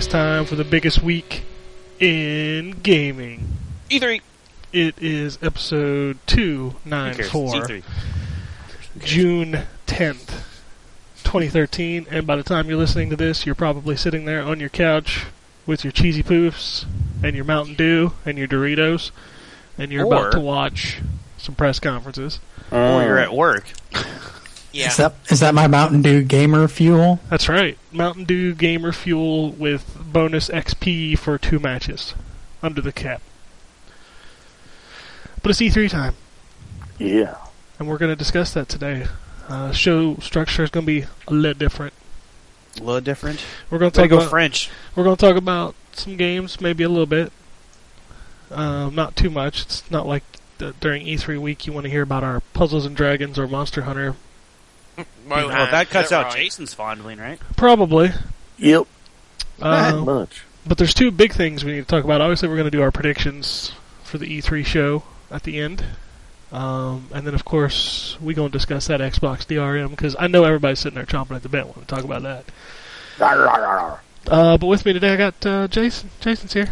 it's 0.00 0.06
time 0.06 0.46
for 0.46 0.56
the 0.56 0.64
biggest 0.64 1.02
week 1.02 1.42
in 1.98 2.70
gaming. 2.82 3.46
E3. 3.90 4.22
It 4.72 4.94
is 4.98 5.38
episode 5.42 6.16
Who 6.30 6.70
cares? 6.80 7.18
It's 7.18 7.30
294, 7.30 7.82
June 9.04 9.58
10th, 9.86 10.26
2013. 11.22 12.06
And 12.10 12.26
by 12.26 12.36
the 12.36 12.42
time 12.42 12.70
you're 12.70 12.78
listening 12.78 13.10
to 13.10 13.16
this, 13.16 13.44
you're 13.44 13.54
probably 13.54 13.94
sitting 13.94 14.24
there 14.24 14.42
on 14.42 14.58
your 14.58 14.70
couch 14.70 15.26
with 15.66 15.84
your 15.84 15.92
cheesy 15.92 16.22
poofs 16.22 16.86
and 17.22 17.36
your 17.36 17.44
Mountain 17.44 17.74
Dew 17.74 18.14
and 18.24 18.38
your 18.38 18.48
Doritos, 18.48 19.10
and 19.76 19.92
you're 19.92 20.06
about 20.06 20.32
to 20.32 20.40
watch 20.40 21.02
some 21.36 21.54
press 21.54 21.78
conferences. 21.78 22.40
Or 22.72 23.02
you're 23.02 23.18
uh, 23.18 23.24
at 23.24 23.34
work. 23.34 23.70
Yeah. 24.72 24.88
Is 24.88 24.96
that 24.98 25.14
is 25.30 25.40
that 25.40 25.54
my 25.54 25.66
Mountain 25.66 26.02
Dew 26.02 26.22
gamer 26.22 26.68
fuel? 26.68 27.18
That's 27.28 27.48
right, 27.48 27.76
Mountain 27.92 28.24
Dew 28.24 28.54
Gamer 28.54 28.92
Fuel 28.92 29.50
with 29.50 29.96
bonus 30.12 30.48
XP 30.48 31.18
for 31.18 31.38
two 31.38 31.58
matches 31.58 32.14
under 32.62 32.80
the 32.80 32.92
cap. 32.92 33.20
But 35.42 35.50
it's 35.50 35.60
E3 35.60 35.90
time. 35.90 36.14
Yeah. 36.98 37.36
and 37.78 37.88
we're 37.88 37.98
going 37.98 38.10
to 38.12 38.16
discuss 38.16 38.52
that 38.54 38.68
today. 38.68 39.06
Uh, 39.48 39.72
show 39.72 40.16
structure 40.16 40.62
is 40.62 40.70
going 40.70 40.84
to 40.84 41.00
be 41.00 41.06
a 41.26 41.32
little 41.32 41.58
different. 41.58 41.94
A 42.78 42.82
little 42.84 43.00
different. 43.00 43.44
We're 43.70 43.78
going 43.78 43.90
to 43.90 43.96
Gotta 43.96 44.08
talk 44.08 44.10
go 44.10 44.18
about 44.22 44.30
French. 44.30 44.70
we're 44.94 45.02
going 45.04 45.16
to 45.16 45.20
talk 45.26 45.36
about 45.36 45.74
some 45.92 46.16
games, 46.16 46.60
maybe 46.60 46.84
a 46.84 46.88
little 46.88 47.06
bit, 47.06 47.32
um, 48.50 48.94
not 48.94 49.16
too 49.16 49.30
much. 49.30 49.62
It's 49.62 49.90
not 49.90 50.06
like 50.06 50.22
the, 50.58 50.74
during 50.78 51.06
E3 51.06 51.40
week 51.40 51.66
you 51.66 51.72
want 51.72 51.84
to 51.84 51.90
hear 51.90 52.02
about 52.02 52.22
our 52.22 52.40
Puzzles 52.52 52.84
and 52.86 52.94
Dragons 52.94 53.38
or 53.38 53.48
Monster 53.48 53.82
Hunter. 53.82 54.14
Well, 55.28 55.48
that 55.48 55.90
cuts 55.90 56.12
out 56.12 56.34
Jason's 56.34 56.74
fondling, 56.74 57.18
right? 57.18 57.38
Probably, 57.56 58.10
Yep. 58.58 58.86
Not 59.58 59.94
uh, 59.94 60.04
much. 60.04 60.42
but 60.66 60.78
there's 60.78 60.94
two 60.94 61.10
big 61.10 61.32
things 61.32 61.64
we 61.64 61.72
need 61.72 61.80
to 61.80 61.86
talk 61.86 62.04
about. 62.04 62.20
Obviously, 62.20 62.48
we're 62.48 62.56
going 62.56 62.70
to 62.70 62.70
do 62.70 62.82
our 62.82 62.90
predictions 62.90 63.72
for 64.02 64.18
the 64.18 64.26
E3 64.26 64.64
show 64.64 65.02
at 65.30 65.44
the 65.44 65.60
end. 65.60 65.84
Um, 66.52 67.08
and 67.14 67.26
then, 67.26 67.34
of 67.34 67.44
course, 67.44 68.16
we're 68.20 68.34
going 68.34 68.50
to 68.50 68.52
discuss 68.52 68.88
that 68.88 69.00
Xbox 69.00 69.46
DRM 69.46 69.90
because 69.90 70.16
I 70.18 70.26
know 70.26 70.44
everybody's 70.44 70.80
sitting 70.80 70.96
there 70.96 71.06
chomping 71.06 71.36
at 71.36 71.42
the 71.42 71.48
bit 71.48 71.66
wanting 71.66 71.84
to 71.84 71.88
talk 71.88 72.04
about 72.04 72.22
that. 72.22 72.44
Uh, 74.26 74.58
but 74.58 74.66
with 74.66 74.84
me 74.84 74.92
today, 74.92 75.12
I 75.12 75.16
got 75.16 75.46
uh, 75.46 75.68
Jason. 75.68 76.10
Jason's 76.20 76.52
here. 76.52 76.70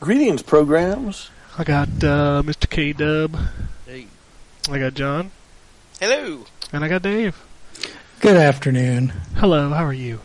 Greetings, 0.00 0.42
programs. 0.42 1.30
I 1.58 1.64
got 1.64 1.88
uh, 1.88 2.42
Mr. 2.44 2.68
K 2.68 2.92
Dub. 2.92 3.36
Hey. 3.86 4.06
I 4.70 4.78
got 4.78 4.94
John. 4.94 5.32
Hello. 6.00 6.44
And 6.72 6.84
I 6.84 6.88
got 6.88 7.02
Dave. 7.02 7.40
Good 8.20 8.36
afternoon. 8.36 9.10
Hello, 9.36 9.70
how 9.70 9.84
are 9.84 9.92
you? 9.92 10.20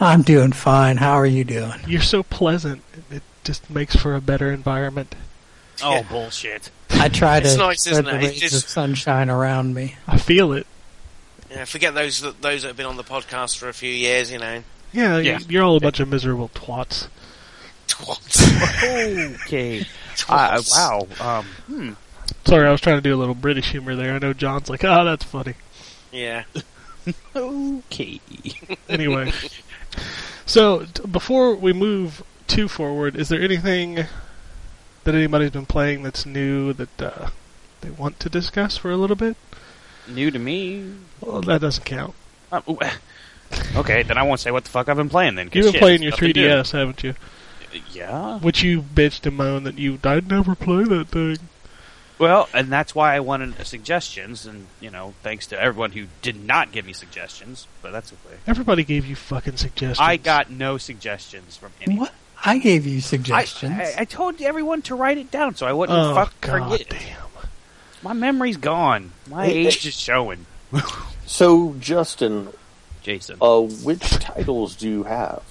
I'm 0.00 0.22
doing 0.22 0.52
fine. 0.52 0.96
How 0.96 1.12
are 1.12 1.26
you 1.26 1.44
doing? 1.44 1.78
You're 1.86 2.00
so 2.00 2.22
pleasant. 2.22 2.82
It 3.10 3.22
just 3.44 3.68
makes 3.70 3.94
for 3.94 4.14
a 4.14 4.20
better 4.20 4.50
environment. 4.50 5.14
Oh, 5.82 6.02
bullshit. 6.10 6.70
I 6.90 7.08
try 7.08 7.38
It's 7.38 7.52
to 7.52 7.58
nice, 7.58 7.82
spread 7.82 7.92
isn't 7.92 8.04
the 8.06 8.10
it? 8.16 8.22
It's 8.24 8.42
rays 8.42 8.50
just- 8.50 8.64
of 8.64 8.70
sunshine 8.70 9.30
around 9.30 9.74
me. 9.74 9.96
I 10.06 10.18
feel 10.18 10.52
it. 10.52 10.66
Yeah, 11.50 11.64
forget 11.64 11.94
those 11.94 12.20
that 12.20 12.40
those 12.42 12.62
that 12.62 12.68
have 12.68 12.76
been 12.76 12.86
on 12.86 12.96
the 12.96 13.02
podcast 13.04 13.58
for 13.58 13.68
a 13.68 13.74
few 13.74 13.90
years, 13.90 14.30
you 14.30 14.38
know. 14.38 14.62
Yeah, 14.92 15.18
Yeah. 15.18 15.38
you're 15.48 15.64
all 15.64 15.76
a 15.76 15.80
bunch 15.80 15.98
of 16.00 16.08
miserable 16.08 16.48
twats. 16.54 17.08
Twats. 17.88 19.36
Okay. 19.46 19.84
Uh, 20.28 20.60
wow. 20.70 21.06
Um, 21.18 21.44
hmm. 21.66 21.92
Sorry, 22.44 22.66
I 22.66 22.70
was 22.70 22.80
trying 22.80 22.96
to 22.96 23.02
do 23.02 23.14
a 23.14 23.18
little 23.18 23.34
British 23.34 23.70
humor 23.70 23.94
there. 23.94 24.14
I 24.14 24.18
know 24.18 24.32
John's 24.32 24.68
like, 24.68 24.84
oh, 24.84 25.04
that's 25.04 25.24
funny. 25.24 25.54
Yeah. 26.12 26.44
Okay. 27.34 28.20
Anyway, 28.88 29.32
so 30.44 30.84
t- 30.84 31.06
before 31.06 31.54
we 31.54 31.72
move 31.72 32.24
too 32.48 32.66
forward, 32.66 33.14
is 33.14 33.28
there 33.28 33.40
anything 33.40 34.06
that 35.04 35.14
anybody's 35.14 35.52
been 35.52 35.64
playing 35.66 36.02
that's 36.02 36.26
new 36.26 36.72
that 36.72 37.00
uh, 37.00 37.28
they 37.82 37.90
want 37.90 38.18
to 38.20 38.28
discuss 38.28 38.76
for 38.76 38.90
a 38.90 38.96
little 38.96 39.14
bit? 39.14 39.36
New 40.08 40.30
to 40.32 40.38
me. 40.40 40.92
Well, 41.20 41.40
that 41.42 41.60
doesn't 41.60 41.84
count. 41.84 42.14
Uh, 42.50 42.62
okay, 43.76 44.02
then 44.02 44.18
I 44.18 44.24
won't 44.24 44.40
say 44.40 44.50
what 44.50 44.64
the 44.64 44.70
fuck 44.70 44.88
I've 44.88 44.96
been 44.96 45.08
playing 45.08 45.36
Then 45.36 45.50
You've 45.52 45.64
been 45.64 45.72
shit, 45.72 45.80
playing 45.80 46.02
your 46.02 46.12
stuff 46.12 46.20
to 46.20 46.32
do. 46.32 46.48
3DS, 46.48 46.72
haven't 46.72 47.04
you? 47.04 47.14
Yeah. 47.92 48.38
Which 48.40 48.62
you 48.62 48.82
bitched 48.82 49.26
and 49.26 49.36
moaned 49.36 49.66
that 49.66 49.78
you 49.78 49.98
I'd 50.02 50.28
never 50.28 50.56
play 50.56 50.82
that 50.84 51.08
thing. 51.08 51.38
Well, 52.20 52.48
and 52.54 52.68
that's 52.68 52.94
why 52.94 53.16
I 53.16 53.20
wanted 53.20 53.66
suggestions, 53.66 54.44
and 54.46 54.66
you 54.78 54.90
know, 54.90 55.14
thanks 55.22 55.46
to 55.48 55.60
everyone 55.60 55.92
who 55.92 56.06
did 56.22 56.44
not 56.44 56.70
give 56.70 56.84
me 56.84 56.92
suggestions, 56.92 57.66
but 57.82 57.92
that's 57.92 58.12
okay. 58.12 58.36
Everybody 58.46 58.84
gave 58.84 59.06
you 59.06 59.16
fucking 59.16 59.56
suggestions. 59.56 59.98
I 59.98 60.18
got 60.18 60.50
no 60.50 60.76
suggestions 60.76 61.56
from 61.56 61.72
anyone. 61.80 62.00
What? 62.06 62.12
I 62.44 62.58
gave 62.58 62.86
you 62.86 63.00
suggestions. 63.00 63.72
I, 63.74 63.94
I 63.98 64.04
told 64.04 64.40
everyone 64.40 64.82
to 64.82 64.94
write 64.94 65.16
it 65.18 65.30
down 65.30 65.54
so 65.56 65.66
I 65.66 65.72
wouldn't 65.72 65.98
Oh 65.98 66.14
fuck 66.14 66.38
god 66.42 66.70
forget. 66.70 66.88
damn! 66.90 67.16
My 68.02 68.12
memory's 68.12 68.56
gone. 68.58 69.12
My 69.28 69.46
Hey, 69.46 69.66
age 69.66 69.86
is 69.86 69.98
showing. 69.98 70.46
So, 71.26 71.76
Justin, 71.78 72.48
Jason, 73.02 73.36
uh, 73.40 73.60
which 73.60 74.00
titles 74.18 74.74
do 74.74 74.88
you 74.88 75.02
have? 75.04 75.44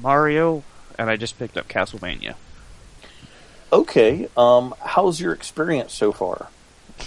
Mario, 0.00 0.64
and 0.98 1.08
I 1.08 1.16
just 1.16 1.38
picked 1.38 1.56
up 1.56 1.68
Castlevania. 1.68 2.34
Okay. 3.76 4.28
Um, 4.36 4.74
how's 4.82 5.20
your 5.20 5.32
experience 5.32 5.92
so 5.92 6.12
far? 6.12 6.48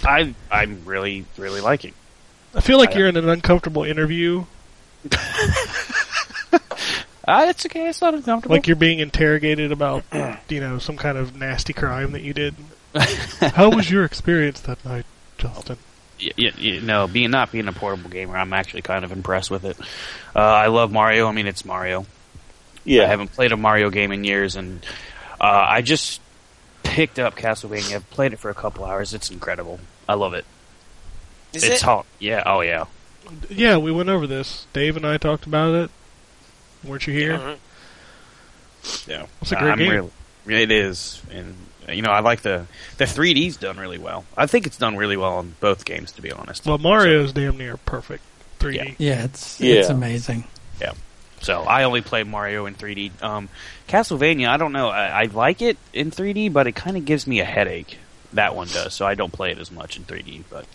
I 0.04 0.34
I'm 0.50 0.84
really 0.84 1.24
really 1.36 1.60
liking. 1.60 1.94
I 2.54 2.60
feel 2.60 2.78
like 2.78 2.94
I- 2.94 2.98
you're 2.98 3.08
in 3.08 3.16
an 3.16 3.28
uncomfortable 3.28 3.84
interview, 3.84 4.44
Ah, 7.28 7.48
it's 7.48 7.64
okay. 7.66 7.88
It's 7.88 8.00
not 8.00 8.14
uncomfortable. 8.14 8.56
like 8.56 8.66
you're 8.66 8.74
being 8.76 8.98
interrogated 8.98 9.70
about, 9.72 10.04
you 10.48 10.58
know, 10.60 10.78
some 10.78 10.96
kind 10.96 11.16
of 11.16 11.36
nasty 11.36 11.72
crime 11.72 12.12
that 12.12 12.22
you 12.22 12.32
did. 12.32 12.54
How 13.40 13.70
was 13.70 13.88
your 13.90 14.04
experience 14.04 14.60
that 14.62 14.84
night, 14.84 15.04
Justin? 15.38 15.76
y- 16.20 16.30
y- 16.36 16.52
y- 16.58 16.80
no, 16.82 17.06
being 17.06 17.30
not 17.30 17.52
being 17.52 17.68
a 17.68 17.72
portable 17.72 18.10
gamer, 18.10 18.36
I'm 18.36 18.52
actually 18.52 18.82
kind 18.82 19.04
of 19.04 19.12
impressed 19.12 19.50
with 19.50 19.64
it. 19.64 19.78
Uh, 20.34 20.40
I 20.40 20.66
love 20.68 20.90
Mario. 20.90 21.28
I 21.28 21.32
mean, 21.32 21.46
it's 21.46 21.64
Mario. 21.64 22.04
Yeah. 22.84 23.04
I 23.04 23.06
haven't 23.06 23.32
played 23.32 23.52
a 23.52 23.56
Mario 23.56 23.90
game 23.90 24.10
in 24.12 24.24
years, 24.24 24.56
and 24.56 24.84
uh, 25.40 25.44
I 25.68 25.82
just 25.82 26.20
picked 26.82 27.18
up 27.18 27.36
Castlevania. 27.36 27.96
I've 27.96 28.10
played 28.10 28.32
it 28.32 28.38
for 28.38 28.50
a 28.50 28.54
couple 28.54 28.84
hours. 28.84 29.14
It's 29.14 29.30
incredible. 29.30 29.80
I 30.08 30.14
love 30.14 30.34
it. 30.34 30.44
Is 31.52 31.64
it's 31.64 31.82
it? 31.82 31.84
hot. 31.84 32.06
Yeah. 32.18 32.42
Oh 32.46 32.60
yeah. 32.60 32.84
Yeah, 33.48 33.76
we 33.76 33.92
went 33.92 34.08
over 34.08 34.26
this. 34.26 34.66
Dave 34.72 34.96
and 34.96 35.06
I 35.06 35.16
talked 35.18 35.46
about 35.46 35.74
it. 35.74 35.90
Weren't 36.82 37.06
you 37.06 37.12
here? 37.14 37.34
Alright. 37.34 37.58
Yeah. 39.06 39.26
It's 39.42 39.52
a 39.52 39.56
great 39.56 39.70
I'm 39.72 39.78
game. 39.78 40.10
Really, 40.46 40.62
it 40.62 40.72
is, 40.72 41.20
and 41.30 41.54
you 41.88 42.00
know, 42.02 42.10
I 42.10 42.20
like 42.20 42.40
the 42.40 42.66
the 42.96 43.04
3D's 43.04 43.56
done 43.58 43.76
really 43.78 43.98
well. 43.98 44.24
I 44.36 44.46
think 44.46 44.66
it's 44.66 44.78
done 44.78 44.96
really 44.96 45.16
well 45.18 45.38
in 45.40 45.54
both 45.60 45.84
games, 45.84 46.12
to 46.12 46.22
be 46.22 46.32
honest. 46.32 46.64
Well, 46.64 46.78
Mario's 46.78 47.32
damn 47.34 47.58
near 47.58 47.76
perfect 47.76 48.22
3D. 48.58 48.94
yeah, 48.98 49.24
it's 49.24 49.60
Yeah. 49.60 49.74
it's 49.76 49.88
amazing. 49.90 50.44
So 51.40 51.62
I 51.62 51.84
only 51.84 52.02
play 52.02 52.22
Mario 52.22 52.66
in 52.66 52.74
3D. 52.74 53.22
Um, 53.22 53.48
Castlevania, 53.88 54.48
I 54.48 54.56
don't 54.56 54.72
know. 54.72 54.88
I, 54.88 55.22
I 55.22 55.24
like 55.24 55.62
it 55.62 55.78
in 55.92 56.10
3D, 56.10 56.52
but 56.52 56.66
it 56.66 56.72
kind 56.72 56.96
of 56.96 57.04
gives 57.04 57.26
me 57.26 57.40
a 57.40 57.44
headache. 57.44 57.98
That 58.34 58.54
one 58.54 58.68
does, 58.68 58.94
so 58.94 59.06
I 59.06 59.14
don't 59.14 59.32
play 59.32 59.50
it 59.50 59.58
as 59.58 59.72
much 59.72 59.96
in 59.96 60.04
3D. 60.04 60.44
But 60.48 60.66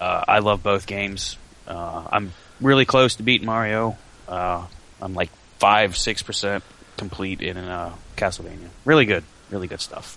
uh, 0.00 0.24
I 0.26 0.38
love 0.38 0.62
both 0.62 0.86
games. 0.86 1.36
Uh, 1.66 2.06
I'm 2.10 2.32
really 2.60 2.84
close 2.86 3.16
to 3.16 3.22
beating 3.22 3.46
Mario. 3.46 3.98
Uh, 4.26 4.66
I'm 5.02 5.14
like 5.14 5.30
five, 5.58 5.96
six 5.96 6.22
percent 6.22 6.64
complete 6.96 7.42
in 7.42 7.56
uh, 7.58 7.94
Castlevania. 8.16 8.68
Really 8.84 9.04
good. 9.04 9.24
really 9.50 9.66
good 9.66 9.80
stuff. 9.80 10.16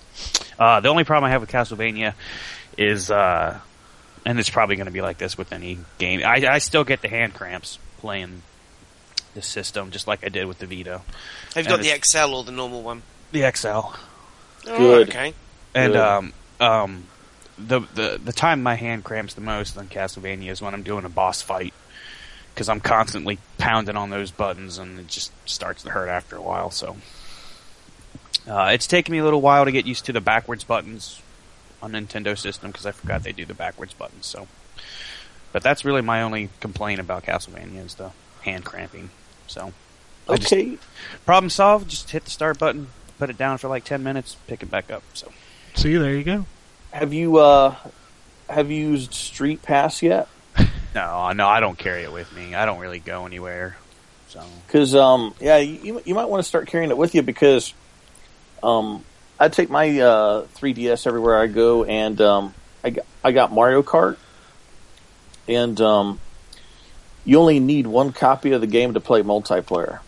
Uh, 0.60 0.80
the 0.80 0.90
only 0.90 1.04
problem 1.04 1.28
I 1.28 1.32
have 1.32 1.42
with 1.42 1.50
Castlevania 1.50 2.14
is, 2.78 3.10
uh, 3.12 3.60
and 4.26 4.40
it's 4.40 4.50
probably 4.50 4.76
going 4.76 4.86
to 4.86 4.92
be 4.92 5.02
like 5.02 5.18
this 5.18 5.38
with 5.38 5.52
any 5.52 5.80
game. 5.98 6.22
I, 6.24 6.46
I 6.48 6.58
still 6.60 6.84
get 6.84 7.02
the 7.02 7.10
hand 7.10 7.34
cramps 7.34 7.80
playing 7.98 8.42
the 9.34 9.42
system, 9.42 9.92
just 9.92 10.08
like 10.08 10.24
I 10.26 10.30
did 10.30 10.46
with 10.48 10.60
the 10.60 10.68
Vita, 10.68 11.02
Have 11.56 11.66
you 11.66 11.70
got 11.70 11.82
the 11.82 12.00
XL 12.04 12.34
or 12.36 12.44
the 12.44 12.52
normal 12.52 12.82
one? 12.82 13.02
the 13.32 13.50
XL. 13.52 13.68
Oh, 13.68 13.94
Good. 14.66 15.10
okay. 15.10 15.34
And 15.76 15.94
Good. 15.94 16.00
um, 16.02 16.34
um, 16.60 17.04
the 17.58 17.82
the 17.82 18.20
the 18.24 18.34
time 18.34 18.62
my 18.64 18.76
hand 18.76 19.04
cramps 19.04 19.34
the 19.34 19.42
most 19.42 19.78
on 19.78 19.88
Castlevania 19.88 20.50
is 20.50 20.62
when 20.62 20.74
I'm 20.74 20.84
doing 20.84 21.06
a 21.06 21.10
boss 21.10 21.42
fight 21.42 21.74
because 22.54 22.70
I'm 22.70 22.80
constantly 22.80 23.40
pounding 23.58 23.96
on 23.98 24.10
those 24.12 24.30
buttons 24.32 24.78
and 24.78 25.00
it 25.00 25.08
just 25.08 25.32
starts 25.50 25.84
to 25.84 25.90
hurt 25.90 26.08
after 26.10 26.36
a 26.36 26.42
while. 26.42 26.70
So 26.72 26.98
uh, 28.48 28.70
it's 28.74 28.88
taken 28.88 29.12
me 29.12 29.18
a 29.20 29.24
little 29.24 29.42
while 29.42 29.66
to 29.66 29.72
get 29.72 29.86
used 29.86 30.06
to 30.06 30.14
the 30.14 30.22
backwards 30.22 30.64
buttons 30.64 31.22
on 31.82 31.94
Nintendo 31.94 32.38
system 32.38 32.72
because 32.72 32.86
I 32.86 32.92
forgot 32.92 33.24
they 33.24 33.32
do 33.32 33.46
the 33.46 33.54
backwards 33.54 33.94
buttons. 33.94 34.26
So, 34.26 34.48
but 35.52 35.64
that's 35.64 35.84
really 35.84 36.02
my 36.02 36.22
only 36.22 36.50
complaint 36.60 37.00
about 37.00 37.24
Castlevania 37.24 37.86
is 37.86 37.96
the 37.96 38.12
hand 38.42 38.66
cramping. 38.66 39.10
So 39.48 39.74
I 40.30 40.38
just- 40.38 40.54
Okay. 40.54 40.78
problem 41.26 41.50
solved. 41.50 41.90
Just 41.90 42.10
hit 42.12 42.26
the 42.26 42.32
start 42.32 42.58
button, 42.60 42.88
put 43.20 43.30
it 43.30 43.38
down 43.38 43.58
for 43.58 43.68
like 43.68 43.84
ten 43.86 44.04
minutes, 44.04 44.36
pick 44.48 44.64
it 44.64 44.72
back 44.72 44.92
up. 44.92 45.04
So. 45.14 45.32
See, 45.76 45.96
there 45.98 46.14
you 46.16 46.24
go. 46.24 46.46
Have 46.92 47.14
you 47.14 47.38
uh 47.38 47.76
have 48.50 48.70
you 48.70 48.90
used 48.90 49.14
Street 49.14 49.62
Pass 49.62 50.02
yet? 50.02 50.28
No, 50.96 51.32
no, 51.32 51.48
I 51.48 51.60
don't 51.60 51.76
carry 51.76 52.04
it 52.04 52.14
with 52.14 52.32
me. 52.36 52.54
I 52.54 52.68
don't 52.68 52.78
really 52.78 53.00
go 53.00 53.26
anywhere. 53.26 53.78
So 54.30 54.44
Because 54.68 54.94
um, 54.94 55.34
yeah, 55.40 55.58
you 55.58 56.00
you 56.06 56.14
might 56.14 56.26
want 56.30 56.44
to 56.44 56.48
start 56.48 56.68
carrying 56.68 56.92
it 56.92 56.98
with 57.00 57.16
you 57.16 57.24
because 57.24 57.74
um, 58.62 59.04
I 59.40 59.50
take 59.50 59.72
my 59.72 59.90
uh 60.00 60.46
3ds 60.56 61.08
everywhere 61.08 61.40
I 61.40 61.48
go, 61.48 61.84
and 61.84 62.22
um, 62.22 62.54
I 62.84 62.92
got, 62.92 63.06
I 63.24 63.32
got 63.32 63.52
Mario 63.52 63.82
Kart, 63.82 64.18
and 65.48 65.82
um, 65.82 66.20
you 67.26 67.40
only 67.40 67.60
need 67.60 67.88
one 67.88 68.12
copy 68.14 68.52
of 68.52 68.62
the 68.62 68.68
game 68.68 68.94
to 68.94 69.00
play 69.00 69.22
multiplayer. 69.24 70.00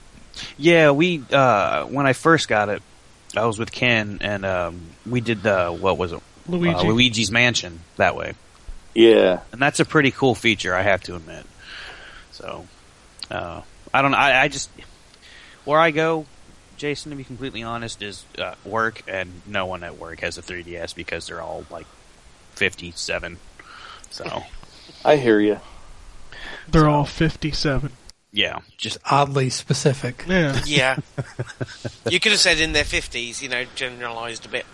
yeah, 0.58 0.92
we 0.92 1.24
uh, 1.32 1.86
when 1.86 2.06
I 2.06 2.14
first 2.14 2.48
got 2.48 2.70
it, 2.70 2.82
I 3.36 3.46
was 3.46 3.58
with 3.60 3.72
Ken 3.72 4.20
and 4.22 4.46
um, 4.46 4.82
we 5.06 5.22
did 5.22 5.44
the 5.44 5.70
what 5.70 5.98
was 5.98 6.12
it? 6.12 6.22
Luigi. 6.48 6.76
Uh, 6.76 6.84
Luigi's 6.84 7.32
Mansion 7.32 7.80
that 7.98 8.16
way, 8.16 8.34
Yeah, 8.94 9.42
and 9.52 9.62
that's 9.62 9.80
a 9.80 9.86
pretty 9.86 10.12
cool 10.12 10.36
feature. 10.36 10.76
I 10.76 10.84
have 10.84 11.02
to 11.04 11.16
admit. 11.16 11.46
So 12.32 12.68
uh, 13.32 13.62
I 13.94 14.02
don't. 14.02 14.12
know. 14.12 14.18
I, 14.18 14.44
I 14.44 14.48
just 14.48 14.70
where 15.64 15.80
I 15.80 15.92
go. 15.92 16.26
Jason, 16.78 17.12
to 17.12 17.16
be 17.16 17.24
completely 17.24 17.64
honest, 17.64 18.02
is 18.02 18.26
uh, 18.38 18.54
work, 18.66 19.02
and 19.08 19.32
no 19.48 19.66
one 19.66 19.82
at 19.86 19.98
work 19.98 20.20
has 20.20 20.38
a 20.38 20.42
3DS 20.42 20.94
because 20.94 21.28
they're 21.28 21.42
all 21.42 21.66
like 21.72 21.86
57. 22.56 23.38
So, 24.10 24.44
I 25.06 25.16
hear 25.16 25.40
you. 25.40 25.62
They're 26.70 26.88
all 26.90 27.06
57. 27.06 27.92
yeah, 28.32 28.60
just 28.78 28.98
Oddly 29.10 29.50
specific. 29.50 30.24
Yeah. 30.28 30.60
Yeah. 30.66 30.98
you 32.10 32.20
could 32.20 32.32
have 32.32 32.42
said 32.42 32.60
in 32.60 32.74
their 32.74 32.84
50s, 32.84 33.42
you 33.42 33.50
know, 33.50 33.64
generalised 33.76 34.46
a 34.46 34.50
bit. 34.50 34.66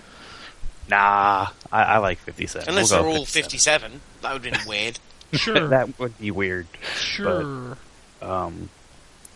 Nah, 0.89 1.47
I, 1.71 1.83
I 1.83 1.97
like 1.99 2.17
57. 2.19 2.67
Unless 2.67 2.91
We'll 2.91 3.03
they're 3.03 3.11
all 3.11 3.25
57. 3.25 4.01
That 4.21 4.33
would 4.33 4.45
have 4.45 4.53
been 4.53 4.67
weird. 4.67 4.99
Sure. 5.33 5.69
that 5.69 5.97
would 5.97 6.17
be 6.19 6.29
weird. 6.29 6.67
sure. 6.97 7.77
Um, 8.21 8.69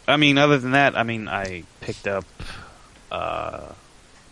I 0.06 0.18
mean, 0.18 0.38
other 0.38 0.58
than 0.58 0.72
that, 0.72 0.98
I 0.98 1.04
mean, 1.04 1.30
I 1.30 1.64
picked 1.80 2.06
up, 2.06 2.26
uh, 3.10 3.68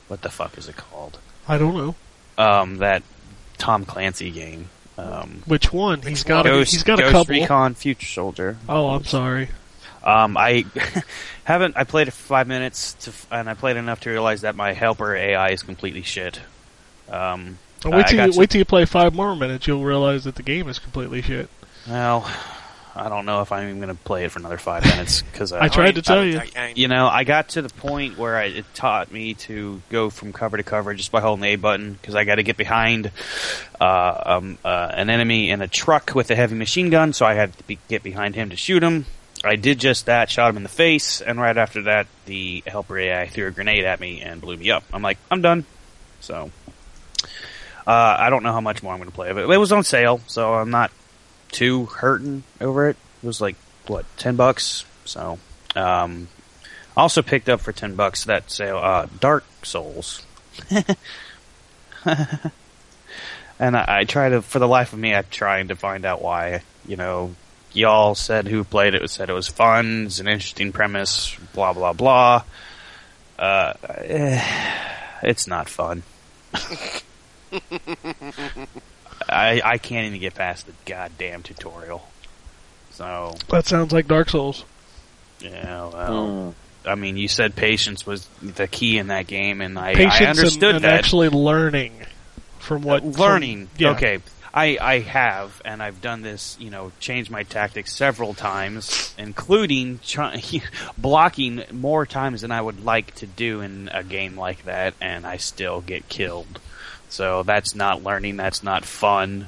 what 0.09 0.21
the 0.23 0.29
fuck 0.29 0.57
is 0.57 0.67
it 0.67 0.75
called? 0.75 1.19
I 1.47 1.57
don't 1.57 1.73
know. 1.73 1.95
Um, 2.37 2.77
that 2.79 3.01
Tom 3.57 3.85
Clancy 3.85 4.29
game. 4.29 4.67
Um, 4.97 5.43
Which 5.45 5.73
one? 5.73 6.01
He's 6.01 6.23
got 6.23 6.45
a, 6.45 6.49
Ghost, 6.49 6.71
he's 6.71 6.83
got 6.83 6.99
a 6.99 7.03
Ghost 7.03 7.13
couple. 7.13 7.35
Recon 7.35 7.73
Future 7.73 8.05
Soldier. 8.05 8.57
Oh, 8.69 8.89
I'm 8.89 9.03
sorry. 9.05 9.49
Um, 10.03 10.37
I 10.37 10.65
haven't. 11.45 11.77
I 11.77 11.83
played 11.83 12.07
it 12.07 12.11
five 12.11 12.47
minutes, 12.47 12.93
to, 12.93 13.13
and 13.31 13.49
I 13.49 13.53
played 13.53 13.77
enough 13.77 14.01
to 14.01 14.09
realize 14.09 14.41
that 14.41 14.55
my 14.55 14.73
helper 14.73 15.15
AI 15.15 15.49
is 15.49 15.63
completely 15.63 16.03
shit. 16.03 16.41
Um, 17.09 17.57
Wait 17.85 18.07
till, 18.07 18.29
you, 18.29 18.39
wait 18.39 18.49
till 18.49 18.59
you 18.59 18.65
play 18.65 18.85
five 18.85 19.13
more 19.13 19.35
minutes. 19.35 19.67
You'll 19.67 19.83
realize 19.83 20.23
that 20.23 20.35
the 20.35 20.43
game 20.43 20.69
is 20.69 20.79
completely 20.79 21.21
shit. 21.21 21.49
Well, 21.87 22.29
I 22.95 23.09
don't 23.09 23.25
know 23.25 23.41
if 23.41 23.51
I'm 23.51 23.63
even 23.67 23.77
going 23.81 23.95
to 23.95 24.03
play 24.03 24.23
it 24.25 24.31
for 24.31 24.37
another 24.39 24.57
five 24.59 24.85
minutes 24.85 25.23
because 25.23 25.51
I 25.51 25.67
tried 25.69 25.95
to 25.95 26.01
tell 26.03 26.23
you. 26.23 26.37
I- 26.39 26.49
I- 26.55 26.73
You 26.75 26.87
know, 26.87 27.07
I 27.07 27.23
got 27.23 27.49
to 27.49 27.61
the 27.63 27.69
point 27.69 28.17
where 28.19 28.35
I, 28.37 28.43
it 28.45 28.65
taught 28.75 29.11
me 29.11 29.33
to 29.35 29.81
go 29.89 30.09
from 30.11 30.31
cover 30.31 30.57
to 30.57 30.63
cover 30.63 30.93
just 30.93 31.11
by 31.11 31.19
holding 31.19 31.41
the 31.41 31.49
A 31.49 31.55
button 31.55 31.93
because 31.93 32.13
I 32.13 32.23
got 32.23 32.35
to 32.35 32.43
get 32.43 32.55
behind 32.55 33.09
uh, 33.81 34.21
um, 34.37 34.57
uh, 34.63 34.91
an 34.93 35.09
enemy 35.09 35.49
in 35.49 35.61
a 35.61 35.67
truck 35.67 36.11
with 36.13 36.29
a 36.29 36.35
heavy 36.35 36.55
machine 36.55 36.89
gun, 36.91 37.13
so 37.13 37.25
I 37.25 37.33
had 37.33 37.57
to 37.57 37.63
be, 37.63 37.79
get 37.87 38.03
behind 38.03 38.35
him 38.35 38.51
to 38.51 38.55
shoot 38.55 38.83
him. 38.83 39.07
I 39.43 39.55
did 39.55 39.79
just 39.79 40.05
that, 40.05 40.29
shot 40.29 40.49
him 40.51 40.57
in 40.57 40.63
the 40.63 40.69
face, 40.69 41.19
and 41.19 41.41
right 41.41 41.57
after 41.57 41.81
that, 41.83 42.05
the 42.27 42.63
helper 42.67 42.97
AI 42.97 43.27
threw 43.27 43.47
a 43.47 43.51
grenade 43.51 43.83
at 43.85 43.99
me 43.99 44.21
and 44.21 44.39
blew 44.39 44.55
me 44.55 44.69
up. 44.71 44.83
I'm 44.93 45.01
like, 45.01 45.17
I'm 45.31 45.41
done. 45.41 45.65
So, 46.21 46.51
uh, 47.85 47.91
I 48.19 48.29
don't 48.29 48.43
know 48.43 48.53
how 48.53 48.61
much 48.61 48.81
more 48.83 48.93
I'm 48.93 48.99
going 48.99 49.09
to 49.09 49.15
play 49.15 49.29
of 49.31 49.37
it. 49.37 49.49
It 49.49 49.57
was 49.57 49.71
on 49.71 49.83
sale, 49.83 50.21
so 50.27 50.53
I'm 50.53 50.69
not 50.69 50.91
too 51.53 51.85
hurting 51.85 52.43
over 52.59 52.89
it. 52.89 52.97
It 53.21 53.25
was 53.25 53.39
like 53.39 53.55
what 53.87 54.05
ten 54.17 54.35
bucks. 54.35 54.83
So, 55.05 55.39
um, 55.75 56.27
also 56.97 57.21
picked 57.21 57.47
up 57.47 57.61
for 57.61 57.71
ten 57.71 57.95
bucks 57.95 58.25
that 58.25 58.51
sale 58.51 58.77
uh, 58.77 59.07
Dark 59.19 59.45
Souls, 59.63 60.25
and 63.59 63.77
I, 63.77 63.85
I 63.87 64.03
try 64.03 64.29
to 64.29 64.41
for 64.41 64.59
the 64.59 64.67
life 64.67 64.93
of 64.93 64.99
me 64.99 65.15
I'm 65.15 65.25
trying 65.29 65.69
to 65.69 65.75
find 65.75 66.05
out 66.05 66.21
why. 66.21 66.63
You 66.85 66.97
know, 66.97 67.35
y'all 67.71 68.15
said 68.15 68.47
who 68.47 68.65
played 68.65 68.95
it 68.95 69.09
said 69.09 69.29
it 69.29 69.33
was 69.33 69.47
fun, 69.47 70.07
it's 70.07 70.19
an 70.19 70.27
interesting 70.27 70.73
premise, 70.73 71.37
blah 71.53 71.73
blah 71.73 71.93
blah. 71.93 72.43
Uh, 73.39 73.73
eh, 73.99 74.43
it's 75.23 75.47
not 75.47 75.69
fun. 75.69 76.03
I 79.33 79.61
I 79.63 79.77
can't 79.77 80.07
even 80.07 80.19
get 80.19 80.35
past 80.35 80.65
the 80.67 80.73
goddamn 80.85 81.43
tutorial. 81.43 82.07
So 82.91 83.35
That 83.49 83.65
sounds 83.65 83.91
like 83.91 84.07
Dark 84.07 84.29
Souls. 84.29 84.63
yeah, 85.39 85.85
well, 85.87 86.53
Mm. 86.85 86.89
I 86.89 86.95
mean, 86.95 87.17
you 87.17 87.27
said 87.27 87.55
patience 87.55 88.05
was 88.05 88.27
the 88.41 88.67
key 88.67 88.97
in 88.97 89.07
that 89.07 89.25
game, 89.27 89.61
and 89.61 89.79
I, 89.79 89.91
I 89.97 90.25
understood 90.25 90.75
and 90.75 90.83
that. 90.83 90.93
actually 90.93 91.29
learning 91.29 91.93
from 92.59 92.81
what 92.83 93.01
from- 93.01 93.11
learning. 93.13 93.69
yeah. 93.77 93.91
Okay, 93.91 94.19
I 94.53 94.77
I 94.79 94.99
have, 94.99 95.61
and 95.65 95.81
I've 95.81 96.01
done 96.01 96.21
this. 96.23 96.57
You 96.59 96.69
know, 96.69 96.91
changed 96.99 97.31
my 97.31 97.43
tactics 97.43 97.95
several 97.95 98.33
times, 98.33 99.15
including 99.17 99.99
try, 100.05 100.41
blocking 100.97 101.63
more 101.71 102.05
times 102.05 102.41
than 102.41 102.51
I 102.51 102.61
would 102.61 102.83
like 102.83 103.15
to 103.15 103.25
do 103.27 103.61
in 103.61 103.89
a 103.93 104.03
game 104.03 104.37
like 104.37 104.65
that, 104.65 104.93
and 105.01 105.25
I 105.25 105.37
still 105.37 105.79
get 105.81 106.09
killed. 106.09 106.59
So 107.13 107.43
that's 107.43 107.75
not 107.75 108.03
learning. 108.03 108.37
That's 108.37 108.63
not 108.63 108.83
fun. 108.85 109.47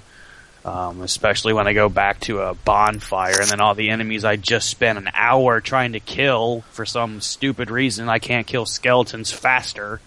Um, 0.63 1.01
especially 1.01 1.51
when 1.53 1.67
I 1.67 1.74
go 1.74 1.89
back 1.89 2.19
to 2.22 2.41
a 2.41 2.53
bonfire 2.53 3.41
and 3.41 3.50
then 3.50 3.60
all 3.60 3.74
the 3.74 3.89
enemies 3.89 4.24
I 4.24 4.36
just 4.36 4.69
spent 4.69 5.00
an 5.00 5.10
hour 5.13 5.62
trying 5.62 5.93
to 5.93 6.00
kill 6.00 6.62
for 6.72 6.86
some 6.86 7.22
stupid 7.22 7.72
reason 7.72 8.07
I 8.07 8.19
can't 8.19 8.45
kill 8.45 8.67
skeletons 8.67 9.31
faster. 9.31 10.00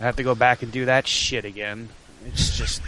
I 0.00 0.04
have 0.04 0.16
to 0.16 0.24
go 0.24 0.34
back 0.34 0.62
and 0.62 0.72
do 0.72 0.86
that 0.86 1.06
shit 1.06 1.44
again. 1.44 1.90
It's 2.26 2.56
just 2.56 2.82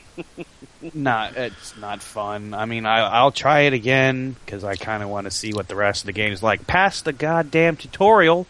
not. 0.94 1.36
It's 1.36 1.76
not 1.76 2.00
fun. 2.00 2.54
I 2.54 2.64
mean, 2.64 2.86
I, 2.86 3.00
I'll 3.00 3.32
try 3.32 3.60
it 3.60 3.74
again 3.74 4.34
because 4.44 4.64
I 4.64 4.76
kind 4.76 5.02
of 5.02 5.10
want 5.10 5.26
to 5.26 5.30
see 5.30 5.52
what 5.52 5.68
the 5.68 5.76
rest 5.76 6.02
of 6.02 6.06
the 6.06 6.12
game 6.12 6.32
is 6.32 6.42
like. 6.42 6.66
Past 6.66 7.04
the 7.04 7.12
goddamn 7.12 7.76
tutorial, 7.76 8.46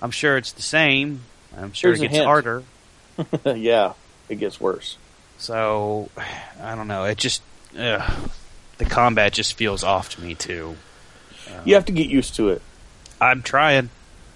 I'm 0.00 0.10
sure 0.10 0.38
it's 0.38 0.52
the 0.52 0.62
same. 0.62 1.20
I'm 1.58 1.72
sure 1.72 1.90
Here's 1.90 2.02
it 2.02 2.10
gets 2.10 2.24
harder. 2.24 2.62
yeah, 3.44 3.94
it 4.28 4.36
gets 4.36 4.60
worse. 4.60 4.96
So 5.38 6.10
I 6.60 6.74
don't 6.74 6.88
know. 6.88 7.04
It 7.04 7.18
just 7.18 7.42
ugh, 7.78 8.30
the 8.78 8.84
combat 8.84 9.32
just 9.32 9.54
feels 9.54 9.82
off 9.84 10.10
to 10.16 10.22
me 10.22 10.34
too. 10.34 10.76
You 11.64 11.74
have 11.74 11.84
to 11.86 11.92
get 11.92 12.08
used 12.08 12.36
to 12.36 12.48
it. 12.50 12.62
I'm 13.20 13.42
trying. 13.42 13.90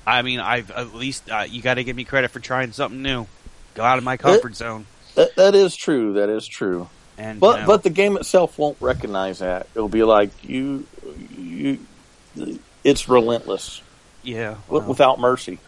I 0.07 0.23
mean, 0.23 0.41
I've 0.41 0.71
at 0.71 0.95
least 0.95 1.31
uh, 1.31 1.45
you 1.49 1.61
got 1.63 1.75
to 1.75 1.85
give 1.85 1.97
me 1.97 2.05
credit 2.05 2.31
for 2.31 2.41
trying 2.41 2.73
something 2.73 3.03
new. 3.03 3.27
Go 3.75 3.83
out 3.83 3.99
of 3.99 4.05
my 4.05 4.17
comfort 4.17 4.57
zone. 4.57 4.87
That, 5.15 5.35
that 5.37 5.55
is 5.55 5.75
true. 5.77 6.15
That 6.15 6.29
is 6.29 6.47
true. 6.47 6.89
And 7.17 7.41
But 7.41 7.57
you 7.57 7.61
know, 7.63 7.67
but 7.67 7.83
the 7.83 7.91
game 7.91 8.17
itself 8.17 8.59
won't 8.59 8.77
recognize 8.81 9.41
that. 9.41 9.67
It'll 9.75 9.89
be 9.89 10.05
like 10.05 10.31
you 10.45 10.87
you. 11.37 11.81
It's 12.85 13.09
relentless 13.09 13.83
yeah, 14.23 14.57
well, 14.69 14.83
without 14.83 15.19
mercy. 15.19 15.59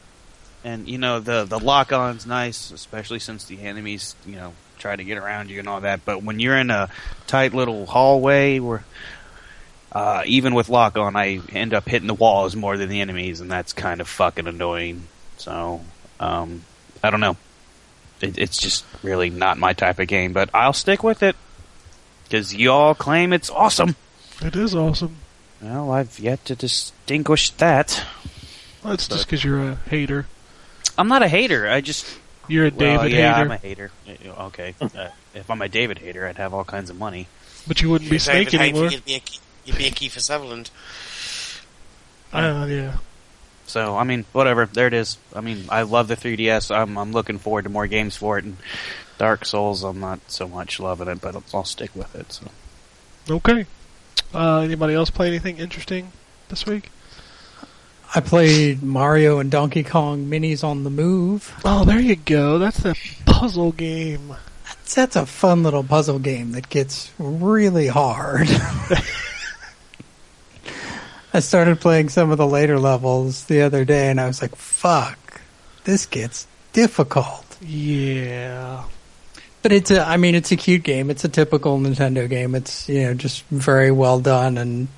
And 0.64 0.88
you 0.88 0.98
know 0.98 1.20
the 1.20 1.44
the 1.44 1.58
lock 1.58 1.92
on's 1.92 2.26
nice, 2.26 2.70
especially 2.70 3.18
since 3.18 3.44
the 3.44 3.60
enemies 3.62 4.14
you 4.26 4.36
know 4.36 4.52
try 4.78 4.96
to 4.96 5.04
get 5.04 5.18
around 5.18 5.50
you 5.50 5.58
and 5.58 5.68
all 5.68 5.80
that. 5.82 6.04
But 6.04 6.22
when 6.22 6.40
you're 6.40 6.56
in 6.56 6.70
a 6.70 6.88
tight 7.26 7.54
little 7.54 7.86
hallway 7.86 8.58
where 8.58 8.84
uh, 9.92 10.22
even 10.26 10.54
with 10.54 10.68
lock 10.68 10.96
on, 10.96 11.16
I 11.16 11.40
end 11.52 11.74
up 11.74 11.88
hitting 11.88 12.08
the 12.08 12.14
walls 12.14 12.54
more 12.56 12.76
than 12.76 12.88
the 12.88 13.00
enemies, 13.00 13.40
and 13.40 13.50
that's 13.50 13.72
kind 13.72 14.00
of 14.00 14.08
fucking 14.08 14.46
annoying. 14.46 15.04
So 15.36 15.80
um, 16.18 16.62
I 17.02 17.10
don't 17.10 17.20
know. 17.20 17.36
It, 18.20 18.38
it's 18.38 18.58
just 18.58 18.84
really 19.02 19.30
not 19.30 19.58
my 19.58 19.72
type 19.72 19.98
of 19.98 20.06
game, 20.08 20.32
but 20.32 20.50
I'll 20.54 20.72
stick 20.72 21.02
with 21.02 21.22
it 21.22 21.36
because 22.24 22.54
you 22.54 22.70
all 22.70 22.94
claim 22.94 23.32
it's 23.32 23.50
awesome. 23.50 23.96
It 24.42 24.56
is 24.56 24.74
awesome. 24.74 25.16
Well, 25.60 25.90
I've 25.90 26.18
yet 26.18 26.44
to 26.46 26.54
distinguish 26.54 27.50
that. 27.50 28.04
That's 28.82 29.08
just 29.08 29.26
because 29.26 29.44
you're 29.44 29.72
a 29.72 29.74
hater. 29.74 30.26
I'm 31.00 31.08
not 31.08 31.22
a 31.22 31.28
hater. 31.28 31.68
I 31.68 31.80
just 31.80 32.06
You're 32.46 32.66
a 32.66 32.70
well, 32.70 32.98
David 32.98 33.12
yeah, 33.12 33.34
hater, 33.34 33.44
I'm 33.44 33.50
a 33.50 33.56
hater. 33.56 33.90
Okay, 34.26 34.74
uh, 34.80 35.08
if 35.34 35.50
I'm 35.50 35.62
a 35.62 35.68
David 35.68 35.98
Hayter, 35.98 36.26
I'd 36.26 36.36
have 36.36 36.52
all 36.52 36.64
kinds 36.64 36.90
of 36.90 36.98
money. 36.98 37.26
but 37.66 37.80
you 37.80 37.88
wouldn't 37.90 38.10
be 38.10 38.16
If 38.16 38.26
David 38.26 38.50
Snake 38.50 38.60
Hayter, 38.60 38.62
anymore. 38.76 38.90
You'd 38.90 39.04
be 39.04 39.14
a, 39.14 39.20
Ke- 39.20 39.40
you'd 39.64 39.78
be 39.78 39.86
a 39.86 39.90
Kiefer 39.90 40.20
Sutherland. 40.20 40.70
Uh, 42.32 42.66
yeah. 42.68 42.98
So 43.66 43.96
I 43.96 44.04
mean, 44.04 44.24
whatever. 44.32 44.66
There 44.66 44.86
it 44.88 44.94
is. 44.94 45.16
I 45.34 45.40
mean, 45.40 45.64
I 45.68 45.82
love 45.82 46.08
the 46.08 46.16
3DS. 46.16 46.74
I'm 46.74 46.98
I'm 46.98 47.12
looking 47.12 47.38
forward 47.38 47.62
to 47.62 47.68
more 47.70 47.86
games 47.86 48.16
for 48.16 48.38
it. 48.38 48.44
And 48.44 48.56
Dark 49.18 49.44
Souls, 49.44 49.84
I'm 49.84 50.00
not 50.00 50.20
so 50.28 50.48
much 50.48 50.80
loving 50.80 51.08
it, 51.08 51.20
but 51.20 51.34
I'll, 51.34 51.44
I'll 51.54 51.64
stick 51.64 51.94
with 51.94 52.14
it. 52.14 52.32
So 52.32 52.46
Okay. 53.28 53.66
Uh, 54.34 54.60
anybody 54.60 54.94
else 54.94 55.10
play 55.10 55.28
anything 55.28 55.58
interesting 55.58 56.12
this 56.48 56.66
week? 56.66 56.90
I 58.12 58.20
played 58.20 58.82
Mario 58.82 59.38
and 59.38 59.50
Donkey 59.52 59.84
Kong 59.84 60.26
minis 60.26 60.64
on 60.64 60.82
the 60.82 60.90
move. 60.90 61.54
Oh, 61.64 61.84
there 61.84 62.00
you 62.00 62.16
go. 62.16 62.58
That's 62.58 62.84
a 62.84 62.96
puzzle 63.24 63.70
game. 63.70 64.34
That's, 64.64 64.94
that's 64.94 65.14
a 65.14 65.26
fun 65.26 65.62
little 65.62 65.84
puzzle 65.84 66.18
game 66.18 66.50
that 66.52 66.68
gets 66.68 67.12
really 67.18 67.86
hard. 67.86 68.48
I 71.32 71.38
started 71.38 71.80
playing 71.80 72.08
some 72.08 72.32
of 72.32 72.38
the 72.38 72.46
later 72.48 72.80
levels 72.80 73.44
the 73.44 73.62
other 73.62 73.84
day 73.84 74.10
and 74.10 74.20
I 74.20 74.26
was 74.26 74.42
like, 74.42 74.56
fuck, 74.56 75.40
this 75.84 76.06
gets 76.06 76.48
difficult. 76.72 77.46
Yeah. 77.60 78.84
But 79.62 79.70
it's 79.70 79.92
a, 79.92 80.00
I 80.00 80.16
mean, 80.16 80.34
it's 80.34 80.50
a 80.50 80.56
cute 80.56 80.82
game. 80.82 81.10
It's 81.10 81.24
a 81.24 81.28
typical 81.28 81.78
Nintendo 81.78 82.28
game. 82.28 82.56
It's, 82.56 82.88
you 82.88 83.02
know, 83.04 83.14
just 83.14 83.44
very 83.44 83.92
well 83.92 84.18
done 84.18 84.58
and 84.58 84.88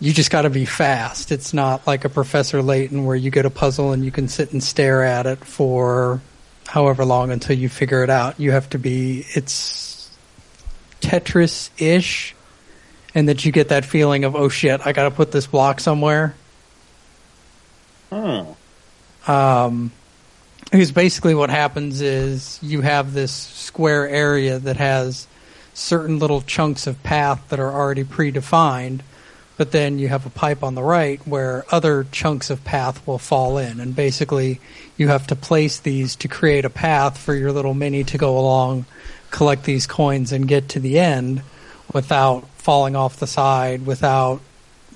you 0.00 0.12
just 0.12 0.30
gotta 0.30 0.50
be 0.50 0.64
fast. 0.64 1.30
It's 1.30 1.52
not 1.52 1.86
like 1.86 2.04
a 2.04 2.08
Professor 2.08 2.62
Layton 2.62 3.04
where 3.04 3.16
you 3.16 3.30
get 3.30 3.44
a 3.44 3.50
puzzle 3.50 3.92
and 3.92 4.04
you 4.04 4.10
can 4.10 4.28
sit 4.28 4.52
and 4.52 4.62
stare 4.62 5.04
at 5.04 5.26
it 5.26 5.44
for 5.44 6.20
however 6.66 7.04
long 7.04 7.30
until 7.30 7.56
you 7.56 7.68
figure 7.68 8.02
it 8.02 8.10
out. 8.10 8.40
You 8.40 8.52
have 8.52 8.70
to 8.70 8.78
be, 8.78 9.26
it's 9.34 10.10
Tetris-ish 11.00 12.34
and 13.14 13.28
that 13.28 13.44
you 13.44 13.52
get 13.52 13.68
that 13.68 13.84
feeling 13.84 14.24
of, 14.24 14.34
oh 14.34 14.48
shit, 14.48 14.80
I 14.86 14.92
gotta 14.92 15.10
put 15.10 15.32
this 15.32 15.46
block 15.46 15.80
somewhere. 15.80 16.34
Hmm. 18.10 18.52
Um, 19.30 19.92
because 20.70 20.92
basically 20.92 21.34
what 21.34 21.50
happens 21.50 22.00
is 22.00 22.58
you 22.62 22.80
have 22.80 23.12
this 23.12 23.32
square 23.32 24.08
area 24.08 24.58
that 24.60 24.76
has 24.76 25.26
certain 25.74 26.18
little 26.18 26.40
chunks 26.42 26.86
of 26.86 27.02
path 27.02 27.48
that 27.48 27.58
are 27.58 27.72
already 27.72 28.04
predefined, 28.04 29.00
but 29.60 29.72
then 29.72 29.98
you 29.98 30.08
have 30.08 30.24
a 30.24 30.30
pipe 30.30 30.64
on 30.64 30.74
the 30.74 30.82
right 30.82 31.20
where 31.26 31.66
other 31.70 32.06
chunks 32.12 32.48
of 32.48 32.64
path 32.64 33.06
will 33.06 33.18
fall 33.18 33.58
in, 33.58 33.78
and 33.78 33.94
basically 33.94 34.58
you 34.96 35.08
have 35.08 35.26
to 35.26 35.36
place 35.36 35.80
these 35.80 36.16
to 36.16 36.28
create 36.28 36.64
a 36.64 36.70
path 36.70 37.18
for 37.18 37.34
your 37.34 37.52
little 37.52 37.74
mini 37.74 38.02
to 38.02 38.16
go 38.16 38.38
along, 38.38 38.86
collect 39.30 39.64
these 39.64 39.86
coins, 39.86 40.32
and 40.32 40.48
get 40.48 40.70
to 40.70 40.80
the 40.80 40.98
end 40.98 41.42
without 41.92 42.48
falling 42.56 42.96
off 42.96 43.18
the 43.18 43.26
side, 43.26 43.84
without 43.84 44.40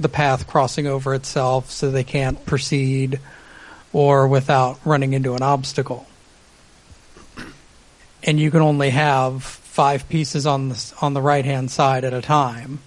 the 0.01 0.09
path 0.09 0.47
crossing 0.47 0.87
over 0.87 1.15
itself 1.15 1.71
so 1.71 1.91
they 1.91 2.03
can't 2.03 2.47
proceed 2.47 3.21
or 3.93 4.27
without 4.27 4.81
running 4.87 5.13
into 5.13 5.35
an 5.35 5.43
obstacle. 5.43 6.07
And 8.23 8.41
you 8.41 8.51
can 8.51 8.63
only 8.63 8.89
have 8.89 9.43
five 9.43 10.09
pieces 10.09 10.47
on 10.47 10.71
the 10.71 10.95
on 11.03 11.13
the 11.13 11.21
right 11.21 11.45
hand 11.45 11.71
side 11.71 12.05
at 12.05 12.15
a 12.15 12.23
time, 12.23 12.79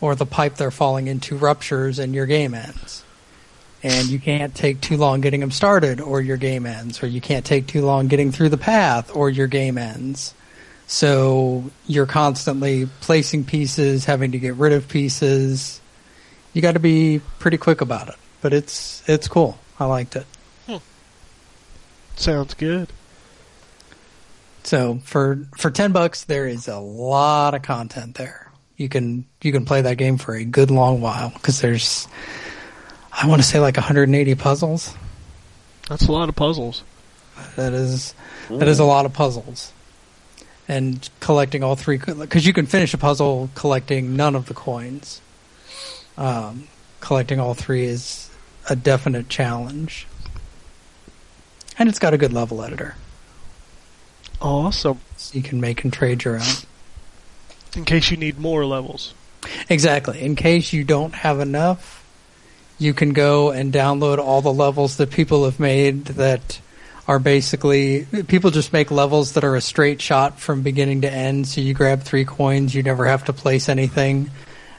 or 0.00 0.14
the 0.14 0.26
pipe 0.26 0.56
they're 0.56 0.70
falling 0.70 1.06
into 1.06 1.36
ruptures 1.36 1.98
and 1.98 2.14
your 2.14 2.26
game 2.26 2.54
ends. 2.54 3.04
And 3.82 4.08
you 4.08 4.18
can't 4.18 4.54
take 4.54 4.80
too 4.80 4.96
long 4.96 5.20
getting 5.20 5.40
them 5.40 5.50
started, 5.50 6.00
or 6.00 6.20
your 6.20 6.38
game 6.38 6.64
ends. 6.64 7.02
Or 7.02 7.06
you 7.06 7.20
can't 7.20 7.44
take 7.44 7.66
too 7.66 7.82
long 7.82 8.08
getting 8.08 8.32
through 8.32 8.48
the 8.48 8.56
path, 8.56 9.14
or 9.14 9.28
your 9.28 9.46
game 9.46 9.76
ends. 9.76 10.32
So 10.86 11.70
you're 11.86 12.06
constantly 12.06 12.88
placing 13.00 13.44
pieces, 13.44 14.06
having 14.06 14.32
to 14.32 14.38
get 14.38 14.54
rid 14.54 14.72
of 14.72 14.88
pieces. 14.88 15.80
You 16.54 16.62
got 16.62 16.72
to 16.72 16.80
be 16.80 17.20
pretty 17.38 17.56
quick 17.56 17.80
about 17.80 18.08
it, 18.08 18.16
but 18.40 18.52
it's 18.52 19.02
it's 19.08 19.28
cool. 19.28 19.58
I 19.78 19.86
liked 19.86 20.16
it. 20.16 20.26
Hmm. 20.66 20.76
Sounds 22.16 22.54
good. 22.54 22.90
So 24.62 25.00
for 25.04 25.40
for 25.58 25.70
ten 25.70 25.92
bucks, 25.92 26.24
there 26.24 26.46
is 26.46 26.68
a 26.68 26.78
lot 26.78 27.54
of 27.54 27.62
content 27.62 28.14
there. 28.14 28.43
You 28.76 28.88
can 28.88 29.24
you 29.40 29.52
can 29.52 29.64
play 29.64 29.82
that 29.82 29.96
game 29.98 30.18
for 30.18 30.34
a 30.34 30.44
good 30.44 30.70
long 30.70 31.00
while 31.00 31.30
because 31.30 31.60
there's 31.60 32.08
I 33.12 33.26
want 33.28 33.40
to 33.40 33.46
say 33.46 33.60
like 33.60 33.76
180 33.76 34.34
puzzles. 34.34 34.94
That's 35.88 36.08
a 36.08 36.12
lot 36.12 36.28
of 36.28 36.34
puzzles. 36.34 36.82
That 37.56 37.72
is 37.72 38.14
that 38.50 38.66
is 38.68 38.78
a 38.78 38.84
lot 38.84 39.06
of 39.06 39.12
puzzles, 39.12 39.72
and 40.68 41.08
collecting 41.20 41.62
all 41.62 41.76
three 41.76 41.98
because 41.98 42.46
you 42.46 42.52
can 42.52 42.66
finish 42.66 42.94
a 42.94 42.98
puzzle 42.98 43.50
collecting 43.54 44.16
none 44.16 44.34
of 44.34 44.46
the 44.46 44.54
coins. 44.54 45.20
Um, 46.16 46.68
collecting 47.00 47.40
all 47.40 47.54
three 47.54 47.84
is 47.84 48.30
a 48.70 48.76
definite 48.76 49.28
challenge, 49.28 50.06
and 51.78 51.88
it's 51.88 51.98
got 51.98 52.14
a 52.14 52.18
good 52.18 52.32
level 52.32 52.62
editor, 52.62 52.94
Awesome. 54.40 55.00
so 55.16 55.36
you 55.36 55.42
can 55.42 55.60
make 55.60 55.82
and 55.84 55.92
trade 55.92 56.24
your 56.24 56.36
own. 56.36 56.46
In 57.76 57.84
case 57.84 58.10
you 58.10 58.16
need 58.16 58.38
more 58.38 58.64
levels. 58.64 59.14
Exactly. 59.68 60.20
In 60.20 60.36
case 60.36 60.72
you 60.72 60.84
don't 60.84 61.14
have 61.14 61.40
enough, 61.40 62.04
you 62.78 62.94
can 62.94 63.12
go 63.12 63.50
and 63.50 63.72
download 63.72 64.18
all 64.18 64.42
the 64.42 64.52
levels 64.52 64.96
that 64.96 65.10
people 65.10 65.44
have 65.44 65.60
made 65.60 66.06
that 66.06 66.60
are 67.06 67.18
basically 67.18 68.06
people 68.26 68.50
just 68.50 68.72
make 68.72 68.90
levels 68.90 69.32
that 69.32 69.44
are 69.44 69.56
a 69.56 69.60
straight 69.60 70.00
shot 70.00 70.40
from 70.40 70.62
beginning 70.62 71.02
to 71.02 71.12
end. 71.12 71.46
So 71.46 71.60
you 71.60 71.74
grab 71.74 72.02
three 72.02 72.24
coins, 72.24 72.74
you 72.74 72.82
never 72.82 73.06
have 73.06 73.24
to 73.24 73.32
place 73.32 73.68
anything, 73.68 74.30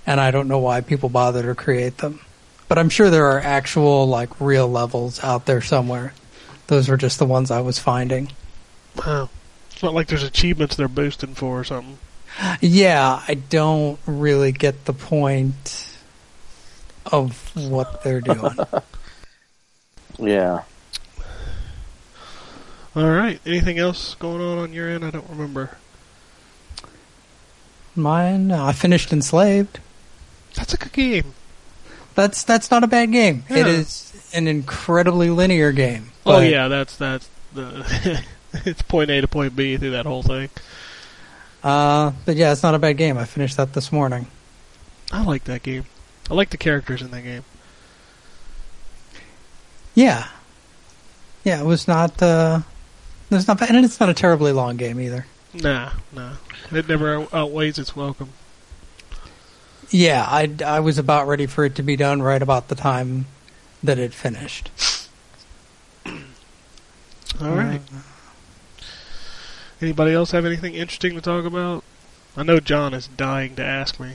and 0.08 0.20
I 0.20 0.32
don't 0.32 0.48
know 0.48 0.60
why 0.60 0.82
people 0.82 1.10
bother 1.10 1.44
to 1.44 1.56
create 1.56 2.00
them. 2.00 2.20
But 2.68 2.80
I'm 2.80 2.90
sure 2.90 3.10
there 3.10 3.28
are 3.28 3.40
actual 3.40 4.08
like 4.08 4.42
real 4.42 4.68
levels 4.68 5.24
out 5.24 5.46
there 5.46 5.62
somewhere. 5.62 6.14
Those 6.68 6.90
were 6.90 6.98
just 6.98 7.20
the 7.20 7.26
ones 7.26 7.52
I 7.52 7.62
was 7.62 7.78
finding. 7.78 8.32
Wow. 8.96 9.30
It's 9.72 9.84
not 9.84 9.94
like 9.94 10.08
there's 10.08 10.24
achievements 10.24 10.76
they're 10.76 10.88
boosting 10.88 11.36
for 11.36 11.60
or 11.60 11.64
something. 11.64 12.00
Yeah, 12.62 13.22
I 13.28 13.34
don't 13.36 14.00
really 14.06 14.52
get 14.52 14.86
the 14.86 14.94
point 14.94 15.88
of 17.12 17.52
what 17.56 18.04
they're 18.04 18.22
doing. 18.22 18.58
Yeah. 20.18 20.64
All 22.96 23.10
right. 23.10 23.42
Anything 23.46 23.78
else 23.80 24.16
going 24.16 24.40
on 24.42 24.58
on 24.60 24.72
your 24.72 24.88
end? 24.88 25.04
I 25.04 25.10
don't 25.10 25.30
remember. 25.30 25.78
Mine, 27.98 28.50
uh, 28.52 28.64
I 28.64 28.72
finished 28.72 29.12
Enslaved. 29.12 29.80
That's 30.56 30.74
a 30.74 30.78
good 30.78 30.94
game. 30.94 31.34
That's 32.14 32.44
that's 32.44 32.72
not 32.72 32.86
a 32.86 32.88
bad 32.88 33.12
game. 33.12 33.44
It 33.50 33.58
Yeah. 33.58 33.68
is 33.74 34.30
an 34.34 34.48
incredibly 34.48 35.30
linear 35.30 35.74
game. 35.74 36.12
Oh 36.26 36.40
yeah, 36.40 36.70
that's 36.70 36.96
that's 36.96 37.28
the. 37.54 38.24
it's 38.66 38.82
point 38.84 39.10
A 39.10 39.20
to 39.20 39.28
point 39.28 39.54
B 39.56 39.76
through 39.76 39.92
that 39.92 40.06
whole 40.06 40.24
thing. 40.24 40.50
Uh, 41.66 42.12
but 42.26 42.36
yeah, 42.36 42.52
it's 42.52 42.62
not 42.62 42.76
a 42.76 42.80
bad 42.80 42.96
game. 42.96 43.18
I 43.18 43.26
finished 43.26 43.58
that 43.58 43.74
this 43.74 43.92
morning. 43.92 44.28
I 45.12 45.24
like 45.24 45.46
that 45.46 45.64
game. 45.64 45.86
I 46.30 46.36
like 46.36 46.52
the 46.52 46.58
characters 46.58 47.02
in 47.02 47.10
that 47.10 47.24
game. 47.24 47.44
Yeah, 49.96 50.28
yeah, 51.44 51.60
it 51.60 51.66
was 51.66 51.88
not. 51.88 52.22
Uh, 52.22 52.62
it 53.32 53.36
was 53.36 53.48
not 53.48 53.60
and 53.68 53.84
it's 53.84 54.00
not 54.00 54.10
a 54.10 54.14
terribly 54.14 54.52
long 54.52 54.78
game 54.78 55.00
either. 55.00 55.26
Nah, 55.56 55.92
nah. 56.14 56.34
It 56.72 56.88
never 56.88 57.28
outweighs 57.34 57.80
its 57.80 57.96
welcome. 57.96 58.30
Yeah, 59.90 60.24
I 60.28 60.54
I 60.64 60.82
was 60.82 61.00
about 61.00 61.28
ready 61.28 61.48
for 61.48 61.66
it 61.66 61.74
to 61.76 61.84
be 61.84 61.96
done 61.96 62.22
right 62.22 62.42
about 62.44 62.68
the 62.68 62.76
time 62.76 63.26
that 63.82 63.98
it 63.98 64.14
finished. 64.14 64.70
All 67.42 67.52
right. 67.52 67.82
Anybody 69.86 70.14
else 70.14 70.32
have 70.32 70.48
anything 70.48 70.74
interesting 70.74 71.14
to 71.14 71.22
talk 71.22 71.46
about? 71.46 71.84
I 72.36 72.42
know 72.42 72.60
John 72.60 72.96
is 72.96 73.06
dying 73.06 73.56
to 73.58 73.64
ask 73.64 74.00
me. 74.00 74.14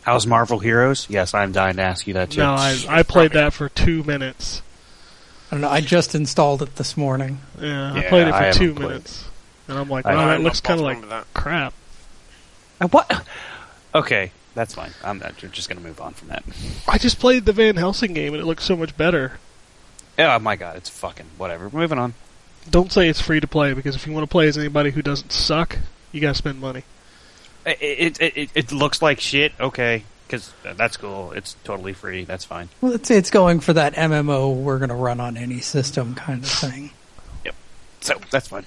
How's 0.00 0.26
Marvel 0.26 0.60
Heroes? 0.60 1.06
Yes, 1.10 1.34
I'm 1.34 1.52
dying 1.52 1.76
to 1.76 1.82
ask 1.82 2.06
you 2.06 2.14
that 2.14 2.30
too. 2.30 2.40
No, 2.40 2.54
I 2.54 2.82
I 2.88 3.02
played 3.02 3.32
that 3.32 3.52
for 3.52 3.68
two 3.68 4.02
minutes. 4.02 4.62
I 5.50 5.56
don't 5.56 5.60
know. 5.60 5.68
I 5.68 5.82
just 5.82 6.14
installed 6.14 6.62
it 6.62 6.76
this 6.76 6.96
morning. 6.96 7.40
Yeah, 7.60 7.92
I 7.92 8.02
played 8.08 8.28
it 8.28 8.30
for 8.30 8.36
haven't 8.38 8.54
two 8.54 8.72
played 8.74 8.88
minutes, 8.88 9.24
and 9.68 9.76
I'm 9.78 9.90
like, 9.90 10.06
I- 10.06 10.14
wow, 10.14 10.20
I'm 10.22 10.28
that 10.28 10.40
looks 10.40 10.62
kind 10.62 10.80
of 10.80 10.86
like 10.86 11.06
that. 11.10 11.26
crap. 11.34 11.74
And 12.80 12.90
what? 12.92 13.26
Okay, 13.94 14.32
that's 14.56 14.74
fine. 14.74 14.90
I'm 15.04 15.20
not, 15.20 15.36
just 15.36 15.68
going 15.68 15.80
to 15.80 15.86
move 15.86 16.00
on 16.00 16.14
from 16.14 16.26
that. 16.26 16.42
I 16.88 16.98
just 16.98 17.20
played 17.20 17.44
the 17.44 17.52
Van 17.52 17.76
Helsing 17.76 18.12
game, 18.12 18.34
and 18.34 18.42
it 18.42 18.44
looks 18.44 18.64
so 18.64 18.74
much 18.74 18.96
better. 18.96 19.38
Oh 20.18 20.40
my 20.40 20.56
god, 20.56 20.74
it's 20.76 20.88
fucking 20.90 21.26
whatever. 21.36 21.70
Moving 21.72 22.00
on. 22.00 22.14
Don't 22.70 22.90
say 22.92 23.08
it's 23.08 23.20
free 23.20 23.40
to 23.40 23.46
play 23.46 23.72
because 23.74 23.94
if 23.96 24.06
you 24.06 24.12
want 24.12 24.24
to 24.24 24.30
play 24.30 24.48
as 24.48 24.56
anybody 24.58 24.90
who 24.90 25.02
doesn't 25.02 25.32
suck, 25.32 25.78
you 26.12 26.20
gotta 26.20 26.34
spend 26.34 26.60
money. 26.60 26.82
It 27.66 27.78
it 27.80 28.20
it, 28.20 28.36
it, 28.36 28.50
it 28.54 28.72
looks 28.72 29.00
like 29.02 29.20
shit. 29.20 29.52
Okay, 29.60 30.04
because 30.26 30.52
that's 30.62 30.96
cool. 30.96 31.32
It's 31.32 31.56
totally 31.64 31.92
free. 31.92 32.24
That's 32.24 32.44
fine. 32.44 32.68
Well, 32.80 32.92
it's 32.92 33.10
it's 33.10 33.30
going 33.30 33.60
for 33.60 33.72
that 33.74 33.94
MMO. 33.94 34.54
We're 34.54 34.78
going 34.78 34.88
to 34.90 34.94
run 34.94 35.20
on 35.20 35.36
any 35.36 35.60
system 35.60 36.14
kind 36.14 36.42
of 36.44 36.50
thing. 36.50 36.90
Yep. 37.44 37.54
So 38.00 38.20
that's 38.30 38.48
fine. 38.48 38.66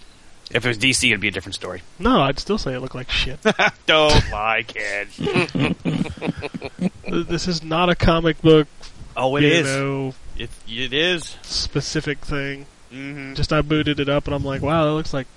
If 0.49 0.65
it 0.65 0.69
was 0.69 0.77
DC, 0.77 1.09
it'd 1.09 1.19
be 1.19 1.27
a 1.27 1.31
different 1.31 1.55
story. 1.55 1.81
No, 1.99 2.21
I'd 2.21 2.39
still 2.39 2.57
say 2.57 2.73
it 2.73 2.79
looked 2.79 2.95
like 2.95 3.11
shit. 3.11 3.39
Don't 3.85 4.31
lie, 4.31 4.63
kid. 4.65 5.09
this 7.07 7.47
is 7.47 7.63
not 7.63 7.89
a 7.89 7.95
comic 7.95 8.41
book, 8.41 8.67
Oh, 9.15 9.35
it 9.35 9.43
you 9.43 9.49
is. 9.49 9.65
know, 9.67 10.13
It 10.37 10.49
it 10.67 10.93
is. 10.93 11.35
specific 11.41 12.19
thing. 12.19 12.65
Mm-hmm. 12.91 13.34
Just 13.34 13.51
I 13.53 13.62
booted 13.62 14.00
it 14.00 14.10
up 14.10 14.25
and 14.25 14.34
I'm 14.36 14.44
like, 14.44 14.62
wow, 14.62 14.86
that 14.86 14.91
looks 14.94 15.13
like 15.13 15.27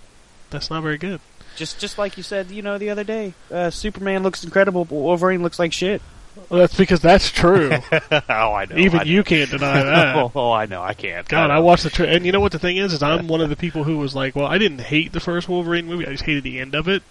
that's 0.50 0.71
not 0.71 0.83
very 0.83 0.99
good. 0.99 1.21
Just 1.57 1.78
just 1.80 1.99
like 1.99 2.16
you 2.16 2.23
said, 2.23 2.50
you 2.50 2.62
know, 2.62 2.78
the 2.78 2.90
other 2.90 3.04
day, 3.04 3.35
uh, 3.50 3.71
Superman 3.71 4.23
looks 4.23 4.45
incredible, 4.45 4.85
but 4.85 4.95
Wolverine 4.95 5.42
looks 5.42 5.59
like 5.59 5.73
shit. 5.73 6.00
Well, 6.49 6.61
that's 6.61 6.76
because 6.76 7.00
that's 7.00 7.30
true. 7.30 7.71
oh, 7.92 8.19
I 8.28 8.64
know. 8.71 8.76
Even 8.76 9.00
I 9.00 9.02
know. 9.02 9.11
you 9.11 9.25
can't 9.25 9.50
deny 9.50 9.83
that. 9.83 10.16
oh, 10.16 10.30
oh, 10.35 10.52
I 10.52 10.66
know. 10.66 10.80
I 10.80 10.95
can't. 10.95 11.28
God, 11.28 11.49
know. 11.49 11.54
I 11.54 11.59
watched 11.59 11.83
the 11.83 11.90
tra- 11.90 12.07
and 12.07 12.25
you 12.25 12.30
know 12.33 12.38
what 12.40 12.52
the 12.52 12.59
thing 12.61 12.76
is 12.76 12.92
is 12.92 13.02
I'm 13.02 13.26
one 13.26 13.40
of 13.40 13.50
the 13.50 13.57
people 13.57 13.83
who 13.85 13.99
was 13.99 14.14
like, 14.14 14.37
well, 14.37 14.47
I 14.47 14.57
didn't 14.59 14.80
hate 14.80 15.12
the 15.12 15.21
first 15.21 15.49
Wolverine 15.49 15.87
movie, 15.87 16.07
I 16.07 16.12
just 16.12 16.25
hated 16.25 16.45
the 16.45 16.61
end 16.61 16.75
of 16.76 16.88
it 16.88 17.02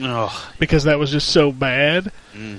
Ugh. 0.00 0.30
because 0.58 0.84
that 0.84 0.98
was 0.98 1.10
just 1.10 1.28
so 1.28 1.50
bad. 1.50 2.12
Mhm. 2.34 2.58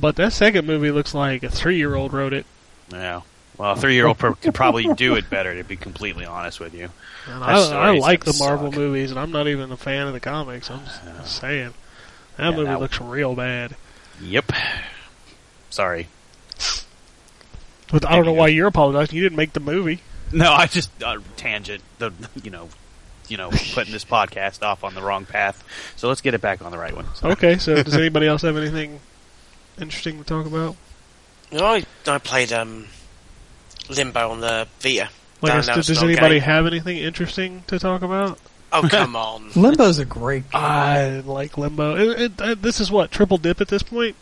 But 0.00 0.16
that 0.16 0.32
second 0.32 0.66
movie 0.66 0.90
looks 0.90 1.14
like 1.14 1.42
a 1.42 1.50
three 1.50 1.76
year 1.76 1.94
old 1.94 2.14
wrote 2.14 2.32
it. 2.32 2.46
Yeah. 2.90 3.20
Well, 3.58 3.72
a 3.72 3.76
three-year-old 3.76 4.18
could 4.18 4.54
probably 4.54 4.92
do 4.94 5.14
it 5.14 5.28
better, 5.28 5.54
to 5.54 5.62
be 5.64 5.76
completely 5.76 6.24
honest 6.24 6.58
with 6.58 6.74
you. 6.74 6.88
I, 7.28 7.52
I 7.60 7.90
like 7.98 8.24
the 8.24 8.32
gonna 8.32 8.44
Marvel 8.50 8.70
suck. 8.72 8.78
movies, 8.80 9.10
and 9.10 9.20
I'm 9.20 9.30
not 9.30 9.46
even 9.46 9.70
a 9.70 9.76
fan 9.76 10.06
of 10.06 10.12
the 10.14 10.20
comics. 10.20 10.70
I'm 10.70 10.80
just 10.84 11.38
saying 11.40 11.74
that 12.38 12.44
Yeah, 12.44 12.50
movie 12.56 12.64
that- 12.64 12.80
looks 12.80 13.00
real 13.00 13.34
bad. 13.34 13.76
Yep. 14.20 14.52
Sorry. 15.70 16.08
But 17.90 18.06
I 18.06 18.16
don't 18.16 18.24
know 18.24 18.32
why 18.32 18.48
you're 18.48 18.68
apologizing. 18.68 19.14
You 19.16 19.22
didn't 19.22 19.36
make 19.36 19.52
the 19.52 19.60
movie. 19.60 20.00
No, 20.32 20.50
I 20.50 20.66
just 20.66 20.90
uh, 21.02 21.18
tangent. 21.36 21.82
The 21.98 22.10
you 22.42 22.50
know, 22.50 22.70
you 23.28 23.36
know, 23.36 23.50
putting 23.74 23.92
this 23.92 24.04
podcast 24.04 24.62
off 24.62 24.82
on 24.82 24.94
the 24.94 25.02
wrong 25.02 25.26
path. 25.26 25.62
So 25.96 26.08
let's 26.08 26.22
get 26.22 26.32
it 26.32 26.40
back 26.40 26.62
on 26.62 26.70
the 26.70 26.78
right 26.78 26.96
one. 26.96 27.06
So, 27.16 27.30
Okay, 27.32 27.58
so 27.58 27.82
does 27.82 27.94
anybody 27.98 28.26
else 28.26 28.40
have 28.42 28.56
anything 28.56 29.00
interesting 29.78 30.18
to 30.18 30.24
talk 30.24 30.46
about? 30.46 30.74
No, 31.52 31.66
I, 31.66 31.84
I 32.06 32.16
played 32.18 32.50
um, 32.52 32.86
Limbo 33.96 34.30
on 34.30 34.40
the 34.40 34.66
Vita. 34.80 35.08
Like, 35.40 35.64
Down- 35.66 35.76
does, 35.76 35.86
does 35.88 36.02
anybody 36.02 36.36
game. 36.36 36.42
have 36.44 36.66
anything 36.66 36.98
interesting 36.98 37.64
to 37.66 37.78
talk 37.78 38.02
about? 38.02 38.38
Oh, 38.72 38.86
come 38.88 39.16
on. 39.16 39.50
Limbo's 39.56 39.98
a 39.98 40.04
great 40.04 40.44
game. 40.50 40.60
I 40.62 41.20
like 41.20 41.58
Limbo. 41.58 41.96
It, 41.96 42.20
it, 42.20 42.40
uh, 42.40 42.54
this 42.58 42.80
is 42.80 42.90
what 42.90 43.10
triple 43.10 43.36
dip 43.38 43.60
at 43.60 43.68
this 43.68 43.82
point. 43.82 44.16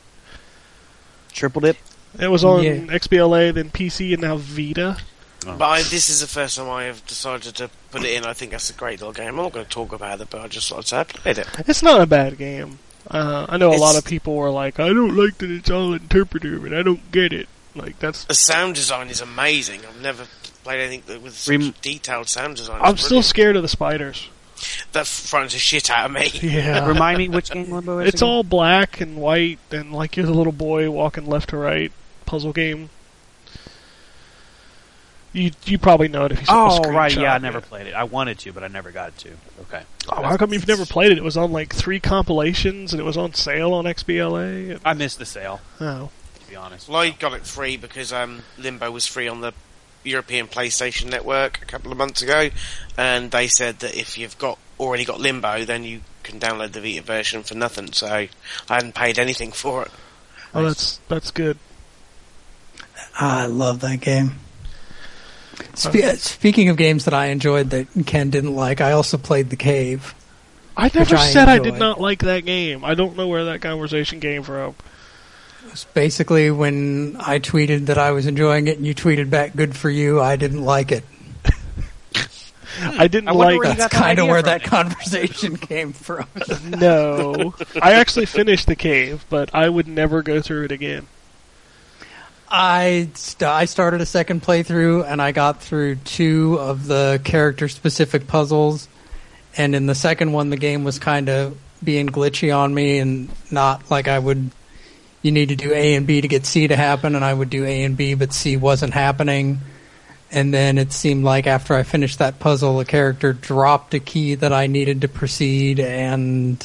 triple 1.33 1.61
dip. 1.61 1.77
It 2.19 2.29
was 2.29 2.45
on 2.45 2.63
Yeah. 2.65 2.73
XBLA, 2.87 3.55
then 3.55 3.71
PC, 3.71 4.13
and 4.15 4.23
now 4.23 4.37
Vita. 4.37 4.97
But 5.45 5.61
I, 5.63 5.83
this 5.83 6.11
is 6.11 6.21
the 6.21 6.27
first 6.27 6.57
time 6.57 6.69
I 6.69 6.85
have 6.85 7.07
decided 7.07 7.55
to 7.57 7.71
put 7.91 8.03
it 8.05 8.13
in. 8.13 8.25
I 8.25 8.33
think 8.35 8.51
that's 8.51 8.69
a 8.69 8.75
great 8.75 8.99
little 9.01 9.13
game. 9.13 9.29
I'm 9.29 9.37
not 9.37 9.53
going 9.53 9.65
to 9.65 9.71
talk 9.71 9.93
about 9.93 10.21
it, 10.21 10.29
but 10.29 10.41
I 10.43 10.49
just 10.49 10.69
thought 10.69 10.79
I'd 10.81 10.87
say 10.87 10.99
I 10.99 11.05
played 11.05 11.39
it. 11.39 11.47
It's 11.67 11.83
not 11.83 12.01
a 12.01 12.07
bad 12.07 12.37
game. 12.37 12.79
Uh, 13.11 13.47
I 13.49 13.57
know 13.57 13.73
a 13.73 13.77
lot 13.77 13.97
of 13.97 14.05
people 14.05 14.35
were 14.37 14.51
like, 14.51 14.79
"I 14.79 14.89
don't 14.89 15.17
like 15.17 15.39
that 15.39 15.51
it's 15.51 15.71
all 15.71 15.95
interpretive, 15.95 16.65
and 16.67 16.75
I 16.77 16.83
don't 16.83 17.11
get 17.11 17.33
it." 17.33 17.49
Like 17.81 17.99
that's. 17.99 18.25
The 18.25 18.35
sound 18.35 18.75
design 18.75 19.09
is 19.09 19.21
amazing. 19.21 19.81
I've 19.89 20.01
never 20.01 20.25
played 20.65 20.81
anything 20.81 21.03
that- 21.07 21.23
with 21.23 21.37
such 21.37 21.51
Rem- 21.51 21.75
detailed 21.83 22.29
sound 22.29 22.57
design. 22.57 22.81
I'm 22.83 22.95
It's 22.95 23.05
still 23.05 23.23
scared 23.23 23.57
of 23.57 23.63
the 23.63 23.69
spiders. 23.69 24.29
That 24.93 25.07
frightens 25.07 25.55
the 25.55 25.59
shit 25.59 25.89
out 25.91 26.07
of 26.07 26.13
me. 26.13 26.31
Yeah, 26.43 26.87
Remind 26.89 27.17
me 27.19 27.29
which 27.29 27.51
game 27.51 27.71
Limbo 27.73 28.01
is. 28.01 28.09
it's 28.09 28.21
again? 28.23 28.29
all 28.29 28.43
black 28.43 29.01
and 29.01 29.17
white, 29.17 29.59
and 29.71 29.93
like 29.93 30.17
you're 30.19 30.27
the 30.27 30.35
little 30.35 30.53
boy 30.53 30.91
walking 30.91 31.27
left 31.27 31.51
to 31.51 31.57
right. 31.57 31.91
Puzzle 32.27 32.53
game. 32.53 32.91
You 35.33 35.53
you 35.65 35.79
probably 35.79 36.09
know 36.09 36.25
it 36.25 36.33
if 36.33 36.41
you 36.41 36.47
saw 36.47 36.81
Oh 36.83 36.89
a 36.89 36.93
right, 36.93 37.17
yeah, 37.17 37.33
I 37.35 37.39
never 37.39 37.59
it. 37.59 37.65
played 37.65 37.87
it. 37.87 37.95
I 37.95 38.03
wanted 38.05 38.39
to, 38.41 38.53
but 38.53 38.65
I 38.65 38.69
never 38.69 38.91
got 38.91 39.17
to. 39.19 39.31
Okay. 39.63 39.83
Oh, 40.09 40.23
how 40.25 40.37
come 40.37 40.53
you've 40.53 40.67
never 40.67 40.85
played 40.85 41.13
it? 41.13 41.19
It 41.19 41.25
was 41.25 41.37
on 41.37 41.53
like 41.53 41.73
three 41.73 42.01
compilations, 42.01 42.93
and 42.93 43.01
it 43.01 43.05
was 43.05 43.17
on 43.17 43.33
sale 43.35 43.73
on 43.73 43.85
XBLA. 43.85 44.81
I 44.85 44.93
missed 44.95 45.21
the 45.21 45.25
sale, 45.27 45.61
Oh, 45.81 46.11
to 46.11 46.11
be 46.51 46.57
honest. 46.57 46.89
Well, 46.89 47.01
I 47.01 47.11
got 47.11 47.33
it 47.33 47.47
free 47.47 47.77
because 47.77 48.13
um, 48.13 48.43
Limbo 48.59 48.91
was 48.91 49.07
free 49.07 49.29
on 49.29 49.41
the 49.41 49.53
European 50.03 50.49
PlayStation 50.49 51.09
Network 51.09 51.63
a 51.63 51.65
couple 51.65 51.93
of 51.93 51.99
months 51.99 52.23
ago, 52.23 52.51
and 52.99 53.31
they 53.31 53.47
said 53.47 53.79
that 53.79 53.95
if 53.95 54.19
you've 54.19 54.37
got 54.37 54.59
already 54.79 55.05
got 55.05 55.21
Limbo, 55.21 55.65
then 55.65 55.85
you 55.85 56.01
can 56.25 56.41
download 56.41 56.73
the 56.73 56.81
Vita 56.81 57.03
version 57.03 57.45
for 57.45 57.55
nothing. 57.55 57.93
So 57.93 58.07
I 58.09 58.29
hadn't 58.69 58.95
paid 58.95 59.19
anything 59.19 59.53
for 59.53 59.85
it. 59.85 59.91
oh, 60.55 60.65
that's 60.65 60.99
that's 61.09 61.31
good. 61.31 61.59
I 63.19 63.47
love 63.47 63.81
that 63.81 64.01
game. 64.01 64.33
Spe- 65.75 66.17
speaking 66.17 66.69
of 66.69 66.77
games 66.77 67.05
that 67.05 67.15
I 67.15 67.27
enjoyed 67.27 67.71
that 67.71 67.87
Ken 68.07 68.31
didn't 68.31 68.57
like, 68.57 68.81
I 68.81 68.93
also 68.93 69.19
played 69.19 69.51
The 69.51 69.57
Cave. 69.57 70.15
I 70.77 70.91
never 70.95 71.17
I 71.17 71.27
said 71.27 71.49
I 71.49 71.59
did 71.59 71.75
not 71.75 72.01
like 72.01 72.21
that 72.21 72.47
game. 72.47 72.85
I 72.85 72.95
don't 72.95 73.17
know 73.17 73.29
where 73.29 73.47
that 73.47 73.61
conversation 73.61 74.21
came 74.21 74.43
from. 74.43 74.75
It's 75.71 75.85
basically 75.85 76.51
when 76.51 77.17
I 77.21 77.39
tweeted 77.39 77.87
that 77.87 77.99
I 77.99 78.11
was 78.11 78.27
enjoying 78.27 78.67
it 78.69 78.77
and 78.79 78.87
you 78.87 78.95
tweeted 78.95 79.31
back, 79.31 79.55
good 79.55 79.77
for 79.77 79.89
you, 79.91 80.21
I 80.21 80.37
didn't 80.37 80.65
like 80.65 80.93
it. 80.93 81.05
I 82.83 83.09
didn't 83.09 83.29
I 83.29 83.33
like. 83.33 83.59
where 83.59 83.69
you 83.71 83.75
That's 83.75 83.79
got 83.79 83.91
that 83.91 83.99
kind 83.99 84.19
of 84.21 84.29
where 84.29 84.43
that 84.43 84.61
then. 84.63 84.69
conversation 84.71 85.57
came 85.59 85.93
from. 85.93 86.27
No, 86.67 87.53
I 87.83 87.95
actually 87.95 88.27
finished 88.27 88.67
the 88.67 88.77
cave, 88.77 89.25
but 89.29 89.55
I 89.55 89.69
would 89.69 89.87
never 89.89 90.23
go 90.23 90.41
through 90.41 90.65
it 90.67 90.73
again. 90.73 91.07
I 92.49 93.09
st- 93.15 93.49
I 93.49 93.67
started 93.67 94.01
a 94.01 94.07
second 94.07 94.43
playthrough 94.43 95.05
and 95.07 95.21
I 95.21 95.33
got 95.33 95.61
through 95.63 95.97
two 95.97 96.57
of 96.59 96.87
the 96.87 97.21
character 97.23 97.69
specific 97.69 98.27
puzzles, 98.27 98.89
and 99.57 99.75
in 99.75 99.87
the 99.87 99.95
second 99.95 100.33
one 100.33 100.51
the 100.51 100.57
game 100.57 100.83
was 100.83 100.99
kind 100.99 101.29
of 101.29 101.57
being 101.85 102.09
glitchy 102.09 102.57
on 102.57 102.73
me 102.75 102.99
and 102.99 103.29
not 103.51 103.91
like 103.91 104.09
I 104.09 104.19
would. 104.19 104.51
You 105.23 105.33
need 105.33 105.51
to 105.51 105.57
do 105.57 105.73
A 105.73 105.95
and 105.95 106.07
B 106.07 106.21
to 106.21 106.29
get 106.29 106.47
C 106.47 106.69
to 106.69 106.77
happen, 106.77 107.15
and 107.15 107.25
I 107.25 107.33
would 107.35 107.51
do 107.51 107.65
A 107.65 107.85
and 107.85 107.97
B, 107.97 108.15
but 108.15 108.33
C 108.33 108.57
wasn't 108.57 108.95
happening. 108.95 109.61
And 110.33 110.55
then 110.55 110.79
it 110.79 110.93
seemed 110.93 111.25
like 111.25 111.47
after 111.47 111.75
I 111.75 111.83
finished 111.83 112.21
that 112.21 112.39
puzzle, 112.39 112.79
the 112.79 112.85
character 112.85 113.33
dropped 113.33 113.95
a 113.95 114.01
key 114.01 114.37
that 114.37 114.53
I 114.53 114.67
needed 114.67 115.01
to 115.01 115.09
proceed 115.09 115.81
and 115.81 116.65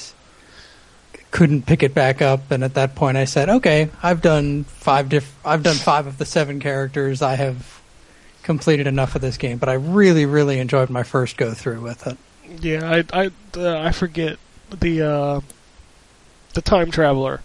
couldn't 1.32 1.66
pick 1.66 1.84
it 1.84 1.94
back 1.94 2.22
up 2.22 2.50
and 2.50 2.64
at 2.64 2.76
that 2.76 2.96
point 2.96 3.18
I 3.18 3.26
said, 3.26 3.50
"Okay, 3.50 3.90
I've 4.02 4.22
done 4.22 4.64
five 4.64 5.10
diff- 5.10 5.36
I've 5.44 5.64
done 5.64 5.76
5 5.76 6.08
of 6.08 6.18
the 6.18 6.24
7 6.24 6.62
characters. 6.62 7.22
I 7.22 7.36
have 7.36 7.82
completed 8.42 8.88
enough 8.88 9.16
of 9.16 9.22
this 9.22 9.36
game." 9.36 9.58
But 9.58 9.68
I 9.68 9.74
really 9.74 10.26
really 10.26 10.60
enjoyed 10.60 10.90
my 10.90 11.04
first 11.04 11.36
go 11.36 11.54
through 11.54 11.82
with 11.82 12.08
it. 12.08 12.18
Yeah, 12.62 12.90
I 12.90 13.04
I 13.12 13.32
uh, 13.58 13.80
I 13.80 13.92
forget 13.92 14.38
the 14.70 15.02
uh, 15.02 15.42
the 16.54 16.62
time 16.62 16.90
traveler. 16.90 17.42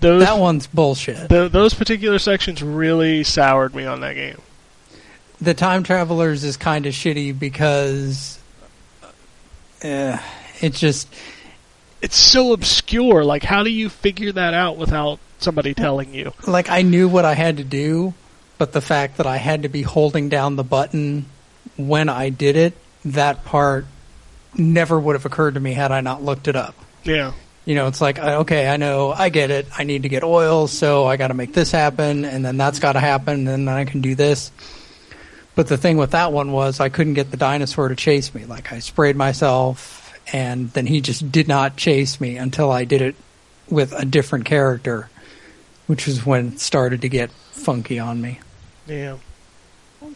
Those 0.00 0.24
That 0.24 0.38
one's 0.38 0.66
bullshit. 0.66 1.28
tho- 1.28 1.48
those 1.48 1.72
particular 1.74 2.18
sections 2.18 2.62
really 2.62 3.22
soured 3.24 3.74
me 3.74 3.84
on 3.84 4.00
that 4.00 4.14
game. 4.14 4.40
The 5.40 5.54
Time 5.54 5.84
Travelers 5.84 6.42
is 6.42 6.56
kind 6.56 6.84
of 6.86 6.94
shitty 6.94 7.38
because 7.38 8.38
uh, 9.84 10.18
it 10.60 10.74
just 10.74 11.08
It's 12.02 12.16
so 12.16 12.52
obscure. 12.52 13.24
Like, 13.24 13.44
how 13.44 13.62
do 13.62 13.70
you 13.70 13.88
figure 13.88 14.32
that 14.32 14.54
out 14.54 14.76
without 14.76 15.20
somebody 15.38 15.74
telling 15.74 16.12
you? 16.14 16.32
like 16.46 16.68
I 16.70 16.82
knew 16.82 17.08
what 17.08 17.24
I 17.24 17.34
had 17.34 17.58
to 17.58 17.64
do, 17.64 18.14
but 18.58 18.72
the 18.72 18.80
fact 18.80 19.18
that 19.18 19.26
I 19.26 19.36
had 19.36 19.62
to 19.62 19.68
be 19.68 19.82
holding 19.82 20.28
down 20.28 20.56
the 20.56 20.64
button 20.64 21.26
when 21.76 22.08
I 22.08 22.30
did 22.30 22.56
it, 22.56 22.74
that 23.04 23.44
part 23.44 23.86
never 24.56 24.98
would 24.98 25.14
have 25.14 25.24
occurred 25.24 25.54
to 25.54 25.60
me 25.60 25.72
had 25.74 25.92
I 25.92 26.00
not 26.00 26.22
looked 26.24 26.48
it 26.48 26.56
up. 26.56 26.74
Yeah, 27.04 27.32
You 27.68 27.74
know, 27.74 27.86
it's 27.86 28.00
like, 28.00 28.18
uh, 28.18 28.38
okay, 28.38 28.66
I 28.66 28.78
know, 28.78 29.12
I 29.12 29.28
get 29.28 29.50
it. 29.50 29.66
I 29.76 29.84
need 29.84 30.04
to 30.04 30.08
get 30.08 30.24
oil, 30.24 30.68
so 30.68 31.04
I 31.04 31.18
got 31.18 31.28
to 31.28 31.34
make 31.34 31.52
this 31.52 31.70
happen, 31.70 32.24
and 32.24 32.42
then 32.42 32.56
that's 32.56 32.78
got 32.78 32.94
to 32.94 32.98
happen, 32.98 33.46
and 33.46 33.46
then 33.46 33.68
I 33.68 33.84
can 33.84 34.00
do 34.00 34.14
this. 34.14 34.50
But 35.54 35.66
the 35.66 35.76
thing 35.76 35.98
with 35.98 36.12
that 36.12 36.32
one 36.32 36.50
was 36.50 36.80
I 36.80 36.88
couldn't 36.88 37.12
get 37.12 37.30
the 37.30 37.36
dinosaur 37.36 37.88
to 37.88 37.94
chase 37.94 38.34
me. 38.34 38.46
Like, 38.46 38.72
I 38.72 38.78
sprayed 38.78 39.16
myself, 39.16 40.18
and 40.32 40.72
then 40.72 40.86
he 40.86 41.02
just 41.02 41.30
did 41.30 41.46
not 41.46 41.76
chase 41.76 42.22
me 42.22 42.38
until 42.38 42.70
I 42.70 42.86
did 42.86 43.02
it 43.02 43.16
with 43.68 43.92
a 43.92 44.06
different 44.06 44.46
character, 44.46 45.10
which 45.86 46.06
was 46.06 46.24
when 46.24 46.54
it 46.54 46.60
started 46.60 47.02
to 47.02 47.10
get 47.10 47.30
funky 47.50 47.98
on 47.98 48.22
me. 48.22 48.40
yeah. 48.86 49.18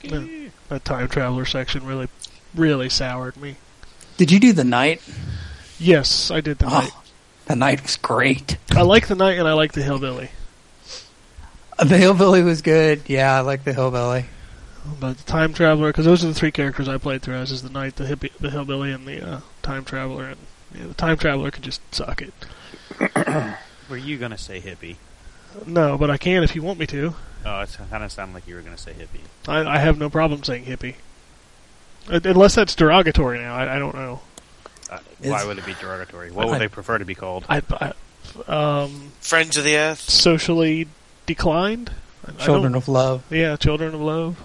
No, 0.04 0.26
that 0.70 0.86
time 0.86 1.06
traveler 1.06 1.44
section 1.44 1.84
really, 1.84 2.08
really 2.54 2.88
soured 2.88 3.36
me. 3.36 3.56
Did 4.16 4.32
you 4.32 4.40
do 4.40 4.54
the 4.54 4.64
knight? 4.64 5.02
Yes, 5.78 6.30
I 6.30 6.40
did 6.40 6.58
the 6.58 6.66
knight. 6.66 6.92
The 7.46 7.56
knight 7.56 7.82
was 7.82 7.96
great. 7.96 8.56
I 8.70 8.82
like 8.82 9.08
the 9.08 9.14
knight 9.14 9.38
and 9.38 9.48
I 9.48 9.52
like 9.52 9.72
the 9.72 9.82
hillbilly. 9.82 10.30
The 11.78 11.98
hillbilly 11.98 12.42
was 12.42 12.62
good. 12.62 13.02
Yeah, 13.08 13.36
I 13.36 13.40
like 13.40 13.64
the 13.64 13.72
hillbilly. 13.72 14.26
But 15.00 15.18
the 15.18 15.24
time 15.24 15.52
traveler, 15.52 15.88
because 15.90 16.04
those 16.04 16.24
are 16.24 16.28
the 16.28 16.34
three 16.34 16.50
characters 16.50 16.88
I 16.88 16.98
played 16.98 17.22
through 17.22 17.36
as 17.36 17.50
is 17.50 17.62
the 17.62 17.70
knight, 17.70 17.96
the 17.96 18.04
hippie, 18.04 18.32
the 18.38 18.50
hillbilly, 18.50 18.92
and 18.92 19.06
the 19.06 19.26
uh, 19.26 19.40
time 19.62 19.84
traveler. 19.84 20.26
And 20.26 20.36
yeah, 20.74 20.86
the 20.88 20.94
time 20.94 21.16
traveler 21.16 21.50
can 21.50 21.62
just 21.62 21.80
suck 21.94 22.22
it. 22.22 22.34
Were 23.88 23.96
you 23.96 24.18
gonna 24.18 24.38
say 24.38 24.60
hippie? 24.60 24.96
No, 25.66 25.98
but 25.98 26.10
I 26.10 26.16
can 26.16 26.42
if 26.42 26.54
you 26.56 26.62
want 26.62 26.78
me 26.78 26.86
to. 26.88 27.14
Oh, 27.44 27.60
it 27.60 27.76
kind 27.90 28.04
of 28.04 28.12
sounded 28.12 28.34
like 28.34 28.46
you 28.46 28.54
were 28.54 28.60
gonna 28.62 28.78
say 28.78 28.92
hippie. 28.92 29.20
I, 29.48 29.76
I 29.76 29.78
have 29.78 29.98
no 29.98 30.08
problem 30.08 30.42
saying 30.44 30.64
hippie, 30.64 30.94
Uh, 32.08 32.20
unless 32.24 32.54
that's 32.54 32.74
derogatory. 32.74 33.38
Now 33.38 33.54
I, 33.54 33.76
I 33.76 33.78
don't 33.78 33.94
know. 33.94 34.20
Why 35.30 35.44
would 35.44 35.58
it 35.58 35.66
be 35.66 35.74
derogatory? 35.74 36.30
What 36.30 36.46
would 36.48 36.56
I- 36.56 36.60
they 36.60 36.68
prefer 36.68 36.98
to 36.98 37.04
be 37.04 37.14
called? 37.14 37.44
I, 37.48 37.62
I 37.80 37.92
um, 38.48 39.12
Friends 39.20 39.56
of 39.56 39.64
the 39.64 39.76
Earth. 39.76 40.00
socially 40.00 40.88
declined. 41.26 41.90
I- 42.26 42.30
I 42.30 42.44
Children 42.44 42.74
of 42.74 42.88
love, 42.88 43.22
yeah, 43.30 43.56
children 43.56 43.94
of 43.94 44.00
love. 44.00 44.40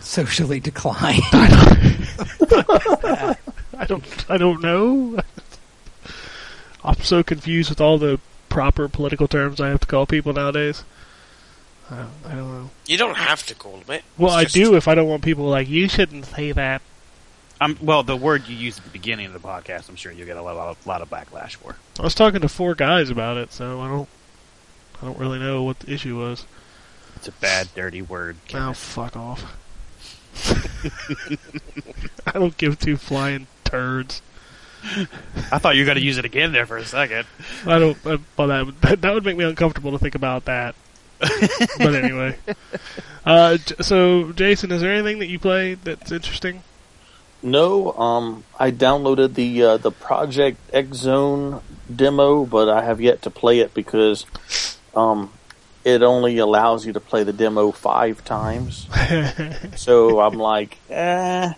socially 0.00 0.60
declined. 0.60 1.22
I 1.32 3.36
don't. 3.86 4.30
I 4.30 4.36
don't 4.36 4.62
know. 4.62 5.20
I'm 6.82 7.00
so 7.02 7.22
confused 7.22 7.68
with 7.70 7.80
all 7.80 7.98
the 7.98 8.18
proper 8.48 8.88
political 8.88 9.28
terms 9.28 9.60
I 9.60 9.68
have 9.68 9.80
to 9.80 9.86
call 9.86 10.06
people 10.06 10.32
nowadays. 10.32 10.82
I 11.90 11.96
don't, 11.96 12.10
I 12.26 12.34
don't 12.34 12.52
know. 12.62 12.70
You 12.86 12.96
don't 12.96 13.16
have 13.16 13.44
to 13.46 13.54
call 13.54 13.78
them 13.78 13.96
it. 13.96 14.04
Well, 14.16 14.32
I 14.32 14.44
just- 14.44 14.54
do 14.54 14.74
if 14.76 14.88
I 14.88 14.94
don't 14.94 15.08
want 15.08 15.22
people 15.22 15.44
like 15.44 15.68
you 15.68 15.88
shouldn't 15.88 16.26
say 16.26 16.52
that. 16.52 16.80
Um, 17.60 17.76
well, 17.82 18.02
the 18.02 18.16
word 18.16 18.48
you 18.48 18.56
used 18.56 18.78
at 18.78 18.84
the 18.84 18.90
beginning 18.90 19.26
of 19.26 19.32
the 19.34 19.38
podcast, 19.38 19.88
I'm 19.88 19.96
sure 19.96 20.10
you'll 20.10 20.26
get 20.26 20.38
a 20.38 20.42
lot, 20.42 20.56
of, 20.56 20.86
lot 20.86 21.02
of 21.02 21.10
backlash 21.10 21.56
for. 21.56 21.76
I 21.98 22.02
was 22.02 22.14
talking 22.14 22.40
to 22.40 22.48
four 22.48 22.74
guys 22.74 23.10
about 23.10 23.36
it, 23.36 23.52
so 23.52 23.80
I 23.80 23.88
don't. 23.88 24.08
I 25.02 25.06
don't 25.06 25.18
really 25.18 25.38
know 25.38 25.62
what 25.62 25.80
the 25.80 25.92
issue 25.92 26.18
was. 26.18 26.46
It's 27.16 27.28
a 27.28 27.32
bad, 27.32 27.68
dirty 27.74 28.02
word. 28.02 28.36
Now, 28.52 28.72
fuck 28.74 29.16
off. 29.16 29.56
I 32.26 32.32
don't 32.32 32.56
give 32.56 32.78
two 32.78 32.96
flying 32.96 33.46
turds. 33.64 34.22
I 35.52 35.58
thought 35.58 35.76
you 35.76 35.82
were 35.82 35.86
going 35.86 35.98
to 35.98 36.04
use 36.04 36.16
it 36.16 36.24
again 36.24 36.52
there 36.52 36.64
for 36.64 36.78
a 36.78 36.84
second. 36.84 37.26
I 37.66 37.78
don't. 37.78 38.04
Well, 38.04 38.48
that 38.48 38.66
would, 38.66 38.80
that 38.80 39.14
would 39.14 39.24
make 39.24 39.36
me 39.36 39.44
uncomfortable 39.44 39.92
to 39.92 39.98
think 39.98 40.14
about 40.14 40.46
that. 40.46 40.74
but 41.78 41.94
anyway, 41.94 42.38
uh, 43.26 43.58
so 43.80 44.32
Jason, 44.32 44.72
is 44.72 44.80
there 44.80 44.92
anything 44.92 45.18
that 45.18 45.26
you 45.26 45.38
play 45.38 45.74
that's 45.74 46.10
interesting? 46.10 46.62
No, 47.42 47.92
um, 47.92 48.44
I 48.58 48.70
downloaded 48.70 49.34
the 49.34 49.62
uh, 49.62 49.76
the 49.78 49.90
Project 49.90 50.58
X 50.72 50.98
Zone 50.98 51.62
demo, 51.94 52.44
but 52.44 52.68
I 52.68 52.84
have 52.84 53.00
yet 53.00 53.22
to 53.22 53.30
play 53.30 53.60
it 53.60 53.72
because 53.72 54.26
um, 54.94 55.32
it 55.84 56.02
only 56.02 56.38
allows 56.38 56.84
you 56.84 56.92
to 56.92 57.00
play 57.00 57.24
the 57.24 57.32
demo 57.32 57.70
five 57.70 58.24
times. 58.24 58.86
so 59.76 60.20
I'm 60.20 60.34
like, 60.34 60.76
eh, 60.90 61.52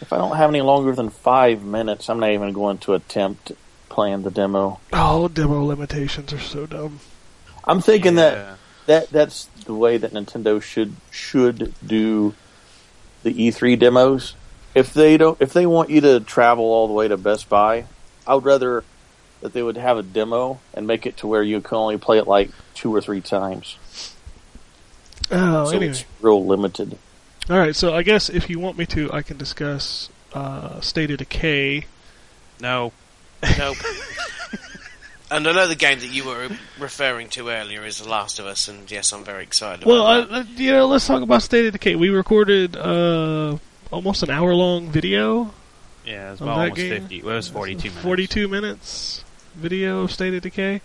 if 0.00 0.12
I 0.12 0.16
don't 0.16 0.36
have 0.36 0.48
any 0.48 0.62
longer 0.62 0.92
than 0.92 1.10
five 1.10 1.62
minutes, 1.62 2.08
I'm 2.08 2.20
not 2.20 2.30
even 2.30 2.52
going 2.52 2.78
to 2.78 2.94
attempt 2.94 3.52
playing 3.90 4.22
the 4.22 4.30
demo. 4.30 4.80
Oh, 4.92 5.28
demo 5.28 5.62
limitations 5.64 6.32
are 6.32 6.38
so 6.38 6.64
dumb. 6.66 7.00
I'm 7.64 7.82
thinking 7.82 8.14
that 8.14 8.56
that 8.86 9.10
that's 9.10 9.44
the 9.66 9.74
way 9.74 9.98
that 9.98 10.12
Nintendo 10.12 10.62
should 10.62 10.96
should 11.10 11.74
do 11.86 12.34
the 13.22 13.34
E3 13.34 13.78
demos. 13.78 14.34
If 14.74 14.94
they 14.94 15.16
don't, 15.16 15.40
if 15.40 15.52
they 15.52 15.66
want 15.66 15.90
you 15.90 16.00
to 16.02 16.20
travel 16.20 16.64
all 16.64 16.86
the 16.86 16.92
way 16.94 17.08
to 17.08 17.16
Best 17.16 17.48
Buy, 17.48 17.86
I 18.26 18.34
would 18.34 18.44
rather 18.44 18.84
that 19.40 19.52
they 19.52 19.62
would 19.62 19.76
have 19.76 19.96
a 19.96 20.02
demo 20.02 20.60
and 20.74 20.86
make 20.86 21.06
it 21.06 21.16
to 21.18 21.26
where 21.26 21.42
you 21.42 21.60
can 21.60 21.76
only 21.76 21.98
play 21.98 22.18
it 22.18 22.26
like 22.26 22.50
two 22.74 22.94
or 22.94 23.00
three 23.00 23.20
times. 23.20 23.76
Oh, 25.30 25.64
so 25.64 25.70
anyway. 25.76 25.92
it's 25.92 26.04
real 26.20 26.44
limited. 26.44 26.98
All 27.48 27.58
right, 27.58 27.74
so 27.74 27.94
I 27.94 28.02
guess 28.02 28.28
if 28.28 28.50
you 28.50 28.60
want 28.60 28.78
me 28.78 28.86
to, 28.86 29.12
I 29.12 29.22
can 29.22 29.36
discuss 29.36 30.08
uh, 30.34 30.80
State 30.80 31.10
of 31.10 31.18
Decay. 31.18 31.86
No. 32.60 32.92
Nope. 33.58 33.76
and 35.30 35.46
another 35.46 35.74
game 35.74 36.00
that 36.00 36.12
you 36.12 36.24
were 36.24 36.48
referring 36.78 37.28
to 37.30 37.48
earlier 37.48 37.84
is 37.84 37.98
The 37.98 38.08
Last 38.08 38.38
of 38.38 38.46
Us, 38.46 38.68
and 38.68 38.90
yes, 38.90 39.12
I'm 39.12 39.24
very 39.24 39.42
excited 39.42 39.84
Well, 39.86 40.06
about 40.06 40.28
that. 40.28 40.34
uh, 40.34 40.40
uh, 40.40 40.44
you 40.56 40.72
know, 40.72 40.86
let's 40.86 41.06
talk 41.06 41.22
about 41.22 41.42
State 41.42 41.66
of 41.66 41.72
Decay. 41.72 41.96
We 41.96 42.10
recorded 42.10 42.76
uh, 42.76 43.56
almost 43.90 44.22
an 44.22 44.30
hour 44.30 44.54
long 44.54 44.88
video. 44.88 45.52
Yeah, 46.04 46.28
it 46.28 46.30
was 46.32 46.40
about 46.40 46.58
almost 46.58 46.76
game? 46.76 47.00
50. 47.02 47.22
Well, 47.22 47.32
it 47.32 47.36
was 47.36 47.48
42 47.48 47.88
minutes. 47.88 48.02
42 48.02 48.48
minutes 48.48 49.24
video 49.54 50.00
of 50.00 50.12
State 50.12 50.34
of 50.34 50.42
Decay. 50.42 50.80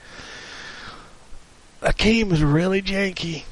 That 1.81 1.97
game 1.97 2.31
is 2.31 2.43
really 2.43 2.81
janky. 2.81 3.43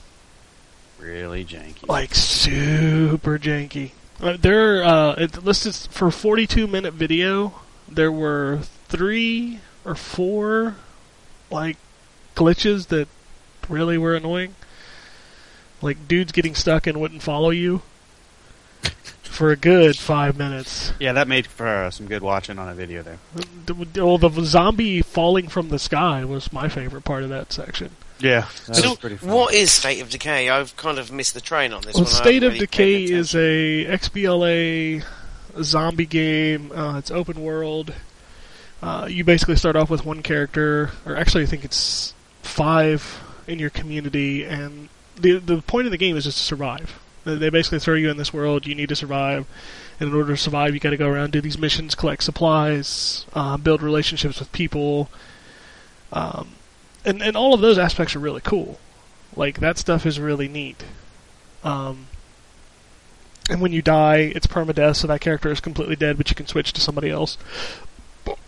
Really 1.00 1.46
janky. 1.46 1.88
Like, 1.88 2.16
super 2.16 3.38
janky. 3.38 3.92
Uh, 4.22 4.38
there, 4.40 4.84
uh, 4.84 5.14
it 5.14 5.44
listed 5.44 5.76
for 5.92 6.10
42 6.10 6.68
minute 6.68 6.94
video, 6.94 7.54
there 7.90 8.12
were 8.12 8.60
three 8.88 9.60
or 9.86 9.96
four, 9.96 10.76
like, 11.52 11.78
glitches 12.36 12.88
that 12.88 13.08
really 13.70 13.98
were 13.98 14.16
annoying. 14.16 14.56
Like, 15.82 16.08
dudes 16.08 16.32
getting 16.32 16.56
stuck 16.56 16.88
and 16.88 17.00
wouldn't 17.00 17.22
follow 17.22 17.50
you 17.50 17.82
for 19.34 19.52
a 19.52 19.56
good 19.56 19.98
five 19.98 20.38
minutes. 20.38 20.94
Yeah, 21.00 21.14
that 21.14 21.28
made 21.28 21.48
for 21.48 21.68
uh, 21.68 21.92
some 21.92 22.08
good 22.08 22.22
watching 22.22 22.60
on 22.60 22.70
a 22.70 22.74
video 22.74 23.02
there. 23.04 23.18
The- 23.66 24.06
Well, 24.06 24.18
the 24.18 24.30
zombie 24.46 25.02
falling 25.02 25.48
from 25.48 25.70
the 25.70 25.80
sky 25.80 26.24
was 26.24 26.54
my 26.54 26.70
favorite 26.70 27.04
part 27.04 27.24
of 27.24 27.30
that 27.30 27.52
section. 27.52 27.92
Yeah. 28.20 28.48
That 28.68 28.76
so, 28.76 28.90
was 28.92 29.00
pretty 29.00 29.18
fun. 29.18 29.30
what 29.30 29.54
is 29.54 29.72
State 29.72 30.02
of 30.02 30.10
Decay? 30.10 30.50
I've 30.50 30.76
kind 30.78 30.98
of 31.00 31.12
missed 31.12 31.34
the 31.34 31.42
train 31.42 31.74
on 31.74 31.82
this 31.82 31.96
Well, 31.96 32.04
one. 32.04 32.14
State 32.14 32.44
of 32.44 32.54
really 32.54 32.66
Decay 32.68 33.04
is 33.04 33.36
a 33.36 33.86
XBLA 33.86 35.04
zombie 35.62 36.06
game. 36.06 36.72
Uh, 36.72 36.98
it's 37.00 37.12
open 37.12 37.42
world. 37.42 37.94
Uh, 38.82 39.08
you 39.10 39.24
basically 39.24 39.56
start 39.56 39.76
off 39.76 39.90
with 39.90 40.06
one 40.06 40.22
character, 40.22 40.92
or 41.06 41.16
actually, 41.16 41.44
I 41.44 41.48
think 41.48 41.64
it's 41.66 42.14
five 42.42 43.22
in 43.48 43.58
your 43.60 43.70
community, 43.70 44.44
and 44.44 44.90
the 45.16 45.38
the 45.40 45.62
point 45.62 45.86
of 45.88 45.92
the 45.92 45.98
game 45.98 46.18
is 46.18 46.26
just 46.26 46.38
to 46.38 46.44
survive. 46.44 47.00
They 47.26 47.50
basically 47.50 47.80
throw 47.80 47.96
you 47.96 48.10
in 48.12 48.18
this 48.18 48.34
world. 48.34 48.68
You 48.68 48.76
need 48.76 48.90
to 48.90 48.96
survive, 48.96 49.48
and 50.00 50.10
in 50.10 50.16
order 50.16 50.34
to 50.34 50.38
survive, 50.38 50.74
you 50.74 50.80
got 50.80 50.90
to 50.90 50.98
go 50.98 51.08
around 51.08 51.32
do 51.32 51.42
these 51.42 51.58
missions, 51.58 51.96
collect 51.96 52.24
supplies, 52.24 53.26
uh, 53.34 53.58
build 53.58 53.82
relationships 53.82 54.40
with 54.40 54.52
people, 54.52 55.10
um, 56.12 56.50
and 57.06 57.22
and 57.22 57.38
all 57.38 57.54
of 57.54 57.62
those 57.62 57.78
aspects 57.78 58.16
are 58.16 58.20
really 58.20 58.42
cool. 58.42 58.78
Like 59.36 59.60
that 59.60 59.78
stuff 59.78 60.06
is 60.06 60.20
really 60.20 60.48
neat. 60.48 60.84
Um, 61.64 62.08
and 63.50 63.62
when 63.62 63.74
you 63.74 63.82
die, 63.82 64.32
it's 64.36 64.48
permadeath, 64.48 64.98
so 64.98 65.08
that 65.08 65.22
character 65.22 65.52
is 65.52 65.60
completely 65.60 65.96
dead, 65.96 66.18
but 66.18 66.30
you 66.30 66.36
can 66.36 66.48
switch 66.48 66.72
to 66.74 66.82
somebody 66.82 67.10
else 67.10 67.38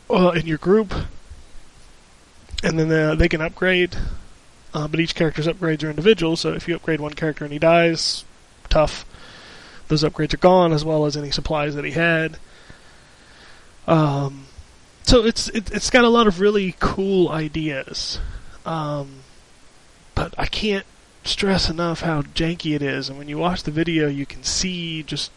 uh, 0.09 0.31
in 0.31 0.45
your 0.45 0.57
group. 0.57 0.93
And 2.63 2.79
then 2.79 2.91
uh, 2.91 3.15
they 3.15 3.27
can 3.27 3.41
upgrade, 3.41 3.97
uh, 4.73 4.87
but 4.87 4.99
each 4.99 5.13
character's 5.13 5.47
upgrades 5.47 5.83
are 5.83 5.89
individual, 5.89 6.35
so 6.35 6.53
if 6.53 6.67
you 6.67 6.75
upgrade 6.75 7.01
one 7.01 7.13
character 7.13 7.43
and 7.43 7.53
he 7.53 7.59
dies, 7.59 8.23
tough. 8.75 9.05
Those 9.87 10.03
upgrades 10.03 10.33
are 10.33 10.37
gone, 10.37 10.73
as 10.73 10.83
well 10.83 11.05
as 11.05 11.15
any 11.15 11.31
supplies 11.31 11.75
that 11.75 11.85
he 11.85 11.91
had. 11.91 12.37
Um, 13.87 14.47
so 15.03 15.23
it's 15.25 15.47
it, 15.49 15.71
it's 15.71 15.89
got 15.89 16.03
a 16.03 16.09
lot 16.09 16.27
of 16.27 16.39
really 16.39 16.75
cool 16.79 17.29
ideas, 17.29 18.19
um, 18.65 19.19
but 20.13 20.33
I 20.37 20.47
can't 20.47 20.85
stress 21.23 21.69
enough 21.69 22.01
how 22.01 22.23
janky 22.23 22.75
it 22.75 22.81
is. 22.81 23.09
And 23.09 23.17
when 23.17 23.29
you 23.29 23.37
watch 23.37 23.63
the 23.63 23.71
video, 23.71 24.07
you 24.07 24.25
can 24.25 24.43
see 24.43 25.03
just 25.03 25.31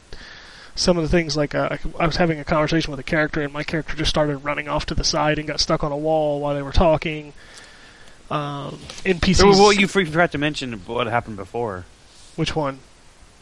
some 0.74 0.96
of 0.96 1.02
the 1.02 1.08
things. 1.08 1.36
Like 1.36 1.54
uh, 1.54 1.76
I 1.98 2.06
was 2.06 2.16
having 2.16 2.40
a 2.40 2.44
conversation 2.44 2.90
with 2.90 2.98
a 2.98 3.04
character, 3.04 3.42
and 3.42 3.52
my 3.52 3.62
character 3.62 3.94
just 3.94 4.10
started 4.10 4.38
running 4.38 4.66
off 4.66 4.86
to 4.86 4.94
the 4.94 5.04
side 5.04 5.38
and 5.38 5.46
got 5.46 5.60
stuck 5.60 5.84
on 5.84 5.92
a 5.92 5.96
wall 5.96 6.40
while 6.40 6.54
they 6.54 6.62
were 6.62 6.72
talking. 6.72 7.34
Um, 8.30 8.78
NPCs. 9.04 9.44
Well, 9.44 9.72
you 9.72 9.86
forgot 9.86 10.32
to 10.32 10.38
mention 10.38 10.72
what 10.86 11.06
happened 11.06 11.36
before. 11.36 11.84
which 12.34 12.56
one? 12.56 12.80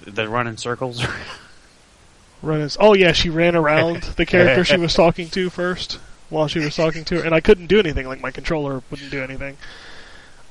The 0.04 0.28
run 0.28 0.46
in 0.46 0.56
circles. 0.56 1.04
Run 2.42 2.61
is. 2.61 2.76
Oh 2.78 2.94
yeah, 2.94 3.12
she 3.12 3.30
ran 3.30 3.56
around 3.56 4.02
the 4.02 4.26
character 4.26 4.64
she 4.64 4.76
was 4.76 4.94
talking 4.94 5.28
to 5.30 5.48
first 5.48 5.98
while 6.28 6.48
she 6.48 6.59
was 6.59 6.76
talking 6.76 7.04
to 7.06 7.16
her, 7.16 7.24
and 7.24 7.35
I 7.35 7.40
couldn't 7.40 7.66
do 7.66 7.78
anything. 7.78 8.06
Like 8.06 8.20
my 8.20 8.30
controller 8.30 8.82
wouldn't 8.90 9.11
do 9.11 9.22
anything. 9.22 9.56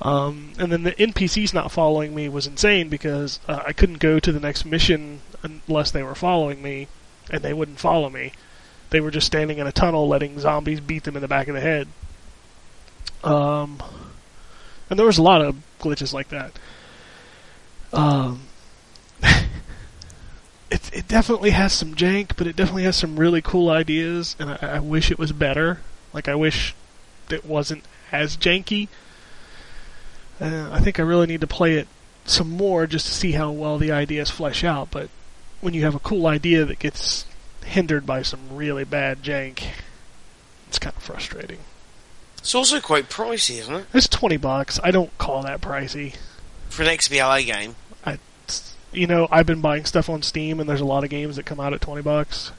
Um, 0.02 0.52
and 0.58 0.70
then 0.70 0.82
the 0.82 0.92
NPCs 0.92 1.54
not 1.54 1.72
following 1.72 2.14
me 2.14 2.28
was 2.28 2.46
insane 2.46 2.88
because 2.88 3.40
uh, 3.48 3.62
I 3.66 3.72
couldn't 3.72 3.98
go 3.98 4.18
to 4.18 4.32
the 4.32 4.40
next 4.40 4.64
mission 4.66 5.20
unless 5.42 5.90
they 5.90 6.02
were 6.02 6.14
following 6.14 6.60
me, 6.60 6.88
and 7.30 7.42
they 7.42 7.54
wouldn't 7.54 7.78
follow 7.78 8.10
me. 8.10 8.32
They 8.90 9.00
were 9.00 9.10
just 9.10 9.26
standing 9.26 9.58
in 9.58 9.66
a 9.66 9.72
tunnel, 9.72 10.06
letting 10.06 10.38
zombies 10.38 10.80
beat 10.80 11.04
them 11.04 11.16
in 11.16 11.22
the 11.22 11.28
back 11.28 11.48
of 11.48 11.54
the 11.54 11.60
head. 11.60 11.88
Um, 13.24 13.82
and 14.90 14.98
there 14.98 15.06
was 15.06 15.18
a 15.18 15.22
lot 15.22 15.42
of 15.42 15.56
glitches 15.80 16.12
like 16.12 16.28
that. 16.28 16.52
Um, 17.92 18.42
it 20.70 20.90
it 20.92 21.08
definitely 21.08 21.50
has 21.50 21.72
some 21.72 21.94
jank, 21.94 22.32
but 22.36 22.46
it 22.46 22.56
definitely 22.56 22.84
has 22.84 22.96
some 22.96 23.18
really 23.18 23.42
cool 23.42 23.70
ideas, 23.70 24.36
and 24.38 24.50
I, 24.50 24.58
I 24.62 24.78
wish 24.80 25.10
it 25.10 25.18
was 25.18 25.32
better. 25.32 25.80
Like 26.12 26.28
I 26.28 26.34
wish 26.34 26.74
it 27.30 27.44
wasn't 27.44 27.84
as 28.12 28.36
janky. 28.36 28.88
Uh, 30.40 30.68
I 30.70 30.80
think 30.80 31.00
I 31.00 31.02
really 31.02 31.26
need 31.26 31.40
to 31.40 31.46
play 31.46 31.74
it 31.74 31.88
some 32.24 32.50
more 32.50 32.86
just 32.86 33.06
to 33.06 33.12
see 33.12 33.32
how 33.32 33.50
well 33.50 33.78
the 33.78 33.92
ideas 33.92 34.30
flesh 34.30 34.64
out. 34.64 34.90
But 34.90 35.08
when 35.60 35.74
you 35.74 35.82
have 35.82 35.94
a 35.94 36.00
cool 36.00 36.26
idea 36.26 36.64
that 36.64 36.78
gets 36.78 37.24
hindered 37.64 38.06
by 38.06 38.22
some 38.22 38.40
really 38.50 38.84
bad 38.84 39.22
jank, 39.22 39.62
it's 40.68 40.78
kind 40.78 40.94
of 40.96 41.02
frustrating. 41.02 41.58
It's 42.38 42.54
also 42.54 42.80
quite 42.80 43.08
pricey, 43.08 43.58
isn't 43.58 43.74
it? 43.74 43.86
It's 43.92 44.08
twenty 44.08 44.36
bucks. 44.36 44.78
I 44.82 44.90
don't 44.90 45.16
call 45.18 45.42
that 45.42 45.60
pricey. 45.60 46.16
For 46.68 46.82
an 46.82 46.88
XBLA 46.88 47.46
game. 47.46 47.74
You 48.96 49.06
know, 49.06 49.28
I've 49.30 49.46
been 49.46 49.60
buying 49.60 49.84
stuff 49.84 50.08
on 50.08 50.22
Steam, 50.22 50.58
and 50.58 50.68
there's 50.68 50.80
a 50.80 50.84
lot 50.86 51.04
of 51.04 51.10
games 51.10 51.36
that 51.36 51.44
come 51.46 51.60
out 51.60 51.72
at 51.74 51.80
twenty 51.80 52.02
bucks. 52.02 52.52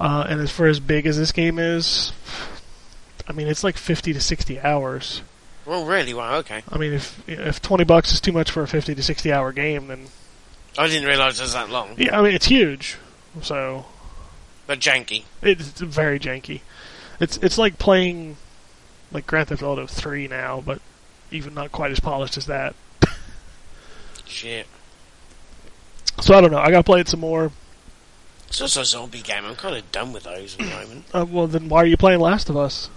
Uh, 0.00 0.26
and 0.28 0.40
as 0.40 0.50
for 0.50 0.66
as 0.66 0.80
big 0.80 1.06
as 1.06 1.16
this 1.16 1.30
game 1.32 1.58
is, 1.58 2.12
I 3.28 3.32
mean, 3.32 3.46
it's 3.48 3.62
like 3.64 3.76
fifty 3.76 4.12
to 4.12 4.20
sixty 4.20 4.60
hours. 4.60 5.22
Well, 5.66 5.84
really? 5.86 6.12
Wow, 6.14 6.36
okay. 6.36 6.62
I 6.70 6.78
mean, 6.78 6.92
if 6.92 7.22
if 7.28 7.60
twenty 7.62 7.84
bucks 7.84 8.12
is 8.12 8.20
too 8.20 8.32
much 8.32 8.50
for 8.50 8.62
a 8.62 8.68
fifty 8.68 8.94
to 8.94 9.02
sixty 9.02 9.32
hour 9.32 9.52
game, 9.52 9.86
then 9.88 10.06
I 10.76 10.88
didn't 10.88 11.08
realise 11.08 11.38
it 11.38 11.42
was 11.42 11.52
that 11.54 11.70
long. 11.70 11.94
yeah, 11.96 12.18
I 12.18 12.22
mean 12.22 12.34
it's 12.34 12.46
huge. 12.46 12.96
So 13.42 13.86
But 14.66 14.78
janky. 14.80 15.24
it's 15.42 15.80
very 15.80 16.18
janky. 16.20 16.60
It's 17.20 17.36
it's 17.38 17.58
like 17.58 17.78
playing 17.78 18.36
like 19.12 19.26
Grand 19.26 19.48
Theft 19.48 19.62
Auto 19.62 19.86
three 19.86 20.28
now, 20.28 20.60
but 20.64 20.80
even 21.30 21.54
not 21.54 21.72
quite 21.72 21.90
as 21.92 22.00
polished 22.00 22.36
as 22.36 22.46
that. 22.46 22.74
Shit. 24.26 24.66
So 26.20 26.34
I 26.34 26.40
don't 26.40 26.50
know. 26.50 26.58
I 26.58 26.70
got 26.70 26.78
to 26.78 26.84
play 26.84 27.00
it 27.00 27.08
some 27.08 27.20
more. 27.20 27.50
It's 28.48 28.60
also 28.60 28.82
a 28.82 28.84
zombie 28.84 29.20
game. 29.20 29.44
I'm 29.44 29.56
kind 29.56 29.76
of 29.76 29.90
done 29.90 30.12
with 30.12 30.24
those 30.24 30.54
at 30.54 30.60
the 30.60 30.66
moment. 30.66 31.04
Uh, 31.12 31.26
well, 31.28 31.46
then 31.46 31.68
why 31.68 31.82
are 31.82 31.86
you 31.86 31.96
playing 31.96 32.20
Last 32.20 32.48
of 32.48 32.56
Us? 32.56 32.88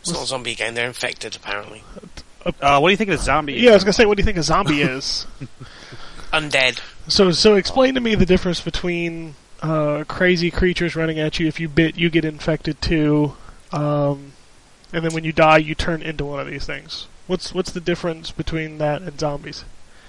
It's 0.00 0.10
not 0.10 0.24
a 0.24 0.26
zombie 0.26 0.54
game. 0.54 0.74
They're 0.74 0.86
infected, 0.88 1.36
apparently. 1.36 1.82
Uh, 2.60 2.78
what 2.78 2.88
do 2.88 2.90
you 2.92 2.96
think 2.96 3.10
of 3.10 3.18
the 3.18 3.24
zombie? 3.24 3.54
Yeah, 3.54 3.72
I 3.72 3.74
was 3.74 3.84
gonna 3.84 3.92
say, 3.92 4.06
what 4.06 4.16
do 4.16 4.20
you 4.20 4.24
think 4.24 4.38
a 4.38 4.42
zombie 4.42 4.82
is? 4.82 5.26
Undead. 6.32 6.80
So, 7.08 7.30
so 7.32 7.54
explain 7.54 7.94
to 7.94 8.00
me 8.00 8.14
the 8.14 8.26
difference 8.26 8.60
between 8.60 9.34
uh, 9.62 10.04
crazy 10.06 10.50
creatures 10.50 10.96
running 10.96 11.18
at 11.18 11.38
you. 11.38 11.46
If 11.46 11.60
you 11.60 11.68
bit, 11.68 11.96
you 11.96 12.10
get 12.10 12.24
infected 12.24 12.80
too, 12.80 13.34
um, 13.72 14.32
and 14.92 15.04
then 15.04 15.12
when 15.12 15.24
you 15.24 15.32
die, 15.32 15.58
you 15.58 15.74
turn 15.74 16.02
into 16.02 16.24
one 16.24 16.40
of 16.40 16.46
these 16.46 16.66
things. 16.66 17.06
What's 17.26 17.52
what's 17.52 17.72
the 17.72 17.80
difference 17.80 18.30
between 18.30 18.78
that 18.78 19.02
and 19.02 19.18
zombies? 19.18 19.64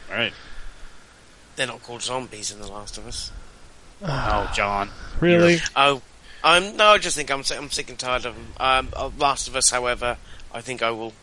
Right. 0.10 0.34
They're 1.58 1.68
not 1.68 1.84
called 1.84 2.02
zombies 2.04 2.52
in 2.52 2.62
The 2.62 2.68
Last 2.72 2.98
of 2.98 3.06
Us. 3.08 3.32
Oh, 4.02 4.50
John. 4.56 4.90
Really? 5.20 5.58
Oh, 5.76 6.04
I'm 6.44 6.78
no. 6.78 6.90
I 6.90 6.98
just 7.00 7.18
think 7.18 7.32
I'm 7.32 7.44
sick, 7.44 7.58
I'm 7.58 7.72
sick 7.72 7.90
and 7.90 7.98
tired 7.98 8.26
of 8.28 8.36
them. 8.36 8.48
Um, 8.94 9.12
Last 9.18 9.48
of 9.48 9.56
Us, 9.56 9.72
however, 9.72 10.18
I 10.54 10.62
think 10.62 10.84
I 10.84 10.92
will 10.92 11.14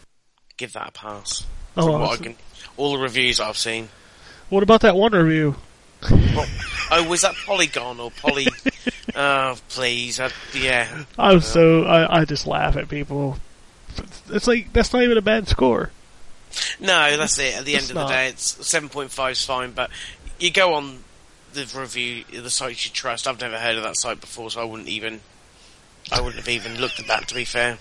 give 0.56 0.72
that 0.72 0.88
a 0.88 0.90
pass. 0.90 1.46
Oh, 1.76 1.84
From 1.84 1.92
what 1.92 2.00
I 2.00 2.04
awesome. 2.14 2.24
can, 2.24 2.36
all 2.76 2.92
the 2.94 2.98
reviews 2.98 3.38
I've 3.38 3.56
seen. 3.56 3.90
What 4.50 4.64
about 4.64 4.80
that 4.80 4.96
one 4.96 5.12
review? 5.12 5.54
Oh, 6.10 7.06
was 7.08 7.22
that 7.22 7.34
Polygon 7.46 8.00
or 8.00 8.10
Poly? 8.10 8.48
oh, 9.14 9.56
please. 9.68 10.18
I, 10.18 10.30
yeah. 10.52 11.04
I 11.16 11.34
was 11.34 11.46
so 11.46 11.84
I, 11.84 12.22
I 12.22 12.24
just 12.24 12.44
laugh 12.46 12.76
at 12.76 12.88
people. 12.88 13.38
It's 14.30 14.48
like 14.48 14.72
that's 14.72 14.92
not 14.92 15.04
even 15.04 15.16
a 15.16 15.22
bad 15.22 15.46
score. 15.46 15.90
No, 16.80 17.16
that's 17.16 17.38
it. 17.38 17.56
At 17.56 17.64
the 17.64 17.74
It's 17.74 17.84
end 17.84 17.90
of 17.92 17.94
not. 18.02 18.08
the 18.08 18.12
day, 18.14 18.26
it's 18.28 18.66
seven 18.66 18.88
point 18.88 19.12
five 19.12 19.32
is 19.32 19.44
fine. 19.44 19.70
But 19.70 19.90
you 20.44 20.52
go 20.52 20.74
on 20.74 21.00
the 21.52 21.70
review, 21.76 22.24
the 22.32 22.50
sites 22.50 22.84
you 22.86 22.92
trust. 22.92 23.26
I've 23.26 23.40
never 23.40 23.58
heard 23.58 23.76
of 23.76 23.82
that 23.84 23.96
site 23.96 24.20
before, 24.20 24.50
so 24.50 24.60
I 24.60 24.64
wouldn't 24.64 24.88
even. 24.88 25.20
I 26.12 26.20
wouldn't 26.20 26.36
have 26.36 26.48
even 26.48 26.80
looked 26.80 27.00
at 27.00 27.06
that. 27.06 27.28
To 27.28 27.34
be 27.34 27.44
fair, 27.44 27.78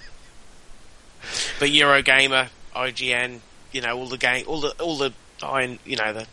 but 1.60 1.70
Eurogamer, 1.70 2.50
IGN, 2.76 3.40
you 3.72 3.82
know, 3.82 3.98
all 3.98 4.08
the 4.08 4.18
game, 4.18 4.46
all 4.48 4.62
the 4.62 4.70
all 4.82 4.98
the 4.98 5.14
iron, 5.42 5.80
you 5.86 5.98
know, 5.98 6.14
the. 6.14 6.28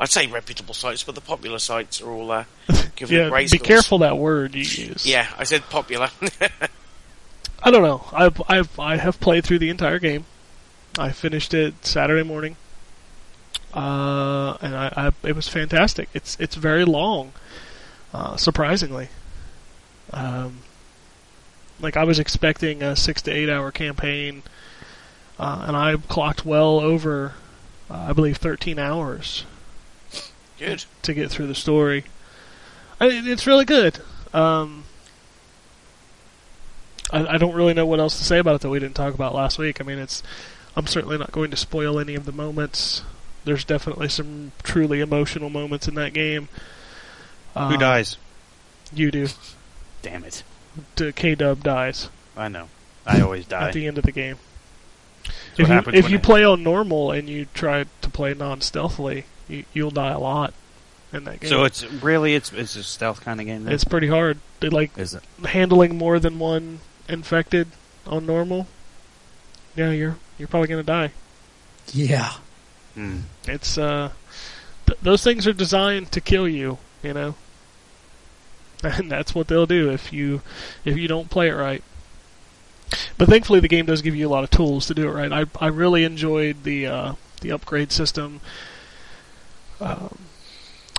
I'd 0.00 0.08
say 0.08 0.26
reputable 0.26 0.74
sites, 0.74 1.04
but 1.04 1.14
the 1.14 1.20
popular 1.20 1.58
sites 1.60 2.00
are 2.00 2.10
all 2.10 2.30
uh, 2.32 2.44
giving 2.96 3.16
Yeah, 3.16 3.30
be 3.30 3.46
scores. 3.46 3.62
careful 3.62 3.98
that 3.98 4.18
word 4.18 4.54
you 4.54 4.62
use. 4.62 5.06
Yeah, 5.06 5.28
I 5.38 5.44
said 5.44 5.62
popular. 5.70 6.08
I 7.62 7.70
don't 7.70 7.82
know. 7.82 8.04
I've 8.12 8.40
I've 8.48 8.78
I 8.78 8.96
have 8.96 9.20
played 9.20 9.44
through 9.44 9.58
the 9.60 9.70
entire 9.70 9.98
game. 9.98 10.24
I 10.98 11.10
finished 11.12 11.54
it 11.54 11.74
Saturday 11.86 12.24
morning, 12.26 12.56
uh, 13.74 14.56
and 14.60 14.74
I, 14.74 14.92
I 14.96 15.12
it 15.26 15.36
was 15.36 15.48
fantastic. 15.48 16.08
It's 16.14 16.36
it's 16.40 16.54
very 16.56 16.84
long, 16.84 17.32
uh, 18.12 18.36
surprisingly. 18.36 19.08
Um, 20.12 20.60
like 21.80 21.96
I 21.96 22.04
was 22.04 22.18
expecting 22.18 22.82
a 22.82 22.96
six 22.96 23.22
to 23.22 23.30
eight 23.30 23.50
hour 23.50 23.70
campaign, 23.70 24.42
uh, 25.38 25.64
and 25.68 25.76
I 25.76 25.96
clocked 25.96 26.44
well 26.44 26.80
over, 26.80 27.34
uh, 27.90 28.06
I 28.08 28.12
believe, 28.12 28.38
thirteen 28.38 28.78
hours 28.78 29.44
Good. 30.58 30.84
to 31.02 31.14
get 31.14 31.30
through 31.30 31.46
the 31.46 31.54
story. 31.54 32.04
I, 33.00 33.08
it's 33.10 33.46
really 33.46 33.64
good. 33.64 34.00
Um, 34.32 34.84
I, 37.12 37.34
I 37.34 37.38
don't 37.38 37.54
really 37.54 37.74
know 37.74 37.86
what 37.86 38.00
else 38.00 38.18
to 38.18 38.24
say 38.24 38.38
about 38.38 38.56
it 38.56 38.60
that 38.62 38.70
we 38.70 38.78
didn't 38.78 38.96
talk 38.96 39.14
about 39.14 39.34
last 39.34 39.58
week. 39.58 39.80
I 39.80 39.84
mean, 39.84 39.98
it's. 39.98 40.22
I'm 40.76 40.86
certainly 40.86 41.18
not 41.18 41.32
going 41.32 41.50
to 41.50 41.56
spoil 41.56 41.98
any 41.98 42.14
of 42.14 42.24
the 42.24 42.32
moments. 42.32 43.02
There's 43.48 43.64
definitely 43.64 44.10
some 44.10 44.52
truly 44.62 45.00
emotional 45.00 45.48
moments 45.48 45.88
in 45.88 45.94
that 45.94 46.12
game. 46.12 46.50
Uh, 47.56 47.70
Who 47.70 47.78
dies? 47.78 48.18
You 48.92 49.10
do. 49.10 49.26
Damn 50.02 50.24
it. 50.24 50.42
K 51.14 51.34
Dub 51.34 51.62
dies 51.62 52.10
I 52.36 52.48
know. 52.48 52.68
I 53.06 53.22
always 53.22 53.46
die. 53.46 53.68
at 53.68 53.72
the 53.72 53.86
end 53.86 53.96
of 53.96 54.04
the 54.04 54.12
game. 54.12 54.36
what 54.36 55.32
If 55.54 55.58
you, 55.60 55.64
happens 55.64 55.96
if 55.96 56.10
you 56.10 56.18
play 56.18 56.44
on 56.44 56.62
normal 56.62 57.10
and 57.10 57.26
you 57.26 57.46
try 57.54 57.86
to 58.02 58.10
play 58.10 58.34
non 58.34 58.60
stealthily, 58.60 59.24
you, 59.48 59.64
you'll 59.72 59.92
die 59.92 60.12
a 60.12 60.18
lot 60.18 60.52
in 61.10 61.24
that 61.24 61.40
game. 61.40 61.48
So 61.48 61.64
it's 61.64 61.82
really 61.84 62.34
it's 62.34 62.52
it's 62.52 62.76
a 62.76 62.82
stealth 62.82 63.22
kind 63.22 63.40
of 63.40 63.46
game. 63.46 63.64
Then? 63.64 63.72
it's 63.72 63.84
pretty 63.84 64.08
hard. 64.08 64.40
They 64.60 64.68
like 64.68 64.98
is 64.98 65.14
it? 65.14 65.22
handling 65.46 65.96
more 65.96 66.18
than 66.18 66.38
one 66.38 66.80
infected 67.08 67.68
on 68.06 68.26
normal, 68.26 68.66
yeah, 69.74 69.90
you're 69.90 70.18
you're 70.38 70.48
probably 70.48 70.68
gonna 70.68 70.82
die. 70.82 71.12
Yeah. 71.94 72.34
Hmm. 72.98 73.18
It's 73.46 73.78
uh, 73.78 74.10
th- 74.86 74.98
those 75.00 75.22
things 75.22 75.46
are 75.46 75.52
designed 75.52 76.10
to 76.10 76.20
kill 76.20 76.48
you, 76.48 76.78
you 77.00 77.14
know, 77.14 77.36
and 78.82 79.08
that's 79.08 79.36
what 79.36 79.46
they'll 79.46 79.66
do 79.66 79.88
if 79.92 80.12
you 80.12 80.42
if 80.84 80.96
you 80.96 81.06
don't 81.06 81.30
play 81.30 81.48
it 81.48 81.54
right. 81.54 81.84
But 83.16 83.28
thankfully, 83.28 83.60
the 83.60 83.68
game 83.68 83.86
does 83.86 84.02
give 84.02 84.16
you 84.16 84.26
a 84.26 84.28
lot 84.28 84.42
of 84.42 84.50
tools 84.50 84.86
to 84.86 84.94
do 84.94 85.08
it 85.08 85.12
right. 85.12 85.32
I 85.32 85.44
I 85.64 85.68
really 85.68 86.02
enjoyed 86.02 86.64
the 86.64 86.88
uh, 86.88 87.12
the 87.40 87.52
upgrade 87.52 87.92
system. 87.92 88.40
Um, 89.80 90.18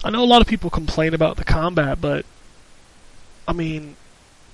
I 0.01 0.09
know 0.09 0.23
a 0.23 0.25
lot 0.25 0.41
of 0.41 0.47
people 0.47 0.69
complain 0.69 1.13
about 1.13 1.35
the 1.35 1.43
combat, 1.43 1.99
but 1.99 2.25
I 3.45 3.51
mean, 3.51 3.97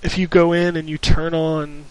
if 0.02 0.18
you 0.18 0.26
go 0.26 0.52
in 0.52 0.74
and 0.76 0.90
you 0.90 0.98
turn 0.98 1.32
on 1.32 1.84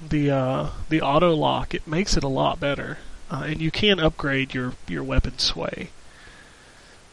the 0.00 0.30
uh, 0.30 0.68
the 0.88 1.02
auto 1.02 1.34
lock, 1.34 1.74
it 1.74 1.86
makes 1.86 2.16
it 2.16 2.24
a 2.24 2.28
lot 2.28 2.58
better, 2.58 2.96
uh, 3.30 3.42
and 3.46 3.60
you 3.60 3.70
can 3.70 3.98
upgrade 4.00 4.54
your 4.54 4.72
your 4.88 5.02
weapon 5.02 5.38
sway. 5.38 5.90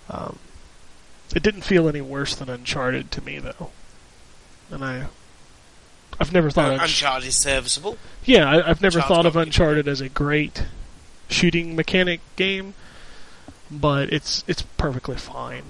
Um, 0.10 0.40
it 1.36 1.42
didn't 1.44 1.62
feel 1.62 1.88
any 1.88 2.02
worse 2.02 2.36
than 2.36 2.50
Uncharted 2.50 3.10
to 3.12 3.22
me, 3.24 3.40
though, 3.40 3.72
and 4.70 4.84
I 4.84 5.08
I've 6.20 6.32
never 6.34 6.52
thought 6.52 6.72
Uh, 6.74 6.78
Unch- 6.78 6.84
Uncharted 6.84 7.28
is 7.30 7.38
serviceable. 7.38 7.98
yeah, 8.26 8.48
I, 8.50 8.70
I've 8.70 8.82
never 8.82 9.00
Uncharted's 9.00 9.08
thought 9.08 9.26
of 9.26 9.36
Uncharted 9.36 9.88
as 9.88 10.02
a 10.02 10.10
great 10.10 10.64
shooting 11.30 11.76
mechanic 11.76 12.20
game, 12.36 12.74
but 13.72 14.12
it's 14.14 14.44
it's 14.48 14.62
perfectly 14.78 15.16
fine. 15.16 15.64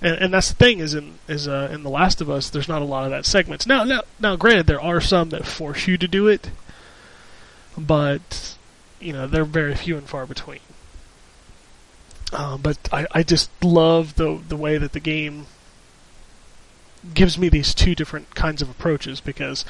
And, 0.00 0.16
and 0.16 0.34
that's 0.34 0.50
the 0.50 0.54
thing 0.56 0.78
is 0.80 0.94
in 0.94 1.14
is 1.26 1.48
uh, 1.48 1.70
in 1.72 1.82
The 1.82 1.90
Last 1.90 2.20
of 2.20 2.28
Us, 2.30 2.50
there's 2.50 2.68
not 2.68 2.82
a 2.82 2.84
lot 2.84 3.04
of 3.04 3.10
that 3.10 3.24
segments. 3.26 3.66
Now, 3.66 3.82
now, 3.84 4.02
now, 4.20 4.36
granted, 4.36 4.66
there 4.66 4.80
are 4.80 5.00
some 5.00 5.30
that 5.30 5.46
force 5.46 5.88
you 5.88 5.96
to 5.98 6.06
do 6.06 6.28
it, 6.28 6.50
but 7.76 8.56
you 9.04 9.12
know 9.12 9.26
they're 9.26 9.44
very 9.44 9.74
few 9.74 9.96
and 9.96 10.08
far 10.08 10.26
between. 10.26 10.60
Uh, 12.32 12.56
but 12.56 12.78
I, 12.92 13.06
I 13.12 13.22
just 13.22 13.50
love 13.62 14.16
the 14.16 14.40
the 14.48 14.56
way 14.56 14.78
that 14.78 14.92
the 14.92 15.00
game 15.00 15.46
gives 17.12 17.36
me 17.36 17.48
these 17.50 17.74
two 17.74 17.94
different 17.94 18.34
kinds 18.34 18.62
of 18.62 18.70
approaches 18.70 19.20
because 19.20 19.64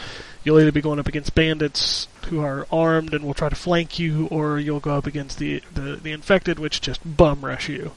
you'll 0.45 0.61
either 0.61 0.71
be 0.71 0.81
going 0.81 1.01
up 1.01 1.09
against 1.09 1.35
bandits 1.35 2.07
who 2.27 2.41
are 2.41 2.67
armed 2.71 3.13
and 3.13 3.25
will 3.25 3.35
try 3.35 3.49
to 3.49 3.57
flank 3.57 3.99
you, 3.99 4.27
or 4.29 4.59
you'll 4.59 4.81
go 4.81 4.97
up 4.97 5.07
against 5.07 5.39
the 5.39 5.63
the, 5.73 5.97
the 5.97 6.13
infected, 6.13 6.59
which 6.59 6.81
just 6.81 7.01
bum 7.17 7.45
rush 7.45 7.69
you. 7.69 7.93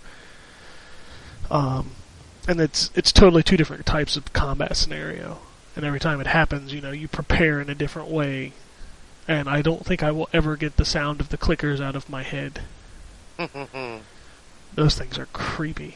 Um, 1.51 1.91
and 2.47 2.59
it's 2.59 2.89
it's 2.95 3.11
totally 3.11 3.43
two 3.43 3.57
different 3.57 3.85
types 3.85 4.17
of 4.17 4.33
combat 4.33 4.75
scenario, 4.75 5.39
and 5.75 5.85
every 5.85 5.99
time 5.99 6.19
it 6.19 6.27
happens, 6.27 6.73
you 6.73 6.81
know, 6.81 6.91
you 6.91 7.07
prepare 7.07 7.61
in 7.61 7.69
a 7.69 7.75
different 7.75 8.09
way. 8.09 8.53
And 9.27 9.49
I 9.49 9.61
don't 9.61 9.85
think 9.85 10.01
I 10.03 10.11
will 10.11 10.29
ever 10.31 10.55
get 10.55 10.77
the 10.77 10.85
sound 10.85 11.19
of 11.19 11.29
the 11.29 11.37
clickers 11.37 11.81
out 11.81 11.95
of 11.95 12.09
my 12.09 12.23
head. 12.23 12.61
Those 14.73 14.95
things 14.97 15.17
are 15.17 15.25
creepy. 15.27 15.95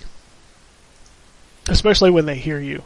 Especially 1.67 2.09
when 2.09 2.25
they 2.25 2.35
hear 2.35 2.59
you. 2.59 2.83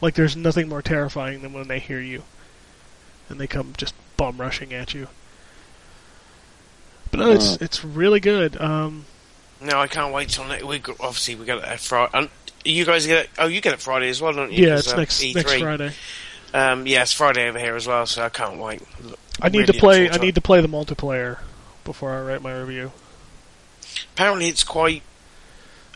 Like 0.00 0.14
there's 0.14 0.36
nothing 0.36 0.68
more 0.68 0.82
terrifying 0.82 1.42
than 1.42 1.52
when 1.52 1.68
they 1.68 1.78
hear 1.78 2.00
you. 2.00 2.22
And 3.28 3.40
they 3.40 3.46
come 3.46 3.74
just 3.76 3.94
bum 4.16 4.38
rushing 4.38 4.72
at 4.72 4.94
you. 4.94 5.08
But 7.10 7.20
no, 7.20 7.32
it's 7.32 7.56
it's 7.56 7.84
really 7.84 8.20
good. 8.20 8.60
Um 8.60 9.04
No, 9.60 9.78
I 9.80 9.86
can't 9.86 10.12
wait 10.12 10.30
till 10.30 10.44
next 10.44 10.64
week. 10.64 10.88
Obviously, 11.00 11.34
we 11.36 11.44
got 11.44 11.62
it 11.62 11.80
Friday. 11.80 12.28
You 12.64 12.84
guys 12.84 13.06
get 13.06 13.24
it? 13.24 13.30
Oh, 13.38 13.46
you 13.46 13.60
get 13.60 13.74
it 13.74 13.80
Friday 13.80 14.08
as 14.08 14.20
well, 14.22 14.32
don't 14.32 14.50
you? 14.52 14.64
Yeah, 14.66 14.74
'Cause, 14.76 14.80
it's 14.86 14.92
um, 14.94 14.98
next 15.00 15.34
next 15.34 15.52
E3. 15.52 15.60
Friday. 15.60 15.92
Um, 16.54 16.86
yeah, 16.86 17.02
it's 17.02 17.12
Friday 17.12 17.48
over 17.48 17.58
here 17.58 17.76
as 17.76 17.86
well, 17.86 18.06
so 18.06 18.22
I 18.22 18.28
can't 18.30 18.58
wait. 18.58 18.80
I 19.40 19.48
need 19.48 19.60
Really 19.60 19.72
to 19.72 19.78
play. 19.78 20.10
I 20.10 20.16
need 20.18 20.34
to 20.36 20.40
play 20.40 20.60
the 20.60 20.68
multiplayer 20.68 21.38
before 21.84 22.12
I 22.12 22.22
write 22.22 22.42
my 22.42 22.58
review. 22.58 22.92
Apparently, 24.14 24.48
it's 24.48 24.64
quite 24.64 25.02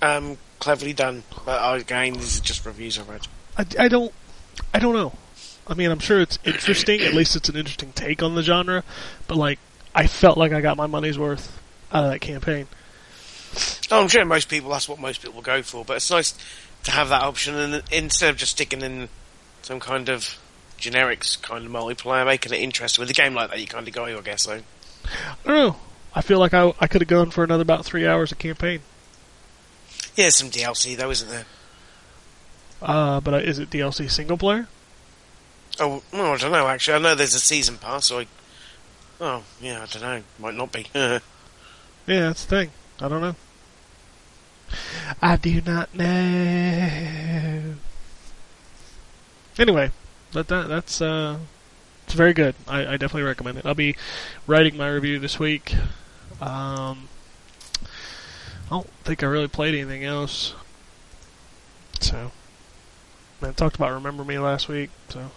um, 0.03 0.38
cleverly 0.59 0.92
done. 0.92 1.22
But 1.44 1.62
uh, 1.62 1.79
again, 1.81 2.14
these 2.14 2.40
are 2.40 2.42
just 2.42 2.66
reviews 2.66 2.98
I've 2.98 3.09
read. 3.09 3.27
I, 3.57 3.66
I 3.79 3.88
don't. 3.88 4.12
I 4.74 4.79
don't 4.79 4.94
know. 4.94 5.12
I 5.66 5.74
mean, 5.74 5.90
I'm 5.90 5.98
sure 5.98 6.20
it's 6.20 6.38
interesting. 6.44 7.01
At 7.03 7.14
least 7.14 7.37
it's 7.37 7.48
an 7.48 7.57
interesting 7.57 7.92
take 7.92 8.22
on 8.22 8.35
the 8.35 8.42
genre. 8.42 8.85
But 9.27 9.37
like, 9.37 9.59
I 9.94 10.07
felt 10.07 10.37
like 10.38 10.53
I 10.53 10.61
got 10.61 10.77
my 10.77 10.87
money's 10.87 11.18
worth 11.18 11.61
out 11.92 12.05
of 12.05 12.11
that 12.11 12.20
campaign. 12.20 12.66
Oh, 13.90 14.03
I'm 14.03 14.09
sure 14.09 14.24
most 14.24 14.48
people 14.48 14.70
that's 14.70 14.88
what 14.88 14.98
most 14.98 15.22
people 15.22 15.40
go 15.40 15.62
for, 15.62 15.85
but 15.85 15.96
it's 15.96 16.11
nice 16.11 16.35
to 16.85 16.90
have 16.90 17.09
that 17.09 17.22
option, 17.22 17.55
and 17.55 17.83
instead 17.90 18.31
of 18.31 18.37
just 18.37 18.53
sticking 18.53 18.83
in 18.83 19.09
some 19.62 19.81
kind 19.81 20.09
of 20.09 20.38
generics 20.79 21.41
kind 21.41 21.67
of 21.67 21.73
multiplayer, 21.73 22.25
making 22.25 22.53
it 22.53 22.61
interesting 22.61 23.03
with 23.03 23.11
a 23.11 23.14
game 23.14 23.35
like 23.35 23.51
that, 23.51 23.61
you 23.61 23.67
kind 23.67 23.87
of 23.87 23.95
go, 23.95 24.05
I 24.05 24.21
guess 24.21 24.43
so. 24.43 24.61
I 25.05 25.47
don't 25.47 25.57
know. 25.57 25.77
I 26.14 26.23
feel 26.23 26.38
like 26.38 26.55
I 26.55 26.73
I 26.81 26.87
could 26.87 27.01
have 27.03 27.09
gone 27.09 27.31
for 27.31 27.45
another 27.45 27.62
about 27.62 27.85
three 27.85 28.07
hours 28.07 28.33
of 28.33 28.38
campaign. 28.38 28.81
Yeah, 30.17 30.25
there's 30.25 30.37
some 30.37 30.51
DLC 30.51 30.97
though, 30.97 31.11
isn't 31.11 31.29
there? 31.29 31.45
Uh, 32.81 33.21
but 33.21 33.35
uh, 33.35 33.38
is 33.38 33.59
it 33.59 33.71
DLC 33.71 34.11
single 34.11 34.37
player? 34.38 34.69
Oh, 35.81 36.03
well, 36.12 36.33
I 36.33 36.37
don't 36.37 36.53
know. 36.53 36.67
Actually, 36.67 36.95
I 36.95 36.99
know 36.99 37.14
there's 37.14 37.35
a 37.35 37.41
season 37.41 37.77
pass. 37.79 38.07
So 38.07 38.21
I, 38.21 38.27
oh, 39.21 39.45
yeah, 39.61 39.83
I 39.83 39.87
don't 39.87 40.03
know. 40.03 40.23
Might 40.38 40.55
not 40.55 40.73
be. 40.73 40.87
Yeah, 42.09 42.21
that's 42.21 42.47
the 42.47 42.57
thing. 42.57 42.71
I 43.03 43.09
don't 43.09 43.21
know. 43.21 43.37
I 45.21 45.37
do 45.37 45.61
not 45.61 45.95
know. 45.95 47.75
Anyway, 49.59 49.91
that, 50.33 50.49
that 50.49 50.69
that's 50.69 51.01
uh, 51.01 51.38
it's 52.05 52.14
very 52.14 52.33
good. 52.33 52.55
I, 52.67 52.81
I 52.81 52.97
definitely 52.97 53.25
recommend 53.25 53.59
it. 53.59 53.67
I'll 53.67 53.75
be 53.75 53.97
writing 54.47 54.77
my 54.77 54.88
review 54.88 55.19
this 55.19 55.38
week. 55.38 55.75
Um, 56.41 57.09
I 58.67 58.71
don't 58.71 58.91
think 59.05 59.23
I 59.23 59.27
really 59.27 59.49
played 59.49 59.75
anything 59.75 60.05
else. 60.05 60.55
So, 62.01 62.33
I 63.43 63.53
talked 63.53 63.77
about 63.77 63.93
Remember 63.93 64.25
Me 64.25 64.38
last 64.38 64.69
week. 64.69 64.91
So, 65.09 65.31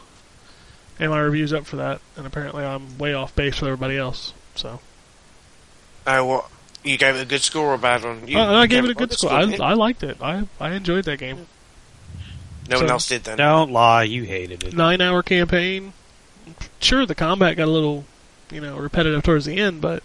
and 0.99 1.11
my 1.11 1.19
review's 1.19 1.51
up 1.51 1.65
for 1.65 1.77
that. 1.77 1.99
And 2.15 2.25
apparently, 2.25 2.63
I'm 2.63 2.97
way 2.97 3.13
off 3.13 3.35
base 3.35 3.59
with 3.59 3.67
everybody 3.67 3.97
else. 3.97 4.33
So. 4.55 4.79
Oh, 6.07 6.25
what? 6.25 6.49
You 6.83 6.97
gave 6.97 7.15
it 7.15 7.21
a 7.21 7.25
good 7.25 7.41
score 7.41 7.67
or 7.67 7.73
a 7.73 7.77
bad 7.77 8.03
one? 8.03 8.27
You 8.27 8.37
Uh, 8.39 8.53
I 8.53 8.67
gave 8.67 8.85
it 8.85 8.91
a 8.91 8.93
good 8.93 9.09
quite 9.09 9.17
score. 9.17 9.31
I. 9.31 9.71
I 9.71 9.73
liked 9.73 10.03
it. 10.03 10.17
I, 10.21 10.47
I 10.59 10.71
enjoyed 10.71 11.05
that 11.05 11.19
game. 11.19 11.47
No 12.71 12.81
one 12.81 12.89
else 12.89 13.07
did 13.07 13.23
then. 13.23 13.37
Don't 13.37 13.71
lie, 13.71 14.03
you 14.03 14.23
hated 14.23 14.63
it. 14.63 14.73
Nine 14.73 15.01
hour 15.01 15.21
campaign. 15.23 15.93
Sure, 16.79 17.05
the 17.05 17.15
combat 17.15 17.57
got 17.57 17.67
a 17.67 17.71
little, 17.71 18.05
you 18.51 18.59
know, 18.61 18.77
repetitive 18.77 19.23
towards 19.23 19.45
the 19.45 19.57
end, 19.57 19.81
but 19.81 20.03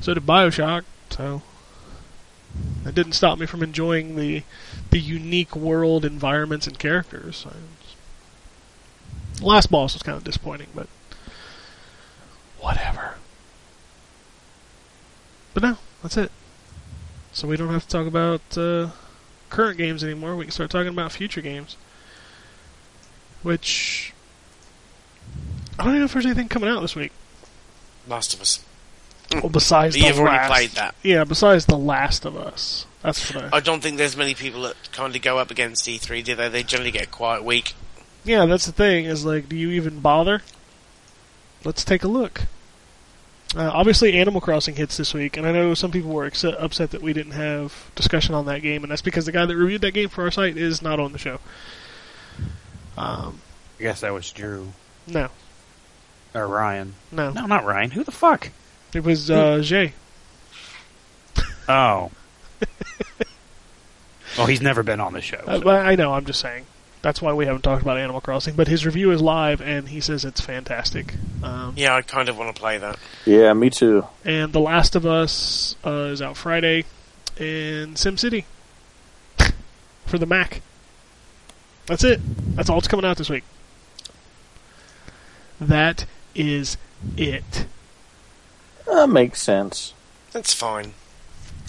so 0.00 0.14
did 0.14 0.24
Bioshock. 0.24 0.82
So 1.10 1.42
that 2.84 2.94
didn't 2.94 3.12
stop 3.12 3.38
me 3.38 3.46
from 3.46 3.62
enjoying 3.62 4.16
the 4.16 4.42
the 4.90 4.98
unique 4.98 5.54
world, 5.56 6.04
environments, 6.04 6.66
and 6.66 6.78
characters. 6.78 7.44
I 7.46 7.50
was- 7.54 7.60
last 9.42 9.70
boss 9.70 9.94
was 9.94 10.02
kind 10.02 10.16
of 10.16 10.24
disappointing, 10.24 10.68
but 10.74 10.86
whatever. 12.60 13.14
But 15.52 15.62
no, 15.62 15.78
that's 16.02 16.16
it. 16.16 16.30
So 17.32 17.48
we 17.48 17.56
don't 17.56 17.68
have 17.70 17.82
to 17.82 17.88
talk 17.88 18.06
about 18.06 18.40
uh, 18.56 18.90
current 19.50 19.76
games 19.78 20.02
anymore. 20.04 20.36
We 20.36 20.44
can 20.44 20.52
start 20.52 20.70
talking 20.70 20.88
about 20.88 21.12
future 21.12 21.40
games. 21.40 21.76
Which 23.44 24.12
I 25.78 25.84
don't 25.84 25.92
even 25.92 26.00
know 26.00 26.04
if 26.06 26.12
there's 26.12 26.26
anything 26.26 26.48
coming 26.48 26.68
out 26.68 26.80
this 26.80 26.96
week. 26.96 27.12
Last 28.08 28.34
of 28.34 28.40
Us. 28.40 28.64
Well, 29.32 29.48
besides 29.48 29.96
You've 29.96 30.16
the 30.16 30.22
already 30.22 30.36
last, 30.36 30.50
played 30.50 30.70
that. 30.70 30.94
Yeah, 31.02 31.24
besides 31.24 31.66
the 31.66 31.78
Last 31.78 32.24
of 32.24 32.36
Us. 32.36 32.86
That's 33.02 33.32
what 33.34 33.52
I. 33.52 33.56
I 33.58 33.60
don't 33.60 33.82
think 33.82 33.98
there's 33.98 34.16
many 34.16 34.34
people 34.34 34.62
that 34.62 34.76
kind 34.92 35.14
of 35.14 35.22
go 35.22 35.38
up 35.38 35.50
against 35.50 35.86
E3, 35.86 36.24
do 36.24 36.34
they? 36.34 36.48
They 36.48 36.62
generally 36.62 36.90
get 36.90 37.04
a 37.04 37.08
quiet 37.08 37.44
week. 37.44 37.74
Yeah, 38.24 38.46
that's 38.46 38.66
the 38.66 38.72
thing. 38.72 39.04
Is 39.04 39.24
like, 39.24 39.48
do 39.48 39.56
you 39.56 39.70
even 39.70 40.00
bother? 40.00 40.42
Let's 41.64 41.84
take 41.84 42.04
a 42.04 42.08
look. 42.08 42.42
Uh, 43.56 43.70
obviously, 43.72 44.14
Animal 44.14 44.40
Crossing 44.40 44.74
hits 44.76 44.96
this 44.96 45.14
week, 45.14 45.36
and 45.36 45.46
I 45.46 45.52
know 45.52 45.74
some 45.74 45.92
people 45.92 46.10
were 46.10 46.24
ex- 46.24 46.42
upset 46.44 46.90
that 46.90 47.02
we 47.02 47.12
didn't 47.12 47.32
have 47.32 47.90
discussion 47.94 48.34
on 48.34 48.46
that 48.46 48.62
game, 48.62 48.82
and 48.82 48.90
that's 48.90 49.02
because 49.02 49.26
the 49.26 49.32
guy 49.32 49.46
that 49.46 49.56
reviewed 49.56 49.80
that 49.82 49.92
game 49.92 50.08
for 50.08 50.24
our 50.24 50.30
site 50.30 50.56
is 50.56 50.82
not 50.82 50.98
on 50.98 51.12
the 51.12 51.18
show. 51.18 51.38
Um, 52.96 53.40
I 53.78 53.82
guess 53.82 54.00
that 54.02 54.12
was 54.12 54.30
Drew. 54.30 54.72
no, 55.06 55.28
Or 56.34 56.46
Ryan. 56.46 56.94
no, 57.12 57.30
No, 57.32 57.46
not 57.46 57.64
Ryan. 57.64 57.90
Who 57.92 58.04
the 58.04 58.12
fuck? 58.12 58.50
it 58.94 59.02
was 59.02 59.30
uh, 59.30 59.60
Jay. 59.62 59.92
Oh. 61.68 62.10
well, 64.38 64.46
he's 64.46 64.60
never 64.62 64.82
been 64.82 65.00
on 65.00 65.12
the 65.12 65.20
show. 65.20 65.38
Uh, 65.46 65.58
so- 65.58 65.64
but 65.64 65.86
I 65.86 65.94
know. 65.94 66.12
I'm 66.14 66.24
just 66.24 66.40
saying. 66.40 66.66
That's 67.02 67.20
why 67.20 67.34
we 67.34 67.44
haven't 67.44 67.60
talked 67.62 67.82
about 67.82 67.98
Animal 67.98 68.22
Crossing. 68.22 68.54
But 68.54 68.66
his 68.66 68.86
review 68.86 69.10
is 69.10 69.20
live, 69.20 69.60
and 69.60 69.88
he 69.90 70.00
says 70.00 70.24
it's 70.24 70.40
fantastic. 70.40 71.14
Um, 71.42 71.74
Yeah, 71.76 71.94
I 71.94 72.00
kind 72.02 72.30
of 72.30 72.38
want 72.38 72.54
to 72.54 72.58
play 72.58 72.78
that. 72.78 72.98
Yeah, 73.26 73.52
me 73.52 73.68
too. 73.68 74.06
And 74.24 74.52
The 74.54 74.60
Last 74.60 74.96
of 74.96 75.04
Us 75.04 75.76
uh, 75.84 75.90
is 76.12 76.22
out 76.22 76.36
Friday, 76.38 76.84
and 77.38 77.96
SimCity 77.96 78.44
for 80.06 80.16
the 80.16 80.24
Mac. 80.26 80.62
That's 81.86 82.04
it. 82.04 82.20
That's 82.56 82.70
all 82.70 82.76
that's 82.76 82.88
coming 82.88 83.04
out 83.04 83.16
this 83.16 83.30
week. 83.30 83.44
That 85.60 86.06
is 86.34 86.76
it. 87.16 87.66
That 88.86 89.08
makes 89.08 89.40
sense. 89.40 89.94
That's 90.32 90.52
fine. 90.52 90.94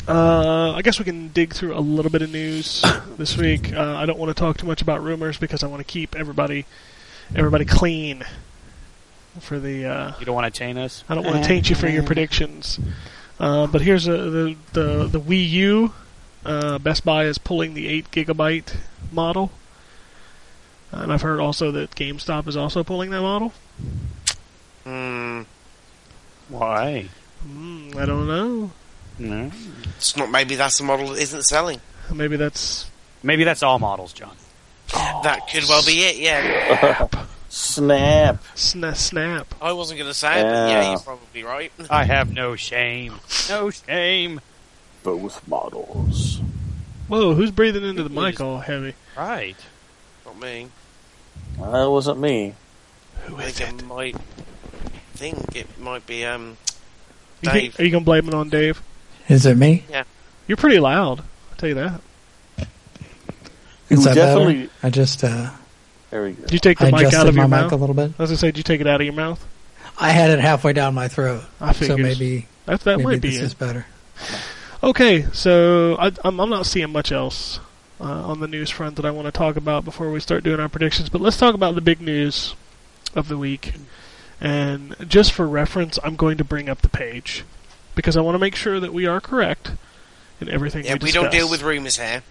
Uh, 0.08 0.74
I 0.74 0.82
guess 0.82 1.00
we 1.00 1.06
can 1.06 1.30
dig 1.30 1.54
through 1.54 1.76
a 1.76 1.80
little 1.80 2.12
bit 2.12 2.22
of 2.22 2.32
news 2.32 2.84
this 3.18 3.38
week. 3.38 3.74
Uh, 3.74 3.96
I 3.96 4.06
don't 4.06 4.20
want 4.20 4.36
to 4.36 4.40
talk 4.40 4.58
too 4.58 4.68
much 4.68 4.82
about 4.82 5.04
rumors 5.04 5.38
because 5.38 5.64
I 5.64 5.68
want 5.68 5.80
to 5.80 5.92
keep 5.92 6.16
everybody 6.16 6.66
everybody 7.36 7.66
clean 7.66 8.24
for 9.40 9.60
the. 9.60 9.86
Uh, 9.86 10.14
you 10.20 10.26
don't 10.26 10.36
want 10.36 10.52
to 10.54 10.58
taint 10.58 10.78
us? 10.78 11.04
I 11.10 11.16
don't 11.16 11.26
want 11.26 11.38
to 11.38 11.48
taint 11.48 11.70
you 11.70 11.76
for 11.76 11.88
your 11.88 12.04
predictions. 12.12 12.80
Uh, 13.40 13.68
but 13.68 13.82
here's 13.82 14.08
a, 14.08 14.18
the 14.18 14.56
the 14.74 15.08
the 15.08 15.20
Wii 15.20 15.50
U. 15.50 15.94
Uh, 16.46 16.78
Best 16.78 17.04
Buy 17.04 17.26
is 17.26 17.40
pulling 17.40 17.74
the 17.74 17.88
eight 17.88 18.12
gigabyte 18.12 18.76
model, 19.12 19.52
and 20.96 21.12
I've 21.14 21.22
heard 21.22 21.40
also 21.40 21.72
that 21.72 21.92
GameStop 21.92 22.48
is 22.48 22.58
also 22.58 22.84
pulling 22.84 23.10
that 23.12 23.22
model. 23.22 23.54
Hmm. 24.84 25.42
Why? 26.50 27.08
Mm, 27.48 27.96
I 27.96 28.06
don't 28.06 28.28
know. 28.28 28.72
No. 29.18 29.52
It's 29.98 30.16
not. 30.18 30.30
Maybe 30.30 30.56
that's 30.56 30.78
the 30.78 30.84
model 30.84 31.10
that 31.10 31.22
isn't 31.22 31.44
selling. 31.44 31.80
Maybe 32.14 32.36
that's 32.38 32.90
Maybe 33.24 33.44
that's 33.44 33.64
all 33.64 33.80
models, 33.80 34.14
John. 34.14 34.36
That 34.94 35.48
could 35.52 35.64
well 35.68 35.84
be 35.86 36.04
it. 36.04 36.18
Yeah. 36.18 37.08
Snap. 37.50 38.44
sna- 38.56 38.96
snap. 38.96 39.56
I 39.62 39.72
wasn't 39.72 39.98
going 40.00 40.10
to 40.10 40.14
say 40.14 40.42
it, 40.42 40.44
but 40.44 40.50
yeah, 40.52 40.68
Yeah. 40.82 40.90
you're 40.92 41.00
probably 41.00 41.44
right. 41.44 41.72
I 41.90 42.04
have 42.04 42.32
no 42.32 42.56
shame. 42.56 43.16
No 43.50 43.70
shame. 43.72 44.42
Both 45.04 45.48
models. 45.48 46.42
Whoa, 47.08 47.34
who's 47.34 47.52
breathing 47.52 47.84
into 47.86 48.04
the 48.04 48.10
mic 48.10 48.34
just- 48.34 48.42
all 48.42 48.60
heavy? 48.60 48.94
Right. 49.18 49.56
Not 50.26 50.40
me. 50.40 50.68
That 51.60 51.90
wasn't 51.90 52.20
me. 52.20 52.54
Who 53.26 53.38
is 53.40 53.48
I 53.48 53.52
think 53.66 53.80
it? 53.80 53.84
it 53.84 53.88
might. 53.88 54.16
think 55.14 55.56
it 55.56 55.80
might 55.80 56.06
be 56.06 56.26
um. 56.26 56.58
You 57.42 57.52
think- 57.52 57.64
Dave. 57.74 57.80
are 57.80 57.84
you 57.84 57.92
gonna 57.92 58.04
blame 58.06 58.28
it 58.28 58.34
on 58.34 58.50
Dave? 58.50 58.82
Is 59.30 59.46
it 59.46 59.58
me? 59.58 59.84
Yeah. 59.90 60.04
You're 60.48 60.58
pretty 60.58 60.80
loud. 60.80 61.20
I'll 61.22 61.58
tell 61.58 61.70
you 61.70 61.76
that. 61.76 62.02
Is 62.58 64.00
You 64.00 64.06
that 64.06 64.16
definitely. 64.16 64.54
better? 64.64 64.72
I 64.84 64.90
just 64.90 65.24
uh, 65.24 65.50
There 66.12 66.24
we 66.24 66.32
go. 66.34 66.42
Did 66.44 66.54
you 66.54 66.60
take 66.60 66.78
the 66.80 66.88
I 66.88 66.92
mic 66.92 67.14
out 67.14 67.28
of 67.28 67.36
my 67.36 67.42
your 67.44 67.48
mic 67.50 67.62
mouth? 67.62 67.72
a 67.72 67.76
little 67.76 67.96
bit. 67.96 68.12
I 68.18 68.22
was 68.24 68.30
gonna 68.30 68.38
say, 68.38 68.48
did 68.48 68.58
you 68.58 68.64
take 68.64 68.82
it 68.82 68.88
out 68.88 69.00
of 69.02 69.06
your 69.06 69.14
mouth? 69.16 69.44
I 69.98 70.10
had 70.12 70.30
it 70.32 70.40
halfway 70.40 70.74
down 70.74 70.94
my 70.94 71.08
throat, 71.08 71.44
I 71.62 71.72
figured. 71.74 71.98
so 71.98 72.04
maybe 72.04 72.48
that 72.66 72.82
that 72.82 72.98
maybe 72.98 73.04
might 73.04 73.22
be 73.22 73.30
this 73.30 73.40
it. 73.40 73.44
is 73.46 73.54
better. 73.54 73.86
Okay, 74.84 75.26
so 75.34 75.96
I, 75.98 76.12
I'm, 76.24 76.40
I'm 76.40 76.50
not 76.50 76.66
seeing 76.66 76.92
much 76.92 77.12
else 77.12 77.60
uh, 78.00 78.04
on 78.04 78.40
the 78.40 78.48
news 78.48 78.70
front 78.70 78.96
that 78.98 79.06
I 79.06 79.12
want 79.12 79.26
to 79.28 79.32
talk 79.32 79.56
about 79.56 79.86
before 79.86 80.12
we 80.12 80.20
start 80.20 80.44
doing 80.44 80.60
our 80.60 80.70
predictions. 80.70 81.10
But 81.10 81.22
let's 81.22 81.38
talk 81.38 81.56
about 81.56 81.76
the 81.76 81.82
big 81.82 82.02
news 82.02 82.56
of 83.16 83.28
the 83.30 83.38
week. 83.38 83.74
And 84.42 84.96
just 85.08 85.32
for 85.32 85.48
reference, 85.48 85.98
I'm 86.04 86.16
going 86.16 86.38
to 86.38 86.44
bring 86.44 86.68
up 86.70 86.82
the 86.82 86.90
page 86.90 87.46
because 87.96 88.18
I 88.18 88.22
want 88.22 88.36
to 88.36 88.40
make 88.40 88.56
sure 88.56 88.80
that 88.82 88.94
we 88.94 89.06
are 89.06 89.22
correct 89.22 89.72
in 90.42 90.50
everything 90.50 90.84
Yeah, 90.86 90.96
we 90.96 91.06
we 91.08 91.12
don't 91.12 91.32
deal 91.32 91.50
with 91.50 91.64
rumours 91.64 91.98
here. 91.98 92.24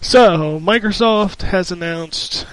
So 0.00 0.58
Microsoft 0.58 1.42
has 1.42 1.70
announced 1.70 2.46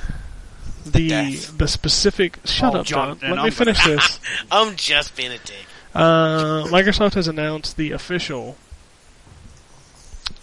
the 0.86 1.08
death. 1.10 1.58
the 1.58 1.68
specific. 1.70 2.40
Shut 2.44 2.76
Oh, 2.76 2.80
up, 2.80 2.86
John. 2.86 3.18
Let 3.22 3.32
me 3.32 3.38
I'm 3.38 3.52
finish 3.52 3.82
gonna- 3.82 3.96
this. 3.96 4.20
I'm 4.52 4.76
just 4.76 5.16
being 5.16 5.32
a 5.32 5.38
dick. 5.38 5.66
Uh, 5.96 6.66
Microsoft 6.66 7.14
has 7.14 7.30
announced 7.30 7.78
the 7.78 7.92
official 7.92 8.58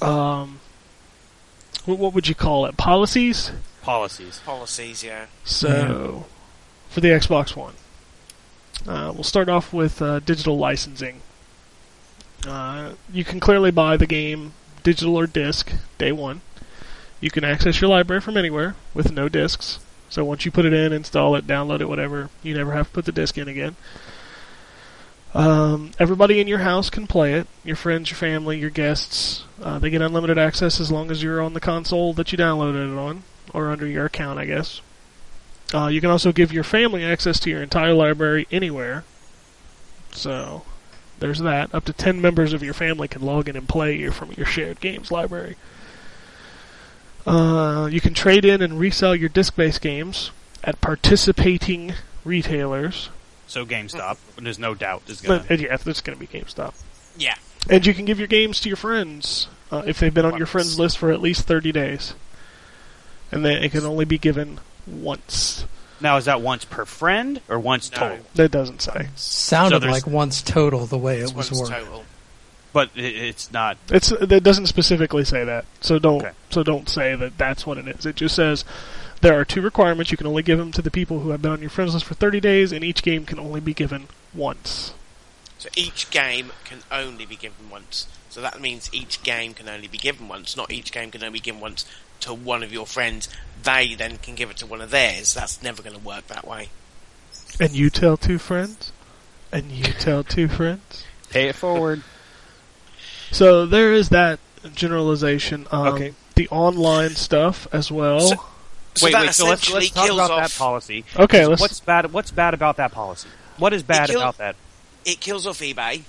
um, 0.01 0.61
what, 1.85 1.99
what 1.99 2.15
would 2.15 2.29
you 2.29 2.35
call 2.35 2.67
it? 2.67 2.77
Policies. 2.77 3.53
Policies. 3.83 4.41
Policies, 4.45 5.05
yeah. 5.05 5.27
So, 5.45 6.27
for 6.89 7.01
the 7.01 7.09
Xbox 7.09 7.55
One, 7.55 7.75
uh, 8.87 9.13
we'll 9.15 9.25
start 9.25 9.49
off 9.49 9.73
with 9.73 10.01
uh, 10.01 10.21
digital 10.21 10.57
licensing. 10.57 11.21
Uh, 12.47 12.95
you 13.13 13.25
can 13.25 13.41
clearly 13.41 13.71
buy 13.71 13.97
the 13.97 14.07
game 14.07 14.53
digital 14.83 15.17
or 15.17 15.27
disc 15.27 15.73
day 15.99 16.13
one. 16.13 16.43
You 17.21 17.31
can 17.31 17.43
access 17.43 17.81
your 17.81 17.91
library 17.91 18.21
from 18.21 18.37
anywhere 18.37 18.77
with 18.93 19.11
no 19.11 19.29
discs. 19.29 19.81
So 20.11 20.25
once 20.25 20.45
you 20.45 20.51
put 20.51 20.67
it 20.67 20.73
in, 20.73 20.93
install 20.93 21.35
it, 21.35 21.47
download 21.47 21.81
it, 21.81 21.89
whatever, 21.89 22.29
you 22.43 22.55
never 22.55 22.73
have 22.73 22.89
to 22.89 22.93
put 22.93 23.07
the 23.07 23.13
disc 23.13 23.37
in 23.39 23.49
again. 23.49 23.77
Um, 25.35 25.91
everybody 25.99 26.41
in 26.41 26.47
your 26.47 26.61
house 26.61 26.91
can 26.91 27.09
play 27.09 27.35
it. 27.35 27.49
Your 27.65 27.75
friends, 27.75 28.11
your 28.11 28.17
family, 28.17 28.59
your 28.59 28.71
guests. 28.71 29.45
Uh, 29.61 29.79
they 29.81 29.91
get 29.91 30.01
unlimited 30.01 30.39
access 30.39 30.81
as 30.81 30.93
long 30.93 31.11
as 31.11 31.23
you're 31.23 31.43
on 31.43 31.55
the 31.55 31.61
console 31.61 32.13
that 32.15 32.31
you 32.31 32.39
downloaded 32.39 32.93
it 32.93 32.97
on, 32.97 33.25
or 33.53 33.71
under 33.71 33.87
your 33.87 34.07
account, 34.07 34.39
I 34.39 34.45
guess. 34.45 34.81
Uh, 35.73 35.89
you 35.89 36.01
can 36.01 36.11
also 36.11 36.31
give 36.31 36.53
your 36.53 36.63
family 36.63 37.05
access 37.05 37.41
to 37.41 37.51
your 37.51 37.63
entire 37.63 37.95
library 37.95 38.47
anywhere. 38.53 39.05
So, 40.13 40.63
there's 41.19 41.41
that. 41.41 41.75
Up 41.75 41.85
to 41.87 41.93
10 41.93 42.21
members 42.21 42.53
of 42.53 42.63
your 42.63 42.75
family 42.75 43.09
can 43.09 43.23
log 43.23 43.49
in 43.49 43.57
and 43.57 43.69
play 43.69 44.09
from 44.11 44.33
your 44.33 44.47
shared 44.47 44.81
games 44.81 45.11
library. 45.11 45.57
Uh, 47.27 47.89
you 47.91 48.01
can 48.01 48.15
trade 48.15 48.45
in 48.45 48.63
and 48.63 48.79
resell 48.79 49.17
your 49.17 49.31
disc 49.31 49.57
based 49.57 49.81
games 49.81 50.31
at 50.63 50.81
participating 50.81 51.95
retailers. 52.25 53.09
So 53.47 53.65
GameStop, 53.67 54.17
there's 54.39 54.59
no 54.59 54.75
doubt 54.75 55.03
is 55.09 55.21
gonna. 55.21 55.45
But, 55.47 55.61
uh, 55.61 55.63
yeah, 55.63 55.77
it's 55.87 56.01
going 56.01 56.19
to 56.19 56.21
be 56.21 56.27
GameStop. 56.27 56.75
Yeah. 57.17 57.35
And 57.69 57.87
you 57.87 57.95
can 57.95 58.05
give 58.05 58.19
your 58.19 58.29
games 58.29 58.61
to 58.61 58.69
your 58.69 58.77
friends 58.77 59.49
uh, 59.71 59.83
if 59.87 59.99
they've 59.99 60.13
been 60.13 60.27
on 60.27 60.37
your 60.37 60.47
friends 60.47 60.79
list 60.79 60.99
for 60.99 61.11
at 61.11 61.21
least 61.21 61.47
30 61.47 61.73
days. 61.73 62.15
And 63.33 63.45
then 63.45 63.63
it 63.65 63.73
can 63.73 63.85
only 63.85 64.05
be 64.05 64.19
given 64.19 64.61
once. 64.87 65.65
Now 66.01 66.17
is 66.17 66.27
that 66.27 66.41
once 66.43 66.65
per 66.65 66.85
friend 66.85 67.41
or 67.49 67.59
once 67.59 67.91
No. 67.93 67.99
total? 67.99 68.19
That 68.35 68.51
doesn't 68.51 68.83
say. 68.83 69.09
Sounded 69.17 69.81
there's- 69.81 69.93
like 69.95 70.07
once 70.07 70.43
total 70.43 70.87
the 70.87 70.99
way 70.99 71.21
it 71.21 71.33
was 71.35 71.51
once 71.51 71.71
worded. 71.71 71.87
But 72.73 72.91
it, 72.97 73.15
it's 73.15 73.53
not. 73.53 73.79
It's 73.91 74.11
it 74.11 74.43
doesn't 74.43 74.67
specifically 74.67 75.25
say 75.25 75.45
that, 75.45 75.65
so 75.81 76.01
don't 76.01 76.23
Okay. 76.23 76.33
so 76.51 76.65
don't 76.65 76.89
say 76.89 77.15
that 77.15 77.39
that's 77.39 77.65
what 77.65 77.79
it 77.79 77.87
is. 77.87 78.05
It 78.05 78.17
just 78.17 78.35
says 78.35 78.65
there 79.25 79.41
are 79.41 79.45
two 79.45 79.63
requirements. 79.63 80.11
You 80.11 80.19
can 80.19 80.27
only 80.27 80.43
give 80.43 80.59
them 80.59 80.71
to 80.73 80.83
the 80.83 80.91
people 80.91 81.21
who 81.21 81.31
have 81.31 81.41
been 81.41 81.51
on 81.51 81.63
your 81.63 81.71
friends 81.71 81.95
list 81.95 82.05
for 82.05 82.13
30 82.15 82.41
days, 82.41 82.73
and 82.73 82.85
each 82.85 83.03
game 83.03 83.25
can 83.25 83.39
only 83.39 83.59
be 83.59 83.73
given 83.73 84.09
once. 84.35 84.93
So 85.59 85.71
each 85.75 86.11
game 86.11 86.53
can 86.65 86.81
only 86.93 87.25
be 87.25 87.35
given 87.35 87.71
once. 87.71 88.07
So 88.29 88.43
that 88.43 88.61
means 88.61 88.91
each 88.93 89.23
game 89.23 89.55
can 89.55 89.67
only 89.67 89.89
be 89.89 89.97
given 89.97 90.29
once, 90.29 90.59
not 90.59 90.71
each 90.71 90.93
game 90.93 91.11
can 91.11 91.23
only 91.23 91.39
be 91.39 91.41
given 91.41 91.61
once 91.61 91.87
to 92.21 92.35
one 92.35 92.63
of 92.63 92.71
your 92.71 92.85
friends. 92.85 93.31
They 93.63 93.95
then 93.95 94.19
can 94.19 94.35
give 94.35 94.51
it 94.51 94.59
to 94.59 94.67
one 94.67 94.83
of 94.83 94.91
theirs. 94.91 95.33
That's 95.33 95.63
never 95.63 95.83
going 95.83 95.97
to 95.97 96.05
work 96.05 96.27
that 96.27 96.47
way. 96.47 96.69
And 97.59 97.73
you 97.73 97.89
tell 97.89 98.19
two 98.19 98.39
friends, 98.39 98.93
and 99.51 99.73
you 99.73 99.85
tell 99.99 100.23
two 100.23 100.49
friends. 100.49 101.05
Pay 101.31 101.49
it 101.49 101.55
forward. 101.55 102.03
So 103.31 103.65
there 103.65 103.95
is 103.95 104.11
that 104.11 104.39
generalization. 104.75 105.67
Um, 105.73 105.87
Okay. 105.95 106.15
The 106.35 106.49
online 106.49 107.11
stuff 107.11 107.69
as 107.73 107.91
well. 107.91 108.21
So- 108.21 108.45
So 108.95 109.07
wait, 109.07 109.13
that 109.13 109.23
wait. 109.23 109.35
So 109.35 109.47
let's, 109.47 109.73
let's 109.73 109.91
talk 109.91 110.11
about 110.11 110.31
off. 110.31 110.51
that 110.53 110.59
policy. 110.59 111.05
okay, 111.17 111.47
let's. 111.47 111.61
What's 111.61 111.81
bad? 111.81 112.13
What's 112.13 112.31
bad 112.31 112.55
about 112.55 112.77
that 112.77 112.93
policy? 112.93 113.29
What 113.59 113.73
is 113.73 113.83
bad 113.83 114.09
kill- 114.09 114.21
about 114.21 114.39
that? 114.39 114.57
It 115.05 115.21
kills 115.21 115.47
off 115.47 115.59
eBay. 115.59 116.03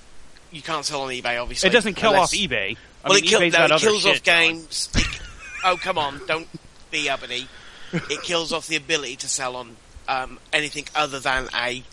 You 0.52 0.62
can't 0.62 0.84
sell 0.84 1.02
on 1.02 1.10
eBay, 1.10 1.40
obviously. 1.40 1.68
It 1.68 1.72
doesn't 1.72 1.94
kill 1.94 2.12
unless- 2.12 2.32
off 2.32 2.38
eBay. 2.38 2.76
I 3.04 3.08
well, 3.08 3.14
mean, 3.16 3.24
it, 3.24 3.28
kill, 3.28 3.40
no, 3.40 3.46
it 3.46 3.80
kills 3.80 4.02
shit, 4.02 4.16
off 4.16 4.22
games. 4.24 4.88
It, 4.94 5.20
oh, 5.64 5.76
come 5.76 5.96
on, 5.98 6.20
don't 6.26 6.48
be 6.90 7.08
uppity. 7.08 7.46
It 7.92 8.22
kills 8.22 8.52
off 8.52 8.66
the 8.66 8.74
ability 8.76 9.16
to 9.16 9.28
sell 9.28 9.54
on 9.54 9.76
um, 10.08 10.38
anything 10.52 10.86
other 10.94 11.20
than 11.20 11.48
a 11.54 11.84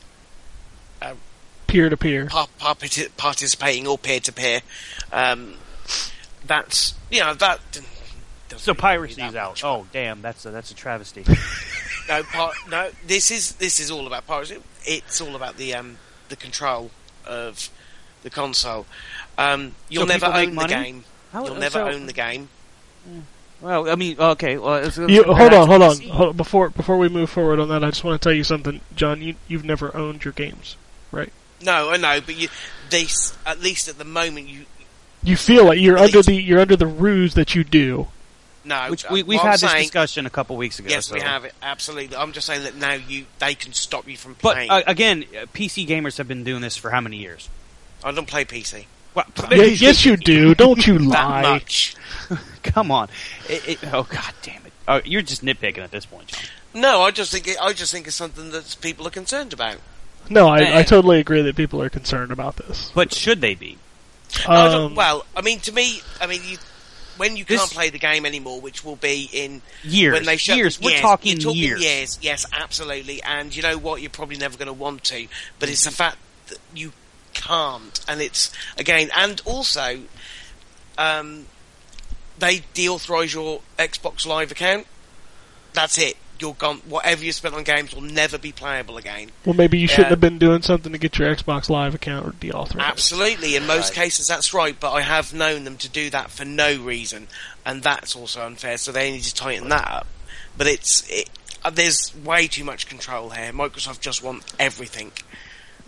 peer 1.67 1.89
to 1.89 1.97
peer. 1.97 2.27
par- 2.27 2.47
par- 2.59 2.75
participating 3.17 3.87
or 3.87 3.97
peer 3.97 4.19
to 4.21 4.31
peer. 4.31 4.61
Um, 5.11 5.55
That's 6.45 6.93
you 7.11 7.21
know 7.21 7.33
that. 7.35 7.59
Doesn't 8.53 8.59
So 8.65 8.71
really 8.73 8.81
piracy 8.81 9.15
that 9.21 9.29
is 9.29 9.35
out. 9.35 9.51
much. 9.51 9.63
Oh, 9.63 9.85
damn! 9.91 10.21
That's 10.21 10.45
a 10.45 10.51
that's 10.51 10.71
a 10.71 10.75
travesty. 10.75 11.25
No, 12.09 12.21
par- 12.23 12.51
no. 12.69 12.89
This 13.07 13.31
is 13.31 13.53
this 13.53 13.79
is 13.79 13.89
all 13.89 14.05
about 14.07 14.27
piracy. 14.27 14.57
It's 14.85 15.21
all 15.21 15.37
about 15.37 15.55
the 15.55 15.73
um 15.73 15.97
the 16.27 16.35
control 16.35 16.91
of 17.25 17.69
the 18.23 18.29
console. 18.29 18.85
Um, 19.37 19.73
you'll 19.87 20.03
So 20.03 20.07
never 20.09 20.25
people 20.25 20.39
make 20.41 20.49
own 20.49 20.55
money? 20.55 20.67
the 20.67 20.73
game. 20.83 21.03
How- 21.31 21.45
You'll 21.45 21.55
never 21.55 21.79
so- 21.79 21.87
own 21.87 22.05
the 22.07 22.11
game. 22.13 22.49
Well, 23.61 23.89
I 23.89 23.95
mean, 23.95 24.19
okay. 24.19 24.57
Well, 24.57 24.75
it's, 24.75 24.97
You, 24.97 25.23
hold 25.23 25.53
on, 25.53 25.67
hold 25.67 25.81
on. 25.81 25.91
PC. 25.95 26.09
Hold, 26.09 26.35
before 26.37 26.69
before 26.69 26.97
we 26.97 27.07
move 27.07 27.29
forward 27.29 27.59
on 27.61 27.69
that, 27.69 27.83
I 27.83 27.89
just 27.91 28.03
want 28.03 28.21
to 28.21 28.25
tell 28.27 28.35
you 28.35 28.43
something, 28.43 28.81
John. 28.95 29.21
You 29.21 29.35
you've 29.47 29.63
never 29.63 29.95
owned 29.95 30.25
your 30.25 30.33
games, 30.33 30.75
right? 31.11 31.31
No, 31.61 31.89
I 31.89 31.95
know, 31.97 32.19
but 32.19 32.35
you 32.35 32.49
this 32.89 33.33
at 33.45 33.61
least 33.61 33.87
at 33.87 33.97
the 33.97 34.03
moment 34.03 34.49
you 34.49 34.65
You 35.23 35.37
feel 35.37 35.63
like 35.65 35.79
you're 35.79 35.97
under 35.97 36.21
the 36.21 36.33
you're 36.33 36.59
under 36.59 36.75
the 36.75 36.87
ruse 36.87 37.33
that 37.35 37.55
you 37.55 37.63
do. 37.63 38.07
No. 38.65 38.89
Which 38.91 39.05
uh, 39.05 39.09
we, 39.11 39.23
we've 39.23 39.37
what 39.37 39.45
I'm 39.45 39.51
had 39.51 39.59
this 39.59 39.71
saying- 39.71 39.83
discussion 39.83 40.25
a 40.25 40.29
couple 40.29 40.55
weeks 40.57 40.79
ago. 40.79 40.89
Yes, 40.89 41.11
we 41.11 41.19
have 41.21 41.43
it 41.45 41.53
absolutely. 41.61 42.15
I'm 42.15 42.31
just 42.31 42.47
saying 42.47 42.63
that 42.63 42.75
now 42.75 42.93
you 42.93 43.25
they 43.39 43.55
can 43.55 43.73
stop 43.73 44.07
you 44.07 44.17
from 44.17 44.35
But 44.41 44.53
playing. 44.53 44.69
uh, 44.71 44.81
again, 44.87 45.25
uh, 45.35 45.45
PC 45.53 45.87
gamers 45.87 46.17
have 46.17 46.27
been 46.27 46.43
doing 46.43 46.61
this 46.61 46.77
for 46.77 46.89
how 46.91 47.01
many 47.01 47.17
years? 47.17 47.49
I 48.03 48.11
don't 48.11 48.27
play 48.27 48.43
PC 48.45 48.85
Well, 49.15 49.25
Yeah, 49.51 49.63
yes, 49.63 50.05
you 50.05 50.17
do. 50.17 50.53
Don't 50.55 50.85
you 50.85 50.97
that 50.99 51.07
lie? 51.29 51.41
much. 51.41 51.95
Come 52.63 52.91
on. 52.91 53.09
It, 53.49 53.67
it, 53.83 53.93
oh 53.93 54.03
God 54.03 54.33
damn 54.41 54.65
it! 54.65 54.73
Oh, 54.87 55.01
you're 55.05 55.21
just 55.21 55.43
nitpicking 55.43 55.79
at 55.79 55.91
this 55.91 56.05
point, 56.05 56.27
John. 56.27 56.41
No, 56.73 57.01
I 57.01 57.11
just 57.11 57.31
think 57.31 57.47
it, 57.47 57.57
I 57.61 57.71
just 57.73 57.91
think 57.93 58.07
it's 58.07 58.15
something 58.15 58.49
that 58.51 58.75
people 58.81 59.05
are 59.07 59.11
concerned 59.11 59.53
about. 59.53 59.77
No, 60.29 60.47
I, 60.47 60.79
I 60.79 60.83
totally 60.83 61.19
agree 61.19 61.41
that 61.41 61.55
people 61.55 61.81
are 61.81 61.89
concerned 61.89 62.31
about 62.31 62.55
this. 62.55 62.91
But 62.95 63.13
should 63.13 63.41
they 63.41 63.55
be? 63.55 63.77
I 64.47 64.55
don't- 64.69 64.81
Um, 64.91 64.95
well, 64.95 65.25
I 65.35 65.41
mean, 65.41 65.59
to 65.59 65.71
me, 65.73 66.01
I 66.21 66.27
mean, 66.27 66.41
you, 66.45 66.57
when 67.17 67.37
you 67.37 67.45
This- 67.45 67.59
can't 67.59 67.71
play 67.71 67.89
the 67.89 67.99
game 67.99 68.25
anymore, 68.25 68.59
which 68.61 68.83
will 68.83 68.95
be 68.95 69.29
in 69.31 69.61
Years. 69.83 70.13
when 70.13 70.25
they 70.25 70.37
shut 70.37 70.57
years. 70.57 70.79
We're 70.79 70.91
yes, 70.91 71.01
talking, 71.01 71.39
you're 71.39 71.53
years. 71.53 71.81
Yes, 71.83 72.19
yes, 72.21 72.45
absolutely. 72.53 73.21
And 73.23 73.55
you 73.55 73.61
know 73.61 73.77
what? 73.77 74.01
You're 74.01 74.09
probably 74.09 74.37
never 74.37 74.57
going 74.57 74.67
to 74.67 74.73
want 74.73 75.03
to, 75.05 75.27
but 75.59 75.69
it's 75.69 75.83
the 75.83 75.91
fact 75.91 76.17
that 76.47 76.57
you 76.73 76.93
can't, 77.33 77.99
and 78.07 78.21
it's 78.21 78.51
again, 78.77 79.09
and 79.15 79.41
also, 79.45 80.03
um, 80.97 81.47
they 82.39 82.59
deauthorize 82.73 83.33
your 83.33 83.61
Xbox 83.77 84.25
Live 84.25 84.51
account. 84.51 84.87
That's 85.73 85.97
it. 85.97 86.17
You're 86.43 86.53
gone. 86.55 86.81
Whatever 86.89 87.23
you 87.23 87.31
spent 87.31 87.55
on 87.55 87.63
games 87.63 87.93
will 87.95 88.01
never 88.01 88.37
be 88.37 88.51
playable 88.51 88.97
again. 88.97 89.29
well, 89.45 89.55
maybe 89.55 89.79
you 89.79 89.87
shouldn't 89.87 90.07
Yeah. 90.07 90.09
have 90.09 90.19
been 90.19 90.37
doing 90.39 90.61
something 90.61 90.91
to 90.91 90.97
get 90.97 91.17
your 91.17 91.33
Xbox 91.33 91.69
Live 91.69 91.95
account 91.95 92.37
deauthorized. 92.41 92.81
Absolutely, 92.81 93.55
in 93.55 93.65
most 93.65 93.91
Right. 93.95 94.03
cases 94.03 94.27
that's 94.27 94.53
right, 94.53 94.77
but 94.77 94.91
I 94.91 95.03
have 95.03 95.33
known 95.33 95.63
them 95.63 95.77
to 95.77 95.87
do 95.87 96.09
that 96.09 96.31
for 96.31 96.43
no 96.43 96.75
reason, 96.75 97.29
and 97.65 97.81
that's 97.81 98.13
also 98.13 98.45
unfair. 98.45 98.77
So 98.77 98.91
they 98.91 99.09
need 99.11 99.23
to 99.23 99.33
tighten 99.33 99.69
that 99.69 99.87
up. 99.89 100.07
But 100.57 100.67
it's 100.67 101.03
it, 101.07 101.29
uh, 101.63 101.69
there's 101.69 102.11
way 102.25 102.47
too 102.47 102.65
much 102.65 102.87
control 102.89 103.29
here. 103.29 103.53
Microsoft 103.53 104.01
just 104.01 104.21
want 104.21 104.43
everything. 104.59 105.13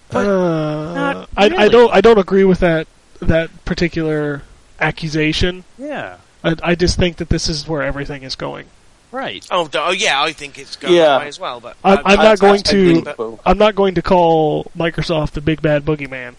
But 0.09 0.25
Uh, 0.25 0.93
not 0.93 1.29
I, 1.35 1.45
I 1.65 1.67
don't 1.67 1.93
I 1.93 1.99
don't 1.99 2.17
agree 2.17 2.45
with 2.45 2.59
that 2.61 2.87
that 3.21 3.65
particular 3.65 4.43
accusation. 4.79 5.65
Yeah. 5.77 6.15
I, 6.45 6.55
I 6.63 6.75
just 6.75 6.97
think 6.97 7.17
that 7.17 7.27
this 7.27 7.49
is 7.49 7.67
where 7.67 7.81
everything 7.81 8.23
is 8.23 8.35
going. 8.35 8.67
Right. 9.16 9.47
Oh, 9.49 9.70
oh 9.76 9.91
yeah, 9.91 10.22
I 10.22 10.34
think 10.34 10.57
it's 10.57 10.76
going 10.76 10.93
Yeah. 10.93 11.03
that 11.05 11.20
way 11.22 11.28
as 11.30 11.39
well. 11.39 11.61
But 11.61 11.78
I'm- 11.86 12.01
I'm 12.05 12.20
I- 12.20 12.24
not 12.24 12.39
going 12.39 12.61
to- 12.63 13.01
think. 13.01 13.39
I'm 13.45 13.57
not 13.57 13.74
going 13.74 13.95
to 13.95 14.01
call 14.01 14.70
Microsoft 14.78 15.32
the 15.32 15.41
big 15.41 15.61
bad 15.61 15.86
boogeyman. 15.86 16.36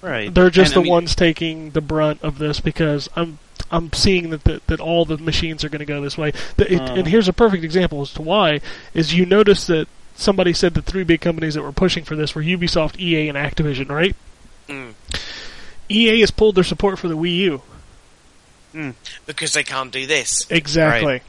Right. 0.00 0.32
They're 0.32 0.48
just 0.50 0.72
And, 0.72 0.78
I 0.78 0.80
the 0.80 0.84
mean, 0.84 0.92
ones 0.92 1.14
taking 1.14 1.70
the 1.70 1.80
brunt 1.82 2.20
of 2.22 2.38
this 2.38 2.60
because 2.60 3.10
I'm 3.14 3.38
I'm 3.70 3.92
seeing 3.92 4.30
that 4.30 4.44
that, 4.44 4.66
that 4.68 4.80
all 4.80 5.04
the 5.04 5.18
machines 5.18 5.64
are 5.64 5.68
going 5.68 5.80
to 5.80 5.84
go 5.86 6.00
this 6.00 6.16
way. 6.16 6.32
The, 6.56 6.72
it, 6.72 6.80
Uh-huh. 6.80 6.94
And 6.94 7.08
here's 7.08 7.28
a 7.28 7.32
perfect 7.32 7.62
example 7.64 8.00
as 8.02 8.12
to 8.14 8.22
why 8.22 8.60
is 8.94 9.12
you 9.14 9.26
notice 9.26 9.66
that 9.66 9.86
somebody 10.16 10.52
said 10.54 10.72
the 10.74 10.82
three 10.82 11.04
big 11.04 11.20
companies 11.20 11.54
that 11.54 11.62
were 11.62 11.72
pushing 11.72 12.04
for 12.04 12.16
this 12.16 12.34
were 12.34 12.42
Ubisoft, 12.42 12.98
EA, 12.98 13.28
and 13.28 13.36
Activision, 13.36 13.88
right? 13.90 14.14
Mm. 14.68 14.94
EA 15.90 16.20
has 16.20 16.30
pulled 16.30 16.54
their 16.54 16.64
support 16.64 16.98
for 16.98 17.08
the 17.08 17.16
Wii 17.16 17.36
U. 17.36 17.62
because 19.26 19.52
they 19.52 19.62
can't 19.64 19.90
do 19.92 20.06
this. 20.06 20.46
Exactly. 20.50 21.12
Right. 21.14 21.22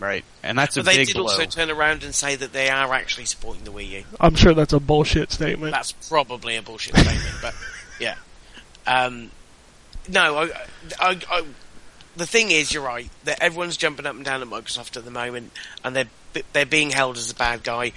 Right, 0.00 0.24
and 0.44 0.56
that's 0.56 0.76
a 0.76 0.80
But 0.80 0.86
they 0.92 0.96
big 0.98 1.06
did 1.08 1.16
blow. 1.16 1.24
also 1.24 1.44
turn 1.44 1.70
around 1.70 2.04
and 2.04 2.14
say 2.14 2.36
that 2.36 2.52
they 2.52 2.68
are 2.68 2.92
actually 2.94 3.24
supporting 3.24 3.64
the 3.64 3.72
Wii 3.72 3.88
U. 3.90 4.04
I'm 4.20 4.36
sure 4.36 4.54
that's 4.54 4.72
a 4.72 4.78
bullshit 4.78 5.32
statement. 5.32 5.72
That's 5.72 5.90
probably 5.90 6.54
a 6.56 6.62
bullshit 6.62 6.96
statement, 6.96 7.34
but 7.42 7.54
yeah. 8.00 8.14
Um, 8.86 9.30
no, 10.08 10.38
I, 10.38 10.50
I, 11.00 11.20
I, 11.30 11.44
the 12.16 12.26
thing 12.26 12.50
is, 12.52 12.72
you're 12.72 12.84
right. 12.84 13.10
That 13.24 13.42
everyone's 13.42 13.76
jumping 13.76 14.06
up 14.06 14.14
and 14.14 14.24
down 14.24 14.40
at 14.40 14.48
Microsoft 14.48 14.96
at 14.96 15.04
the 15.04 15.10
moment, 15.10 15.52
and 15.84 15.96
they're 15.96 16.42
they're 16.52 16.64
being 16.66 16.90
held 16.90 17.16
as 17.16 17.30
a 17.30 17.34
bad 17.34 17.64
guy. 17.64 17.92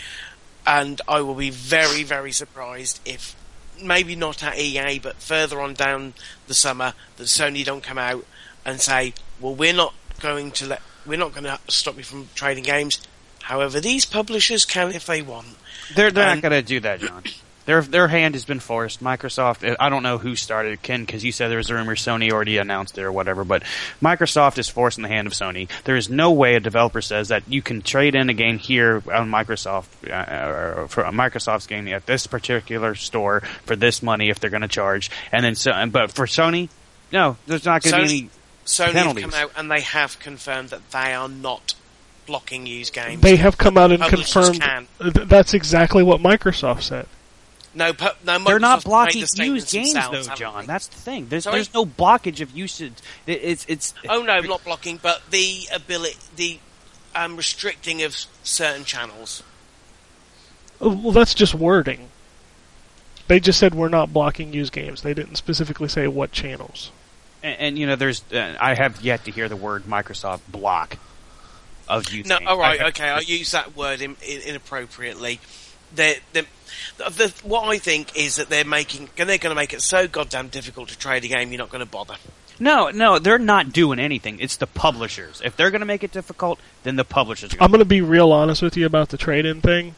And 0.66 1.02
I 1.08 1.22
will 1.22 1.36
be 1.36 1.50
very, 1.52 2.04
very 2.04 2.32
surprised 2.32 3.00
if 3.06 3.36
maybe 3.82 4.16
not 4.16 4.44
at 4.44 4.58
EA, 4.58 5.00
but 5.00 5.16
further 5.18 5.60
on 5.62 5.74
down 5.74 6.14
the 6.48 6.54
summer, 6.54 6.94
that 7.18 7.24
Sony 7.26 7.64
don't 7.64 7.84
come 7.84 7.98
out 7.98 8.26
and 8.66 8.82
say, 8.82 9.14
"Well, 9.40 9.56
we're 9.56 9.74
not 9.74 9.94
going 10.20 10.52
to 10.54 10.66
let, 10.68 10.82
we're 11.06 11.18
not 11.20 11.32
going 11.34 11.44
to 11.46 11.60
stop 11.70 11.98
you 11.98 12.04
from 12.04 12.30
trading 12.36 12.64
games. 12.64 13.02
However, 13.42 13.80
these 13.80 14.06
publishers 14.06 14.66
can 14.66 14.92
if 14.92 15.06
they 15.06 15.22
want." 15.22 15.48
They're 15.96 16.12
they're 16.12 16.28
Um, 16.30 16.36
not 16.38 16.42
going 16.50 16.62
to 16.62 16.68
do 16.68 16.80
that, 16.82 17.00
John. 17.02 17.24
Their 17.66 17.82
their 17.84 18.08
hand 18.08 18.34
has 18.34 18.44
been 18.44 18.60
forced. 18.60 19.04
Microsoft. 19.04 19.76
I 19.80 19.90
don't 19.90 20.02
know 20.02 20.18
who 20.18 20.36
started 20.36 20.74
it, 20.74 20.82
Ken, 20.82 21.06
because 21.06 21.24
you 21.24 21.32
said 21.32 21.50
there 21.50 21.58
was 21.58 21.70
a 21.70 21.76
rumor 21.76 21.96
Sony 21.96 22.32
already 22.32 22.58
announced 22.58 22.98
it 22.98 23.04
or 23.04 23.12
whatever. 23.12 23.44
But 23.44 23.62
Microsoft 24.02 24.58
is 24.58 24.68
forcing 24.68 25.04
the 25.04 25.10
hand 25.10 25.28
of 25.28 25.34
Sony. 25.34 25.70
There 25.84 25.96
is 25.96 26.10
no 26.10 26.32
way 26.32 26.56
a 26.56 26.60
developer 26.60 27.02
says 27.02 27.28
that 27.28 27.44
you 27.48 27.62
can 27.62 27.84
trade 27.84 28.16
in 28.16 28.30
a 28.30 28.34
game 28.34 28.58
here 28.58 29.04
on 29.14 29.30
Microsoft 29.30 29.86
uh, 30.10 30.82
or 30.82 30.88
for 30.88 31.04
a 31.04 31.12
Microsoft's 31.12 31.68
game 31.68 31.88
at 31.90 32.08
this 32.08 32.26
particular 32.26 32.96
store 32.96 33.42
for 33.66 33.76
this 33.76 34.02
money 34.02 34.30
if 34.32 34.40
they're 34.40 34.50
going 34.50 34.62
to 34.62 34.68
charge, 34.68 35.12
and 35.32 35.46
then 35.46 35.54
so. 35.56 35.72
But 35.92 36.12
for 36.14 36.26
Sony, 36.26 36.70
no, 37.12 37.38
there's 37.46 37.66
not 37.66 37.84
going 37.84 37.94
to 38.02 38.08
be 38.10 38.18
any. 38.22 38.30
Sony 38.72 38.94
have 38.94 39.16
come 39.16 39.34
out 39.34 39.52
and 39.58 39.70
they 39.70 39.82
have 39.82 40.20
confirmed 40.20 40.70
that 40.70 40.92
they 40.92 41.14
are 41.14 41.30
not 41.30 41.76
blocking 42.26 42.66
used 42.66 42.94
games. 42.94 43.22
They 43.22 43.36
have 43.36 43.58
come 43.58 43.78
out 43.78 43.92
and 43.92 44.02
Publishers 44.02 44.50
confirmed. 44.50 44.62
can. 45.00 45.12
Th- 45.14 45.28
That's 45.28 45.54
exactly 45.54 46.04
what 46.04 46.22
Microsoft 46.22 46.84
said. 46.84 47.08
No, 47.74 47.94
pu- 47.94 48.08
no, 48.26 48.38
They're 48.40 48.60
not 48.60 48.84
blocking 48.84 49.22
the 49.36 49.46
used 49.46 49.72
games, 49.72 49.94
themselves, 49.94 50.28
though, 50.28 50.36
John. 50.36 50.62
they? 50.62 50.68
That's 50.68 50.88
the 50.88 50.98
thing. 50.98 51.28
There's 51.30 51.46
Sorry? 51.46 51.56
there's 51.58 51.74
no 51.74 51.86
blockage 51.86 52.42
of 52.42 52.52
usage. 52.52 52.94
It's 53.26 53.66
it's. 53.70 53.94
Oh 54.10 54.24
no, 54.24 54.40
not 54.42 54.64
blocking, 54.66 55.00
but 55.02 55.22
the 55.32 55.68
ability, 55.74 56.18
the 56.36 56.60
um, 57.16 57.38
restricting 57.38 58.04
of 58.04 58.16
certain 58.44 58.84
channels. 58.84 59.42
Oh, 60.82 60.90
Well, 60.96 61.12
that's 61.14 61.34
just 61.34 61.54
wording. 61.56 62.10
They 63.28 63.40
just 63.40 63.60
said 63.60 63.74
we're 63.74 63.88
not 63.90 64.12
blocking 64.12 64.52
used 64.52 64.74
games. 64.74 65.02
They 65.04 65.14
didn't 65.14 65.36
specifically 65.36 65.88
say 65.88 66.08
what 66.08 66.32
channels. 66.34 66.92
And, 67.44 67.60
and 67.60 67.80
you 67.80 67.88
know, 67.88 67.96
there's 67.96 68.24
uh, 68.32 68.56
I 68.60 68.76
have 68.76 69.02
yet 69.02 69.26
to 69.26 69.32
hear 69.32 69.50
the 69.50 69.56
word 69.56 69.84
Microsoft 69.84 70.42
block 70.52 70.98
of 71.88 72.10
used 72.12 72.30
No, 72.30 72.38
all 72.46 72.58
right, 72.58 72.82
I- 72.82 72.88
okay, 72.90 73.10
I 73.10 73.20
use 73.20 73.52
that 73.52 73.76
word 73.76 74.02
in, 74.02 74.16
in, 74.26 74.42
inappropriately. 74.42 75.40
They're, 75.94 76.16
they're, 76.32 76.46
the, 76.98 77.10
the, 77.10 77.34
what 77.44 77.68
I 77.68 77.78
think 77.78 78.16
is 78.18 78.38
that 78.38 78.48
they're 78.50 78.64
making, 78.64 79.10
they're 79.18 79.26
going 79.26 79.40
to 79.42 79.56
make 79.56 79.74
it 79.74 79.82
so 79.82 80.08
goddamn 80.08 80.48
difficult 80.48 80.88
to 80.90 80.98
trade 80.98 81.26
a 81.26 81.28
game, 81.28 81.52
you're 81.52 81.60
not 81.60 81.70
going 81.70 81.84
to 81.84 81.90
bother. 81.92 82.16
No, 82.60 82.90
no, 82.92 83.20
they're 83.20 83.38
not 83.40 83.74
doing 83.74 84.00
anything. 84.00 84.40
It's 84.40 84.56
the 84.56 84.68
publishers. 84.68 85.42
If 85.44 85.58
they're 85.58 85.72
going 85.72 85.82
to 85.82 85.86
make 85.86 86.04
it 86.04 86.12
difficult, 86.12 86.60
then 86.84 86.96
the 86.96 87.04
publishers. 87.04 87.54
Are 87.54 87.56
I'm 87.56 87.60
gonna 87.60 87.72
going 87.72 87.80
to 87.80 87.86
be 87.86 88.02
real 88.02 88.32
honest 88.32 88.62
with 88.62 88.78
you 88.78 88.86
about 88.86 89.10
the 89.10 89.18
trade-in 89.18 89.62
thing. 89.62 89.96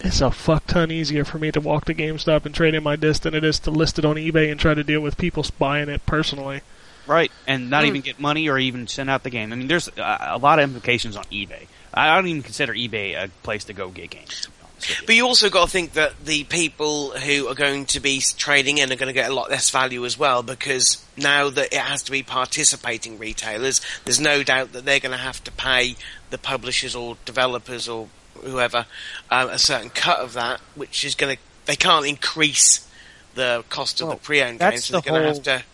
It's 0.00 0.20
a 0.20 0.30
fuck 0.30 0.66
ton 0.66 0.90
easier 0.90 1.24
for 1.24 1.38
me 1.38 1.52
to 1.52 1.60
walk 1.60 1.84
to 1.86 1.94
GameStop 1.94 2.46
and 2.46 2.54
trade 2.54 2.74
in 2.74 2.82
my 2.82 2.96
disc 2.96 3.22
than 3.22 3.34
it 3.34 3.44
is 3.44 3.58
to 3.60 3.70
list 3.70 3.98
it 3.98 4.04
on 4.04 4.16
eBay 4.16 4.50
and 4.50 4.58
try 4.58 4.74
to 4.74 4.82
deal 4.84 5.00
with 5.00 5.18
people 5.18 5.44
buying 5.58 5.88
it 5.88 6.04
personally. 6.06 6.62
Right, 7.08 7.32
and 7.46 7.70
not 7.70 7.82
Hmm. 7.82 7.88
even 7.88 8.00
get 8.02 8.20
money 8.20 8.48
or 8.48 8.58
even 8.58 8.86
send 8.86 9.10
out 9.10 9.24
the 9.24 9.30
game. 9.30 9.52
I 9.52 9.56
mean, 9.56 9.66
there's 9.66 9.88
uh, 9.88 10.18
a 10.20 10.38
lot 10.38 10.58
of 10.60 10.64
implications 10.64 11.16
on 11.16 11.24
eBay. 11.24 11.66
I 11.92 12.14
don't 12.14 12.28
even 12.28 12.42
consider 12.42 12.72
eBay 12.74 13.20
a 13.20 13.28
place 13.42 13.64
to 13.64 13.72
go 13.72 13.88
get 13.88 14.10
games. 14.10 14.42
to 14.42 14.50
be 14.50 14.54
honest 14.62 14.88
with 14.90 15.00
you. 15.00 15.06
But 15.06 15.14
you 15.16 15.26
also 15.26 15.50
got 15.50 15.64
to 15.64 15.70
think 15.70 15.94
that 15.94 16.24
the 16.24 16.44
people 16.44 17.10
who 17.10 17.48
are 17.48 17.54
going 17.54 17.86
to 17.86 18.00
be 18.00 18.22
trading 18.36 18.78
in 18.78 18.92
are 18.92 18.96
going 18.96 19.08
to 19.08 19.12
get 19.14 19.30
a 19.30 19.34
lot 19.34 19.50
less 19.50 19.70
value 19.70 20.04
as 20.04 20.16
well 20.18 20.42
because 20.44 21.02
now 21.16 21.48
that 21.50 21.72
it 21.72 21.80
has 21.80 22.02
to 22.04 22.12
be 22.12 22.22
participating 22.22 23.18
retailers, 23.18 23.80
there's 24.04 24.20
no 24.20 24.42
doubt 24.44 24.72
that 24.74 24.84
they're 24.84 25.00
going 25.00 25.12
to 25.12 25.16
have 25.18 25.42
to 25.44 25.50
pay 25.50 25.96
the 26.30 26.38
publishers 26.38 26.94
or 26.94 27.16
developers 27.24 27.88
or 27.88 28.08
whoever 28.44 28.86
um, 29.30 29.48
a 29.48 29.58
certain 29.58 29.90
cut 29.90 30.20
of 30.20 30.34
that, 30.34 30.60
which 30.76 31.04
is 31.04 31.14
going 31.16 31.36
to 31.36 31.42
they 31.66 31.74
can't 31.76 32.06
increase 32.06 32.86
the 33.34 33.64
cost 33.68 34.00
of 34.00 34.08
Well, 34.08 34.16
the 34.16 34.22
pre-owned 34.22 34.58
games. 34.60 34.84
So 34.86 34.94
the 34.94 35.00
they're 35.02 35.12
going 35.12 35.22
to 35.22 35.28
have 35.34 35.42
to 35.60 35.64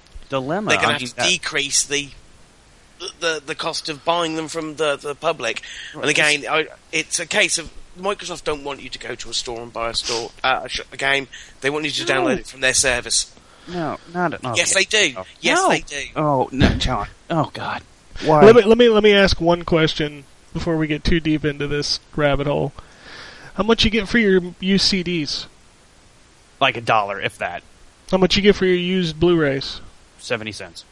Dilemma. 0.41 0.70
they're 0.70 0.78
going 0.80 0.99
to 0.99 1.01
have 1.05 1.11
to 1.11 1.16
that- 1.16 1.28
decrease 1.28 1.82
the. 1.85 2.11
The, 3.20 3.43
the 3.45 3.55
cost 3.57 3.89
of 3.91 4.05
buying 4.05 4.37
them 4.37 4.49
from 4.49 4.76
the, 4.76 4.97
the 4.97 5.14
public, 5.14 5.61
and 5.95 6.05
again, 6.07 6.45
I, 6.49 6.68
it's 6.93 7.18
a 7.18 7.26
case 7.26 7.59
of 7.59 7.70
Microsoft 7.99 8.45
don't 8.45 8.64
want 8.64 8.80
you 8.82 8.89
to 8.89 8.99
go 8.99 9.14
to 9.16 9.28
a 9.30 9.35
store 9.35 9.61
and 9.61 9.70
buy 9.70 9.91
a 9.91 9.95
store 9.95 10.30
uh, 10.43 10.66
a, 10.93 10.97
game. 10.97 11.26
They 11.61 11.70
want 11.70 11.85
you 11.85 11.91
to 11.91 12.05
No. 12.07 12.20
download 12.20 12.39
it 12.39 12.47
from 12.47 12.61
their 12.61 12.72
service. 12.72 13.35
no, 13.68 13.99
not 14.14 14.43
no. 14.43 14.55
Yes, 14.55 14.72
they 14.72 14.85
do. 14.85 15.14
Oh. 15.18 15.24
Yes, 15.41 15.59
No. 15.59 15.68
they 15.70 15.80
do. 15.80 16.03
Oh 16.16 16.49
no, 16.53 16.68
John. 16.76 17.09
Oh 17.28 17.51
God. 17.53 17.82
Why? 18.24 18.43
Let 18.45 18.57
me 18.57 18.62
let 18.62 18.78
me 18.78 18.89
let 18.89 19.03
me 19.03 19.12
ask 19.12 19.39
one 19.41 19.64
question 19.64 20.24
before 20.55 20.76
we 20.78 20.87
get 20.87 21.05
too 21.05 21.20
deep 21.20 21.45
into 21.45 21.66
this 21.66 21.99
rabbit 22.16 22.47
hole. 22.47 22.72
How 23.55 23.64
much 23.64 23.85
you 23.85 23.91
get 23.91 24.09
for 24.09 24.18
your 24.18 24.41
used 24.61 24.91
CDs? 24.91 25.47
like 26.61 26.76
a 26.76 26.80
dollar, 26.80 27.20
if 27.20 27.37
that. 27.39 27.62
How 28.11 28.18
much 28.18 28.37
you 28.37 28.43
get 28.43 28.55
for 28.57 28.64
your 28.64 28.76
used 28.76 29.18
Blu-rays? 29.20 29.80
Seventy 30.25 30.53
cents. 30.53 30.85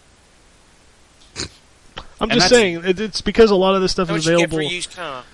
I'm 2.20 2.30
And 2.30 2.32
just 2.32 2.50
saying 2.50 2.82
it's 2.84 3.20
because 3.22 3.50
a 3.50 3.54
lot 3.56 3.74
of 3.74 3.80
this 3.82 3.92
stuff 3.92 4.10
is 4.10 4.26
much 4.26 4.26
you 4.26 4.38
get 4.38 4.50
for 4.50 4.56
available. 4.56 4.72
used 4.74 4.92
car? 4.94 5.24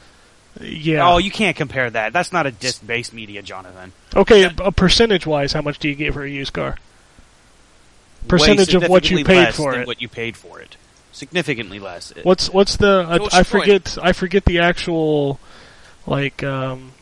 Yeah. 0.60 1.06
Oh, 1.12 1.18
you 1.18 1.30
can't 1.30 1.56
compare 1.56 1.90
that. 1.90 2.12
That's 2.12 2.32
not 2.32 2.46
a 2.46 2.50
disc-based 2.52 3.12
media, 3.12 3.42
Jonathan. 3.42 3.92
okay, 4.16 4.44
a 4.58 4.72
percentage-wise, 4.72 5.52
how 5.52 5.62
much 5.62 5.78
do 5.78 5.88
you 5.88 5.94
get 5.94 6.14
for 6.14 6.22
a 6.24 6.30
used 6.30 6.52
car? 6.52 6.70
Way 8.22 8.28
Percentage 8.28 8.74
of 8.74 8.88
what 8.88 9.10
you 9.10 9.24
paid 9.24 9.36
less 9.36 9.56
for 9.56 9.72
than 9.72 9.82
it. 9.82 9.86
What 9.86 10.00
you 10.00 10.08
paid 10.08 10.36
for 10.36 10.60
it. 10.60 10.76
Significantly 11.12 11.78
less. 11.78 12.12
What's 12.22 12.50
what's 12.50 12.76
the? 12.76 13.04
I, 13.08 13.18
what's 13.18 13.34
I 13.34 13.38
your 13.38 13.44
point? 13.44 13.62
forget. 13.64 13.98
I 14.02 14.12
forget 14.12 14.44
the 14.44 14.60
actual, 14.60 15.38
like, 16.06 16.42
um, 16.42 16.92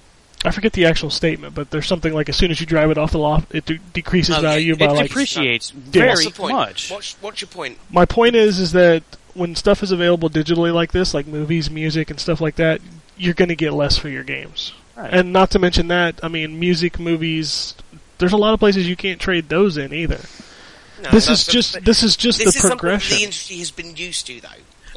I 0.46 0.50
forget 0.52 0.72
the 0.72 0.86
actual 0.86 1.10
statement. 1.10 1.54
But 1.54 1.70
there's 1.70 1.86
something 1.86 2.12
like 2.14 2.28
as 2.28 2.36
soon 2.36 2.50
as 2.50 2.60
you 2.60 2.66
drive 2.66 2.90
it 2.90 2.98
off 2.98 3.10
the 3.12 3.18
lot, 3.18 3.44
it 3.50 3.66
de- 3.66 3.78
decreases 3.92 4.36
value 4.38 4.72
it- 4.74 4.78
by 4.78 4.86
it 4.86 4.92
like. 4.92 5.08
depreciates 5.08 5.74
What's 5.74 5.88
very 5.88 6.26
the 6.26 6.42
much. 6.52 6.90
What's, 6.90 7.14
what's 7.20 7.40
your 7.40 7.48
point? 7.48 7.78
My 7.90 8.04
point 8.04 8.36
is, 8.36 8.58
is 8.58 8.72
that 8.72 9.02
when 9.34 9.54
stuff 9.54 9.82
is 9.82 9.90
available 9.90 10.30
digitally 10.30 10.72
like 10.72 10.92
this, 10.92 11.12
like 11.12 11.26
movies, 11.26 11.70
music, 11.70 12.08
and 12.10 12.18
stuff 12.18 12.40
like 12.40 12.56
that, 12.56 12.80
you're 13.18 13.34
going 13.34 13.48
to 13.50 13.56
get 13.56 13.72
less 13.72 13.98
for 13.98 14.08
your 14.08 14.22
games. 14.24 14.72
Right. 14.96 15.12
And 15.12 15.32
not 15.32 15.50
to 15.50 15.58
mention 15.58 15.88
that, 15.88 16.20
I 16.22 16.28
mean, 16.28 16.58
music, 16.58 16.98
movies. 16.98 17.74
There's 18.18 18.32
a 18.32 18.38
lot 18.38 18.54
of 18.54 18.60
places 18.60 18.88
you 18.88 18.96
can't 18.96 19.20
trade 19.20 19.48
those 19.50 19.76
in 19.76 19.92
either. 19.92 20.20
No, 21.02 21.10
this 21.10 21.28
is 21.28 21.44
the- 21.44 21.52
just 21.52 21.84
this 21.84 22.02
is 22.02 22.16
just 22.16 22.38
this 22.38 22.54
the 22.54 22.56
is 22.56 22.62
something 22.62 22.78
progression. 22.78 23.18
the 23.18 23.24
industry 23.24 23.58
has 23.58 23.70
been 23.70 23.94
used 23.96 24.26
to, 24.28 24.40
though, 24.40 24.48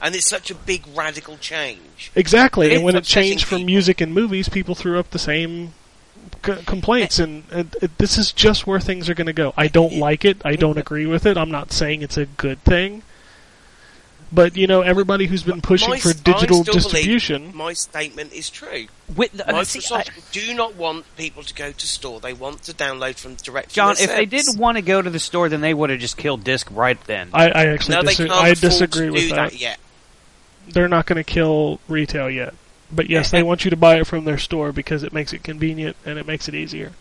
and 0.01 0.15
it's 0.15 0.27
such 0.27 0.49
a 0.51 0.55
big 0.55 0.83
radical 0.95 1.37
change. 1.37 2.11
Exactly, 2.15 2.67
It's 2.67 2.75
and 2.75 2.83
when 2.83 2.95
it 2.95 3.03
changed 3.03 3.45
from 3.45 3.59
people. 3.59 3.65
music 3.67 4.01
and 4.01 4.13
movies, 4.13 4.49
people 4.49 4.75
threw 4.75 4.99
up 4.99 5.09
the 5.11 5.19
same 5.19 5.73
c- 6.45 6.55
complaints, 6.65 7.19
and, 7.19 7.43
and 7.51 7.75
it, 7.81 7.97
this 7.97 8.17
is 8.17 8.31
just 8.31 8.65
where 8.67 8.79
things 8.79 9.09
are 9.09 9.13
going 9.13 9.27
to 9.27 9.33
go. 9.33 9.53
I 9.57 9.67
don't 9.67 9.95
like 9.95 10.25
it. 10.25 10.37
I 10.45 10.55
don't 10.55 10.77
agree 10.77 11.05
with 11.05 11.25
it. 11.25 11.37
I'm 11.37 11.51
not 11.51 11.71
saying 11.71 12.01
it's 12.01 12.17
a 12.17 12.25
good 12.25 12.63
thing, 12.63 13.03
but 14.31 14.55
you 14.55 14.67
know, 14.67 14.81
everybody 14.81 15.25
who's 15.25 15.41
been 15.43 15.59
pushing 15.61 15.89
My- 15.89 15.99
for 15.99 16.13
digital 16.13 16.63
distribution. 16.63 17.51
My 17.55 17.73
statement 17.73 18.31
is 18.31 18.49
true. 18.49 18.85
With 19.15 19.31
the, 19.31 19.63
see, 19.63 19.79
Microsoft 19.79 20.09
I- 20.11 20.21
do 20.31 20.53
not 20.53 20.75
want 20.75 21.05
people 21.17 21.41
to 21.43 21.53
go 21.53 21.71
to 21.71 21.87
store. 21.87 22.19
They 22.19 22.33
want 22.33 22.61
to 22.63 22.73
download 22.73 23.15
from 23.15 23.35
direct. 23.35 23.73
John, 23.73 23.95
their 23.95 24.03
if 24.09 24.15
they 24.15 24.25
didn't 24.25 24.57
want 24.59 24.77
to 24.77 24.83
go 24.83 25.01
to 25.01 25.09
the 25.09 25.19
store, 25.19 25.49
then 25.49 25.61
they 25.61 25.73
would 25.73 25.89
have 25.89 25.99
just 25.99 26.15
killed 26.17 26.43
disc 26.43 26.67
right 26.71 26.99
then. 27.05 27.29
I, 27.33 27.49
I 27.49 27.65
actually 27.67 27.95
no, 27.95 28.03
they 28.03 28.29
I 28.29 28.53
disagree 28.53 29.07
to 29.07 29.11
with 29.13 29.21
do 29.23 29.29
that. 29.29 29.51
that 29.51 29.59
yet. 29.59 29.79
They're 30.71 30.87
not 30.87 31.05
going 31.05 31.17
to 31.17 31.23
kill 31.23 31.79
retail 31.87 32.29
yet, 32.29 32.53
but 32.91 33.09
yes, 33.09 33.31
they 33.31 33.43
want 33.43 33.65
you 33.65 33.71
to 33.71 33.77
buy 33.77 33.99
it 33.99 34.07
from 34.07 34.25
their 34.25 34.37
store 34.37 34.71
because 34.71 35.03
it 35.03 35.13
makes 35.13 35.33
it 35.33 35.43
convenient 35.43 35.95
and 36.05 36.19
it 36.19 36.25
makes 36.25 36.47
it 36.47 36.55
easier. 36.55 36.91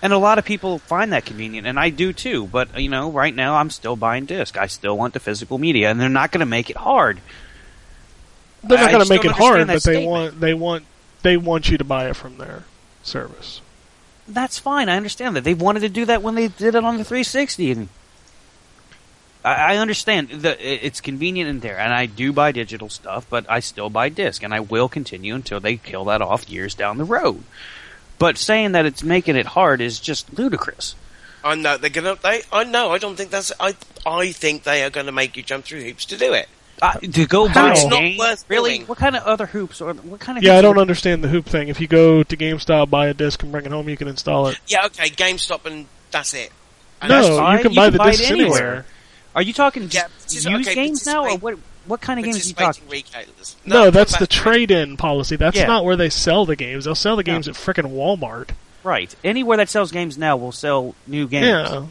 And 0.00 0.12
a 0.12 0.18
lot 0.18 0.38
of 0.38 0.44
people 0.44 0.78
find 0.78 1.12
that 1.12 1.24
convenient, 1.24 1.66
and 1.66 1.78
I 1.78 1.90
do 1.90 2.12
too. 2.12 2.46
But 2.46 2.80
you 2.80 2.88
know, 2.88 3.10
right 3.10 3.34
now 3.34 3.56
I'm 3.56 3.70
still 3.70 3.96
buying 3.96 4.26
disc. 4.26 4.56
I 4.56 4.66
still 4.66 4.96
want 4.96 5.14
the 5.14 5.20
physical 5.20 5.58
media, 5.58 5.90
and 5.90 6.00
they're 6.00 6.08
not 6.08 6.30
going 6.30 6.40
to 6.40 6.46
make 6.46 6.70
it 6.70 6.76
hard. 6.76 7.20
They're 8.62 8.78
not 8.78 8.90
going 8.90 9.04
to 9.04 9.08
make 9.08 9.24
it 9.24 9.32
hard, 9.32 9.66
but 9.66 9.82
they 9.82 10.06
want 10.06 10.40
they 10.40 10.54
want 10.54 10.84
they 11.22 11.36
want 11.36 11.68
you 11.68 11.78
to 11.78 11.84
buy 11.84 12.08
it 12.08 12.14
from 12.14 12.38
their 12.38 12.64
service. 13.02 13.60
That's 14.26 14.58
fine. 14.58 14.88
I 14.88 14.96
understand 14.96 15.34
that 15.36 15.44
they 15.44 15.54
wanted 15.54 15.80
to 15.80 15.88
do 15.88 16.04
that 16.04 16.22
when 16.22 16.34
they 16.34 16.48
did 16.48 16.74
it 16.74 16.84
on 16.84 16.98
the 16.98 17.04
360, 17.04 17.70
and 17.70 17.88
I, 19.44 19.74
I 19.74 19.76
understand 19.76 20.28
that 20.30 20.58
it's 20.60 21.00
convenient 21.00 21.48
in 21.48 21.60
there. 21.60 21.78
And 21.78 21.92
I 21.92 22.06
do 22.06 22.32
buy 22.32 22.52
digital 22.52 22.88
stuff, 22.88 23.26
but 23.30 23.46
I 23.48 23.60
still 23.60 23.90
buy 23.90 24.08
disc, 24.08 24.42
and 24.42 24.52
I 24.54 24.60
will 24.60 24.88
continue 24.88 25.34
until 25.34 25.60
they 25.60 25.76
kill 25.76 26.04
that 26.06 26.20
off 26.22 26.48
years 26.48 26.74
down 26.74 26.98
the 26.98 27.04
road. 27.04 27.42
But 28.18 28.36
saying 28.36 28.72
that 28.72 28.84
it's 28.86 29.02
making 29.02 29.36
it 29.36 29.46
hard 29.46 29.80
is 29.80 30.00
just 30.00 30.36
ludicrous. 30.36 30.94
I 31.44 31.54
know 31.54 31.76
they're 31.78 31.88
gonna. 31.88 32.16
They. 32.16 32.42
I 32.52 32.64
know. 32.64 32.90
I 32.90 32.98
don't 32.98 33.14
think 33.16 33.30
that's. 33.30 33.52
I. 33.60 33.76
I 34.04 34.32
think 34.32 34.64
they 34.64 34.82
are 34.82 34.90
going 34.90 35.06
to 35.06 35.12
make 35.12 35.36
you 35.36 35.42
jump 35.44 35.64
through 35.66 35.82
hoops 35.82 36.04
to 36.06 36.16
do 36.16 36.32
it. 36.32 36.48
Uh, 36.82 36.94
to 36.94 37.26
go 37.26 37.48
buy 37.52 37.72
It's 37.72 37.84
not 37.86 38.18
worth 38.18 38.44
really? 38.48 38.78
doing. 38.78 38.86
What 38.88 38.98
kind 38.98 39.16
of 39.16 39.22
other 39.24 39.46
hoops 39.46 39.80
or 39.80 39.92
what 39.94 40.18
kind 40.20 40.36
of? 40.38 40.42
Yeah, 40.44 40.58
I 40.58 40.62
don't 40.62 40.78
are- 40.78 40.80
understand 40.80 41.22
the 41.22 41.28
hoop 41.28 41.46
thing. 41.46 41.68
If 41.68 41.80
you 41.80 41.86
go 41.86 42.22
to 42.24 42.36
GameStop, 42.36 42.90
buy 42.90 43.06
a 43.06 43.14
disc, 43.14 43.40
and 43.42 43.52
bring 43.52 43.66
it 43.66 43.70
home, 43.72 43.88
you 43.88 43.96
can 43.96 44.08
install 44.08 44.48
it. 44.48 44.58
Yeah. 44.66 44.86
Okay. 44.86 45.10
GameStop 45.10 45.64
and 45.66 45.86
that's 46.10 46.34
it. 46.34 46.50
And 47.00 47.10
No, 47.10 47.36
that's 47.36 47.58
you 47.58 47.62
can 47.62 47.72
You 47.72 47.76
buy 47.76 47.84
can 47.86 47.92
the 47.92 47.98
buy 47.98 48.10
discs 48.10 48.30
anywhere. 48.30 48.58
anywhere. 48.58 48.86
Are 49.38 49.42
you 49.42 49.52
talking 49.52 49.84
Yeah, 49.84 50.08
just 50.28 50.34
used 50.48 50.48
okay, 50.68 50.74
games 50.74 51.06
now, 51.06 51.24
or 51.24 51.38
what? 51.38 51.58
What 51.86 52.00
kind 52.00 52.18
of 52.18 52.24
games 52.24 52.44
are 52.44 52.48
you 52.48 52.54
talking? 52.54 52.82
participating 52.82 52.90
retailers. 52.90 53.56
No, 53.64 53.86
I'm 53.86 53.92
that's 53.92 54.18
the 54.18 54.26
trade-in 54.26 54.96
policy. 54.96 55.36
That's 55.36 55.56
Yeah. 55.56 55.66
not 55.66 55.84
where 55.84 55.94
they 55.94 56.10
sell 56.10 56.44
the 56.44 56.56
games. 56.56 56.86
They'll 56.86 56.96
sell 56.96 57.14
the 57.14 57.22
No. 57.22 57.34
games 57.34 57.46
at 57.46 57.54
frickin' 57.54 57.92
Walmart. 57.94 58.48
Right. 58.82 59.14
Anywhere 59.22 59.56
that 59.58 59.68
sells 59.68 59.92
games 59.92 60.18
now 60.18 60.36
will 60.36 60.50
sell 60.50 60.96
new 61.06 61.28
games. 61.28 61.46
Yeah. 61.46 61.84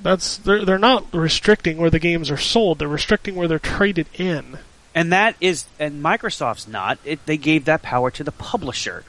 That's 0.00 0.38
they're 0.38 0.64
they're 0.64 0.78
not 0.78 1.04
restricting 1.12 1.76
where 1.76 1.90
the 1.90 1.98
games 1.98 2.30
are 2.30 2.38
sold. 2.38 2.78
They're 2.78 2.88
restricting 2.88 3.34
where 3.34 3.48
they're 3.48 3.58
traded 3.58 4.06
in. 4.14 4.56
And 4.94 5.12
that 5.12 5.36
is, 5.42 5.66
and 5.78 6.02
Microsoft's 6.02 6.66
not. 6.66 6.98
It, 7.04 7.26
they 7.26 7.36
gave 7.36 7.66
that 7.66 7.82
power 7.82 8.10
to 8.12 8.24
the 8.24 8.32
publisher. 8.32 9.04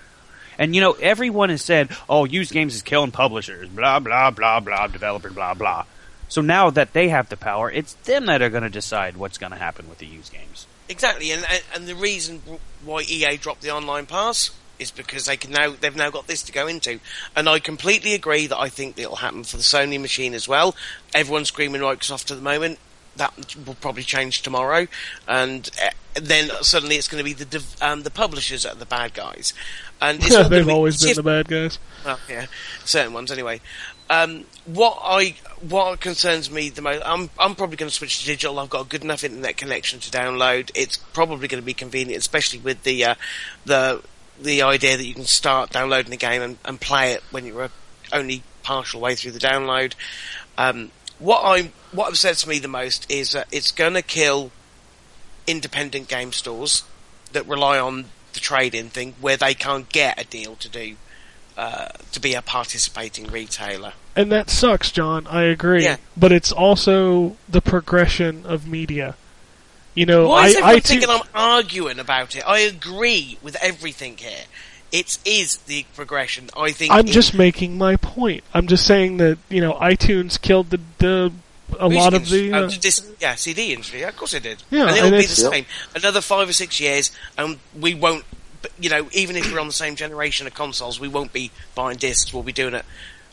And 0.59 0.75
you 0.75 0.81
know, 0.81 0.97
everyone 1.01 1.47
has 1.49 1.61
said, 1.61 1.89
"Oh, 2.09 2.25
used 2.25 2.51
games 2.51 2.75
is 2.75 2.81
killing 2.81 3.11
publishers." 3.11 3.69
Blah 3.69 3.99
blah 3.99 4.31
blah 4.31 4.59
blah. 4.59 4.87
Developer 4.87 5.29
blah 5.29 5.53
blah. 5.53 5.85
So 6.27 6.41
now 6.41 6.69
that 6.71 6.93
they 6.93 7.09
have 7.09 7.29
the 7.29 7.37
power, 7.37 7.71
it's 7.71 7.93
them 7.93 8.25
that 8.27 8.41
are 8.41 8.49
going 8.49 8.63
to 8.63 8.69
decide 8.69 9.17
what's 9.17 9.37
going 9.37 9.51
to 9.51 9.57
happen 9.57 9.87
with 9.89 9.99
the 9.99 10.05
used 10.07 10.33
games. 10.33 10.65
Exactly, 10.89 11.31
and 11.31 11.45
and- 11.49 11.63
and 11.73 11.87
the 11.87 11.95
reason 11.95 12.41
why 12.83 13.01
EA 13.01 13.37
dropped 13.37 13.61
the 13.61 13.71
online 13.71 14.05
pass 14.05 14.51
is 14.77 14.91
because 14.91 15.25
they 15.25 15.37
can 15.37 15.51
now 15.51 15.69
they've 15.79 15.95
now 15.95 16.09
got 16.09 16.27
this 16.27 16.43
to 16.43 16.51
go 16.51 16.67
into, 16.67 16.99
and 17.35 17.47
I 17.47 17.59
completely 17.59 18.13
agree 18.13 18.45
that 18.47 18.57
I 18.59 18.69
think 18.69 18.97
it'll 18.99 19.15
happen 19.17 19.43
for 19.43 19.57
the 19.57 19.63
Sony 19.63 19.99
machine 19.99 20.33
as 20.33 20.47
well. 20.47 20.75
Everyone's 21.13 21.47
screaming 21.47 21.81
Microsoft 21.81 22.29
at 22.31 22.37
the 22.37 22.43
moment. 22.43 22.79
That 23.15 23.55
will 23.65 23.75
probably 23.75 24.03
change 24.03 24.41
tomorrow, 24.41 24.87
and 25.25 25.69
uh, 25.81 25.89
then 26.15 26.49
suddenly 26.61 26.97
it's 26.97 27.07
going 27.07 27.19
to 27.19 27.23
be 27.23 27.31
the 27.33 27.45
dev- 27.45 27.77
um, 27.81 28.03
the 28.03 28.11
publishers 28.11 28.63
that 28.63 28.73
are 28.73 28.79
the 28.79 28.85
bad 28.85 29.13
guys, 29.13 29.53
and 30.01 30.19
it's 30.21 30.35
They've 30.49 30.67
always 30.67 30.99
see 30.99 31.07
been 31.13 31.15
the 31.15 31.23
bad 31.23 31.47
guys. 31.47 31.79
well, 32.05 32.19
yeah, 32.29 32.47
certain 32.83 33.13
ones 33.13 33.31
anyway. 33.31 33.61
Um, 34.09 34.45
what 34.65 34.99
I 35.03 35.35
what 35.61 35.99
concerns 35.99 36.51
me 36.51 36.69
the 36.69 36.81
most, 36.81 37.01
I'm 37.05 37.29
I'm 37.39 37.55
probably 37.55 37.77
going 37.77 37.89
to 37.89 37.95
switch 37.95 38.19
to 38.19 38.25
digital. 38.25 38.59
I've 38.59 38.69
got 38.69 38.85
a 38.85 38.89
good 38.89 39.03
enough 39.03 39.23
internet 39.23 39.57
connection 39.57 39.99
to 39.99 40.11
download. 40.11 40.71
It's 40.75 40.97
probably 40.97 41.47
going 41.47 41.61
to 41.61 41.65
be 41.65 41.73
convenient, 41.73 42.19
especially 42.19 42.59
with 42.59 42.83
the 42.83 43.05
uh, 43.05 43.15
the 43.65 44.03
the 44.39 44.61
idea 44.61 44.97
that 44.97 45.05
you 45.05 45.13
can 45.13 45.25
start 45.25 45.71
downloading 45.71 46.11
the 46.11 46.17
game 46.17 46.41
and, 46.41 46.57
and 46.65 46.79
play 46.79 47.13
it 47.13 47.23
when 47.31 47.45
you're 47.45 47.69
only 48.11 48.43
partial 48.63 49.01
way 49.01 49.15
through 49.15 49.31
the 49.31 49.39
download. 49.39 49.93
Um, 50.57 50.91
what 51.19 51.41
I 51.43 51.71
what 51.91 52.09
upsets 52.09 52.45
me 52.45 52.59
the 52.59 52.67
most 52.67 53.09
is 53.09 53.31
that 53.31 53.47
it's 53.51 53.71
going 53.71 53.93
to 53.93 54.01
kill 54.01 54.51
independent 55.47 56.07
game 56.07 56.31
stores 56.31 56.83
that 57.31 57.47
rely 57.47 57.79
on 57.79 58.05
the 58.33 58.39
trade-in 58.39 58.89
thing, 58.89 59.15
where 59.21 59.37
they 59.37 59.53
can't 59.53 59.89
get 59.89 60.19
a 60.19 60.25
deal 60.25 60.55
to 60.57 60.69
do 60.69 60.97
uh, 61.57 61.87
to 62.11 62.19
be 62.19 62.33
a 62.33 62.41
participating 62.41 63.27
retailer. 63.27 63.93
And 64.15 64.31
that 64.31 64.49
sucks, 64.49 64.91
John. 64.91 65.27
I 65.27 65.43
agree. 65.43 65.83
Yeah. 65.83 65.97
But 66.15 66.31
it's 66.31 66.51
also 66.51 67.37
the 67.49 67.61
progression 67.61 68.45
of 68.45 68.67
media. 68.67 69.15
You 69.93 70.05
know, 70.05 70.27
Why 70.29 70.43
I, 70.43 70.47
is 70.47 70.55
everyone 70.57 70.75
I 70.75 70.79
thinking 70.81 71.09
I'm 71.09 71.21
arguing 71.33 71.99
about 71.99 72.35
it? 72.35 72.43
I 72.45 72.59
agree 72.59 73.37
with 73.41 73.55
everything 73.61 74.17
here. 74.17 74.43
It 74.91 75.17
is 75.25 75.57
the 75.59 75.85
progression. 75.95 76.49
I 76.55 76.71
think. 76.71 76.91
I'm 76.91 77.07
it- 77.07 77.11
just 77.11 77.33
making 77.33 77.77
my 77.77 77.95
point. 77.95 78.43
I'm 78.53 78.67
just 78.67 78.85
saying 78.85 79.17
that 79.17 79.37
you 79.49 79.61
know 79.61 79.73
iTunes 79.73 80.39
killed 80.39 80.69
the, 80.69 80.79
the 80.99 81.31
a 81.79 81.87
lot 81.89 82.13
of 82.13 82.29
the 82.29 82.53
uh, 82.53 82.61
uh, 82.63 82.67
dis- 82.69 83.09
yeah 83.19 83.35
CD 83.35 83.71
industry. 83.73 84.03
Of 84.03 84.15
course 84.15 84.33
it 84.33 84.43
did. 84.43 84.63
Yeah, 84.69 84.81
and 84.87 84.91
it'll 84.91 85.03
and 85.05 85.11
be 85.13 85.17
the 85.17 85.23
it's- 85.23 85.41
Yep. 85.41 85.51
same. 85.51 85.65
Another 85.95 86.21
five 86.21 86.47
or 86.49 86.53
six 86.53 86.79
years, 86.79 87.11
and 87.37 87.57
we 87.77 87.93
won't. 87.95 88.23
You 88.79 88.89
know, 88.89 89.09
even 89.11 89.35
if 89.35 89.51
we're 89.51 89.59
on 89.59 89.67
the 89.67 89.73
same 89.73 89.95
generation 89.95 90.47
of 90.47 90.53
consoles, 90.53 90.99
we 90.99 91.07
won't 91.07 91.33
be 91.33 91.51
buying 91.73 91.97
discs. 91.97 92.33
We'll 92.33 92.43
be 92.43 92.53
doing 92.53 92.73
it 92.73 92.85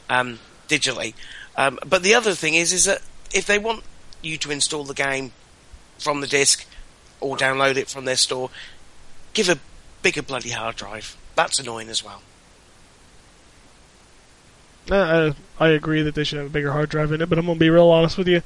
um, 0.08 0.38
digitally. 0.68 1.14
Um, 1.56 1.78
but 1.86 2.02
the 2.02 2.14
other 2.14 2.34
thing 2.34 2.54
is, 2.54 2.72
is 2.72 2.84
that 2.86 3.02
if 3.32 3.46
they 3.46 3.58
want 3.58 3.84
you 4.22 4.36
to 4.38 4.50
install 4.50 4.84
the 4.84 4.94
game 4.94 5.32
from 5.98 6.20
the 6.20 6.26
disc 6.26 6.66
or 7.20 7.36
download 7.36 7.76
it 7.76 7.88
from 7.88 8.04
their 8.04 8.16
store, 8.16 8.50
give 9.34 9.48
a 9.48 9.58
bigger 10.02 10.22
bloody 10.22 10.50
hard 10.50 10.76
drive. 10.76 11.16
That's 11.34 11.58
annoying 11.58 11.88
as 11.88 12.04
well. 12.04 12.22
Uh, 14.90 15.32
I 15.60 15.68
agree 15.68 16.02
that 16.02 16.14
they 16.14 16.24
should 16.24 16.38
have 16.38 16.48
a 16.48 16.50
bigger 16.50 16.72
hard 16.72 16.88
drive 16.88 17.12
in 17.12 17.22
it, 17.22 17.28
but 17.28 17.38
I'm 17.38 17.46
gonna 17.46 17.58
be 17.58 17.70
real 17.70 17.88
honest 17.88 18.18
with 18.18 18.26
you. 18.26 18.42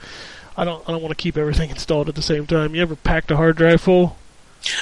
I 0.57 0.65
don't. 0.65 0.87
I 0.89 0.93
don't 0.93 1.03
want 1.03 1.17
to 1.17 1.23
keep 1.23 1.37
everything 1.37 1.71
installed 1.77 2.09
at 2.09 2.15
the 2.15 2.23
same 2.23 2.47
time. 2.47 2.75
You 2.75 2.83
ever 2.83 2.97
packed 2.97 3.31
a 3.31 3.37
hard 3.37 3.57
drive 3.57 3.81
full? 3.81 4.17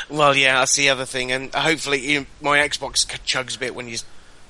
Well, 0.09 0.35
yeah, 0.37 0.61
that's 0.61 0.77
the 0.77 0.89
other 0.89 1.05
thing, 1.05 1.33
and 1.33 1.55
hopefully 1.55 2.01
you, 2.01 2.27
my 2.41 2.59
Xbox 2.59 3.07
chugs 3.25 3.57
a 3.57 3.59
bit 3.59 3.75
when 3.75 3.89
you 3.89 3.99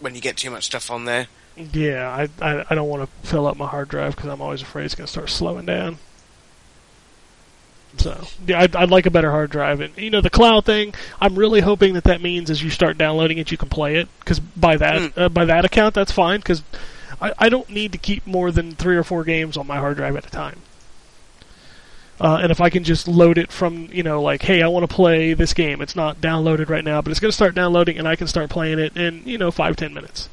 when 0.00 0.14
you 0.14 0.20
get 0.20 0.36
too 0.36 0.50
much 0.50 0.64
stuff 0.64 0.90
on 0.90 1.04
there. 1.04 1.26
Yeah, 1.56 2.08
I 2.08 2.28
I, 2.44 2.64
I 2.70 2.74
don't 2.74 2.88
want 2.88 3.08
to 3.08 3.28
fill 3.28 3.46
up 3.46 3.56
my 3.56 3.66
hard 3.66 3.88
drive 3.88 4.16
because 4.16 4.30
I'm 4.30 4.40
always 4.40 4.62
afraid 4.62 4.84
it's 4.84 4.94
gonna 4.94 5.06
start 5.06 5.30
slowing 5.30 5.66
down. 5.66 5.98
So 7.98 8.26
yeah, 8.46 8.60
I'd, 8.60 8.74
I'd 8.74 8.90
like 8.90 9.06
a 9.06 9.10
better 9.10 9.30
hard 9.30 9.50
drive, 9.50 9.80
and 9.80 9.96
you 9.96 10.10
know 10.10 10.20
the 10.20 10.30
cloud 10.30 10.64
thing. 10.64 10.94
I'm 11.20 11.36
really 11.36 11.60
hoping 11.60 11.94
that 11.94 12.04
that 12.04 12.20
means 12.20 12.50
as 12.50 12.62
you 12.62 12.70
start 12.70 12.98
downloading 12.98 13.38
it, 13.38 13.50
you 13.50 13.56
can 13.56 13.68
play 13.68 13.96
it. 13.96 14.08
Because 14.18 14.40
by 14.40 14.76
that 14.76 15.16
uh, 15.16 15.28
by 15.28 15.44
that 15.44 15.64
account, 15.64 15.94
that's 15.94 16.12
fine. 16.12 16.40
Because 16.40 16.62
I, 17.20 17.32
I 17.38 17.48
don't 17.48 17.68
need 17.70 17.92
to 17.92 17.98
keep 17.98 18.26
more 18.26 18.50
than 18.50 18.72
three 18.72 18.96
or 18.96 19.04
four 19.04 19.24
games 19.24 19.56
on 19.56 19.66
my 19.66 19.76
hard 19.76 19.96
drive 19.96 20.16
at 20.16 20.26
a 20.26 20.30
time. 20.30 20.60
Uh, 22.20 22.38
and 22.42 22.52
if 22.52 22.60
I 22.60 22.70
can 22.70 22.84
just 22.84 23.08
load 23.08 23.38
it 23.38 23.50
from, 23.50 23.88
you 23.90 24.02
know, 24.02 24.22
like, 24.22 24.42
hey, 24.42 24.62
I 24.62 24.68
want 24.68 24.88
to 24.88 24.94
play 24.94 25.34
this 25.34 25.52
game. 25.52 25.80
It's 25.80 25.96
not 25.96 26.20
downloaded 26.20 26.68
right 26.68 26.84
now, 26.84 27.02
but 27.02 27.10
it's 27.10 27.18
going 27.18 27.30
to 27.30 27.34
start 27.34 27.54
downloading, 27.54 27.98
and 27.98 28.06
I 28.06 28.14
can 28.14 28.28
start 28.28 28.50
playing 28.50 28.78
it 28.78 28.96
in, 28.96 29.22
you 29.26 29.36
know, 29.36 29.50
five 29.50 29.76
ten 29.76 29.92
minutes. 29.92 30.28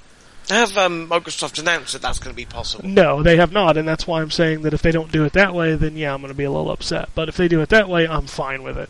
Have 0.50 0.78
um, 0.78 1.10
Microsoft 1.10 1.60
announced 1.60 1.94
that 1.94 2.02
that's 2.02 2.20
going 2.20 2.34
to 2.34 2.36
be 2.36 2.46
possible? 2.46 2.88
No, 2.88 3.24
they 3.24 3.38
have 3.38 3.52
not, 3.52 3.78
and 3.78 3.88
that's 3.88 4.06
why 4.06 4.22
I'm 4.22 4.32
saying 4.32 4.64
that 4.64 4.74
if 4.74 4.82
they 4.82 4.92
don't 4.92 5.12
do 5.12 5.24
it 5.24 5.34
that 5.34 5.54
way, 5.54 5.76
then 5.76 5.96
yeah, 5.96 6.14
I'm 6.14 6.22
going 6.22 6.34
to 6.34 6.38
be 6.38 6.44
a 6.44 6.52
little 6.52 6.72
upset. 6.72 7.10
But 7.16 7.30
if 7.30 7.38
they 7.38 7.48
do 7.48 7.62
it 7.62 7.70
that 7.70 7.88
way, 7.88 8.08
I'm 8.08 8.28
fine 8.28 8.62
with 8.62 8.78
it. 8.78 8.90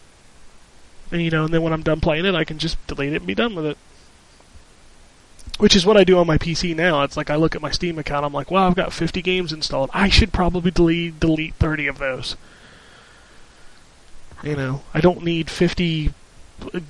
And 1.11 1.21
you 1.21 1.29
know, 1.29 1.45
and 1.45 1.53
then 1.53 1.61
when 1.61 1.73
I'm 1.73 1.83
done 1.83 2.01
playing 2.01 2.25
it, 2.25 2.35
I 2.35 2.45
can 2.45 2.57
just 2.57 2.85
delete 2.87 3.13
it 3.13 3.17
and 3.17 3.27
be 3.27 3.35
done 3.35 3.53
with 3.53 3.65
it. 3.65 3.77
Which 5.59 5.75
is 5.75 5.85
what 5.85 5.97
I 5.97 6.03
do 6.03 6.17
on 6.17 6.25
my 6.25 6.39
PC 6.39 6.75
now. 6.75 7.03
It's 7.03 7.17
like 7.17 7.29
I 7.29 7.35
look 7.35 7.55
at 7.55 7.61
my 7.61 7.69
Steam 7.69 7.99
account, 7.99 8.25
I'm 8.25 8.33
like, 8.33 8.49
wow, 8.49 8.67
I've 8.67 8.75
got 8.75 8.93
50 8.93 9.21
games 9.21 9.53
installed. 9.53 9.91
I 9.93 10.09
should 10.09 10.33
probably 10.33 10.71
delete 10.71 11.19
delete 11.19 11.55
30 11.55 11.87
of 11.87 11.99
those. 11.99 12.35
You 14.43 14.55
know, 14.55 14.81
I 14.93 15.01
don't 15.01 15.23
need 15.23 15.49
50 15.49 16.13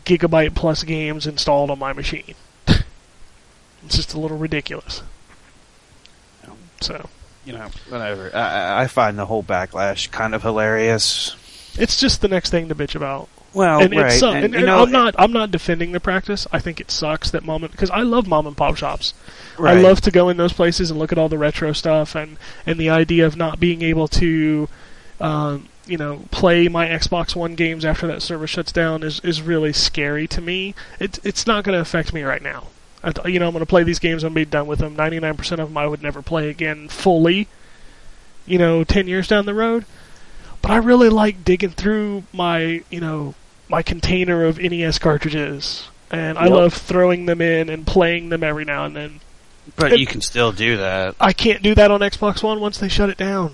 gigabyte 0.06 0.56
plus 0.56 0.84
games 0.84 1.28
installed 1.28 1.70
on 1.70 1.80
my 1.80 1.94
machine. 1.94 2.36
it's 2.68 3.96
just 3.96 4.14
a 4.14 4.20
little 4.20 4.38
ridiculous. 4.38 5.04
So. 6.82 7.10
You 7.46 7.54
know, 7.54 7.70
whatever. 7.90 8.36
I, 8.36 8.84
I- 8.84 8.88
find 8.88 9.18
the 9.18 9.26
whole 9.26 9.44
backlash 9.44 10.12
kind 10.12 10.36
of 10.36 10.44
hilarious. 10.44 11.36
It's 11.80 12.00
just 12.00 12.22
the 12.22 12.28
next 12.28 12.50
thing 12.50 12.70
to 12.70 12.76
bitch 12.76 12.96
about. 12.96 13.30
Well, 13.54 13.82
and 13.82 13.94
right. 13.96 14.14
it's 14.14 14.24
uh, 14.24 14.32
and, 14.32 14.56
and 14.56 14.66
know, 14.66 14.84
I'm 14.84 14.92
not 14.92 15.16
I'm 15.18 15.34
not 15.34 15.52
defending 15.52 15.92
the 15.92 16.00
practice. 16.00 16.48
I 16.54 16.60
think 16.60 16.80
it 16.80 16.90
sucks 16.90 17.32
that 17.32 17.44
mom 17.44 17.64
because 17.64 17.90
I 17.90 18.02
love 18.02 18.28
mom 18.28 18.48
and 18.48 18.56
pop 18.56 18.78
shops. 18.78 19.14
Right. 19.58 19.78
I 19.78 19.82
love 19.82 20.00
to 20.02 20.12
go 20.12 20.30
in 20.30 20.38
those 20.38 20.54
places 20.54 20.90
and 20.90 20.98
look 20.98 21.12
at 21.12 21.18
all 21.18 21.28
the 21.28 21.38
retro 21.38 21.74
stuff 21.74 22.16
and 22.16 22.38
and 22.66 22.80
the 22.80 22.90
idea 22.90 23.26
of 23.26 23.36
not 23.36 23.60
being 23.60 23.82
able 23.82 24.08
to, 24.10 24.70
um, 25.20 25.68
you 25.86 25.98
know, 25.98 26.22
play 26.32 26.68
my 26.68 26.88
Xbox 26.88 27.36
One 27.36 27.56
games 27.56 27.86
after 27.86 28.08
that 28.08 28.22
service 28.22 28.50
shuts 28.50 28.72
down 28.72 29.04
is 29.04 29.20
is 29.22 29.42
really 29.42 29.74
scary 29.74 30.28
to 30.28 30.42
me. 30.42 30.76
It 31.00 31.20
it's 31.24 31.48
not 31.48 31.64
going 31.64 31.76
to 31.76 31.82
affect 31.82 32.14
me 32.14 32.24
right 32.24 32.42
now. 32.42 32.68
I, 33.04 33.12
th- 33.12 33.34
you 33.34 33.40
know, 33.40 33.48
I'm 33.48 33.54
going 33.54 33.62
to 33.62 33.70
play 33.70 33.84
these 33.84 34.00
games. 34.00 34.24
I'm 34.24 34.34
going 34.34 34.46
to 34.46 34.50
be 34.50 34.52
done 34.52 34.68
with 34.68 34.80
them. 34.80 34.96
99% 34.96 35.40
of 35.54 35.70
them 35.70 35.78
I 35.78 35.88
would 35.88 36.04
never 36.04 36.22
play 36.22 36.50
again 36.50 36.88
fully. 36.88 37.48
You 38.46 38.60
know, 38.60 38.84
10 38.84 39.08
years 39.08 39.28
down 39.28 39.46
the 39.48 39.56
road. 39.56 39.86
But 40.62 40.70
I 40.70 40.78
really 40.78 41.10
like 41.10 41.44
digging 41.44 41.72
through 41.72 42.24
my, 42.32 42.84
you 42.92 43.00
know, 43.00 43.34
my 43.70 43.82
container 43.82 44.46
of 44.46 44.60
NES 44.60 45.00
cartridges. 45.00 45.88
And 46.12 46.38
I 46.38 46.46
love 46.48 46.74
throwing 46.76 47.26
them 47.26 47.42
in 47.42 47.70
and 47.70 47.88
playing 47.88 48.30
them 48.30 48.44
every 48.44 48.66
now 48.66 48.86
and 48.86 48.96
then. 48.96 49.20
but 49.76 49.98
you 49.98 50.06
can 50.06 50.22
still 50.22 50.52
do 50.52 50.78
that. 50.78 51.16
I 51.20 51.34
can't 51.34 51.64
do 51.64 51.74
that 51.76 51.90
on 51.90 52.02
Xbox 52.02 52.44
One 52.44 52.60
once 52.60 52.78
they 52.78 52.90
shut 52.90 53.10
it 53.10 53.18
down. 53.18 53.54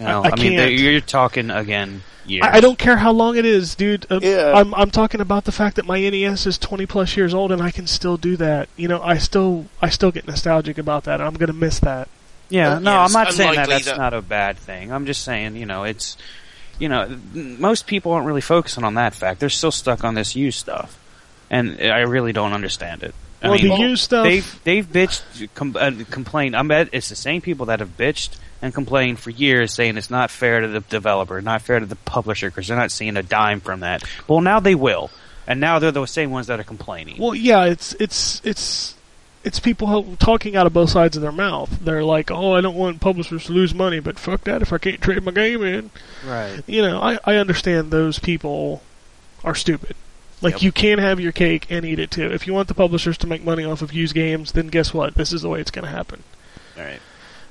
You 0.00 0.06
know, 0.06 0.22
I- 0.24 0.28
I 0.28 0.30
I, 0.32 0.36
mean, 0.36 0.52
can't. 0.58 0.72
you're 0.72 1.00
talking 1.00 1.50
again 1.50 2.02
years. 2.26 2.44
I, 2.44 2.56
I 2.56 2.60
don't 2.60 2.78
care 2.78 2.96
how 2.96 3.12
long 3.12 3.36
it 3.36 3.44
is, 3.44 3.74
dude. 3.74 4.06
Uh, 4.10 4.18
Yeah. 4.22 4.52
I'm 4.54 4.74
I'm 4.74 4.90
talking 4.90 5.20
about 5.20 5.44
the 5.44 5.52
fact 5.52 5.76
that 5.76 5.86
my 5.86 6.00
NES 6.00 6.46
is 6.46 6.58
20 6.58 6.86
plus 6.86 7.16
years 7.16 7.34
old 7.34 7.52
and 7.52 7.62
I 7.62 7.70
can 7.70 7.86
still 7.86 8.16
do 8.16 8.36
that. 8.38 8.68
You 8.76 8.88
know, 8.88 9.00
I 9.02 9.18
still 9.18 9.66
I 9.82 9.90
still 9.90 10.10
get 10.10 10.26
nostalgic 10.26 10.78
about 10.78 11.04
that. 11.04 11.20
I'm 11.20 11.34
gonna 11.34 11.52
miss 11.52 11.78
that. 11.80 12.08
Yeah, 12.48 12.74
Uh, 12.74 12.78
no, 12.80 12.90
yeah, 12.92 13.00
I'm 13.04 13.12
not 13.12 13.32
saying 13.32 13.50
that 13.54 13.64
unlikely 13.64 13.74
that's 13.74 13.84
that- 13.86 13.98
not 13.98 14.14
a 14.14 14.22
bad 14.22 14.56
thing. 14.58 14.90
I'm 14.92 15.06
just 15.06 15.22
saying, 15.22 15.54
you 15.54 15.66
know, 15.66 15.84
it's, 15.84 16.16
you 16.80 16.88
know, 16.88 17.16
most 17.34 17.86
people 17.86 18.10
aren't 18.12 18.26
really 18.26 18.40
focusing 18.40 18.82
on 18.84 18.94
that 18.94 19.14
fact. 19.14 19.38
They're 19.38 19.48
still 19.50 19.70
stuck 19.70 20.02
on 20.02 20.14
this 20.14 20.34
used 20.34 20.58
stuff, 20.58 20.98
and 21.50 21.78
I 21.80 22.00
really 22.00 22.32
don't 22.32 22.52
understand 22.52 23.02
it. 23.04 23.14
I 23.42 23.48
well, 23.48 23.58
mean, 23.58 23.68
the 23.68 23.76
used 23.76 24.02
stuff. 24.04 24.24
they've 24.24 24.60
they've 24.64 24.86
bitched, 24.86 25.48
com- 25.54 25.76
uh, 25.78 25.92
complained. 26.10 26.54
I 26.54 26.62
bet 26.62 26.90
it's 26.92 27.08
the 27.08 27.16
same 27.16 27.40
people 27.40 27.66
that 27.66 27.80
have 27.80 27.96
bitched 27.96 28.36
and 28.60 28.74
complained 28.74 29.18
for 29.18 29.30
years, 29.30 29.72
saying 29.72 29.96
it's 29.96 30.10
not 30.10 30.30
fair 30.30 30.60
to 30.60 30.68
the 30.68 30.80
developer, 30.80 31.40
not 31.40 31.62
fair 31.62 31.80
to 31.80 31.86
the 31.86 31.96
publisher, 31.96 32.50
because 32.50 32.68
they're 32.68 32.76
not 32.76 32.90
seeing 32.90 33.16
a 33.16 33.22
dime 33.22 33.60
from 33.60 33.80
that. 33.80 34.04
Well, 34.28 34.42
now 34.42 34.60
they 34.60 34.74
will, 34.74 35.10
and 35.46 35.60
now 35.60 35.78
they're 35.78 35.90
the 35.90 36.06
same 36.06 36.30
ones 36.30 36.48
that 36.48 36.60
are 36.60 36.64
complaining. 36.64 37.16
Well, 37.18 37.34
yeah, 37.34 37.64
it's 37.64 37.94
it's 37.94 38.42
it's 38.44 38.94
it's 39.42 39.58
people 39.58 40.16
talking 40.18 40.56
out 40.56 40.66
of 40.66 40.72
both 40.72 40.90
sides 40.90 41.16
of 41.16 41.22
their 41.22 41.32
mouth. 41.32 41.78
They're 41.82 42.04
like, 42.04 42.30
"Oh, 42.30 42.54
I 42.54 42.60
don't 42.60 42.76
want 42.76 43.00
publishers 43.00 43.44
to 43.44 43.52
lose 43.52 43.74
money, 43.74 44.00
but 44.00 44.18
fuck 44.18 44.44
that 44.44 44.60
if 44.60 44.72
I 44.72 44.78
can't 44.78 45.00
trade 45.00 45.22
my 45.22 45.32
game 45.32 45.62
in." 45.62 45.90
right. 46.26 46.62
You 46.66 46.82
know, 46.82 47.00
I 47.00 47.18
I 47.24 47.36
understand 47.36 47.90
those 47.90 48.18
people 48.18 48.82
are 49.44 49.54
stupid. 49.54 49.96
Like 50.42 50.54
Yep. 50.54 50.62
you 50.62 50.72
can 50.72 50.98
have 50.98 51.20
your 51.20 51.32
cake 51.32 51.66
and 51.70 51.84
eat 51.84 51.98
it 51.98 52.10
too. 52.10 52.30
If 52.32 52.46
you 52.46 52.54
want 52.54 52.68
the 52.68 52.74
publishers 52.74 53.18
to 53.18 53.26
make 53.26 53.44
money 53.44 53.64
off 53.64 53.82
of 53.82 53.92
used 53.92 54.14
games, 54.14 54.52
then 54.52 54.68
guess 54.68 54.94
what? 54.94 55.14
This 55.14 55.32
is 55.32 55.42
the 55.42 55.48
way 55.50 55.60
it's 55.60 55.70
going 55.70 55.84
to 55.84 55.90
happen. 55.90 56.22
All 56.78 56.82
right. 56.84 57.00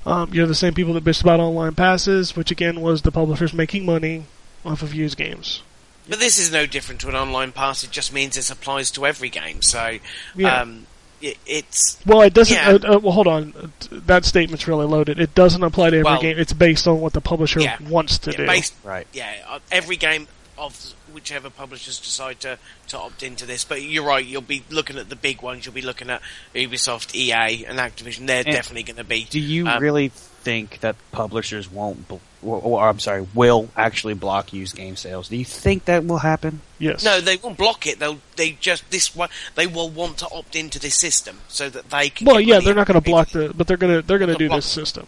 Um, 0.06 0.30
you're 0.32 0.46
the 0.46 0.54
same 0.54 0.74
people 0.74 0.94
that 0.94 1.04
bitched 1.04 1.22
about 1.22 1.40
online 1.40 1.74
passes, 1.74 2.34
which 2.34 2.50
again 2.50 2.80
was 2.80 3.02
the 3.02 3.12
publishers 3.12 3.52
making 3.52 3.84
money 3.86 4.24
off 4.64 4.82
of 4.82 4.94
used 4.94 5.16
games. 5.16 5.62
But 6.08 6.18
this 6.18 6.38
is 6.38 6.50
no 6.50 6.66
different 6.66 7.00
to 7.02 7.08
an 7.08 7.14
online 7.14 7.52
pass. 7.52 7.84
It 7.84 7.90
just 7.90 8.12
means 8.12 8.36
it 8.36 8.50
applies 8.50 8.90
to 8.92 9.06
every 9.06 9.28
game. 9.28 9.62
So, 9.62 9.98
Yeah. 10.34 10.62
um, 10.62 10.86
it, 11.20 11.36
it's 11.46 11.98
Well, 12.06 12.22
it 12.22 12.32
doesn't. 12.34 12.56
Yeah. 12.56 12.70
Uh, 12.88 12.94
uh, 12.94 12.98
well, 12.98 13.12
hold 13.12 13.28
on. 13.28 13.52
Uh, 13.62 13.66
That 14.06 14.24
statement's 14.24 14.66
really 14.66 14.86
loaded. 14.86 15.20
It 15.20 15.34
doesn't 15.34 15.62
apply 15.62 15.90
to 15.90 15.98
every 15.98 16.04
Well- 16.10 16.20
game. 16.20 16.38
It's 16.38 16.54
based 16.54 16.88
on 16.88 17.00
what 17.00 17.12
the 17.12 17.20
publisher 17.20 17.60
Yeah. 17.60 17.76
wants 17.88 18.18
to 18.20 18.30
yeah, 18.32 18.36
do. 18.38 18.46
based 18.46 18.72
Right. 18.82 19.06
yeah, 19.12 19.30
uh, 19.48 19.58
every 19.70 19.96
game 19.96 20.26
of 20.58 20.94
whichever 21.12 21.50
publishers 21.50 21.98
decide 21.98 22.40
to, 22.40 22.58
to 22.88 22.98
opt 22.98 23.22
into 23.22 23.46
this. 23.46 23.64
But 23.64 23.82
you're 23.82 24.04
right, 24.04 24.24
you'll 24.24 24.42
be 24.42 24.62
looking 24.70 24.98
at 24.98 25.08
the 25.08 25.16
big 25.16 25.42
ones. 25.42 25.66
You'll 25.66 25.74
be 25.74 25.82
looking 25.82 26.10
at 26.10 26.22
Ubisoft, 26.54 27.14
EA, 27.14 27.64
and 27.66 27.78
Activision. 27.78 28.26
They're 28.26 28.44
definitely 28.44 28.84
going 28.84 28.96
to 28.96 29.04
be. 29.04 29.24
Do 29.24 29.40
you 29.40 29.66
um, 29.66 29.82
really 29.82 30.08
think 30.08 30.80
that 30.80 30.96
publishers 31.12 31.70
won't, 31.70 32.08
bl- 32.08 32.16
or, 32.42 32.60
or 32.60 32.88
I'm 32.88 32.98
sorry, 32.98 33.26
will 33.34 33.68
actually 33.76 34.14
block 34.14 34.52
used 34.52 34.74
game 34.76 34.96
sales? 34.96 35.28
Do 35.28 35.36
you 35.36 35.44
think 35.44 35.84
that 35.84 36.04
will 36.04 36.18
happen? 36.18 36.60
yes. 36.78 37.04
No, 37.04 37.20
they 37.20 37.36
won't 37.36 37.58
block 37.58 37.86
it. 37.86 37.98
They'll 37.98 38.18
they 38.36 38.52
just 38.52 38.90
this 38.90 39.14
one. 39.14 39.28
They 39.54 39.66
will 39.66 39.90
want 39.90 40.18
to 40.18 40.28
opt 40.32 40.56
into 40.56 40.78
this 40.78 40.94
system 40.94 41.40
so 41.48 41.68
that 41.68 41.90
they 41.90 42.08
can. 42.08 42.26
Well, 42.26 42.40
yeah, 42.40 42.60
they're 42.60 42.74
not 42.74 42.86
going 42.86 43.00
to 43.00 43.08
block 43.08 43.30
the, 43.30 43.52
but 43.54 43.66
they're 43.66 43.76
going 43.76 44.00
to 44.00 44.06
they're 44.06 44.18
going 44.18 44.32
to 44.32 44.38
do 44.38 44.48
this 44.48 44.66
system. 44.66 45.06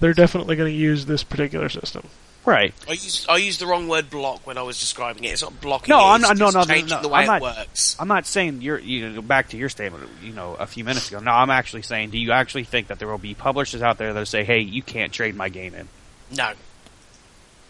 They're 0.00 0.14
definitely 0.14 0.56
going 0.56 0.72
to 0.72 0.76
use 0.76 1.06
this 1.06 1.22
particular 1.22 1.68
system. 1.68 2.08
Right. 2.44 2.74
I 2.88 2.92
used 2.92 3.28
I 3.28 3.36
used 3.36 3.60
the 3.60 3.66
wrong 3.68 3.86
word 3.86 4.10
block 4.10 4.44
when 4.46 4.58
I 4.58 4.62
was 4.62 4.80
describing 4.80 5.22
it. 5.24 5.28
It's 5.28 5.42
not 5.42 5.60
blocking. 5.60 5.90
No, 5.92 6.00
it, 6.00 6.02
I'm 6.08 6.20
not- 6.22 6.36
no, 6.36 6.50
no, 6.50 6.60
no, 6.60 6.64
changing 6.64 6.96
no, 6.96 7.02
the 7.02 7.08
way 7.08 7.20
I'm 7.20 7.26
not- 7.26 7.36
it 7.36 7.42
works. 7.44 7.96
I'm 8.00 8.08
not 8.08 8.26
saying 8.26 8.62
you're, 8.62 8.80
you 8.80 9.10
know, 9.10 9.22
back 9.22 9.50
to 9.50 9.56
your 9.56 9.68
statement, 9.68 10.08
you 10.22 10.32
know, 10.32 10.54
a 10.54 10.66
few 10.66 10.82
minutes 10.82 11.08
ago. 11.08 11.20
No, 11.20 11.30
I'm 11.30 11.50
actually 11.50 11.82
saying, 11.82 12.10
do 12.10 12.18
you 12.18 12.32
actually 12.32 12.64
think 12.64 12.88
that 12.88 12.98
there 12.98 13.06
will 13.06 13.18
be 13.18 13.34
publishers 13.34 13.80
out 13.80 13.98
there 13.98 14.12
that 14.12 14.26
say, 14.26 14.42
hey, 14.42 14.58
you 14.60 14.82
can't 14.82 15.12
trade 15.12 15.36
my 15.36 15.48
game 15.50 15.72
in? 15.74 15.88
No, 16.36 16.52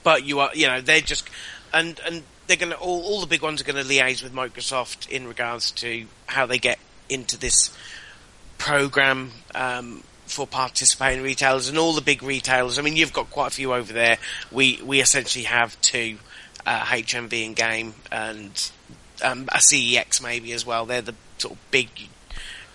but 0.03 0.25
you 0.25 0.41
are. 0.41 0.51
You 0.55 0.68
know, 0.68 0.81
they're 0.81 1.01
just 1.03 1.29
and 1.75 2.01
and 2.07 2.23
they're 2.47 2.57
going 2.57 2.73
to 2.73 2.79
all 2.79 3.03
all 3.03 3.20
the 3.20 3.27
big 3.27 3.43
ones 3.43 3.61
are 3.61 3.64
going 3.64 3.77
to 3.77 3.89
liaise 3.89 4.23
with 4.23 4.33
Microsoft 4.33 5.09
in 5.11 5.27
regards 5.29 5.70
to 5.73 6.07
how 6.27 6.47
they 6.47 6.59
get 6.59 6.79
into 7.11 7.37
this 7.39 7.77
program. 8.57 9.33
Um, 9.55 10.03
for 10.33 10.47
participating 10.47 11.22
retailers 11.22 11.68
and 11.68 11.78
all 11.78 11.93
the 11.93 12.01
big 12.01 12.22
retailers. 12.22 12.78
I 12.78 12.83
mean, 12.83 12.97
you've 12.97 13.12
got 13.12 13.30
quite 13.30 13.49
a 13.49 13.51
few 13.55 13.72
over 13.72 13.93
there. 13.93 14.18
We 14.51 14.80
we 14.83 15.01
essentially 15.01 15.45
have 15.45 15.80
two, 15.80 16.18
uh, 16.66 16.80
HMV 16.80 17.47
and 17.47 17.57
Game 17.57 17.95
and 18.11 18.70
um, 19.22 19.45
a 19.53 19.59
CEX 19.59 20.22
maybe 20.22 20.53
as 20.53 20.64
well. 20.66 20.87
They're 20.87 21.03
the 21.03 21.14
sort 21.39 21.55
of 21.55 21.70
big 21.70 21.89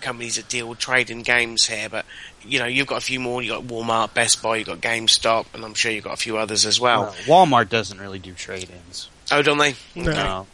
companies 0.00 0.36
that 0.36 0.48
deal 0.48 0.68
with 0.68 0.78
trading 0.78 1.22
games 1.22 1.66
here. 1.66 1.88
But 1.88 2.06
you 2.42 2.58
know, 2.58 2.66
you've 2.66 2.86
got 2.86 2.98
a 2.98 3.04
few 3.04 3.20
more. 3.20 3.42
You've 3.42 3.56
got 3.56 3.64
Walmart, 3.74 4.14
Best 4.14 4.42
Buy, 4.42 4.56
you've 4.58 4.66
got 4.68 4.80
GameStop, 4.80 5.46
and 5.54 5.64
I'm 5.64 5.74
sure 5.74 5.90
you've 5.90 6.04
got 6.04 6.14
a 6.14 6.16
few 6.18 6.36
others 6.38 6.64
as 6.66 6.78
well. 6.80 7.14
Walmart 7.26 7.68
doesn't 7.68 7.98
really 8.00 8.18
do 8.18 8.32
trade-ins. 8.32 9.08
Oh, 9.30 9.42
don't 9.42 9.58
they? 9.58 9.74
No. 9.94 10.12
No. 10.12 10.46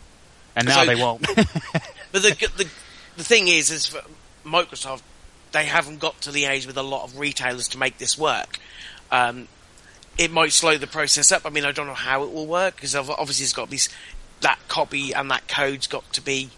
And 0.57 0.67
now 0.69 0.81
So- 0.81 0.87
they 0.87 0.95
won't. 0.97 1.27
But 2.13 2.23
the, 2.23 2.31
the 2.57 2.69
the 3.17 3.25
thing 3.25 3.49
is, 3.49 3.71
is 3.73 3.87
for 3.89 4.01
Microsoft, 4.47 5.03
they 5.55 5.65
haven't 5.65 6.01
got 6.01 6.21
to 6.23 6.31
liaise 6.31 6.67
with 6.67 6.77
a 6.77 6.83
lot 6.83 7.05
of 7.05 7.19
retailers 7.19 7.69
to 7.69 7.79
make 7.79 7.97
this 7.99 8.19
work. 8.19 8.59
Um, 9.11 9.49
it 10.19 10.31
might 10.31 10.53
slow 10.53 10.77
the 10.77 10.87
process 10.87 11.33
up. 11.33 11.47
I 11.47 11.51
mean, 11.51 11.65
I 11.65 11.73
don't 11.73 11.87
know 11.87 11.95
how 11.95 12.25
it 12.25 12.33
will 12.33 12.47
work 12.47 12.75
because 12.77 12.95
obviously 12.95 13.45
it's 13.45 13.53
got 13.53 13.67
to 13.67 13.71
be 13.71 13.79
that 14.41 14.59
copy 14.69 15.13
and 15.15 15.31
that 15.31 15.47
code's 15.49 15.87
got 15.87 16.13
to 16.13 16.21
be. 16.21 16.51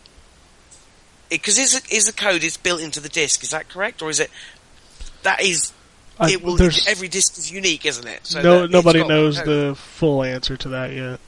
Because 1.28 1.59
is 1.59 1.74
it, 1.74 1.92
is 1.92 2.07
the 2.07 2.12
code 2.12 2.42
is 2.42 2.57
built 2.57 2.80
into 2.80 3.01
the 3.01 3.09
disk? 3.09 3.42
Is 3.42 3.51
that 3.51 3.68
correct, 3.68 4.01
or 4.03 4.11
is 4.11 4.18
it 4.20 4.30
that 5.24 5.42
is 5.42 5.72
I- 6.18 6.32
it 6.32 6.42
will 6.42 6.61
every 6.88 7.09
disk 7.09 7.36
is 7.36 7.51
unique, 7.51 7.84
isn't 7.84 8.07
it? 8.07 8.26
So 8.26 8.42
no, 8.42 8.61
that 8.62 8.70
nobody 8.70 9.07
knows 9.07 9.42
the 9.42 9.74
full 9.76 10.22
answer 10.22 10.57
to 10.57 10.68
that 10.70 10.92
yet. 10.92 11.20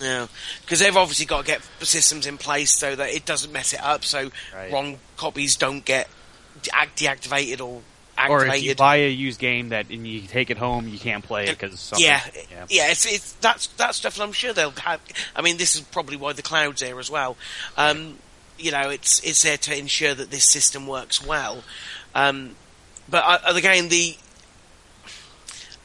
Yeah, 0.00 0.28
because 0.62 0.78
they've 0.78 0.96
obviously 0.96 1.26
got 1.26 1.40
to 1.42 1.46
get 1.46 1.60
systems 1.80 2.26
in 2.26 2.38
place 2.38 2.72
so 2.72 2.96
that 2.96 3.10
it 3.10 3.26
doesn't 3.26 3.52
mess 3.52 3.74
it 3.74 3.82
up, 3.82 4.02
so 4.04 4.30
Right. 4.54 4.72
wrong 4.72 4.98
copies 5.18 5.56
don't 5.56 5.84
get 5.84 6.08
de- 6.08 6.19
deactivated 6.62 7.60
or 7.60 7.82
activated. 8.16 8.52
or 8.52 8.54
if 8.54 8.62
you 8.62 8.74
buy 8.74 8.96
a 8.96 9.08
used 9.08 9.40
game 9.40 9.70
that 9.70 9.90
and 9.90 10.06
you 10.06 10.22
take 10.22 10.50
it 10.50 10.58
home, 10.58 10.88
you 10.88 10.98
can't 10.98 11.24
play 11.24 11.46
it 11.46 11.58
because 11.58 11.92
yeah, 11.96 12.20
yeah. 12.34 12.66
yeah, 12.68 12.90
it's, 12.90 13.06
it's 13.06 13.32
that's 13.34 13.68
that 13.68 13.94
stuff. 13.94 14.16
And 14.16 14.24
I'm 14.24 14.32
sure 14.32 14.52
they'll 14.52 14.70
have. 14.72 15.00
I 15.34 15.42
mean, 15.42 15.56
this 15.56 15.74
is 15.74 15.82
probably 15.82 16.16
why 16.16 16.32
the 16.32 16.42
cloud's 16.42 16.80
there 16.80 16.98
as 16.98 17.10
well. 17.10 17.36
Um, 17.76 18.18
you 18.58 18.70
know, 18.70 18.90
it's 18.90 19.20
it's 19.20 19.42
there 19.42 19.56
to 19.56 19.78
ensure 19.78 20.14
that 20.14 20.30
this 20.30 20.44
system 20.50 20.86
works 20.86 21.24
well. 21.24 21.62
Um, 22.14 22.56
but 23.08 23.24
I, 23.24 23.56
again, 23.56 23.88
the 23.88 24.16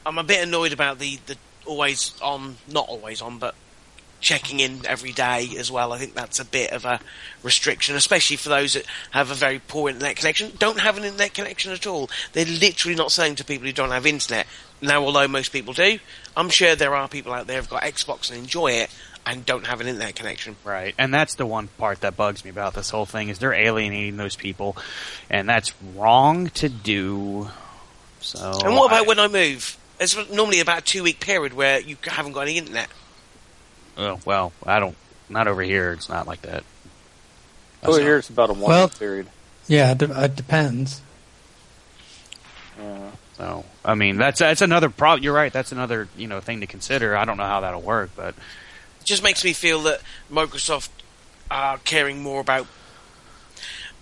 I'm 0.05 0.17
a 0.17 0.23
bit 0.23 0.43
annoyed 0.43 0.73
about 0.73 0.99
the 0.99 1.19
the 1.25 1.37
always 1.65 2.13
on, 2.21 2.57
not 2.71 2.87
always 2.87 3.21
on, 3.21 3.39
but 3.39 3.55
checking 4.25 4.59
in 4.59 4.81
every 4.87 5.11
day 5.11 5.47
as 5.59 5.71
well. 5.71 5.93
I 5.93 5.99
think 5.99 6.15
that's 6.15 6.39
a 6.39 6.45
bit 6.45 6.71
of 6.71 6.83
a 6.83 6.99
restriction, 7.43 7.95
especially 7.95 8.37
for 8.37 8.49
those 8.49 8.73
that 8.73 8.85
have 9.11 9.29
a 9.29 9.35
very 9.35 9.59
poor 9.59 9.89
internet 9.89 10.15
connection. 10.15 10.51
Don't 10.57 10.79
have 10.79 10.97
an 10.97 11.03
internet 11.03 11.35
connection 11.35 11.71
at 11.71 11.85
all. 11.85 12.09
They're 12.33 12.43
literally 12.43 12.95
not 12.95 13.11
saying 13.11 13.35
to 13.35 13.45
people 13.45 13.67
who 13.67 13.71
don't 13.71 13.91
have 13.91 14.07
internet. 14.07 14.47
Now, 14.81 15.03
although 15.03 15.27
most 15.27 15.51
people 15.51 15.73
do, 15.73 15.99
I'm 16.35 16.49
sure 16.49 16.75
there 16.75 16.95
are 16.95 17.07
people 17.07 17.33
out 17.33 17.45
there 17.45 17.57
who've 17.57 17.69
got 17.69 17.83
Xbox 17.83 18.31
and 18.31 18.39
enjoy 18.39 18.71
it 18.71 18.89
and 19.27 19.45
don't 19.45 19.67
have 19.67 19.79
an 19.79 19.87
internet 19.87 20.15
connection. 20.15 20.55
Right, 20.63 20.95
and 20.97 21.13
that's 21.13 21.35
the 21.35 21.45
one 21.45 21.67
part 21.77 22.01
that 22.01 22.17
bugs 22.17 22.43
me 22.43 22.49
about 22.49 22.73
this 22.73 22.89
whole 22.89 23.05
thing 23.05 23.29
is 23.29 23.37
they're 23.37 23.53
alienating 23.53 24.17
those 24.17 24.35
people, 24.35 24.75
and 25.29 25.47
that's 25.47 25.71
wrong 25.95 26.49
to 26.49 26.67
do. 26.67 27.49
So, 28.21 28.59
and 28.65 28.75
what 28.75 28.87
about 28.87 29.03
I- 29.03 29.07
when 29.07 29.19
I 29.19 29.27
move? 29.27 29.77
It's 29.99 30.15
normally 30.31 30.61
about 30.61 30.79
a 30.79 30.81
two 30.81 31.03
week 31.03 31.19
period 31.19 31.53
where 31.53 31.79
you 31.79 31.95
haven't 32.03 32.33
got 32.33 32.41
any 32.41 32.57
internet. 32.57 32.89
Oh, 33.97 34.19
well, 34.25 34.51
I 34.65 34.79
don't. 34.79 34.95
Not 35.29 35.47
over 35.47 35.61
here. 35.61 35.91
It's 35.93 36.09
not 36.09 36.27
like 36.27 36.41
that. 36.43 36.63
Over 37.83 37.99
here, 37.99 38.17
it's 38.17 38.29
about 38.29 38.49
a 38.49 38.53
one 38.53 38.69
Well- 38.69 38.87
week 38.87 38.99
period. 38.99 39.27
Yeah, 39.67 39.91
it, 39.93 40.01
it 40.01 40.35
depends. 40.35 41.01
Yeah. 42.79 43.11
So, 43.37 43.65
I 43.83 43.95
mean, 43.95 44.17
that's 44.17 44.39
that's 44.39 44.61
another 44.61 44.89
problem. 44.89 45.23
You're 45.23 45.33
right. 45.33 45.51
That's 45.51 45.71
another 45.71 46.07
you 46.17 46.27
know 46.27 46.39
thing 46.39 46.61
to 46.61 46.67
consider. 46.67 47.15
I 47.17 47.25
don't 47.25 47.37
know 47.37 47.43
how 47.45 47.61
that'll 47.61 47.81
work, 47.81 48.11
but 48.15 48.29
It 49.01 49.05
just 49.05 49.23
makes 49.23 49.43
me 49.43 49.53
feel 49.53 49.81
that 49.83 50.01
Microsoft 50.31 50.89
are 51.49 51.77
caring 51.79 52.21
more 52.21 52.41
about 52.41 52.67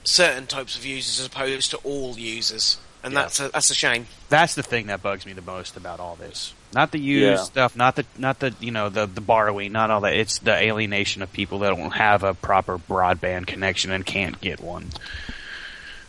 certain 0.03 0.47
types 0.47 0.75
of 0.77 0.85
users 0.85 1.19
as 1.19 1.25
opposed 1.27 1.71
to 1.71 1.77
all 1.77 2.17
users, 2.17 2.77
and 3.03 3.13
Yeah. 3.13 3.21
that's 3.21 3.39
a, 3.39 3.49
that's 3.49 3.69
a 3.71 3.75
shame. 3.75 4.07
that's 4.29 4.53
the 4.55 4.63
thing 4.63 4.87
that 4.87 5.01
bugs 5.01 5.25
me 5.25 5.33
the 5.33 5.41
most 5.41 5.77
about 5.77 5.99
all 5.99 6.15
this. 6.15 6.53
Not 6.73 6.91
the 6.91 6.99
used 6.99 7.23
Yeah. 7.23 7.43
stuff, 7.43 7.75
not 7.75 7.95
the 7.95 8.05
not 8.17 8.39
the 8.39 8.53
you 8.59 8.71
know 8.71 8.89
the 8.89 9.05
the 9.05 9.21
borrowing, 9.21 9.71
not 9.71 9.91
all 9.91 10.01
that. 10.01 10.13
It's 10.15 10.39
the 10.39 10.53
alienation 10.55 11.21
of 11.21 11.31
people 11.31 11.59
that 11.59 11.69
don't 11.75 11.91
have 11.91 12.23
a 12.23 12.33
proper 12.33 12.77
broadband 12.77 13.47
connection 13.47 13.91
and 13.91 14.05
can't 14.05 14.39
get 14.41 14.59
one. 14.59 14.89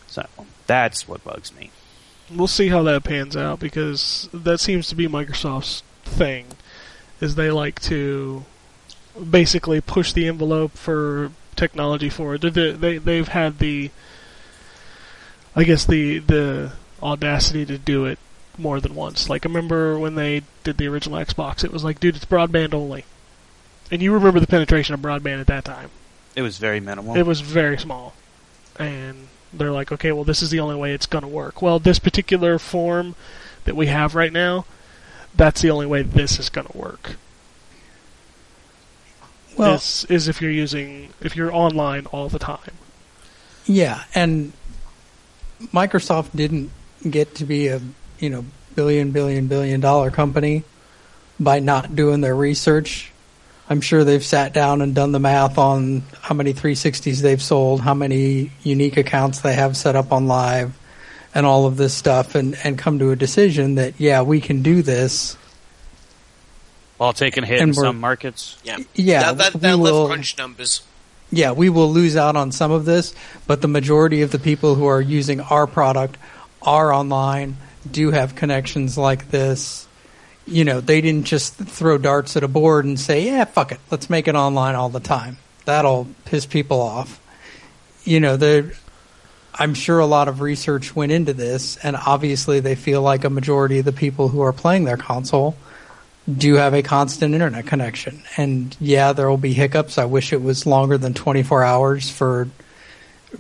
So 0.07 0.27
that's 0.67 1.07
what 1.09 1.23
bugs 1.25 1.53
me. 1.55 1.71
We'll 2.35 2.47
see 2.47 2.69
how 2.69 2.83
that 2.85 3.05
pans 3.05 3.37
out 3.37 3.61
because 3.61 4.29
that 4.33 4.59
seems 4.59 4.89
to 4.89 4.95
be 4.95 5.07
Microsoft's 5.07 5.83
thing. 6.05 6.47
Is 7.21 7.35
they 7.35 7.51
like 7.51 7.81
to 7.83 8.45
basically 9.31 9.81
push 9.81 10.13
the 10.13 10.27
envelope 10.27 10.73
for 10.73 11.31
technology 11.57 12.09
forward. 12.09 12.41
They, 12.41 12.73
they 12.73 12.99
they've 12.99 13.29
had 13.29 13.59
the, 13.59 13.91
I 15.55 15.65
guess 15.65 15.85
the 15.85 16.19
the 16.19 16.73
audacity 17.03 17.67
to 17.67 17.77
do 17.79 18.07
it 18.07 18.19
more 18.59 18.81
than 18.81 18.95
once. 18.95 19.29
Like 19.29 19.45
I 19.45 19.49
remember 19.49 19.99
when 19.99 20.15
they 20.15 20.43
did 20.63 20.79
the 20.79 20.87
original 20.87 21.19
Xbox, 21.19 21.65
it 21.65 21.73
was 21.73 21.85
like, 21.85 22.01
dude, 22.01 22.17
it's 22.17 22.25
broadband 22.25 22.75
only, 22.75 23.05
and 23.91 24.03
you 24.03 24.13
remember 24.13 24.41
the 24.41 24.47
penetration 24.47 24.95
of 24.95 25.01
broadband 25.01 25.41
at 25.41 25.47
that 25.49 25.65
time. 25.65 25.91
It 26.35 26.43
was 26.43 26.59
very 26.59 26.81
minimal. 26.81 27.17
It 27.17 27.27
was 27.27 27.41
very 27.41 27.79
small. 27.79 28.15
And 28.79 29.29
they're 29.53 29.71
like, 29.71 29.93
okay, 29.93 30.11
well, 30.13 30.25
this 30.25 30.43
is 30.43 30.51
the 30.51 30.61
only 30.61 30.75
way 30.75 30.93
it's 30.93 31.07
going 31.07 31.23
to 31.23 31.29
work. 31.29 31.63
Well, 31.63 31.79
this 31.79 31.99
particular 31.99 32.59
form 32.59 33.15
that 33.65 33.77
we 33.77 33.87
have 33.87 34.15
right 34.15 34.33
now, 34.33 34.67
that's 35.37 35.63
the 35.63 35.71
only 35.71 35.87
way 35.87 36.03
this 36.03 36.39
is 36.39 36.49
going 36.49 36.67
to 36.67 36.77
work. 36.77 37.17
Well, 39.57 39.75
is, 39.75 40.05
is 40.09 40.27
if 40.27 40.43
you're 40.43 40.51
using, 40.51 41.11
if 41.21 41.37
you're 41.37 41.55
online 41.55 42.07
all 42.07 42.29
the 42.29 42.41
time. 42.41 42.73
Yeah, 43.65 44.03
and 44.15 44.53
Microsoft 45.61 46.31
didn't 46.35 46.71
get 47.09 47.35
to 47.37 47.45
be 47.45 47.69
a 47.69 47.81
you 48.19 48.31
know 48.31 48.45
billion 48.75 49.11
billion 49.13 49.47
billion 49.47 49.81
dollar 49.81 50.11
company 50.11 50.63
by 51.39 51.59
not 51.61 51.95
doing 51.97 52.21
their 52.21 52.35
research. 52.37 53.11
I'm 53.69 53.81
sure 53.81 54.05
they've 54.05 54.25
sat 54.25 54.53
down 54.53 54.83
and 54.83 54.95
done 54.95 55.13
the 55.13 55.19
math 55.19 55.57
on 55.57 56.03
how 56.21 56.35
many 56.35 56.53
360s 56.53 57.23
they've 57.23 57.41
sold, 57.43 57.81
how 57.81 57.95
many 57.95 58.51
unique 58.63 58.99
accounts 58.99 59.41
they 59.41 59.55
have 59.55 59.75
set 59.77 59.97
up 59.97 60.13
on 60.13 60.27
live, 60.27 60.77
and 61.35 61.47
all 61.47 61.65
of 61.67 61.79
this 61.79 61.95
stuff, 61.95 62.35
and, 62.35 62.57
and 62.63 62.79
come 62.79 62.99
to 62.99 63.11
a 63.11 63.17
decision 63.17 63.77
that 63.77 63.99
yeah, 63.99 64.21
we 64.21 64.41
can 64.43 64.63
do 64.63 64.83
this. 64.83 65.39
While 66.99 67.13
taking 67.15 67.43
a 67.43 67.47
hit 67.47 67.61
And 67.61 67.71
in 67.71 67.75
some 67.75 68.01
markets. 68.01 68.57
Yeah, 68.65 68.79
Yeah, 68.95 69.33
That, 69.33 69.39
that, 69.39 69.55
we 69.55 69.61
they'll 69.61 69.79
will- 69.81 70.07
crunch 70.09 70.37
numbers. 70.39 70.83
yeah, 71.33 71.53
we 71.53 71.69
will 71.71 71.91
lose 71.91 72.17
out 72.17 72.37
on 72.37 72.53
some 72.53 72.71
of 72.71 72.85
this, 72.85 73.15
but 73.47 73.63
the 73.63 73.69
majority 73.69 74.23
of 74.23 74.31
the 74.31 74.39
people 74.39 74.75
who 74.75 74.87
are 74.87 75.01
using 75.01 75.41
our 75.41 75.67
product 75.67 76.17
are 76.63 76.93
online. 76.93 77.57
Do 77.91 78.11
have 78.11 78.35
connections 78.35 78.97
like 78.99 79.31
this, 79.31 79.87
you 80.47 80.65
know, 80.65 80.81
they 80.81 81.01
didn't 81.01 81.25
just 81.25 81.55
throw 81.55 81.99
darts 81.99 82.37
at 82.37 82.43
a 82.43 82.49
board 82.49 82.85
and 82.85 82.99
say, 82.99 83.25
"Yeah, 83.25 83.45
fuck 83.45 83.73
it, 83.73 83.81
let's 83.91 84.11
make 84.11 84.29
it 84.29 84.35
online 84.35 84.75
all 84.75 84.89
the 84.89 85.01
time." 85.01 85.39
That'll 85.65 86.07
piss 86.27 86.45
people 86.47 86.81
off. 86.81 87.21
You 88.05 88.21
know, 88.21 88.37
I'm 89.55 89.75
sure 89.75 89.99
a 89.99 90.07
lot 90.07 90.29
of 90.29 90.41
research 90.41 90.95
went 90.95 91.13
into 91.13 91.33
this, 91.33 91.77
and 91.79 91.97
obviously 91.97 92.61
they 92.61 92.75
feel 92.75 93.03
like 93.03 93.25
a 93.25 93.31
majority 93.31 93.79
of 93.79 93.85
the 93.85 93.93
people 93.93 94.29
who 94.29 94.43
are 94.43 94.53
playing 94.53 94.85
their 94.85 94.97
console 94.97 95.57
do 96.33 96.55
have 96.55 96.75
a 96.75 96.83
constant 96.83 97.35
internet 97.35 97.67
connection. 97.67 98.23
And 98.37 98.77
yeah, 98.81 99.13
there 99.13 99.29
will 99.29 99.37
be 99.37 99.53
hiccups. 99.53 99.99
I 99.99 100.07
wish 100.07 100.33
it 100.33 100.43
was 100.43 100.67
longer 100.67 100.99
than 100.99 101.15
24 101.15 101.63
hours 101.63 102.11
for 102.11 102.49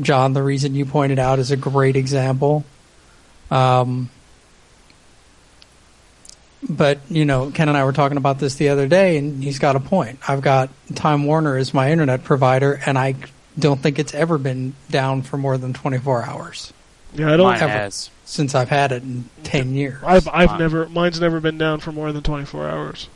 John. 0.00 0.34
The 0.34 0.42
reason 0.42 0.74
you 0.74 0.84
pointed 0.84 1.18
out 1.18 1.38
is 1.38 1.50
a 1.50 1.56
great 1.56 1.96
example. 1.96 2.64
Um, 3.50 4.10
but 6.68 6.98
you 7.10 7.24
know, 7.24 7.50
Ken 7.50 7.68
and 7.68 7.76
I 7.76 7.84
were 7.84 7.92
talking 7.92 8.16
about 8.16 8.38
this 8.38 8.54
the 8.56 8.68
other 8.70 8.86
day, 8.88 9.16
and 9.18 9.42
he's 9.42 9.58
got 9.58 9.76
a 9.76 9.80
point. 9.80 10.18
I've 10.28 10.40
got 10.42 10.70
Time 10.94 11.24
Warner 11.24 11.56
as 11.56 11.74
my 11.74 11.90
internet 11.92 12.24
provider, 12.24 12.80
and 12.86 12.98
I 12.98 13.14
don't 13.58 13.80
think 13.80 13.98
it's 13.98 14.14
ever 14.14 14.38
been 14.38 14.74
down 14.90 15.22
for 15.22 15.36
more 15.36 15.56
than 15.58 15.72
24 15.72 16.24
hours 16.24 16.72
Yeah, 17.14 17.32
I 17.32 17.36
don't. 17.36 17.46
Mine 17.46 17.62
ever. 17.62 17.68
has. 17.72 18.10
since 18.24 18.54
I've 18.54 18.68
had 18.70 18.90
it 18.92 19.02
in 19.04 19.28
10 19.44 19.74
years. 19.74 20.02
I've 20.04 20.26
I've 20.28 20.50
Mine. 20.50 20.58
never 20.58 20.88
mine's 20.88 21.20
never 21.20 21.38
been 21.40 21.58
down 21.58 21.78
for 21.80 21.92
more 21.92 22.10
than 22.12 22.22
24 22.22 22.68
hours. 22.68 23.08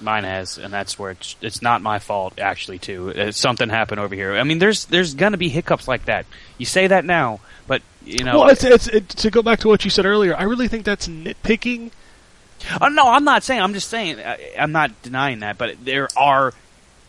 Mine 0.00 0.22
has, 0.24 0.58
and 0.58 0.72
that's 0.72 0.96
where 0.98 1.10
it's 1.12 1.34
it's 1.40 1.60
not 1.62 1.80
my 1.82 1.98
fault 1.98 2.38
actually. 2.38 2.78
Too, 2.78 3.10
Uh, 3.12 3.32
something 3.32 3.68
happened 3.68 4.00
over 4.00 4.14
here. 4.14 4.36
I 4.36 4.44
mean, 4.44 4.58
there's 4.58 4.84
there's 4.84 5.14
gonna 5.14 5.36
be 5.38 5.48
hiccups 5.48 5.88
like 5.88 6.04
that. 6.04 6.26
You 6.58 6.66
say 6.66 6.86
that 6.88 7.04
now, 7.04 7.40
but 7.66 7.82
you 8.04 8.22
know, 8.24 8.40
well, 8.40 8.48
it's, 8.48 8.62
it's 8.62 8.86
it, 8.88 9.08
to 9.08 9.30
go 9.30 9.42
back 9.42 9.58
to 9.60 9.68
what 9.68 9.84
you 9.84 9.90
said 9.90 10.06
earlier. 10.06 10.36
I 10.36 10.44
really 10.44 10.68
think 10.68 10.84
that's 10.84 11.08
nitpicking. 11.08 11.90
Oh, 12.80 12.88
no, 12.88 13.08
I'm 13.08 13.24
not 13.24 13.42
saying. 13.44 13.60
I'm 13.60 13.72
just 13.74 13.88
saying. 13.88 14.18
I, 14.20 14.52
I'm 14.58 14.72
not 14.72 15.00
denying 15.02 15.40
that, 15.40 15.58
but 15.58 15.84
there 15.84 16.08
are 16.16 16.52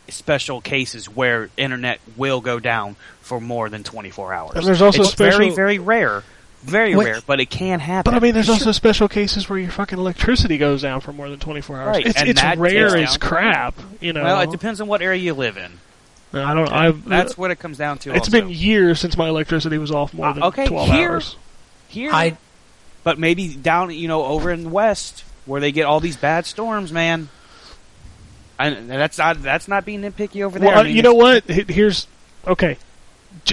special 0.10 0.62
cases 0.62 1.08
where 1.10 1.50
internet 1.58 2.00
will 2.18 2.42
go 2.42 2.60
down 2.60 2.96
for 3.22 3.40
more 3.40 3.70
than 3.70 3.84
24 3.84 4.34
hours. 4.34 4.52
And 4.56 4.66
there's 4.66 4.82
also 4.82 5.04
it's 5.04 5.14
very, 5.14 5.32
special- 5.34 5.56
very 5.56 5.80
rare, 5.80 6.24
very 6.64 6.96
Wait. 6.96 7.06
rare, 7.06 7.20
but 7.26 7.40
it 7.40 7.50
can 7.50 7.80
happen. 7.80 8.12
But 8.12 8.18
I 8.18 8.20
mean, 8.20 8.34
there's 8.34 8.50
also 8.50 8.72
special 8.72 9.08
cases 9.08 9.48
where 9.50 9.60
your 9.60 9.72
fucking 9.72 10.00
electricity 10.00 10.58
goes 10.58 10.82
down 10.82 11.02
for 11.02 11.14
more 11.14 11.30
than 11.30 11.40
24 11.40 11.78
hours. 11.82 11.88
Right, 11.96 12.06
It's, 12.08 12.20
and 12.20 12.30
it's 12.30 12.42
rare 12.58 12.98
as 12.98 13.18
crap. 13.18 13.76
You 14.02 14.14
know. 14.14 14.24
well, 14.24 14.42
it 14.42 14.52
depends 14.52 14.82
on 14.82 14.88
what 14.88 15.02
area 15.02 15.22
you 15.22 15.34
live 15.34 15.58
in. 15.58 15.72
I 16.32 16.54
don't. 16.54 16.72
I've. 16.72 17.06
That's 17.06 17.38
what 17.38 17.50
it 17.50 17.58
comes 17.58 17.78
down 17.80 17.98
to. 18.00 18.10
It's 18.12 18.28
also. 18.28 18.32
been 18.42 18.50
years 18.50 19.00
since 19.00 19.18
my 19.18 19.30
electricity 19.30 19.78
was 19.80 19.90
off 19.92 20.14
more 20.14 20.32
than 20.34 20.44
Uh, 20.44 20.50
than 20.52 20.62
okay, 20.64 20.68
12 20.70 20.90
here- 20.90 21.10
hours. 21.12 21.36
here, 21.88 22.12
I 22.14 22.38
but 23.04 23.18
maybe 23.18 23.56
down, 23.56 23.90
you 23.92 24.08
know, 24.08 24.24
over 24.26 24.52
in 24.52 24.64
the 24.64 24.70
west 24.70 25.24
where 25.50 25.60
they 25.60 25.72
get 25.72 25.86
all 25.86 26.00
these 26.00 26.16
bad 26.16 26.46
storms, 26.46 26.94
man. 26.94 27.28
And 28.60 28.90
that's 28.90 29.18
not 29.18 29.42
that's 29.42 29.68
not 29.68 29.84
being 29.84 30.02
nitpicky 30.02 30.44
over 30.44 30.60
there. 30.60 30.70
Well, 30.70 30.80
I 30.80 30.84
mean, 30.84 30.96
you 30.96 31.02
know 31.02 31.14
what? 31.14 31.46
Here's 31.46 32.08
okay, 32.46 32.78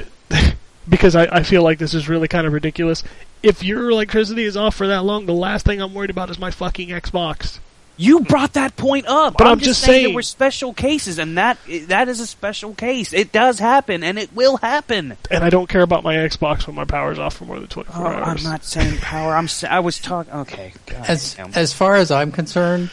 because 0.88 1.16
I, 1.16 1.24
I 1.26 1.42
feel 1.42 1.62
like 1.62 1.78
this 1.78 1.94
is 1.94 2.08
really 2.08 2.28
kind 2.28 2.46
of 2.46 2.52
ridiculous. 2.52 3.02
If 3.42 3.62
your 3.62 3.88
electricity 3.90 4.44
is 4.44 4.56
off 4.56 4.74
for 4.74 4.88
that 4.88 5.04
long, 5.04 5.26
the 5.26 5.32
last 5.32 5.64
thing 5.64 5.80
I'm 5.80 5.94
worried 5.94 6.10
about 6.10 6.28
is 6.28 6.38
my 6.38 6.50
fucking 6.50 6.88
Xbox. 6.88 7.60
You 7.98 8.20
brought 8.20 8.52
that 8.54 8.76
point 8.76 9.06
up. 9.06 9.38
But 9.38 9.46
I'm, 9.46 9.52
I'm 9.54 9.58
just 9.58 9.68
just 9.70 9.80
saying, 9.82 9.92
saying- 9.94 10.06
there 10.08 10.14
were 10.14 10.22
special 10.22 10.74
cases, 10.74 11.18
and 11.18 11.38
that 11.38 11.56
that 11.88 12.08
is 12.08 12.20
a 12.20 12.26
special 12.26 12.74
case. 12.74 13.12
It 13.14 13.32
does 13.32 13.58
happen, 13.58 14.02
and 14.04 14.18
it 14.18 14.34
will 14.34 14.58
happen. 14.58 15.16
And 15.30 15.42
I 15.42 15.48
don't 15.50 15.68
care 15.68 15.80
about 15.82 16.04
my 16.04 16.14
Xbox 16.16 16.66
when 16.66 16.76
my 16.76 16.84
power's 16.84 17.18
off 17.18 17.36
for 17.36 17.46
more 17.46 17.58
than 17.58 17.68
24 17.68 18.06
Oh, 18.06 18.06
I'm 18.06 18.42
not 18.42 18.64
saying 18.64 18.98
power. 18.98 19.34
I'm. 19.34 19.48
sa- 19.48 19.68
I 19.68 19.80
was 19.80 19.98
talking. 19.98 20.32
Okay. 20.32 20.72
God 20.86 21.04
as 21.08 21.34
damn. 21.34 21.52
as 21.54 21.72
far 21.72 21.96
as 21.96 22.10
I'm 22.10 22.32
concerned, 22.32 22.90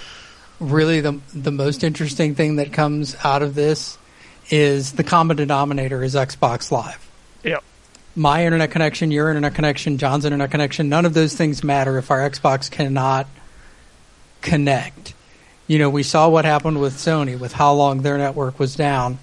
really 0.59 1.01
the 1.01 1.19
the 1.33 1.51
most 1.51 1.83
interesting 1.83 2.33
thing 2.35 2.55
that 2.55 2.71
comes 2.71 3.15
out 3.25 3.41
of 3.41 3.55
this 3.55 3.97
is 4.49 4.93
the 4.93 5.03
common 5.03 5.35
denominator 5.37 6.01
is 6.03 6.15
Xbox 6.15 6.71
Live. 6.71 7.09
Yep. 7.43 7.61
My 8.15 8.45
internet 8.45 8.71
connection, 8.71 9.11
your 9.11 9.29
internet 9.29 9.55
connection, 9.55 9.97
John's 9.97 10.23
internet 10.23 10.51
connection, 10.51 10.87
none 10.87 11.05
of 11.05 11.13
those 11.13 11.33
things 11.33 11.63
matter 11.63 11.97
if 11.97 12.11
our 12.11 12.29
Xbox 12.29 12.69
cannot 12.69 13.27
connect. 14.43 15.13
You 15.65 15.79
know, 15.79 15.89
we 15.89 16.03
saw 16.03 16.29
what 16.29 16.45
happened 16.45 16.79
with 16.79 16.93
Sony 16.93 17.39
with 17.39 17.53
how 17.53 17.73
long 17.73 18.01
their 18.01 18.17
network 18.17 18.59
was 18.59 18.75
down. 18.75 19.17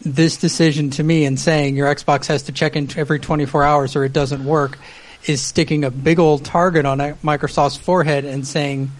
This 0.00 0.38
decision 0.38 0.90
to 0.90 1.02
me 1.02 1.26
and 1.26 1.38
saying 1.38 1.76
your 1.76 1.94
Xbox 1.94 2.26
has 2.28 2.44
to 2.44 2.52
check 2.52 2.76
in 2.76 2.88
every 2.96 3.20
24 3.20 3.64
hours 3.64 3.96
or 3.96 4.04
it 4.04 4.12
doesn't 4.12 4.44
work 4.44 4.78
is 5.26 5.42
sticking 5.42 5.84
a 5.84 5.90
big 5.90 6.18
old 6.18 6.44
target 6.44 6.86
on 6.86 6.98
Microsoft's 6.98 7.76
forehead 7.76 8.24
and 8.24 8.46
saying, 8.46 8.90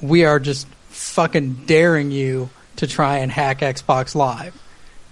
we 0.00 0.24
are 0.24 0.40
just 0.40 0.66
fucking 0.88 1.66
daring 1.66 2.10
you 2.10 2.48
to 2.76 2.86
try 2.86 3.18
and 3.18 3.30
hack 3.30 3.58
Xbox 3.60 4.14
Live. 4.14 4.56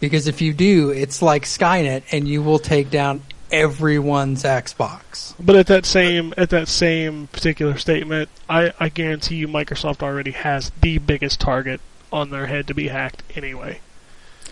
Because 0.00 0.28
if 0.28 0.40
you 0.40 0.54
do, 0.54 0.90
it's 0.90 1.20
like 1.20 1.44
Skynet 1.44 2.04
and 2.12 2.26
you 2.26 2.42
will 2.42 2.58
take 2.58 2.90
down 2.90 3.22
everyone's 3.50 4.42
Xbox. 4.42 5.34
But 5.38 5.56
at 5.56 5.66
that 5.68 5.86
same 5.86 6.34
at 6.36 6.50
that 6.50 6.68
same 6.68 7.28
particular 7.28 7.76
statement, 7.78 8.28
I, 8.48 8.72
I 8.78 8.88
guarantee 8.88 9.36
you 9.36 9.48
Microsoft 9.48 10.02
already 10.02 10.32
has 10.32 10.70
the 10.80 10.98
biggest 10.98 11.40
target 11.40 11.80
on 12.12 12.30
their 12.30 12.46
head 12.46 12.66
to 12.68 12.74
be 12.74 12.88
hacked 12.88 13.22
anyway. 13.34 13.80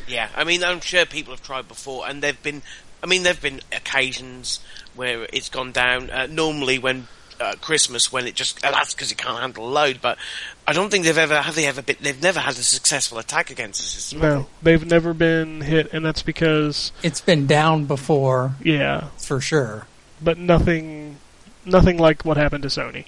Yeah, 0.07 0.29
I 0.37 0.45
mean, 0.45 0.63
I'm 0.63 0.81
sure 0.81 1.05
people 1.05 1.33
have 1.33 1.43
tried 1.43 1.67
before, 1.67 2.09
and 2.09 2.23
there've 2.23 2.43
been, 2.43 2.63
I 3.03 3.07
mean, 3.07 3.25
there've 3.25 3.41
been 3.41 3.61
occasions 3.73 4.61
where 4.95 5.27
it's 5.33 5.49
gone 5.49 5.73
down. 5.73 6.11
Uh, 6.11 6.27
normally, 6.31 6.79
when 6.79 7.09
uh, 7.41 7.55
Christmas, 7.61 8.13
when 8.13 8.27
it 8.27 8.35
just 8.35 8.65
uh, 8.65 8.71
that's 8.71 8.95
because 8.95 9.11
it 9.11 9.19
can't 9.19 9.41
handle 9.41 9.69
load. 9.69 10.01
But 10.01 10.19
I 10.69 10.73
don't 10.73 10.91
think 10.91 11.05
they've 11.05 11.17
ever 11.17 11.41
have 11.41 11.55
they 11.55 11.67
ever 11.67 11.81
been. 11.83 11.97
They've 12.01 12.21
never 12.21 12.41
had 12.41 12.55
a 12.55 12.63
successful 12.63 13.19
attack 13.19 13.51
against 13.51 13.81
the 13.81 13.87
system. 13.87 14.21
No, 14.21 14.47
they've 14.63 14.85
never 14.85 15.15
been 15.15 15.61
hit, 15.61 15.93
and 15.93 16.05
that's 16.05 16.23
because 16.23 16.91
It's 17.03 17.21
been 17.21 17.47
down 17.47 17.85
before, 17.85 18.57
yeah, 18.63 19.09
for 19.19 19.41
sure. 19.41 19.87
but 20.21 20.39
nothing, 20.39 21.19
nothing 21.65 21.99
like 21.99 22.25
what 22.25 22.37
happened 22.37 22.63
to 22.65 22.69
Sony. 22.69 23.05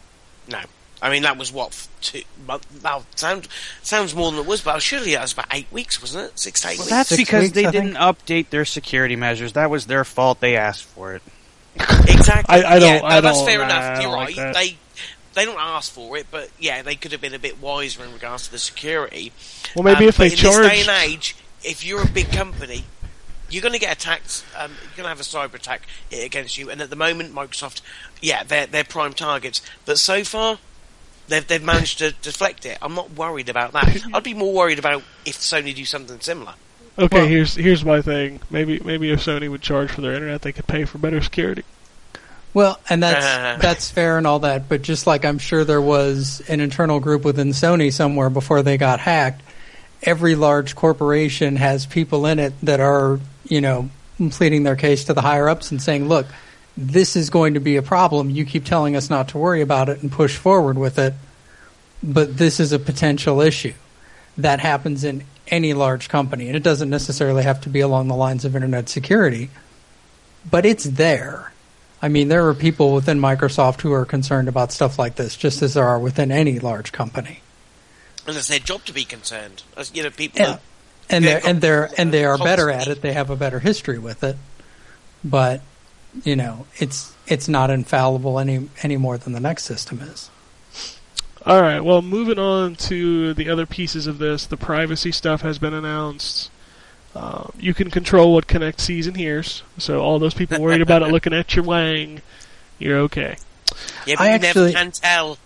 No, 0.48 0.60
I 1.02 1.10
mean 1.10 1.22
that 1.24 1.36
was 1.36 1.52
what 1.52 1.88
two. 2.00 2.22
Well, 2.46 2.60
well, 2.82 3.04
sounds 3.16 3.48
sounds 3.82 4.14
more 4.14 4.30
than 4.30 4.40
it 4.40 4.46
was, 4.46 4.60
but 4.60 4.80
surely 4.80 5.12
that 5.14 5.22
was 5.22 5.32
about 5.32 5.46
eight 5.52 5.66
weeks, 5.72 6.00
wasn't 6.00 6.26
it? 6.30 6.38
Six 6.38 6.60
to 6.62 6.68
eight 6.68 6.78
Well, 6.78 6.84
weeks. 6.86 6.90
that's 6.90 7.08
Six 7.08 7.20
because 7.22 7.42
weeks, 7.42 7.54
they 7.54 7.66
I 7.66 7.70
didn't 7.72 7.94
update 7.94 8.50
their 8.50 8.64
security 8.64 9.16
measures. 9.16 9.54
That 9.54 9.68
was 9.68 9.86
their 9.86 10.04
fault. 10.04 10.38
They 10.40 10.56
asked 10.56 10.84
for 10.84 11.14
it. 11.14 11.22
Exactly. 12.06 12.62
I- 12.64 12.76
I 12.76 12.78
don't- 12.78 12.88
Yeah, 12.94 12.98
no, 13.00 13.04
I 13.06 13.20
that's 13.20 13.38
don't, 13.38 13.46
fair 13.46 13.62
enough. 13.62 14.00
You're 14.02 14.10
like 14.10 14.28
right. 14.28 14.36
that. 14.36 14.54
They 14.54 14.76
they 15.34 15.44
don't 15.44 15.58
ask 15.60 15.92
for 15.92 16.16
it, 16.16 16.26
but 16.30 16.50
yeah, 16.58 16.82
they 16.82 16.94
could 16.96 17.12
have 17.12 17.20
been 17.20 17.34
a 17.34 17.38
bit 17.38 17.60
wiser 17.60 18.04
in 18.04 18.12
regards 18.12 18.46
to 18.46 18.52
the 18.52 18.58
security. 18.58 19.32
Well, 19.74 19.84
maybe 19.84 20.04
Um, 20.04 20.08
if 20.08 20.16
but 20.16 20.28
they 20.30 20.36
in 20.36 20.42
this 20.42 20.56
day 20.56 20.80
and 20.80 21.10
age, 21.10 21.36
if 21.62 21.84
you're 21.84 22.02
a 22.02 22.08
big 22.08 22.30
company, 22.32 22.84
you're 23.50 23.62
going 23.62 23.72
to 23.74 23.78
get 23.78 23.96
attacked. 23.96 24.44
Um, 24.58 24.72
you're 24.82 24.96
going 24.96 25.04
to 25.04 25.08
have 25.08 25.20
a 25.20 25.22
cyber 25.22 25.54
attack 25.54 25.82
against 26.12 26.58
you. 26.58 26.70
And 26.70 26.80
at 26.80 26.90
the 26.90 26.96
moment, 26.96 27.34
Microsoft, 27.34 27.80
yeah, 28.20 28.42
they're 28.42 28.66
they're 28.66 28.84
prime 28.84 29.12
targets. 29.14 29.62
But 29.86 29.98
so 29.98 30.22
far, 30.24 30.58
they've 31.28 31.46
they've 31.46 31.62
managed 31.62 31.98
to 31.98 32.12
deflect 32.12 32.66
it. 32.66 32.78
I'm 32.82 32.94
not 32.94 33.12
worried 33.12 33.48
about 33.48 33.72
that. 33.72 34.02
I'd 34.14 34.22
be 34.22 34.34
more 34.34 34.52
worried 34.52 34.78
about 34.78 35.02
if 35.24 35.36
Sony 35.38 35.74
do 35.74 35.84
something 35.84 36.20
similar. 36.20 36.54
okay, 36.98 37.18
Well- 37.20 37.26
here's 37.26 37.54
here's 37.54 37.84
my 37.84 38.02
thing. 38.02 38.40
Maybe 38.50 38.80
maybe 38.80 39.10
if 39.10 39.24
Sony 39.24 39.50
would 39.50 39.62
charge 39.62 39.90
for 39.92 40.00
their 40.02 40.14
internet, 40.14 40.42
they 40.42 40.52
could 40.52 40.66
pay 40.66 40.84
for 40.84 40.98
better 40.98 41.22
security. 41.22 41.64
Well, 42.54 42.78
and 42.88 43.02
that's 43.02 43.62
that's 43.62 43.90
fair 43.90 44.18
and 44.18 44.26
all 44.26 44.40
that, 44.40 44.68
but 44.68 44.82
just 44.82 45.06
like 45.06 45.24
I'm 45.24 45.38
sure 45.38 45.64
there 45.64 45.80
was 45.80 46.42
an 46.48 46.60
internal 46.60 47.00
group 47.00 47.24
within 47.24 47.48
Sony 47.48 47.92
somewhere 47.92 48.30
before 48.30 48.62
they 48.62 48.76
got 48.76 49.00
hacked, 49.00 49.42
every 50.02 50.34
large 50.34 50.74
corporation 50.74 51.56
has 51.56 51.86
people 51.86 52.26
in 52.26 52.38
it 52.38 52.54
that 52.62 52.80
are, 52.80 53.20
you 53.44 53.60
know, 53.60 53.90
pleading 54.30 54.62
their 54.62 54.76
case 54.76 55.04
to 55.04 55.14
the 55.14 55.20
higher 55.20 55.48
ups 55.48 55.70
and 55.70 55.80
saying, 55.80 56.08
"Look, 56.08 56.26
this 56.76 57.16
is 57.16 57.30
going 57.30 57.54
to 57.54 57.60
be 57.60 57.76
a 57.76 57.82
problem. 57.82 58.30
You 58.30 58.44
keep 58.44 58.64
telling 58.64 58.96
us 58.96 59.10
not 59.10 59.28
to 59.28 59.38
worry 59.38 59.60
about 59.60 59.88
it 59.88 60.02
and 60.02 60.10
push 60.10 60.36
forward 60.36 60.78
with 60.78 60.98
it, 60.98 61.14
but 62.02 62.36
this 62.36 62.60
is 62.60 62.72
a 62.72 62.78
potential 62.78 63.40
issue." 63.40 63.74
That 64.36 64.60
happens 64.60 65.02
in 65.02 65.24
any 65.48 65.74
large 65.74 66.08
company, 66.08 66.46
and 66.46 66.56
it 66.56 66.62
doesn't 66.62 66.90
necessarily 66.90 67.42
have 67.42 67.60
to 67.62 67.68
be 67.68 67.80
along 67.80 68.08
the 68.08 68.14
lines 68.14 68.44
of 68.44 68.54
internet 68.54 68.88
security, 68.88 69.50
but 70.48 70.64
it's 70.64 70.84
there. 70.84 71.52
I 72.00 72.08
mean, 72.08 72.28
there 72.28 72.46
are 72.48 72.54
people 72.54 72.94
within 72.94 73.18
Microsoft 73.18 73.80
who 73.80 73.92
are 73.92 74.04
concerned 74.04 74.48
about 74.48 74.72
stuff 74.72 74.98
like 74.98 75.16
this, 75.16 75.36
just 75.36 75.62
as 75.62 75.74
there 75.74 75.86
are 75.86 75.98
within 75.98 76.30
any 76.30 76.58
large 76.58 76.92
company. 76.92 77.40
And 78.26 78.36
it's 78.36 78.48
their 78.48 78.58
job 78.58 78.84
to 78.84 78.92
be 78.92 79.04
concerned. 79.04 79.62
As, 79.76 79.94
you 79.94 80.02
know, 80.02 80.10
people. 80.10 80.40
Yeah. 80.40 80.58
And 81.10 81.24
Yeah, 81.24 81.40
they're 81.40 81.48
and 81.48 81.60
they're 81.60 81.90
and 81.96 82.12
they 82.12 82.24
are 82.24 82.36
better 82.36 82.70
at 82.70 82.86
it. 82.86 83.00
They 83.00 83.14
have 83.14 83.30
a 83.30 83.36
better 83.36 83.60
history 83.60 83.98
with 83.98 84.22
it, 84.22 84.36
but 85.24 85.62
you 86.22 86.36
know, 86.36 86.66
it's 86.76 87.14
it's 87.26 87.48
not 87.48 87.70
infallible 87.70 88.38
any 88.38 88.68
any 88.82 88.98
more 88.98 89.16
than 89.16 89.32
the 89.32 89.40
next 89.40 89.64
system 89.64 90.00
is. 90.02 90.28
All 91.46 91.62
right. 91.62 91.80
Well, 91.80 92.02
moving 92.02 92.38
on 92.38 92.74
to 92.76 93.32
the 93.32 93.48
other 93.48 93.64
pieces 93.64 94.06
of 94.06 94.18
this, 94.18 94.44
the 94.44 94.58
privacy 94.58 95.10
stuff 95.12 95.40
has 95.40 95.58
been 95.58 95.72
announced. 95.72 96.50
Uh, 97.14 97.46
you 97.58 97.74
can 97.74 97.90
control 97.90 98.34
what 98.34 98.46
Kinect 98.46 98.80
sees 98.80 99.06
and 99.06 99.16
hears. 99.16 99.62
So 99.78 100.00
all 100.00 100.18
those 100.18 100.34
people 100.34 100.60
worried 100.60 100.82
about 100.82 101.02
it 101.02 101.08
looking 101.12 101.32
at 101.32 101.54
your 101.56 101.64
wang, 101.64 102.22
you're 102.78 102.98
okay. 103.00 103.36
Yeah, 104.06 104.14
but 104.18 104.20
I 104.24 104.28
you 104.28 104.34
actually- 104.34 104.72
never 104.72 104.84
can 104.84 104.92
tell. 104.92 105.38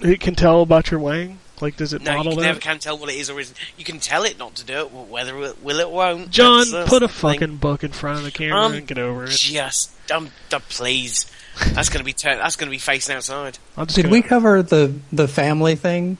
It 0.00 0.20
can 0.20 0.34
tell 0.34 0.62
about 0.62 0.90
your 0.90 0.98
wang. 1.00 1.38
Like, 1.60 1.76
does 1.76 1.92
it 1.92 2.00
No, 2.00 2.16
you 2.16 2.22
can 2.22 2.36
that? 2.36 2.40
never 2.42 2.58
can 2.60 2.78
tell 2.78 2.96
what 2.96 3.10
it 3.10 3.16
is 3.16 3.28
or 3.28 3.38
isn't. 3.38 3.54
You 3.76 3.84
can 3.84 4.00
tell 4.00 4.24
it 4.24 4.38
not 4.38 4.54
to 4.54 4.64
do 4.64 4.80
it, 4.80 4.92
whether 4.92 5.36
it 5.42 5.62
will 5.62 5.78
it 5.78 5.90
won't. 5.90 6.30
John, 6.30 6.64
that's 6.70 6.88
put 6.88 7.02
a 7.02 7.08
thing. 7.08 7.34
fucking 7.38 7.56
book 7.56 7.84
in 7.84 7.92
front 7.92 8.16
of 8.16 8.24
the 8.24 8.30
camera 8.30 8.60
Um, 8.62 8.72
and 8.72 8.86
get 8.86 8.96
over 8.96 9.24
it. 9.24 9.30
Just, 9.32 9.90
um, 10.10 10.30
please. 10.70 11.30
That's 11.74 11.90
gonna 11.90 12.04
be 12.04 12.14
turn. 12.14 12.38
That's 12.38 12.56
gonna 12.56 12.70
be 12.70 12.78
facing 12.78 13.14
outside. 13.14 13.58
Did 13.76 13.94
gonna- 14.04 14.08
we 14.08 14.22
cover 14.22 14.62
the 14.62 14.94
the 15.12 15.28
family 15.28 15.74
thing? 15.76 16.16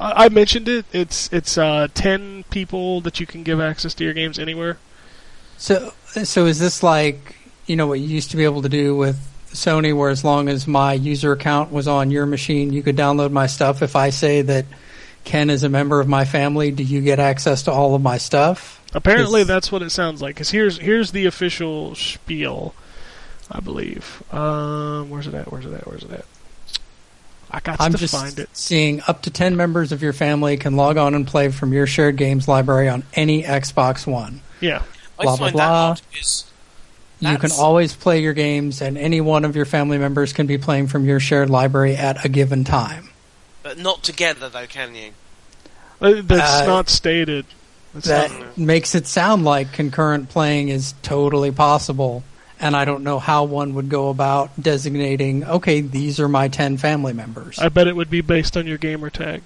I, 0.00 0.24
I 0.24 0.28
mentioned 0.28 0.68
it. 0.68 0.86
It's 0.92 1.32
it's 1.32 1.58
uh, 1.58 1.88
ten 1.94 2.44
people 2.50 3.00
that 3.02 3.20
you 3.20 3.26
can 3.26 3.42
give 3.42 3.60
access 3.60 3.94
to 3.94 4.04
your 4.04 4.14
games 4.14 4.38
anywhere. 4.38 4.78
So 5.56 5.92
so 6.06 6.46
is 6.46 6.58
this 6.58 6.82
like 6.82 7.36
you 7.66 7.76
know 7.76 7.86
what 7.86 8.00
you 8.00 8.06
used 8.06 8.30
to 8.32 8.36
be 8.36 8.44
able 8.44 8.62
to 8.62 8.68
do 8.68 8.96
with 8.96 9.18
Sony, 9.48 9.96
where 9.96 10.10
as 10.10 10.24
long 10.24 10.48
as 10.48 10.66
my 10.66 10.92
user 10.92 11.32
account 11.32 11.70
was 11.72 11.88
on 11.88 12.10
your 12.10 12.26
machine, 12.26 12.72
you 12.72 12.82
could 12.82 12.96
download 12.96 13.30
my 13.30 13.46
stuff. 13.46 13.82
If 13.82 13.96
I 13.96 14.10
say 14.10 14.42
that 14.42 14.66
Ken 15.24 15.48
is 15.48 15.62
a 15.62 15.68
member 15.68 16.00
of 16.00 16.08
my 16.08 16.24
family, 16.24 16.70
do 16.70 16.82
you 16.82 17.00
get 17.00 17.18
access 17.18 17.62
to 17.64 17.72
all 17.72 17.94
of 17.94 18.02
my 18.02 18.18
stuff? 18.18 18.82
Apparently, 18.92 19.44
that's 19.44 19.72
what 19.72 19.82
it 19.82 19.90
sounds 19.90 20.20
like. 20.20 20.34
Because 20.34 20.50
here's 20.50 20.78
here's 20.78 21.12
the 21.12 21.26
official 21.26 21.94
spiel, 21.94 22.74
I 23.50 23.60
believe. 23.60 24.22
Um, 24.32 25.10
where's 25.10 25.26
it 25.26 25.34
at? 25.34 25.50
Where's 25.50 25.66
it 25.66 25.72
at? 25.72 25.86
Where's 25.86 26.04
it 26.04 26.10
at? 26.12 26.26
I 27.54 27.60
got 27.60 27.80
I'm 27.80 27.92
to 27.92 27.98
just 27.98 28.14
find 28.14 28.36
it. 28.38 28.48
seeing 28.52 29.00
up 29.06 29.22
to 29.22 29.30
10 29.30 29.54
members 29.56 29.92
of 29.92 30.02
your 30.02 30.12
family 30.12 30.56
can 30.56 30.74
log 30.76 30.96
on 30.96 31.14
and 31.14 31.24
play 31.26 31.50
from 31.50 31.72
your 31.72 31.86
shared 31.86 32.16
games 32.16 32.48
library 32.48 32.88
on 32.88 33.04
any 33.14 33.44
Xbox 33.44 34.06
One. 34.08 34.40
Yeah, 34.60 34.82
Blah, 35.16 35.24
blah, 35.24 35.36
find 35.36 35.52
blah. 35.52 35.94
that 35.94 36.44
You 37.20 37.38
can 37.38 37.52
always 37.52 37.94
play 37.94 38.20
your 38.20 38.32
games, 38.32 38.82
and 38.82 38.98
any 38.98 39.20
one 39.20 39.44
of 39.44 39.54
your 39.54 39.66
family 39.66 39.98
members 39.98 40.32
can 40.32 40.46
be 40.48 40.58
playing 40.58 40.88
from 40.88 41.04
your 41.04 41.20
shared 41.20 41.48
library 41.48 41.94
at 41.96 42.24
a 42.24 42.28
given 42.28 42.64
time. 42.64 43.10
but 43.62 43.78
not 43.78 44.02
together 44.02 44.48
though, 44.48 44.66
can 44.66 44.94
you? 44.94 45.10
Uh, 46.02 46.20
that's 46.24 46.62
Uh, 46.62 46.66
not 46.66 46.90
stated. 46.90 47.46
That's 47.94 48.08
That 48.08 48.30
not- 48.32 48.58
makes 48.58 48.94
it 48.96 49.06
sound 49.06 49.44
like 49.44 49.72
concurrent 49.72 50.28
playing 50.28 50.68
is 50.70 50.92
totally 51.02 51.52
possible, 51.52 52.24
and 52.64 52.74
I 52.74 52.86
don't 52.86 53.04
know 53.04 53.18
how 53.18 53.44
one 53.44 53.74
would 53.74 53.90
go 53.90 54.08
about 54.08 54.50
designating, 54.60 55.44
okay, 55.44 55.82
these 55.82 56.18
are 56.18 56.28
my 56.28 56.48
10 56.48 56.78
family 56.78 57.12
members. 57.12 57.58
I 57.58 57.68
bet 57.68 57.86
it 57.86 57.94
would 57.94 58.08
be 58.08 58.22
based 58.22 58.56
on 58.56 58.66
your 58.66 58.78
gamer 58.78 59.10
tag. 59.10 59.42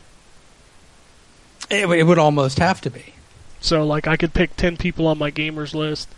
It, 1.69 1.89
would- 1.89 1.99
it 1.99 2.05
would 2.05 2.19
almost 2.19 2.61
have 2.61 2.81
to 2.83 2.91
be. 2.91 3.15
So, 3.61 3.85
like, 3.85 4.07
I 4.07 4.17
could 4.17 4.33
pick 4.35 4.55
10 4.55 4.77
people 4.77 5.09
on 5.09 5.19
my 5.19 5.33
gamers 5.33 5.75
list, 5.75 6.09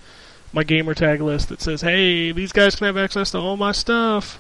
my 0.53 0.63
gamer 0.63 0.93
tag 0.93 1.23
list 1.23 1.49
that 1.49 1.63
says, 1.63 1.81
hey, 1.81 2.33
these 2.33 2.53
guys 2.53 2.77
can 2.77 2.85
have 2.87 2.99
access 2.99 3.31
to 3.31 3.39
all 3.39 3.57
my 3.57 3.73
stuff. 3.73 4.39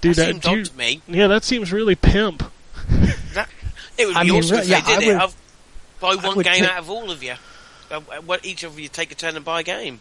Dude, 0.00 0.16
that 0.16 0.26
that, 0.26 0.26
seemed 0.32 0.42
do 0.42 0.50
you- 0.58 0.64
to 0.64 0.76
me. 0.76 1.02
yeah, 1.06 1.28
that 1.28 1.44
seems 1.44 1.72
really 1.72 1.94
pimp. 1.94 2.42
It 3.98 4.04
would 4.04 4.12
be 4.12 4.18
I 4.18 4.24
mean, 4.24 4.34
awesome 4.42 4.56
re- 4.56 4.62
if 4.62 4.68
yeah, 4.68 4.80
did 4.84 4.98
I 4.98 5.02
it. 5.02 5.06
would- 5.06 5.16
I'll 5.16 5.32
buy 6.00 6.14
one 6.26 6.34
game 6.40 6.44
take- 6.44 6.62
out 6.64 6.78
of 6.80 6.90
all 6.90 7.10
of 7.10 7.22
you. 7.22 7.34
Uh, 7.90 8.00
what 8.26 8.44
each 8.44 8.62
of 8.64 8.78
you 8.78 8.88
take 8.88 9.10
a 9.12 9.14
turn 9.14 9.36
and 9.36 9.44
buy 9.44 9.60
a 9.60 9.62
game. 9.62 10.00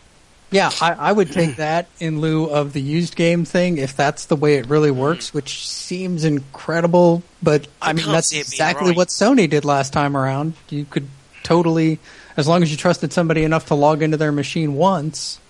Yeah, 0.56 0.72
I, 0.80 0.94
I 0.94 1.12
would 1.12 1.34
take 1.34 1.56
that 1.58 1.88
in 2.00 2.22
lieu 2.22 2.46
of 2.46 2.72
the 2.72 2.82
used 2.82 3.18
game 3.18 3.44
thing 3.44 3.78
if 3.78 3.94
that's 3.98 4.28
the 4.28 4.38
way 4.38 4.56
it 4.56 4.68
really 4.68 4.90
works, 4.90 5.34
which 5.34 5.68
seems 5.68 6.24
incredible. 6.24 7.24
But 7.44 7.68
I, 7.82 7.90
I 7.90 7.94
mean, 7.94 8.06
that's 8.06 8.30
see 8.30 8.38
it 8.38 8.46
being 8.50 8.54
exactly 8.54 8.88
right. 8.90 8.98
what 8.98 9.10
Sony 9.10 9.50
did 9.50 9.66
last 9.66 9.92
time 9.92 10.16
around. 10.16 10.54
You 10.70 10.86
could 10.86 11.10
totally, 11.44 12.00
as 12.38 12.48
long 12.48 12.64
as 12.64 12.72
you 12.72 12.78
trusted 12.78 13.12
somebody 13.12 13.44
enough 13.44 13.66
to 13.66 13.76
log 13.76 14.02
into 14.02 14.16
their 14.16 14.32
machine 14.32 14.76
once, 14.76 15.42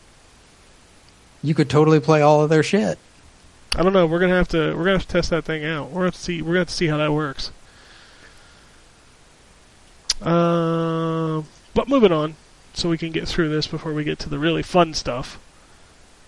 you 1.44 1.54
could 1.54 1.70
totally 1.70 2.00
play 2.00 2.24
all 2.24 2.42
of 2.42 2.50
their 2.50 2.64
shit. 2.64 2.98
I 3.76 3.84
don't 3.84 3.94
know. 3.94 4.08
We're 4.08 4.20
gonna 4.20 4.34
have 4.34 4.48
to. 4.50 4.74
We're 4.76 4.86
gonna 4.86 4.94
have 4.94 5.06
to 5.06 5.08
test 5.08 5.30
that 5.30 5.46
thing 5.46 5.64
out. 5.66 5.90
We're 5.90 5.94
gonna 5.94 6.06
have 6.06 6.16
to 6.16 6.20
see. 6.20 6.42
We're 6.42 6.48
gonna 6.48 6.60
have 6.60 6.70
to 6.70 6.74
see 6.74 6.88
how 6.88 6.98
that 6.98 7.14
works. 7.14 7.52
Uh, 10.20 11.44
but 11.76 11.90
moving 11.90 12.12
on, 12.12 12.36
so 12.78 12.90
we 12.90 12.98
can 12.98 13.12
get 13.12 13.28
through 13.28 13.50
this 13.50 13.68
before 13.68 13.94
we 13.94 14.04
get 14.04 14.20
to 14.20 14.30
the 14.30 14.40
really 14.40 14.64
fun 14.64 14.94
stuff. 14.94 15.40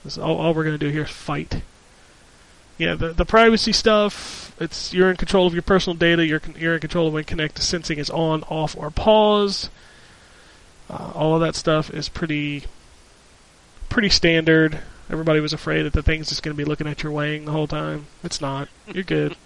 This, 0.04 0.18
all, 0.18 0.38
all 0.38 0.54
we're 0.54 0.64
gonna 0.64 0.78
do 0.78 0.90
here 0.90 1.04
is 1.04 1.10
fight. 1.10 1.62
Yeah, 2.78 2.96
the 2.96 3.14
the 3.14 3.26
privacy 3.26 3.72
stuff. 3.72 4.56
It's 4.60 4.94
you're 4.94 5.10
in 5.10 5.18
control 5.18 5.48
of 5.48 5.54
your 5.54 5.62
personal 5.64 5.96
data. 5.98 6.26
You're 6.26 6.40
con- 6.40 6.56
you're 6.58 6.76
in 6.76 6.80
control 6.80 7.08
of 7.08 7.14
when 7.14 7.24
Kinect 7.24 7.58
sensing 7.60 7.98
is 7.98 8.10
on, 8.10 8.44
off, 8.44 8.76
or 8.78 8.90
paused. 8.92 9.70
Uh, 10.90 11.12
all 11.16 11.36
of 11.36 11.42
that 11.42 11.56
stuff 11.56 11.90
is 11.94 12.08
pretty 12.10 12.64
pretty 13.90 14.10
standard. 14.10 14.80
Everybody 15.10 15.40
was 15.40 15.54
afraid 15.54 15.84
that 15.84 15.94
the 15.94 16.04
thing's 16.04 16.30
just 16.30 16.44
going 16.44 16.56
to 16.56 16.58
be 16.58 16.66
looking 16.66 16.86
at 16.88 17.02
your 17.02 17.14
wang 17.14 17.46
the 17.46 17.52
whole 17.54 17.68
time. 17.68 18.08
It's 18.24 18.42
not. 18.42 18.68
You're 18.88 19.04
good. 19.04 19.36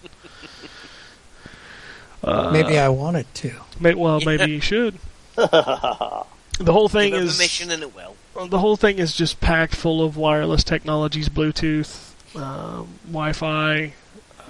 Uh, 2.24 2.52
Maybe 2.52 2.78
I 2.78 2.88
wanted 2.89 3.26
to. 3.34 3.52
may, 3.80 3.95
well, 3.95 4.22
maybe 4.22 4.52
you 4.52 4.62
should. 4.62 4.99
The 6.66 6.74
whole 6.74 6.89
thing 6.89 7.12
Give 7.12 7.22
it 7.22 7.26
is 7.26 7.38
permission 7.38 7.72
and 7.72 7.84
it 7.84 7.95
will. 7.95 8.16
the 8.47 8.59
whole 8.59 8.76
thing 8.78 8.99
is 8.99 9.16
just 9.16 9.39
packed 9.41 9.76
full 9.76 10.03
of 10.03 10.18
wireless 10.18 10.64
technologies, 10.64 11.30
Bluetooth, 11.30 12.12
um, 12.36 12.88
Wi-Fi. 13.07 13.93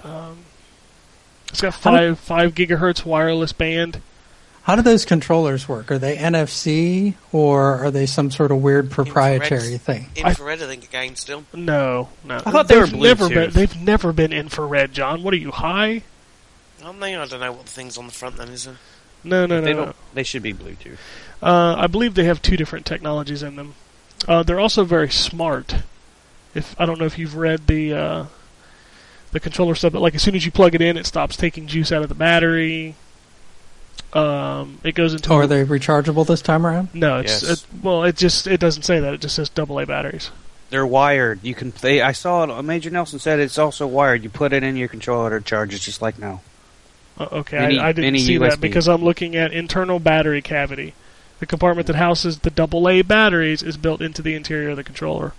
Um, 0.04 0.38
it's 1.48 1.60
got 1.60 1.74
How 1.74 1.90
do- 1.90 2.14
five 2.14 2.18
five 2.18 2.54
gigahertz 2.54 3.04
wireless 3.04 3.52
band. 3.52 4.00
How 4.64 4.76
do 4.76 4.82
those 4.82 5.04
controllers 5.04 5.68
work? 5.68 5.90
Are 5.90 5.98
they 5.98 6.16
NFC 6.16 7.14
or 7.32 7.84
are 7.84 7.90
they 7.90 8.06
some 8.06 8.30
sort 8.30 8.52
of 8.52 8.62
weird 8.62 8.92
proprietary 8.92 9.72
Infrared. 9.74 9.80
thing? 9.80 10.08
Infrared, 10.14 10.62
I 10.62 10.66
think, 10.68 10.84
again, 10.84 11.16
still. 11.16 11.44
No, 11.52 12.10
no. 12.22 12.36
I 12.36 12.50
thought 12.52 12.68
they 12.68 12.78
were 12.78 12.86
They've 12.86 12.94
never 13.00 13.28
been. 13.28 13.50
They've 13.50 13.82
never 13.82 14.12
been 14.12 14.32
infrared, 14.32 14.92
John. 14.92 15.24
What 15.24 15.34
are 15.34 15.38
you 15.38 15.50
high? 15.50 16.02
Aren't 16.84 17.00
they? 17.00 17.16
I 17.16 17.26
don't 17.26 17.40
know 17.40 17.50
what 17.52 17.66
the 17.66 17.72
thing's 17.72 17.98
on 17.98 18.06
the 18.06 18.12
front 18.12 18.36
then, 18.36 18.48
is 18.50 18.68
it? 18.68 18.76
No, 19.24 19.46
no, 19.46 19.58
no. 19.58 19.64
They 19.64 19.72
no. 19.74 19.84
don't. 19.86 19.96
They 20.14 20.22
should 20.22 20.42
be 20.44 20.54
Bluetooth. 20.54 20.98
Uh, 21.42 21.74
I 21.76 21.86
believe 21.88 22.14
they 22.14 22.24
have 22.24 22.40
two 22.40 22.56
different 22.56 22.86
technologies 22.86 23.42
in 23.42 23.56
them. 23.56 23.74
Uh, 24.28 24.42
they're 24.44 24.60
also 24.60 24.84
very 24.84 25.10
smart. 25.10 25.74
If 26.54 26.78
I 26.80 26.86
don't 26.86 26.98
know 26.98 27.06
if 27.06 27.18
you've 27.18 27.34
read 27.36 27.66
the 27.66 27.92
uh, 27.94 28.26
the 29.32 29.40
controller 29.40 29.74
stuff, 29.74 29.92
but 29.92 30.02
like 30.02 30.14
as 30.14 30.22
soon 30.22 30.34
as 30.36 30.44
you 30.46 30.52
plug 30.52 30.74
it 30.74 30.80
in, 30.82 30.96
it 30.96 31.06
stops 31.06 31.36
taking 31.36 31.66
juice 31.66 31.90
out 31.90 32.02
of 32.02 32.08
the 32.08 32.14
battery. 32.14 32.94
Um, 34.12 34.78
it 34.84 34.94
goes 34.94 35.14
into 35.14 35.32
Oh, 35.32 35.36
are 35.36 35.46
they 35.46 35.64
rechargeable 35.64 36.26
this 36.26 36.42
time 36.42 36.66
around? 36.66 36.90
no, 36.94 37.20
it's 37.20 37.42
Yes. 37.42 37.62
it, 37.62 37.66
well, 37.82 38.04
it 38.04 38.16
just 38.16 38.46
it 38.46 38.60
doesn't 38.60 38.82
say 38.82 39.00
that. 39.00 39.14
It 39.14 39.20
just 39.22 39.34
says 39.34 39.48
double 39.48 39.78
A 39.80 39.86
batteries. 39.86 40.30
They're 40.70 40.86
wired. 40.86 41.40
You 41.42 41.54
can. 41.54 41.72
They, 41.80 42.00
I 42.02 42.12
saw 42.12 42.44
it. 42.58 42.62
Major 42.62 42.90
Nelson 42.90 43.18
said 43.18 43.40
it's 43.40 43.58
also 43.58 43.86
wired. 43.86 44.22
You 44.22 44.30
put 44.30 44.52
it 44.52 44.62
in 44.62 44.76
your 44.76 44.88
controller, 44.88 45.36
it 45.38 45.44
charges 45.44 45.80
just 45.80 46.00
like 46.02 46.18
now. 46.18 46.40
Uh, 47.18 47.28
okay, 47.32 47.58
Any- 47.58 47.78
I, 47.78 47.88
I 47.88 47.92
didn't 47.92 48.04
any 48.06 48.18
see 48.20 48.38
that 48.38 48.60
because 48.60 48.88
I'm 48.88 49.02
looking 49.02 49.34
at 49.36 49.52
internal 49.52 49.98
battery 49.98 50.40
cavity. 50.42 50.94
The 51.42 51.46
compartment 51.46 51.88
that 51.88 51.96
houses 51.96 52.38
the 52.38 52.50
double 52.50 52.88
A 52.88 53.02
batteries 53.02 53.64
is 53.64 53.76
built 53.76 54.00
into 54.00 54.22
the 54.22 54.36
interior 54.36 54.70
of 54.70 54.76
the 54.76 54.84
controller. 54.84 55.32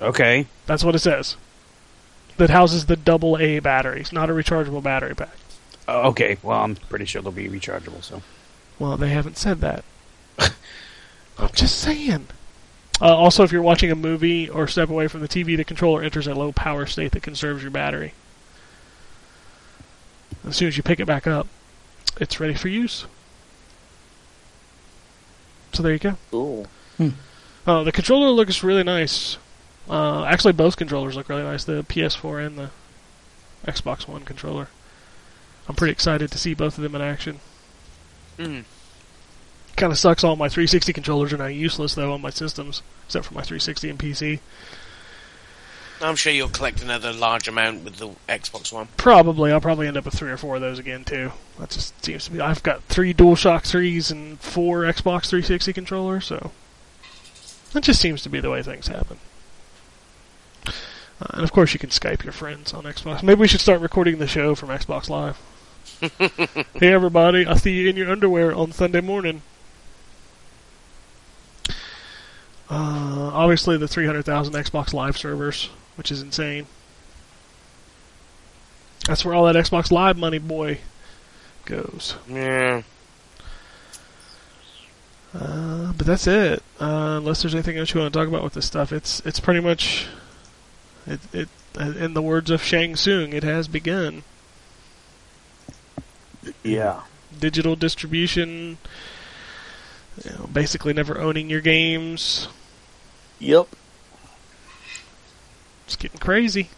Okay. 0.00 0.46
That's 0.64 0.82
what 0.82 0.94
it 0.94 1.00
says. 1.00 1.36
That 2.38 2.48
houses 2.48 2.86
the 2.86 2.96
double 2.96 3.36
A 3.36 3.58
batteries, 3.58 4.14
not 4.14 4.30
a 4.30 4.32
rechargeable 4.32 4.82
battery 4.82 5.14
pack. 5.14 5.36
Uh, 5.86 6.08
okay. 6.08 6.38
Well, 6.42 6.62
I'm 6.62 6.76
pretty 6.76 7.04
sure 7.04 7.20
they'll 7.20 7.32
be 7.32 7.50
rechargeable. 7.50 8.02
So. 8.02 8.22
Well, 8.78 8.96
they 8.96 9.10
haven't 9.10 9.36
said 9.36 9.60
that. 9.60 9.84
I'm 10.38 11.52
just 11.52 11.78
saying. 11.78 12.28
Uh, 12.98 13.14
also, 13.14 13.44
if 13.44 13.52
you're 13.52 13.60
watching 13.60 13.90
a 13.90 13.94
movie 13.94 14.48
or 14.48 14.66
step 14.66 14.88
away 14.88 15.06
from 15.06 15.20
the 15.20 15.28
TV, 15.28 15.54
the 15.54 15.64
controller 15.64 16.02
enters 16.02 16.26
a 16.26 16.34
low 16.34 16.50
power 16.50 16.86
state 16.86 17.12
that 17.12 17.22
conserves 17.22 17.60
your 17.60 17.70
battery. 17.70 18.14
As 20.46 20.56
soon 20.56 20.68
as 20.68 20.78
you 20.78 20.82
pick 20.82 20.98
it 20.98 21.04
back 21.04 21.26
up, 21.26 21.46
it's 22.18 22.40
ready 22.40 22.54
for 22.54 22.68
use. 22.68 23.04
So 25.72 25.82
there 25.82 25.92
you 25.92 25.98
go. 25.98 26.16
Cool. 26.30 26.66
Uh, 27.66 27.82
the 27.82 27.92
controller 27.92 28.30
looks 28.30 28.62
really 28.62 28.82
nice. 28.82 29.36
Uh, 29.88 30.24
actually, 30.24 30.52
both 30.52 30.76
controllers 30.76 31.16
look 31.16 31.28
really 31.28 31.42
nice. 31.42 31.64
The 31.64 31.82
PS4 31.84 32.46
and 32.46 32.58
the 32.58 32.70
Xbox 33.66 34.08
One 34.08 34.24
controller. 34.24 34.68
I'm 35.68 35.74
pretty 35.74 35.92
excited 35.92 36.30
to 36.30 36.38
see 36.38 36.54
both 36.54 36.78
of 36.78 36.82
them 36.82 36.94
in 36.94 37.02
action. 37.02 37.40
Mm. 38.38 38.64
Kind 39.76 39.92
of 39.92 39.98
sucks 39.98 40.24
all 40.24 40.34
my 40.34 40.48
360 40.48 40.92
controllers 40.92 41.32
are 41.32 41.36
now 41.36 41.46
useless 41.46 41.94
though 41.94 42.12
on 42.12 42.22
my 42.22 42.30
systems, 42.30 42.82
except 43.06 43.26
for 43.26 43.34
my 43.34 43.42
360 43.42 43.90
and 43.90 43.98
PC. 43.98 44.40
I'm 46.00 46.16
sure 46.16 46.32
you'll 46.32 46.48
collect 46.48 46.82
another 46.82 47.12
large 47.12 47.48
amount 47.48 47.84
with 47.84 47.96
the 47.96 48.10
Xbox 48.28 48.72
One. 48.72 48.88
Probably, 48.96 49.50
I'll 49.50 49.60
probably 49.60 49.88
end 49.88 49.96
up 49.96 50.04
with 50.04 50.14
three 50.14 50.30
or 50.30 50.36
four 50.36 50.56
of 50.56 50.60
those 50.60 50.78
again 50.78 51.04
too. 51.04 51.32
That 51.58 51.70
just 51.70 52.04
seems 52.04 52.26
to 52.26 52.30
be. 52.30 52.40
I've 52.40 52.62
got 52.62 52.82
three 52.84 53.12
DualShock 53.12 53.64
threes 53.64 54.10
and 54.10 54.38
four 54.40 54.82
Xbox 54.82 55.28
360 55.28 55.72
controllers, 55.72 56.26
so 56.26 56.52
that 57.72 57.82
just 57.82 58.00
seems 58.00 58.22
to 58.22 58.28
be 58.28 58.40
the 58.40 58.50
way 58.50 58.62
things 58.62 58.86
happen. 58.86 59.18
Uh, 60.66 61.26
and 61.30 61.42
of 61.42 61.52
course, 61.52 61.72
you 61.72 61.80
can 61.80 61.90
Skype 61.90 62.22
your 62.22 62.32
friends 62.32 62.72
on 62.72 62.84
Xbox. 62.84 63.22
Maybe 63.22 63.40
we 63.40 63.48
should 63.48 63.60
start 63.60 63.80
recording 63.80 64.18
the 64.18 64.28
show 64.28 64.54
from 64.54 64.68
Xbox 64.68 65.08
Live. 65.08 65.38
hey 66.78 66.92
everybody, 66.92 67.44
I'll 67.44 67.56
see 67.56 67.72
you 67.72 67.88
in 67.88 67.96
your 67.96 68.10
underwear 68.10 68.54
on 68.54 68.70
Sunday 68.70 69.00
morning. 69.00 69.42
Uh, 72.70 73.30
obviously, 73.32 73.76
the 73.78 73.88
300,000 73.88 74.52
Xbox 74.54 74.92
Live 74.92 75.16
servers, 75.16 75.70
which 75.98 76.12
is 76.12 76.22
insane. 76.22 76.66
That's 79.06 79.24
where 79.24 79.34
all 79.34 79.44
that 79.46 79.56
Xbox 79.56 79.90
Live 79.90 80.16
money, 80.16 80.38
boy, 80.38 80.78
goes. 81.64 82.14
Yeah. 82.28 82.82
Uh, 85.34 85.92
but 85.92 86.06
that's 86.06 86.26
it. 86.26 86.62
Uh, 86.80 87.16
unless 87.18 87.42
there's 87.42 87.54
anything 87.54 87.76
else 87.76 87.92
you 87.92 88.00
want 88.00 88.12
to 88.12 88.18
talk 88.18 88.28
about 88.28 88.44
with 88.44 88.54
this 88.54 88.64
stuff, 88.64 88.92
it's 88.92 89.20
it's 89.26 89.40
pretty 89.40 89.60
much 89.60 90.06
it. 91.06 91.20
it 91.34 91.48
uh, 91.78 91.92
in 91.98 92.14
the 92.14 92.22
words 92.22 92.50
of 92.50 92.62
Shang 92.62 92.96
Tsung, 92.96 93.32
it 93.32 93.42
has 93.42 93.68
begun. 93.68 94.22
Yeah. 96.62 97.02
Digital 97.38 97.76
distribution, 97.76 98.78
you 100.24 100.30
know, 100.30 100.48
basically 100.52 100.92
never 100.92 101.18
owning 101.18 101.50
your 101.50 101.60
games. 101.60 102.48
Yep. 103.38 103.68
It's 105.88 105.96
getting 105.96 106.18
crazy. 106.20 106.68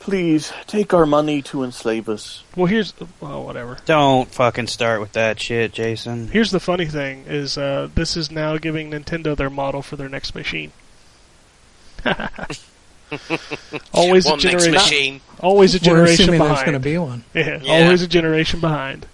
Please 0.00 0.50
take 0.66 0.94
our 0.94 1.04
money 1.04 1.42
to 1.42 1.62
enslave 1.62 2.08
us. 2.08 2.42
Well, 2.56 2.64
here's 2.64 2.94
well, 3.20 3.44
whatever. 3.44 3.76
Don't 3.84 4.30
fucking 4.30 4.68
start 4.68 5.02
with 5.02 5.12
that 5.12 5.38
shit, 5.38 5.72
Jason. 5.74 6.28
Here's 6.28 6.50
the 6.50 6.58
funny 6.58 6.86
thing: 6.86 7.24
is 7.26 7.58
uh, 7.58 7.90
this 7.94 8.16
is 8.16 8.30
now 8.30 8.56
giving 8.56 8.90
Nintendo 8.92 9.36
their 9.36 9.50
model 9.50 9.82
for 9.82 9.96
their 9.96 10.08
next 10.08 10.34
machine. 10.34 10.72
always 13.92 14.24
a 14.24 14.38
generation. 14.38 14.72
machine. 14.72 15.20
Always 15.40 15.74
a 15.74 15.78
We're 15.78 15.82
generation 15.84 16.22
assuming 16.22 16.38
behind. 16.40 16.56
there's 16.56 16.64
going 16.64 16.72
to 16.72 16.80
be 16.80 16.96
one. 16.96 17.24
Yeah, 17.34 17.60
Yeah. 17.62 17.84
always 17.84 18.00
a 18.00 18.08
generation 18.08 18.60
behind. 18.60 19.04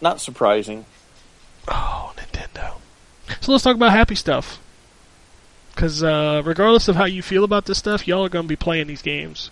Not 0.00 0.20
surprising. 0.20 0.84
Oh, 1.66 2.12
Nintendo. 2.16 2.74
So 3.40 3.50
let's 3.50 3.64
talk 3.64 3.74
about 3.74 3.90
happy 3.90 4.14
stuff. 4.14 4.60
Because 5.74 6.02
uh, 6.02 6.42
regardless 6.44 6.88
of 6.88 6.96
how 6.96 7.04
you 7.04 7.22
feel 7.22 7.44
about 7.44 7.66
this 7.66 7.78
stuff, 7.78 8.06
y'all 8.06 8.24
are 8.24 8.28
going 8.28 8.44
to 8.44 8.48
be 8.48 8.56
playing 8.56 8.86
these 8.86 9.02
games. 9.02 9.50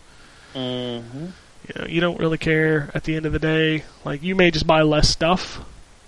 Mm-hmm. 0.54 1.26
You 1.68 1.80
know, 1.80 1.86
you 1.86 2.00
don't 2.00 2.18
really 2.18 2.38
care 2.38 2.90
at 2.94 3.04
the 3.04 3.16
end 3.16 3.26
of 3.26 3.32
the 3.32 3.38
day. 3.38 3.84
Like 4.04 4.22
you 4.22 4.34
may 4.34 4.50
just 4.50 4.66
buy 4.66 4.82
less 4.82 5.08
stuff. 5.08 5.60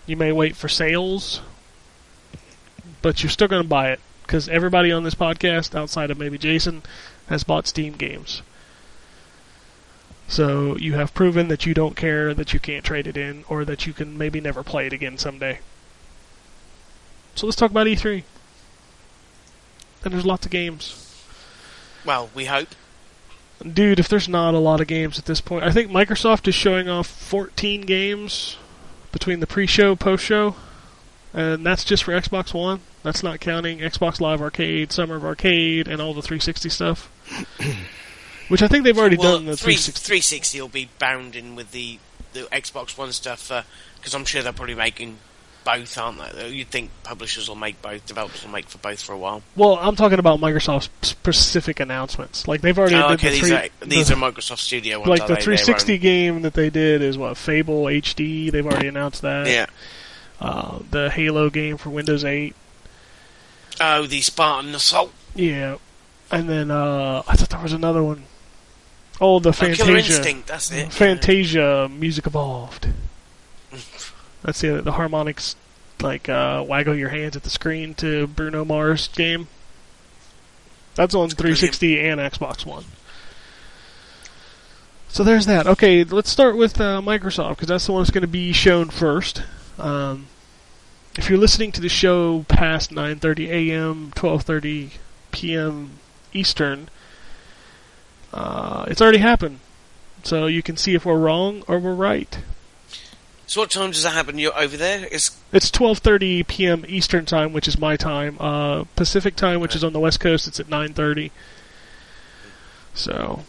You 0.06 0.16
may 0.16 0.32
wait 0.32 0.54
for 0.54 0.68
sales, 0.68 1.40
but 3.02 3.22
you're 3.22 3.30
still 3.30 3.48
going 3.48 3.62
to 3.62 3.68
buy 3.68 3.90
it 3.90 4.00
because 4.22 4.48
everybody 4.48 4.92
on 4.92 5.04
this 5.04 5.14
podcast, 5.14 5.74
outside 5.74 6.10
of 6.10 6.18
maybe 6.18 6.38
Jason, 6.38 6.82
has 7.28 7.44
bought 7.44 7.66
Steam 7.66 7.94
games. 7.94 8.42
So 10.28 10.76
you 10.76 10.94
have 10.94 11.14
proven 11.14 11.48
that 11.48 11.66
you 11.66 11.74
don't 11.74 11.96
care 11.96 12.34
that 12.34 12.52
you 12.52 12.60
can't 12.60 12.84
trade 12.84 13.06
it 13.06 13.16
in, 13.16 13.44
or 13.48 13.64
that 13.64 13.86
you 13.86 13.92
can 13.92 14.16
maybe 14.16 14.40
never 14.40 14.62
play 14.62 14.86
it 14.86 14.92
again 14.92 15.18
someday. 15.18 15.60
So 17.34 17.46
let's 17.46 17.56
talk 17.56 17.70
about 17.70 17.86
E3. 17.86 18.24
And 20.04 20.12
there's 20.12 20.26
lots 20.26 20.44
of 20.44 20.52
games. 20.52 21.00
Well, 22.04 22.30
we 22.34 22.44
hope. 22.44 22.68
Dude, 23.62 23.98
if 23.98 24.08
there's 24.08 24.28
not 24.28 24.54
a 24.54 24.58
lot 24.58 24.80
of 24.80 24.86
games 24.86 25.18
at 25.18 25.24
this 25.24 25.40
point, 25.40 25.64
I 25.64 25.70
think 25.70 25.90
Microsoft 25.90 26.46
is 26.46 26.54
showing 26.54 26.88
off 26.88 27.06
14 27.06 27.82
games 27.82 28.58
between 29.12 29.40
the 29.40 29.46
pre-show, 29.46 29.96
post-show, 29.96 30.56
and 31.32 31.64
that's 31.64 31.84
just 31.84 32.04
for 32.04 32.12
Xbox 32.12 32.52
One. 32.52 32.80
That's 33.02 33.22
not 33.22 33.40
counting 33.40 33.78
Xbox 33.78 34.20
Live 34.20 34.42
Arcade, 34.42 34.92
Summer 34.92 35.16
of 35.16 35.24
Arcade, 35.24 35.88
and 35.88 36.02
all 36.02 36.14
the 36.14 36.22
360 36.22 36.68
stuff. 36.68 37.10
Which 38.48 38.62
I 38.62 38.68
think 38.68 38.84
they've 38.84 38.98
already 38.98 39.16
well, 39.16 39.36
done 39.36 39.46
the 39.46 39.56
360. 39.56 40.04
360 40.04 40.60
will 40.60 40.68
be 40.68 40.90
bound 40.98 41.34
in 41.34 41.54
with 41.54 41.70
the, 41.70 41.98
the 42.34 42.42
Xbox 42.52 42.98
One 42.98 43.12
stuff 43.12 43.50
uh, 43.50 43.62
because 43.96 44.14
I'm 44.14 44.24
sure 44.24 44.42
they're 44.42 44.52
probably 44.52 44.74
making 44.74 45.18
both, 45.64 45.96
aren't 45.98 46.18
they? 46.34 46.48
You'd 46.50 46.68
think 46.68 46.90
publishers 47.02 47.48
will 47.48 47.56
make 47.56 47.80
both, 47.82 48.04
developers 48.06 48.42
will 48.44 48.50
make 48.52 48.66
for 48.68 48.78
both 48.78 49.00
for 49.02 49.12
a 49.12 49.18
while. 49.18 49.42
Well, 49.56 49.78
I'm 49.80 49.96
talking 49.96 50.18
about 50.18 50.38
Microsoft's 50.40 50.90
specific 51.08 51.80
announcements. 51.80 52.46
Like 52.46 52.60
they've 52.60 52.78
already 52.78 52.96
Oh, 52.96 53.12
okay, 53.14 53.28
the 53.28 53.30
these 53.30 53.40
three, 53.40 53.52
are 53.52 53.68
these 53.86 54.08
the- 54.08 54.14
are 54.14 54.16
Microsoft 54.16 54.58
Studio 54.58 54.98
ones. 55.00 55.08
like 55.08 55.20
the 55.22 55.26
they? 55.28 55.34
Their 55.34 55.42
360 55.42 55.92
own- 55.94 55.98
game 56.00 56.42
that 56.42 56.54
they 56.54 56.70
did 56.70 57.02
is 57.02 57.16
what 57.18 57.36
Fable 57.36 57.84
HD. 57.84 58.50
They've 58.50 58.66
already 58.66 58.88
announced 58.88 59.22
that. 59.22 59.46
Yeah. 59.46 59.66
Uh, 60.40 60.80
the 60.90 61.10
Halo 61.10 61.48
game 61.50 61.76
for 61.78 61.90
Windows 61.90 62.24
8. 62.24 62.54
Oh, 63.80 64.06
the 64.06 64.20
Spartan 64.20 64.74
Assault. 64.74 65.12
Yeah, 65.34 65.76
and 66.30 66.48
then 66.48 66.70
uh, 66.70 67.22
I 67.26 67.34
thought 67.36 67.50
there 67.50 67.60
was 67.60 67.72
another 67.72 68.02
one. 68.02 68.24
Oh, 69.20 69.38
the 69.38 69.50
Oh, 69.50 69.52
Killer 69.52 69.74
Fantasia. 69.76 70.16
Instinct. 70.16 70.46
That's 70.48 70.70
it. 70.72 70.92
Fantasia 70.92 71.88
Music 71.88 72.26
Evolved. 72.26 72.88
That's 74.44 74.60
the 74.60 74.82
the 74.82 74.92
Harmonix, 74.92 75.56
like 76.00 76.28
uh, 76.28 76.64
waggle 76.66 76.94
your 76.94 77.08
hands 77.08 77.34
at 77.34 77.42
the 77.42 77.50
screen 77.50 77.94
to 77.94 78.26
Bruno 78.26 78.64
Mars 78.64 79.08
game. 79.08 79.48
That's 80.94 81.14
on 81.14 81.30
360 81.30 81.98
and 82.00 82.20
Xbox 82.20 82.64
One. 82.64 82.84
So 85.08 85.24
there's 85.24 85.46
that. 85.46 85.66
Okay, 85.66 86.04
let's 86.04 86.30
start 86.30 86.56
with 86.56 86.80
uh, 86.80 87.00
Microsoft 87.00 87.50
because 87.50 87.68
that's 87.68 87.86
the 87.86 87.92
one 87.92 88.02
that's 88.02 88.10
going 88.10 88.22
to 88.22 88.28
be 88.28 88.52
shown 88.52 88.90
first. 88.90 89.42
Um, 89.78 90.26
if 91.16 91.30
you're 91.30 91.38
listening 91.38 91.72
to 91.72 91.80
the 91.80 91.88
show 91.88 92.44
past 92.48 92.90
9:30 92.90 93.48
a.m., 93.48 94.12
12:30 94.14 94.90
p.m. 95.32 95.90
Eastern, 96.32 96.88
uh, 98.32 98.84
it's 98.88 99.00
already 99.00 99.18
happened. 99.18 99.60
So 100.22 100.46
you 100.46 100.62
can 100.62 100.76
see 100.76 100.94
if 100.94 101.06
we're 101.06 101.18
wrong 101.18 101.62
or 101.66 101.78
we're 101.78 101.94
right. 101.94 102.38
So 103.54 103.60
what 103.60 103.70
time 103.70 103.92
does 103.92 104.02
that 104.02 104.14
happen? 104.14 104.36
You're 104.36 104.58
over 104.58 104.76
there. 104.76 105.06
It's 105.12 105.40
It's 105.52 105.70
12:30 105.70 106.44
p.m. 106.48 106.84
Eastern 106.88 107.24
time, 107.24 107.52
which 107.52 107.68
is 107.68 107.78
my 107.78 107.96
time. 107.96 108.36
Uh, 108.40 108.82
Pacific 108.96 109.36
time, 109.36 109.60
which 109.60 109.76
is 109.76 109.84
on 109.84 109.92
the 109.92 110.00
West 110.00 110.18
Coast, 110.18 110.48
it's 110.48 110.58
at 110.58 110.66
9:30. 110.66 111.30
So, 112.94 113.44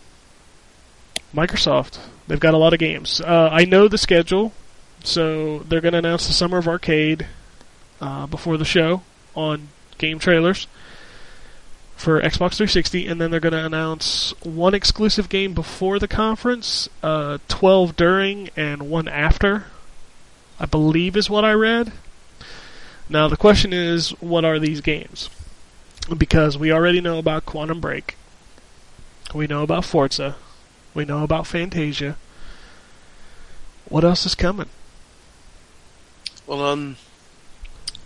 Microsoft, 1.33 1.97
they've 2.27 2.39
got 2.39 2.53
a 2.53 2.57
lot 2.57 2.71
of 2.71 2.77
games. 2.77 3.19
Uh, 3.19 3.49
I 3.51 3.65
know 3.65 3.87
the 3.87 3.97
schedule, 3.97 4.53
so 5.03 5.63
they're 5.67 5.81
going 5.81 5.93
to 5.93 5.97
announce 5.97 6.27
the 6.27 6.33
Summer 6.33 6.59
of 6.59 6.67
Arcade 6.67 7.25
uh, 7.99 8.27
before 8.27 8.57
the 8.57 8.63
show 8.63 9.01
on 9.33 9.69
game 9.97 10.19
trailers 10.19 10.67
for 11.95 12.21
Xbox 12.21 12.57
360, 12.57 13.07
and 13.07 13.19
then 13.19 13.31
they're 13.31 13.39
going 13.39 13.53
to 13.53 13.65
announce 13.65 14.39
one 14.43 14.75
exclusive 14.75 15.29
game 15.29 15.55
before 15.55 15.97
the 15.97 16.07
conference, 16.07 16.89
uh, 17.01 17.39
12 17.47 17.95
during, 17.95 18.51
and 18.55 18.83
one 18.83 19.07
after. 19.07 19.65
I 20.59 20.65
believe 20.65 21.15
is 21.15 21.29
what 21.29 21.45
I 21.45 21.53
read. 21.53 21.91
Now 23.09 23.27
the 23.27 23.37
question 23.37 23.73
is, 23.73 24.09
what 24.21 24.45
are 24.45 24.59
these 24.59 24.81
games? 24.81 25.29
Because 26.15 26.57
we 26.57 26.71
already 26.71 27.01
know 27.01 27.17
about 27.17 27.45
Quantum 27.45 27.79
Break. 27.79 28.15
We 29.33 29.47
know 29.47 29.63
about 29.63 29.85
Forza. 29.85 30.35
We 30.93 31.05
know 31.05 31.23
about 31.23 31.47
Fantasia. 31.47 32.17
What 33.89 34.03
else 34.03 34.25
is 34.25 34.35
coming? 34.35 34.69
well, 36.47 36.63
um, 36.63 36.97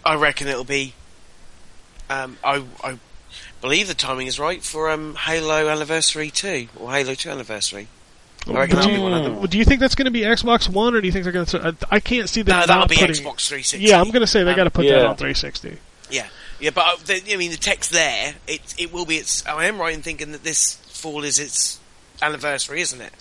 I 0.05 0.15
reckon 0.15 0.47
it'll 0.47 0.63
be. 0.63 0.93
Um, 2.09 2.37
I 2.43 2.63
I 2.83 2.97
believe 3.61 3.87
the 3.87 3.93
timing 3.93 4.27
is 4.27 4.39
right 4.39 4.63
for 4.63 4.89
um 4.89 5.15
Halo 5.15 5.69
Anniversary 5.69 6.31
Two 6.31 6.69
or 6.77 6.91
Halo 6.91 7.13
Two 7.13 7.29
Anniversary. 7.29 7.87
I 8.47 8.51
reckon 8.53 8.69
do, 8.69 8.75
that'll 8.81 8.89
be 8.89 8.95
you, 8.97 9.01
one 9.01 9.13
of 9.13 9.23
them. 9.23 9.45
do 9.47 9.57
you 9.57 9.65
think 9.65 9.79
that's 9.79 9.95
going 9.95 10.05
to 10.05 10.11
be 10.11 10.21
Xbox 10.21 10.67
One, 10.69 10.95
or 10.95 11.01
do 11.01 11.07
you 11.07 11.11
think 11.11 11.23
they're 11.23 11.33
going 11.33 11.45
to? 11.47 11.67
I, 11.91 11.95
I 11.95 11.99
can't 11.99 12.27
see 12.29 12.41
them 12.41 12.55
No, 12.55 12.65
that'll 12.65 12.75
not 12.81 12.89
be 12.89 12.95
putting. 12.95 13.15
Xbox 13.15 13.47
360. 13.47 13.79
Yeah, 13.79 13.99
I'm 13.99 14.07
going 14.11 14.21
to 14.21 14.27
say 14.27 14.43
they 14.43 14.51
Um, 14.51 14.55
got 14.57 14.63
to 14.65 14.71
put 14.71 14.87
that 14.87 15.05
on 15.05 15.15
360. 15.17 15.77
Yeah, 16.09 16.27
yeah, 16.59 16.71
but 16.71 16.85
uh, 16.85 16.95
the, 17.05 17.33
I 17.33 17.37
mean, 17.37 17.51
the 17.51 17.57
text 17.57 17.91
there, 17.91 18.35
it 18.47 18.61
it 18.77 18.91
will 18.93 19.05
be 19.05 19.15
its. 19.17 19.45
I 19.45 19.65
am 19.65 19.79
right 19.79 19.93
in 19.93 20.01
thinking 20.01 20.31
that 20.31 20.43
this 20.43 20.75
fall 20.87 21.23
is 21.23 21.37
its 21.37 21.79
anniversary, 22.21 22.81
isn't 22.81 22.99
it? 22.99 23.13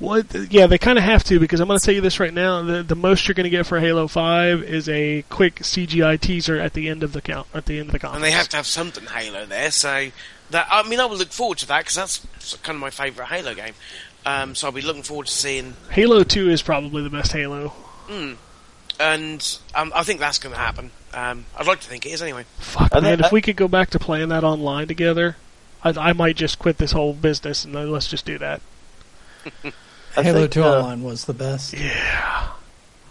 Well, 0.00 0.20
it- 0.20 0.50
yeah, 0.52 0.66
they 0.66 0.78
kind 0.78 0.96
of 0.96 1.04
have 1.04 1.24
to 1.24 1.38
because 1.40 1.60
I'm 1.60 1.66
going 1.68 1.78
to 1.78 1.84
tell 1.84 1.94
you 1.94 2.00
this 2.00 2.20
right 2.20 2.32
now: 2.32 2.62
the 2.62 2.82
the 2.84 2.94
most 2.96 3.26
you're 3.26 3.34
going 3.34 3.44
to 3.44 3.50
get 3.50 3.66
for 3.66 3.80
Halo 3.80 4.06
Five 4.06 4.62
is 4.62 4.88
a 4.88 5.22
quick 5.30 5.56
CGI 5.56 6.20
teaser 6.20 6.56
at 6.58 6.74
the 6.74 6.88
end 6.88 7.02
of 7.02 7.12
the 7.12 7.20
count 7.20 7.48
at 7.52 7.66
the 7.66 7.78
end 7.80 7.88
of 7.88 7.92
the 7.92 7.98
conference. 7.98 8.16
And 8.16 8.24
they 8.24 8.30
have 8.36 8.48
to 8.50 8.56
have 8.56 8.66
something 8.66 9.04
Halo 9.06 9.44
there, 9.46 9.70
so 9.72 10.08
that 10.50 10.68
I 10.70 10.88
mean, 10.88 11.00
I 11.00 11.06
will 11.06 11.16
look 11.16 11.32
forward 11.32 11.58
to 11.58 11.66
that 11.66 11.80
because 11.80 11.96
that's 11.96 12.56
kind 12.62 12.76
of 12.76 12.80
my 12.80 12.90
favourite 12.90 13.28
Halo 13.28 13.54
game. 13.54 13.74
Um, 14.26 14.54
so 14.56 14.66
I'll 14.66 14.72
be 14.72 14.82
looking 14.82 15.04
forward 15.04 15.26
to 15.26 15.32
seeing, 15.32 15.74
Halo 15.90 16.22
Two 16.24 16.50
is 16.50 16.60
probably 16.60 17.02
the 17.02 17.10
best 17.10 17.32
Halo. 17.32 17.72
and 19.00 19.58
um, 19.74 19.92
I 19.94 20.02
think 20.02 20.20
that's 20.20 20.38
going 20.38 20.54
to 20.54 20.60
happen. 20.60 20.90
Um, 21.14 21.46
I'd 21.56 21.66
like 21.66 21.80
to 21.80 21.88
think 21.88 22.04
it 22.06 22.10
is 22.10 22.22
anyway. 22.22 22.44
Fuck 22.58 22.90
I 22.94 23.00
man, 23.00 23.16
think- 23.18 23.26
if 23.26 23.32
we 23.32 23.40
could 23.40 23.56
go 23.56 23.68
back 23.68 23.90
to 23.90 23.98
playing 23.98 24.28
that 24.30 24.44
online 24.44 24.88
together, 24.88 25.36
I, 25.84 25.90
I 25.90 26.12
might 26.12 26.36
just 26.36 26.58
quit 26.58 26.78
this 26.78 26.92
whole 26.92 27.12
business 27.14 27.64
and 27.64 27.74
then 27.74 27.90
let's 27.90 28.08
just 28.08 28.24
do 28.26 28.36
that. 28.38 28.60
I 30.16 30.22
Halo 30.22 30.40
think, 30.40 30.52
2 30.52 30.64
uh, 30.64 30.66
Online 30.82 31.02
was 31.04 31.26
the 31.26 31.34
best. 31.34 31.72
Yeah, 31.74 32.48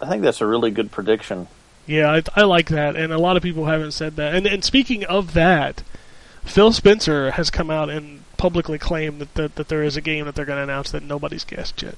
I 0.02 0.06
think 0.08 0.22
that's 0.22 0.40
a 0.42 0.46
really 0.46 0.70
good 0.70 0.90
prediction. 0.92 1.48
yeah, 1.86 2.10
I, 2.12 2.22
I 2.34 2.42
like 2.44 2.68
that, 2.68 2.94
and 2.94 3.10
a 3.12 3.18
lot 3.18 3.38
of 3.38 3.42
people 3.42 3.64
haven't 3.64 3.92
said 3.92 4.16
that. 4.16 4.34
And 4.34 4.46
and 4.46 4.62
speaking 4.62 5.04
of 5.06 5.32
that, 5.32 5.82
Phil 6.44 6.72
Spencer 6.72 7.30
has 7.30 7.48
come 7.48 7.70
out 7.70 7.88
and 7.88 8.22
publicly 8.36 8.78
claim 8.78 9.18
that 9.18 9.34
that, 9.34 9.54
that 9.56 9.68
there 9.68 9.82
is 9.82 9.96
a 9.96 10.00
game 10.00 10.26
that 10.26 10.34
they're 10.34 10.44
going 10.44 10.58
to 10.58 10.62
announce 10.62 10.90
that 10.90 11.02
nobody's 11.02 11.44
guessed 11.44 11.82
yet. 11.82 11.96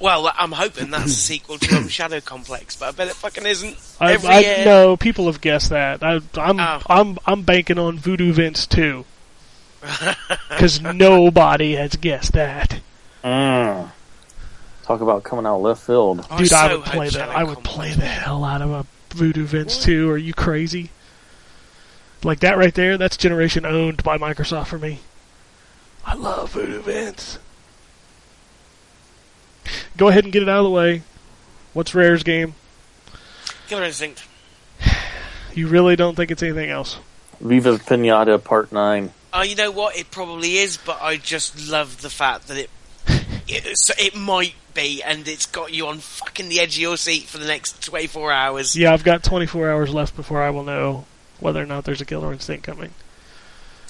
Well, 0.00 0.32
I'm 0.36 0.52
hoping 0.52 0.90
that's 0.90 1.06
a 1.06 1.08
sequel 1.10 1.58
to 1.58 1.76
um, 1.76 1.88
Shadow 1.88 2.20
Complex, 2.20 2.76
but 2.76 2.88
I 2.88 2.90
bet 2.92 3.08
it 3.08 3.14
fucking 3.14 3.46
isn't. 3.46 3.76
I, 4.00 4.14
Every 4.14 4.28
I 4.28 4.40
year. 4.40 4.64
no, 4.64 4.96
people 4.96 5.26
have 5.26 5.40
guessed 5.40 5.70
that. 5.70 6.02
I, 6.02 6.20
I'm 6.34 6.58
Oh. 6.58 6.82
I'm 6.88 7.18
I'm 7.24 7.42
banking 7.42 7.78
on 7.78 7.98
Voodoo 7.98 8.32
Vince 8.32 8.66
too, 8.66 9.04
because 10.48 10.80
nobody 10.80 11.76
has 11.76 11.94
guessed 11.96 12.32
that. 12.32 12.80
Mm. 13.22 13.90
Talk 14.82 15.00
about 15.02 15.22
coming 15.22 15.46
out 15.46 15.58
left 15.58 15.82
field. 15.86 16.26
Dude, 16.36 16.52
I 16.52 16.68
so 16.68 16.76
would 16.78 16.86
play 16.86 17.06
that. 17.06 17.12
Shadow 17.12 17.32
I 17.32 17.44
would 17.44 17.54
Complex 17.56 17.76
play 17.76 17.92
the 17.92 18.06
hell 18.06 18.44
out 18.44 18.62
of 18.62 18.70
a 18.70 18.86
Voodoo 19.14 19.44
Vince 19.44 19.78
too. 19.82 20.10
Are 20.10 20.18
you 20.18 20.34
crazy? 20.34 20.90
Like 22.22 22.40
that 22.40 22.58
right 22.58 22.74
there. 22.74 22.98
That's 22.98 23.16
generation 23.16 23.64
owned 23.64 24.02
by 24.02 24.18
Microsoft 24.18 24.66
for 24.66 24.78
me. 24.78 25.00
I 26.04 26.14
love 26.14 26.52
Voodoo 26.52 26.82
Vince. 26.82 27.38
Go 29.96 30.08
ahead 30.08 30.24
and 30.24 30.32
get 30.32 30.42
it 30.42 30.48
out 30.48 30.58
of 30.58 30.64
the 30.64 30.70
way. 30.70 31.02
What's 31.72 31.94
Rare's 31.94 32.22
game? 32.22 32.54
Killer 33.68 33.84
Instinct. 33.84 34.26
You 35.52 35.66
really 35.66 35.96
don't 35.96 36.14
think 36.14 36.30
it's 36.30 36.44
anything 36.44 36.70
else? 36.70 37.00
Viva 37.40 37.76
Pinata 37.78 38.42
Part 38.42 38.70
9. 38.70 39.10
Oh, 39.32 39.42
you 39.42 39.56
know 39.56 39.72
what? 39.72 39.96
It 39.96 40.12
probably 40.12 40.58
is, 40.58 40.76
but 40.76 41.02
I 41.02 41.16
just 41.16 41.68
love 41.68 42.02
the 42.02 42.08
fact 42.08 42.46
that 42.46 42.56
it 42.56 42.70
it, 43.48 43.76
so 43.76 43.92
it 43.98 44.14
might 44.14 44.54
be, 44.74 45.02
and 45.02 45.26
it's 45.26 45.46
got 45.46 45.72
you 45.72 45.88
on 45.88 45.98
fucking 45.98 46.48
the 46.48 46.60
edge 46.60 46.76
of 46.76 46.82
your 46.82 46.96
seat 46.96 47.24
for 47.24 47.38
the 47.38 47.48
next 47.48 47.82
24 47.82 48.30
hours. 48.30 48.76
Yeah, 48.76 48.92
I've 48.92 49.02
got 49.02 49.24
24 49.24 49.68
hours 49.68 49.92
left 49.92 50.14
before 50.14 50.40
I 50.40 50.50
will 50.50 50.62
know 50.62 51.04
whether 51.40 51.62
or 51.62 51.66
not 51.66 51.84
there's 51.84 52.00
a 52.00 52.04
Killer 52.04 52.32
Instinct 52.32 52.64
coming. 52.64 52.90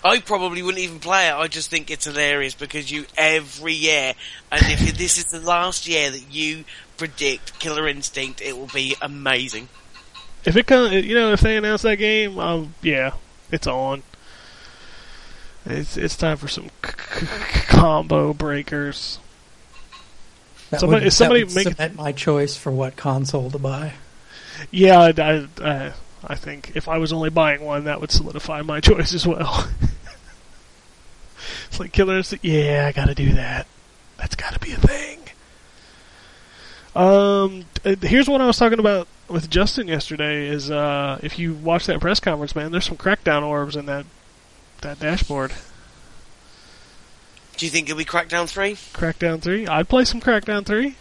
I 0.02 0.20
probably 0.20 0.62
wouldn't 0.62 0.82
even 0.82 0.98
play 0.98 1.28
it. 1.28 1.32
I 1.34 1.46
just 1.48 1.68
think 1.70 1.90
it's 1.90 2.06
hilarious 2.06 2.54
because 2.54 2.90
you 2.90 3.04
every 3.18 3.74
year, 3.74 4.14
and 4.50 4.62
if 4.66 4.96
this 4.96 5.18
is 5.18 5.26
the 5.26 5.40
last 5.40 5.86
year 5.86 6.10
that 6.10 6.32
you 6.32 6.64
predict 6.96 7.58
Killer 7.58 7.86
Instinct, 7.86 8.40
it 8.40 8.56
will 8.56 8.70
be 8.72 8.96
amazing. 9.02 9.68
If 10.44 10.56
it 10.56 10.66
comes, 10.66 10.92
you 10.92 11.14
know, 11.14 11.32
if 11.32 11.40
they 11.42 11.56
announce 11.58 11.82
that 11.82 11.96
game, 11.96 12.38
um, 12.38 12.74
yeah, 12.80 13.12
it's 13.52 13.66
on. 13.66 14.02
It's 15.66 15.98
it's 15.98 16.16
time 16.16 16.38
for 16.38 16.48
some 16.48 16.70
c- 16.82 16.92
c- 17.20 17.26
combo 17.68 18.32
breakers. 18.32 19.18
That 20.70 20.80
Somebody- 20.80 21.00
would, 21.02 21.06
is 21.08 21.16
somebody 21.16 21.40
that 21.40 21.46
would 21.48 21.54
make- 21.66 21.74
cement 21.76 21.96
my 21.96 22.12
choice 22.12 22.56
for 22.56 22.70
what 22.72 22.96
console 22.96 23.50
to 23.50 23.58
buy. 23.58 23.92
Yeah, 24.70 24.98
I, 25.00 25.08
I, 25.18 25.46
I, 25.62 25.92
I 26.24 26.34
think 26.34 26.72
if 26.74 26.88
I 26.88 26.98
was 26.98 27.12
only 27.12 27.30
buying 27.30 27.62
one, 27.62 27.84
that 27.84 28.00
would 28.00 28.10
solidify 28.10 28.62
my 28.62 28.80
choice 28.80 29.14
as 29.14 29.26
well. 29.26 29.68
it's 31.68 31.80
like 31.80 31.92
Killer 31.92 32.18
Instinct. 32.18 32.44
Yeah, 32.44 32.86
I 32.88 32.92
got 32.92 33.06
to 33.06 33.14
do 33.14 33.32
that. 33.34 33.66
That's 34.18 34.36
got 34.36 34.52
to 34.52 34.60
be 34.60 34.72
a 34.72 34.76
thing. 34.76 35.18
Um, 36.94 37.64
uh, 37.84 37.94
here's 38.02 38.28
what 38.28 38.40
I 38.40 38.46
was 38.46 38.58
talking 38.58 38.80
about 38.80 39.06
with 39.28 39.48
Justin 39.48 39.88
yesterday. 39.88 40.48
Is 40.48 40.70
uh, 40.70 41.18
if 41.22 41.38
you 41.38 41.54
watch 41.54 41.86
that 41.86 42.00
press 42.00 42.20
conference, 42.20 42.54
man, 42.56 42.72
there's 42.72 42.84
some 42.86 42.96
Crackdown 42.96 43.42
orbs 43.42 43.76
in 43.76 43.86
that 43.86 44.04
that 44.82 44.98
dashboard. 44.98 45.52
Do 47.56 47.66
you 47.66 47.70
think 47.70 47.90
it'll 47.90 47.98
be 47.98 48.06
Crackdown 48.06 48.48
3? 48.48 48.72
Crackdown 48.72 49.42
three. 49.42 49.66
I'd 49.66 49.86
play 49.86 50.06
some 50.06 50.18
Crackdown 50.18 50.64
three. 50.64 50.96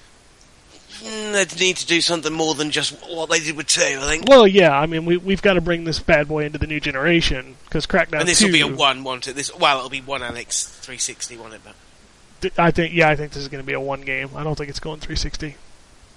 Mm, 0.99 1.31
they 1.49 1.65
need 1.65 1.77
to 1.77 1.85
do 1.88 2.01
something 2.01 2.34
more 2.34 2.53
than 2.55 2.71
just 2.71 2.91
what 3.09 3.30
they 3.30 3.39
did 3.39 3.55
with 3.55 3.67
2, 3.67 3.81
I 3.81 4.07
think. 4.07 4.27
Well, 4.27 4.45
yeah. 4.47 4.77
I 4.77 4.85
mean, 4.85 5.05
we 5.05 5.17
we've 5.17 5.41
got 5.41 5.53
to 5.53 5.61
bring 5.61 5.84
this 5.85 5.99
bad 5.99 6.27
boy 6.27 6.45
into 6.45 6.57
the 6.59 6.67
new 6.67 6.80
generation 6.80 7.55
because 7.65 7.85
Crackdown 7.88 8.19
and 8.19 8.27
this 8.27 8.39
two. 8.39 8.47
will 8.47 8.53
be 8.53 8.61
a 8.61 8.67
1, 8.67 9.03
won't 9.03 9.27
it? 9.27 9.35
This, 9.35 9.53
well, 9.55 9.77
it'll 9.77 9.89
be 9.89 10.01
1 10.01 10.21
Alex 10.23 10.65
360, 10.67 11.38
won't 11.38 11.53
it? 11.53 11.61
But 12.41 12.59
I 12.59 12.71
think 12.71 12.93
yeah, 12.93 13.09
I 13.09 13.15
think 13.15 13.31
this 13.31 13.41
is 13.41 13.47
going 13.49 13.63
to 13.63 13.67
be 13.67 13.73
a 13.73 13.80
one 13.80 14.01
game. 14.01 14.30
I 14.35 14.43
don't 14.43 14.55
think 14.57 14.69
it's 14.69 14.80
going 14.80 14.99
360. 14.99 15.55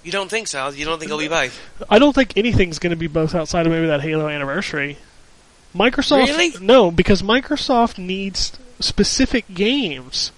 you 0.03 0.11
don't 0.11 0.29
think 0.29 0.47
so? 0.47 0.69
You 0.69 0.85
don't 0.85 0.99
think 0.99 1.09
it'll 1.09 1.19
be 1.19 1.27
both? 1.27 1.59
I 1.89 1.99
don't 1.99 2.13
think 2.13 2.37
anything's 2.37 2.79
going 2.79 2.91
to 2.91 2.95
be 2.97 3.07
both 3.07 3.35
outside 3.35 3.65
of 3.65 3.71
maybe 3.71 3.87
that 3.87 4.01
Halo 4.01 4.27
anniversary. 4.27 4.97
Microsoft, 5.75 6.27
Really? 6.27 6.53
no, 6.61 6.91
because 6.91 7.21
Microsoft 7.23 7.97
needs 7.97 8.53
specific 8.79 9.45
games 9.53 10.31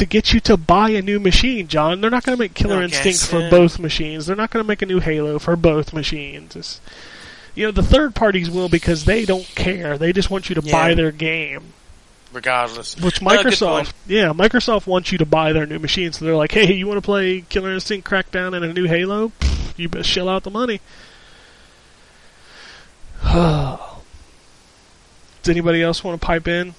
to 0.00 0.06
get 0.06 0.32
you 0.32 0.40
to 0.40 0.56
buy 0.56 0.90
a 0.90 1.00
new 1.02 1.20
machine, 1.20 1.68
John. 1.68 2.00
They're 2.00 2.10
not 2.10 2.24
going 2.24 2.36
to 2.36 2.40
make 2.42 2.54
Killer 2.54 2.78
I 2.78 2.84
Instinct 2.84 3.26
for 3.26 3.48
both 3.48 3.78
machines. 3.78 4.26
They're 4.26 4.34
not 4.36 4.50
going 4.50 4.62
to 4.64 4.66
make 4.66 4.82
a 4.82 4.86
new 4.86 4.98
Halo 5.00 5.38
for 5.38 5.54
both 5.56 5.92
machines. 5.92 6.56
It's, 6.56 6.80
you 7.54 7.64
know, 7.66 7.70
the 7.70 7.82
third 7.82 8.14
parties 8.14 8.50
will 8.50 8.68
because 8.68 9.04
they 9.04 9.24
don't 9.24 9.46
care. 9.54 9.96
They 9.96 10.12
just 10.12 10.30
want 10.30 10.48
you 10.48 10.54
to 10.56 10.62
Yeah. 10.62 10.72
buy 10.72 10.94
their 10.94 11.12
game. 11.12 11.72
Regardless. 12.32 12.96
Which 13.00 13.20
Microsoft, 13.20 13.74
point. 13.84 13.92
yeah, 14.06 14.26
Microsoft 14.32 14.86
wants 14.86 15.10
you 15.10 15.18
to 15.18 15.26
buy 15.26 15.52
their 15.52 15.66
new 15.66 15.78
machine. 15.80 16.12
So 16.12 16.24
they're 16.24 16.36
like, 16.36 16.52
hey, 16.52 16.72
you 16.72 16.86
want 16.86 16.98
to 16.98 17.02
play 17.02 17.40
Killer 17.48 17.72
Instinct 17.72 18.08
Crackdown 18.08 18.54
and 18.54 18.64
a 18.64 18.72
new 18.72 18.86
Halo? 18.86 19.32
Pfft, 19.40 19.78
you 19.78 19.88
better 19.88 20.04
shell 20.04 20.28
out 20.28 20.44
the 20.44 20.50
money. 20.50 20.80
Does 23.32 23.78
anybody 25.48 25.82
else 25.82 26.04
want 26.04 26.20
to 26.20 26.26
pipe 26.26 26.46
in? 26.48 26.74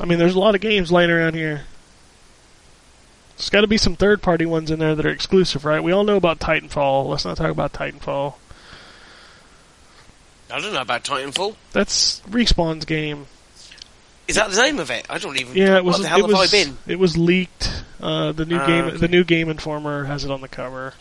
I 0.00 0.04
mean, 0.04 0.18
there's 0.18 0.34
a 0.34 0.38
lot 0.38 0.54
of 0.54 0.60
games 0.60 0.90
laying 0.92 1.10
around 1.10 1.34
here. 1.34 1.62
There's 3.36 3.50
got 3.50 3.60
to 3.62 3.66
be 3.66 3.76
some 3.78 3.96
third 3.96 4.22
party 4.22 4.46
ones 4.46 4.70
in 4.70 4.78
there 4.78 4.94
that 4.94 5.04
are 5.04 5.10
exclusive, 5.10 5.64
right? 5.64 5.82
We 5.82 5.92
all 5.92 6.04
know 6.04 6.16
about 6.16 6.38
Titanfall. 6.38 7.06
Let's 7.06 7.24
not 7.24 7.36
talk 7.36 7.50
about 7.50 7.72
Titanfall. 7.72 8.34
I 10.50 10.60
don't 10.60 10.72
know 10.72 10.80
about 10.80 11.04
Titanfall. 11.04 11.56
That's 11.72 12.20
Respawn's 12.20 12.84
game. 12.84 13.26
Is 14.28 14.36
that 14.36 14.50
the 14.50 14.60
name 14.60 14.78
of 14.78 14.90
it? 14.90 15.06
I 15.08 15.18
don't 15.18 15.38
even. 15.38 15.56
Yeah, 15.56 15.76
it 15.76 15.84
was. 15.84 15.96
What 15.96 16.02
the 16.02 16.08
hell 16.08 16.18
it 16.18 16.22
have 16.22 16.30
was, 16.30 16.54
I 16.54 16.64
been? 16.64 16.78
It 16.86 16.98
was 16.98 17.16
leaked. 17.16 17.84
Uh, 18.00 18.32
the 18.32 18.44
new 18.44 18.56
Ah, 18.56 18.66
game, 18.66 18.84
okay. 18.86 18.96
the 18.98 19.08
new 19.08 19.24
Game 19.24 19.48
Informer 19.48 20.04
has 20.04 20.24
it 20.24 20.30
on 20.30 20.40
the 20.42 20.48
cover. 20.48 20.94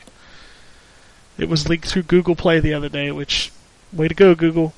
It 1.37 1.49
was 1.49 1.67
leaked 1.67 1.85
through 1.87 2.03
Google 2.03 2.35
Play 2.35 2.59
the 2.61 2.73
other 2.73 2.87
day, 2.87 3.11
which 3.11 3.51
way 3.91 4.07
to 4.07 4.13
go, 4.13 4.33
Google. 4.35 4.73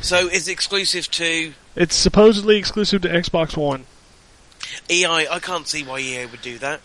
So 0.00 0.26
is 0.28 0.48
it 0.48 0.52
exclusive 0.52 1.10
to 1.12 1.54
It's 1.76 1.94
supposedly 1.94 2.56
exclusive 2.56 3.02
to 3.02 3.08
Xbox 3.08 3.56
One. 3.56 3.84
EA? 4.88 5.28
I 5.30 5.38
can't 5.40 5.66
see 5.66 5.82
why 5.84 6.00
EA 6.00 6.26
would 6.26 6.42
do 6.42 6.58
that. 6.58 6.80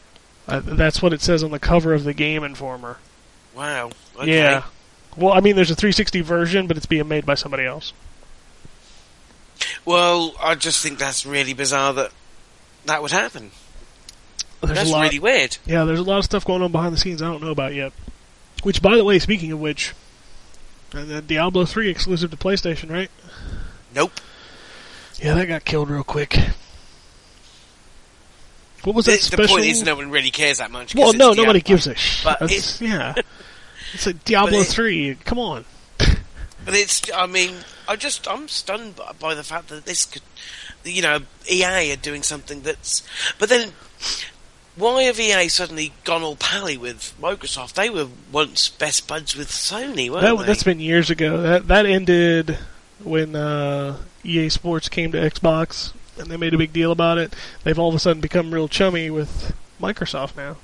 Uh, 0.47 0.61
that's 0.63 1.01
what 1.01 1.13
it 1.13 1.21
says 1.21 1.43
on 1.43 1.51
the 1.51 1.59
cover 1.59 1.93
of 1.93 2.03
the 2.03 2.13
Game 2.13 2.43
Informer. 2.43 2.97
Wow. 3.55 3.91
Okay. 4.17 4.37
Yeah. 4.37 4.63
Well, 5.17 5.33
I 5.33 5.39
mean, 5.39 5.55
there's 5.55 5.71
a 5.71 5.75
360 5.75 6.21
version, 6.21 6.67
but 6.67 6.77
it's 6.77 6.85
being 6.85 7.07
made 7.07 7.25
by 7.25 7.35
somebody 7.35 7.65
else. 7.65 7.93
Well, 9.85 10.35
I 10.41 10.55
just 10.55 10.83
think 10.83 10.99
that's 10.99 11.25
really 11.25 11.53
bizarre 11.53 11.93
that 11.93 12.11
that 12.85 13.01
would 13.01 13.11
happen. 13.11 13.51
There's 14.61 14.77
that's 14.77 14.91
lot. 14.91 15.03
really 15.03 15.19
weird. 15.19 15.57
Yeah, 15.65 15.85
there's 15.85 15.99
a 15.99 16.03
lot 16.03 16.17
of 16.17 16.25
stuff 16.25 16.45
going 16.45 16.61
on 16.61 16.71
behind 16.71 16.93
the 16.93 16.97
scenes 16.97 17.21
I 17.21 17.27
don't 17.27 17.41
know 17.41 17.51
about 17.51 17.73
yet. 17.73 17.93
Which, 18.63 18.81
by 18.81 18.97
the 18.97 19.03
way, 19.03 19.19
speaking 19.19 19.51
of 19.51 19.59
which, 19.59 19.93
uh, 20.93 21.05
the 21.05 21.21
Diablo 21.21 21.65
3 21.65 21.89
exclusive 21.89 22.31
to 22.31 22.37
PlayStation, 22.37 22.89
right? 22.89 23.11
Nope. 23.93 24.11
Yeah, 25.17 25.35
that 25.35 25.47
got 25.47 25.65
killed 25.65 25.89
real 25.89 26.03
quick. 26.03 26.35
What 28.85 28.95
was 28.95 29.05
The, 29.05 29.11
that 29.17 29.37
the 29.41 29.47
point 29.47 29.65
is, 29.65 29.83
no 29.83 29.95
one 29.95 30.09
really 30.11 30.31
cares 30.31 30.59
that 30.59 30.71
much. 30.71 30.95
well, 30.95 31.11
no, 31.13 31.33
nobody 31.33 31.59
gives 31.61 31.87
a 31.87 31.95
shit. 31.95 32.79
Yeah, 32.81 33.15
it's 33.93 34.05
like 34.05 34.23
Diablo 34.23 34.59
it- 34.59 34.67
three. 34.67 35.15
Come 35.25 35.39
on. 35.39 35.65
But 36.65 36.73
it's, 36.73 37.03
I 37.13 37.27
mean, 37.27 37.53
I 37.87 37.95
just, 37.95 38.27
I'm 38.27 38.47
stunned 38.47 38.95
by, 38.95 39.11
by 39.19 39.35
the 39.35 39.43
fact 39.43 39.67
that 39.67 39.85
this 39.85 40.05
could, 40.07 40.23
you 40.83 41.03
know, 41.03 41.19
EA 41.47 41.93
are 41.93 41.95
doing 41.95 42.23
something 42.23 42.61
that's, 42.61 43.03
but 43.37 43.49
then, 43.49 43.71
why 44.75 45.03
have 45.03 45.19
EA 45.19 45.47
suddenly 45.47 45.93
gone 46.05 46.23
all 46.23 46.35
pally 46.35 46.75
with 46.75 47.13
Microsoft? 47.21 47.73
They 47.75 47.91
were 47.91 48.07
once 48.31 48.67
best 48.69 49.07
buds 49.07 49.35
with 49.35 49.49
Sony, 49.49 50.09
weren't 50.09 50.23
That, 50.23 50.37
they? 50.39 50.45
that's 50.45 50.63
been 50.63 50.79
years 50.79 51.11
ago. 51.11 51.39
That 51.43 51.67
that 51.67 51.85
ended 51.85 52.57
when 53.03 53.35
uh, 53.35 53.97
EA 54.23 54.49
Sports 54.49 54.89
came 54.89 55.11
to 55.11 55.19
Xbox, 55.19 55.93
and 56.17 56.27
they 56.27 56.37
made 56.37 56.53
a 56.53 56.57
big 56.57 56.73
deal 56.73 56.91
about 56.91 57.17
it. 57.17 57.33
They've 57.63 57.77
all 57.77 57.89
of 57.89 57.95
a 57.95 57.99
sudden 57.99 58.21
become 58.21 58.53
real 58.53 58.67
chummy 58.67 59.09
with 59.09 59.55
Microsoft 59.81 60.35
now. 60.35 60.57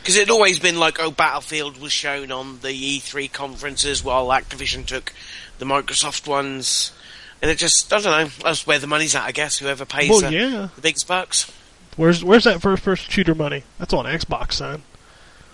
Because 0.00 0.16
it'd 0.16 0.30
always 0.30 0.58
been 0.58 0.78
like, 0.78 0.98
oh, 1.00 1.10
Battlefield 1.10 1.80
was 1.80 1.92
shown 1.92 2.30
on 2.30 2.60
the 2.60 2.68
E3 2.68 3.32
conferences 3.32 4.04
while 4.04 4.26
Activision 4.28 4.84
took 4.84 5.14
the 5.58 5.64
Microsoft 5.64 6.28
ones. 6.28 6.92
And 7.40 7.50
it 7.50 7.58
just, 7.58 7.92
I 7.92 8.00
don't 8.00 8.04
know, 8.04 8.30
that's 8.42 8.66
where 8.66 8.78
the 8.78 8.86
money's 8.86 9.14
at, 9.14 9.22
I 9.24 9.32
guess, 9.32 9.58
whoever 9.58 9.84
pays 9.84 10.10
Well, 10.10 10.20
the, 10.20 10.32
yeah. 10.32 10.68
the 10.74 10.80
biggest 10.82 11.08
bucks. 11.08 11.50
Where's 11.96 12.24
where's 12.24 12.44
that 12.44 12.60
first 12.60 12.82
person 12.82 13.08
shooter 13.08 13.34
money? 13.34 13.62
That's 13.78 13.94
on 13.94 14.04
Xbox, 14.04 14.54
son. 14.54 14.82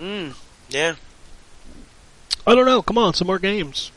Mm, 0.00 0.34
yeah. 0.70 0.94
I 2.46 2.54
don't 2.54 2.64
know. 2.64 2.80
Come 2.82 2.96
on, 2.98 3.14
some 3.14 3.26
more 3.26 3.38
games. 3.38 3.92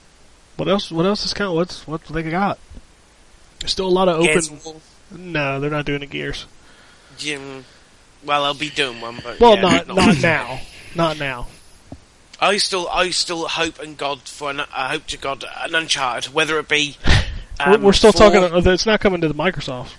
What 0.58 0.68
else? 0.68 0.92
What 0.92 1.06
else 1.06 1.26
is 1.26 1.34
count? 1.34 1.56
What's 1.56 1.88
what 1.88 2.04
they 2.04 2.22
got? 2.24 2.60
There's 3.60 3.72
still 3.72 3.88
a 3.88 3.90
lot 3.90 4.10
of 4.10 4.18
open. 4.18 4.38
Of. 4.38 4.84
No, 5.18 5.60
they're 5.60 5.69
not 5.69 5.85
doing 5.85 5.99
the 6.02 6.06
gears. 6.06 6.45
Jim, 7.18 7.65
well, 8.26 8.44
I'll 8.44 8.53
be 8.53 8.69
doing 8.69 8.99
one, 9.02 9.19
but 9.23 9.40
Well, 9.40 9.56
yeah, 9.56 9.61
not 9.61 9.88
not 9.88 10.22
now. 10.22 10.60
Not 10.95 11.19
now. 11.19 11.48
I 12.40 12.57
still, 12.57 12.90
I 12.90 13.10
still 13.11 13.48
hope 13.48 13.80
and 13.80 13.98
God 13.98 14.22
for 14.23 14.49
an, 14.49 14.61
I 14.76 14.90
hope 14.90 15.06
to 15.07 15.18
God 15.18 15.45
an 15.61 15.76
Uncharted, 15.76 16.34
whether 16.34 16.60
it 16.60 16.68
be. 16.68 16.98
we're, 17.65 17.73
Um, 17.76 17.81
we're 17.84 17.94
still 17.94 18.11
for- 18.11 18.18
talking. 18.18 18.44
uh, 18.44 18.72
It's 18.72 18.85
not 18.85 18.99
coming 18.99 19.22
to 19.22 19.27
the 19.27 19.34
Microsoft. 19.35 19.91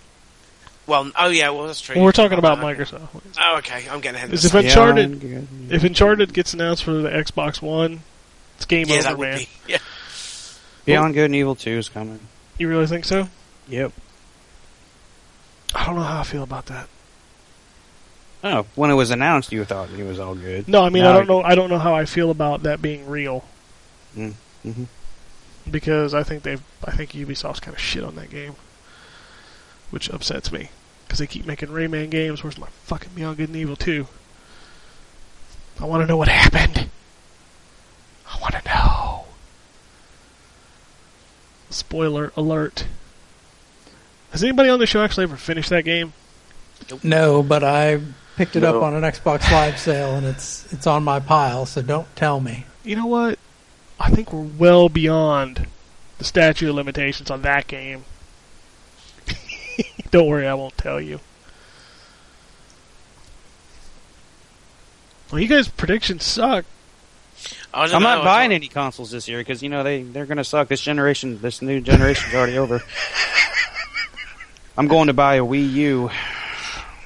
Well, 0.86 1.10
oh 1.18 1.28
yeah, 1.28 1.48
well 1.50 1.66
that's 1.66 1.80
true. 1.80 1.94
Well, 1.96 2.04
we're 2.04 2.12
talking 2.12 2.36
about 2.38 2.58
Okay. 2.62 2.74
Microsoft. 2.84 3.08
Oh, 3.40 3.56
okay. 3.58 3.84
I'm 3.90 4.00
getting 4.00 4.16
ahead 4.16 4.28
of 4.28 4.34
Is 4.34 4.44
if 4.44 4.52
myself. 4.52 4.90
Uncharted, 4.98 5.46
if 5.72 5.82
Uncharted 5.84 6.34
gets 6.34 6.52
announced 6.52 6.84
for 6.84 6.92
the 6.92 7.08
Xbox 7.08 7.62
One, 7.62 8.02
it's 8.56 8.66
game 8.66 8.86
Yeah, 8.88 8.96
over, 8.96 9.02
that 9.04 9.18
would 9.18 9.28
man. 9.30 9.38
be. 9.38 9.48
Yeah. 9.66 9.78
Beyond 10.84 11.14
Good 11.14 11.24
and 11.26 11.34
Evil 11.34 11.54
2 11.54 11.70
is 11.78 11.88
coming. 11.88 12.20
You 12.58 12.68
really 12.68 12.86
think 12.86 13.06
so? 13.06 13.28
Yep. 13.68 13.92
I 15.74 15.86
don't 15.86 15.96
know 15.96 16.02
how 16.02 16.20
I 16.20 16.24
feel 16.24 16.42
about 16.42 16.66
that. 16.66 16.88
Oh, 18.44 18.66
when 18.74 18.90
it 18.90 18.94
was 18.94 19.10
announced, 19.10 19.52
you 19.52 19.64
thought 19.64 19.88
it 19.90 20.04
was 20.04 20.18
all 20.20 20.34
good. 20.34 20.68
No, 20.68 20.84
I 20.84 20.90
mean 20.90 21.02
Now 21.02 21.10
I 21.10 21.12
don't 21.14 21.26
know. 21.28 21.42
I 21.42 21.54
don't 21.54 21.70
know 21.70 21.78
how 21.78 21.94
I 21.94 22.04
feel 22.04 22.30
about 22.30 22.62
that 22.64 22.80
being 22.82 23.06
real 23.08 23.44
Mm, 24.16 24.34
mhm. 24.64 24.86
because 25.70 26.14
I 26.14 26.22
think 26.22 26.42
they've. 26.44 26.62
I 26.84 26.92
think 26.92 27.12
Ubisoft's 27.12 27.58
kind 27.60 27.74
of 27.74 27.80
shit 27.80 28.04
on 28.04 28.14
that 28.16 28.30
game, 28.30 28.54
which 29.90 30.08
upsets 30.10 30.52
me 30.52 30.68
because 31.06 31.18
they 31.18 31.26
keep 31.26 31.46
making 31.46 31.70
Rayman 31.70 32.10
games. 32.10 32.44
Where's 32.44 32.58
my 32.58 32.68
fucking 32.84 33.10
Beyond 33.16 33.38
Good 33.38 33.48
and 33.48 33.56
Evil 33.56 33.74
2? 33.76 34.06
I 35.80 35.86
want 35.86 36.02
to 36.02 36.06
know 36.06 36.16
what 36.16 36.28
happened. 36.28 36.88
I 38.30 38.38
want 38.40 38.54
to 38.54 38.62
know. 38.68 39.24
Spoiler 41.70 42.32
alert. 42.36 42.86
Has 44.34 44.42
anybody 44.42 44.68
on 44.68 44.80
the 44.80 44.86
show 44.86 45.00
actually 45.00 45.22
ever 45.22 45.36
finished 45.36 45.70
that 45.70 45.84
game? 45.84 46.12
No, 47.04 47.40
but 47.40 47.62
I 47.62 48.00
picked 48.34 48.56
it 48.56 48.64
up 48.64 48.82
on 48.82 48.92
an 48.92 49.02
Xbox 49.04 49.48
Live 49.52 49.78
sale, 49.78 50.16
and 50.16 50.26
it's 50.26 50.72
it's 50.72 50.88
on 50.88 51.04
my 51.04 51.20
pile. 51.20 51.66
So 51.66 51.82
don't 51.82 52.08
tell 52.16 52.40
me. 52.40 52.66
You 52.82 52.96
know 52.96 53.06
what? 53.06 53.38
I 54.00 54.10
think 54.10 54.32
we're 54.32 54.40
well 54.58 54.88
beyond 54.88 55.68
the 56.18 56.24
statute 56.24 56.68
of 56.68 56.74
limitations 56.74 57.30
on 57.30 57.42
that 57.42 57.68
game. 57.68 58.04
Don't 60.10 60.26
worry, 60.26 60.48
I 60.48 60.54
won't 60.54 60.76
tell 60.76 61.00
you. 61.00 61.20
Well, 65.30 65.40
you 65.40 65.46
guys' 65.46 65.68
predictions 65.68 66.24
suck. 66.24 66.64
I 67.72 67.86
don't 67.86 67.96
I'm 67.96 68.02
know, 68.02 68.08
not 68.16 68.24
buying 68.24 68.50
thought- 68.50 68.54
any 68.56 68.66
consoles 68.68 69.12
this 69.12 69.28
year 69.28 69.38
because 69.38 69.62
you 69.62 69.68
know 69.68 69.84
they 69.84 70.02
they're 70.02 70.26
gonna 70.26 70.42
suck. 70.42 70.66
This 70.66 70.80
generation, 70.80 71.40
this 71.40 71.62
new 71.62 71.80
generation's 71.80 72.34
already 72.34 72.58
over. 72.58 72.82
I'm 74.76 74.88
going 74.88 75.06
to 75.06 75.12
buy 75.12 75.36
a 75.36 75.42
Wii 75.44 75.72
U. 75.72 76.10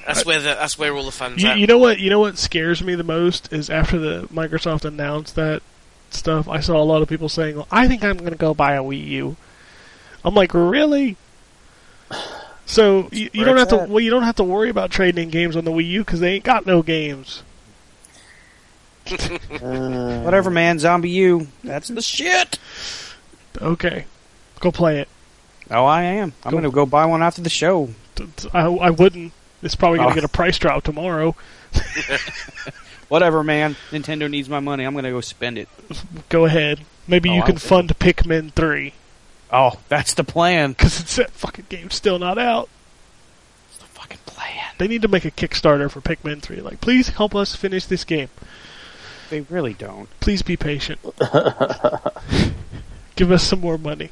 That's 0.07 0.25
where 0.25 0.39
the, 0.39 0.45
that's 0.55 0.77
where 0.79 0.95
all 0.95 1.05
the 1.05 1.11
fun's 1.11 1.43
You, 1.43 1.49
at. 1.49 1.59
you 1.59 1.67
know 1.67 1.77
what? 1.77 1.99
You 1.99 2.09
know 2.09 2.19
what 2.19 2.37
scares 2.37 2.81
me 2.83 2.95
the 2.95 3.03
most 3.03 3.53
is 3.53 3.69
after 3.69 3.99
the 3.99 4.27
Microsoft 4.33 4.85
announced 4.85 5.35
that 5.35 5.61
stuff. 6.09 6.47
I 6.47 6.61
saw 6.61 6.81
a 6.81 6.83
lot 6.83 7.03
of 7.03 7.07
people 7.09 7.29
saying, 7.29 7.57
well, 7.57 7.67
"I 7.71 7.87
think 7.87 8.03
I'm 8.03 8.17
going 8.17 8.31
to 8.31 8.37
go 8.37 8.53
buy 8.55 8.73
a 8.73 8.81
Wii 8.83 9.05
U." 9.07 9.35
I'm 10.25 10.33
like, 10.33 10.53
really? 10.53 11.15
So 12.65 13.07
you, 13.11 13.29
you 13.33 13.45
don't 13.45 13.57
have 13.57 13.71
it's 13.71 13.83
to. 13.83 13.89
Well, 13.89 13.99
you 13.99 14.09
don't 14.09 14.23
have 14.23 14.35
to 14.37 14.43
worry 14.43 14.69
about 14.69 14.89
trading 14.89 15.25
in 15.25 15.29
games 15.29 15.55
on 15.55 15.63
the 15.63 15.71
Wii 15.71 15.87
U 15.89 15.99
because 16.03 16.19
they 16.19 16.33
ain't 16.33 16.43
got 16.43 16.65
no 16.65 16.81
games. 16.81 17.43
Whatever, 19.59 20.49
man. 20.49 20.79
Zombie 20.79 21.09
U. 21.11 21.47
That's 21.63 21.87
the 21.87 22.01
shit. 22.01 22.59
Okay, 23.61 24.05
go 24.59 24.71
play 24.71 24.99
it. 24.99 25.07
Oh, 25.71 25.85
I 25.85 26.01
am. 26.03 26.33
I'm 26.43 26.53
gonna 26.53 26.71
go 26.71 26.85
buy 26.85 27.05
one 27.05 27.21
after 27.21 27.41
the 27.41 27.49
show. 27.49 27.89
I 28.53 28.89
wouldn't. 28.89 29.33
It's 29.61 29.75
probably 29.75 29.97
going 29.99 30.09
Oh. 30.09 30.13
to 30.13 30.15
get 30.15 30.23
a 30.23 30.29
price 30.29 30.57
drop 30.57 30.83
tomorrow. 30.83 31.35
Whatever, 33.09 33.43
man. 33.43 33.75
Nintendo 33.91 34.29
needs 34.29 34.47
my 34.49 34.59
money. 34.59 34.83
I'm 34.85 34.93
gonna 34.95 35.11
go 35.11 35.21
spend 35.21 35.57
it. 35.57 35.67
Go 36.29 36.45
ahead. 36.45 36.79
Maybe 37.07 37.29
Oh, 37.29 37.33
you 37.35 37.41
I 37.41 37.45
can 37.45 37.57
fund 37.57 37.89
Pikmin 37.99 38.51
3 38.53 38.93
Oh, 39.51 39.71
that's 39.89 40.13
the 40.13 40.23
plan. 40.23 40.71
because 40.73 40.99
it's 40.99 41.15
that 41.15 41.31
fucking 41.31 41.65
game's 41.69 41.95
still 41.95 42.19
not 42.19 42.37
out. 42.37 42.69
That's 43.67 43.79
the 43.79 43.99
fucking 43.99 44.19
plan. 44.27 44.65
They 44.77 44.87
need 44.87 45.01
to 45.01 45.07
make 45.07 45.25
a 45.25 45.31
Kickstarter 45.31 45.89
for 45.89 46.01
Pikmin 46.01 46.41
3. 46.41 46.61
Like, 46.61 46.81
please 46.81 47.09
help 47.09 47.33
us 47.35 47.55
finish 47.55 47.85
this 47.85 48.03
game. 48.03 48.29
They 49.31 49.41
really 49.41 49.73
don't. 49.73 50.07
Please 50.19 50.41
be 50.43 50.55
patient. 50.55 50.99
Give 53.15 53.31
us 53.31 53.43
some 53.43 53.59
more 53.59 53.77
money. 53.77 54.11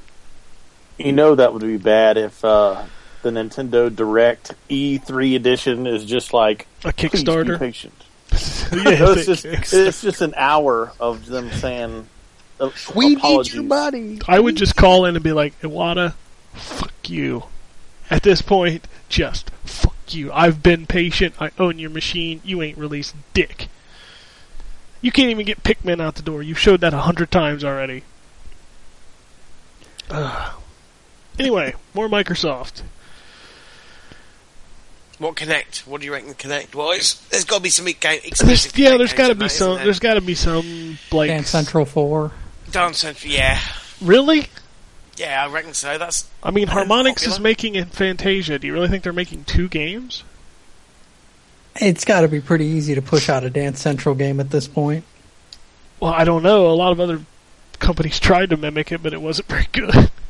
You 0.97 1.11
know 1.13 1.35
that 1.35 1.53
would 1.53 1.61
be 1.61 1.77
bad 1.77 2.17
if 2.17 2.43
uh, 2.43 2.83
the 3.21 3.29
Nintendo 3.29 3.93
Direct 3.95 4.53
E3 4.69 5.35
edition 5.35 5.85
is 5.87 6.05
just 6.05 6.33
like 6.33 6.67
A 6.83 6.91
Please 6.93 7.11
be 7.11 7.17
Kickstarter. 7.19 7.59
patient. 7.59 7.93
yeah, 8.73 8.99
No, 8.99 9.11
it's 9.13 9.27
it's 9.27 9.43
just 9.43 9.45
Kickstarter. 9.45 9.87
it's 9.87 10.01
just 10.01 10.21
an 10.21 10.33
hour 10.35 10.91
of 10.99 11.25
them 11.27 11.51
saying 11.51 12.07
uh, 12.59 12.71
We 12.95 13.15
apologies. 13.15 13.53
need 13.53 13.59
your 13.61 13.67
money. 13.67 14.19
I 14.27 14.39
would 14.39 14.55
just 14.57 14.75
call 14.75 15.05
in 15.05 15.15
and 15.15 15.23
be 15.23 15.33
like, 15.33 15.59
Iwata, 15.61 16.13
fuck 16.53 16.93
you. 17.07 17.43
At 18.09 18.23
this 18.23 18.41
point, 18.41 18.87
just 19.09 19.49
fuck 19.65 19.93
you. 20.09 20.31
I've 20.33 20.63
been 20.63 20.85
patient. 20.87 21.35
I 21.39 21.51
own 21.59 21.77
your 21.77 21.89
machine. 21.89 22.41
You 22.43 22.61
ain't 22.61 22.77
released 22.77 23.15
dick. 23.33 23.67
You 25.01 25.11
can't 25.11 25.29
even 25.29 25.45
get 25.45 25.61
Pikmin 25.63 26.01
out 26.01 26.15
the 26.15 26.21
door. 26.23 26.41
You've 26.41 26.57
showed 26.57 26.81
that 26.81 26.93
a 26.93 26.99
hundred 26.99 27.29
times 27.29 27.63
already. 27.63 28.03
Ugh. 30.09 30.53
Anyway, 31.39 31.73
more 31.93 32.07
Microsoft. 32.07 32.81
What 35.19 35.35
Kinect? 35.35 35.88
What 35.88 36.01
do 36.01 36.05
you 36.05 36.14
reckon 36.14 36.34
Kinect 36.35 36.76
was? 36.76 37.26
There's 37.30 37.45
got 37.45 37.57
to 37.57 37.64
be 37.64 37.69
some 37.69 37.85
game 37.85 37.95
There's, 38.01 38.23
exclusive. 38.26 38.77
yeah, 38.77 38.91
Kinect 38.91 38.97
there's 38.99 39.14
games 39.14 39.18
got 39.18 39.27
to 39.30 39.35
be 39.35 39.45
that, 39.45 39.49
some. 39.49 39.76
There's 39.77 39.99
got 39.99 40.14
to 40.14 40.22
be 40.22 40.35
some 40.35 40.97
like 41.11 41.30
Dance 41.30 41.49
Central 41.49 41.85
Four. 41.85 42.31
Dance 42.72 42.99
Central. 42.99 43.31
Yeah, 43.34 43.59
really. 44.01 44.47
yeah, 45.18 45.43
I 45.43 45.51
reckon 45.51 45.73
so. 45.73 45.97
That's 45.97 46.30
I 46.43 46.51
mean, 46.51 46.68
Harmonix 46.68 47.26
is 47.26 47.39
making 47.39 47.76
in 47.76 47.85
Fantasia. 47.85 48.59
Do 48.59 48.68
you 48.68 48.73
really 48.73 48.89
think 48.89 49.03
they're 49.03 49.14
making 49.14 49.45
two 49.45 49.68
games? 49.68 50.23
It's 51.80 52.05
got 52.05 52.22
to 52.22 52.27
be 52.27 52.41
pretty 52.41 52.65
easy 52.65 52.95
to 52.95 53.01
push 53.01 53.30
out 53.30 53.43
a 53.43 53.49
Dance 53.49 53.80
Central 53.80 54.15
game 54.15 54.39
at 54.39 54.49
this 54.49 54.68
point. 54.68 55.03
Well, 55.99 56.11
I 56.14 56.23
don't 56.26 56.43
know. 56.43 56.68
A 56.68 56.73
lot 56.73 56.91
of 56.91 56.99
other 56.99 57.22
companies 57.80 58.19
tried 58.19 58.51
to 58.51 58.57
mimic 58.57 58.91
it, 58.91 59.01
but 59.01 59.14
it 59.14 59.22
wasn't 59.22 59.47
very 59.47 59.68
good. 59.72 60.11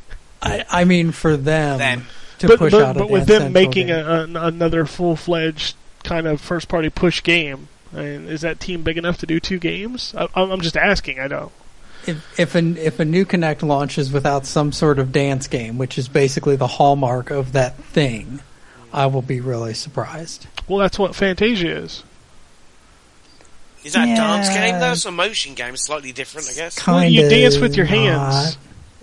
I, 0.77 0.81
I 0.81 0.85
mean, 0.85 1.11
for 1.11 1.35
them, 1.37 1.77
them. 1.79 2.05
to 2.39 2.47
but 2.47 2.59
push 2.59 2.71
but, 2.71 2.81
out 2.81 2.95
a 2.95 2.99
but 2.99 3.09
with 3.09 3.27
Dance 3.27 3.29
them 3.29 3.53
Central 3.53 3.65
making 3.65 3.87
game. 3.87 4.35
a, 4.35 4.47
another 4.47 4.85
full 4.85 5.15
fledged 5.15 5.75
kind 6.03 6.27
of 6.27 6.39
first 6.39 6.67
party 6.67 6.89
push 6.89 7.23
game, 7.23 7.67
I 7.93 7.97
mean, 7.97 8.27
is 8.27 8.41
that 8.41 8.59
team 8.59 8.83
big 8.83 8.97
enough 8.97 9.17
to 9.19 9.25
do 9.25 9.39
two 9.39 9.59
games? 9.59 10.13
I, 10.15 10.27
I'm 10.35 10.51
I'm 10.51 10.61
just 10.61 10.77
asking. 10.77 11.19
I 11.19 11.27
don't. 11.27 11.51
if 12.05 12.39
if 12.39 12.55
an 12.55 12.77
if 12.77 12.99
a 12.99 13.05
new 13.05 13.25
Kinect 13.25 13.63
launches 13.63 14.11
without 14.11 14.45
some 14.45 14.71
sort 14.71 14.99
of 14.99 15.11
dance 15.11 15.47
game, 15.47 15.77
which 15.77 15.97
is 15.97 16.07
basically 16.07 16.55
the 16.55 16.67
hallmark 16.67 17.29
of 17.29 17.53
that 17.53 17.75
thing, 17.75 18.39
I 18.93 19.07
will 19.07 19.21
be 19.21 19.39
really 19.39 19.73
surprised. 19.73 20.47
Well, 20.67 20.79
that's 20.79 20.99
what 20.99 21.15
Fantasia 21.15 21.77
is. 21.77 22.03
Is 23.83 23.93
that 23.93 24.07
a 24.07 24.15
dance 24.15 24.49
game 24.49 24.79
though? 24.79 24.91
It's 24.91 25.05
a 25.05 25.11
motion 25.11 25.53
game. 25.53 25.73
It's 25.73 25.85
slightly 25.85 26.11
different, 26.11 26.49
I 26.49 26.53
guess. 26.53 26.85
Well, 26.85 26.99
Kind 26.99 27.13
you 27.13 27.29
dance 27.29 27.57
with 27.57 27.75
your 27.75 27.85
hands. 27.85 28.57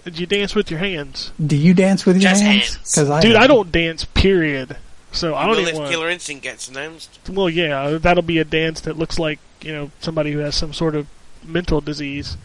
Did 0.05 0.19
you 0.19 0.27
dance 0.27 0.55
with 0.55 0.71
your 0.71 0.81
hands, 0.81 1.33
Do 1.45 1.57
you 1.57 1.73
dance 1.75 2.05
with 2.05 2.17
your 2.21 2.31
Just 2.31 2.43
hands? 2.43 2.75
hands. 2.75 2.95
'Cause 2.95 3.09
I 3.11 3.21
dude. 3.21 3.37
I 3.37 3.47
don't. 3.47 3.57
don't 3.57 3.73
dance. 3.73 4.05
Period. 4.05 4.77
So 5.13 5.35
I 5.35 5.47
don't 5.47 5.57
Well, 5.57 5.67
if 5.69 5.75
want. 5.77 5.91
Killer 5.91 6.11
Instinct 6.11 6.43
gets 6.43 6.69
announced, 6.69 7.19
Well, 7.29 7.49
yeah, 7.49 7.99
that'll 8.01 8.23
be 8.23 8.39
a 8.39 8.45
dance 8.45 8.81
that 8.81 8.99
looks 8.99 9.19
like 9.19 9.39
you 9.63 9.73
know 9.73 9.91
somebody 10.01 10.33
who 10.33 10.41
has 10.41 10.55
some 10.57 10.73
sort 10.75 10.95
of 10.95 11.07
mental 11.43 11.81
disease. 11.81 12.37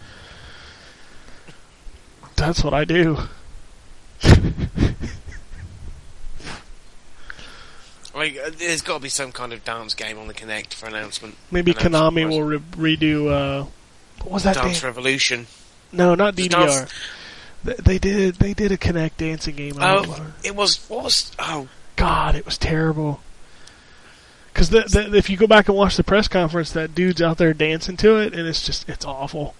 That's 2.38 2.64
what 2.64 2.73
I 2.73 2.86
do. 2.86 3.27
like 8.15 8.38
uh, 8.44 8.49
there's 8.57 8.81
got 8.81 8.95
to 8.98 8.99
be 9.03 9.10
some 9.10 9.31
kind 9.31 9.53
of 9.53 9.64
dance 9.64 9.94
game 9.94 10.18
on 10.18 10.27
the 10.27 10.34
Kinect 10.34 10.73
for 10.73 10.88
announcement. 10.88 11.36
Maybe 11.52 11.76
I 11.76 11.80
Konami 11.81 12.27
will 12.30 12.44
re- 12.44 12.60
redo. 12.98 13.30
Uh, 13.31 13.65
what 14.22 14.31
was 14.31 14.44
that? 14.44 14.56
Dance 14.56 14.68
Dance? 14.68 14.84
Revolution. 14.84 15.48
No, 15.91 16.15
not 16.15 16.36
DDR. 16.36 16.49
dance- 16.49 16.76
Th- 16.76 16.90
They 17.64 17.99
did. 17.99 18.36
They 18.36 18.53
did 18.53 18.72
a 18.72 18.77
Kinect 18.77 19.18
dancing 19.18 19.56
game. 19.56 19.76
I 19.80 19.95
don't. 19.95 20.10
Oh, 20.10 20.34
it 20.44 20.56
was 20.56 20.90
what 20.90 21.03
was 21.03 21.31
oh 21.40 21.68
God, 21.95 22.36
it 22.36 22.45
was 22.45 22.57
terrible. 22.57 23.19
Because 24.53 24.69
the, 24.69 24.81
the, 24.81 25.15
if 25.15 25.30
you 25.30 25.38
go 25.38 25.48
back 25.48 25.68
and 25.68 25.77
watch 25.77 25.95
the 25.95 26.03
press 26.03 26.27
conference, 26.27 26.72
that 26.72 26.95
dude's 26.95 27.22
out 27.22 27.38
there 27.38 27.53
dancing 27.53 27.98
to 27.98 28.18
it, 28.18 28.34
and 28.34 28.48
it's 28.48 28.65
just 28.65 28.88
it's 28.90 29.06
awful. 29.06 29.56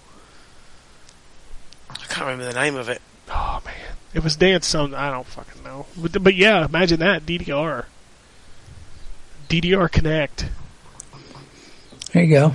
I 1.90 1.94
can't 2.08 2.20
remember 2.20 2.44
the 2.44 2.58
name 2.58 2.76
of 2.76 2.88
it. 2.88 3.02
Oh 3.28 3.60
man, 3.64 3.94
it 4.14 4.24
was 4.24 4.36
dance 4.36 4.66
some 4.66 4.94
I 4.94 5.10
don't 5.10 5.26
fucking 5.26 5.62
know. 5.62 5.86
But, 5.96 6.22
but 6.22 6.34
yeah, 6.34 6.64
imagine 6.64 7.00
that 7.00 7.26
DDR. 7.26 7.84
DDR 9.48 9.90
Kinect. 9.90 10.48
There 12.12 12.24
you 12.24 12.30
go. 12.30 12.54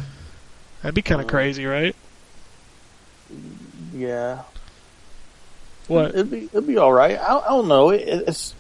That'd 0.82 0.96
be 0.96 1.02
kind 1.02 1.22
of 1.22 1.28
crazy, 1.28 1.66
right? 1.66 1.96
Yeah, 3.94 4.44
What? 5.88 6.10
it'd 6.10 6.32
be 6.32 6.46
it'd 6.46 6.68
be 6.68 6.78
all 6.78 6.92
right. 6.92 7.18
I, 7.20 7.40
I 7.40 7.48
don't 7.50 7.68
know. 7.68 7.90
It, 7.90 8.02
it's 8.28 8.54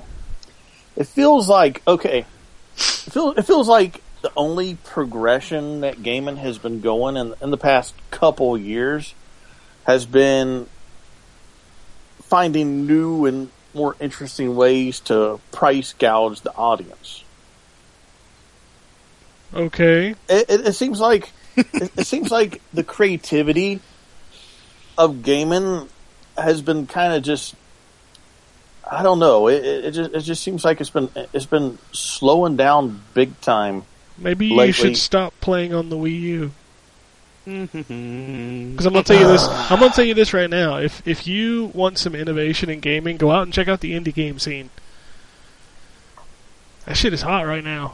it 0.95 1.07
feels 1.07 1.49
like 1.49 1.81
okay. 1.87 2.19
It 2.19 3.11
feels 3.11 3.37
it 3.37 3.43
feels 3.43 3.67
like 3.67 4.01
the 4.21 4.31
only 4.35 4.75
progression 4.83 5.81
that 5.81 6.01
gaming 6.01 6.37
has 6.37 6.57
been 6.57 6.81
going 6.81 7.17
in 7.17 7.33
in 7.41 7.51
the 7.51 7.57
past 7.57 7.93
couple 8.11 8.57
years 8.57 9.13
has 9.85 10.05
been 10.05 10.67
finding 12.23 12.87
new 12.87 13.25
and 13.25 13.49
more 13.73 13.95
interesting 13.99 14.55
ways 14.55 14.99
to 15.01 15.39
price 15.51 15.93
gouge 15.93 16.41
the 16.41 16.53
audience. 16.55 17.23
Okay. 19.53 20.15
It, 20.27 20.49
it, 20.49 20.67
it 20.67 20.73
seems 20.73 20.99
like 20.99 21.31
it, 21.55 21.91
it 21.97 22.07
seems 22.07 22.31
like 22.31 22.61
the 22.73 22.83
creativity 22.83 23.79
of 24.97 25.23
gaming 25.23 25.87
has 26.37 26.61
been 26.61 26.87
kind 26.87 27.13
of 27.13 27.23
just 27.23 27.55
I 28.89 29.01
don't 29.01 29.19
know. 29.19 29.47
It, 29.47 29.65
it, 29.65 29.85
it 29.85 29.91
just 29.91 30.13
it 30.13 30.19
just 30.21 30.43
seems 30.43 30.63
like 30.63 30.79
it's 30.79 30.89
been 30.89 31.09
it's 31.33 31.45
been 31.45 31.77
slowing 31.91 32.55
down 32.55 33.01
big 33.13 33.39
time. 33.41 33.83
Maybe 34.17 34.47
you 34.47 34.71
should 34.71 34.97
stop 34.97 35.33
playing 35.41 35.73
on 35.73 35.89
the 35.89 35.97
Wii 35.97 36.19
U. 36.21 36.51
Mm-hmm. 37.45 38.71
Because 38.71 38.87
I'm 38.87 38.93
gonna 38.93 39.03
tell 39.03 39.19
you 39.19 39.27
this. 39.27 39.47
I'm 39.47 39.79
gonna 39.79 39.93
tell 39.93 40.03
you 40.03 40.15
this 40.15 40.33
right 40.33 40.49
now. 40.49 40.77
If 40.77 41.07
if 41.07 41.27
you 41.27 41.65
want 41.75 41.99
some 41.99 42.15
innovation 42.15 42.71
in 42.71 42.79
gaming, 42.79 43.17
go 43.17 43.29
out 43.29 43.43
and 43.43 43.53
check 43.53 43.67
out 43.67 43.81
the 43.81 43.93
indie 43.93 44.11
game 44.11 44.39
scene. 44.39 44.71
That 46.87 46.97
shit 46.97 47.13
is 47.13 47.21
hot 47.21 47.45
right 47.45 47.63
now. 47.63 47.93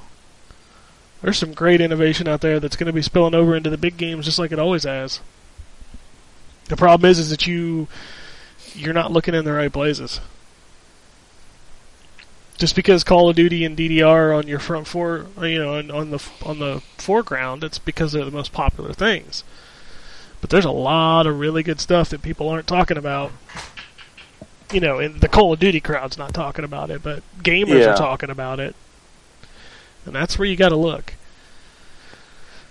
There's 1.22 1.38
some 1.38 1.52
great 1.52 1.82
innovation 1.82 2.30
out 2.30 2.40
there 2.40 2.62
that's 2.62 2.78
gonna 2.78 2.94
be 2.94 3.02
spilling 3.02 3.36
over 3.36 3.54
into 3.54 3.70
the 3.70 3.78
big 3.78 3.98
games 3.98 4.24
just 4.24 4.40
like 4.40 4.54
it 4.54 4.60
always 4.60 4.86
has. 4.86 5.20
The 6.70 6.78
problem 6.78 7.12
is, 7.12 7.20
is 7.20 7.30
that 7.30 7.46
you 7.46 7.90
you're 8.76 8.94
not 8.94 9.12
looking 9.12 9.34
in 9.36 9.46
the 9.46 9.54
right 9.54 9.72
places. 9.72 10.20
Just 12.58 12.76
because 12.76 13.04
Call 13.04 13.30
of 13.30 13.36
Duty 13.36 13.66
and 13.66 13.76
DDR 13.78 14.06
are 14.06 14.34
on 14.34 14.48
your 14.48 14.60
front 14.60 14.86
four, 14.88 15.26
uh, 15.38 15.46
you 15.46 15.58
know 15.58 15.78
on, 15.78 15.90
on 15.90 16.12
the 16.12 16.24
on 16.46 16.60
the 16.60 16.82
foreground, 16.98 17.64
it's 17.64 17.80
because 17.80 18.12
they're 18.12 18.26
the 18.26 18.30
most 18.32 18.54
popular 18.54 18.94
things. 18.94 19.44
But 20.42 20.50
there's 20.52 20.66
a 20.66 20.72
lot 20.72 21.26
of 21.28 21.40
really 21.40 21.64
good 21.64 21.80
stuff 21.80 22.10
that 22.10 22.22
people 22.22 22.50
aren't 22.50 22.68
talking 22.68 22.98
about. 22.98 23.32
You 24.72 24.80
know, 24.80 25.00
and 25.00 25.20
the 25.22 25.28
Call 25.28 25.52
of 25.54 25.60
Duty 25.60 25.80
crowd's 25.82 26.18
not 26.18 26.34
talking 26.34 26.64
about 26.64 26.90
it, 26.92 27.04
but 27.04 27.24
gamers 27.40 27.80
Yeah. 27.80 27.94
are 27.94 27.98
talking 27.98 28.30
about 28.30 28.60
it. 28.60 28.76
And 30.06 30.16
that's 30.16 30.40
where 30.40 30.48
you 30.48 30.56
got 30.56 30.70
to 30.70 30.78
look. 30.78 31.14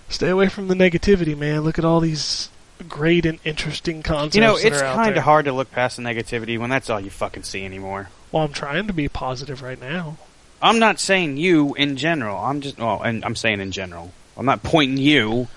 Stay 0.09 0.29
away 0.29 0.49
from 0.49 0.67
the 0.67 0.73
negativity, 0.75 1.37
man. 1.37 1.61
Look 1.61 1.77
at 1.77 1.85
all 1.85 1.99
these 1.99 2.49
great 2.83 3.25
and 3.25 3.39
interesting 3.43 4.03
concepts. 4.03 4.35
You 4.35 4.41
know, 4.41 4.57
it's 4.57 4.81
kind 4.81 5.17
of 5.17 5.23
hard 5.23 5.45
to 5.45 5.53
look 5.53 5.71
past 5.71 5.97
the 5.97 6.03
negativity 6.03 6.57
when 6.59 6.69
that's 6.69 6.89
all 6.89 6.99
you 6.99 7.09
fucking 7.09 7.43
see 7.43 7.65
anymore. 7.65 8.09
Well, 8.31 8.43
I'm 8.43 8.53
trying 8.53 8.87
to 8.87 8.93
be 8.93 9.07
positive 9.09 9.61
right 9.61 9.79
now. 9.79 10.17
I'm 10.61 10.79
not 10.79 10.99
saying 10.99 11.37
you 11.37 11.73
in 11.73 11.97
general. 11.97 12.37
I'm 12.37 12.61
just 12.61 12.77
well, 12.77 13.01
and 13.01 13.25
I'm 13.25 13.35
saying 13.35 13.59
in 13.61 13.71
general. 13.71 14.11
I'm 14.37 14.45
not 14.45 14.63
pointing 14.63 14.97
you. 14.97 15.47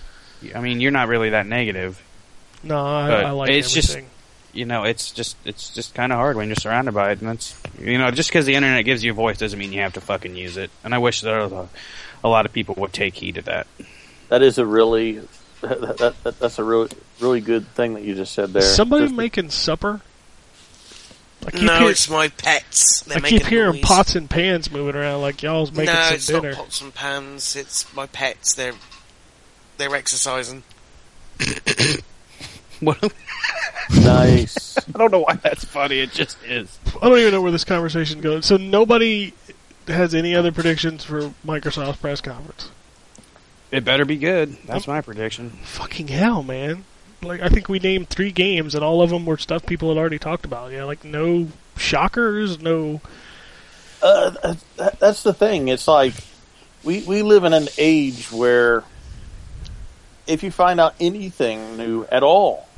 I 0.54 0.60
mean, 0.60 0.80
you're 0.80 0.90
not 0.90 1.08
really 1.08 1.30
that 1.30 1.46
negative. 1.46 2.02
No, 2.62 2.84
I, 2.84 3.22
I 3.22 3.30
like 3.30 3.50
it's 3.50 3.72
just- 3.72 3.90
everything. 3.90 4.10
You 4.52 4.66
know, 4.66 4.84
it's 4.84 5.10
just 5.10 5.36
it's 5.44 5.70
just 5.70 5.96
kind 5.96 6.12
of 6.12 6.18
hard 6.18 6.36
when 6.36 6.46
you're 6.46 6.54
surrounded 6.54 6.94
by 6.94 7.10
it, 7.10 7.18
and 7.20 7.28
that's 7.28 7.60
you 7.80 7.98
know, 7.98 8.12
just 8.12 8.30
because 8.30 8.46
the 8.46 8.54
internet 8.54 8.84
gives 8.84 9.02
you 9.02 9.10
a 9.10 9.14
voice 9.14 9.36
doesn't 9.36 9.58
mean 9.58 9.72
you 9.72 9.80
have 9.80 9.94
to 9.94 10.00
fucking 10.00 10.36
use 10.36 10.56
it. 10.56 10.70
And 10.84 10.94
I 10.94 10.98
wish 10.98 11.22
there 11.22 11.40
was 11.40 11.50
a, 11.50 11.68
a 12.22 12.28
lot 12.28 12.46
of 12.46 12.52
people 12.52 12.76
would 12.78 12.92
take 12.92 13.16
heed 13.16 13.36
of 13.36 13.46
that. 13.46 13.66
That 14.28 14.42
is 14.42 14.56
a 14.58 14.64
really 14.64 15.20
that, 15.68 15.98
that, 15.98 16.24
that 16.24 16.38
that's 16.38 16.58
a 16.58 16.64
really 16.64 16.90
really 17.20 17.40
good 17.40 17.66
thing 17.68 17.94
that 17.94 18.02
you 18.02 18.14
just 18.14 18.32
said 18.32 18.52
there. 18.52 18.62
somebody 18.62 19.04
Just- 19.06 19.14
making 19.16 19.50
supper? 19.50 20.00
I 21.46 21.50
keep, 21.50 21.62
No, 21.62 21.80
hear- 21.80 21.90
it's 21.90 22.08
my 22.08 22.28
pets. 22.28 23.02
They're 23.02 23.18
I 23.18 23.20
keep 23.20 23.32
making 23.42 23.46
hearing 23.48 23.72
noise. 23.74 23.82
pots 23.82 24.14
and 24.16 24.30
pans 24.30 24.70
moving 24.72 24.94
around 24.96 25.20
like 25.20 25.42
y'all's 25.42 25.72
making 25.72 25.92
no, 25.94 26.00
some 26.04 26.14
it's 26.14 26.26
dinner. 26.26 26.50
not 26.52 26.56
pots 26.58 26.80
and 26.80 26.94
pans. 26.94 27.54
It's 27.56 27.94
my 27.94 28.06
pets. 28.06 28.54
They're 28.54 28.72
they're 29.76 29.94
exercising. 29.94 30.62
Nice. 33.90 34.78
I 34.94 34.98
don't 34.98 35.10
know 35.12 35.20
why 35.20 35.34
that's 35.34 35.64
funny. 35.64 36.00
It 36.00 36.12
just 36.12 36.36
is. 36.44 36.78
I 37.00 37.08
don't 37.08 37.18
even 37.18 37.32
know 37.32 37.42
where 37.42 37.52
this 37.52 37.64
conversation 37.64 38.20
goes. 38.20 38.46
So 38.46 38.56
nobody 38.56 39.32
has 39.86 40.14
any 40.14 40.34
other 40.34 40.52
predictions 40.52 41.04
for 41.04 41.32
Microsoft's 41.46 41.98
press 41.98 42.20
conference. 42.20 42.70
It 43.74 43.84
better 43.84 44.04
be 44.04 44.16
good. 44.16 44.56
That's 44.66 44.86
my 44.86 45.00
prediction. 45.00 45.50
Fucking 45.50 46.06
hell, 46.06 46.44
man! 46.44 46.84
Like 47.22 47.40
I 47.40 47.48
think 47.48 47.68
we 47.68 47.80
named 47.80 48.08
three 48.08 48.30
games, 48.30 48.76
and 48.76 48.84
all 48.84 49.02
of 49.02 49.10
them 49.10 49.26
were 49.26 49.36
stuff 49.36 49.66
people 49.66 49.88
had 49.88 49.98
already 49.98 50.20
talked 50.20 50.44
about. 50.44 50.70
Yeah, 50.70 50.84
like 50.84 51.04
no 51.04 51.48
shockers, 51.76 52.60
no. 52.60 53.00
uh, 54.00 54.54
that's 55.00 55.24
the 55.24 55.34
thing. 55.34 55.66
It's 55.66 55.88
like 55.88 56.14
we 56.84 57.02
we 57.02 57.22
live 57.22 57.42
in 57.42 57.52
an 57.52 57.66
age 57.76 58.30
where 58.30 58.84
if 60.28 60.44
you 60.44 60.52
find 60.52 60.78
out 60.78 60.94
anything 61.00 61.76
new 61.76 62.04
at 62.04 62.22
all, 62.22 62.68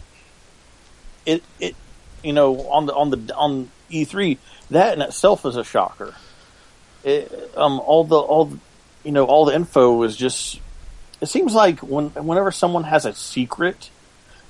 it 1.26 1.42
it 1.60 1.76
you 2.24 2.32
know 2.32 2.70
on 2.70 2.86
the 2.86 2.94
on 2.94 3.10
the 3.10 3.34
on 3.36 3.70
E 3.90 4.04
three 4.04 4.38
that 4.70 4.94
in 4.94 5.02
itself 5.02 5.44
is 5.44 5.56
a 5.56 5.64
shocker. 5.64 6.14
It, 7.04 7.52
um, 7.54 7.80
all 7.80 8.04
the 8.04 8.16
all 8.16 8.46
the, 8.46 8.58
you 9.04 9.12
know 9.12 9.26
all 9.26 9.44
the 9.44 9.54
info 9.54 9.92
was 9.92 10.16
just. 10.16 10.60
It 11.20 11.26
seems 11.28 11.54
like 11.54 11.80
when 11.80 12.10
whenever 12.10 12.50
someone 12.50 12.84
has 12.84 13.06
a 13.06 13.14
secret, 13.14 13.90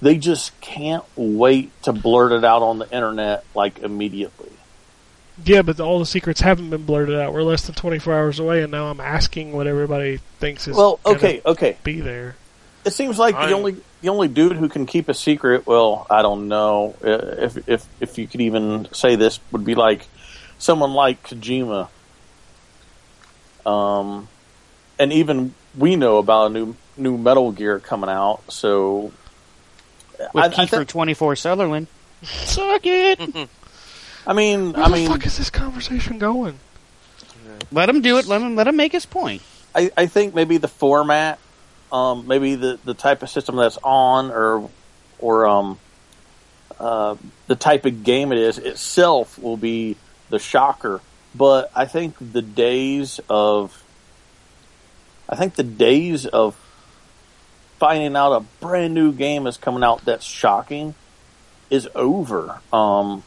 they 0.03 0.17
just 0.17 0.59
can't 0.61 1.05
wait 1.17 1.71
to 1.85 1.93
blurt 1.93 2.33
it 2.33 2.45
out 2.45 2.63
on 2.63 2.79
the 2.79 2.91
internet 2.91 3.45
like 3.55 3.79
immediately. 3.81 4.51
Yeah, 5.45 5.63
but 5.63 5.79
all 5.81 5.99
the 5.99 6.07
secrets 6.07 6.41
haven't 6.41 6.71
been 6.71 6.85
blurted 6.85 7.19
out. 7.19 7.35
We're 7.35 7.43
less 7.43 7.67
than 7.67 7.75
24 7.75 8.15
hours 8.15 8.39
away, 8.39 8.63
and 8.63 8.73
now 8.73 8.87
I'm 8.87 9.01
asking 9.01 9.53
what 9.53 9.67
everybody 9.67 10.19
thinks 10.41 10.67
is 10.67 10.75
Well, 10.77 10.99
okay, 11.05 11.43
okay. 11.45 11.77
be 11.85 12.01
there. 12.01 12.37
It 12.87 12.93
seems 12.95 13.19
like 13.19 13.35
the 13.35 13.41
I'm- 13.43 13.55
only 13.55 13.77
the 14.01 14.09
only 14.11 14.29
dude 14.29 14.57
who 14.57 14.69
can 14.69 14.87
keep 14.87 15.09
a 15.09 15.15
secret. 15.15 15.67
Well, 15.67 16.07
I 16.09 16.23
don't 16.23 16.49
know 16.49 16.95
if 17.03 17.69
if 17.69 17.87
if 18.01 18.19
you 18.19 18.27
could 18.27 18.41
even 18.41 18.89
say 18.93 19.17
this 19.17 19.39
would 19.53 19.65
be 19.65 19.75
like 19.75 20.07
someone 20.59 20.95
like 20.95 21.23
Kojima. 21.29 21.89
Um, 23.65 24.29
and 24.99 25.13
even 25.13 25.55
we 25.77 25.97
know 25.97 26.19
about 26.19 26.47
a 26.47 26.51
new 26.51 26.77
new 26.97 27.19
Metal 27.19 27.53
Gear 27.53 27.79
coming 27.79 28.11
out. 28.11 28.41
So 28.49 29.13
With 30.33 30.37
I, 30.37 30.47
I, 30.47 30.49
Kiefer 30.49 30.69
think, 30.69 30.89
twenty 30.89 31.15
four 31.15 31.37
Sutherland. 31.37 31.87
Suck 32.23 32.83
it! 32.85 33.49
I 34.27 34.33
mean, 34.33 34.73
Where 34.73 34.85
I 34.85 34.89
the 34.89 34.95
mean, 34.95 35.09
fuck 35.09 35.27
is 35.27 35.39
this 35.39 35.51
conversation 35.51 36.19
going? 36.19 36.59
Let 37.71 37.89
him 37.89 38.01
do 38.01 38.19
it. 38.19 38.27
Let 38.27 38.41
him 38.43 38.57
let 38.57 38.67
him 38.67 38.77
make 38.77 38.93
his 38.93 39.07
point. 39.07 39.43
I, 39.75 39.91
I 39.97 40.07
think 40.07 40.35
maybe 40.35 40.57
the 40.57 40.69
format, 40.69 41.39
um, 41.93 42.27
maybe 42.27 42.55
the, 42.55 42.79
the 42.85 42.95
type 42.95 43.23
of 43.23 43.29
system 43.29 43.57
that's 43.57 43.79
on, 43.83 44.31
or 44.31 44.71
or 45.19 45.47
um, 45.47 45.79
uh, 46.81 47.17
the 47.47 47.57
type 47.57 47.85
of 47.85 48.03
game 48.03 48.33
it 48.33 48.39
is 48.39 48.59
itself 48.59 49.39
will 49.39 49.57
be 49.57 49.97
the 50.31 50.39
shocker. 50.39 51.01
But 51.35 51.71
I 51.75 51.85
think 51.85 52.17
the 52.19 52.41
days 52.41 53.21
of, 53.29 53.83
I 55.29 55.37
think 55.37 55.55
the 55.55 55.63
days 55.63 56.27
of 56.27 56.57
finding 57.79 58.17
out 58.17 58.33
a 58.33 58.41
brand 58.61 58.95
new 58.95 59.13
game 59.13 59.47
is 59.47 59.57
coming 59.57 59.83
out 59.83 60.05
that's 60.05 60.25
shocking 60.25 60.95
is 61.71 61.89
over. 61.95 62.61
Um, 62.73 63.23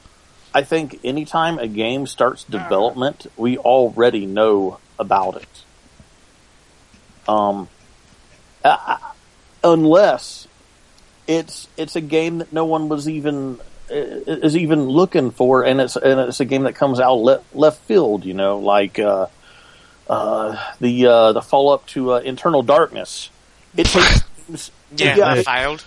I 0.54 0.64
think 0.64 1.00
anytime 1.04 1.60
a 1.60 1.68
game 1.68 2.08
starts 2.08 2.44
development, 2.44 3.28
we 3.38 3.58
already 3.58 4.26
know 4.26 4.80
about 4.98 5.42
it. 5.42 5.64
Um, 7.28 7.70
I, 8.66 8.98
unless 9.64 10.48
it's 11.28 11.68
it's 11.78 11.96
a 11.96 12.02
game 12.02 12.40
that 12.40 12.52
no 12.52 12.66
one 12.66 12.90
was 12.90 13.08
even 13.08 13.60
is 13.90 14.58
even 14.58 14.86
looking 14.88 15.32
for, 15.32 15.64
and 15.64 15.80
it's 15.80 15.96
and 15.96 16.20
it's 16.22 16.40
a 16.40 16.46
game 16.46 16.64
that 16.64 16.74
comes 16.74 17.00
out 17.00 17.16
le- 17.16 17.44
left 17.54 17.82
field. 17.84 18.26
You 18.26 18.34
know, 18.34 18.58
like 18.58 18.98
uh, 18.98 19.28
uh, 20.10 20.58
the 20.82 21.06
uh, 21.06 21.32
the 21.34 21.42
follow 21.42 21.74
up 21.74 21.86
to 21.88 22.14
uh, 22.14 22.18
Eternal 22.18 22.64
Darkness. 22.64 23.30
It 23.78 23.86
takes 23.86 24.22
games- 24.48 24.72
Yeah, 24.96 25.16
yeah, 25.18 25.36
it- 25.36 25.46
failed. 25.46 25.84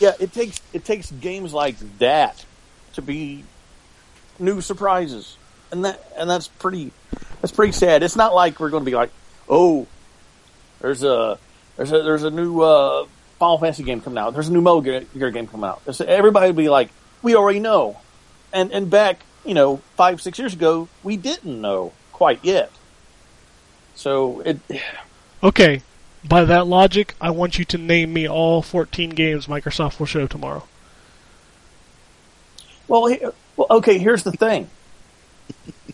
yeah, 0.00 0.12
it 0.18 0.32
takes 0.32 0.60
it 0.72 0.84
takes 0.84 1.10
games 1.10 1.52
like 1.52 1.76
that 1.98 2.44
to 2.94 3.02
be 3.02 3.44
new 4.38 4.60
surprises, 4.60 5.36
and 5.70 5.84
that 5.84 6.02
and 6.16 6.28
that's 6.30 6.48
pretty 6.48 6.92
that's 7.40 7.52
pretty 7.52 7.72
sad. 7.72 8.02
It's 8.02 8.16
not 8.16 8.34
like 8.34 8.58
we're 8.60 8.70
going 8.70 8.84
to 8.84 8.90
be 8.90 8.96
like, 8.96 9.10
oh, 9.48 9.86
there's 10.80 11.02
a 11.02 11.38
there's 11.76 11.92
a 11.92 12.02
there's 12.02 12.22
a 12.24 12.30
new 12.30 12.60
uh, 12.62 13.06
Final 13.38 13.58
Fantasy 13.58 13.82
game 13.82 14.00
coming 14.00 14.18
out. 14.18 14.32
There's 14.34 14.48
a 14.48 14.52
new 14.52 14.62
Metal 14.62 14.80
Gear 14.80 15.00
Gear 15.16 15.30
game 15.30 15.46
coming 15.46 15.68
out. 15.68 15.82
It's, 15.86 16.00
everybody 16.00 16.46
will 16.48 16.56
be 16.56 16.68
like, 16.70 16.88
we 17.22 17.34
already 17.36 17.60
know, 17.60 17.98
and 18.52 18.72
and 18.72 18.88
back 18.90 19.20
you 19.44 19.54
know 19.54 19.76
five 19.96 20.20
six 20.22 20.38
years 20.38 20.54
ago 20.54 20.88
we 21.02 21.16
didn't 21.16 21.60
know 21.60 21.92
quite 22.12 22.40
yet. 22.44 22.70
So 23.98 24.40
it 24.42 24.58
Okay, 25.42 25.82
by 26.24 26.44
that 26.44 26.68
logic, 26.68 27.16
I 27.20 27.30
want 27.30 27.58
you 27.58 27.64
to 27.64 27.78
name 27.78 28.12
me 28.12 28.28
all 28.28 28.62
14 28.62 29.10
games 29.10 29.46
Microsoft 29.46 29.98
will 29.98 30.06
show 30.06 30.28
tomorrow. 30.28 30.62
Well, 32.86 33.32
well, 33.56 33.66
okay. 33.70 33.98
Here's 33.98 34.22
the 34.22 34.30
thing. 34.30 34.70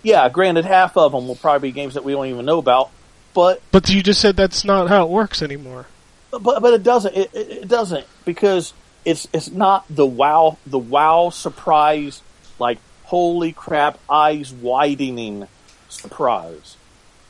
Yeah, 0.02 0.28
granted, 0.28 0.66
half 0.66 0.98
of 0.98 1.12
them 1.12 1.26
will 1.26 1.34
probably 1.34 1.70
be 1.70 1.72
games 1.72 1.94
that 1.94 2.04
we 2.04 2.12
don't 2.12 2.26
even 2.26 2.44
know 2.44 2.58
about, 2.58 2.90
but 3.32 3.62
But 3.72 3.88
you 3.88 4.02
just 4.02 4.20
said 4.20 4.36
that's 4.36 4.66
not 4.66 4.88
how 4.90 5.04
it 5.04 5.08
works 5.08 5.40
anymore. 5.40 5.86
but 6.30 6.60
but 6.60 6.74
it 6.74 6.82
doesn't. 6.82 7.16
It, 7.16 7.30
it, 7.32 7.50
it 7.50 7.68
doesn't 7.68 8.06
because 8.26 8.74
it's 9.06 9.26
it's 9.32 9.50
not 9.50 9.86
the 9.88 10.04
wow 10.04 10.58
the 10.66 10.78
wow 10.78 11.30
surprise 11.30 12.20
like 12.58 12.78
holy 13.04 13.52
crap, 13.52 13.98
eyes 14.10 14.52
widening 14.52 15.48
surprise. 15.88 16.76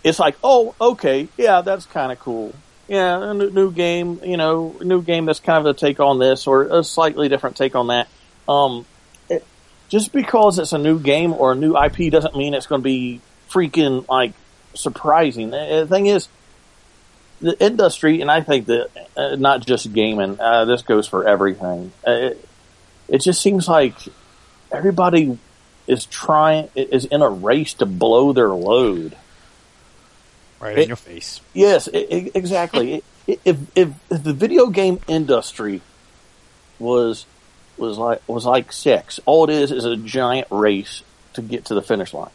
It's 0.05 0.19
like, 0.19 0.37
oh, 0.45 0.75
okay, 0.81 1.29
yeah, 1.37 1.63
that's 1.63 1.87
kind 1.87 2.13
of 2.13 2.21
cool. 2.21 2.55
Yeah, 2.87 3.31
a 3.31 3.33
new, 3.33 3.73
game, 3.73 4.21
you 4.23 4.37
know, 4.37 4.77
new 4.83 5.01
game 5.01 5.25
that's 5.25 5.41
kind 5.41 5.67
of 5.67 5.75
a 5.75 5.79
take 5.79 5.99
on 5.99 6.19
this 6.19 6.47
or 6.47 6.65
a 6.65 6.85
slightly 6.85 7.31
different 7.31 7.57
take 7.57 7.75
on 7.75 7.87
that. 7.87 8.09
Um, 8.47 8.85
it, 9.31 9.43
just 9.89 10.13
because 10.13 10.59
it's 10.59 10.75
a 10.75 10.79
new 10.79 10.99
game 10.99 11.33
or 11.33 11.53
a 11.53 11.55
new 11.55 11.75
IP 11.77 12.13
doesn't 12.13 12.37
mean 12.37 12.53
it's 12.53 12.67
going 12.67 12.83
to 12.83 12.85
be 12.85 13.23
freaking 13.49 14.07
like 14.07 14.35
surprising. 14.75 15.49
The 15.51 15.85
the 15.85 15.87
thing 15.87 16.07
is, 16.07 16.29
the 17.41 17.59
industry, 17.65 18.21
and 18.21 18.31
I 18.31 18.43
think 18.43 18.67
that 18.67 18.91
uh, 19.17 19.37
not 19.37 19.65
just 19.65 19.91
gaming, 19.93 20.39
uh, 20.39 20.67
this 20.67 20.83
goes 20.83 21.09
for 21.09 21.27
everything. 21.27 21.93
Uh, 22.07 22.11
it, 22.11 22.49
it 23.09 23.19
just 23.23 23.41
seems 23.41 23.67
like 23.69 23.95
everybody 24.71 25.39
is 25.87 26.07
trying 26.07 26.69
is 26.75 27.05
in 27.05 27.23
a 27.23 27.29
race 27.29 27.75
to 27.75 27.87
blow 27.87 28.33
their 28.33 28.49
load. 28.49 29.17
Right 30.65 30.79
It- 30.79 30.83
in 30.83 30.89
your 30.89 30.97
face. 30.97 31.41
Yes, 31.53 31.89
i 31.93 31.99
i 31.99 32.31
exactly. 32.35 33.03
If, 33.27 33.39
if 33.45 33.91
if 34.11 34.23
the 34.23 34.33
video 34.33 34.69
game 34.69 34.99
industry 35.07 35.83
was 36.79 37.27
was 37.77 37.99
like 37.99 38.23
was 38.27 38.47
like 38.47 38.73
sex, 38.73 39.21
all 39.27 39.45
it 39.45 39.51
is 39.51 39.71
is 39.71 39.85
a 39.85 39.97
giant 39.97 40.49
race 40.51 41.03
to 41.35 41.43
get 41.43 41.67
to 41.67 41.75
the 41.75 41.83
finish 41.83 42.15
line. 42.15 42.31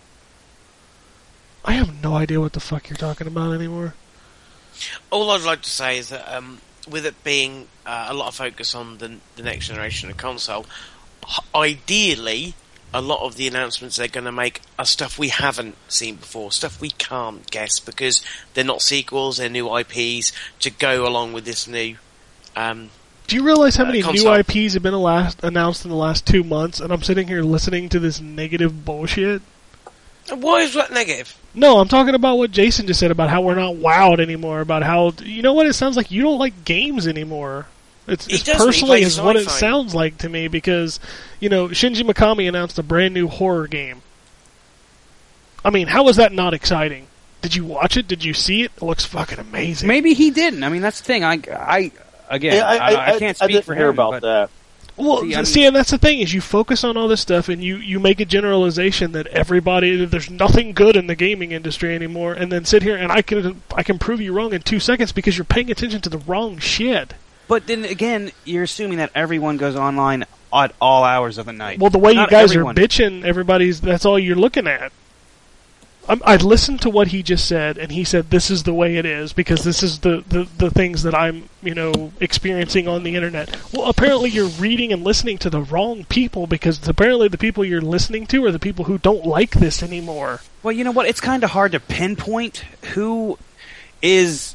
I 1.65 1.73
have 1.73 2.01
no 2.03 2.15
idea 2.15 2.39
what 2.39 2.53
the 2.53 2.59
fuck 2.59 2.89
you're 2.89 2.97
talking 2.97 3.27
about 3.27 3.53
anymore. 3.53 3.95
All 5.11 5.29
I'd 5.31 5.41
like 5.41 5.63
to 5.63 5.69
say 5.69 5.97
is 5.97 6.09
that 6.09 6.31
um, 6.33 6.61
with 6.87 7.05
it 7.05 7.23
being 7.23 7.67
uh, 7.85 8.07
a 8.09 8.13
lot 8.13 8.27
of 8.27 8.35
focus 8.35 8.75
on 8.75 8.97
the, 8.99 9.17
the 9.35 9.43
next 9.43 9.67
generation 9.67 10.09
of 10.09 10.17
console, 10.17 10.65
ideally, 11.53 12.53
a 12.93 13.01
lot 13.01 13.25
of 13.25 13.35
the 13.35 13.47
announcements 13.47 13.97
they're 13.97 14.07
going 14.07 14.25
to 14.25 14.31
make 14.31 14.61
are 14.77 14.85
stuff 14.85 15.19
we 15.19 15.29
haven't 15.29 15.75
seen 15.87 16.15
before, 16.15 16.51
stuff 16.51 16.81
we 16.81 16.89
can't 16.91 17.49
guess 17.51 17.79
because 17.79 18.23
they're 18.53 18.63
not 18.63 18.81
sequels, 18.81 19.37
they're 19.37 19.49
new 19.49 19.75
IPs 19.77 20.31
to 20.59 20.69
go 20.71 21.07
along 21.07 21.33
with 21.33 21.45
this 21.45 21.67
new. 21.67 21.97
Um, 22.55 22.89
Do 23.27 23.35
you 23.35 23.43
realize 23.43 23.75
how 23.75 23.83
Uh, 23.83 23.87
many 23.87 24.01
new 24.01 24.33
IPs 24.33 24.73
have 24.73 24.81
been 24.83 24.93
last, 24.95 25.43
announced 25.43 25.85
in 25.85 25.91
the 25.91 25.97
last 25.97 26.25
two 26.25 26.43
months? 26.43 26.79
And 26.79 26.91
I'm 26.91 27.03
sitting 27.03 27.27
here 27.27 27.43
listening 27.43 27.89
to 27.89 27.99
this 27.99 28.19
negative 28.19 28.83
bullshit. 28.85 29.41
why 30.31 30.61
is 30.61 30.73
that 30.73 30.91
negative? 30.91 31.35
No, 31.53 31.79
I'm 31.79 31.87
talking 31.87 32.15
about 32.15 32.37
what 32.37 32.51
Jason 32.51 32.85
just 32.87 32.99
said 32.99 33.11
about 33.11 33.29
how 33.29 33.41
we're 33.41 33.55
not 33.55 33.75
wowed 33.75 34.19
anymore. 34.19 34.61
About 34.61 34.83
how 34.83 35.13
you 35.23 35.41
know 35.41 35.53
what 35.53 35.65
it 35.67 35.73
sounds 35.73 35.95
like 35.97 36.11
you 36.11 36.21
don't 36.23 36.37
like 36.39 36.65
games 36.65 37.07
anymore. 37.07 37.65
It's, 38.09 38.27
it's 38.27 38.43
does 38.43 38.59
when 38.59 38.67
he 38.67 38.79
personally 38.79 39.01
is 39.01 39.19
what 39.21 39.35
it 39.35 39.49
sounds 39.49 39.93
like 39.95 40.17
to 40.19 40.29
me 40.29 40.47
because 40.47 40.99
you 41.39 41.49
know 41.49 41.67
Shinji 41.69 42.01
Mikami 42.03 42.47
announced 42.47 42.77
a 42.79 42.83
brand 42.83 43.13
new 43.13 43.27
horror 43.27 43.67
game. 43.67 44.01
I 45.63 45.69
mean, 45.69 45.87
how 45.87 46.07
is 46.07 46.15
that 46.15 46.31
not 46.31 46.53
exciting? 46.53 47.07
Did 47.41 47.55
you 47.55 47.65
watch 47.65 47.97
it? 47.97 48.07
Did 48.07 48.23
you 48.23 48.33
see 48.33 48.63
it? 48.63 48.71
It 48.77 48.81
looks 48.83 49.05
fucking 49.05 49.39
amazing. 49.39 49.87
Maybe 49.87 50.13
he 50.13 50.31
didn't. 50.31 50.63
I 50.63 50.69
mean, 50.69 50.81
that's 50.81 50.99
the 50.99 51.05
thing. 51.05 51.23
I, 51.23 51.39
I 51.49 51.91
again, 52.29 52.55
Yeah, 52.55 52.65
I, 52.65 53.15
I, 53.15 53.19
can't 53.19 53.37
speak 53.37 53.51
didn't 53.51 53.65
for 53.65 53.75
hear 53.75 53.87
him. 53.87 53.93
about 53.95 54.11
but 54.11 54.21
that. 54.21 54.49
Well, 54.97 55.21
See, 55.21 55.31
see, 55.45 55.59
I 55.61 55.61
mean- 55.61 55.67
and 55.67 55.75
that's 55.77 55.91
the 55.91 55.97
thing 55.97 56.19
is 56.19 56.33
you 56.33 56.41
focus 56.41 56.83
on 56.83 56.97
all 56.97 57.07
this 57.07 57.21
stuff 57.21 57.47
and 57.47 57.63
you 57.63 57.77
you 57.77 57.99
make 58.01 58.19
a 58.19 58.25
generalization 58.25 59.13
that 59.13 59.27
everybody 59.27 59.95
that 59.95 60.07
there's 60.11 60.29
nothing 60.29 60.73
good 60.73 60.97
in 60.97 61.07
the 61.07 61.15
gaming 61.15 61.53
industry 61.53 61.95
anymore, 61.95 62.33
and 62.33 62.51
then 62.51 62.65
sit 62.65 62.83
here 62.83 62.97
and 62.97 63.09
I 63.09 63.21
can 63.21 63.61
I 63.73 63.83
can 63.83 63.97
prove 63.99 64.19
you 64.19 64.33
wrong 64.33 64.53
in 64.53 64.61
two 64.61 64.79
seconds 64.81 65.13
because 65.13 65.37
you're 65.37 65.45
paying 65.45 65.71
attention 65.71 66.01
to 66.01 66.09
the 66.09 66.17
wrong 66.17 66.57
shit. 66.57 67.13
But 67.49 67.65
then 67.65 67.83
again, 67.83 68.31
you're 68.45 68.63
assuming 68.63 68.99
that 68.99 69.09
everyone 69.15 69.57
goes 69.57 69.75
online 69.75 70.23
at 70.53 70.71
all 70.79 71.03
hours 71.03 71.39
of 71.39 71.47
the 71.47 71.51
night. 71.51 71.79
Well, 71.79 71.89
the 71.89 71.97
way 71.97 72.11
you 72.11 72.27
guys 72.27 72.51
everyone. 72.51 72.77
are 72.77 72.81
bitching, 72.81 73.25
everybody's 73.25 73.81
that's 73.81 74.05
all 74.05 74.19
you're 74.19 74.35
looking 74.35 74.67
at. 74.67 74.93
I'm, 76.07 76.21
I 76.23 76.37
listened 76.37 76.81
to 76.81 76.91
what 76.91 77.07
he 77.07 77.23
just 77.23 77.47
said, 77.47 77.79
and 77.79 77.91
he 77.91 78.03
said 78.03 78.29
this 78.29 78.51
is 78.51 78.63
the 78.63 78.73
way 78.73 78.97
it 78.97 79.05
is 79.05 79.33
because 79.33 79.63
this 79.63 79.81
is 79.81 79.99
the, 79.99 80.23
the, 80.27 80.47
the 80.57 80.69
things 80.69 81.01
that 81.03 81.15
I'm 81.15 81.49
you 81.63 81.73
know 81.73 82.11
experiencing 82.19 82.87
on 82.87 83.01
the 83.01 83.15
internet. 83.15 83.55
Well, 83.73 83.89
apparently 83.89 84.29
you're 84.29 84.47
reading 84.47 84.93
and 84.93 85.03
listening 85.03 85.39
to 85.39 85.49
the 85.49 85.61
wrong 85.61 86.05
people 86.05 86.45
because 86.45 86.87
apparently 86.87 87.29
the 87.29 87.37
people 87.39 87.65
you're 87.65 87.81
listening 87.81 88.27
to 88.27 88.45
are 88.45 88.51
the 88.51 88.59
people 88.59 88.85
who 88.85 88.99
don't 88.99 89.25
like 89.25 89.55
this 89.55 89.81
anymore. 89.81 90.41
Well, 90.61 90.71
you 90.71 90.83
know 90.83 90.91
what? 90.91 91.07
It's 91.07 91.21
kind 91.21 91.43
of 91.43 91.49
hard 91.49 91.71
to 91.71 91.79
pinpoint 91.79 92.57
who 92.93 93.39
is, 94.03 94.53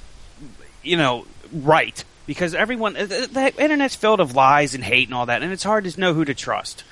you 0.84 0.96
know, 0.96 1.26
right 1.52 2.04
because 2.26 2.55
everyone 2.55 2.96
uh, 2.96 3.06
the 3.06 3.28
the 3.32 3.62
internet's 3.62 3.94
filled 3.96 4.20
of 4.20 4.34
lies 4.34 4.74
and 4.74 4.82
hate 4.84 5.09
and 5.09 5.14
all 5.14 5.26
that, 5.26 5.42
and 5.42 5.52
it's 5.52 5.62
hard 5.64 5.84
to 5.84 6.01
know 6.01 6.14
who 6.14 6.24
to 6.24 6.34
trust. 6.34 6.84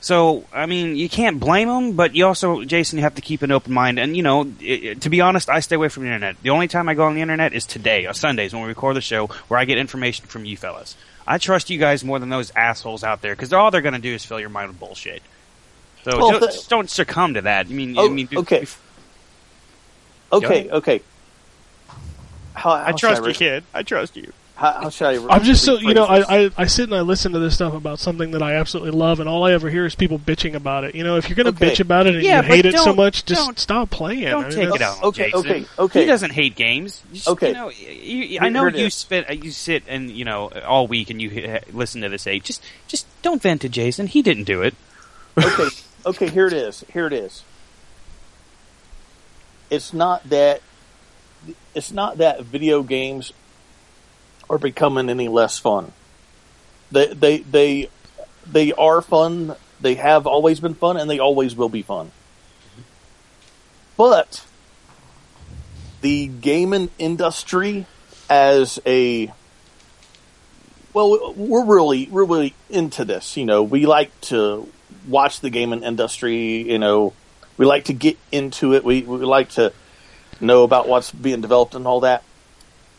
So, 0.00 0.44
I 0.52 0.66
mean, 0.66 0.94
you 0.94 1.08
can't 1.08 1.40
blame 1.40 1.66
them, 1.66 1.92
but 1.94 2.14
you 2.14 2.24
also, 2.24 2.62
Jason, 2.62 2.98
you 2.98 3.02
have 3.02 3.16
to 3.16 3.20
keep 3.20 3.42
an 3.42 3.50
open 3.50 3.72
mind. 3.72 3.98
And 3.98 4.16
you 4.16 4.22
know, 4.22 4.44
i 4.60 4.90
i- 4.90 4.94
to 4.94 5.10
be 5.10 5.20
honest, 5.20 5.48
I 5.50 5.58
stay 5.58 5.74
away 5.74 5.88
from 5.88 6.04
the 6.04 6.08
internet. 6.10 6.36
The 6.40 6.50
only 6.50 6.68
time 6.68 6.88
I 6.88 6.94
go 6.94 7.02
on 7.04 7.14
the 7.16 7.20
internet 7.20 7.52
is 7.52 7.66
today, 7.66 8.06
on 8.06 8.14
Sundays 8.14 8.52
when 8.52 8.62
we 8.62 8.68
record 8.68 8.94
the 8.94 9.00
show, 9.00 9.26
where 9.48 9.58
I 9.58 9.64
get 9.64 9.76
information 9.76 10.26
from 10.26 10.44
you 10.44 10.56
fellas. 10.56 10.94
I 11.26 11.38
trust 11.38 11.68
you 11.68 11.78
guys 11.78 12.04
more 12.04 12.18
than 12.20 12.28
those 12.28 12.52
assholes 12.54 13.02
out 13.02 13.22
there 13.22 13.34
because 13.34 13.52
all 13.52 13.70
they're 13.72 13.82
going 13.82 13.94
to 13.94 14.00
do 14.00 14.14
is 14.14 14.24
fill 14.24 14.38
your 14.38 14.48
mind 14.50 14.68
with 14.68 14.78
bullshit. 14.78 15.20
So 16.04 16.16
Well, 16.18 16.30
don't, 16.30 16.40
the- 16.42 16.46
just 16.46 16.70
don't 16.70 16.88
succumb 16.88 17.34
to 17.34 17.42
that. 17.42 17.66
I 17.66 17.68
mean, 17.70 17.98
I 17.98 18.02
Oh, 18.02 18.08
mean, 18.08 18.26
do- 18.26 18.38
okay. 18.38 18.66
Okay, 20.32 20.70
okay. 20.70 21.00
How, 22.58 22.76
how 22.76 22.86
I 22.86 22.92
trust 22.92 23.22
should 23.22 23.28
you, 23.28 23.34
kid. 23.34 23.64
I 23.72 23.82
trust 23.82 24.16
you. 24.16 24.32
How, 24.56 24.72
how 24.72 24.90
should 24.90 25.06
I? 25.06 25.34
I'm 25.34 25.44
just 25.44 25.64
so 25.64 25.78
you 25.78 25.94
know? 25.94 26.02
I, 26.04 26.46
I 26.46 26.50
I 26.56 26.66
sit 26.66 26.84
and 26.86 26.94
I 26.94 27.02
listen 27.02 27.30
to 27.32 27.38
this 27.38 27.54
stuff 27.54 27.74
about 27.74 28.00
something 28.00 28.32
that 28.32 28.42
I 28.42 28.54
absolutely 28.54 28.90
love, 28.90 29.20
and 29.20 29.28
all 29.28 29.44
I 29.44 29.52
ever 29.52 29.70
hear 29.70 29.86
is 29.86 29.94
people 29.94 30.18
bitching 30.18 30.54
about 30.54 30.82
it. 30.82 30.96
You 30.96 31.04
know, 31.04 31.16
if 31.16 31.28
you're 31.28 31.36
gonna 31.36 31.50
Okay. 31.50 31.70
bitch 31.70 31.78
about 31.78 32.08
it 32.08 32.16
and 32.16 32.24
Yeah, 32.24 32.38
you 32.42 32.48
hate 32.48 32.66
it 32.66 32.76
so 32.76 32.92
much, 32.92 33.24
just 33.24 33.56
stop 33.60 33.90
playing. 33.90 34.22
Don't 34.24 34.48
mean, 34.48 34.50
take 34.50 34.74
it 34.74 34.82
out. 34.82 35.00
Okay, 35.04 35.30
Jason. 35.30 35.38
okay, 35.38 35.64
okay. 35.78 36.00
He 36.00 36.06
doesn't 36.06 36.32
hate 36.32 36.56
games. 36.56 37.00
Just, 37.12 37.28
Okay. 37.28 37.48
You 37.48 37.54
know, 37.54 37.70
you, 37.70 38.22
you- 38.24 38.38
I 38.42 38.48
know 38.48 38.62
Here 38.62 38.68
it 38.70 38.76
you 38.76 38.86
is. 38.86 38.94
spit, 38.94 39.30
uh, 39.30 39.34
you 39.34 39.52
sit 39.52 39.84
and 39.86 40.10
you 40.10 40.24
know 40.24 40.48
all 40.66 40.88
week 40.88 41.10
and 41.10 41.22
you 41.22 41.60
listen 41.72 42.00
to 42.00 42.08
this. 42.08 42.26
Eight. 42.26 42.42
Just, 42.42 42.60
just 42.88 43.06
don't 43.22 43.40
vent 43.40 43.60
to 43.60 43.68
Jason. 43.68 44.08
He 44.08 44.22
didn't 44.22 44.42
do 44.44 44.62
it. 44.62 44.74
okay, 45.38 45.68
okay, 46.04 46.28
here 46.30 46.48
it 46.48 46.52
is. 46.52 46.84
Here 46.92 47.06
it 47.06 47.12
is. 47.12 47.44
It's 49.70 49.92
not 49.92 50.28
that 50.30 50.62
it's 51.74 51.92
not 51.92 52.18
that 52.18 52.42
video 52.42 52.82
games 52.82 53.32
are 54.50 54.58
becoming 54.58 55.10
any 55.10 55.28
less 55.28 55.58
fun. 55.58 55.92
They 56.90 57.12
they 57.12 57.38
they 57.38 57.90
they 58.46 58.72
are 58.72 59.02
fun. 59.02 59.56
They 59.80 59.94
have 59.94 60.26
always 60.26 60.60
been 60.60 60.74
fun 60.74 60.96
and 60.96 61.08
they 61.08 61.18
always 61.18 61.54
will 61.54 61.68
be 61.68 61.82
fun. 61.82 62.10
But 63.96 64.44
the 66.00 66.26
gaming 66.28 66.90
industry 66.98 67.86
as 68.30 68.78
a 68.86 69.32
well, 70.92 71.34
we're 71.34 71.64
really, 71.64 72.08
we're 72.10 72.24
really 72.24 72.54
into 72.70 73.04
this. 73.04 73.36
You 73.36 73.44
know, 73.44 73.62
we 73.62 73.86
like 73.86 74.18
to 74.22 74.68
watch 75.06 75.40
the 75.40 75.50
gaming 75.50 75.82
industry. 75.82 76.70
You 76.70 76.78
know, 76.78 77.12
we 77.56 77.66
like 77.66 77.84
to 77.86 77.92
get 77.92 78.18
into 78.32 78.74
it. 78.74 78.84
We 78.84 79.02
we 79.02 79.18
like 79.18 79.50
to 79.50 79.72
know 80.40 80.62
about 80.62 80.88
what's 80.88 81.10
being 81.10 81.40
developed 81.40 81.74
and 81.74 81.86
all 81.86 82.00
that. 82.00 82.22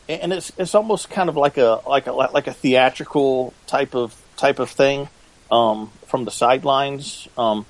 And 0.08 0.34
it's 0.34 0.52
it's 0.58 0.74
almost 0.74 1.10
kind 1.10 1.30
of 1.30 1.38
like 1.38 1.58
a 1.58 1.82
like 1.88 2.08
a 2.08 2.12
like 2.12 2.48
a 2.48 2.54
theatrical 2.54 3.54
type 3.68 3.94
of 3.94 4.16
type 4.38 4.58
of 4.60 4.70
thing 4.70 5.08
um, 5.52 5.92
from 6.08 6.26
the 6.26 6.32
sidelines. 6.32 7.28
Um, 7.38 7.66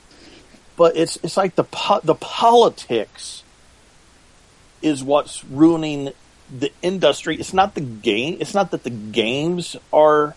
but 0.77 0.95
it's 0.95 1.17
it's 1.21 1.35
like 1.35 1.55
the 1.55 1.65
po- 1.65 1.99
the 2.01 2.15
politics 2.15 3.43
is 4.81 5.03
what's 5.03 5.43
ruining 5.43 6.11
the 6.57 6.71
industry. 6.81 7.35
It's 7.35 7.53
not 7.53 7.75
the 7.75 7.81
game. 7.81 8.37
It's 8.39 8.53
not 8.53 8.71
that 8.71 8.83
the 8.83 8.89
games 8.89 9.75
are 9.91 10.35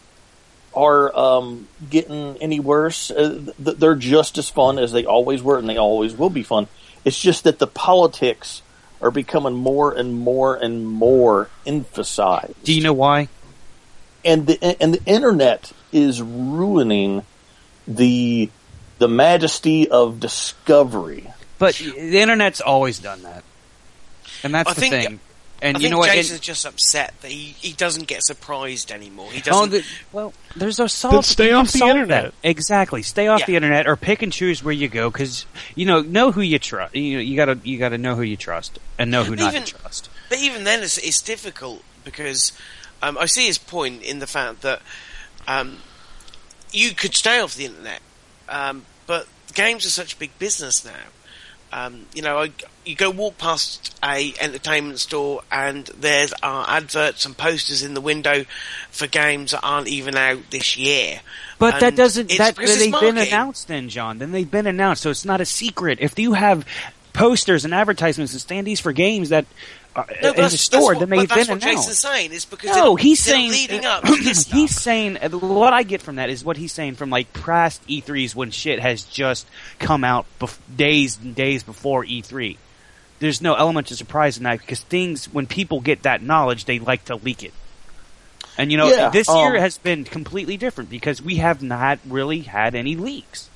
are 0.74 1.16
um, 1.16 1.68
getting 1.88 2.36
any 2.40 2.58
worse. 2.58 3.10
Uh, 3.10 3.52
th- 3.62 3.76
they're 3.76 3.94
just 3.94 4.38
as 4.38 4.50
fun 4.50 4.78
as 4.78 4.92
they 4.92 5.04
always 5.04 5.42
were, 5.42 5.58
and 5.58 5.68
they 5.68 5.76
always 5.76 6.16
will 6.16 6.30
be 6.30 6.42
fun. 6.42 6.66
It's 7.04 7.20
just 7.20 7.44
that 7.44 7.58
the 7.58 7.66
politics 7.66 8.62
are 9.02 9.10
becoming 9.10 9.54
more 9.54 9.92
and 9.92 10.14
more 10.14 10.54
and 10.56 10.86
more 10.86 11.48
emphasized. 11.66 12.54
Do 12.64 12.72
you 12.72 12.82
know 12.82 12.92
why? 12.94 13.28
and 14.24 14.46
the 14.46 14.62
and 14.80 14.94
the 14.94 15.04
internet 15.04 15.72
is 15.92 16.22
ruining 16.22 17.24
the 17.88 18.48
the 18.98 19.08
majesty 19.08 19.88
of 19.90 20.20
discovery. 20.20 21.28
But 21.58 21.74
the 21.74 22.20
internet's 22.20 22.60
always 22.60 23.00
done 23.00 23.22
that, 23.24 23.42
and 24.44 24.54
that's 24.54 24.70
I 24.70 24.74
the 24.74 24.80
think- 24.80 24.94
thing. 24.94 25.20
And 25.62 25.76
I 25.76 25.80
you 25.80 25.84
think 25.84 25.92
know 25.92 25.98
what? 25.98 26.10
Jason's 26.10 26.32
And- 26.38 26.42
just 26.42 26.66
upset 26.66 27.14
that 27.22 27.30
he, 27.30 27.54
he 27.60 27.72
doesn't 27.72 28.08
get 28.08 28.24
surprised 28.24 28.90
anymore. 28.90 29.30
He 29.30 29.38
Oh, 29.42 29.66
doesn't. 29.66 29.70
the, 29.70 29.84
well, 30.12 30.34
there's 30.56 30.80
a 30.80 30.88
solve. 30.88 31.12
Then 31.14 31.22
stay 31.22 31.52
off 31.52 31.70
the 31.72 31.84
internet. 31.86 32.24
that. 32.24 32.34
Exactly, 32.42 33.02
stay 33.02 33.28
off 33.28 33.40
Yeah. 33.40 33.46
the 33.46 33.56
internet 33.56 33.86
or 33.86 33.94
pick 33.96 34.22
and 34.22 34.32
choose 34.32 34.62
where 34.64 34.74
you 34.74 34.88
go 34.88 35.08
because 35.08 35.46
you 35.76 35.86
know 35.86 36.00
know 36.02 36.32
who 36.32 36.40
you 36.40 36.58
trust. 36.58 36.94
You 36.96 37.14
know, 37.14 37.20
you 37.22 37.36
gotta 37.36 37.58
you 37.62 37.78
gotta 37.78 37.96
know 37.96 38.16
who 38.16 38.22
you 38.22 38.36
trust 38.36 38.78
and 38.98 39.10
know 39.10 39.22
who 39.24 39.36
not 39.36 39.54
Even- 39.54 39.64
to 39.66 39.74
trust. 39.74 40.08
But 40.28 40.38
even 40.40 40.64
then, 40.64 40.82
it's, 40.82 40.98
it's 40.98 41.22
difficult 41.22 41.82
because 42.04 42.52
um, 43.02 43.16
I 43.16 43.26
see 43.26 43.46
his 43.46 43.58
point 43.58 44.02
in 44.02 44.18
the 44.18 44.26
fact 44.26 44.62
that 44.62 44.80
um, 45.46 45.78
you 46.72 46.94
could 46.94 47.14
stay 47.14 47.38
off 47.38 47.54
the 47.54 47.66
internet, 47.66 48.00
um, 48.48 48.84
but 49.06 49.26
games 49.54 49.84
are 49.86 49.90
such 49.90 50.18
big 50.18 50.36
business 50.38 50.84
now. 50.84 50.92
Um, 51.72 52.06
you 52.14 52.22
know, 52.22 52.38
I, 52.38 52.52
you 52.84 52.94
go 52.94 53.10
walk 53.10 53.38
past 53.38 53.98
a 54.04 54.34
entertainment 54.40 54.98
store 54.98 55.42
and 55.50 55.86
there's 55.86 56.32
uh, 56.42 56.66
adverts 56.68 57.24
and 57.24 57.36
posters 57.36 57.82
in 57.82 57.94
the 57.94 58.00
window 58.00 58.44
for 58.90 59.06
games 59.06 59.52
that 59.52 59.60
aren't 59.62 59.88
even 59.88 60.16
out 60.16 60.50
this 60.50 60.76
year. 60.76 61.20
But 61.58 61.80
that 61.80 61.96
doesn't 61.96 62.36
that 62.38 62.56
they've 62.56 62.92
been 62.92 63.18
announced 63.18 63.68
then, 63.68 63.88
John. 63.88 64.18
Then 64.18 64.32
they've 64.32 64.50
been 64.50 64.66
announced, 64.66 65.02
so 65.02 65.10
it's 65.10 65.24
not 65.24 65.40
a 65.40 65.46
secret. 65.46 65.98
If 66.00 66.18
you 66.18 66.32
have 66.34 66.66
posters 67.12 67.64
and 67.64 67.74
advertisements 67.74 68.32
and 68.32 68.42
standees 68.42 68.80
for 68.80 68.92
games 68.92 69.28
that 69.28 69.46
are 69.94 70.06
No, 70.08 70.14
in 70.16 70.22
but 70.22 70.36
the 70.36 70.42
that's, 70.42 70.60
store, 70.60 70.80
that's 70.80 70.84
what, 70.84 70.98
then 71.00 71.08
but 71.10 71.16
they've 71.18 71.28
that's 71.28 71.46
been 71.48 71.54
what 71.56 71.62
announced. 71.64 71.88
Jason's 71.88 71.98
saying 71.98 72.32
is 72.32 72.44
because 72.44 72.76
No, 72.76 72.96
they're, 72.96 73.02
he's 73.02 73.20
saying 73.20 73.50
leading 73.50 73.84
up 73.84 74.02
to 74.06 74.16
this 74.16 74.42
stuff. 74.42 74.52
he's 74.58 74.74
saying 74.80 75.18
uh, 75.18 75.28
what 75.30 75.72
I 75.72 75.82
get 75.82 76.00
from 76.02 76.16
that 76.16 76.30
is 76.30 76.44
what 76.44 76.56
he's 76.56 76.72
saying 76.72 76.94
from 76.94 77.10
like 77.10 77.32
past 77.32 77.86
E3s 77.86 78.34
when 78.34 78.50
shit 78.50 78.80
has 78.80 79.02
just 79.04 79.46
come 79.78 80.04
out 80.04 80.26
bef- 80.40 80.58
days 80.74 81.18
and 81.18 81.34
days 81.34 81.62
before 81.62 82.04
E3. 82.04 82.56
There's 83.18 83.40
no 83.40 83.54
element 83.54 83.90
of 83.90 83.96
surprise 83.98 84.36
in 84.38 84.44
that 84.44 84.58
because 84.60 84.80
things 84.80 85.26
when 85.32 85.46
people 85.46 85.80
get 85.80 86.02
that 86.02 86.22
knowledge, 86.22 86.64
they 86.64 86.78
like 86.78 87.04
to 87.06 87.16
leak 87.16 87.42
it. 87.44 87.52
And 88.58 88.70
you 88.72 88.78
know, 88.78 88.88
Yeah, 88.88 89.10
this 89.10 89.28
um, 89.28 89.38
year 89.38 89.60
has 89.60 89.78
been 89.78 90.04
completely 90.04 90.56
different 90.56 90.90
because 90.90 91.22
we 91.22 91.36
have 91.36 91.62
not 91.62 91.98
really 92.06 92.40
had 92.40 92.74
any 92.74 92.96
leaks. 92.96 93.48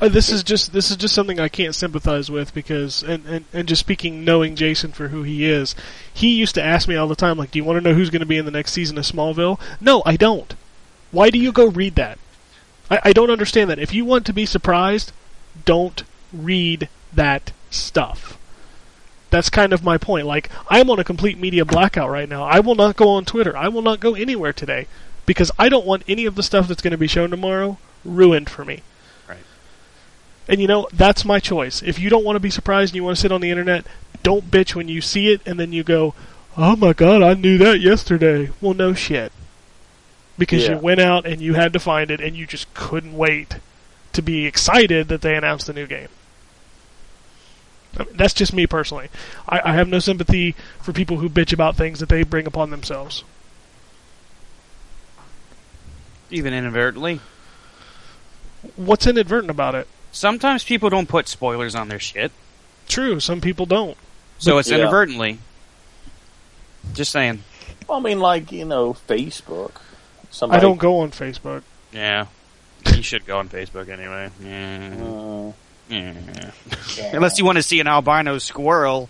Uh, 0.00 0.08
This 0.08 0.30
is 0.30 0.42
just 0.42 0.72
this 0.72 0.90
is 0.90 0.96
just 0.96 1.14
something 1.14 1.38
I 1.38 1.48
can't 1.48 1.74
sympathize 1.74 2.30
with 2.30 2.54
because 2.54 3.02
and, 3.02 3.24
and, 3.26 3.44
and 3.52 3.68
just 3.68 3.80
speaking 3.80 4.24
knowing 4.24 4.56
Jason 4.56 4.92
for 4.92 5.08
who 5.08 5.22
he 5.22 5.44
is, 5.44 5.74
he 6.12 6.34
used 6.34 6.54
to 6.54 6.62
ask 6.62 6.88
me 6.88 6.96
all 6.96 7.08
the 7.08 7.16
time 7.16 7.36
like, 7.36 7.50
"Do 7.50 7.58
you 7.58 7.64
want 7.64 7.76
to 7.78 7.88
know 7.88 7.94
who's 7.94 8.10
going 8.10 8.20
to 8.20 8.26
be 8.26 8.38
in 8.38 8.44
the 8.44 8.50
next 8.50 8.72
season 8.72 8.98
of 8.98 9.04
Smallville?" 9.04 9.60
No, 9.80 10.02
I 10.06 10.16
don't. 10.16 10.54
Why 11.10 11.30
do 11.30 11.38
you 11.38 11.52
go 11.52 11.66
read 11.66 11.94
that? 11.96 12.18
I, 12.90 13.00
I 13.04 13.12
don't 13.12 13.30
understand 13.30 13.70
that. 13.70 13.78
If 13.78 13.94
you 13.94 14.04
want 14.04 14.26
to 14.26 14.32
be 14.32 14.46
surprised, 14.46 15.12
don't 15.64 16.02
read 16.32 16.88
that 17.12 17.52
stuff. 17.70 18.38
That's 19.30 19.50
kind 19.50 19.72
of 19.72 19.82
my 19.82 19.98
point. 19.98 20.26
Like, 20.26 20.48
I'm 20.68 20.90
on 20.90 20.98
a 20.98 21.04
complete 21.04 21.38
media 21.38 21.64
blackout 21.64 22.10
right 22.10 22.28
now. 22.28 22.44
I 22.44 22.60
will 22.60 22.74
not 22.74 22.96
go 22.96 23.08
on 23.08 23.24
Twitter. 23.24 23.56
I 23.56 23.68
will 23.68 23.82
not 23.82 24.00
go 24.00 24.14
anywhere 24.14 24.52
today 24.52 24.86
because 25.26 25.50
I 25.58 25.68
don't 25.68 25.86
want 25.86 26.04
any 26.06 26.24
of 26.24 26.36
the 26.36 26.42
stuff 26.42 26.68
that's 26.68 26.82
going 26.82 26.92
to 26.92 26.98
be 26.98 27.08
shown 27.08 27.30
tomorrow 27.30 27.78
ruined 28.04 28.48
for 28.50 28.64
me. 28.64 28.82
And 30.48 30.60
you 30.60 30.66
know, 30.66 30.88
that's 30.92 31.24
my 31.24 31.40
choice. 31.40 31.82
If 31.82 31.98
you 31.98 32.10
don't 32.10 32.24
want 32.24 32.36
to 32.36 32.40
be 32.40 32.50
surprised 32.50 32.92
and 32.92 32.96
you 32.96 33.04
want 33.04 33.16
to 33.16 33.20
sit 33.20 33.32
on 33.32 33.40
the 33.40 33.50
internet, 33.50 33.86
don't 34.22 34.50
bitch 34.50 34.74
when 34.74 34.88
you 34.88 35.00
see 35.00 35.32
it 35.32 35.40
and 35.46 35.58
then 35.58 35.72
you 35.72 35.82
go, 35.82 36.14
"Oh 36.56 36.76
my 36.76 36.92
god, 36.92 37.22
I 37.22 37.34
knew 37.34 37.56
that 37.58 37.80
yesterday." 37.80 38.50
Well, 38.60 38.74
no 38.74 38.92
shit. 38.94 39.32
Because 40.36 40.64
Yeah. 40.64 40.72
you 40.72 40.78
went 40.78 41.00
out 41.00 41.26
and 41.26 41.40
you 41.40 41.54
had 41.54 41.72
to 41.72 41.78
find 41.78 42.10
it 42.10 42.20
and 42.20 42.36
you 42.36 42.46
just 42.46 42.72
couldn't 42.74 43.16
wait 43.16 43.56
to 44.12 44.20
be 44.22 44.46
excited 44.46 45.08
that 45.08 45.22
they 45.22 45.34
announced 45.36 45.66
the 45.66 45.72
new 45.72 45.86
game. 45.86 46.08
I 47.98 48.04
mean, 48.04 48.16
that's 48.16 48.34
just 48.34 48.52
me 48.52 48.66
personally. 48.66 49.08
I, 49.48 49.60
I 49.64 49.72
have 49.74 49.88
no 49.88 50.00
sympathy 50.00 50.56
for 50.80 50.92
people 50.92 51.18
who 51.18 51.28
bitch 51.30 51.52
about 51.52 51.76
things 51.76 52.00
that 52.00 52.08
they 52.08 52.22
bring 52.24 52.46
upon 52.46 52.70
themselves. 52.70 53.22
Even 56.30 56.52
inadvertently. 56.52 57.20
What's 58.76 59.06
inadvertent 59.06 59.50
about 59.50 59.74
it? 59.74 59.86
Sometimes 60.14 60.62
people 60.62 60.90
don't 60.90 61.08
put 61.08 61.26
spoilers 61.26 61.74
on 61.74 61.88
their 61.88 61.98
shit, 61.98 62.30
True, 62.88 63.18
some 63.18 63.40
people 63.40 63.66
don't. 63.66 63.96
so 64.38 64.58
it's 64.58 64.70
Yeah. 64.70 64.76
inadvertently. 64.78 65.38
Just 66.94 67.10
saying. 67.10 67.42
Well, 67.88 67.98
I 67.98 68.00
mean, 68.00 68.20
like 68.20 68.52
you 68.52 68.64
know, 68.64 68.94
Facebook. 69.08 69.72
Somebody, 70.30 70.58
I 70.58 70.62
don't 70.62 70.78
go 70.78 71.00
on 71.00 71.10
Facebook. 71.10 71.62
Yeah. 71.92 72.26
You 72.94 73.02
should 73.02 73.26
go 73.26 73.38
on 73.38 73.48
Facebook 73.48 73.88
anyway. 73.88 74.30
Yeah. 74.40 75.04
Uh, 75.04 75.52
Yeah. 75.88 76.50
yeah. 76.96 77.10
Unless 77.16 77.38
you 77.38 77.44
want 77.44 77.56
to 77.56 77.62
see 77.62 77.80
an 77.80 77.86
albino 77.88 78.38
squirrel. 78.38 79.08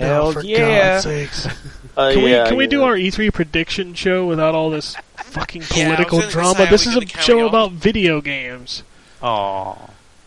Oh, 0.00 0.04
Hell 0.04 0.32
for 0.32 0.42
yeah. 0.44 0.94
God's 0.94 1.04
sakes. 1.04 1.48
Uh, 1.96 2.10
Can 2.12 2.22
yeah, 2.24 2.42
we 2.42 2.48
can 2.48 2.56
we 2.56 2.66
do 2.66 2.82
our 2.82 2.96
E3 2.96 3.32
prediction 3.32 3.94
show 3.94 4.26
without 4.26 4.52
all 4.56 4.68
this 4.68 4.96
fucking 5.16 5.62
Yeah, 5.62 5.66
I 5.66 5.88
was 5.90 5.94
political 5.96 6.18
gonna 6.20 6.30
drama? 6.32 6.66
This 6.68 6.86
is 6.88 6.96
a 6.96 7.06
show 7.06 7.46
about 7.46 7.70
video 7.70 8.20
games. 8.20 8.82
Oh, 9.22 9.78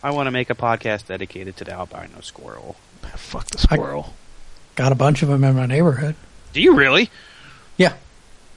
I 0.02 0.10
want 0.12 0.26
to 0.26 0.30
make 0.30 0.50
a 0.50 0.54
podcast 0.54 1.06
dedicated 1.06 1.56
to 1.58 1.64
the 1.64 1.72
albino 1.72 2.20
squirrel. 2.20 2.76
Fuck 3.16 3.46
the 3.46 3.58
squirrel. 3.58 4.14
Got 4.76 4.92
a 4.92 4.94
bunch 4.94 5.22
of 5.22 5.28
them 5.28 5.42
in 5.42 5.56
my 5.56 5.66
neighborhood. 5.66 6.14
Do 6.52 6.60
you 6.60 6.74
really? 6.74 7.10
Yeah. 7.76 7.94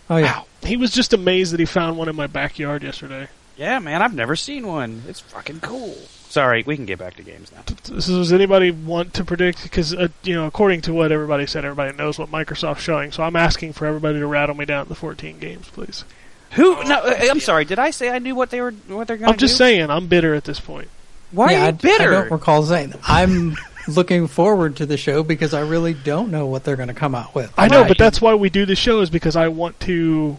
Oh 0.09 0.17
yeah. 0.17 0.43
He 0.63 0.77
was 0.77 0.91
just 0.91 1.13
amazed 1.13 1.53
that 1.53 1.59
he 1.59 1.65
found 1.65 1.97
one 1.97 2.09
in 2.09 2.15
my 2.15 2.27
backyard 2.27 2.83
yesterday. 2.83 3.27
Yeah, 3.57 3.79
man, 3.79 4.01
I've 4.01 4.13
never 4.13 4.35
seen 4.35 4.67
one. 4.67 5.03
It's 5.07 5.19
fucking 5.19 5.59
cool. 5.59 5.95
Sorry, 6.29 6.63
we 6.65 6.75
can 6.75 6.85
get 6.85 6.97
back 6.99 7.15
to 7.15 7.23
games 7.23 7.51
now. 7.51 7.61
So 7.99 8.17
does 8.17 8.31
anybody 8.31 8.71
want 8.71 9.13
to 9.15 9.25
predict? 9.25 9.63
Because 9.63 9.93
uh, 9.93 10.07
you 10.23 10.33
know, 10.35 10.45
according 10.47 10.81
to 10.81 10.93
what 10.93 11.11
everybody 11.11 11.45
said, 11.45 11.65
everybody 11.65 11.95
knows 11.97 12.17
what 12.17 12.31
Microsoft's 12.31 12.81
showing. 12.81 13.11
So 13.11 13.23
I'm 13.23 13.35
asking 13.35 13.73
for 13.73 13.85
everybody 13.85 14.19
to 14.19 14.27
rattle 14.27 14.55
me 14.55 14.65
down 14.65 14.87
the 14.87 14.95
14 14.95 15.39
games, 15.39 15.67
please. 15.69 16.05
Who? 16.51 16.83
No, 16.83 16.99
uh, 16.99 17.17
I'm 17.29 17.39
sorry. 17.39 17.65
Did 17.65 17.79
I 17.79 17.91
say 17.91 18.09
I 18.09 18.19
knew 18.19 18.35
what 18.35 18.49
they 18.49 18.61
were? 18.61 18.71
What 18.71 19.07
they're 19.07 19.17
going 19.17 19.19
to 19.19 19.25
do? 19.25 19.31
I'm 19.33 19.37
just 19.37 19.55
do? 19.55 19.57
saying, 19.57 19.89
I'm 19.89 20.07
bitter 20.07 20.33
at 20.33 20.43
this 20.43 20.59
point. 20.59 20.87
Why 21.31 21.51
yeah, 21.51 21.59
are 21.59 21.63
I, 21.63 21.67
you 21.67 21.73
bitter? 21.73 22.09
I 22.09 22.21
don't 22.21 22.31
recall 22.31 22.63
saying. 22.63 22.93
I'm 23.03 23.57
looking 23.87 24.27
forward 24.27 24.77
to 24.77 24.85
the 24.85 24.97
show 24.97 25.23
because 25.23 25.53
I 25.53 25.61
really 25.61 25.93
don't 25.93 26.31
know 26.31 26.45
what 26.47 26.63
they're 26.63 26.75
going 26.75 26.89
to 26.89 26.93
come 26.93 27.15
out 27.15 27.33
with. 27.33 27.53
I 27.57 27.67
know, 27.67 27.81
Right. 27.81 27.87
but 27.87 27.97
that's 27.97 28.21
why 28.21 28.35
we 28.35 28.49
do 28.49 28.65
the 28.65 28.75
show 28.75 29.01
is 29.01 29.09
because 29.09 29.35
I 29.35 29.47
want 29.47 29.79
to. 29.81 30.37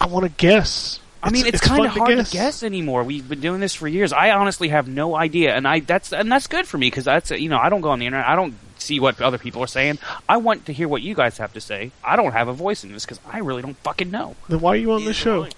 I 0.00 0.06
want 0.06 0.24
to 0.24 0.30
guess. 0.30 1.00
I 1.22 1.30
mean, 1.30 1.46
it's, 1.46 1.66
fun 1.66 1.78
kind 1.78 1.86
of 1.86 1.92
hard 1.92 2.24
to 2.24 2.32
guess 2.32 2.62
anymore. 2.62 3.02
We've 3.02 3.28
been 3.28 3.40
doing 3.40 3.60
this 3.60 3.74
for 3.74 3.88
years. 3.88 4.12
I 4.12 4.30
honestly 4.30 4.68
have 4.68 4.86
no 4.86 5.16
idea, 5.16 5.54
and 5.54 5.66
I 5.66 5.80
that's 5.80 6.12
and 6.12 6.30
that's 6.30 6.46
good 6.46 6.66
for 6.66 6.78
me 6.78 6.88
because 6.88 7.04
that's 7.04 7.30
you 7.30 7.48
know 7.48 7.58
I 7.58 7.68
don't 7.68 7.80
go 7.80 7.90
on 7.90 7.98
the 7.98 8.06
internet. 8.06 8.28
I 8.28 8.36
don't 8.36 8.54
see 8.78 9.00
what 9.00 9.20
other 9.20 9.38
people 9.38 9.62
are 9.62 9.66
saying. 9.66 9.98
I 10.28 10.36
want 10.36 10.66
to 10.66 10.72
hear 10.72 10.86
what 10.86 11.02
you 11.02 11.14
guys 11.14 11.38
have 11.38 11.52
to 11.54 11.60
say. 11.60 11.90
I 12.04 12.14
don't 12.16 12.32
have 12.32 12.48
a 12.48 12.52
voice 12.52 12.84
in 12.84 12.92
this 12.92 13.04
because 13.04 13.18
I 13.26 13.38
really 13.38 13.62
don't 13.62 13.76
fucking 13.78 14.10
know. 14.10 14.36
Then 14.48 14.60
why 14.60 14.72
are 14.72 14.76
you 14.76 14.92
on 14.92 15.04
the 15.04 15.14
show? 15.14 15.48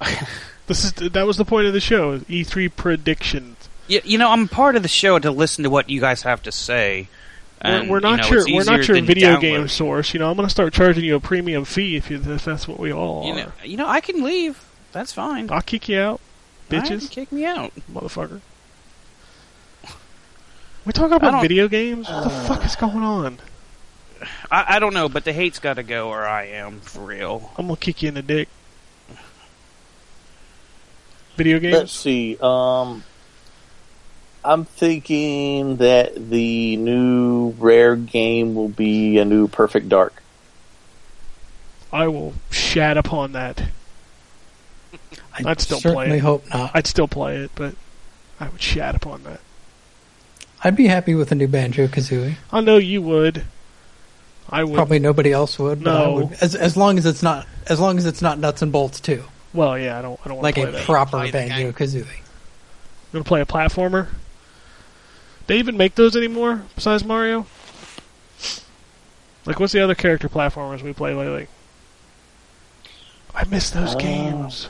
This 0.70 0.84
is 0.84 0.92
that 0.92 1.26
was 1.26 1.36
the 1.36 1.44
point 1.44 1.66
of 1.66 1.72
the 1.72 1.80
show. 1.80 2.20
E3 2.20 2.70
predictions. 2.76 3.68
You, 3.88 4.00
you 4.04 4.18
know, 4.18 4.30
I'm 4.30 4.46
part 4.46 4.76
of 4.76 4.82
the 4.82 4.88
show 4.88 5.18
to 5.18 5.32
listen 5.32 5.64
to 5.64 5.70
what 5.70 5.90
you 5.90 6.00
guys 6.00 6.22
have 6.22 6.44
to 6.44 6.52
say. 6.52 7.08
We're, 7.64 7.70
And, 7.70 7.90
we're 7.90 7.96
you 7.98 8.02
not 8.02 8.20
know, 8.20 8.28
your 8.28 8.44
we're 8.54 8.62
not 8.64 8.86
your 8.86 9.02
video 9.02 9.32
downloading. 9.32 9.54
game 9.56 9.68
source. 9.68 10.14
You 10.14 10.20
know, 10.20 10.30
I'm 10.30 10.36
going 10.36 10.46
to 10.46 10.50
start 10.50 10.72
charging 10.72 11.02
you 11.04 11.16
a 11.16 11.20
premium 11.20 11.64
fee 11.64 11.96
if 11.96 12.08
you 12.08 12.18
if 12.24 12.44
that's 12.44 12.68
what 12.68 12.78
we 12.78 12.92
all 12.92 13.24
You 13.26 13.32
are. 13.32 13.36
know, 13.36 13.52
you 13.64 13.76
know, 13.76 13.88
I 13.88 14.00
can 14.00 14.22
leave. 14.22 14.64
That's 14.92 15.12
fine. 15.12 15.50
I'll 15.50 15.60
kick 15.60 15.88
you 15.88 15.98
out, 15.98 16.20
bitches, 16.68 17.10
kick 17.10 17.32
me 17.32 17.44
out. 17.44 17.72
motherfucker. 17.92 18.40
We 20.84 20.92
talking 20.92 21.16
about 21.16 21.42
video 21.42 21.66
games? 21.66 22.08
What 22.08 22.24
the 22.24 22.30
fuck 22.30 22.64
is 22.64 22.76
going 22.76 23.02
on? 23.02 23.38
I, 24.50 24.76
I 24.76 24.78
don't 24.78 24.94
know, 24.94 25.08
but 25.08 25.24
the 25.24 25.32
hate's 25.32 25.58
got 25.58 25.74
to 25.74 25.82
go, 25.82 26.08
or 26.10 26.24
I 26.24 26.44
am 26.46 26.80
for 26.80 27.00
real. 27.00 27.50
I'm 27.58 27.66
gonna 27.66 27.76
kick 27.76 28.02
you 28.02 28.08
in 28.08 28.14
the 28.14 28.22
dick. 28.22 28.48
Video 31.42 31.70
Let's 31.70 31.92
see. 31.92 32.36
Um, 32.42 33.02
I'm 34.44 34.66
thinking 34.66 35.76
that 35.76 36.30
the 36.30 36.76
new 36.76 37.54
rare 37.58 37.96
game 37.96 38.54
will 38.54 38.68
be 38.68 39.16
a 39.18 39.24
new 39.24 39.48
Perfect 39.48 39.88
Dark. 39.88 40.22
I 41.90 42.08
will 42.08 42.34
shat 42.50 42.98
upon 42.98 43.32
that. 43.32 43.62
I 45.32 45.42
I'd 45.46 45.60
still 45.62 45.80
play 45.80 45.92
certainly 45.94 46.18
it. 46.18 46.20
hope 46.20 46.44
not. 46.52 46.72
I'd 46.74 46.86
still 46.86 47.08
play 47.08 47.38
it, 47.38 47.50
but 47.54 47.74
I 48.38 48.48
would 48.50 48.60
shat 48.60 48.94
upon 48.94 49.22
that. 49.22 49.40
I'd 50.62 50.76
be 50.76 50.88
happy 50.88 51.14
with 51.14 51.32
a 51.32 51.34
new 51.34 51.48
Banjo 51.48 51.86
Kazooie. 51.86 52.34
I 52.52 52.60
know 52.60 52.76
you 52.76 53.00
would. 53.00 53.44
I 54.50 54.64
would. 54.64 54.74
Probably 54.74 54.98
nobody 54.98 55.32
else 55.32 55.58
would, 55.58 55.82
but 55.82 55.90
I 55.96 56.04
No. 56.04 56.12
would. 56.16 56.32
As, 56.42 56.54
as 56.54 56.76
long 56.76 56.98
as 56.98 57.06
it's 57.06 57.22
not 57.22 57.46
as 57.66 57.80
long 57.80 57.96
as 57.96 58.04
it's 58.04 58.20
not 58.20 58.38
nuts 58.38 58.60
and 58.60 58.70
bolts 58.70 59.00
too, 59.00 59.24
Well, 59.52 59.78
yeah, 59.78 59.98
I 59.98 60.02
don't. 60.02 60.20
I 60.24 60.28
don't 60.28 60.36
want 60.36 60.44
like 60.44 60.54
to 60.56 60.62
a 60.62 60.64
play 60.66 60.72
that. 60.72 60.84
proper 60.86 61.10
Play 61.18 61.26
the 61.26 61.32
Banjo. 61.32 61.72
Kazooie. 61.72 61.94
You 62.06 63.16
want 63.18 63.24
to 63.26 63.28
play 63.28 63.40
a 63.40 63.46
platformer? 63.46 64.08
They 65.48 65.58
even 65.58 65.76
make 65.76 65.96
those 65.96 66.14
anymore 66.16 66.62
besides 66.76 67.04
Mario? 67.04 67.46
Like, 69.46 69.58
what's 69.58 69.72
the 69.72 69.80
other 69.80 69.94
character 69.96 70.28
platformers 70.28 70.82
we 70.82 70.92
play 70.92 71.14
lately? 71.14 71.48
I 73.34 73.44
miss 73.44 73.70
those 73.70 73.94
Oh. 73.94 73.98
games. 73.98 74.68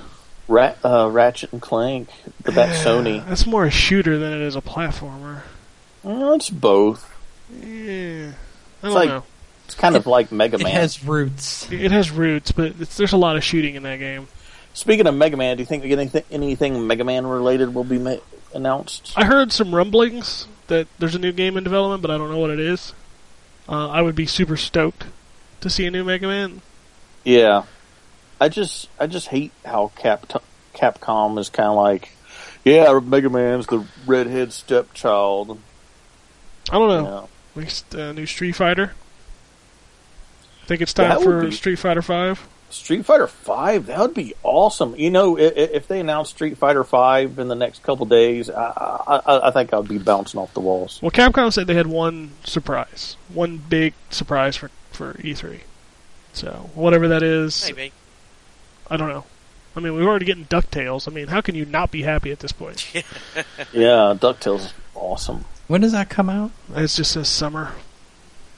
Rat, 0.49 0.79
uh, 0.85 1.09
Ratchet 1.11 1.53
and 1.53 1.61
Clank, 1.63 2.09
but 2.45 2.55
that's 2.55 2.83
Sony. 2.83 3.25
That's 3.29 3.47
more 3.47 3.67
a 3.67 3.71
shooter 3.71 4.19
than 4.19 4.33
it 4.33 4.41
is 4.41 4.57
a 4.57 4.61
platformer. 4.61 5.43
Uh, 6.05 6.33
it's 6.35 6.51
both. 6.51 7.09
Yeah, 7.63 8.33
I 8.83 8.87
don't 8.87 8.95
like- 8.95 9.09
know. 9.09 9.25
It's 9.67 9.75
kind 9.77 9.95
of 9.95 10.07
like 10.09 10.33
Mega 10.33 10.59
Man. 10.59 10.67
It 10.67 10.73
has 10.73 11.05
roots. 11.05 11.71
It 11.71 11.93
has 11.93 12.11
roots, 12.11 12.51
but 12.51 12.73
it's, 12.81 12.97
there's 12.97 13.13
a 13.13 13.17
lot 13.17 13.37
of 13.37 13.45
shooting 13.45 13.77
in 13.77 13.85
that 13.85 14.01
game. 14.01 14.27
Speaking 14.73 15.07
of 15.07 15.15
Mega 15.15 15.37
Man, 15.37 15.57
do 15.57 15.63
you 15.63 15.67
think 15.67 15.85
anything, 15.85 16.23
anything 16.31 16.87
Mega 16.87 17.05
Man 17.05 17.27
related 17.27 17.75
will 17.75 17.85
be 17.85 17.99
ma- 17.99 18.17
announced? 18.55 19.13
I 19.17 19.25
heard 19.25 19.53
some 19.53 19.75
rumblings 19.75 20.47
that 20.69 20.87
there's 20.99 21.15
a 21.15 21.19
new 21.19 21.33
game 21.33 21.57
in 21.57 21.65
development, 21.65 22.03
but 22.03 22.11
I 22.11 22.19
don't 22.19 22.31
know 22.31 22.39
what 22.39 22.51
it 22.51 22.61
is. 22.61 22.95
Uh, 23.69 23.89
I 23.89 24.01
would 24.03 24.15
be 24.15 24.27
super 24.27 24.57
stoked 24.57 25.05
to 25.61 25.69
see 25.71 25.87
a 25.87 25.91
new 25.91 26.05
Mega 26.05 26.27
Man. 26.27 26.63
Yeah, 27.25 27.65
I 28.41 28.49
just 28.49 28.89
I 28.99 29.07
just 29.07 29.29
hate 29.29 29.53
how 29.65 29.93
Cap 29.97 30.27
Capcom 30.75 31.39
is 31.39 31.51
kind 31.51 31.69
of 31.69 31.77
like, 31.77 32.11
Yeah, 32.65 32.99
Mega 33.01 33.29
Man's 33.29 33.67
the 33.67 33.85
redhead 34.07 34.53
stepchild. 34.53 35.59
I 36.71 36.79
don't 36.79 36.89
know. 37.05 37.29
Yeah. 37.57 37.61
Next 37.63 37.95
uh, 37.95 38.13
new 38.13 38.27
Street 38.27 38.53
Fighter. 38.53 38.93
I 40.63 40.67
think 40.67 40.81
it's 40.81 40.95
time 40.95 41.09
That 41.11 41.23
for 41.23 41.43
be- 41.43 41.51
Street 41.51 41.77
Fighter 41.77 42.03
Five. 42.03 42.47
Street 42.71 43.05
Fighter 43.05 43.27
Five, 43.27 43.87
that 43.87 43.99
would 43.99 44.15
be 44.15 44.35
awesome. 44.43 44.95
You 44.97 45.11
know, 45.11 45.37
i- 45.39 45.43
i- 45.43 45.45
if 45.75 45.89
they 45.89 46.01
announce 46.01 46.31
Street 46.31 46.57
Fighter 46.59 46.85
Five 46.85 47.39
in 47.39 47.49
the 47.49 47.55
next 47.55 47.83
couple 47.83 48.07
days, 48.07 48.49
I, 48.51 48.63
I, 49.27 49.49
I 49.49 49.51
think 49.51 49.73
I'd 49.75 49.89
be 49.89 49.99
bouncing 49.99 50.41
off 50.41 50.55
the 50.55 50.61
walls. 50.61 50.99
Well, 51.03 51.11
Capcom 51.11 51.53
said 51.53 51.67
they 51.67 51.75
had 51.75 51.87
one 51.89 52.33
surprise, 52.45 53.17
one 53.33 53.57
big 53.59 53.95
surprise 54.11 54.57
for 54.57 54.71
for 54.93 55.15
E3. 55.15 55.61
So 56.33 56.71
whatever 56.75 57.09
that 57.09 57.23
is, 57.23 57.65
Maybe. 57.67 57.93
I 58.89 58.97
don't 58.97 59.09
know. 59.09 59.25
I 59.77 59.81
mean, 59.81 59.95
we're 59.95 60.05
already 60.09 60.27
getting 60.27 60.47
Ducktales. 60.47 61.07
I 61.07 61.13
mean, 61.13 61.29
how 61.29 61.41
can 61.41 61.55
you 61.55 61.65
not 61.65 61.91
be 61.93 62.03
happy 62.03 62.31
at 62.33 62.41
this 62.41 62.53
point? 62.53 62.93
Yeah, 63.73 64.15
Ducktales 64.19 64.67
is 64.67 64.75
awesome. 64.95 65.45
When 65.69 65.81
does 65.81 65.93
that 65.93 66.09
come 66.11 66.29
out? 66.29 66.51
It's 66.75 66.97
just 66.97 67.13
says 67.13 67.29
summer. 67.29 67.73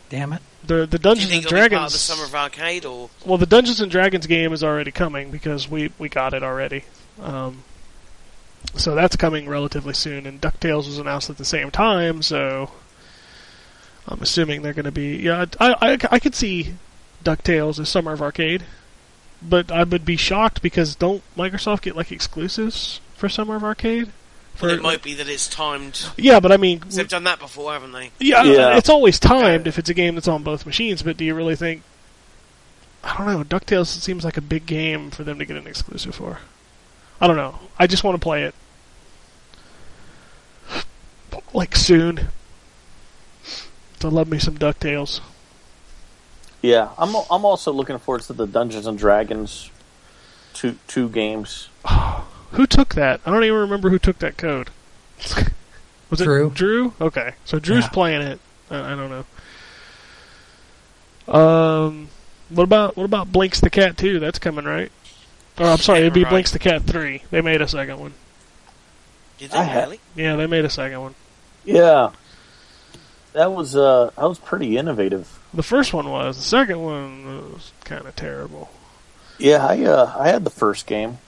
Damn 0.08 0.32
it. 0.32 0.40
The 0.64 0.86
the 0.86 0.98
Dungeons 0.98 1.32
and 1.32 1.44
Dragons. 1.44 1.92
the 1.92 1.98
Summer 1.98 2.24
of 2.24 2.34
Arcade 2.34 2.84
or 2.84 3.10
Well, 3.26 3.38
the 3.38 3.46
Dungeons 3.46 3.80
and 3.80 3.90
Dragons 3.90 4.26
game 4.26 4.52
is 4.52 4.62
already 4.62 4.92
coming 4.92 5.30
because 5.30 5.68
we 5.68 5.90
we 5.98 6.08
got 6.08 6.34
it 6.34 6.42
already. 6.42 6.84
Um, 7.20 7.64
so 8.76 8.94
that's 8.94 9.16
coming 9.16 9.48
relatively 9.48 9.92
soon, 9.94 10.24
and 10.26 10.40
Ducktales 10.40 10.86
was 10.86 10.98
announced 10.98 11.28
at 11.30 11.36
the 11.38 11.44
same 11.44 11.70
time. 11.70 12.22
So 12.22 12.70
I'm 14.06 14.22
assuming 14.22 14.62
they're 14.62 14.72
going 14.72 14.84
to 14.84 14.92
be. 14.92 15.16
Yeah, 15.16 15.46
I, 15.60 15.74
I 15.80 15.98
I 16.10 16.18
could 16.18 16.34
see 16.34 16.74
Ducktales 17.24 17.78
as 17.78 17.88
Summer 17.88 18.12
of 18.12 18.22
Arcade, 18.22 18.64
but 19.42 19.70
I 19.72 19.84
would 19.84 20.04
be 20.04 20.16
shocked 20.16 20.62
because 20.62 20.94
don't 20.94 21.22
Microsoft 21.36 21.82
get 21.82 21.96
like 21.96 22.12
exclusives 22.12 23.00
for 23.16 23.28
Summer 23.28 23.56
of 23.56 23.64
Arcade? 23.64 24.10
For, 24.54 24.66
well, 24.66 24.76
it 24.76 24.82
might 24.82 25.02
be 25.02 25.14
that 25.14 25.28
it's 25.28 25.48
timed. 25.48 26.06
yeah, 26.16 26.38
but 26.38 26.52
I 26.52 26.56
mean, 26.56 26.82
they've 26.90 27.08
done 27.08 27.24
that 27.24 27.38
before, 27.38 27.72
haven't 27.72 27.92
they? 27.92 28.10
yeah, 28.20 28.42
Yeah. 28.44 28.76
it's 28.76 28.88
always 28.88 29.18
timed 29.18 29.66
if 29.66 29.78
it's 29.78 29.88
a 29.88 29.94
game 29.94 30.14
that's 30.14 30.28
on 30.28 30.42
both 30.42 30.66
machines. 30.66 31.02
But 31.02 31.16
do 31.16 31.24
you 31.24 31.34
really 31.34 31.56
think? 31.56 31.82
I 33.02 33.16
don't 33.16 33.26
know. 33.26 33.42
Ducktales 33.58 33.86
seems 33.88 34.24
like 34.24 34.36
a 34.36 34.40
big 34.42 34.66
game 34.66 35.10
for 35.10 35.24
them 35.24 35.38
to 35.38 35.44
get 35.44 35.56
an 35.56 35.66
exclusive 35.66 36.14
for. 36.14 36.38
I 37.20 37.26
don't 37.26 37.36
know. 37.36 37.58
I 37.78 37.86
just 37.86 38.04
want 38.04 38.14
to 38.16 38.22
play 38.22 38.44
it, 38.44 38.54
like 41.52 41.74
soon. 41.76 42.28
To 44.00 44.08
love 44.08 44.28
me 44.28 44.38
some 44.38 44.58
Ducktales. 44.58 45.20
Yeah, 46.60 46.90
I'm 46.98 47.14
I'm 47.30 47.44
also 47.44 47.72
looking 47.72 47.98
forward 47.98 48.22
to 48.22 48.32
the 48.32 48.46
Dungeons 48.46 48.86
and 48.86 48.98
Dragons 48.98 49.70
two 50.54 50.76
two 50.86 51.08
games. 51.08 51.68
Who 52.52 52.66
took 52.66 52.94
that? 52.94 53.20
I 53.26 53.30
don't 53.30 53.44
even 53.44 53.58
remember 53.60 53.90
who 53.90 53.98
took 53.98 54.18
that 54.18 54.36
code. 54.36 54.70
Was 56.10 56.20
it 56.20 56.24
Drew. 56.24 56.50
Drew? 56.50 56.92
Okay, 57.00 57.32
so 57.44 57.58
Drew's 57.58 57.84
Yeah. 57.84 57.90
playing 57.90 58.22
it. 58.22 58.40
I, 58.70 58.92
I 58.92 58.96
don't 58.96 59.10
know. 59.10 59.24
Um, 61.32 62.08
what 62.50 62.64
about 62.64 62.96
what 62.96 63.04
about 63.04 63.32
Blinx 63.32 63.60
the 63.60 63.70
Cat 63.70 63.96
Two? 63.96 64.18
That's 64.18 64.38
coming, 64.38 64.64
right? 64.64 64.90
Or 65.58 65.66
I'm 65.66 65.78
sorry, 65.78 66.00
it'd 66.00 66.12
be 66.12 66.24
Right. 66.24 66.44
Blinx 66.44 66.52
the 66.52 66.58
Cat 66.58 66.82
Three. 66.82 67.22
They 67.30 67.40
made 67.40 67.62
a 67.62 67.68
second 67.68 67.98
one. 68.00 68.14
Did 69.38 69.50
they 69.50 69.64
ha- 69.64 69.80
really? 69.80 70.00
Yeah, 70.14 70.36
they 70.36 70.46
made 70.46 70.64
a 70.64 70.70
second 70.70 71.00
one. 71.00 71.14
Yeah, 71.64 72.10
that 73.32 73.52
was 73.52 73.76
uh 73.76 74.10
that 74.16 74.28
was 74.28 74.38
pretty 74.38 74.76
innovative. 74.76 75.38
The 75.54 75.62
first 75.62 75.92
one 75.94 76.10
was. 76.10 76.36
The 76.36 76.42
second 76.42 76.82
one 76.82 77.52
was 77.52 77.72
kind 77.84 78.06
of 78.06 78.16
terrible. 78.16 78.70
Yeah, 79.38 79.64
I 79.66 79.82
uh 79.84 80.12
I 80.18 80.28
had 80.28 80.44
the 80.44 80.50
first 80.50 80.86
game. 80.86 81.18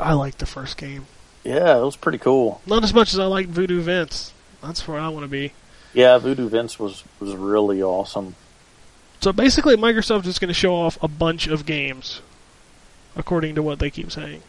I 0.00 0.12
liked 0.12 0.38
the 0.38 0.46
first 0.46 0.76
game. 0.76 1.06
Yeah, 1.44 1.78
it 1.78 1.84
was 1.84 1.96
pretty 1.96 2.18
cool. 2.18 2.60
Not 2.66 2.82
as 2.84 2.92
much 2.92 3.12
as 3.12 3.18
I 3.18 3.26
like 3.26 3.46
Voodoo 3.46 3.80
Vince. 3.80 4.32
That's 4.62 4.86
where 4.88 4.98
I 4.98 5.08
want 5.08 5.24
to 5.24 5.28
be. 5.28 5.52
Yeah, 5.94 6.18
Voodoo 6.18 6.48
Vince 6.48 6.78
was 6.78 7.04
was 7.20 7.34
really 7.34 7.82
awesome. 7.82 8.34
So 9.20 9.32
basically, 9.32 9.76
Microsoft 9.76 10.26
is 10.26 10.38
going 10.38 10.48
to 10.48 10.54
show 10.54 10.74
off 10.74 10.98
a 11.02 11.08
bunch 11.08 11.46
of 11.46 11.64
games, 11.64 12.20
according 13.14 13.54
to 13.54 13.62
what 13.62 13.78
they 13.78 13.90
keep 13.90 14.10
saying. 14.10 14.42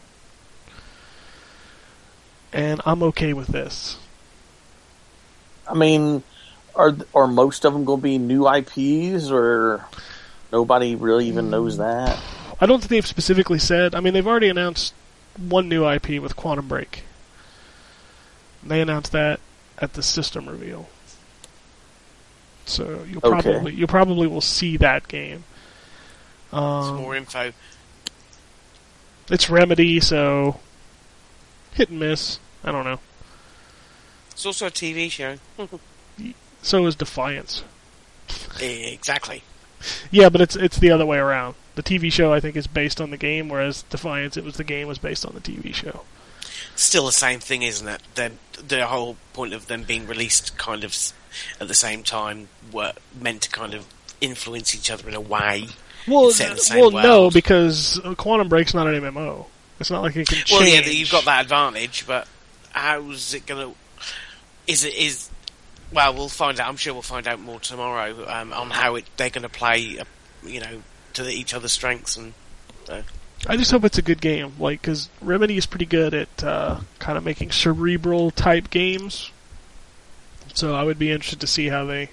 And 2.52 2.80
I'm 2.84 3.02
okay 3.04 3.32
with 3.32 3.48
this. 3.48 3.98
I 5.66 5.74
mean, 5.74 6.22
are 6.74 6.96
are 7.14 7.26
most 7.26 7.64
of 7.64 7.72
them 7.72 7.84
going 7.84 8.00
to 8.00 8.04
be 8.04 8.18
new 8.18 8.48
IPs 8.48 9.30
or 9.30 9.86
nobody 10.52 10.94
really 10.94 11.28
even 11.28 11.50
knows 11.50 11.76
mm. 11.76 11.78
that? 11.78 12.18
I 12.60 12.66
don't 12.66 12.80
think 12.80 12.90
they've 12.90 13.06
specifically 13.06 13.58
said. 13.58 13.94
I 13.94 14.00
mean, 14.00 14.14
they've 14.14 14.26
already 14.26 14.48
announced 14.48 14.94
one 15.38 15.68
new 15.68 15.88
IP 15.88 16.20
with 16.22 16.36
Quantum 16.36 16.68
Break. 16.68 17.04
They 18.62 18.80
announced 18.80 19.12
that 19.12 19.40
at 19.78 19.92
the 19.94 20.02
system 20.02 20.48
reveal. 20.48 20.88
So 22.66 23.04
you'll 23.08 23.20
Okay. 23.24 23.40
probably 23.42 23.74
you 23.74 23.86
probably 23.86 24.26
will 24.26 24.40
see 24.40 24.76
that 24.78 25.08
game. 25.08 25.44
Um, 26.52 26.84
Some 26.84 26.96
more 26.96 27.16
info. 27.16 27.52
It's 29.30 29.48
Remedy, 29.50 30.00
so 30.00 30.60
hit 31.72 31.90
and 31.90 31.98
miss. 32.00 32.38
I 32.64 32.72
don't 32.72 32.84
know. 32.84 32.98
It's 34.30 34.44
also 34.46 34.66
a 34.66 34.70
TV 34.70 35.10
show. 35.10 35.36
So 36.60 36.84
is 36.86 36.96
Defiance. 36.96 37.62
exactly. 38.60 39.44
Yeah, 40.10 40.28
but 40.28 40.40
it's 40.40 40.56
it's 40.56 40.76
the 40.78 40.90
other 40.90 41.06
way 41.06 41.18
around. 41.18 41.54
The 41.78 41.84
TV 41.84 42.10
show 42.12 42.32
I 42.32 42.40
think 42.40 42.56
is 42.56 42.66
based 42.66 43.00
on 43.00 43.10
the 43.12 43.16
game, 43.16 43.48
whereas 43.48 43.82
Defiance 43.84 44.36
it 44.36 44.42
was 44.42 44.56
the 44.56 44.64
game 44.64 44.88
was 44.88 44.98
based 44.98 45.24
on 45.24 45.32
the 45.32 45.40
TV 45.40 45.72
show. 45.72 46.02
Still 46.74 47.06
the 47.06 47.12
same 47.12 47.38
thing, 47.38 47.62
isn't 47.62 47.86
it? 47.86 48.02
The 48.16 48.32
the 48.66 48.84
whole 48.84 49.16
point 49.32 49.52
of 49.52 49.68
them 49.68 49.84
being 49.84 50.04
released 50.08 50.58
kind 50.58 50.82
of 50.82 50.96
at 51.60 51.68
the 51.68 51.74
same 51.74 52.02
time 52.02 52.48
were 52.72 52.94
meant 53.20 53.42
to 53.42 53.50
kind 53.50 53.74
of 53.74 53.86
influence 54.20 54.74
each 54.74 54.90
other 54.90 55.08
in 55.08 55.14
a 55.14 55.20
way. 55.20 55.68
Well, 56.08 56.30
It's 56.30 56.38
set 56.38 56.56
the 56.56 56.60
same 56.60 56.80
well, 56.80 56.90
no, 56.90 57.30
because 57.30 58.00
uh, 58.04 58.16
Quantum 58.16 58.48
Break's 58.48 58.74
not 58.74 58.88
an 58.88 59.00
MMO. 59.00 59.46
It's 59.78 59.92
not 59.92 60.02
like 60.02 60.16
it 60.16 60.26
can 60.26 60.38
change. 60.38 60.50
Well, 60.50 60.66
yeah, 60.66 60.80
you've 60.80 61.12
got 61.12 61.26
that 61.26 61.42
advantage, 61.42 62.08
but 62.08 62.26
how's 62.72 63.34
it 63.34 63.46
going 63.46 63.68
to? 63.68 63.76
Is 64.66 64.82
it 64.82 64.94
is? 64.94 65.30
Well, 65.92 66.12
we'll 66.12 66.28
find 66.28 66.58
out. 66.58 66.70
I'm 66.70 66.76
sure 66.76 66.92
we'll 66.92 67.02
find 67.02 67.28
out 67.28 67.38
more 67.38 67.60
tomorrow 67.60 68.28
um, 68.28 68.52
on 68.52 68.70
how 68.70 68.96
it, 68.96 69.04
they're 69.16 69.30
going 69.30 69.42
to 69.42 69.48
play. 69.48 70.00
Uh, 70.00 70.04
you 70.44 70.58
know, 70.58 70.82
to 71.18 71.24
the, 71.24 71.32
each 71.32 71.54
other's 71.54 71.72
strengths 71.72 72.16
and. 72.16 72.32
I 73.46 73.56
just 73.56 73.70
hope 73.70 73.84
it's 73.84 73.98
a 73.98 74.02
good 74.02 74.20
game, 74.20 74.54
like 74.58 74.80
because 74.80 75.08
Remedy 75.20 75.56
is 75.56 75.66
pretty 75.66 75.86
good 75.86 76.12
at 76.12 76.42
uh, 76.42 76.80
kind 76.98 77.16
of 77.16 77.24
making 77.24 77.52
cerebral 77.52 78.30
type 78.32 78.70
games. 78.70 79.30
So 80.54 80.74
I 80.74 80.82
would 80.82 80.98
be 80.98 81.12
interested 81.12 81.40
to 81.40 81.46
see 81.46 81.68
how 81.68 81.84
they 81.84 82.10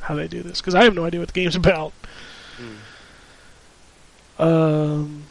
how 0.00 0.14
they 0.14 0.26
do 0.26 0.42
this 0.42 0.60
because 0.60 0.74
I 0.74 0.84
have 0.84 0.94
no 0.94 1.04
idea 1.04 1.20
what 1.20 1.28
the 1.28 1.32
game's 1.32 1.54
about. 1.64 1.92
Um, 4.38 5.24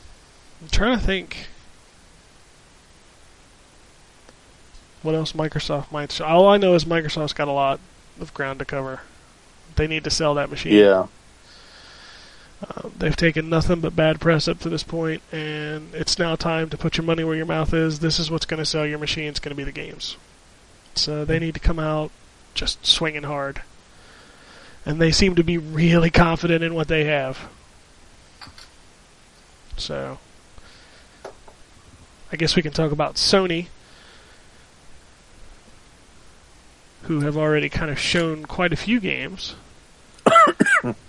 I'm 0.62 0.70
trying 0.72 0.98
to 0.98 1.06
think. 1.06 1.48
What 5.02 5.14
else 5.14 5.34
Microsoft 5.34 5.92
might 5.92 6.12
show? 6.12 6.26
All 6.26 6.48
I 6.48 6.58
know 6.58 6.74
is 6.74 6.86
Microsoft's 6.86 7.34
got 7.34 7.48
a 7.48 7.52
lot 7.52 7.80
of 8.20 8.34
ground 8.34 8.60
to 8.60 8.66
cover. 8.66 9.02
They 9.76 9.88
need 9.88 10.04
to 10.06 10.10
sell 10.10 10.34
that 10.36 10.50
machine. 10.50 10.74
Yeah, 10.74 11.08
Um, 12.62 12.94
they've 12.98 13.16
taken 13.16 13.50
nothing 13.50 13.82
but 13.82 13.96
bad 13.96 14.22
press 14.22 14.48
up 14.48 14.60
to 14.60 14.70
this 14.70 14.84
point, 14.84 15.22
and 15.32 15.94
it's 15.94 16.18
now 16.18 16.36
time 16.36 16.70
to 16.70 16.78
put 16.78 16.98
your 16.98 17.06
money 17.06 17.24
where 17.24 17.36
your 17.36 17.46
mouth 17.46 17.74
is. 17.74 18.00
This 18.00 18.20
is 18.20 18.32
what's 18.32 18.46
going 18.46 18.60
to 18.60 18.66
sell 18.66 18.86
your 18.86 19.00
machine. 19.00 19.28
It's 19.28 19.40
going 19.40 19.52
to 19.52 19.58
be 19.58 19.64
the 19.64 19.72
games. 19.72 20.16
So 20.96 21.26
they 21.26 21.40
need 21.40 21.54
to 21.56 21.60
come 21.60 21.80
out 21.80 22.12
just 22.54 22.86
swinging 22.86 23.24
hard. 23.24 23.62
And 24.86 25.02
they 25.02 25.12
seem 25.12 25.36
to 25.36 25.44
be 25.44 25.58
really 25.58 26.10
confident 26.10 26.64
in 26.64 26.74
what 26.74 26.88
they 26.88 27.06
have. 27.06 27.50
So, 29.78 30.20
I 32.32 32.38
guess 32.38 32.56
we 32.56 32.62
can 32.62 32.72
talk 32.72 32.94
about 32.94 33.16
Sony, 33.16 33.68
who 37.04 37.22
have 37.22 37.36
already 37.36 37.68
kind 37.68 37.92
of 37.92 38.00
shown 38.00 38.46
quite 38.46 38.72
a 38.72 38.78
few 38.78 39.02
games. 39.02 39.56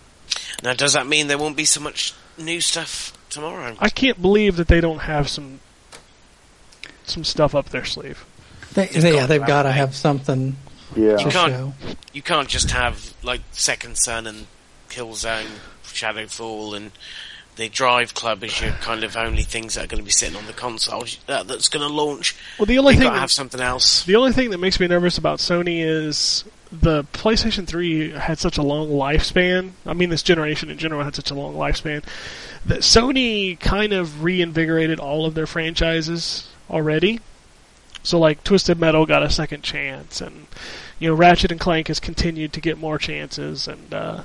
Now, 0.63 0.75
does 0.75 0.95
that 0.95 1.07
mean 1.07 1.29
there 1.29 1.39
won't 1.39 1.57
be 1.57 1.65
so 1.65 1.81
much 1.81 2.15
new 2.39 2.61
stuff 2.61 3.13
tomorrow? 3.31 3.77
I 3.79 3.89
can't 3.89 4.21
believe 4.21 4.57
that 4.57 4.69
they 4.69 4.81
don't 4.81 5.01
have 5.01 5.29
some 5.29 5.61
some 7.05 7.25
stuff 7.25 7.55
up 7.55 7.69
their 7.71 7.85
sleeve. 7.85 8.25
They, 8.75 8.87
They've 8.87 9.03
they- 9.03 9.11
got 9.13 9.17
yeah, 9.17 9.27
they've 9.27 9.47
got 9.47 9.63
to 9.63 9.73
have 9.73 9.95
something 9.95 10.57
yeah. 10.97 11.17
to 11.17 11.31
can't- 11.31 11.53
show. 11.53 11.73
You 12.13 12.23
can't 12.23 12.49
just 12.49 12.71
have 12.73 13.15
like 13.23 13.43
Second 13.53 13.97
Son 13.99 14.27
and 14.27 14.47
Killzone, 14.89 15.47
Shadowfall, 15.85 16.77
and 16.77 16.93
the 17.57 17.69
Drive 17.69 18.13
Club 18.15 18.43
as 18.45 18.61
your 18.61 18.73
kind 18.73 19.05
of 19.05 19.17
only 19.17 19.43
things 19.43 19.75
that 19.75 19.85
are 19.85 19.87
going 19.87 20.01
to 20.03 20.05
be 20.05 20.11
sitting 20.11 20.37
on 20.37 20.47
the 20.47 20.53
console 20.53 21.05
uh, 21.29 21.43
that's 21.43 21.69
going 21.69 21.87
to 21.87 21.93
launch. 21.95 22.35
Well, 22.59 22.67
the 22.67 22.79
only 22.79 22.95
You've 22.95 23.01
thing 23.01 23.07
got 23.09 23.13
to 23.13 23.15
that- 23.17 23.21
have 23.21 23.33
something 23.33 23.61
else. 23.61 24.05
The 24.05 24.17
only 24.17 24.33
thing 24.33 24.51
that 24.51 24.59
makes 24.59 24.81
me 24.81 24.87
nervous 24.89 25.17
about 25.19 25.39
Sony 25.39 25.81
is 25.83 26.45
the 26.73 27.05
PlayStation 27.05 27.67
3 27.67 28.11
had 28.11 28.39
such 28.39 28.59
a 28.59 28.63
long 28.63 28.89
lifespan. 28.89 29.73
I 29.85 29.93
mean, 29.93 30.11
this 30.11 30.23
generation 30.23 30.71
in 30.71 30.79
general 30.79 31.05
had 31.05 31.15
such 31.15 31.31
a 31.31 31.35
long 31.35 31.55
lifespan 31.55 32.05
that 32.67 32.81
Sony 32.81 33.59
kind 33.59 33.93
of 33.93 34.25
reinvigorated 34.25 34.99
all 34.99 35.25
of 35.25 35.35
their 35.35 35.47
franchises 35.47 36.49
already. 36.69 37.21
So 38.03 38.19
like 38.19 38.45
Twisted 38.45 38.79
Metal 38.79 39.07
got 39.07 39.23
a 39.23 39.31
second 39.31 39.63
chance, 39.63 40.21
and 40.21 40.47
you 40.99 41.09
know 41.09 41.15
Ratchet 41.15 41.51
and 41.51 41.61
Clank 41.61 41.89
has 41.89 41.99
continued 41.99 42.53
to 42.53 42.61
get 42.61 42.79
more 42.79 42.99
chances, 42.99 43.67
and 43.67 43.93
uh, 43.93 44.23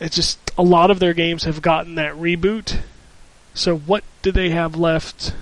it's 0.00 0.14
just 0.14 0.38
a 0.56 0.62
lot 0.62 0.90
of 0.90 1.00
their 1.00 1.14
games 1.14 1.44
have 1.44 1.60
gotten 1.62 1.96
that 1.96 2.14
reboot. 2.14 2.80
So 3.54 3.76
what 3.76 4.04
do 4.22 4.30
they 4.30 4.50
have 4.50 4.76
left 4.76 5.34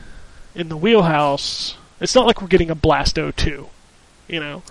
in 0.54 0.70
the 0.70 0.76
wheelhouse? 0.76 1.76
It's 2.00 2.14
not 2.14 2.26
like 2.26 2.40
we're 2.40 2.48
getting 2.48 2.70
a 2.70 2.76
Blasto 2.76 3.34
two, 3.34 3.68
you 4.28 4.40
know. 4.40 4.62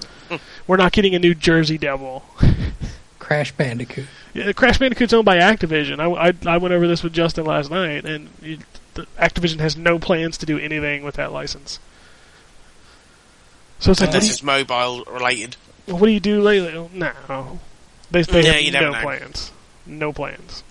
we're 0.68 0.78
not 0.78 0.92
getting 0.92 1.16
a 1.16 1.20
new 1.20 1.34
Jersey 1.36 1.78
Devil. 1.78 2.24
Crash 3.20 3.52
Bandicoot. 3.54 4.06
Yeah, 4.34 4.52
Crash 4.52 4.78
Bandicoot's 4.78 5.14
owned 5.14 5.26
by 5.26 5.38
Activision. 5.38 6.00
I, 6.00 6.30
I, 6.30 6.54
I 6.56 6.58
went 6.58 6.74
over 6.74 6.88
this 6.88 7.02
with 7.04 7.14
Justin 7.14 7.46
last 7.46 7.72
night, 7.72 8.06
and 8.06 8.30
it, 8.42 8.60
the, 8.94 9.08
Activision 9.20 9.60
has 9.60 9.76
no 9.78 9.98
plans 9.98 10.38
to 10.40 10.46
do 10.46 10.58
anything 10.60 11.04
with 11.04 11.16
that 11.16 11.32
license. 11.32 11.80
So 13.80 13.92
it's 13.92 14.00
like, 14.02 14.08
what 14.08 14.14
do, 14.14 14.18
Unless 14.20 14.30
it's 14.32 14.44
mobile 14.44 15.04
related. 15.06 15.58
well, 15.88 15.98
what 15.98 16.08
do 16.08 16.12
you 16.12 16.20
do 16.20 16.42
lately? 16.42 16.90
No, 16.94 17.60
they 18.12 18.22
they 18.24 18.42
Yeah, 18.44 18.80
have 18.80 18.84
no 18.84 18.92
know. 18.92 19.02
plans. 19.02 19.52
No 19.86 20.14
plans. 20.14 20.64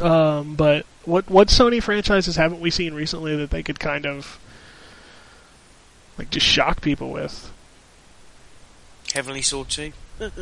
Um, 0.00 0.54
but 0.54 0.86
what 1.04 1.28
what 1.28 1.48
Sony 1.48 1.82
franchises 1.82 2.36
haven't 2.36 2.60
we 2.60 2.70
seen 2.70 2.94
recently 2.94 3.36
that 3.36 3.50
they 3.50 3.62
could 3.62 3.78
kind 3.78 4.06
of 4.06 4.38
like 6.18 6.30
just 6.30 6.46
shock 6.46 6.80
people 6.80 7.10
with? 7.10 7.50
Heavenly 9.14 9.42
Sword 9.42 9.68
2. 9.68 9.92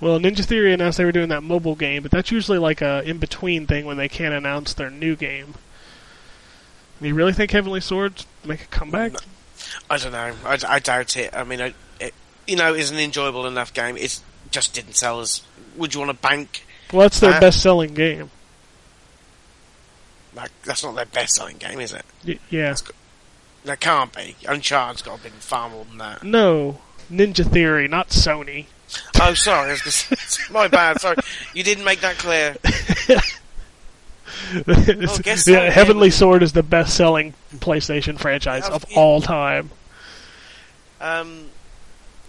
Well, 0.00 0.20
Ninja 0.20 0.44
Theory 0.44 0.72
announced 0.72 0.96
they 0.96 1.04
were 1.04 1.10
doing 1.10 1.30
that 1.30 1.42
mobile 1.42 1.74
game, 1.74 2.02
but 2.02 2.12
that's 2.12 2.30
usually 2.30 2.58
like 2.58 2.80
a 2.80 3.02
in 3.02 3.18
between 3.18 3.66
thing 3.66 3.84
when 3.84 3.96
they 3.96 4.08
can't 4.08 4.32
announce 4.32 4.72
their 4.72 4.90
new 4.90 5.16
game. 5.16 5.54
Do 7.02 7.08
you 7.08 7.14
really 7.16 7.32
think 7.32 7.50
Heavenly 7.50 7.80
Swords 7.80 8.24
make 8.44 8.62
a 8.62 8.66
comeback? 8.66 9.14
I 9.90 9.96
don't 9.98 10.12
know. 10.12 10.34
I, 10.44 10.56
I 10.68 10.78
doubt 10.78 11.16
it. 11.16 11.34
I 11.36 11.42
mean, 11.42 11.60
I, 11.60 11.74
it, 11.98 12.14
you 12.46 12.54
know, 12.54 12.74
it's 12.74 12.92
an 12.92 12.98
enjoyable 13.00 13.44
enough 13.44 13.74
game. 13.74 13.96
It 13.96 14.20
just 14.52 14.72
didn't 14.72 14.94
sell 14.94 15.18
as. 15.18 15.42
Would 15.76 15.94
you 15.94 16.00
want 16.00 16.12
to 16.12 16.16
bank? 16.28 16.64
Well, 16.92 17.02
that's 17.02 17.18
their 17.18 17.34
Uh, 17.34 17.40
best 17.40 17.60
selling 17.60 17.94
game. 17.94 18.30
Like, 20.32 20.50
that's 20.64 20.84
not 20.84 20.94
their 20.94 21.06
best 21.06 21.34
selling 21.34 21.56
game, 21.56 21.80
is 21.80 21.92
it? 21.92 22.04
Y- 22.24 22.38
yeah. 22.50 22.76
That 23.68 23.80
can't 23.80 24.16
be. 24.16 24.34
Uncharted's 24.48 25.02
got 25.02 25.18
to 25.18 25.24
be 25.24 25.28
far 25.28 25.68
more 25.68 25.84
than 25.84 25.98
that. 25.98 26.22
No, 26.22 26.78
Ninja 27.12 27.44
Theory, 27.44 27.86
not 27.86 28.08
Sony. 28.08 28.64
Oh, 29.20 29.34
sorry. 29.34 29.76
My 30.50 30.68
bad. 30.68 31.02
Sorry. 31.02 31.18
You 31.52 31.64
didn't 31.64 31.84
make 31.84 32.00
that 32.00 32.16
clear. 32.16 32.56
Guess 35.22 35.44
so, 35.44 35.50
yeah, 35.50 35.68
Heavenly 35.68 36.08
Sword 36.08 36.42
is 36.42 36.54
the 36.54 36.62
best 36.62 36.96
selling 36.96 37.34
PlayStation 37.56 38.18
franchise 38.18 38.66
of 38.70 38.86
yeah. 38.88 38.98
all 38.98 39.20
time. 39.20 39.68
Um, 40.98 41.48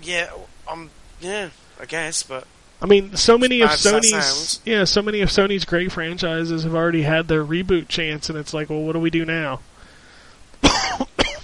yeah, 0.04 0.30
um, 0.70 0.90
yeah, 1.22 1.52
I 1.80 1.86
guess, 1.86 2.22
but 2.22 2.46
I 2.82 2.86
mean, 2.86 3.16
so 3.16 3.38
many 3.38 3.62
of 3.62 3.70
bad 3.70 3.76
as 3.76 3.84
that 3.84 4.04
Sony's 4.04 4.60
yeah, 4.66 4.84
so 4.84 5.02
many 5.02 5.22
of 5.22 5.30
Sony's 5.30 5.64
great 5.64 5.94
franchises 5.94 6.66
have 6.66 6.76
already 6.76 7.04
had 7.04 7.30
their 7.30 7.46
reboot 7.46 7.88
chance, 7.88 8.30
and 8.30 8.38
it's 8.38 8.54
like, 8.54 8.70
well, 8.70 8.82
what 8.82 8.92
do 8.92 9.00
we 9.00 9.10
do 9.10 9.24
now? 9.24 9.62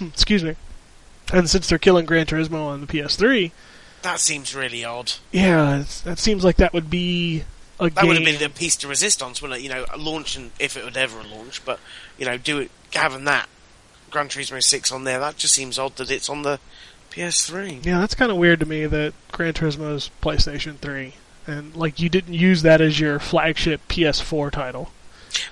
Excuse 0.00 0.44
me. 0.44 0.56
And 1.32 1.50
since 1.50 1.68
they're 1.68 1.78
killing 1.78 2.06
Gran 2.06 2.26
Turismo 2.26 2.66
on 2.66 2.80
the 2.80 2.86
PS3, 2.86 3.50
that 4.02 4.20
seems 4.20 4.54
really 4.54 4.84
odd. 4.84 5.12
yeah, 5.32 5.84
that 6.04 6.18
seems 6.18 6.44
like 6.44 6.56
that 6.56 6.72
would 6.72 6.88
be 6.88 7.42
a 7.80 7.84
That 7.90 8.02
game. 8.02 8.08
would 8.08 8.16
have 8.16 8.24
been 8.24 8.38
the 8.40 8.48
piece 8.48 8.76
de 8.76 8.86
resistance, 8.86 9.42
wouldn't 9.42 9.60
it? 9.60 9.62
You 9.64 9.70
know, 9.70 9.84
launching 9.98 10.52
if 10.60 10.76
it 10.76 10.84
would 10.84 10.96
ever 10.96 11.22
launch, 11.24 11.64
but 11.64 11.80
you 12.16 12.24
know, 12.24 12.36
do 12.38 12.58
it 12.60 12.70
having 12.92 13.24
that 13.24 13.48
Gran 14.10 14.28
Turismo 14.28 14.62
Six 14.62 14.92
on 14.92 15.02
there. 15.04 15.18
That 15.18 15.36
just 15.36 15.54
seems 15.54 15.78
odd 15.78 15.96
that 15.96 16.10
it's 16.10 16.28
on 16.30 16.42
the 16.42 16.60
PS3. 17.10 17.84
Yeah, 17.84 17.98
that's 17.98 18.14
kind 18.14 18.30
of 18.30 18.36
weird 18.38 18.60
to 18.60 18.66
me 18.66 18.86
that 18.86 19.12
Gran 19.32 19.52
Turismo's 19.54 20.10
PlayStation 20.22 20.76
3, 20.76 21.14
and 21.48 21.74
like 21.74 21.98
you 21.98 22.08
didn't 22.08 22.34
use 22.34 22.62
that 22.62 22.80
as 22.80 23.00
your 23.00 23.18
flagship 23.18 23.80
PS4 23.88 24.52
title. 24.52 24.92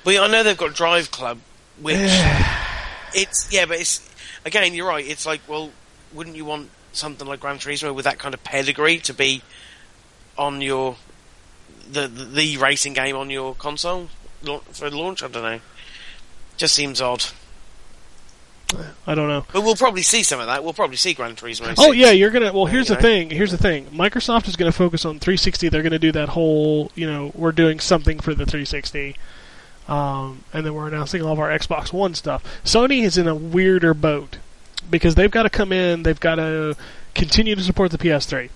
Well, 0.04 0.14
yeah, 0.14 0.22
I 0.22 0.28
know 0.28 0.44
they've 0.44 0.56
got 0.56 0.74
Drive 0.74 1.10
Club, 1.10 1.38
which 1.80 1.96
it's 3.14 3.52
yeah, 3.52 3.66
but 3.66 3.80
it's 3.80 4.08
again, 4.44 4.74
you're 4.74 4.88
right. 4.88 5.06
It's 5.06 5.26
like, 5.26 5.40
well, 5.48 5.70
wouldn't 6.12 6.36
you 6.36 6.44
want 6.44 6.70
something 6.92 7.26
like 7.26 7.40
Gran 7.40 7.58
Turismo 7.58 7.94
with 7.94 8.04
that 8.04 8.18
kind 8.18 8.34
of 8.34 8.42
pedigree 8.44 8.98
to 8.98 9.14
be 9.14 9.42
on 10.38 10.60
your 10.60 10.96
the 11.90 12.06
the, 12.08 12.24
the 12.24 12.56
racing 12.58 12.92
game 12.94 13.16
on 13.16 13.30
your 13.30 13.54
console 13.54 14.08
for 14.72 14.90
launch? 14.90 15.22
I 15.22 15.28
don't 15.28 15.42
know. 15.42 15.60
Just 16.56 16.74
seems 16.74 17.00
odd. 17.00 17.24
I 19.06 19.14
don't 19.14 19.28
know. 19.28 19.44
But 19.52 19.62
we'll 19.62 19.76
probably 19.76 20.02
see 20.02 20.22
some 20.24 20.40
of 20.40 20.46
that. 20.46 20.64
We'll 20.64 20.72
probably 20.72 20.96
see 20.96 21.14
Gran 21.14 21.36
Turismo. 21.36 21.74
Oh 21.78 21.92
yeah, 21.92 22.10
you're 22.10 22.30
gonna. 22.30 22.52
Well, 22.52 22.66
here's 22.66 22.88
You 22.88 22.96
the 22.96 23.02
know. 23.02 23.08
thing. 23.08 23.30
Here's 23.30 23.50
the 23.52 23.58
thing. 23.58 23.86
Microsoft 23.86 24.48
is 24.48 24.56
gonna 24.56 24.72
focus 24.72 25.04
on 25.04 25.20
360. 25.20 25.68
They're 25.68 25.82
gonna 25.82 25.98
do 25.98 26.10
that 26.12 26.30
whole, 26.30 26.90
you 26.94 27.06
know, 27.06 27.30
we're 27.34 27.52
doing 27.52 27.78
something 27.78 28.18
for 28.18 28.30
the 28.34 28.44
360, 28.46 29.14
um, 29.88 30.44
and 30.52 30.64
then 30.64 30.74
we're 30.74 30.88
announcing 30.88 31.22
all 31.22 31.32
of 31.32 31.38
our 31.38 31.48
Xbox 31.50 31.92
One 31.92 32.14
stuff. 32.14 32.42
Sony 32.64 33.02
is 33.02 33.18
in 33.18 33.28
a 33.28 33.34
weirder 33.34 33.94
boat 33.94 34.38
because 34.90 35.14
they've 35.14 35.30
got 35.30 35.42
to 35.44 35.50
come 35.50 35.72
in. 35.72 36.02
They've 36.02 36.18
got 36.20 36.36
to 36.36 36.76
continue 37.14 37.54
to 37.54 37.62
support 37.62 37.90
the 37.90 37.98
PS3. 37.98 38.50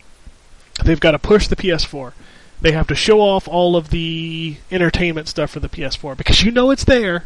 They've 0.85 1.01
got 1.01 1.13
to 1.13 1.19
push 1.19 1.49
the 1.49 1.57
PS4. 1.57 2.13
They 2.61 2.73
have 2.73 2.87
to 2.89 2.95
show 2.95 3.21
off 3.21 3.47
all 3.47 3.77
of 3.77 3.91
the 3.91 4.57
entertainment 4.71 5.29
stuff 5.29 5.51
for 5.51 5.61
the 5.61 5.69
PS4 5.69 6.17
because 6.17 6.43
you 6.43 6.51
know 6.51 6.71
it's 6.71 6.85
there, 6.85 7.25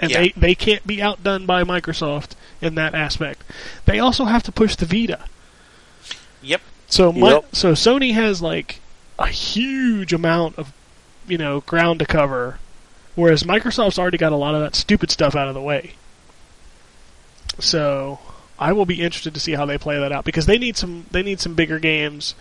and 0.00 0.10
Yeah. 0.10 0.18
they 0.20 0.28
they 0.36 0.54
can't 0.54 0.86
be 0.86 1.00
outdone 1.00 1.46
by 1.46 1.62
Microsoft 1.62 2.30
in 2.60 2.74
that 2.76 2.94
aspect. 2.94 3.42
They 3.84 3.98
also 4.00 4.24
have 4.24 4.42
to 4.44 4.52
push 4.52 4.74
the 4.76 4.86
Vita. 4.86 5.20
Yep. 6.42 6.60
So 6.88 7.12
my, 7.12 7.30
Yep. 7.34 7.46
so 7.54 7.72
Sony 7.72 8.14
has 8.14 8.42
like 8.42 8.80
a 9.18 9.28
huge 9.28 10.12
amount 10.12 10.56
of 10.58 10.72
you 11.28 11.38
know 11.38 11.60
ground 11.60 12.00
to 12.00 12.06
cover, 12.06 12.58
whereas 13.16 13.42
Microsoft's 13.42 13.98
already 13.98 14.18
got 14.18 14.32
a 14.32 14.36
lot 14.36 14.54
of 14.54 14.60
that 14.60 14.76
stupid 14.76 15.10
stuff 15.10 15.34
out 15.34 15.48
of 15.48 15.54
the 15.54 15.60
way. 15.60 15.94
So 17.58 18.20
I 18.58 18.72
will 18.72 18.86
be 18.86 19.02
interested 19.02 19.34
to 19.34 19.40
see 19.40 19.52
how 19.52 19.66
they 19.66 19.78
play 19.78 19.98
that 19.98 20.12
out 20.12 20.24
because 20.24 20.46
they 20.46 20.58
need 20.58 20.76
some 20.76 21.06
they 21.10 21.22
need 21.22 21.40
some 21.40 21.54
bigger 21.54 21.78
games, 21.78 22.34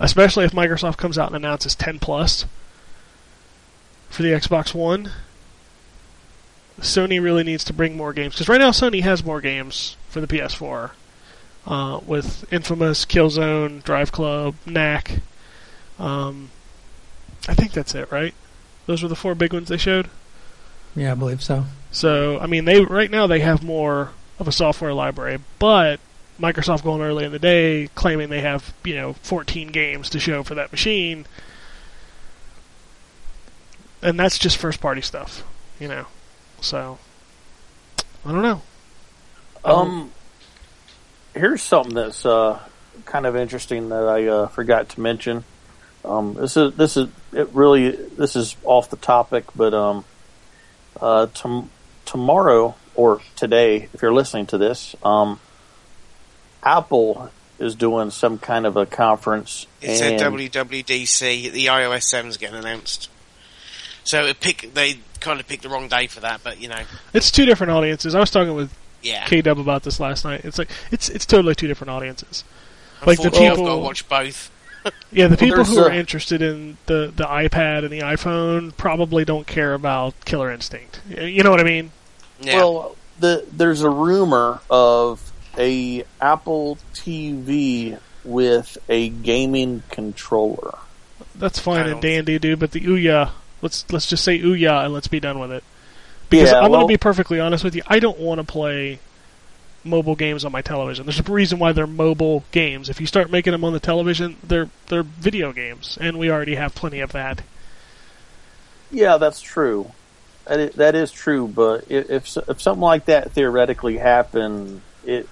especially 0.00 0.44
if 0.44 0.52
Microsoft 0.52 0.96
comes 0.96 1.18
out 1.18 1.28
and 1.28 1.36
announces 1.36 1.74
10 1.76 2.00
plus 2.00 2.46
for 4.08 4.22
the 4.22 4.30
Xbox 4.30 4.74
One. 4.74 5.10
Sony 6.80 7.22
really 7.22 7.44
needs 7.44 7.62
to 7.64 7.72
bring 7.72 7.96
more 7.96 8.12
games 8.12 8.34
because 8.34 8.48
right 8.48 8.60
now 8.60 8.70
Sony 8.70 9.02
has 9.02 9.24
more 9.24 9.40
games 9.40 9.96
for 10.08 10.20
the 10.20 10.26
PS4 10.26 10.90
uh, 11.66 12.00
with 12.04 12.52
Infamous, 12.52 13.04
Killzone, 13.04 13.82
Drive 13.84 14.10
Club, 14.10 14.56
Knack. 14.66 15.20
Um, 15.98 16.50
I 17.46 17.54
think 17.54 17.72
that's 17.72 17.94
it, 17.94 18.10
right? 18.10 18.34
Those 18.86 19.02
were 19.02 19.08
the 19.08 19.16
four 19.16 19.34
big 19.34 19.52
ones 19.52 19.68
they 19.68 19.76
showed. 19.76 20.08
Yeah, 20.94 21.12
I 21.12 21.14
believe 21.14 21.42
so. 21.42 21.64
So, 21.90 22.38
I 22.38 22.46
mean, 22.46 22.64
they 22.64 22.84
right 22.84 23.10
now 23.10 23.26
they 23.26 23.40
have 23.40 23.62
more 23.62 24.10
of 24.38 24.48
a 24.48 24.52
software 24.52 24.92
library, 24.92 25.38
but 25.58 26.00
Microsoft 26.40 26.82
going 26.82 27.00
early 27.02 27.24
in 27.24 27.32
the 27.32 27.38
day 27.38 27.88
claiming 27.94 28.28
they 28.28 28.40
have 28.40 28.74
you 28.84 28.94
know 28.94 29.12
14 29.14 29.68
games 29.68 30.10
to 30.10 30.18
show 30.18 30.42
for 30.42 30.54
that 30.56 30.72
machine, 30.72 31.26
and 34.02 34.18
that's 34.18 34.38
just 34.38 34.56
first 34.56 34.80
party 34.80 35.00
stuff, 35.00 35.44
you 35.80 35.88
know. 35.88 36.06
So, 36.60 36.98
I 38.24 38.32
don't 38.32 38.42
know. 38.42 38.62
Um, 39.64 40.12
here's 41.34 41.62
something 41.62 41.94
that's 41.94 42.26
uh, 42.26 42.58
kind 43.04 43.26
of 43.26 43.36
interesting 43.36 43.88
that 43.90 44.06
I 44.06 44.26
uh, 44.26 44.46
forgot 44.48 44.90
to 44.90 45.00
mention. 45.00 45.44
Um, 46.04 46.34
this 46.34 46.56
is 46.56 46.74
this 46.74 46.96
is 46.96 47.08
it 47.32 47.48
really 47.52 47.90
this 47.90 48.36
is 48.36 48.56
off 48.64 48.90
the 48.90 48.96
topic, 48.96 49.44
but 49.56 49.72
um, 49.72 50.04
uh, 51.00 51.28
tom- 51.32 51.70
tomorrow 52.04 52.74
or 52.94 53.20
today, 53.36 53.88
if 53.92 54.02
you're 54.02 54.12
listening 54.12 54.46
to 54.46 54.58
this, 54.58 54.94
um, 55.02 55.40
Apple 56.62 57.30
is 57.58 57.74
doing 57.74 58.10
some 58.10 58.38
kind 58.38 58.66
of 58.66 58.76
a 58.76 58.86
conference. 58.86 59.66
It's 59.80 59.98
said 59.98 60.20
and- 60.20 60.34
WWDC. 60.34 61.52
The 61.52 61.66
iOS 61.66 62.12
7's 62.12 62.36
getting 62.36 62.56
announced. 62.56 63.08
So 64.04 64.26
it 64.26 64.40
pick 64.40 64.74
they 64.74 64.98
kind 65.20 65.40
of 65.40 65.48
picked 65.48 65.62
the 65.62 65.70
wrong 65.70 65.88
day 65.88 66.06
for 66.06 66.20
that, 66.20 66.42
but 66.44 66.60
you 66.60 66.68
know, 66.68 66.82
It's 67.14 67.30
two 67.30 67.46
different 67.46 67.70
audiences. 67.70 68.14
I 68.14 68.20
was 68.20 68.30
talking 68.30 68.54
with 68.54 68.70
yeah. 69.02 69.24
K 69.26 69.40
Dub 69.40 69.58
about 69.58 69.82
this 69.82 69.98
last 69.98 70.24
night. 70.24 70.44
It's 70.44 70.58
like 70.58 70.68
it's 70.90 71.08
it's 71.08 71.24
totally 71.24 71.54
two 71.54 71.66
different 71.66 71.90
audiences. 71.90 72.44
like 73.06 73.18
the 73.18 73.24
Unfortunately, 73.24 73.48
I've 73.48 73.56
got 73.56 73.74
to 73.76 73.80
watch 73.80 74.08
both. 74.08 74.50
Yeah, 75.12 75.28
the 75.28 75.36
people 75.36 75.58
there's 75.64 75.68
who 75.68 75.78
are 75.78 75.90
a- 75.90 75.94
interested 75.94 76.42
in 76.42 76.76
the 76.86 77.12
the 77.14 77.24
iPad 77.24 77.84
and 77.84 77.90
the 77.90 78.00
iPhone 78.00 78.76
probably 78.76 79.24
don't 79.24 79.46
care 79.46 79.72
about 79.72 80.14
Killer 80.24 80.50
Instinct. 80.50 81.00
You 81.08 81.42
know 81.44 81.50
what 81.50 81.60
I 81.60 81.64
mean? 81.64 81.92
Yeah. 82.40 82.56
Well, 82.56 82.96
the, 83.20 83.44
there's 83.52 83.82
a 83.82 83.90
rumor 83.90 84.60
of 84.68 85.32
a 85.56 86.04
Apple 86.20 86.78
TV 86.94 87.98
with 88.24 88.76
a 88.88 89.08
gaming 89.08 89.82
controller. 89.90 90.78
That's 91.36 91.58
fine 91.58 91.86
and 91.86 92.02
dandy, 92.02 92.38
dude. 92.38 92.58
But 92.58 92.72
the 92.72 92.80
Ouya, 92.80 93.30
let's 93.62 93.90
let's 93.92 94.06
just 94.06 94.24
say 94.24 94.40
Ouya 94.40 94.84
and 94.84 94.92
let's 94.92 95.08
be 95.08 95.20
done 95.20 95.38
with 95.38 95.52
it. 95.52 95.62
Because 96.28 96.50
Yeah, 96.50 96.60
I'm 96.60 96.70
going 96.70 96.80
to 96.80 96.86
be 96.88 96.96
perfectly 96.96 97.38
honest 97.38 97.62
with 97.62 97.76
you, 97.76 97.82
I 97.86 97.98
don't 98.00 98.18
want 98.18 98.40
to 98.40 98.44
play 98.44 98.98
mobile 99.84 100.16
games 100.16 100.44
on 100.44 100.52
my 100.52 100.62
television. 100.62 101.06
There's 101.06 101.20
a 101.20 101.22
reason 101.22 101.58
why 101.58 101.72
they're 101.72 101.86
mobile 101.86 102.44
games. 102.50 102.88
If 102.88 103.00
you 103.00 103.06
start 103.06 103.30
making 103.30 103.52
them 103.52 103.64
on 103.64 103.72
the 103.72 103.80
television, 103.80 104.36
they're 104.42 104.68
they're 104.88 105.02
video 105.02 105.52
games, 105.52 105.98
and 106.00 106.18
we 106.18 106.30
already 106.30 106.54
have 106.54 106.74
plenty 106.74 107.00
of 107.00 107.12
that. 107.12 107.42
Yeah, 108.90 109.16
that's 109.18 109.40
true. 109.40 109.90
That 110.46 110.60
is, 110.60 110.74
that 110.74 110.94
is 110.94 111.10
true. 111.10 111.48
But 111.48 111.90
if, 111.90 112.10
if 112.10 112.36
if 112.48 112.62
something 112.62 112.82
like 112.82 113.06
that 113.06 113.32
theoretically 113.32 113.98
happened, 113.98 114.80
it 115.04 115.28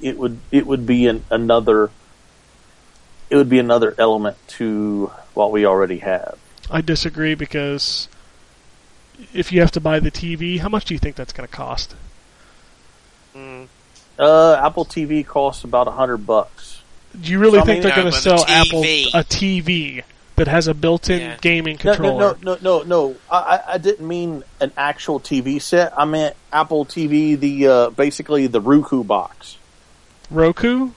it 0.00 0.18
would 0.18 0.38
it 0.50 0.66
would 0.66 0.86
be 0.86 1.06
an, 1.06 1.24
another 1.30 1.90
it 3.30 3.36
would 3.36 3.48
be 3.48 3.58
another 3.58 3.94
element 3.98 4.36
to 4.48 5.12
what 5.34 5.52
we 5.52 5.66
already 5.66 5.98
have. 5.98 6.38
I 6.70 6.80
disagree 6.80 7.34
because 7.34 8.08
if 9.32 9.52
you 9.52 9.60
have 9.60 9.70
to 9.72 9.80
buy 9.80 10.00
the 10.00 10.10
TV, 10.10 10.58
how 10.58 10.68
much 10.68 10.86
do 10.86 10.94
you 10.94 10.98
think 10.98 11.16
that's 11.16 11.32
going 11.32 11.48
to 11.48 11.54
cost? 11.54 11.94
Mm. 13.38 13.68
Uh, 14.18 14.54
Apple 14.54 14.84
TV 14.84 15.24
costs 15.24 15.62
about 15.64 15.86
a 15.86 15.92
hundred 15.92 16.26
bucks. 16.26 16.82
Do 17.20 17.30
you 17.30 17.38
really 17.38 17.58
So, 17.58 17.62
I 17.62 17.64
think 17.64 17.74
mean- 17.76 17.82
they're 17.82 17.90
No, 17.96 18.02
going 18.02 18.12
to 18.12 18.30
but 18.30 18.36
the 18.36 18.38
sell 18.38 18.46
Apple 18.48 18.82
a 18.84 19.24
TV 19.24 20.02
that 20.36 20.48
has 20.48 20.66
a 20.68 20.74
built-in 20.74 21.20
Yeah. 21.20 21.36
gaming 21.40 21.76
controller? 21.78 22.36
no, 22.42 22.54
no, 22.54 22.58
no, 22.60 22.82
no, 22.82 22.82
no. 23.10 23.16
I, 23.30 23.36
I- 23.36 23.72
I 23.74 23.78
didn't 23.78 24.06
mean 24.06 24.42
an 24.60 24.72
actual 24.76 25.20
TV 25.20 25.60
set. 25.60 25.92
I 25.98 26.04
meant 26.04 26.36
Apple 26.52 26.84
TV, 26.84 27.38
the 27.38 27.66
uh, 27.68 27.90
basically 27.90 28.46
the 28.48 28.60
Roku 28.60 29.04
box. 29.04 29.56
Roku? 30.30 30.90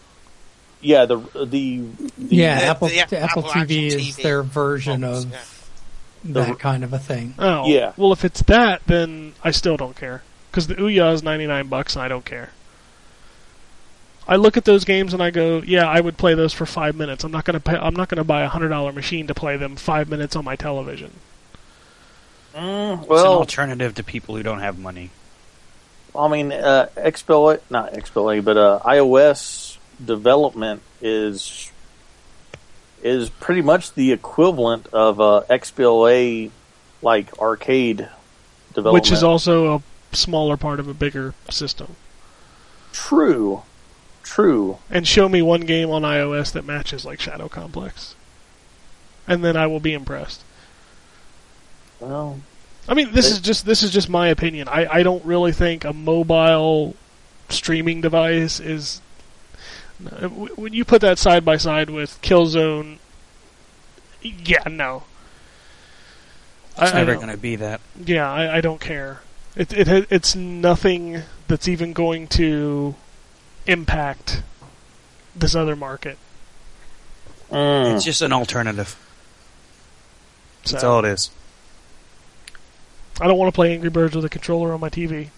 Yeah, 0.81 1.05
the 1.05 1.17
the, 1.45 1.81
the 2.17 2.35
Yeah, 2.35 2.59
The- 2.59 2.65
Apple, 2.65 2.87
the 2.89 2.99
Apple, 3.01 3.17
Apple 3.19 3.43
TV 3.43 3.51
actual 3.61 3.99
is 3.99 4.15
TV 4.17 4.23
their 4.23 4.43
version 4.43 5.01
box, 5.01 5.23
of 5.25 5.31
yeah. 5.31 6.33
that 6.45 6.59
kind 6.59 6.83
of 6.83 6.91
a 6.93 6.99
thing. 6.99 7.35
Oh, 7.39 7.67
Yeah. 7.67 7.93
Well, 7.97 8.11
if 8.13 8.25
it's 8.25 8.41
that, 8.43 8.81
then 8.87 9.33
I 9.43 9.51
still 9.51 9.77
don't 9.77 9.95
care 9.95 10.23
because 10.51 10.67
the 10.67 10.75
Ouya 10.75 11.13
is 11.13 11.23
ninety 11.23 11.47
nine 11.47 11.67
bucks, 11.67 11.95
and 11.95 12.03
I 12.03 12.07
don't 12.09 12.25
care. 12.25 12.51
I 14.27 14.35
look 14.35 14.55
at 14.55 14.65
those 14.65 14.85
games 14.85 15.13
and 15.13 15.21
I 15.21 15.31
go, 15.31 15.61
yeah, 15.65 15.87
I 15.87 15.99
would 15.99 16.17
play 16.17 16.35
those 16.35 16.53
for 16.53 16.65
five 16.65 16.95
minutes. 16.95 17.23
I'm 17.23 17.31
not 17.31 17.43
gonna 17.43 17.59
pay. 17.59 17.75
I'm 17.75 17.95
not 17.95 18.09
gonna 18.09 18.23
buy 18.23 18.43
a 18.43 18.47
hundred 18.47 18.69
dollar 18.69 18.91
machine 18.91 19.27
to 19.27 19.33
play 19.33 19.57
them 19.57 19.75
five 19.75 20.09
minutes 20.09 20.35
on 20.35 20.45
my 20.45 20.55
television. 20.55 21.11
Mm, 22.53 22.93
it's 22.93 23.03
an 23.03 23.09
well, 23.09 23.33
alternative 23.33 23.95
to 23.95 24.03
people 24.03 24.35
who 24.35 24.43
don't 24.43 24.59
have 24.59 24.77
money. 24.77 25.09
I 26.15 26.27
mean, 26.27 26.51
uh, 26.51 26.87
XBLA, 26.97 27.61
not 27.69 27.93
XBLA, 27.93 28.43
but 28.43 28.57
uh, 28.57 28.79
iOS 28.85 29.77
development 30.03 30.81
is 31.01 31.71
is 33.01 33.29
pretty 33.29 33.61
much 33.61 33.93
the 33.93 34.11
equivalent 34.11 34.87
of 34.93 35.19
uh, 35.19 35.43
XBLA 35.49 36.51
like 37.01 37.39
arcade 37.39 38.07
development. 38.73 38.93
which 38.93 39.11
is 39.11 39.23
also 39.23 39.75
a 39.75 39.81
smaller 40.13 40.57
part 40.57 40.79
of 40.79 40.87
a 40.87 40.93
bigger 40.93 41.33
system. 41.49 41.95
true, 42.93 43.63
true. 44.23 44.77
And 44.89 45.07
show 45.07 45.27
me 45.29 45.41
one 45.41 45.61
game 45.61 45.89
on 45.89 46.01
iOS 46.03 46.51
that 46.53 46.65
matches 46.65 47.05
like 47.05 47.19
Shadow 47.19 47.47
Complex, 47.49 48.15
and 49.27 49.43
then 49.43 49.55
I 49.57 49.67
will 49.67 49.79
be 49.79 49.93
impressed. 49.93 50.43
Well, 51.99 52.39
I 52.87 52.93
mean, 52.93 53.13
this 53.13 53.27
It- 53.29 53.33
is 53.33 53.39
just 53.41 53.65
this 53.65 53.83
is 53.83 53.91
just 53.91 54.09
my 54.09 54.27
opinion. 54.27 54.67
I, 54.67 54.85
I 54.87 55.03
don't 55.03 55.23
really 55.23 55.51
think 55.51 55.85
a 55.85 55.93
mobile 55.93 56.95
streaming 57.49 58.01
device 58.01 58.59
is. 58.59 59.01
When 60.55 60.73
you 60.73 60.83
put 60.83 61.01
that 61.01 61.19
side 61.19 61.45
by 61.45 61.57
side 61.57 61.91
with 61.91 62.19
Killzone, 62.23 62.97
yeah, 64.23 64.63
no. 64.67 65.03
It's 66.77 66.91
I- 66.91 66.95
I 67.01 67.03
never 67.03 67.15
going 67.15 67.27
to 67.27 67.37
be 67.37 67.55
that. 67.57 67.81
Yeah, 68.03 68.29
I, 68.31 68.57
I 68.57 68.61
don't 68.61 68.81
care. 68.81 69.21
It 69.55 69.73
it 69.73 70.07
it's 70.09 70.35
nothing 70.35 71.23
that's 71.47 71.67
even 71.67 71.93
going 71.93 72.27
to 72.29 72.95
impact 73.67 74.43
this 75.35 75.55
other 75.55 75.75
market. 75.75 76.17
mm, 77.51 77.95
It's 77.95 78.05
just 78.05 78.21
an 78.21 78.31
alternative. 78.33 78.95
So 80.63 80.73
That's 80.73 80.83
all 80.83 80.99
it 81.03 81.09
is. 81.09 81.31
I 83.19 83.27
don't 83.27 83.37
want 83.37 83.53
to 83.53 83.55
play 83.55 83.73
Angry 83.73 83.89
Birds 83.89 84.15
with 84.15 84.25
a 84.25 84.29
controller 84.29 84.73
on 84.73 84.79
my 84.79 84.89
TV. 84.89 85.29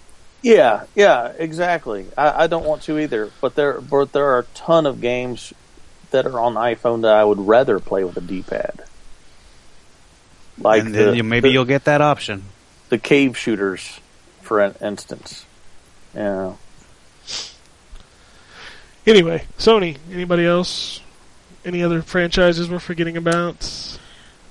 yeah, 0.42 0.84
yeah, 0.96 1.34
exactly. 1.38 2.06
I, 2.18 2.44
I 2.44 2.48
don't 2.48 2.66
want 2.66 2.84
to 2.84 3.00
either, 3.00 3.32
but 3.42 3.56
there, 3.56 3.82
but 3.82 4.12
there 4.14 4.26
are 4.26 4.40
a 4.40 4.44
ton 4.54 4.86
of 4.86 5.02
games 5.02 5.54
that 6.12 6.26
are 6.28 6.40
on 6.40 6.54
iPhone 6.54 7.02
that 7.02 7.14
I 7.14 7.24
would 7.26 7.40
rather 7.40 7.80
play 7.80 8.04
with 8.04 8.16
a 8.18 8.22
D-pad. 8.22 8.84
Like 10.60 10.84
and 10.84 10.94
the, 10.94 11.16
you, 11.16 11.24
maybe 11.24 11.50
the, 11.50 11.54
you'll 11.54 11.66
get 11.66 11.86
that 11.86 12.02
option. 12.02 12.44
the 12.90 13.00
cave 13.00 13.36
shooters, 13.38 14.00
for 14.44 14.60
an 14.60 14.76
instance. 14.82 15.46
Yeah. 16.14 16.54
Anyway, 19.06 19.46
Sony. 19.58 19.98
Anybody 20.12 20.46
else? 20.46 21.02
Any 21.66 21.82
other 21.84 22.02
franchises 22.02 22.70
we're 22.70 22.80
forgetting 22.80 23.18
about? 23.18 23.98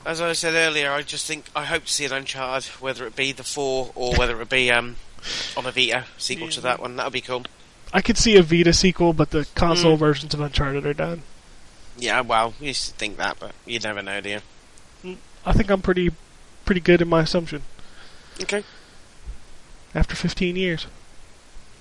As 0.04 0.20
I 0.20 0.32
said 0.32 0.54
earlier, 0.54 0.90
I 0.90 1.02
just 1.02 1.26
think 1.26 1.44
I 1.54 1.64
hope 1.64 1.84
to 1.84 1.92
see 1.92 2.04
an 2.04 2.12
Uncharted, 2.12 2.68
whether 2.80 3.06
it 3.06 3.14
be 3.14 3.32
the 3.32 3.44
four 3.44 3.92
or 3.94 4.14
whether 4.16 4.40
it 4.40 4.48
be 4.48 4.70
um, 4.70 4.96
on 5.56 5.64
a 5.66 5.70
Vita 5.70 6.06
sequel 6.18 6.48
to 6.48 6.60
that 6.62 6.80
one. 6.80 6.96
That 6.96 7.06
would 7.06 7.12
be 7.12 7.20
cool. 7.20 7.44
I 7.92 8.00
could 8.00 8.16
see 8.18 8.36
a 8.36 8.42
Vita 8.42 8.72
sequel, 8.72 9.12
but 9.12 9.30
the 9.30 9.46
console 9.54 9.96
Mm. 9.96 10.00
versions 10.00 10.34
of 10.34 10.40
Uncharted 10.40 10.86
are 10.86 10.94
done. 10.94 11.22
Yeah, 11.96 12.22
well, 12.22 12.54
you 12.58 12.68
used 12.68 12.88
to 12.88 12.94
think 12.94 13.18
that, 13.18 13.36
but 13.38 13.52
you 13.66 13.78
never 13.78 14.02
know, 14.02 14.20
do 14.20 14.40
you? 15.04 15.16
I 15.44 15.52
think 15.52 15.70
I'm 15.70 15.82
pretty, 15.82 16.10
pretty 16.64 16.80
good 16.80 17.02
in 17.02 17.08
my 17.08 17.22
assumption. 17.22 17.62
Okay. 18.42 18.64
After 19.94 20.14
15 20.14 20.56
years, 20.56 20.86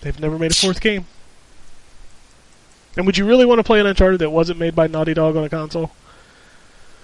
they've 0.01 0.19
never 0.19 0.37
made 0.37 0.51
a 0.51 0.55
fourth 0.55 0.81
game. 0.81 1.05
And 2.97 3.05
would 3.05 3.17
you 3.17 3.25
really 3.25 3.45
want 3.45 3.59
to 3.59 3.63
play 3.63 3.79
an 3.79 3.85
Uncharted 3.85 4.19
that 4.19 4.31
wasn't 4.31 4.59
made 4.59 4.75
by 4.75 4.87
Naughty 4.87 5.13
Dog 5.13 5.37
on 5.37 5.45
a 5.45 5.49
console? 5.49 5.91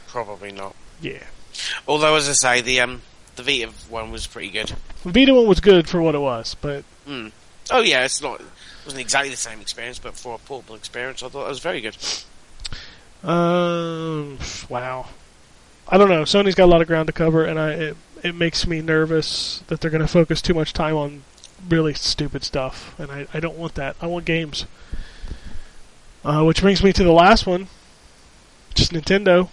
Probably 0.07 0.51
not. 0.51 0.75
Yeah. 1.01 1.23
Although, 1.87 2.15
as 2.15 2.27
I 2.27 2.33
say, 2.33 2.61
the 2.61 2.81
um, 2.81 3.01
the 3.37 3.43
Vita 3.43 3.71
one 3.89 4.11
was 4.11 4.27
pretty 4.27 4.49
good. 4.49 4.73
The 5.03 5.11
Vita 5.11 5.33
one 5.33 5.47
was 5.47 5.59
good 5.61 5.87
for 5.87 6.01
what 6.01 6.13
it 6.13 6.19
was, 6.19 6.55
but 6.59 6.83
Mm. 7.07 7.31
Oh 7.71 7.81
yeah, 7.81 8.03
it's 8.03 8.21
not. 8.21 8.39
It 8.41 8.45
wasn't 8.85 9.01
exactly 9.01 9.29
the 9.29 9.37
same 9.37 9.61
experience, 9.61 9.99
but 9.99 10.15
for 10.15 10.35
a 10.35 10.37
portable 10.37 10.75
experience, 10.75 11.23
I 11.23 11.29
thought 11.29 11.45
it 11.45 11.49
was 11.49 11.59
very 11.59 11.81
good. 11.81 11.97
Um, 13.23 14.37
wow. 14.69 15.07
I 15.87 15.97
don't 15.97 16.09
know. 16.09 16.23
Sony's 16.23 16.55
got 16.55 16.65
a 16.65 16.71
lot 16.71 16.81
of 16.81 16.87
ground 16.87 17.07
to 17.07 17.13
cover, 17.13 17.45
and 17.45 17.59
I 17.59 17.71
it, 17.71 17.97
it 18.23 18.35
makes 18.35 18.65
me 18.67 18.81
nervous 18.81 19.63
that 19.67 19.81
they're 19.81 19.91
going 19.91 20.01
to 20.01 20.07
focus 20.07 20.41
too 20.41 20.53
much 20.53 20.73
time 20.73 20.95
on 20.95 21.23
really 21.69 21.93
stupid 21.93 22.43
stuff, 22.43 22.97
and 22.99 23.11
I, 23.11 23.27
I 23.33 23.39
don't 23.39 23.57
want 23.57 23.75
that. 23.75 23.95
I 24.01 24.07
want 24.07 24.25
games. 24.25 24.65
Uh, 26.23 26.43
which 26.43 26.61
brings 26.61 26.83
me 26.83 26.91
to 26.93 27.03
the 27.03 27.11
last 27.11 27.45
one. 27.47 27.67
Just 28.75 28.91
Nintendo, 28.91 29.49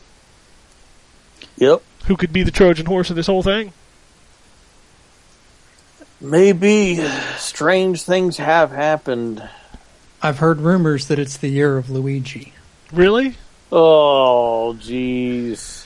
Yep. 1.57 1.83
who 2.07 2.17
could 2.17 2.33
be 2.33 2.43
the 2.43 2.51
Trojan 2.51 2.87
horse 2.87 3.09
of 3.11 3.17
this 3.17 3.27
whole 3.27 3.43
thing. 3.43 3.73
Maybe 6.21 6.97
strange 7.37 8.03
things 8.03 8.39
have 8.39 8.71
happened. 8.71 9.49
I've 10.23 10.39
heard 10.39 10.61
rumors 10.61 11.09
that 11.09 11.19
it's 11.19 11.37
the 11.37 11.49
year 11.49 11.77
of 11.77 11.91
Luigi. 11.91 12.55
Really? 12.93 13.37
Oh, 13.71 14.77
jeez. 14.81 15.84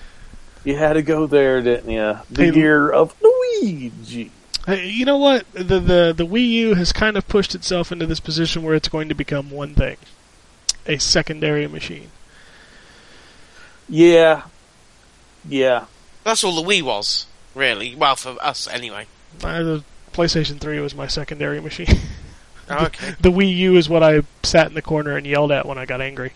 You 0.64 0.76
had 0.76 0.94
to 0.94 1.02
go 1.02 1.26
there, 1.26 1.62
didn't 1.62 1.90
you? 1.90 2.18
The 2.30 2.44
Hey, 2.44 2.52
year 2.54 2.90
of 2.90 3.14
Luigi. 3.22 4.30
Hey, 4.66 4.88
you 4.88 5.04
know 5.04 5.16
what? 5.16 5.50
The, 5.52 5.80
the 5.80 6.14
the 6.16 6.26
Wii 6.26 6.48
U 6.48 6.74
has 6.74 6.92
kind 6.92 7.16
of 7.16 7.26
pushed 7.28 7.54
itself 7.54 7.90
into 7.90 8.06
this 8.06 8.20
position 8.20 8.62
where 8.62 8.74
it's 8.74 8.88
going 8.88 9.08
to 9.08 9.14
become 9.14 9.50
one 9.50 9.74
thing, 9.74 9.96
a 10.86 10.98
secondary 10.98 11.66
machine. 11.66 12.10
Yeah. 13.88 14.42
Yeah. 15.48 15.86
That's 16.24 16.44
all 16.44 16.54
the 16.62 16.68
Wii 16.68 16.82
was, 16.82 17.26
really. 17.54 17.94
Well, 17.94 18.16
for 18.16 18.36
us 18.42 18.66
anyway. 18.68 19.06
Uh, 19.42 19.62
the 19.62 19.84
PlayStation 20.12 20.58
3 20.60 20.80
was 20.80 20.94
my 20.94 21.06
secondary 21.06 21.60
machine. 21.60 21.86
Oh, 22.70 22.84
okay. 22.84 23.14
the 23.18 23.30
Wii 23.30 23.56
U 23.56 23.76
is 23.76 23.88
what 23.88 24.02
I 24.02 24.20
sat 24.42 24.66
in 24.66 24.74
the 24.74 24.82
corner 24.82 25.16
and 25.16 25.26
yelled 25.26 25.50
at 25.52 25.64
when 25.64 25.78
I 25.78 25.86
got 25.86 26.02
angry. 26.02 26.34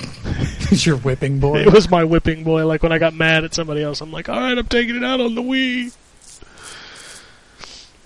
It's 0.70 0.86
your 0.86 0.96
whipping 0.96 1.38
boy. 1.38 1.58
It 1.58 1.72
was 1.72 1.88
my 1.88 2.02
whipping 2.02 2.42
boy. 2.42 2.66
Like 2.66 2.82
when 2.82 2.90
I 2.90 2.98
got 2.98 3.14
mad 3.14 3.44
at 3.44 3.54
somebody 3.54 3.82
else, 3.82 4.00
I'm 4.00 4.10
like, 4.10 4.28
"All 4.28 4.40
right, 4.40 4.56
I'm 4.56 4.66
taking 4.66 4.96
it 4.96 5.04
out 5.04 5.20
on 5.20 5.34
the 5.34 5.42
Wii." 5.42 5.94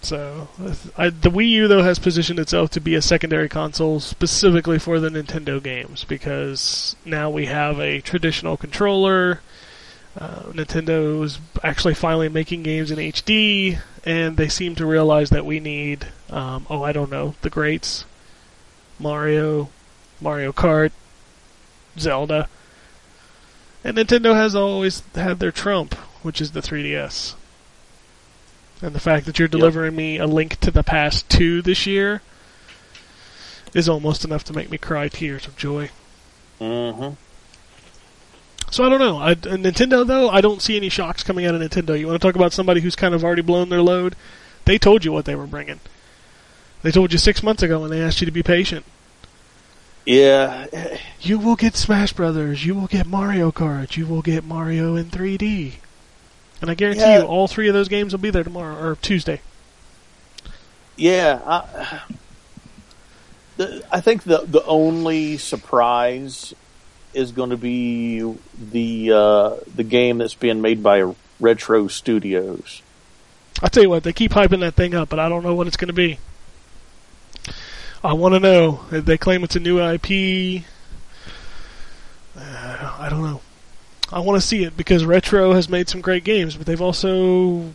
So, 0.02 0.48
I, 0.97 1.10
the 1.10 1.31
Wii 1.31 1.48
U 1.51 1.69
though 1.69 1.82
has 1.82 1.98
positioned 1.98 2.39
itself 2.39 2.70
to 2.70 2.81
be 2.81 2.94
a 2.94 3.02
secondary 3.02 3.48
console 3.48 4.01
specifically 4.01 4.78
for 4.78 5.01
the 5.01 5.09
Nintendo 5.09 5.62
games 5.62 6.05
because 6.05 6.97
now 7.05 7.31
we 7.31 7.47
have 7.47 7.78
a 7.78 8.01
traditional 8.01 8.56
controller. 8.56 9.40
Uh, 10.19 10.44
Nintendo 10.52 11.23
is 11.23 11.39
actually 11.62 11.94
finally 11.94 12.28
making 12.28 12.62
games 12.62 12.90
in 12.90 12.98
HD, 12.98 13.78
and 14.05 14.36
they 14.36 14.48
seem 14.48 14.74
to 14.74 14.86
realize 14.86 15.31
that 15.31 15.47
we 15.47 15.60
need, 15.60 16.09
um, 16.31 16.66
oh, 16.69 16.82
I 16.82 16.93
don't 16.93 17.10
know, 17.10 17.35
the 17.43 17.51
greats, 17.51 18.05
Mario, 18.98 19.70
Mario 20.20 20.52
Kart, 20.52 20.90
Zelda. 22.01 22.49
And 23.85 23.97
Nintendo 23.97 24.35
has 24.35 24.55
always 24.55 25.03
had 25.15 25.39
their 25.39 25.53
trump, 25.53 25.95
which 26.23 26.41
is 26.41 26.53
the 26.53 26.61
3DS. 26.61 27.35
And 28.81 28.95
the 28.95 29.01
fact 29.01 29.27
that 29.27 29.39
you're 29.39 29.49
delivering 29.49 29.97
me 29.97 30.19
a 30.19 30.27
link 30.27 30.61
to 30.61 30.70
the 30.70 30.85
past 30.85 31.29
two 31.29 31.62
this 31.62 31.87
year 31.87 32.23
is 33.75 33.89
almost 33.89 34.25
enough 34.25 34.45
to 34.45 34.53
make 34.53 34.70
me 34.70 34.79
cry 34.79 35.09
tears 35.09 35.47
of 35.47 35.57
joy. 35.57 35.91
Mm-hmm. 36.61 37.15
So 38.70 38.85
I 38.85 38.89
don't 38.89 39.01
know. 39.01 39.19
I, 39.19 39.33
uh, 39.33 39.57
Nintendo 39.57 40.07
though, 40.07 40.29
I 40.29 40.41
don't 40.41 40.62
see 40.62 40.77
any 40.77 40.89
shocks 40.89 41.23
coming 41.23 41.47
out 41.47 41.55
of 41.55 41.61
Nintendo. 41.61 41.99
You 41.99 42.07
want 42.07 42.20
to 42.20 42.27
talk 42.27 42.37
about 42.37 42.53
somebody 42.53 42.81
who's 42.81 42.97
kind 42.97 43.15
of 43.15 43.25
already 43.25 43.43
blown 43.43 43.69
their 43.69 43.83
load? 43.83 44.15
They 44.65 44.79
told 44.79 45.05
you 45.05 45.12
what 45.12 45.25
they 45.25 45.35
were 45.35 45.47
bringing. 45.47 45.81
They 46.83 46.91
told 46.91 47.12
you 47.12 47.19
six 47.19 47.43
months 47.43 47.62
ago 47.62 47.81
when 47.81 47.91
they 47.91 48.01
asked 48.03 48.20
you 48.20 48.27
to 48.27 48.31
be 48.31 48.43
patient. 48.43 48.85
Yeah, 50.09 50.97
You 51.20 51.39
will 51.39 51.55
get 51.56 51.76
Smash 51.76 52.14
Brothers. 52.14 52.64
You 52.64 52.74
will 52.74 52.86
get 52.86 53.06
Mario 53.06 53.52
Kart. 53.52 53.94
You 53.97 54.06
will 54.06 54.22
get 54.22 54.43
Mario 54.43 54.97
in 54.97 55.06
3D. 55.06 55.74
And 56.62 56.70
I 56.70 56.74
guarantee 56.74 57.02
Yeah. 57.02 57.18
you, 57.18 57.24
all 57.26 57.47
three 57.47 57.68
of 57.68 57.74
those 57.74 57.89
games 57.89 58.12
will 58.14 58.18
be 58.20 58.30
there 58.30 58.43
tomorrow 58.43 58.74
or 58.82 58.97
Tuesday. 58.97 59.40
yeah. 60.97 61.40
I, 61.47 62.01
the, 63.59 63.85
I 63.93 64.01
think 64.01 64.22
the 64.22 64.39
the 64.47 64.64
only 64.64 65.36
surprise 65.36 66.55
is 67.12 67.32
going 67.32 67.51
to 67.51 67.56
be 67.56 68.20
the 68.72 69.12
uh, 69.12 69.56
the 69.74 69.85
game 69.85 70.18
that's 70.18 70.35
being 70.35 70.60
made 70.62 70.82
by 70.82 71.12
Retro 71.40 71.89
Studios. 71.89 72.82
I 73.62 73.68
tell 73.68 73.82
you 73.82 73.90
what, 73.90 74.05
they 74.05 74.12
keep 74.12 74.32
hyping 74.32 74.60
that 74.60 74.74
thing 74.74 74.94
up, 74.94 75.09
but 75.09 75.18
I 75.18 75.28
don't 75.28 75.43
know 75.43 75.55
what 75.55 75.66
it's 75.66 75.76
going 75.76 75.89
to 75.89 75.93
be. 75.94 76.18
I 78.03 78.12
want 78.12 78.35
to 78.35 78.41
know. 78.41 78.81
They 78.91 79.19
claim 79.19 79.43
it's 79.43 79.57
a 79.57 79.61
new 79.61 79.81
IP. 79.81 80.65
Uh, 82.37 82.97
I 82.99 83.09
don't 83.11 83.23
know. 83.23 83.41
I 84.12 84.20
want 84.20 84.41
to 84.41 84.47
see 84.47 84.65
it 84.65 84.77
because 84.77 85.05
Retro 85.05 85.53
has 85.53 85.69
made 85.69 85.89
some 85.89 86.01
great 86.01 86.25
games, 86.25 86.57
but 86.57 86.66
they've 86.66 86.81
also, 86.81 87.75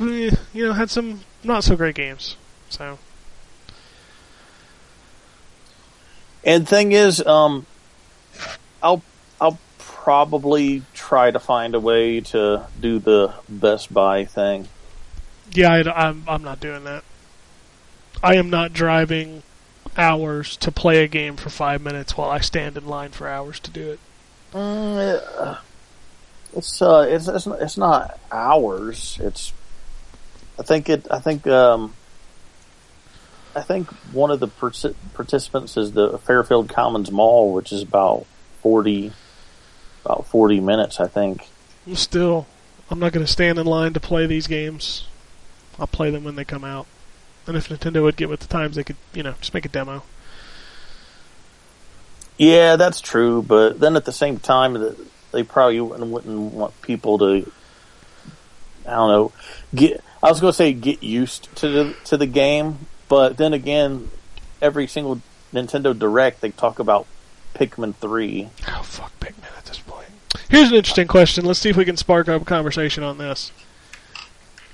eh, 0.00 0.30
you 0.52 0.66
know, 0.66 0.72
had 0.72 0.90
some 0.90 1.20
not 1.44 1.62
so 1.62 1.76
great 1.76 1.94
games. 1.94 2.36
So 2.70 2.98
And 6.44 6.66
thing 6.66 6.92
is, 6.92 7.24
um, 7.24 7.66
I'll 8.82 9.02
I'll 9.40 9.58
probably 9.78 10.82
try 10.94 11.30
to 11.30 11.38
find 11.38 11.74
a 11.74 11.80
way 11.80 12.20
to 12.20 12.66
do 12.80 12.98
the 12.98 13.34
Best 13.48 13.92
Buy 13.92 14.24
thing. 14.24 14.68
yeah, 15.52 15.72
I, 15.72 16.08
am 16.08 16.24
I'm 16.26 16.42
not 16.42 16.60
doing 16.60 16.84
that. 16.84 17.04
I 18.22 18.36
am 18.36 18.50
not 18.50 18.72
driving 18.72 19.42
hours 20.00 20.56
to 20.56 20.72
play 20.72 21.04
a 21.04 21.08
game 21.08 21.36
for 21.36 21.50
five 21.50 21.82
minutes 21.82 22.16
while 22.16 22.30
I 22.30 22.40
stand 22.40 22.76
in 22.76 22.86
line 22.86 23.10
for 23.10 23.28
hours 23.28 23.60
to 23.60 23.70
do 23.70 23.90
it. 23.90 24.00
Uh, 24.52 25.58
it's 26.56 26.82
uh, 26.82 27.06
it's 27.08 27.28
it's 27.28 27.46
not, 27.46 27.62
it's 27.62 27.76
not 27.76 28.18
hours. 28.32 29.18
It's 29.22 29.52
I 30.58 30.62
think 30.62 30.88
it. 30.88 31.06
I 31.10 31.20
think 31.20 31.46
um, 31.46 31.94
I 33.54 33.60
think 33.60 33.88
one 34.12 34.30
of 34.30 34.40
the 34.40 34.48
partic- 34.48 34.96
participants 35.14 35.76
is 35.76 35.92
the 35.92 36.18
Fairfield 36.18 36.68
Commons 36.68 37.10
Mall, 37.12 37.52
which 37.52 37.70
is 37.72 37.82
about 37.82 38.26
forty 38.62 39.12
about 40.04 40.26
forty 40.26 40.60
minutes. 40.60 40.98
I 40.98 41.06
think. 41.06 41.46
Still, 41.94 42.46
I'm 42.90 42.98
not 42.98 43.12
going 43.12 43.24
to 43.24 43.30
stand 43.30 43.58
in 43.58 43.66
line 43.66 43.92
to 43.94 44.00
play 44.00 44.26
these 44.26 44.46
games. 44.46 45.06
I'll 45.78 45.86
play 45.86 46.10
them 46.10 46.24
when 46.24 46.36
they 46.36 46.44
come 46.44 46.64
out. 46.64 46.86
And 47.46 47.56
if 47.56 47.68
Nintendo 47.68 48.02
would 48.02 48.16
get 48.16 48.28
with 48.28 48.40
the 48.40 48.46
times, 48.46 48.76
they 48.76 48.84
could, 48.84 48.96
you 49.12 49.22
know, 49.22 49.34
just 49.40 49.54
make 49.54 49.64
a 49.64 49.68
demo. 49.68 50.02
Yeah, 52.38 52.76
that's 52.76 53.00
true. 53.00 53.42
But 53.42 53.80
then 53.80 53.96
at 53.96 54.04
the 54.04 54.12
same 54.12 54.38
time, 54.38 54.96
they 55.32 55.42
probably 55.42 55.80
wouldn't, 55.80 56.10
wouldn't 56.10 56.54
want 56.54 56.80
people 56.82 57.18
to. 57.18 57.50
I 58.86 58.90
don't 58.90 59.10
know. 59.10 59.32
Get. 59.74 60.02
I 60.22 60.28
was 60.28 60.40
going 60.40 60.52
to 60.52 60.56
say 60.56 60.72
get 60.72 61.02
used 61.02 61.54
to 61.56 61.68
the 61.68 61.96
to 62.04 62.16
the 62.16 62.26
game, 62.26 62.86
but 63.08 63.36
then 63.36 63.52
again, 63.52 64.10
every 64.60 64.86
single 64.86 65.20
Nintendo 65.52 65.98
Direct 65.98 66.40
they 66.40 66.50
talk 66.50 66.78
about 66.78 67.06
Pikmin 67.54 67.94
three. 67.96 68.48
Oh 68.68 68.82
fuck 68.82 69.18
Pikmin 69.20 69.56
at 69.56 69.64
this 69.64 69.78
point. 69.78 70.08
Here's 70.48 70.70
an 70.70 70.76
interesting 70.76 71.06
question. 71.06 71.44
Let's 71.44 71.60
see 71.60 71.70
if 71.70 71.76
we 71.76 71.84
can 71.84 71.96
spark 71.96 72.28
up 72.28 72.42
a 72.42 72.44
conversation 72.44 73.02
on 73.02 73.18
this. 73.18 73.52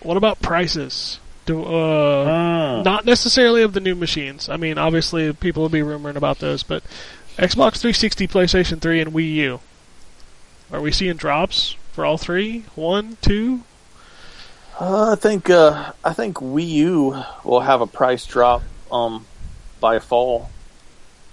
What 0.01 0.17
about 0.17 0.41
prices? 0.41 1.19
Do 1.47 1.63
uh, 1.65 2.25
Hmm. 2.77 2.83
not 2.83 3.05
necessarily 3.07 3.63
of 3.63 3.73
the 3.73 3.81
new 3.81 3.95
machines. 3.95 4.49
I 4.49 4.57
mean, 4.57 4.79
obviously 4.79 5.33
people 5.33 5.63
will 5.63 5.69
be 5.71 5.81
rumoring 5.81 6.17
about 6.17 6.41
those, 6.41 6.63
but 6.63 6.83
Xbox 7.39 7.79
360, 7.79 8.27
PlayStation 8.29 8.81
3, 8.81 9.01
and 9.01 9.13
Wii 9.13 9.35
U. 9.35 9.61
Are 10.73 10.81
we 10.81 10.91
seeing 10.93 11.17
drops 11.17 11.77
for 11.93 12.05
all 12.05 12.19
three? 12.19 12.65
One, 12.75 13.17
two? 13.21 13.63
Uh, 14.79 15.13
I 15.13 15.15
think 15.15 15.49
uh, 15.49 15.93
I 16.05 16.13
think 16.13 16.37
Wii 16.39 16.69
U 16.69 17.23
will 17.45 17.61
have 17.61 17.81
a 17.81 17.87
price 17.87 18.27
drop 18.27 18.63
um 18.91 19.25
by 19.81 19.99
fall. 20.01 20.51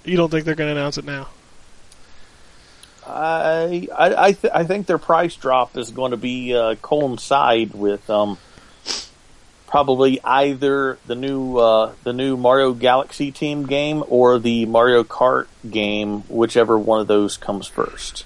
You 0.06 0.16
don't 0.18 0.30
think 0.30 0.46
they're 0.46 0.56
going 0.56 0.74
to 0.74 0.80
announce 0.80 0.98
it 0.98 1.06
now? 1.06 1.28
I 3.06 3.88
I 3.98 4.26
I, 4.28 4.32
th- 4.34 4.54
I 4.54 4.64
think 4.64 4.88
their 4.88 4.98
price 4.98 5.36
drop 5.36 5.76
is 5.78 5.92
going 5.92 6.12
to 6.12 6.18
be 6.18 6.56
uh, 6.56 6.76
coincide 6.76 7.74
with 7.74 8.10
um 8.10 8.38
probably 9.74 10.22
either 10.24 11.00
the 11.08 11.16
new 11.16 11.58
uh, 11.58 11.92
the 12.04 12.14
new 12.14 12.38
Mario 12.38 12.74
Galaxy 12.74 13.32
Team 13.32 13.66
game 13.66 14.04
or 14.08 14.38
the 14.38 14.68
Mario 14.68 15.04
Kart 15.04 15.48
game, 15.68 16.20
whichever 16.30 16.78
one 16.78 17.02
of 17.02 17.08
those 17.08 17.38
comes 17.38 17.66
first. 17.66 18.24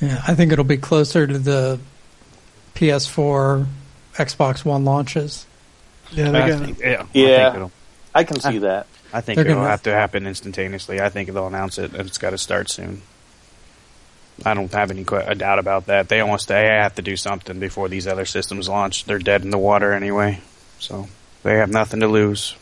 Yeah, 0.00 0.22
I 0.26 0.34
think 0.34 0.52
it'll 0.52 0.64
be 0.64 0.78
closer 0.78 1.26
to 1.26 1.38
the 1.38 1.78
PS4, 2.74 3.66
Xbox 4.14 4.64
One 4.64 4.86
launches. 4.86 5.44
Yeah, 6.12 6.30
I 6.30 6.48
got 6.48 6.60
think, 6.60 6.78
yeah, 6.80 7.02
I 7.02 7.06
Yeah. 7.12 7.52
think 7.52 7.72
I 8.14 8.24
can 8.24 8.40
see 8.40 8.58
that. 8.60 8.86
I 9.12 9.20
think 9.20 9.36
They're 9.36 9.44
it'll 9.44 9.56
gonna- 9.58 9.68
have 9.68 9.82
to 9.82 9.92
happen 9.92 10.26
instantaneously. 10.26 10.98
I 10.98 11.10
think 11.10 11.30
they'll 11.30 11.46
announce 11.46 11.76
it, 11.76 11.92
and 11.92 12.08
it's 12.08 12.16
got 12.16 12.30
to 12.30 12.38
start 12.38 12.70
soon. 12.70 13.02
I 14.46 14.54
don't 14.54 14.72
have 14.72 14.90
any 14.90 15.04
que- 15.04 15.18
a 15.26 15.34
doubt 15.34 15.58
about 15.58 15.86
that. 15.88 16.08
They 16.08 16.20
almost 16.20 16.48
they 16.48 16.64
have 16.64 16.94
to 16.94 17.02
do 17.02 17.18
something 17.18 17.60
before 17.60 17.90
these 17.90 18.06
other 18.06 18.24
systems 18.24 18.66
launch. 18.66 19.04
They're 19.04 19.18
dead 19.18 19.42
in 19.42 19.50
the 19.50 19.58
water 19.58 19.92
anyway, 19.92 20.40
so 20.80 21.08
they 21.42 21.56
have 21.56 21.70
nothing 21.70 22.00
to 22.00 22.08
lose. 22.08 22.56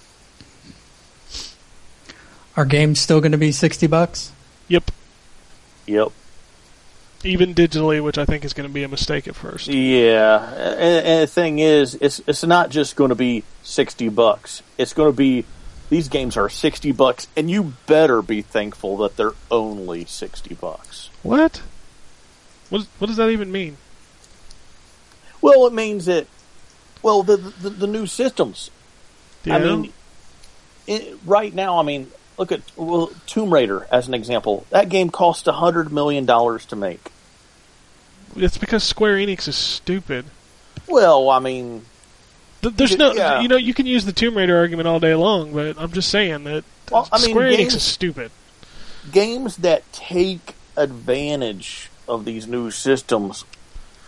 Are 2.56 2.64
games 2.64 3.00
still 3.00 3.20
going 3.20 3.32
to 3.32 3.38
be 3.38 3.52
60 3.52 3.86
bucks? 3.86 4.32
Yep. 4.66 4.90
Yep. 5.86 6.08
Even 7.24 7.54
digitally, 7.54 8.02
which 8.02 8.18
I 8.18 8.24
think 8.24 8.44
is 8.44 8.52
going 8.52 8.68
to 8.68 8.72
be 8.72 8.82
a 8.84 8.88
mistake 8.88 9.26
at 9.26 9.34
first. 9.34 9.66
Yeah, 9.68 10.52
and, 10.52 11.06
and 11.06 11.22
the 11.22 11.26
thing 11.26 11.58
is, 11.58 11.96
it's 12.00 12.20
it's 12.28 12.44
not 12.44 12.70
just 12.70 12.94
going 12.94 13.08
to 13.08 13.16
be 13.16 13.42
sixty 13.64 14.08
bucks. 14.08 14.62
It's 14.76 14.92
going 14.92 15.10
to 15.10 15.16
be 15.16 15.44
these 15.90 16.06
games 16.06 16.36
are 16.36 16.48
sixty 16.48 16.92
bucks, 16.92 17.26
and 17.36 17.50
you 17.50 17.72
better 17.86 18.22
be 18.22 18.42
thankful 18.42 18.98
that 18.98 19.16
they're 19.16 19.32
only 19.50 20.04
sixty 20.04 20.54
bucks. 20.54 21.10
What? 21.24 21.62
What, 22.70 22.86
what 22.98 23.08
does 23.08 23.16
that 23.16 23.30
even 23.30 23.50
mean? 23.50 23.78
Well, 25.40 25.66
it 25.66 25.72
means 25.72 26.06
that 26.06 26.28
well 27.02 27.22
the 27.22 27.36
the, 27.36 27.70
the 27.70 27.86
new 27.86 28.06
systems. 28.06 28.70
Do 29.42 29.50
you 29.50 29.56
I 29.56 29.60
mean, 29.60 29.92
it, 30.86 31.18
right 31.24 31.54
now, 31.54 31.78
I 31.78 31.82
mean, 31.82 32.08
look 32.38 32.50
at 32.52 32.60
well, 32.76 33.10
Tomb 33.26 33.52
Raider 33.52 33.86
as 33.92 34.08
an 34.08 34.14
example. 34.14 34.66
That 34.70 34.88
game 34.88 35.10
cost 35.10 35.46
a 35.46 35.52
hundred 35.52 35.92
million 35.92 36.26
dollars 36.26 36.66
to 36.66 36.76
make. 36.76 37.12
it's 38.36 38.58
because 38.58 38.82
Square 38.84 39.16
Enix 39.16 39.46
is 39.48 39.56
stupid. 39.56 40.24
Well, 40.88 41.28
I 41.30 41.38
mean, 41.38 41.84
Th- 42.62 42.74
There's 42.74 42.96
no, 42.96 43.12
yeah. 43.12 43.40
you 43.40 43.48
know, 43.48 43.56
you 43.56 43.72
can 43.74 43.86
use 43.86 44.04
the 44.04 44.12
Tomb 44.12 44.36
Raider 44.36 44.56
argument 44.58 44.88
all 44.88 44.98
day 44.98 45.14
long, 45.14 45.52
but 45.52 45.78
I'm 45.78 45.92
just 45.92 46.10
saying 46.10 46.44
that 46.44 46.64
Well, 46.90 47.08
I 47.12 47.18
mean, 47.20 47.30
Square 47.30 47.50
Enix 47.52 47.56
games- 47.58 47.74
is 47.76 47.82
stupid. 47.82 48.30
games 49.12 49.58
that 49.58 49.90
take 49.92 50.54
advantage 50.76 51.90
of 52.08 52.24
these 52.24 52.46
new 52.48 52.70
systems 52.70 53.44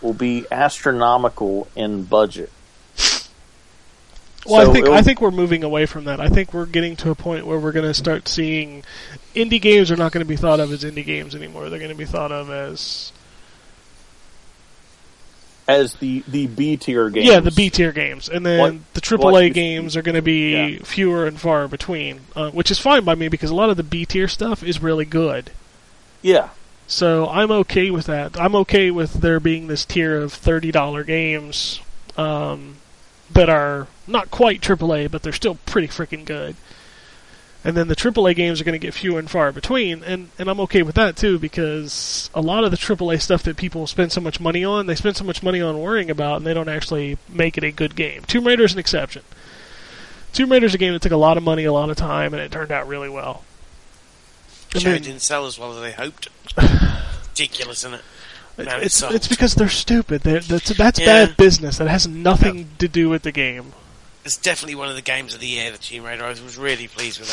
will 0.01 0.13
be 0.13 0.45
astronomical 0.51 1.67
in 1.75 2.03
budget. 2.03 2.51
Well, 4.45 4.65
So 4.65 4.69
I 4.71 4.73
think 4.73 4.87
I 4.87 5.01
think 5.01 5.21
we're 5.21 5.31
moving 5.31 5.63
away 5.63 5.85
from 5.85 6.05
that. 6.05 6.19
I 6.19 6.27
think 6.29 6.53
we're 6.53 6.65
getting 6.65 6.95
to 6.97 7.11
a 7.11 7.15
point 7.15 7.45
where 7.45 7.59
we're 7.59 7.71
going 7.71 7.85
to 7.85 7.93
start 7.93 8.27
seeing 8.27 8.83
indie 9.35 9.61
games 9.61 9.91
are 9.91 9.95
not 9.95 10.11
going 10.11 10.25
to 10.25 10.27
be 10.29 10.35
thought 10.35 10.59
of 10.59 10.71
as 10.71 10.83
indie 10.83 11.05
games 11.05 11.35
anymore. 11.35 11.69
They're 11.69 11.79
going 11.79 11.91
to 11.91 11.95
be 11.97 12.05
thought 12.05 12.31
of 12.31 12.49
as 12.49 13.11
As 15.67 15.93
the, 15.95 16.23
the 16.27 16.47
B 16.47 16.75
tier 16.75 17.09
games. 17.09 17.27
yeah, 17.27 17.39
the 17.39 17.51
B 17.51 17.69
tier 17.69 17.91
games, 17.91 18.27
and 18.27 18.45
then 18.45 18.59
What- 18.59 18.93
the 18.95 19.01
AAA 19.01 19.31
what 19.31 19.53
games 19.53 19.95
are 19.95 20.01
going 20.01 20.15
to 20.15 20.21
be 20.21 20.51
Yeah. 20.53 20.79
fewer 20.83 21.27
and 21.27 21.39
far 21.39 21.67
between, 21.67 22.21
uh, 22.35 22.49
which 22.49 22.71
is 22.71 22.79
fine 22.79 23.03
by 23.05 23.15
me 23.15 23.27
because 23.27 23.51
a 23.51 23.55
lot 23.55 23.69
of 23.69 23.77
the 23.77 23.83
B 23.83 24.05
tier 24.05 24.27
stuff 24.27 24.63
is 24.63 24.81
really 24.81 25.05
good. 25.05 25.51
Yeah. 26.21 26.49
So 26.87 27.27
I'm 27.29 27.51
okay 27.51 27.89
with 27.89 28.07
that. 28.07 28.37
I'm 28.39 28.55
okay 28.55 28.91
with 28.91 29.13
there 29.21 29.39
being 29.39 29.67
this 29.67 29.85
tier 29.85 30.17
of 30.21 30.33
thirty 30.33 30.71
dollar 30.71 31.03
games 31.05 31.79
um, 32.17 32.77
that 33.33 33.49
are 33.49 33.87
not 34.07 34.31
quite 34.31 34.61
AAA, 34.61 35.09
but 35.11 35.23
they're 35.23 35.33
still 35.33 35.55
pretty 35.65 35.87
freaking 35.87 36.25
good. 36.25 36.55
And 37.63 37.77
then 37.77 37.87
the 37.87 37.95
AAA 37.95 38.35
games 38.35 38.59
are 38.59 38.63
going 38.63 38.79
to 38.79 38.85
get 38.85 38.93
few 38.93 39.17
and 39.17 39.29
far 39.29 39.51
between, 39.51 40.03
and, 40.03 40.29
and 40.39 40.49
I'm 40.49 40.59
okay 40.61 40.81
with 40.81 40.95
that 40.95 41.15
too 41.15 41.37
because 41.37 42.31
a 42.33 42.41
lot 42.41 42.63
of 42.63 42.71
the 42.71 42.77
AAA 42.77 43.21
stuff 43.21 43.43
that 43.43 43.55
people 43.55 43.85
spend 43.85 44.11
so 44.11 44.19
much 44.19 44.39
money 44.39 44.65
on, 44.65 44.87
they 44.87 44.95
spend 44.95 45.15
so 45.15 45.23
much 45.23 45.43
money 45.43 45.61
on 45.61 45.79
worrying 45.79 46.09
about, 46.09 46.37
and 46.37 46.45
they 46.45 46.55
don't 46.55 46.69
actually 46.69 47.19
make 47.29 47.59
it 47.59 47.63
a 47.63 47.71
good 47.71 47.95
game. 47.95 48.23
Tomb 48.23 48.47
Raider 48.47 48.63
is 48.63 48.73
an 48.73 48.79
exception. 48.79 49.21
Tomb 50.33 50.51
Raider 50.51 50.65
is 50.65 50.73
a 50.73 50.79
game 50.79 50.93
that 50.93 51.03
took 51.03 51.11
a 51.11 51.17
lot 51.17 51.37
of 51.37 51.43
money, 51.43 51.63
a 51.65 51.73
lot 51.73 51.91
of 51.91 51.97
time, 51.97 52.33
and 52.33 52.41
it 52.41 52.51
turned 52.51 52.71
out 52.71 52.87
really 52.87 53.09
well. 53.09 53.43
Sure, 54.75 54.93
it 54.93 55.03
didn't 55.03 55.21
sell 55.21 55.45
as 55.45 55.59
well 55.59 55.73
as 55.73 55.81
they 55.81 55.91
hoped. 55.91 56.29
Ridiculous, 57.29 57.79
isn't 57.79 57.95
it? 57.95 58.01
It's 58.67 59.01
it's 59.03 59.27
because 59.27 59.55
they're 59.55 59.69
stupid. 59.69 60.21
They're, 60.21 60.39
that's 60.39 60.69
that's 60.77 60.99
Yeah. 60.99 61.05
bad 61.05 61.37
business. 61.37 61.77
That 61.77 61.87
has 61.87 62.07
nothing 62.07 62.69
to 62.79 62.87
do 62.87 63.09
with 63.09 63.23
the 63.23 63.31
game. 63.31 63.73
It's 64.25 64.37
definitely 64.37 64.75
one 64.75 64.89
of 64.89 64.95
the 64.95 65.01
games 65.01 65.33
of 65.33 65.39
the 65.39 65.47
year, 65.47 65.71
the 65.71 65.77
Tomb 65.77 66.03
Raider. 66.03 66.23
I 66.23 66.29
was 66.29 66.57
really 66.57 66.87
pleased 66.87 67.19
with 67.19 67.29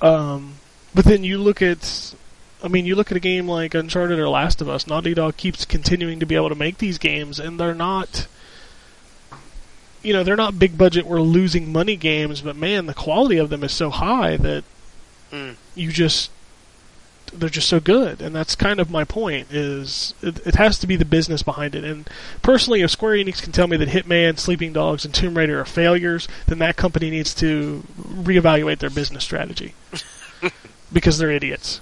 that. 0.00 0.06
Um, 0.06 0.54
but 0.94 1.04
then 1.06 1.24
you 1.24 1.38
look 1.38 1.62
at, 1.62 2.14
I 2.62 2.68
mean, 2.68 2.84
you 2.84 2.94
look 2.96 3.10
at 3.10 3.16
a 3.16 3.20
game 3.20 3.48
like 3.48 3.74
Uncharted 3.74 4.18
or 4.18 4.28
Last 4.28 4.60
of 4.60 4.68
Us. 4.68 4.86
Naughty 4.86 5.14
Dog 5.14 5.36
keeps 5.38 5.64
continuing 5.64 6.20
to 6.20 6.26
be 6.26 6.34
able 6.34 6.50
to 6.50 6.54
make 6.54 6.78
these 6.78 6.98
games, 6.98 7.38
and 7.40 7.58
they're 7.58 7.74
not, 7.74 8.26
you 10.02 10.12
know, 10.12 10.22
they're 10.24 10.36
not 10.36 10.58
big 10.58 10.76
budget. 10.76 11.06
We're 11.06 11.20
losing 11.20 11.72
money 11.72 11.96
games, 11.96 12.40
but 12.42 12.56
man, 12.56 12.86
the 12.86 12.94
quality 12.94 13.38
of 13.38 13.48
them 13.50 13.62
is 13.64 13.72
so 13.72 13.90
high 13.90 14.36
that 14.38 14.64
Mm. 15.32 15.54
you 15.74 15.90
just 15.90 16.30
they're 17.32 17.48
just 17.48 17.68
so 17.68 17.80
good. 17.80 18.20
And 18.20 18.34
that's 18.34 18.54
kind 18.54 18.78
of 18.80 18.90
my 18.90 19.04
point 19.04 19.50
is 19.52 20.14
it, 20.22 20.46
it 20.46 20.54
has 20.56 20.78
to 20.80 20.86
be 20.86 20.96
the 20.96 21.04
business 21.04 21.42
behind 21.42 21.74
it. 21.74 21.82
And 21.84 22.08
personally 22.42 22.82
if 22.82 22.90
square 22.90 23.16
enix 23.16 23.42
can 23.42 23.52
tell 23.52 23.66
me 23.66 23.76
that 23.78 23.88
hitman 23.88 24.38
sleeping 24.38 24.72
dogs 24.72 25.04
and 25.04 25.14
tomb 25.14 25.36
raider 25.36 25.60
are 25.60 25.64
failures 25.64 26.28
then 26.46 26.58
that 26.58 26.76
company 26.76 27.10
needs 27.10 27.34
to 27.36 27.82
reevaluate 27.98 28.78
their 28.78 28.90
business 28.90 29.24
strategy. 29.24 29.74
Because 30.92 31.16
they're 31.16 31.30
idiots. 31.30 31.80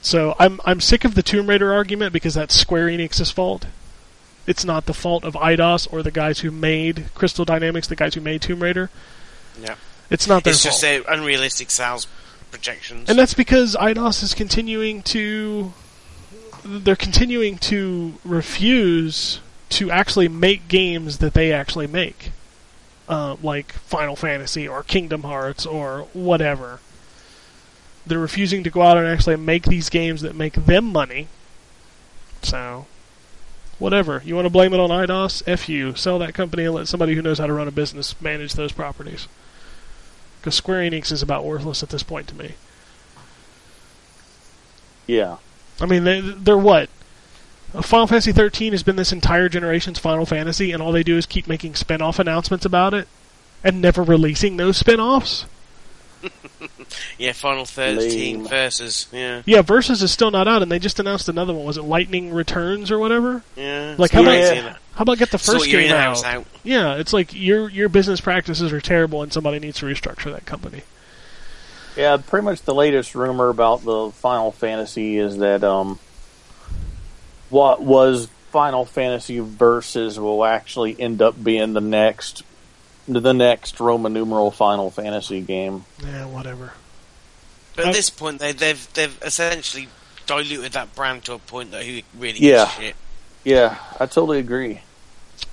So 0.00 0.36
i'm 0.38 0.60
i'm 0.64 0.80
sick 0.80 1.04
of 1.04 1.14
the 1.16 1.22
tomb 1.22 1.48
raider 1.48 1.72
argument 1.72 2.12
because 2.12 2.34
that's 2.34 2.54
square 2.54 2.86
enix's 2.86 3.30
fault. 3.32 3.66
It's 4.46 4.64
not 4.64 4.84
the 4.86 4.94
fault 4.94 5.24
of 5.24 5.34
Eidos 5.34 5.90
or 5.92 6.02
the 6.02 6.10
guys 6.10 6.40
who 6.40 6.50
made 6.50 7.06
crystal 7.14 7.44
dynamics 7.44 7.88
the 7.88 7.96
guys 7.96 8.14
who 8.14 8.20
made 8.20 8.40
tomb 8.42 8.62
raider. 8.62 8.90
Yeah. 9.60 9.74
it's 10.10 10.28
not 10.28 10.44
their 10.44 10.52
It's 10.52 10.62
fault. 10.62 10.72
just 10.74 10.82
their 10.82 11.02
unrealistic 11.08 11.70
sales 11.72 12.06
projections. 12.54 13.10
and 13.10 13.18
that's 13.18 13.34
because 13.34 13.74
Eidos 13.74 14.22
is 14.22 14.32
continuing 14.32 15.02
to 15.02 15.72
they're 16.64 16.94
continuing 16.94 17.58
to 17.58 18.14
refuse 18.24 19.40
to 19.70 19.90
actually 19.90 20.28
make 20.28 20.68
games 20.68 21.18
that 21.18 21.34
they 21.34 21.52
actually 21.52 21.88
make. 21.88 22.30
Uh, 23.06 23.36
like 23.42 23.72
Final 23.72 24.16
Fantasy 24.16 24.66
or 24.66 24.82
Kingdom 24.82 25.24
Hearts 25.24 25.66
or 25.66 26.08
whatever. 26.14 26.80
They're 28.06 28.18
refusing 28.18 28.64
to 28.64 28.70
go 28.70 28.80
out 28.80 28.96
and 28.96 29.06
actually 29.06 29.36
make 29.36 29.64
these 29.64 29.90
games 29.90 30.22
that 30.22 30.34
make 30.34 30.54
them 30.54 30.86
money. 30.86 31.28
So, 32.42 32.86
whatever. 33.78 34.22
You 34.24 34.34
want 34.36 34.46
to 34.46 34.50
blame 34.50 34.72
it 34.72 34.80
on 34.80 34.88
Eidos? 34.88 35.42
F 35.46 35.68
you. 35.68 35.94
Sell 35.96 36.18
that 36.20 36.32
company 36.32 36.64
and 36.64 36.74
let 36.74 36.88
somebody 36.88 37.14
who 37.14 37.20
knows 37.20 37.38
how 37.38 37.46
to 37.46 37.52
run 37.52 37.68
a 37.68 37.72
business 37.72 38.18
manage 38.22 38.54
those 38.54 38.72
properties. 38.72 39.28
Because 40.44 40.56
Square 40.56 40.90
Enix 40.90 41.10
is 41.10 41.22
about 41.22 41.42
worthless 41.46 41.82
at 41.82 41.88
this 41.88 42.02
point 42.02 42.28
to 42.28 42.34
me. 42.34 42.52
Yeah. 45.06 45.38
I 45.80 45.86
mean, 45.86 46.04
they, 46.04 46.20
they're 46.20 46.58
what? 46.58 46.90
Final 47.80 48.06
Fantasy 48.06 48.30
13 48.30 48.72
has 48.72 48.82
been 48.82 48.96
this 48.96 49.10
entire 49.10 49.48
generation's 49.48 49.98
Final 49.98 50.26
Fantasy, 50.26 50.70
and 50.70 50.82
all 50.82 50.92
they 50.92 51.02
do 51.02 51.16
is 51.16 51.24
keep 51.24 51.48
making 51.48 51.76
spin 51.76 52.02
off 52.02 52.18
announcements 52.18 52.66
about 52.66 52.92
it 52.92 53.08
and 53.64 53.80
never 53.80 54.02
releasing 54.02 54.58
those 54.58 54.76
spin 54.76 55.00
offs. 55.00 55.46
yeah, 57.18 57.32
Final 57.32 57.64
13 57.64 58.40
Lame. 58.42 58.46
versus. 58.46 59.08
Yeah, 59.12 59.40
Yeah, 59.46 59.62
Versus 59.62 60.02
is 60.02 60.12
still 60.12 60.30
not 60.30 60.46
out, 60.46 60.60
and 60.60 60.70
they 60.70 60.78
just 60.78 61.00
announced 61.00 61.26
another 61.30 61.54
one. 61.54 61.64
Was 61.64 61.78
it 61.78 61.84
Lightning 61.84 62.34
Returns 62.34 62.90
or 62.90 62.98
whatever? 62.98 63.42
yeah. 63.56 63.94
Like, 63.96 64.10
how 64.10 64.20
about- 64.20 64.30
crazy, 64.32 64.56
isn't 64.58 64.72
it? 64.72 64.76
How 64.94 65.02
about 65.02 65.18
get 65.18 65.30
the 65.30 65.38
first 65.38 65.66
your 65.66 65.80
game 65.82 65.92
out? 65.92 66.24
out. 66.24 66.46
Yeah, 66.62 66.94
it's 66.96 67.12
like 67.12 67.34
your 67.34 67.68
your 67.68 67.88
business 67.88 68.20
practices 68.20 68.72
are 68.72 68.80
terrible, 68.80 69.22
and 69.22 69.32
somebody 69.32 69.58
needs 69.58 69.78
to 69.80 69.86
restructure 69.86 70.32
that 70.32 70.46
company. 70.46 70.82
Yeah, 71.96 72.16
pretty 72.16 72.44
much 72.44 72.62
the 72.62 72.74
latest 72.74 73.14
rumor 73.14 73.48
about 73.48 73.84
the 73.84 74.10
Final 74.12 74.50
Fantasy 74.52 75.16
is 75.18 75.38
that 75.38 75.62
um, 75.64 75.98
what 77.50 77.82
was 77.82 78.28
Final 78.50 78.84
Fantasy 78.84 79.38
Versus 79.40 80.18
will 80.18 80.44
actually 80.44 80.98
end 81.00 81.20
up 81.22 81.42
being 81.42 81.72
the 81.72 81.80
next 81.80 82.42
the 83.06 83.32
next 83.34 83.80
Roman 83.80 84.12
numeral 84.12 84.50
Final 84.50 84.90
Fantasy 84.90 85.40
game. 85.40 85.84
Yeah, 86.02 86.26
whatever. 86.26 86.72
But 87.76 87.86
at 87.88 87.94
this 87.94 88.10
point, 88.10 88.38
they, 88.38 88.52
they've 88.52 88.88
they've 88.94 89.18
essentially 89.22 89.88
diluted 90.26 90.72
that 90.72 90.94
brand 90.94 91.24
to 91.24 91.34
a 91.34 91.38
point 91.38 91.72
that 91.72 91.84
who 91.84 92.00
really 92.18 92.38
Yeah. 92.38 92.64
gives 92.64 92.72
shit. 92.76 92.96
Yeah, 93.44 93.76
I 94.00 94.06
totally 94.06 94.38
agree. 94.38 94.80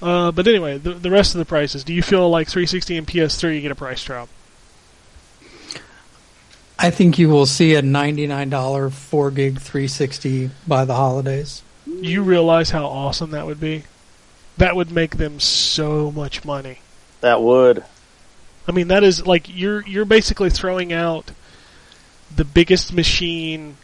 Uh, 0.02 0.32
but 0.32 0.48
anyway, 0.48 0.78
the, 0.78 0.94
the 0.94 1.12
rest 1.12 1.36
of 1.36 1.40
the 1.40 1.46
prices. 1.46 1.84
Do 1.84 1.94
you 1.94 2.02
feel 2.02 2.30
like 2.30 2.48
360 2.48 2.98
and 2.98 3.08
PS3 3.08 3.62
get 3.62 3.72
a 3.72 3.76
price 3.76 4.04
drop? 4.04 4.30
I 6.80 6.90
think 6.90 7.20
you 7.20 7.30
will 7.30 7.46
see 7.46 7.76
a 7.76 7.82
$99 7.84 8.92
4 8.92 9.32
gig 9.32 9.60
360 9.60 10.50
by 10.68 10.86
the 10.86 10.96
holidays. 10.96 11.62
You 11.86 12.24
realize 12.24 12.72
how 12.72 12.86
awesome 12.88 13.32
that 13.32 13.46
would 13.46 13.60
be? 13.60 13.84
That 14.58 14.76
would 14.76 14.92
make 14.92 15.18
them 15.18 15.40
so 15.40 16.12
much 16.12 16.44
money. 16.44 16.80
That 17.22 17.42
would. 17.42 17.84
I 18.68 18.72
mean, 18.72 18.88
that 18.88 19.04
is 19.04 19.26
like 19.26 19.46
you're 19.48 19.86
you're 19.88 20.06
basically 20.06 20.50
throwing 20.50 20.94
out 20.94 21.32
the 22.36 22.46
biggest 22.46 22.94
machine 22.94 23.78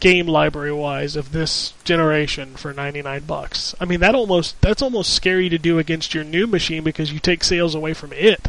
game 0.00 0.26
library 0.26 0.72
wise 0.72 1.16
of 1.16 1.32
this 1.32 1.72
generation 1.84 2.54
for 2.54 2.72
99 2.72 3.24
bucks. 3.24 3.74
I 3.80 3.84
mean, 3.84 4.00
that 4.00 4.14
almost 4.14 4.60
that's 4.60 4.82
almost 4.82 5.12
scary 5.12 5.48
to 5.48 5.58
do 5.58 5.78
against 5.78 6.14
your 6.14 6.24
new 6.24 6.46
machine 6.46 6.84
because 6.84 7.12
you 7.12 7.18
take 7.18 7.44
sales 7.44 7.74
away 7.74 7.94
from 7.94 8.12
it. 8.12 8.48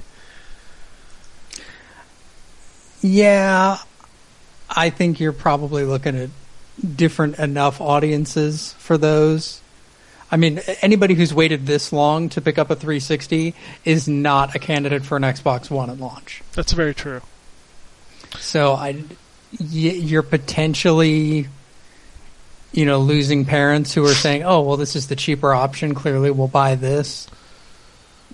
Yeah, 3.02 3.78
I 4.70 4.90
think 4.90 5.20
you're 5.20 5.32
probably 5.34 5.86
looking 5.86 6.16
at 6.16 6.30
different 6.96 7.40
enough 7.40 7.82
audiences 7.82 8.74
for 8.74 8.98
those. 8.98 9.62
I 10.32 10.38
mean, 10.38 10.60
anybody 10.82 11.16
who's 11.16 11.34
waited 11.34 11.66
this 11.66 11.92
long 11.92 12.30
to 12.30 12.42
pick 12.42 12.60
up 12.60 12.70
a 12.70 12.76
360 12.76 13.56
is 13.84 14.08
not 14.08 14.54
a 14.56 14.60
candidate 14.60 15.04
for 15.04 15.18
an 15.18 15.24
Xbox 15.24 15.72
One 15.72 15.90
at 15.90 16.00
launch. 16.00 16.44
That's 16.54 16.74
very 16.74 16.94
true. 16.94 17.22
So 18.38 18.74
I, 18.74 19.04
you're 19.52 20.22
potentially, 20.24 21.48
you 22.72 22.86
know, 22.86 23.00
losing 23.00 23.46
parents 23.46 23.94
who 23.94 24.06
are 24.06 24.14
saying, 24.14 24.44
"Oh, 24.44 24.62
well, 24.62 24.78
this 24.78 24.96
is 24.96 25.08
the 25.08 25.16
cheaper 25.16 25.54
option. 25.54 25.96
Clearly, 25.96 26.32
we'll 26.32 26.48
buy 26.48 26.76
this." 26.76 27.28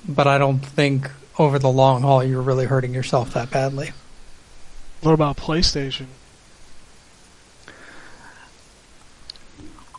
But 0.07 0.27
I 0.27 0.37
don't 0.37 0.59
think 0.59 1.09
over 1.39 1.57
the 1.59 1.69
long 1.69 2.01
haul 2.03 2.23
you're 2.23 2.41
really 2.41 2.65
hurting 2.65 2.93
yourself 2.93 3.33
that 3.33 3.49
badly. 3.51 3.91
What 5.01 5.13
about 5.13 5.37
PlayStation? 5.37 6.05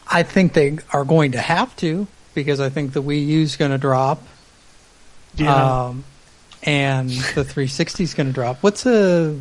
I 0.09 0.23
think 0.23 0.53
they 0.53 0.79
are 0.93 1.05
going 1.05 1.33
to 1.33 1.41
have 1.41 1.75
to 1.77 2.07
because 2.35 2.61
I 2.61 2.69
think 2.69 2.93
the 2.93 3.03
Wii 3.03 3.27
U 3.27 3.43
is 3.43 3.57
going 3.57 3.71
to 3.73 3.79
drop, 3.79 4.23
Yeah. 5.37 5.87
um, 5.87 6.05
and 6.63 7.09
the 7.11 7.45
360 7.45 8.05
is 8.05 8.15
going 8.15 8.29
to 8.29 8.33
drop. 8.33 8.63
What's 8.63 8.87
a 8.87 9.37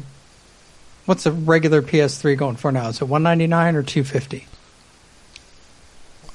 what's 1.05 1.25
a 1.25 1.31
regular 1.31 1.81
PS3 1.81 2.37
going 2.37 2.55
for 2.55 2.71
now? 2.71 2.87
Is 2.89 3.01
it 3.01 3.05
199 3.07 3.75
or 3.75 3.83
250? 3.83 4.47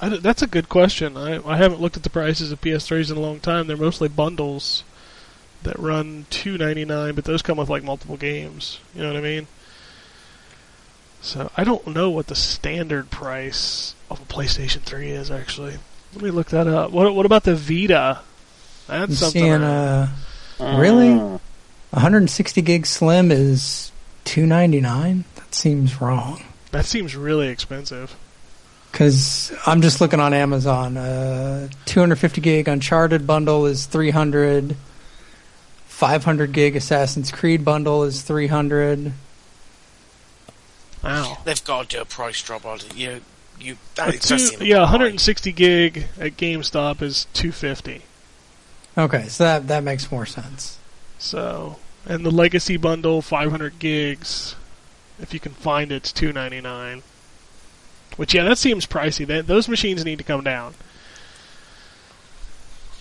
I 0.03 0.09
d 0.09 0.17
that's 0.17 0.41
a 0.41 0.47
good 0.47 0.67
question. 0.67 1.15
I, 1.15 1.45
I 1.47 1.57
haven't 1.57 1.79
looked 1.79 1.95
at 1.95 2.03
the 2.03 2.09
prices 2.09 2.51
of 2.51 2.59
PS3s 2.59 3.11
in 3.11 3.17
a 3.17 3.19
long 3.19 3.39
time. 3.39 3.67
They're 3.67 3.77
mostly 3.77 4.09
bundles 4.09 4.83
that 5.61 5.77
run 5.77 6.25
two 6.31 6.57
ninety 6.57 6.85
nine, 6.85 7.13
but 7.13 7.25
those 7.25 7.43
come 7.43 7.59
with 7.59 7.69
like 7.69 7.83
multiple 7.83 8.17
games. 8.17 8.79
You 8.95 9.03
know 9.03 9.09
what 9.09 9.17
I 9.17 9.21
mean? 9.21 9.47
So 11.21 11.51
I 11.55 11.63
don't 11.63 11.85
know 11.85 12.09
what 12.09 12.27
the 12.27 12.35
standard 12.35 13.11
price 13.11 13.93
of 14.09 14.19
a 14.19 14.25
PlayStation 14.25 14.81
Three 14.81 15.11
is 15.11 15.29
actually. 15.29 15.77
Let 16.13 16.23
me 16.23 16.31
look 16.31 16.47
that 16.47 16.65
up. 16.65 16.89
What 16.89 17.13
what 17.13 17.27
about 17.27 17.43
the 17.43 17.55
Vita? 17.55 18.21
That's 18.87 19.11
I'm 19.11 19.13
something. 19.13 19.41
seeing 19.41 19.61
uh, 19.61 20.09
Really? 20.59 21.09
Mm. 21.09 21.39
160 21.91 22.61
gig 22.61 22.85
slim 22.85 23.31
is 23.31 23.91
299. 24.25 25.25
That 25.35 25.53
seems 25.55 26.01
wrong. 26.01 26.43
that 26.71 26.85
seems 26.85 27.15
really 27.15 27.49
expensive. 27.49 28.15
Because 28.91 29.53
I'm 29.65 29.81
just 29.81 30.01
looking 30.01 30.19
on 30.19 30.33
Amazon. 30.33 30.97
Uh, 30.97 31.69
250 31.85 32.41
gig 32.41 32.67
Uncharted 32.67 33.25
bundle 33.25 33.65
is 33.65 33.85
300. 33.85 34.75
500 35.85 36.51
gig 36.51 36.75
Assassin's 36.75 37.31
Creed 37.31 37.63
bundle 37.63 38.03
is 38.03 38.21
300. 38.23 39.13
Wow. 41.03 41.37
They've 41.45 41.63
got 41.63 41.89
to 41.89 41.97
do 41.97 42.01
a 42.01 42.05
price 42.05 42.41
drop 42.41 42.65
on 42.65 42.77
it. 42.77 42.95
You, 42.95 43.21
you. 43.59 43.77
That 43.95 44.13
two- 44.13 44.35
does 44.35 44.49
seem 44.49 44.61
yeah, 44.63 44.77
high. 44.77 44.81
160 44.83 45.51
gig 45.51 46.05
at 46.19 46.37
GameStop 46.37 47.01
is 47.01 47.27
250. 47.33 48.01
Okay, 48.97 49.27
so 49.29 49.43
that 49.45 49.67
that 49.69 49.83
makes 49.83 50.11
more 50.11 50.25
sense. 50.25 50.77
So 51.17 51.77
And 52.05 52.25
the 52.25 52.31
Legacy 52.31 52.77
bundle, 52.77 53.21
500 53.21 53.77
gigs. 53.79 54.55
If 55.19 55.33
you 55.33 55.39
can 55.39 55.53
find 55.53 55.91
it, 55.91 55.97
it's 55.97 56.11
299. 56.11 57.03
Which 58.17 58.33
yeah, 58.33 58.43
that 58.43 58.57
seems 58.57 58.85
pricey. 58.85 59.25
That, 59.27 59.47
those 59.47 59.69
machines 59.69 60.03
need 60.03 60.17
to 60.17 60.23
come 60.23 60.43
down. 60.43 60.73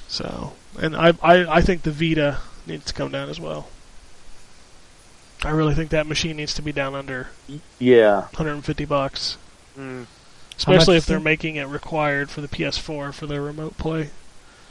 So, 0.08 0.52
and 0.78 0.96
I, 0.96 1.12
I 1.22 1.56
I 1.58 1.60
think 1.60 1.82
the 1.82 1.90
Vita 1.90 2.38
needs 2.66 2.84
to 2.86 2.94
come 2.94 3.10
down 3.12 3.28
as 3.28 3.40
well. 3.40 3.68
I 5.42 5.50
really 5.50 5.74
think 5.74 5.90
that 5.90 6.06
machine 6.06 6.36
needs 6.36 6.52
to 6.54 6.62
be 6.62 6.72
down 6.72 6.94
under 6.94 7.28
Yeah. 7.78 8.22
150 8.32 8.84
bucks, 8.84 9.36
Mm. 9.78 10.06
especially 10.58 10.96
if 10.96 11.06
they're 11.06 11.18
making 11.20 11.56
it 11.56 11.66
required 11.66 12.28
for 12.28 12.40
the 12.40 12.48
PS4 12.48 13.12
for 13.14 13.26
their 13.26 13.40
remote 13.40 13.78
play. 13.78 14.10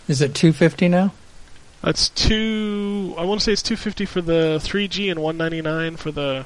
Is 0.07 0.22
it 0.22 0.35
250 0.35 0.88
now? 0.89 1.14
That's 1.81 2.10
two. 2.10 3.15
I 3.18 3.23
want 3.23 3.39
to 3.39 3.43
say 3.43 3.53
it's 3.53 3.64
250 3.64 4.06
for 4.06 4.22
the 4.22 4.60
3G 4.61 5.10
and 5.10 5.22
199 5.22 5.95
for 5.95 6.11
the 6.11 6.45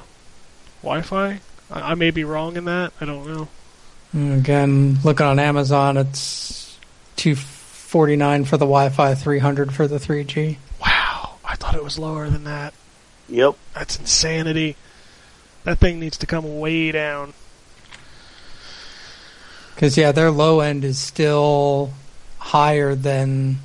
Wi-Fi. 0.82 1.40
I, 1.70 1.80
I 1.80 1.94
may 1.94 2.10
be 2.10 2.24
wrong 2.24 2.56
in 2.56 2.66
that. 2.66 2.92
I 3.00 3.04
don't 3.04 3.26
know. 3.26 3.48
Mm, 4.14 4.38
again, 4.38 4.98
looking 5.02 5.26
on 5.26 5.40
Amazon, 5.40 5.96
it's 5.96 6.78
249 7.16 8.44
for 8.44 8.56
the 8.56 8.64
Wi-Fi, 8.64 9.14
300 9.14 9.74
for 9.74 9.88
the 9.88 9.98
3G. 9.98 10.58
Wow, 10.80 11.36
I 11.44 11.56
thought 11.56 11.74
it 11.74 11.82
was 11.82 11.98
lower 11.98 12.28
than 12.28 12.44
that. 12.44 12.74
Yep. 13.28 13.56
That's 13.74 13.98
insanity. 13.98 14.76
That 15.64 15.78
thing 15.78 15.98
needs 15.98 16.18
to 16.18 16.26
come 16.26 16.60
way 16.60 16.92
down. 16.92 17.32
Because 19.74 19.96
yeah, 19.96 20.12
their 20.12 20.30
low 20.30 20.60
end 20.60 20.84
is 20.84 20.98
still 20.98 21.92
higher 22.38 22.94
than 22.94 23.58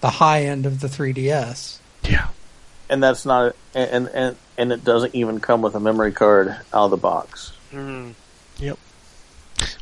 the 0.00 0.10
high 0.10 0.42
end 0.44 0.66
of 0.66 0.80
the 0.80 0.88
3DS. 0.88 1.78
Yeah. 2.04 2.28
And 2.88 3.02
that's 3.02 3.26
not 3.26 3.56
and 3.74 4.06
and 4.08 4.36
and 4.56 4.72
it 4.72 4.84
doesn't 4.84 5.14
even 5.14 5.40
come 5.40 5.60
with 5.62 5.74
a 5.74 5.80
memory 5.80 6.12
card 6.12 6.48
out 6.48 6.84
of 6.84 6.90
the 6.90 6.96
box. 6.96 7.52
Mm. 7.72 8.14
Yep. 8.58 8.78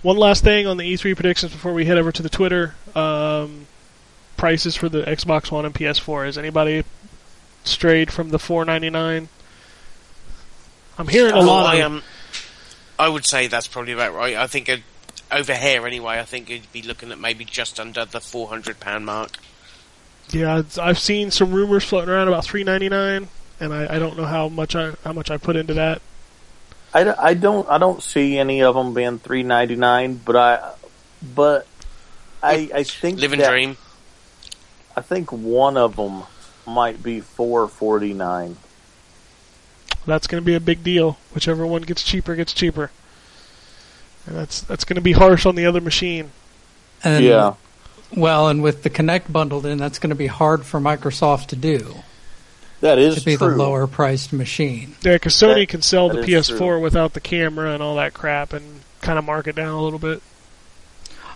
One 0.02 0.16
last 0.16 0.42
thing 0.44 0.66
on 0.66 0.76
the 0.78 0.84
E3 0.94 1.14
predictions 1.14 1.52
before 1.52 1.72
we 1.74 1.84
head 1.84 1.98
over 1.98 2.10
to 2.12 2.22
the 2.22 2.28
Twitter. 2.30 2.74
Um, 2.94 3.66
prices 4.36 4.74
for 4.76 4.88
the 4.88 5.02
Xbox 5.02 5.50
One 5.50 5.64
and 5.64 5.74
PS4. 5.74 6.26
Has 6.26 6.38
anybody 6.38 6.84
strayed 7.64 8.12
from 8.12 8.30
the 8.30 8.38
499? 8.38 9.28
I'm 10.98 11.08
hearing 11.08 11.32
a 11.34 11.38
Oh, 11.38 11.42
lot 11.42 11.74
I, 11.74 11.80
um, 11.82 12.02
I 12.98 13.08
would 13.08 13.26
say 13.26 13.46
that's 13.48 13.66
probably 13.66 13.92
about 13.92 14.14
right. 14.14 14.36
I 14.36 14.46
think 14.46 14.68
it, 14.68 14.82
over 15.30 15.54
here 15.54 15.86
anyway. 15.86 16.18
I 16.18 16.24
think 16.24 16.48
you'd 16.48 16.70
be 16.72 16.82
looking 16.82 17.10
at 17.10 17.18
maybe 17.18 17.44
just 17.44 17.80
under 17.80 18.04
the 18.04 18.20
four 18.20 18.48
hundred 18.48 18.78
pound 18.80 19.04
mark. 19.06 19.38
Yeah, 20.30 20.62
I've 20.80 20.98
seen 20.98 21.30
some 21.30 21.52
rumors 21.52 21.84
floating 21.84 22.10
around 22.10 22.28
about 22.28 22.44
399, 22.44 23.28
and 23.60 23.72
I, 23.74 23.96
I 23.96 23.98
don't 23.98 24.16
know 24.16 24.24
how 24.24 24.48
much 24.48 24.74
I 24.74 24.94
how 25.04 25.12
much 25.12 25.30
I 25.30 25.36
put 25.36 25.54
into 25.56 25.74
that. 25.74 26.02
I, 26.92 27.04
d- 27.04 27.10
I 27.10 27.34
don't 27.34 27.68
I 27.68 27.78
don't 27.78 28.02
see 28.02 28.38
any 28.38 28.62
of 28.62 28.74
them 28.74 28.94
being 28.94 29.18
three 29.18 29.42
ninety 29.42 29.76
nine, 29.76 30.14
but 30.24 30.36
I 30.36 30.72
but 31.34 31.66
I 32.42 32.70
I 32.74 32.82
think 32.84 33.20
Live 33.20 33.32
and 33.32 33.42
that- 33.42 33.50
dream. 33.50 33.76
I 34.96 35.00
think 35.00 35.32
one 35.32 35.76
of 35.76 35.96
them 35.96 36.22
might 36.66 37.02
be 37.02 37.20
four 37.20 37.66
forty 37.68 38.12
nine. 38.14 38.56
That's 40.06 40.26
going 40.26 40.40
to 40.42 40.44
be 40.46 40.54
a 40.54 40.60
big 40.60 40.84
deal. 40.84 41.18
Whichever 41.34 41.66
one 41.66 41.82
gets 41.82 42.02
cheaper 42.02 42.34
gets 42.36 42.52
cheaper, 42.52 42.90
and 44.26 44.36
that's 44.36 44.60
that's 44.60 44.84
going 44.84 44.96
to 44.96 45.00
be 45.02 45.12
harsh 45.12 45.46
on 45.46 45.54
the 45.56 45.66
other 45.66 45.80
machine. 45.80 46.30
And, 47.02 47.24
Yeah, 47.24 47.54
Well, 48.16 48.48
and 48.48 48.62
with 48.62 48.82
the 48.82 48.90
Kinect 48.90 49.32
bundled 49.32 49.66
in, 49.66 49.78
that's 49.78 49.98
going 49.98 50.10
to 50.10 50.14
be 50.16 50.26
hard 50.28 50.64
for 50.64 50.78
Microsoft 50.80 51.46
to 51.48 51.56
do. 51.56 51.96
that 52.80 52.98
is 52.98 53.16
To 53.16 53.24
be 53.24 53.36
true. 53.36 53.50
the 53.50 53.56
lower 53.56 53.86
priced 53.86 54.32
machine. 54.32 54.94
Yeah, 55.02 55.14
because 55.14 55.34
Sony 55.34 55.60
That- 55.60 55.68
can 55.70 55.82
sell 55.82 56.08
the 56.10 56.22
PS4 56.22 56.56
true. 56.58 56.80
without 56.80 57.14
the 57.14 57.20
camera 57.20 57.72
and 57.72 57.82
all 57.82 57.96
that 57.96 58.12
crap, 58.14 58.52
and 58.52 58.80
kind 59.00 59.18
of 59.18 59.24
mark 59.24 59.46
it 59.46 59.56
down 59.56 59.68
a 59.68 59.82
little 59.82 59.98
bit. 59.98 60.20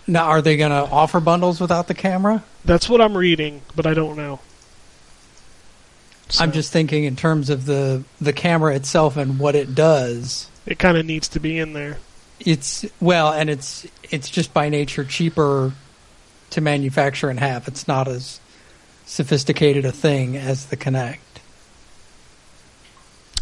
Now, 0.07 0.25
are 0.25 0.41
they 0.43 0.57
going 0.57 0.71
to 0.71 0.91
offer 0.91 1.21
bundles 1.21 1.61
without 1.61 1.87
the 1.89 1.95
camera? 1.95 2.43
That's 2.65 2.89
what 2.89 3.01
I'm 3.01 3.17
reading, 3.17 3.63
but 3.75 3.87
I 3.87 3.95
don't 3.95 4.17
know. 4.17 4.41
I'm 6.39 6.53
just 6.53 6.71
thinking 6.73 7.05
in 7.05 7.17
terms 7.17 7.49
of 7.49 7.65
the 7.65 8.05
the 8.21 8.35
camera 8.35 8.75
itself 8.75 9.17
and 9.17 9.39
what 9.39 9.55
it 9.55 9.75
does. 9.75 10.49
It 10.67 10.79
kind 10.79 10.99
of 10.99 11.07
needs 11.07 11.29
to 11.29 11.41
be 11.41 11.59
in 11.59 11.73
there. 11.73 11.97
It's 12.41 12.85
well, 13.01 13.33
and 13.33 13.49
it's 13.49 13.87
it's 14.11 14.29
just 14.29 14.53
by 14.53 14.69
nature 14.69 15.05
cheaper 15.05 15.73
to 16.51 16.61
manufacture 16.61 17.29
and 17.29 17.41
have. 17.41 17.69
It's 17.69 17.89
not 17.89 18.09
as 18.09 18.41
sophisticated 19.07 19.85
a 19.85 19.93
thing 19.93 20.37
as 20.37 20.67
the 20.67 20.77
Kinect. 20.77 21.19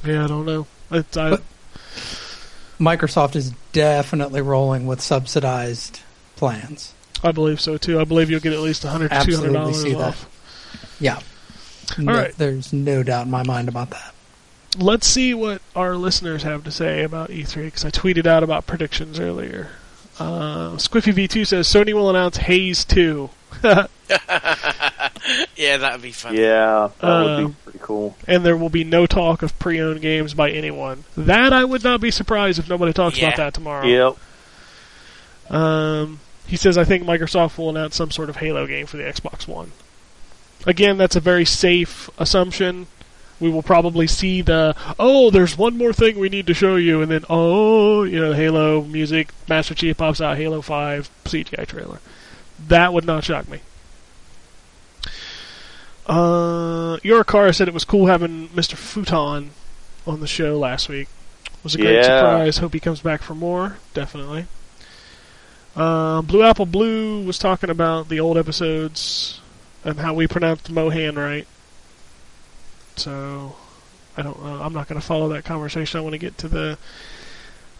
Yeah, 0.04 0.24
I 0.24 0.26
don't 0.28 0.46
know. 0.46 0.66
It's, 0.90 1.16
I, 1.16 1.38
Microsoft 2.78 3.34
is 3.36 3.52
definitely 3.72 4.40
rolling 4.40 4.86
with 4.86 5.00
subsidized 5.00 6.00
plans. 6.36 6.94
I 7.24 7.32
believe 7.32 7.60
so 7.60 7.76
too. 7.76 7.98
I 7.98 8.04
believe 8.04 8.30
you'll 8.30 8.40
get 8.40 8.52
at 8.52 8.60
least 8.60 8.84
100 8.84 9.08
to 9.08 9.14
200 9.14 9.20
Absolutely 9.20 9.52
dollars 9.54 9.82
see 9.82 9.94
that. 9.94 10.00
off. 10.00 10.96
Yeah. 11.00 11.20
No, 11.98 12.12
right. 12.12 12.36
There's 12.36 12.72
no 12.72 13.02
doubt 13.02 13.26
in 13.26 13.30
my 13.30 13.42
mind 13.42 13.68
about 13.68 13.90
that. 13.90 14.14
Let's 14.78 15.06
see 15.06 15.32
what 15.32 15.62
our 15.74 15.96
listeners 15.96 16.42
have 16.42 16.64
to 16.64 16.70
say 16.70 17.02
about 17.02 17.30
E3 17.30 17.64
because 17.64 17.84
I 17.84 17.90
tweeted 17.90 18.26
out 18.26 18.42
about 18.42 18.66
predictions 18.66 19.18
earlier. 19.18 19.70
Uh, 20.18 20.70
Squiffy 20.76 21.12
V2 21.12 21.46
says 21.46 21.68
Sony 21.68 21.92
will 21.92 22.08
announce 22.10 22.36
Haze 22.38 22.84
2. 22.84 23.30
Yeah, 25.56 25.78
that'd 25.78 26.02
be 26.02 26.12
fun. 26.12 26.36
Yeah, 26.36 26.90
that 27.00 27.22
would 27.24 27.30
Uh, 27.44 27.48
be 27.48 27.54
pretty 27.64 27.78
cool. 27.82 28.16
and 28.28 28.44
there 28.46 28.56
will 28.56 28.68
be 28.68 28.84
no 28.84 29.06
talk 29.06 29.42
of 29.42 29.58
pre-owned 29.58 30.00
games 30.00 30.34
by 30.34 30.50
anyone. 30.50 31.02
That 31.16 31.52
I 31.52 31.64
would 31.64 31.82
not 31.82 32.00
be 32.00 32.10
surprised 32.12 32.58
if 32.60 32.68
nobody 32.68 32.92
talks 32.92 33.18
Yeah. 33.18 33.26
about 33.28 33.36
that 33.38 33.54
tomorrow. 33.54 33.84
Yep. 33.86 34.16
Um, 35.50 36.20
he 36.46 36.56
says 36.56 36.78
I 36.78 36.84
think 36.84 37.04
Microsoft 37.04 37.58
will 37.58 37.70
announce 37.70 37.96
some 37.96 38.10
sort 38.12 38.30
of 38.30 38.36
Halo 38.36 38.66
game 38.66 38.86
for 38.86 38.96
the 38.98 39.02
Xbox 39.02 39.48
One. 39.48 39.72
Again, 40.66 40.96
that's 40.98 41.16
a 41.16 41.20
very 41.20 41.44
safe 41.44 42.08
assumption. 42.18 42.86
We 43.38 43.50
will 43.50 43.62
probably 43.62 44.06
see 44.06 44.40
the 44.40 44.74
oh, 44.98 45.30
there's 45.30 45.58
one 45.58 45.76
more 45.76 45.92
thing 45.92 46.18
we 46.18 46.28
need 46.28 46.46
to 46.46 46.54
show 46.54 46.76
you, 46.76 47.02
and 47.02 47.10
then 47.10 47.24
oh, 47.28 48.02
you 48.04 48.18
know, 48.18 48.32
Halo 48.32 48.82
music, 48.82 49.28
Master 49.48 49.74
Chief 49.74 49.96
pops 49.96 50.20
out, 50.20 50.36
Halo 50.38 50.62
Five 50.62 51.10
CGI 51.24 51.66
trailer. 51.66 52.00
That 52.68 52.92
would 52.94 53.04
not 53.04 53.24
shock 53.24 53.48
me. 53.48 53.60
Uh, 56.06 56.98
car 57.26 57.52
said 57.52 57.68
it 57.68 57.74
was 57.74 57.84
cool 57.84 58.06
having 58.06 58.48
Mr. 58.50 58.74
Futon 58.74 59.50
on 60.06 60.20
the 60.20 60.26
show 60.26 60.58
last 60.58 60.88
week. 60.88 61.08
It 61.46 61.64
was 61.64 61.74
a 61.74 61.78
great 61.78 61.96
Yeah. 61.96 62.02
surprise. 62.20 62.58
Hope 62.58 62.72
he 62.74 62.80
comes 62.80 63.00
back 63.00 63.22
for 63.22 63.34
more. 63.34 63.78
Definitely. 63.92 64.46
Uh, 65.74 66.22
Blue 66.22 66.42
Apple 66.42 66.64
Blue 66.66 67.22
was 67.24 67.38
talking 67.38 67.68
about 67.68 68.08
the 68.08 68.20
old 68.20 68.38
episodes 68.38 69.40
and 69.84 69.98
how 70.00 70.14
we 70.14 70.26
pronounced 70.26 70.70
Mohan 70.70 71.16
right. 71.16 71.46
So, 72.96 73.56
I 74.16 74.22
don't 74.22 74.42
know. 74.42 74.62
I'm 74.62 74.72
not 74.72 74.88
going 74.88 75.00
to 75.00 75.06
follow 75.06 75.28
that 75.30 75.44
conversation. 75.44 75.98
I 75.98 76.02
want 76.02 76.14
to 76.14 76.18
get 76.18 76.38
to 76.38 76.48
the. 76.48 76.78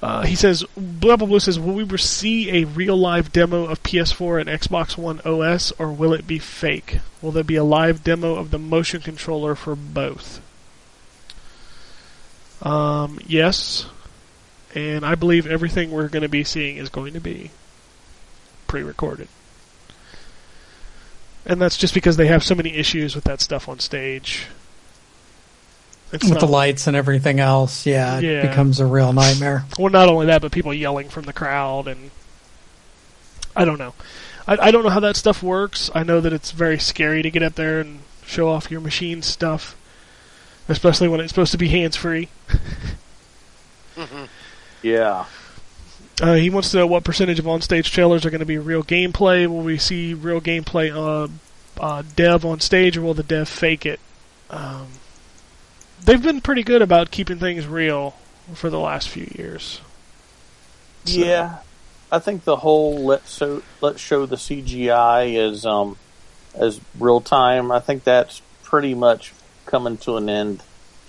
Uh, 0.02 0.22
he 0.26 0.34
says, 0.34 0.62
Blue 0.76 1.12
Apple 1.12 1.26
Blue 1.26 1.40
says, 1.40 1.59
will 1.59 1.74
we 1.74 1.98
see 1.98 2.51
a 2.51 2.64
real 2.64 2.97
live 2.97 3.32
demo 3.32 3.64
of 3.64 3.82
PS4 3.82 4.43
and 4.43 4.51
Xbox 4.51 4.98
One 4.98 5.20
OS, 5.24 5.72
or 5.78 5.90
will 5.90 6.12
it 6.12 6.26
be 6.26 6.38
fake? 6.38 6.98
Will 7.22 7.32
there 7.32 7.43
be 7.43 7.56
a 7.56 7.64
live 7.64 8.05
demo 8.05 8.34
of 8.34 8.51
the 8.51 8.59
motion 8.59 9.01
controller 9.01 9.55
for 9.55 9.74
both? 9.74 10.43
Um, 12.60 13.18
yes. 13.26 13.86
And 14.74 15.06
I 15.06 15.14
believe 15.14 15.47
everything 15.47 15.90
we're 15.90 16.09
going 16.09 16.22
to 16.22 16.28
be 16.28 16.44
seeing 16.44 16.76
is 16.76 16.90
going 16.90 17.14
to 17.14 17.20
be 17.20 17.51
pre-recorded. 18.66 19.28
And 21.47 21.62
that's 21.62 21.78
just 21.78 21.94
because 21.94 22.16
they 22.16 22.26
have 22.26 22.44
so 22.44 22.55
many 22.55 22.74
issues 22.74 23.14
with 23.14 23.24
that 23.24 23.40
stuff 23.40 23.68
on 23.68 23.78
stage. 23.78 24.47
It's 26.12 26.22
With 26.24 26.34
not, 26.34 26.40
the 26.40 26.46
lights 26.46 26.86
and 26.86 26.96
everything 26.96 27.40
else, 27.40 27.84
yeah, 27.84 28.18
it 28.18 28.24
Yeah. 28.24 28.46
becomes 28.48 28.78
a 28.78 28.86
real 28.86 29.12
nightmare. 29.12 29.64
well, 29.78 29.90
not 29.90 30.08
only 30.08 30.26
that, 30.26 30.40
but 30.40 30.52
people 30.52 30.72
yelling 30.72 31.08
from 31.08 31.24
the 31.24 31.32
crowd, 31.32 31.88
and 31.88 32.10
I 33.56 33.64
don't 33.64 33.78
know. 33.78 33.92
I, 34.46 34.56
I 34.68 34.70
don't 34.70 34.84
know 34.84 34.90
how 34.90 35.00
that 35.00 35.16
stuff 35.16 35.42
works. 35.42 35.90
I 35.94 36.04
know 36.04 36.20
that 36.20 36.32
it's 36.32 36.52
very 36.52 36.78
scary 36.78 37.22
to 37.22 37.30
get 37.30 37.42
up 37.42 37.54
there 37.56 37.80
and 37.80 38.00
show 38.24 38.48
off 38.48 38.70
your 38.70 38.80
machine 38.80 39.20
stuff, 39.22 39.74
especially 40.68 41.08
when 41.08 41.18
it's 41.20 41.30
supposed 41.30 41.52
to 41.52 41.58
be 41.58 41.68
hands-free. 41.68 42.28
Yeah. 44.82 45.24
Uh, 46.20 46.34
he 46.34 46.48
wants 46.48 46.70
to 46.70 46.78
know 46.78 46.86
what 46.86 47.04
percentage 47.04 47.38
of 47.38 47.48
on-stage 47.48 47.90
trailers 47.90 48.24
are 48.24 48.30
going 48.30 48.40
to 48.40 48.46
be 48.46 48.58
real 48.58 48.82
gameplay. 48.82 49.46
Will 49.46 49.60
we 49.62 49.76
see 49.78 50.14
real 50.14 50.40
gameplay 50.40 50.90
uh, 50.94 51.28
uh, 51.82 52.02
dev 52.14 52.44
on 52.44 52.60
stage, 52.60 52.96
or 52.96 53.02
will 53.02 53.14
the 53.14 53.22
dev 53.22 53.48
fake 53.48 53.84
it? 53.84 54.00
Um, 54.48 54.86
they've 56.05 56.23
been 56.23 56.40
pretty 56.40 56.62
good 56.62 56.82
about 56.82 57.10
keeping 57.10 57.39
things 57.39 57.66
real 57.66 58.14
for 58.55 58.70
the 58.70 58.78
last 58.78 59.09
few 59.09 59.28
years. 59.36 59.81
So- 61.05 61.18
Yeah, 61.20 61.59
I 62.12 62.18
think 62.18 62.44
the 62.44 62.56
whole 62.56 62.98
let's 63.05 63.31
so 63.31 63.62
let's 63.81 64.01
show 64.01 64.27
the 64.27 64.36
CGI 64.36 65.36
as 65.36 65.64
um 65.66 65.97
as 66.55 66.81
real 66.98 67.20
time. 67.20 67.70
I 67.73 67.81
think 67.81 68.05
that's 68.05 68.40
pretty 68.62 68.94
much 68.94 69.32
coming 69.66 69.97
to 69.98 70.16
an 70.16 70.28
end. 70.28 70.62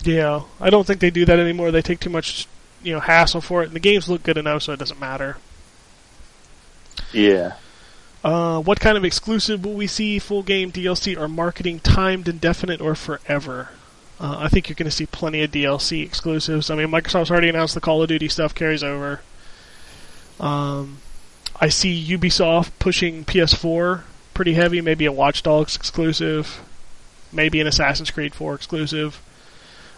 Yeah, 0.04 0.42
I 0.60 0.70
don't 0.70 0.86
think 0.86 1.00
they 1.00 1.10
do 1.10 1.24
that 1.24 1.38
anymore. 1.38 1.70
They 1.72 1.82
take 1.82 1.98
too 2.00 2.10
much, 2.10 2.46
you 2.82 2.92
know, 2.92 3.00
hassle 3.00 3.40
for 3.40 3.62
it, 3.62 3.66
and 3.66 3.74
the 3.74 3.80
games 3.80 4.08
look 4.08 4.22
good 4.22 4.38
enough, 4.38 4.62
so 4.62 4.72
it 4.72 4.78
doesn't 4.78 5.00
matter. 5.00 5.36
Yeah. 7.12 7.54
Uh, 8.24 8.60
what 8.60 8.80
kind 8.80 8.96
of 8.96 9.04
exclusive 9.04 9.64
will 9.64 9.74
we 9.74 9.86
see? 9.86 10.18
Full 10.18 10.42
game 10.42 10.70
DLC 10.72 11.16
or 11.18 11.28
marketing 11.28 11.80
timed, 11.80 12.28
indefinite, 12.28 12.80
or 12.80 12.94
forever? 12.94 13.70
Uh, 14.20 14.36
I 14.40 14.48
think 14.48 14.68
you're 14.68 14.74
going 14.74 14.90
to 14.90 14.96
see 14.96 15.06
plenty 15.06 15.42
of 15.42 15.52
DLC 15.52 16.04
exclusives. 16.04 16.70
I 16.70 16.74
mean, 16.74 16.88
Microsoft's 16.88 17.30
already 17.30 17.48
announced 17.48 17.74
the 17.74 17.80
Call 17.80 18.02
of 18.02 18.08
Duty 18.08 18.28
stuff 18.28 18.54
carries 18.54 18.82
over. 18.82 19.20
Um, 20.40 20.98
I 21.60 21.68
see 21.68 22.04
Ubisoft 22.16 22.70
pushing 22.78 23.24
PS4 23.24 24.02
pretty 24.34 24.54
heavy. 24.54 24.80
Maybe 24.80 25.06
a 25.06 25.12
Watch 25.12 25.42
Dogs 25.42 25.76
exclusive. 25.76 26.60
Maybe 27.32 27.60
an 27.60 27.66
Assassin's 27.66 28.10
Creed 28.10 28.34
4 28.34 28.54
exclusive. 28.54 29.20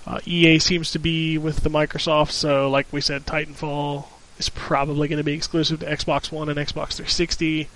Uh, 0.06 0.20
EA 0.24 0.58
seems 0.58 0.90
to 0.92 0.98
be 0.98 1.38
with 1.38 1.62
the 1.62 1.70
Microsoft, 1.70 2.30
so 2.30 2.68
like 2.70 2.86
we 2.90 3.00
said, 3.00 3.26
Titanfall 3.26 4.06
is 4.38 4.48
probably 4.48 5.08
going 5.08 5.18
to 5.18 5.24
be 5.24 5.34
exclusive 5.34 5.80
to 5.80 5.86
Xbox 5.86 6.32
One 6.32 6.48
and 6.48 6.58
Xbox 6.58 6.94
360 6.94 7.68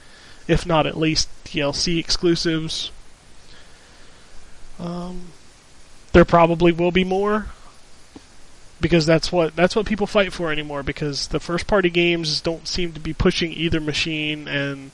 if 0.47 0.67
not 0.67 0.87
at 0.87 0.97
least 0.97 1.29
DLC 1.45 1.99
exclusives. 1.99 2.91
Um, 4.79 5.29
there 6.15 6.25
probably 6.25 6.73
will 6.73 6.93
be 6.93 7.05
more 7.05 7.47
because 8.81 9.05
that's 9.05 9.33
what 9.33 9.57
that's 9.57 9.75
what 9.75 9.85
people 9.85 10.07
fight 10.07 10.33
for 10.33 10.51
anymore. 10.51 10.83
Because 10.83 11.29
the 11.29 11.41
first 11.41 11.67
party 11.67 11.91
games 11.91 12.41
don't 12.41 12.67
seem 12.67 12.93
to 12.93 13.01
be 13.01 13.13
pushing 13.13 13.53
either 13.53 13.81
machine, 13.81 14.49
and 14.49 14.93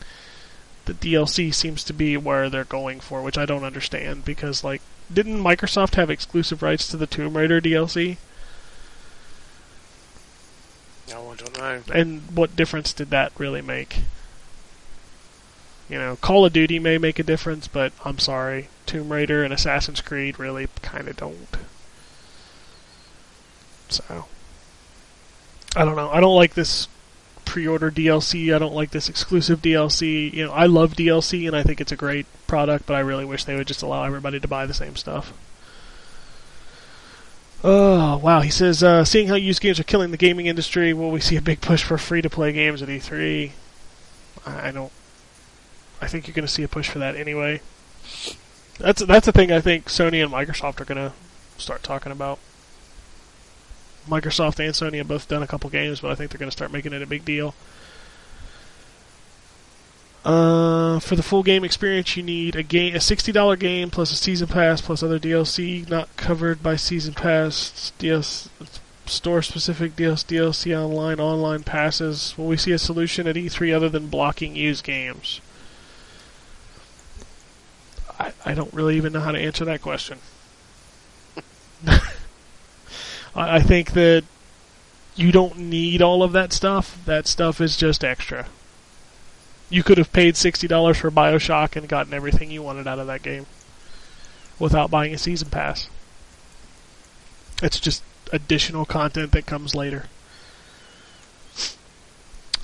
the 0.87 0.95
DLC 0.95 1.55
seems 1.55 1.85
to 1.85 1.93
be 1.93 2.17
where 2.17 2.49
they're 2.49 2.65
going 2.65 3.01
for, 3.01 3.23
which 3.23 3.39
I 3.39 3.47
don't 3.47 3.65
understand. 3.65 4.25
Because 4.25 4.65
like, 4.65 4.81
didn't 5.13 5.43
Microsoft 5.43 5.95
have 5.95 6.11
exclusive 6.11 6.63
rights 6.63 6.89
to 6.89 6.97
the 6.97 7.07
Tomb 7.07 7.37
Raider 7.37 7.61
DLC? 7.61 8.17
No, 11.11 11.33
I 11.33 11.37
don't 11.37 11.59
know. 11.59 11.83
And 11.93 12.23
what 12.35 12.57
difference 12.57 12.93
did 12.93 13.11
that 13.11 13.33
really 13.39 13.63
make? 13.63 13.99
You 15.91 15.99
know, 15.99 16.17
Call 16.17 16.47
of 16.47 16.53
Duty 16.53 16.79
may 16.79 16.99
make 16.99 17.19
a 17.19 17.25
difference, 17.25 17.67
but 17.67 17.93
I'm 18.05 18.21
sorry, 18.21 18.69
Tomb 18.87 19.12
Raider 19.12 19.43
and 19.43 19.53
Assassin's 19.53 20.01
Creed 20.01 20.39
really 20.39 20.69
kind 20.83 21.09
of 21.09 21.17
don't. 21.17 21.49
So, 23.89 24.27
I 25.75 25.85
don't 25.85 25.97
know. 25.97 26.09
I 26.11 26.21
don't 26.21 26.37
like 26.37 26.55
this 26.55 26.87
pre-order 27.45 27.91
DLC. 27.91 28.55
I 28.55 28.59
don't 28.61 28.75
like 28.75 28.93
this 28.93 29.09
exclusive 29.09 29.61
DLC. 29.61 30.33
You 30.33 30.47
know, 30.47 30.53
I 30.53 30.67
love 30.67 30.95
DLC 30.95 31.49
and 31.49 31.57
I 31.57 31.65
think 31.65 31.81
it's 31.81 31.91
a 31.91 31.97
great 31.97 32.27
product, 32.47 32.87
but 32.87 32.95
I 32.95 33.01
really 33.01 33.25
wish 33.25 33.43
they 33.43 33.57
would 33.57 33.67
just 33.67 33.83
allow 33.83 34.05
everybody 34.05 34.39
to 34.39 34.47
buy 34.47 34.67
the 34.67 34.75
same 34.75 34.95
stuff. 34.95 35.33
Oh 37.62 38.17
wow! 38.19 38.41
He 38.41 38.49
says, 38.49 38.83
uh, 38.83 39.05
seeing 39.05 39.29
how 39.29 39.35
used 39.35 39.61
games 39.61 39.79
are 39.79 39.85
killing 39.85 40.12
the 40.12 40.17
gaming 40.17 40.47
industry, 40.47 40.95
will 40.95 41.11
we 41.11 41.21
see 41.21 41.37
a 41.37 41.43
big 41.43 41.61
push 41.61 41.83
for 41.83 41.99
free-to-play 41.99 42.53
games 42.53 42.81
at 42.81 42.89
E3? 42.89 43.51
I 44.47 44.69
I 44.69 44.71
don't. 44.71 44.91
I 46.01 46.07
think 46.07 46.27
you're 46.27 46.35
going 46.35 46.47
to 46.47 46.53
see 46.53 46.63
a 46.63 46.69
push 46.69 46.89
for 46.89 46.99
that 46.99 47.17
anyway. 47.17 47.61
That's 48.79 49.05
that's 49.05 49.29
a 49.29 49.33
thing 49.33 49.53
I 49.53 49.61
think 49.61 49.87
Sony 49.87 50.23
and 50.23 50.33
Microsoft 50.33 50.81
are 50.81 50.85
going 50.87 51.11
to 51.11 51.13
start 51.59 51.83
talking 51.83 52.13
about. 52.13 52.39
Microsoft 54.09 54.59
and 54.59 54.75
Sony 54.75 54.97
have 54.97 55.09
both 55.09 55.29
done 55.29 55.43
a 55.43 55.47
couple 55.47 55.69
games, 55.69 56.01
but 56.01 56.11
I 56.11 56.15
think 56.15 56.31
they're 56.31 56.39
going 56.39 56.51
to 56.51 56.57
start 56.57 56.73
making 56.73 56.95
it 56.95 57.03
a 57.03 57.07
big 57.07 57.25
deal. 57.25 57.55
Uh, 60.25 61.01
for 61.01 61.17
the 61.17 61.23
full 61.23 61.43
game 61.43 61.65
experience, 61.65 62.17
you 62.17 62.23
need 62.23 62.57
a 62.57 62.63
game, 62.63 62.95
a 62.95 63.01
sixty 63.01 63.33
dollar 63.33 63.57
game 63.57 63.91
plus 63.91 64.13
a 64.13 64.17
season 64.17 64.49
pass 64.49 64.81
plus 64.81 65.03
other 65.03 65.19
DLC 65.19 65.89
not 65.89 66.15
covered 66.17 66.63
by 66.63 66.77
season 66.77 67.15
pass, 67.15 67.93
DLC, 67.99 68.49
store 69.07 69.43
specific 69.43 69.97
DLC, 69.97 70.27
DLC 70.27 70.79
online, 70.79 71.21
online 71.21 71.63
passes. 71.63 72.35
Will 72.37 72.47
we 72.47 72.57
see 72.57 72.73
a 72.73 72.79
solution 72.79 73.27
at 73.27 73.37
E3 73.37 73.75
other 73.75 73.89
than 73.89 74.09
blocking 74.09 74.57
used 74.57 74.85
games? 74.85 75.41
I, 78.21 78.33
I 78.45 78.55
don't 78.55 78.73
really 78.75 78.97
even 78.99 79.15
know 79.15 79.21
how 79.21 79.33
to 79.33 79.39
answer 79.39 79.65
that 79.65 79.81
question. 79.81 80.19
I, 81.87 82.01
I 83.35 83.61
think 83.61 83.93
that 83.93 84.25
you 85.17 85.33
don't 85.33 85.59
need 85.59 86.03
all 86.03 86.23
of 86.23 86.33
that 86.33 86.53
stuff. 86.53 87.03
That 87.07 87.27
stuff 87.27 87.61
is 87.61 87.77
just 87.77 88.05
extra. 88.05 88.47
You 89.71 89.83
could 89.83 89.97
have 89.97 90.13
paid 90.13 90.37
sixty 90.37 90.69
dollars 90.69 90.99
for 90.99 91.11
Bioshock 91.11 91.77
and 91.77 91.89
gotten 91.89 92.13
everything 92.13 92.51
you 92.51 92.63
wanted 92.63 92.87
out 92.87 92.99
of 92.99 93.07
that 93.07 93.23
game 93.23 93.47
without 94.59 94.91
buying 94.91 95.15
a 95.15 95.19
season 95.19 95.49
pass. 95.49 95.89
It's 97.63 97.81
just 97.81 98.03
additional 98.33 98.85
content 98.85 99.33
that 99.33 99.47
comes 99.47 99.75
later. 99.75 100.07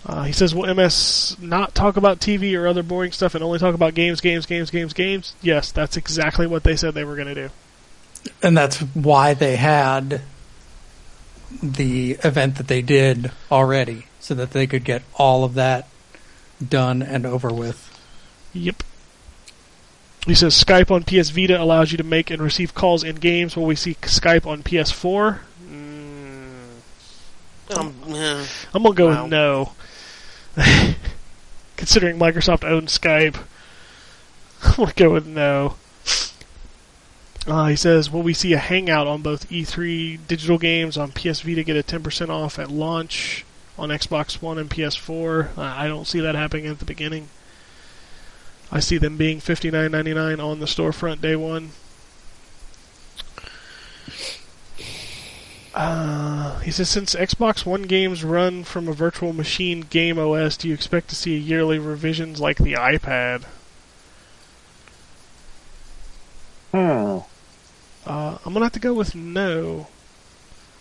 Uh, 0.09 0.23
he 0.23 0.33
says, 0.33 0.55
"Will 0.55 0.73
MS 0.73 1.37
not 1.41 1.75
talk 1.75 1.97
about 1.97 2.21
TV 2.21 2.55
or 2.57 2.69
other 2.69 2.85
boring 2.85 3.11
stuff 3.11 3.35
and 3.35 3.43
only 3.43 3.59
talk 3.59 3.75
about 3.75 3.95
games, 3.95 4.21
games, 4.21 4.47
games, 4.47 4.71
games, 4.71 4.93
games?" 4.93 5.35
Yes, 5.43 5.73
that's 5.73 5.97
exactly 5.97 6.47
what 6.47 6.63
they 6.63 6.77
said 6.77 6.95
they 6.95 7.03
were 7.05 7.17
going 7.17 7.27
to 7.27 7.35
do. 7.35 7.51
And 8.43 8.57
that's 8.57 8.79
why 8.79 9.35
they 9.35 9.57
had 9.57 10.21
the 11.63 12.13
event 12.25 12.57
that 12.57 12.69
they 12.69 12.83
did 12.83 13.31
already, 13.51 14.07
so 14.21 14.35
that 14.35 14.51
they 14.53 14.67
could 14.67 14.85
get 14.85 15.03
all 15.15 15.45
of 15.45 15.55
that 15.55 15.89
done 16.67 17.03
and 17.03 17.25
over 17.27 17.53
with. 17.53 17.91
Yep. 18.53 18.83
He 20.27 20.35
says 20.35 20.55
Skype 20.55 20.91
on 20.91 21.05
PS 21.05 21.31
Vita 21.31 21.61
allows 21.61 21.93
you 21.93 21.99
to 21.99 22.05
make 22.05 22.31
and 22.31 22.43
receive 22.43 22.75
calls 22.75 23.05
in 23.05 23.17
games. 23.17 23.57
Will 23.57 23.67
we 23.67 23.77
see 23.77 23.95
Skype 23.95 24.47
on 24.47 24.63
PS4? 24.63 25.39
Mm, 25.71 27.77
Um, 27.77 27.95
yeah. 28.09 28.45
I'm 28.75 28.83
gonna 28.83 28.95
go 28.95 29.09
Wow. 29.09 29.23
with 29.23 29.31
no. 29.31 29.73
Considering 31.77 32.19
Microsoft 32.19 32.65
owns 32.65 32.99
Skype, 32.99 33.37
I'm 34.63 34.77
gonna 34.77 34.93
go 34.95 35.13
with 35.13 35.27
no. 35.27 35.77
Uh, 37.47 37.67
he 37.67 37.77
says, 37.77 38.11
"Will 38.11 38.23
we 38.23 38.35
see 38.35 38.53
a 38.55 38.59
Hangout 38.59 39.07
on 39.07 39.23
both 39.23 39.49
E3 39.51 40.19
digital 40.27 40.59
games 40.59 40.97
on 40.97 41.13
PS 41.13 41.43
Vita 41.43 41.63
get 41.63 41.77
a 41.77 41.83
10% 41.83 42.29
off 42.29 42.59
at 42.59 42.71
launch 42.71 43.45
on 43.79 43.91
Xbox 43.91 44.43
One 44.43 44.59
and 44.59 44.71
PS4?" 44.71 45.57
Uh, 45.57 45.61
I 45.61 45.87
don't 45.87 46.07
see 46.07 46.21
that 46.21 46.35
happening 46.35 46.67
at 46.67 46.79
the 46.79 46.85
beginning. 46.85 47.29
I 48.73 48.81
see 48.81 48.99
them 48.99 49.17
being 49.17 49.39
59.99 49.39 50.43
on 50.43 50.59
the 50.59 50.67
storefront 50.67 51.21
day 51.21 51.37
one. 51.37 51.71
Uh, 55.77 56.59
he 56.61 56.71
says, 56.71 56.89
since 56.89 57.15
Xbox 57.15 57.67
One 57.67 57.83
games 57.83 58.25
run 58.25 58.65
from 58.65 58.89
a 58.89 58.93
virtual 58.95 59.35
machine 59.35 59.83
game 59.83 60.19
OS, 60.19 60.57
do 60.57 60.69
you 60.69 60.75
expect 60.75 61.11
to 61.11 61.15
see 61.15 61.37
yearly 61.37 61.79
revisions 61.79 62.41
like 62.41 62.57
the 62.57 62.73
iPad? 62.73 63.45
Hmm. 66.73 67.19
Uh, 68.07 68.39
I'm 68.45 68.53
gonna 68.55 68.65
have 68.65 68.73
to 68.73 68.81
go 68.81 68.95
with 68.95 69.15
no, 69.15 69.89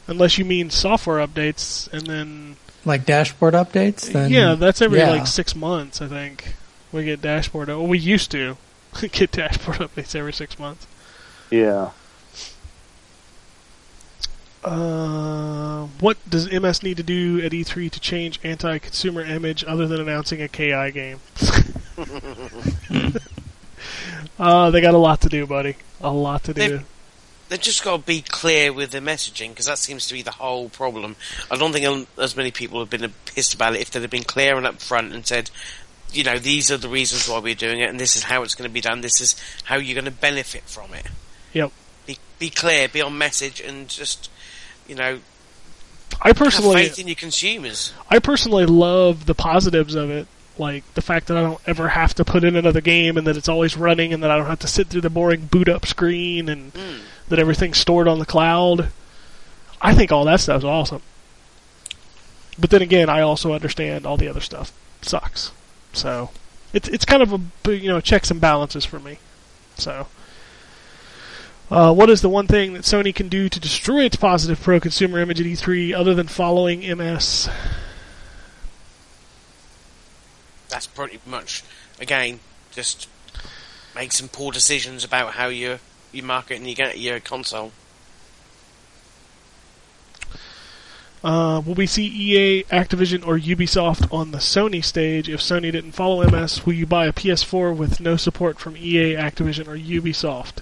unless 0.07 0.37
you 0.37 0.45
mean 0.45 0.69
software 0.69 1.25
updates, 1.25 1.91
and 1.91 2.07
then 2.07 2.55
Like 2.85 3.05
dashboard 3.05 3.53
updates? 3.53 4.11
Then 4.13 4.31
yeah, 4.31 4.55
that's 4.55 4.81
every 4.81 4.99
yeah. 4.99 5.09
like 5.09 5.27
six 5.27 5.55
months. 5.55 6.01
I 6.01 6.07
think 6.07 6.55
we 6.93 7.03
get 7.03 7.21
dashboard. 7.21 7.67
Well, 7.67 7.85
we 7.85 7.97
used 7.97 8.31
to 8.31 8.55
get 9.11 9.31
dashboard 9.31 9.77
updates 9.79 10.15
every 10.15 10.33
six 10.33 10.57
months. 10.57 10.87
Yeah. 11.51 11.89
Uh, 14.65 15.85
what 15.99 16.17
does 16.29 16.51
MS 16.51 16.81
need 16.83 16.97
to 16.97 17.03
do 17.03 17.39
at 17.41 17.51
E3 17.51 17.89
to 17.91 17.99
change 17.99 18.39
anti-consumer 18.43 19.21
image 19.21 19.63
other 19.65 19.87
than 19.87 20.01
announcing 20.01 20.41
a 20.41 20.47
KI 20.47 20.91
game? 20.91 21.19
uh, 24.39 24.71
they 24.71 24.81
got 24.81 24.93
a 24.93 24.97
lot 24.97 25.21
to 25.21 25.29
do, 25.29 25.45
buddy. 25.45 25.75
A 26.01 26.11
lot 26.11 26.43
to 26.45 26.53
do. 26.53 26.59
They've- 26.61 26.85
They've 27.47 27.61
just 27.61 27.83
got 27.83 27.97
to 27.97 28.03
be 28.03 28.23
clear 28.23 28.73
with 28.73 28.89
the 28.89 28.97
messaging 28.97 29.49
because 29.49 29.67
that 29.67 29.77
seems 29.77 30.07
to 30.07 30.15
be 30.15 30.23
the 30.23 30.31
whole 30.31 30.67
problem. 30.67 31.15
I 31.51 31.55
don't 31.57 31.71
think 31.73 31.85
um, 31.85 32.07
as 32.19 32.35
many 32.35 32.49
people 32.49 32.79
would 32.79 32.91
have 32.91 32.99
been 32.99 33.13
pissed 33.35 33.53
about 33.53 33.75
it 33.75 33.81
if 33.81 33.91
they'd 33.91 34.01
have 34.01 34.09
been 34.09 34.23
clear 34.23 34.57
and 34.57 34.65
upfront 34.65 35.13
and 35.13 35.23
said, 35.27 35.51
you 36.11 36.23
know, 36.23 36.39
these 36.39 36.71
are 36.71 36.77
the 36.77 36.89
reasons 36.89 37.29
why 37.29 37.37
we're 37.37 37.53
doing 37.53 37.81
it 37.81 37.89
and 37.91 37.99
this 37.99 38.15
is 38.15 38.23
how 38.23 38.41
it's 38.41 38.55
going 38.55 38.67
to 38.67 38.73
be 38.73 38.81
done. 38.81 39.01
This 39.01 39.21
is 39.21 39.35
how 39.65 39.75
you're 39.75 39.93
going 39.93 40.11
to 40.11 40.19
benefit 40.19 40.63
from 40.63 40.95
it. 40.95 41.05
Yep. 41.53 41.71
Be, 42.07 42.17
be 42.39 42.49
clear, 42.49 42.87
be 42.87 43.03
on 43.03 43.15
message, 43.15 43.61
and 43.61 43.87
just, 43.89 44.31
you 44.87 44.95
know, 44.95 45.19
I 46.21 46.29
have 46.29 46.37
personally, 46.37 46.83
faith 46.87 46.99
in 46.99 47.07
your 47.07 47.15
consumers. 47.15 47.93
I 48.09 48.19
personally 48.19 48.65
love 48.65 49.25
the 49.25 49.35
positives 49.35 49.95
of 49.95 50.09
it, 50.09 50.27
like 50.57 50.83
the 50.93 51.01
fact 51.01 51.27
that 51.27 51.37
I 51.37 51.41
don't 51.41 51.59
ever 51.67 51.89
have 51.89 52.13
to 52.15 52.25
put 52.25 52.43
in 52.43 52.55
another 52.55 52.81
game 52.81 53.17
and 53.17 53.27
that 53.27 53.35
it's 53.37 53.49
always 53.49 53.75
running 53.75 54.13
and 54.13 54.23
that 54.23 54.31
I 54.31 54.37
don't 54.37 54.45
have 54.47 54.59
to 54.59 54.67
sit 54.67 54.87
through 54.87 55.01
the 55.01 55.09
boring 55.09 55.45
boot 55.47 55.67
up 55.67 55.85
screen 55.85 56.47
and 56.49 56.73
Mm. 56.73 56.99
that 57.29 57.39
everything's 57.39 57.77
stored 57.77 58.07
on 58.07 58.19
the 58.19 58.25
cloud. 58.25 58.89
I 59.81 59.93
think 59.93 60.11
all 60.11 60.25
that 60.25 60.39
stuff's 60.39 60.63
awesome. 60.65 61.01
But 62.57 62.69
then 62.69 62.81
again, 62.81 63.09
I 63.09 63.21
also 63.21 63.53
understand 63.53 64.05
all 64.05 64.17
the 64.17 64.27
other 64.29 64.39
stuff 64.39 64.71
sucks. 65.01 65.51
So 65.93 66.29
it's 66.73 66.87
it's 66.87 67.05
kind 67.05 67.21
of 67.21 67.33
a 67.33 67.75
you 67.75 67.89
know 67.89 67.99
checks 67.99 68.31
and 68.31 68.39
balances 68.39 68.85
for 68.85 68.99
me. 68.99 69.17
So 69.77 70.07
Uh, 71.69 71.91
what 71.91 72.11
is 72.11 72.21
the 72.21 72.29
one 72.29 72.45
thing 72.45 72.73
that 72.73 72.83
Sony 72.83 73.13
can 73.13 73.27
do 73.27 73.49
to 73.49 73.59
destroy 73.59 74.03
its 74.03 74.15
positive 74.15 74.61
pro-consumer 74.61 75.19
image 75.19 75.41
at 75.41 75.47
E3 75.47 75.95
other 75.95 76.13
than 76.13 76.27
following 76.27 76.81
MS? 76.81 77.49
That's 80.69 80.87
pretty 80.87 81.19
much 81.25 81.63
again 81.99 82.39
just 82.71 83.07
make 83.95 84.11
some 84.11 84.27
poor 84.27 84.51
decisions 84.51 85.03
about 85.03 85.33
how 85.33 85.47
you 85.47 85.79
you 86.11 86.21
market 86.21 86.57
and 86.57 86.67
you 86.67 86.75
get 86.75 86.99
your 86.99 87.19
console. 87.19 87.71
Uh, 91.23 91.59
will 91.65 91.73
we 91.73 91.87
see 91.87 92.05
EA, 92.05 92.63
Activision, 92.65 93.25
or 93.25 93.39
Ubisoft 93.39 94.13
on 94.13 94.29
the 94.29 94.37
Sony 94.37 94.83
stage? 94.83 95.27
If 95.27 95.39
Sony 95.39 95.71
didn't 95.71 95.93
follow 95.93 96.23
MS, 96.29 96.67
will 96.67 96.73
you 96.73 96.85
buy 96.85 97.07
a 97.07 97.11
PS4 97.11 97.75
with 97.75 97.99
no 97.99 98.15
support 98.15 98.59
from 98.59 98.77
EA, 98.77 99.15
Activision, 99.15 99.67
or 99.67 99.75
Ubisoft? 99.75 100.61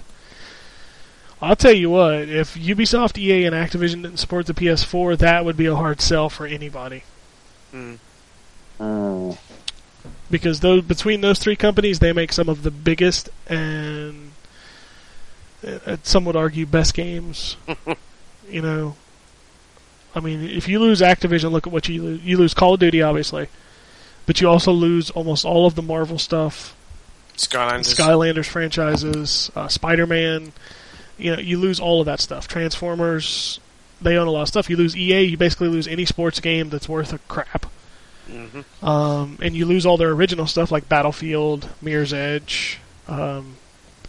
I'll 1.44 1.56
tell 1.56 1.72
you 1.72 1.90
what, 1.90 2.28
if 2.28 2.54
Ubisoft, 2.54 3.18
EA, 3.18 3.44
and 3.44 3.54
Activision 3.54 4.02
didn't 4.02 4.16
support 4.18 4.46
the 4.46 4.54
PS4, 4.54 5.18
that 5.18 5.44
would 5.44 5.56
be 5.56 5.66
a 5.66 5.76
hard 5.76 6.00
sell 6.00 6.28
for 6.28 6.46
anybody. 6.46 7.04
Mm. 7.72 7.98
Mm. 8.80 9.38
Because 10.30 10.60
those 10.60 10.82
between 10.82 11.20
those 11.20 11.38
three 11.38 11.56
companies, 11.56 11.98
they 11.98 12.12
make 12.12 12.32
some 12.32 12.48
of 12.48 12.62
the 12.62 12.70
biggest 12.70 13.28
and 13.46 14.32
uh, 15.66 15.96
some 16.02 16.24
would 16.24 16.36
argue 16.36 16.66
best 16.66 16.94
games. 16.94 17.56
you 18.48 18.62
know, 18.62 18.96
I 20.14 20.20
mean, 20.20 20.42
if 20.42 20.68
you 20.68 20.78
lose 20.78 21.00
Activision, 21.00 21.50
look 21.50 21.66
at 21.66 21.72
what 21.72 21.88
you 21.88 22.02
lose. 22.02 22.22
You 22.22 22.38
lose 22.38 22.54
Call 22.54 22.74
of 22.74 22.80
Duty, 22.80 23.02
obviously, 23.02 23.48
but 24.26 24.40
you 24.40 24.48
also 24.48 24.72
lose 24.72 25.10
almost 25.10 25.44
all 25.44 25.66
of 25.66 25.74
the 25.74 25.82
Marvel 25.82 26.18
stuff, 26.18 26.76
Skylanders. 27.36 27.94
Skylanders 27.94 28.46
franchises, 28.46 29.50
uh, 29.54 29.68
Spider-Man. 29.68 30.52
You 31.18 31.36
know, 31.36 31.40
you 31.40 31.58
lose 31.58 31.80
all 31.80 32.00
of 32.00 32.06
that 32.06 32.20
stuff. 32.20 32.48
Transformers. 32.48 33.60
They 34.00 34.16
own 34.16 34.26
a 34.26 34.30
lot 34.30 34.42
of 34.42 34.48
stuff. 34.48 34.68
You 34.68 34.76
lose 34.76 34.96
EA, 34.96 35.22
you 35.22 35.36
basically 35.36 35.68
lose 35.68 35.86
any 35.86 36.04
sports 36.04 36.40
game 36.40 36.68
that's 36.68 36.88
worth 36.88 37.12
a 37.12 37.18
crap. 37.28 37.66
hmm 38.26 38.60
Um, 38.84 39.38
and 39.40 39.54
you 39.54 39.64
lose 39.66 39.86
all 39.86 39.96
their 39.96 40.10
original 40.10 40.46
stuff 40.46 40.70
like 40.70 40.88
Battlefield, 40.88 41.68
Mirror's 41.80 42.12
Edge, 42.12 42.80
um, 43.08 43.56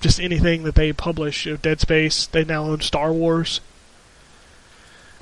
just 0.01 0.19
anything 0.19 0.63
that 0.63 0.75
they 0.75 0.91
publish. 0.91 1.45
You 1.45 1.53
know, 1.53 1.57
Dead 1.57 1.79
Space, 1.79 2.25
they 2.27 2.43
now 2.43 2.65
own 2.65 2.81
Star 2.81 3.13
Wars. 3.13 3.61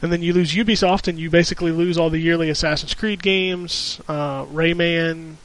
And 0.02 0.12
then 0.12 0.22
you 0.22 0.34
lose 0.34 0.54
Ubisoft, 0.54 1.08
and 1.08 1.18
you 1.18 1.30
basically 1.30 1.72
lose 1.72 1.98
all 1.98 2.10
the 2.10 2.20
yearly 2.20 2.50
Assassin's 2.50 2.94
Creed 2.94 3.22
games, 3.22 4.02
uh, 4.08 4.44
Rayman, 4.46 5.36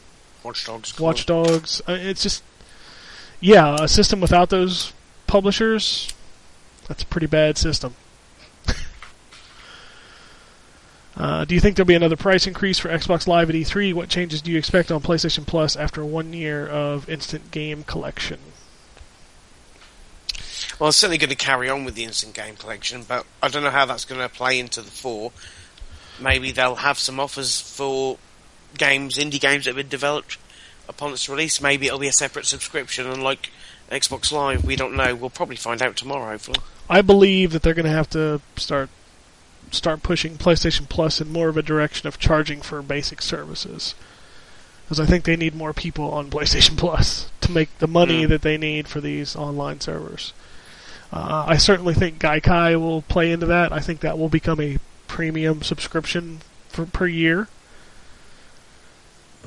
Watch 0.43 0.65
Dogs. 0.67 0.99
Watch 0.99 1.27
Dogs. 1.27 1.83
Uh, 1.87 1.93
it's 1.93 2.23
just, 2.23 2.43
yeah, 3.41 3.77
a 3.81 3.89
system 3.89 4.21
without 4.21 4.51
those 4.51 4.93
publishers, 5.27 6.09
that's 6.89 7.03
a 7.03 7.07
pretty 7.07 7.27
bad 7.27 7.57
system. 7.59 7.95
uh, 11.17 11.45
do 11.45 11.55
you 11.55 11.61
think 11.61 11.77
there'll 11.77 11.87
be 11.87 11.95
another 11.95 12.17
price 12.17 12.47
increase 12.47 12.79
for 12.79 12.89
Xbox 12.89 13.27
Live 13.27 13.51
at 13.51 13.57
E3? 13.57 13.95
What 13.95 14.09
changes 14.09 14.43
do 14.43 14.51
you 14.51 14.59
expect 14.59 14.91
on 14.91 15.01
PlayStation 15.01 15.47
Plus 15.47 15.77
after 15.77 16.05
one 16.05 16.33
year 16.33 16.67
of 16.67 17.09
instant 17.09 17.51
game 17.51 17.85
collection? 17.85 18.39
Well, 20.79 20.89
it's 20.89 20.99
certainly 20.99 21.19
going 21.19 21.31
to 21.31 21.37
carry 21.37 21.69
on 21.69 21.85
with 21.85 21.95
the 21.95 22.05
instant 22.05 22.35
game 22.35 22.57
collection, 22.57 23.03
but 23.03 23.27
I 23.43 23.49
don't 23.49 23.65
know 23.65 23.71
how 23.71 23.85
that's 23.85 24.05
going 24.05 24.21
to 24.21 24.29
play 24.29 24.59
into 24.61 24.81
the 24.81 24.91
four. 24.91 25.33
Maybe 26.21 26.53
they'll 26.53 26.77
have 26.77 26.99
some 26.99 27.19
offers 27.19 27.61
for 27.61 28.19
games, 28.77 29.17
indie 29.17 29.41
games 29.41 29.65
that 29.65 29.71
have 29.71 29.77
been 29.77 29.89
developed 29.89 30.39
upon 30.89 31.13
its 31.13 31.29
release. 31.29 31.61
Maybe 31.61 31.87
it'll 31.87 31.99
be 31.99 32.09
a 32.09 32.13
separate 32.13 32.47
subscription, 32.47 33.07
unlike 33.07 33.51
Xbox 33.91 34.31
Live. 34.33 34.65
We 34.65 34.77
don't 34.77 34.95
know. 34.97 35.15
We'll 35.15 35.31
probably 35.31 35.57
find 35.57 35.81
out 35.83 35.97
tomorrow, 35.97 36.31
hopefully. 36.33 36.59
I 36.91 37.03
believe 37.03 37.53
that 37.53 37.63
they're 37.63 37.75
going 37.75 37.85
to 37.87 37.91
have 37.91 38.11
to 38.11 38.41
start 38.57 38.91
start 39.71 40.03
pushing 40.03 40.37
PlayStation 40.39 40.89
Plus 40.89 41.21
in 41.21 41.31
more 41.31 41.49
of 41.51 41.57
a 41.59 41.63
direction 41.63 42.09
of 42.09 42.19
charging 42.19 42.63
for 42.63 42.81
basic 42.81 43.21
services. 43.21 43.95
Because 44.85 44.99
I 44.99 45.05
think 45.05 45.25
they 45.25 45.37
need 45.37 45.55
more 45.55 45.75
people 45.75 46.11
on 46.13 46.31
PlayStation 46.31 46.79
Plus 46.79 47.31
to 47.43 47.53
make 47.53 47.77
the 47.79 47.87
money 47.87 48.25
Mm. 48.25 48.29
that 48.31 48.43
they 48.43 48.57
need 48.57 48.89
for 48.89 49.01
these 49.03 49.37
online 49.37 49.81
servers. 49.81 50.33
Uh, 51.13 51.45
I 51.47 51.57
certainly 51.59 51.95
think 51.95 52.19
Gaikai 52.19 52.79
will 52.81 53.03
play 53.03 53.31
into 53.31 53.47
that. 53.47 53.73
I 53.73 53.81
think 53.81 54.01
that 54.01 54.19
will 54.19 54.29
become 54.29 54.61
a 54.61 54.79
premium 55.07 55.63
subscription 55.63 56.41
for 56.69 56.85
per 56.87 57.07
year. 57.07 57.49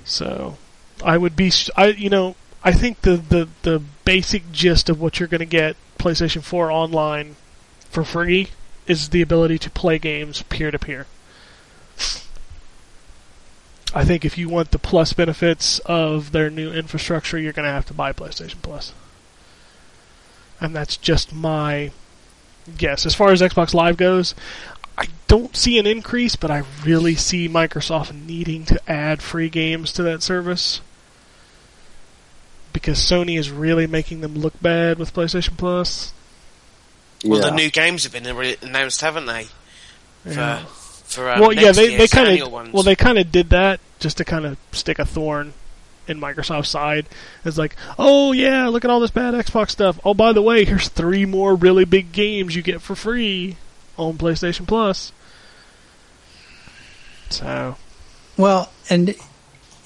So, 0.04 0.58
I 1.04 1.18
would 1.18 1.36
be, 1.36 1.52
I 1.76 1.88
you 1.88 2.10
know, 2.10 2.36
I 2.64 2.72
think 2.72 3.02
the 3.02 3.18
the 3.18 3.48
the 3.64 3.82
basic 4.06 4.52
gist 4.52 4.90
of 4.90 5.00
what 5.00 5.20
you're 5.20 5.28
going 5.28 5.40
to 5.40 5.46
get 5.46 5.76
PlayStation 5.98 6.44
4 6.44 6.72
online 6.72 7.36
for 7.90 8.04
free 8.04 8.50
is 8.88 9.10
the 9.10 9.22
ability 9.22 9.58
to 9.60 9.70
play 9.70 9.98
games 10.00 10.44
peer 10.44 10.72
to 10.72 10.80
peer. 10.80 11.08
I 13.94 14.06
think 14.06 14.24
if 14.24 14.38
you 14.38 14.48
want 14.48 14.72
the 14.72 14.80
plus 14.80 15.12
benefits 15.14 15.80
of 15.80 16.32
their 16.32 16.50
new 16.50 16.72
infrastructure, 16.72 17.38
you're 17.38 17.52
going 17.52 17.66
to 17.66 17.74
have 17.74 17.86
to 17.88 17.94
buy 17.94 18.14
PlayStation 18.14 18.62
Plus. 18.62 18.94
And 20.62 20.74
that's 20.74 20.96
just 20.96 21.34
my 21.34 21.92
guess. 22.78 23.06
As 23.06 23.16
far 23.16 23.32
as 23.32 23.42
Xbox 23.42 23.74
Live 23.74 23.98
goes, 23.98 24.34
I 24.98 25.08
don't 25.28 25.58
see 25.58 25.78
an 25.78 25.88
increase, 25.88 26.38
but 26.38 26.52
I 26.52 26.64
really 26.86 27.16
see 27.16 27.50
Microsoft 27.50 28.14
needing 28.14 28.64
to 28.66 28.82
add 28.90 29.22
free 29.22 29.50
games 29.50 29.92
to 29.94 30.04
that 30.04 30.24
service. 30.24 30.80
Because 32.74 33.00
Sony 33.00 33.38
is 33.38 33.52
really 33.52 33.88
making 33.88 34.22
them 34.22 34.36
look 34.36 34.60
bad 34.62 34.98
with 35.00 35.14
PlayStation 35.14 35.58
Plus. 35.58 36.14
Well, 37.26 37.40
Yeah. 37.40 37.50
the 37.50 37.56
new 37.56 37.70
games 37.70 38.04
have 38.04 38.14
been 38.14 38.26
announced, 38.62 39.02
haven't 39.02 39.26
they? 39.26 39.48
For, 40.24 40.30
Yeah. 40.32 40.66
for 41.06 41.30
um, 41.32 41.40
well, 41.40 41.54
yeah, 41.54 41.72
they 41.72 41.96
they 41.98 42.08
kind 42.08 42.42
of 42.42 42.74
well 42.74 42.84
they 42.84 42.96
kind 42.96 43.18
of 43.18 43.32
did 43.32 43.50
that 43.50 43.80
just 44.00 44.18
to 44.18 44.26
kind 44.26 44.46
of 44.46 44.58
stick 44.72 44.98
a 45.00 45.06
thorn 45.06 45.54
in 46.08 46.20
Microsoft's 46.20 46.70
side. 46.70 47.06
It's 47.46 47.58
like, 47.58 47.76
oh 48.00 48.32
yeah, 48.32 48.68
look 48.68 48.84
at 48.84 48.90
all 48.92 49.00
this 49.00 49.12
bad 49.12 49.34
Xbox 49.34 49.70
stuff. 49.72 50.00
Oh, 50.04 50.14
by 50.14 50.34
the 50.34 50.42
way, 50.42 50.66
here's 50.66 50.88
three 50.88 51.26
more 51.26 51.56
really 51.56 51.86
big 51.86 52.12
games 52.12 52.56
you 52.56 52.62
get 52.62 52.82
for 52.82 52.96
free 52.96 53.58
on 53.98 54.18
PlayStation 54.18 54.68
Plus. 54.68 55.12
So 57.30 57.78
Well, 58.38 58.72
and 58.90 59.16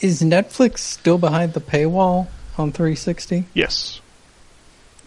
is 0.02 0.22
Netflix 0.22 0.80
still 0.80 1.18
behind 1.18 1.54
the 1.54 1.62
paywall 1.62 2.28
on 2.58 2.72
360? 2.72 3.46
yes, 3.54 4.02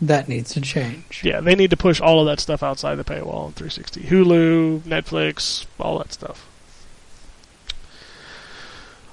That 0.00 0.28
needs 0.28 0.52
to 0.54 0.60
change. 0.60 1.22
yeah, 1.24 1.40
they 1.40 1.54
need 1.54 1.70
to 1.70 1.76
push 1.76 2.00
all 2.00 2.20
of 2.20 2.26
that 2.26 2.40
stuff 2.40 2.62
outside 2.62 2.94
the 2.96 3.04
paywall 3.04 3.46
on 3.46 3.52
360. 3.52 4.02
Hulu, 4.02 4.80
Netflix, 4.80 5.66
all 5.78 5.98
that 5.98 6.12
stuff. 6.12 6.46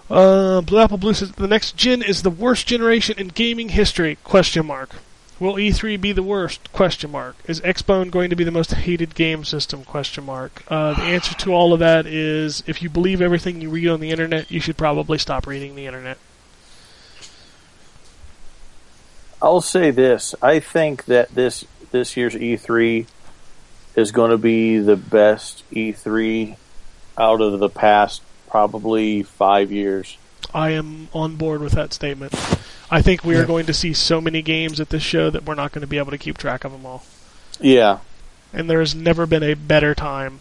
Uh, 0.09 0.61
Blue 0.61 0.79
Apple 0.79 0.97
Blue 0.97 1.13
says 1.15 1.31
the 1.31 1.47
next 1.47 1.75
gen 1.75 2.03
is 2.03 2.21
the 2.21 2.29
worst 2.29 2.67
generation 2.67 3.17
in 3.17 3.29
gaming 3.29 3.69
history? 3.69 4.17
Question 4.23 4.65
mark. 4.65 4.91
Will 5.39 5.55
E3 5.55 5.99
be 5.99 6.11
the 6.13 6.23
worst? 6.23 6.71
Question 6.71 7.11
mark. 7.11 7.35
Is 7.47 7.59
Xbone 7.61 8.09
going 8.11 8.29
to 8.29 8.35
be 8.35 8.43
the 8.43 8.51
most 8.51 8.71
hated 8.71 9.15
game 9.15 9.43
system? 9.43 9.83
Question 9.83 10.23
mark. 10.25 10.63
Uh, 10.69 10.93
the 10.93 11.01
answer 11.01 11.33
to 11.35 11.51
all 11.53 11.73
of 11.73 11.79
that 11.79 12.05
is 12.05 12.63
if 12.67 12.81
you 12.81 12.89
believe 12.89 13.21
everything 13.21 13.59
you 13.59 13.69
read 13.69 13.87
on 13.89 13.99
the 13.99 14.11
internet, 14.11 14.49
you 14.51 14.61
should 14.61 14.77
probably 14.77 15.17
stop 15.17 15.45
reading 15.47 15.75
the 15.75 15.87
internet. 15.87 16.17
I'll 19.41 19.61
say 19.61 19.91
this: 19.91 20.35
I 20.41 20.59
think 20.59 21.05
that 21.05 21.33
this 21.33 21.65
this 21.91 22.17
year's 22.17 22.35
E3 22.35 23.07
is 23.95 24.11
going 24.11 24.31
to 24.31 24.37
be 24.37 24.77
the 24.79 24.95
best 24.95 25.63
E3 25.71 26.57
out 27.17 27.41
of 27.41 27.59
the 27.59 27.69
past 27.69 28.21
probably 28.49 29.23
five 29.23 29.71
years. 29.71 30.17
I 30.53 30.71
am 30.71 31.09
on 31.13 31.35
board 31.35 31.61
with 31.61 31.73
that 31.73 31.93
statement. 31.93 32.33
I 32.89 33.01
think 33.01 33.23
we 33.23 33.35
are 33.35 33.45
going 33.45 33.65
to 33.65 33.73
see 33.73 33.93
so 33.93 34.21
many 34.21 34.41
games 34.41 34.79
at 34.79 34.89
this 34.89 35.03
show 35.03 35.29
that 35.29 35.43
we're 35.43 35.55
not 35.55 35.71
going 35.71 35.81
to 35.81 35.87
be 35.87 35.97
able 35.97 36.11
to 36.11 36.17
keep 36.17 36.37
track 36.37 36.63
of 36.63 36.71
them 36.71 36.85
all. 36.85 37.03
Yeah, 37.59 37.99
And 38.53 38.69
there 38.69 38.79
has 38.79 38.93
never 38.93 39.25
been 39.25 39.43
a 39.43 39.53
better 39.53 39.95
time 39.95 40.39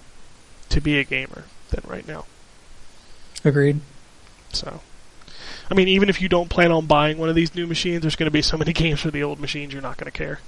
to 0.69 0.81
be 0.81 0.99
a 0.99 1.05
gamer 1.05 1.45
than 1.71 1.83
right 1.87 2.07
now. 2.07 2.27
Agreed. 3.45 3.81
So, 4.53 4.81
I 5.71 5.75
mean, 5.75 5.89
even 5.89 6.09
if 6.09 6.21
you 6.21 6.29
don't 6.29 6.49
plan 6.51 6.71
on 6.73 6.87
buying 6.87 7.17
one 7.19 7.29
of 7.29 7.35
these 7.35 7.55
new 7.55 7.67
machines, 7.67 8.03
there's 8.03 8.17
going 8.17 8.27
to 8.27 8.31
be 8.31 8.43
so 8.43 8.57
many 8.57 8.73
games 8.75 9.01
for 9.01 9.11
the 9.11 9.23
old 9.23 9.41
machines 9.41 9.73
you're 9.73 9.83
not 9.83 9.97
going 9.97 10.11
to 10.11 10.17
care. 10.17 10.41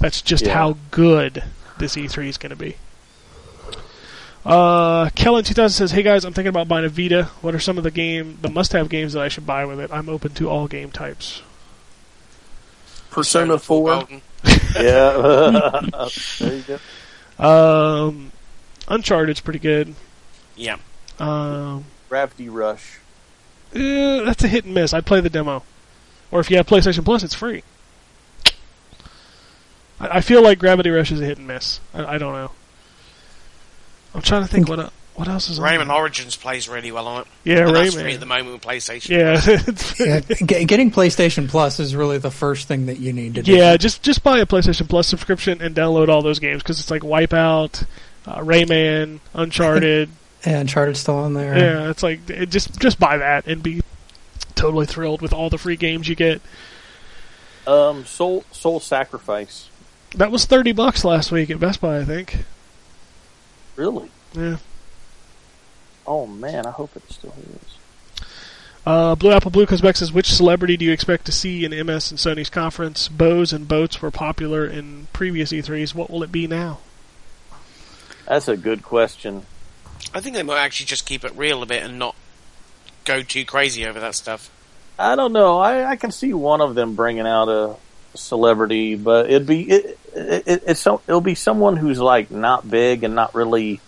That's 0.00 0.20
just 0.22 0.44
Yeah. 0.46 0.54
how 0.54 0.76
good 0.90 1.44
this 1.78 1.96
E3 1.96 2.28
is 2.28 2.36
going 2.38 2.50
to 2.50 2.56
be. 2.56 2.76
Uh, 4.44 5.10
Kellen 5.16 5.42
2000 5.42 5.70
says, 5.74 5.90
"Hey 5.90 6.02
guys, 6.04 6.24
I'm 6.24 6.32
thinking 6.32 6.50
about 6.50 6.68
buying 6.68 6.84
a 6.84 6.88
Vita. 6.88 7.24
What 7.42 7.54
are 7.54 7.58
some 7.58 7.78
of 7.78 7.84
the 7.84 7.90
game, 7.90 8.38
the 8.42 8.48
must-have 8.48 8.88
games 8.88 9.12
that 9.14 9.22
I 9.22 9.28
should 9.28 9.44
buy 9.46 9.64
with 9.64 9.80
it? 9.80 9.90
I'm 9.92 10.08
open 10.08 10.34
to 10.34 10.48
all 10.48 10.68
game 10.68 10.90
types." 10.92 11.42
Persona 13.10 13.58
Four. 13.58 14.06
Yeah, 14.76 15.80
there 16.38 16.54
you 16.54 16.64
go. 17.38 17.44
Um, 17.44 18.30
Uncharted's 18.88 19.40
pretty 19.40 19.58
good. 19.58 19.94
Yeah. 20.54 20.76
Um, 21.18 21.86
Gravity 22.10 22.48
Rush. 22.50 22.98
Eh, 23.76 24.22
that's 24.24 24.42
a 24.44 24.48
hit 24.48 24.64
and 24.64 24.74
miss. 24.74 24.92
I'd 24.94 25.06
play 25.06 25.20
the 25.20 25.30
demo, 25.30 25.62
or 26.30 26.40
if 26.40 26.50
you 26.50 26.56
have 26.56 26.66
PlayStation 26.66 27.04
Plus, 27.04 27.22
it's 27.22 27.34
free. 27.34 27.62
I 30.00 30.06
I, 30.06 30.16
I 30.18 30.20
feel 30.20 30.42
like 30.42 30.58
Gravity 30.58 30.90
Rush 30.90 31.12
is 31.12 31.20
a 31.20 31.24
hit 31.24 31.38
and 31.38 31.46
miss. 31.46 31.80
I, 31.94 32.04
I 32.14 32.18
don't 32.18 32.32
know. 32.32 32.50
I'm 34.14 34.22
trying 34.22 34.42
to 34.42 34.48
think 34.48 34.68
what 34.68 34.78
el- 34.80 34.92
what 35.14 35.28
else 35.28 35.48
is 35.48 35.58
on 35.58 35.64
Rayman 35.66 35.86
there. 35.88 35.96
Origins 35.96 36.36
plays 36.36 36.68
really 36.68 36.92
well 36.92 37.06
on 37.06 37.22
it. 37.22 37.26
Yeah, 37.44 37.66
and 37.66 37.74
that's 37.74 37.94
free 37.94 38.02
Rayman. 38.04 38.14
at 38.14 38.20
the 38.20 38.26
moment 38.26 38.52
with 38.52 38.62
PlayStation. 38.62 39.08
Yeah, 39.10 40.20
Yeah, 40.46 40.64
getting 40.66 40.90
PlayStation 40.90 41.48
Plus 41.48 41.80
is 41.80 41.96
really 41.96 42.18
the 42.18 42.30
first 42.30 42.68
thing 42.68 42.86
that 42.86 42.98
you 42.98 43.14
need 43.14 43.36
to 43.36 43.42
do. 43.42 43.52
yeah. 43.56 43.76
Just 43.78 44.02
just 44.02 44.22
buy 44.22 44.40
a 44.40 44.46
PlayStation 44.46 44.88
Plus 44.88 45.06
subscription 45.06 45.62
and 45.62 45.74
download 45.74 46.08
all 46.08 46.20
those 46.22 46.38
games 46.38 46.62
because 46.62 46.80
it's 46.80 46.90
like 46.90 47.00
Wipeout, 47.02 47.86
uh, 48.26 48.40
Rayman, 48.40 49.20
Uncharted. 49.34 50.10
And 50.46 50.54
Uncharted's 50.68 51.00
still 51.00 51.16
on 51.18 51.34
there. 51.34 51.58
yeah, 51.58 51.90
it's 51.90 52.02
like 52.02 52.30
it, 52.30 52.50
just 52.50 52.78
just 52.80 52.98
buy 53.00 53.16
that 53.18 53.46
and 53.46 53.62
be 53.62 53.82
totally 54.54 54.86
thrilled 54.86 55.20
with 55.20 55.32
all 55.32 55.50
the 55.50 55.58
free 55.58 55.76
games 55.76 56.08
you 56.08 56.14
get. 56.14 56.40
Um, 57.66 58.06
Soul 58.06 58.44
Soul 58.52 58.78
Sacrifice. 58.80 59.68
That 60.14 60.30
was 60.30 60.44
thirty 60.44 60.72
bucks 60.72 61.04
last 61.04 61.32
week 61.32 61.50
at 61.50 61.58
Best 61.58 61.80
Buy, 61.80 61.98
I 61.98 62.04
think. 62.04 62.44
Really? 63.74 64.08
Yeah. 64.34 64.58
Oh 66.06 66.26
man, 66.26 66.64
I 66.64 66.70
hope 66.70 66.96
it 66.96 67.10
still 67.10 67.34
is. 67.54 67.78
Uh, 68.86 69.16
Blue 69.16 69.32
Apple 69.32 69.50
Blue 69.50 69.66
comes 69.66 69.80
back 69.80 69.96
says, 69.96 70.12
which 70.12 70.32
celebrity 70.32 70.76
do 70.76 70.84
you 70.84 70.92
expect 70.92 71.26
to 71.26 71.32
see 71.32 71.64
in 71.64 71.72
MS 71.72 72.12
and 72.12 72.20
Sony's 72.20 72.48
conference? 72.48 73.08
Bows 73.08 73.52
and 73.52 73.66
boats 73.66 74.00
were 74.00 74.12
popular 74.12 74.64
in 74.64 75.08
previous 75.12 75.50
E3s. 75.50 75.92
What 75.92 76.08
will 76.08 76.22
it 76.22 76.30
be 76.30 76.46
now? 76.46 76.78
That's 78.28 78.46
a 78.46 78.56
good 78.56 78.84
question. 78.84 79.44
I 80.14 80.20
think 80.20 80.34
they 80.34 80.42
might 80.42 80.58
actually 80.58 80.86
just 80.86 81.06
keep 81.06 81.24
it 81.24 81.32
real 81.36 81.62
a 81.62 81.66
bit 81.66 81.82
and 81.82 81.98
not 81.98 82.14
go 83.04 83.22
too 83.22 83.44
crazy 83.44 83.86
over 83.86 84.00
that 84.00 84.14
stuff. 84.14 84.50
I 84.98 85.14
don't 85.14 85.32
know. 85.32 85.58
I, 85.58 85.90
I 85.90 85.96
can 85.96 86.10
see 86.10 86.32
one 86.32 86.60
of 86.60 86.74
them 86.74 86.94
bringing 86.94 87.26
out 87.26 87.48
a 87.48 87.76
celebrity, 88.14 88.94
but 88.94 89.26
it'd 89.26 89.46
be 89.46 89.62
it, 89.68 89.98
it, 90.14 90.42
it 90.46 90.62
it's 90.66 90.80
so, 90.80 91.02
it'll 91.06 91.20
be 91.20 91.34
someone 91.34 91.76
who's 91.76 92.00
like 92.00 92.30
not 92.30 92.68
big 92.68 93.04
and 93.04 93.14
not 93.14 93.34
really 93.34 93.80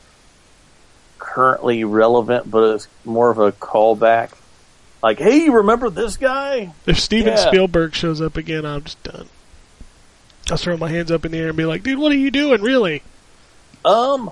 currently 1.18 1.84
relevant, 1.84 2.50
but 2.50 2.74
it's 2.74 2.88
more 3.04 3.30
of 3.30 3.38
a 3.38 3.52
callback. 3.52 4.32
Like, 5.02 5.18
hey, 5.18 5.44
you 5.44 5.52
remember 5.56 5.90
this 5.90 6.16
guy? 6.16 6.72
If 6.86 6.98
Steven 7.00 7.34
Yeah. 7.34 7.48
Spielberg 7.48 7.94
shows 7.94 8.20
up 8.20 8.36
again, 8.36 8.66
I'm 8.66 8.84
just 8.84 9.02
done. 9.02 9.28
I'll 10.50 10.56
throw 10.56 10.76
my 10.76 10.88
hands 10.88 11.10
up 11.10 11.24
in 11.24 11.32
the 11.32 11.38
air 11.38 11.48
and 11.48 11.56
be 11.56 11.64
like, 11.66 11.82
dude, 11.82 11.98
what 11.98 12.10
are 12.10 12.16
you 12.16 12.30
doing, 12.30 12.62
really? 12.62 13.02
Um, 13.84 14.30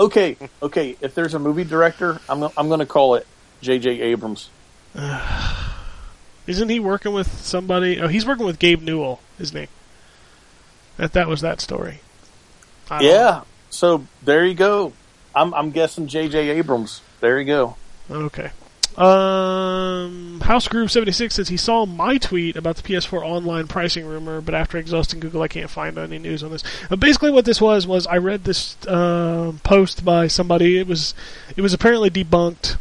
okay, 0.00 0.36
okay. 0.62 0.96
If 1.00 1.14
there's 1.14 1.34
a 1.34 1.38
movie 1.38 1.64
director, 1.64 2.20
I'm 2.28 2.42
I'm 2.42 2.68
going 2.68 2.80
to 2.80 2.86
call 2.86 3.14
it 3.14 3.26
J.J. 3.60 4.00
Abrams. 4.00 4.50
Isn't 6.46 6.68
he 6.68 6.80
working 6.80 7.12
with 7.12 7.32
somebody? 7.40 8.00
Oh, 8.00 8.08
he's 8.08 8.26
working 8.26 8.46
with 8.46 8.58
Gabe 8.58 8.82
Newell, 8.82 9.20
isn't 9.38 9.56
he? 9.56 9.68
That 10.96 11.12
that 11.12 11.28
was 11.28 11.42
that 11.42 11.60
story. 11.60 12.00
Yeah. 12.90 13.42
So 13.70 14.06
there 14.22 14.44
you 14.44 14.54
go. 14.54 14.92
I'm 15.34 15.54
I'm 15.54 15.70
guessing 15.70 16.08
J.J. 16.08 16.50
Abrams. 16.50 17.02
There 17.20 17.38
you 17.38 17.46
go. 17.46 17.76
Okay. 18.10 18.50
Um, 18.96 20.40
House 20.40 20.66
Groove 20.68 20.90
seventy 20.90 21.12
six 21.12 21.36
says 21.36 21.48
he 21.48 21.56
saw 21.56 21.86
my 21.86 22.18
tweet 22.18 22.56
about 22.56 22.76
the 22.76 22.82
PS4 22.82 23.22
online 23.22 23.68
pricing 23.68 24.04
rumor, 24.04 24.40
but 24.40 24.54
after 24.54 24.78
exhausting 24.78 25.20
Google, 25.20 25.42
I 25.42 25.48
can't 25.48 25.70
find 25.70 25.96
any 25.96 26.18
news 26.18 26.42
on 26.42 26.50
this. 26.50 26.64
Uh, 26.90 26.96
basically, 26.96 27.30
what 27.30 27.44
this 27.44 27.60
was 27.60 27.86
was 27.86 28.06
I 28.06 28.18
read 28.18 28.44
this 28.44 28.76
uh, 28.86 29.52
post 29.62 30.04
by 30.04 30.26
somebody. 30.26 30.78
It 30.78 30.86
was 30.86 31.14
it 31.56 31.62
was 31.62 31.72
apparently 31.72 32.10
debunked, 32.10 32.76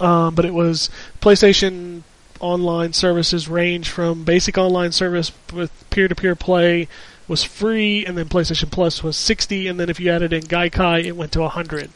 um, 0.00 0.34
but 0.34 0.44
it 0.44 0.54
was 0.54 0.90
PlayStation 1.20 2.02
online 2.40 2.92
services 2.92 3.48
range 3.48 3.88
from 3.88 4.22
basic 4.24 4.58
online 4.58 4.92
service 4.92 5.32
with 5.52 5.72
peer 5.90 6.08
to 6.08 6.14
peer 6.14 6.36
play 6.36 6.88
was 7.26 7.42
free, 7.42 8.04
and 8.04 8.18
then 8.18 8.28
PlayStation 8.28 8.70
Plus 8.70 9.02
was 9.02 9.16
sixty, 9.16 9.66
and 9.66 9.80
then 9.80 9.88
if 9.88 9.98
you 9.98 10.10
added 10.10 10.32
in 10.32 10.42
Gaikai, 10.42 11.04
it 11.04 11.12
went 11.12 11.32
to 11.32 11.48
hundred. 11.48 11.90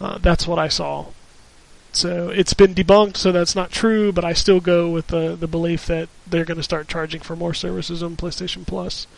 Uh, 0.00 0.18
that's 0.18 0.46
what 0.46 0.58
I 0.58 0.68
saw. 0.68 1.06
So 1.98 2.28
it's 2.28 2.54
been 2.54 2.76
debunked, 2.76 3.16
so 3.16 3.32
that's 3.32 3.56
not 3.56 3.72
true. 3.72 4.12
But 4.12 4.24
I 4.24 4.32
still 4.32 4.60
go 4.60 4.88
with 4.88 5.08
the 5.08 5.34
the 5.34 5.48
belief 5.48 5.86
that 5.86 6.08
they're 6.28 6.44
going 6.44 6.56
to 6.56 6.62
start 6.62 6.86
charging 6.86 7.20
for 7.20 7.34
more 7.34 7.54
services 7.54 8.04
on 8.04 8.16
PlayStation 8.16 8.64
Plus. 8.64 9.08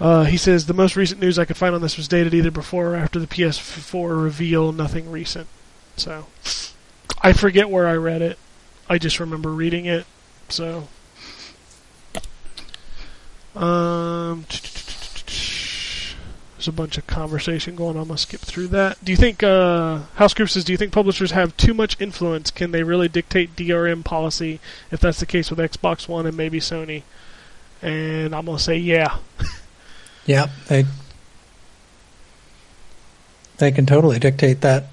Uh, 0.00 0.24
he 0.24 0.38
says 0.38 0.64
the 0.64 0.72
most 0.72 0.96
recent 0.96 1.20
news 1.20 1.38
I 1.38 1.44
could 1.44 1.58
find 1.58 1.74
on 1.74 1.82
this 1.82 1.98
was 1.98 2.08
dated 2.08 2.32
either 2.32 2.50
before 2.50 2.94
or 2.94 2.96
after 2.96 3.18
the 3.18 3.26
PS4 3.26 4.22
reveal. 4.22 4.72
Nothing 4.72 5.10
recent. 5.10 5.46
So 5.98 6.24
I 7.20 7.34
forget 7.34 7.68
where 7.68 7.86
I 7.86 7.94
read 7.94 8.22
it. 8.22 8.38
I 8.88 8.96
just 8.96 9.20
remember 9.20 9.50
reading 9.50 9.84
it. 9.84 10.06
So 10.48 10.88
um, 13.54 14.46
there's 14.48 14.60
a 16.68 16.72
bunch 16.72 16.98
of 16.98 17.06
conversation 17.06 17.74
going 17.74 17.96
on. 17.96 18.02
I'm 18.02 18.08
gonna 18.08 18.18
skip 18.18 18.40
through 18.40 18.68
that. 18.68 19.02
Do 19.04 19.10
you 19.12 19.16
think 19.16 19.42
uh, 19.42 20.00
House 20.14 20.34
Group 20.34 20.50
says? 20.50 20.64
Do 20.64 20.72
you 20.72 20.78
think 20.78 20.92
publishers 20.92 21.30
have 21.32 21.56
too 21.56 21.74
much 21.74 22.00
influence? 22.00 22.50
Can 22.50 22.70
they 22.70 22.82
really 22.82 23.08
dictate 23.08 23.56
DRM 23.56 24.04
policy? 24.04 24.60
If 24.90 25.00
that's 25.00 25.20
the 25.20 25.26
case 25.26 25.50
with 25.50 25.58
Xbox 25.58 26.08
One 26.08 26.26
and 26.26 26.36
maybe 26.36 26.60
Sony, 26.60 27.02
and 27.82 28.34
I'm 28.34 28.46
gonna 28.46 28.58
say 28.58 28.76
yeah. 28.76 29.18
yeah, 30.26 30.48
they 30.68 30.84
they 33.58 33.72
can 33.72 33.86
totally 33.86 34.18
dictate 34.18 34.60
that. 34.60 34.84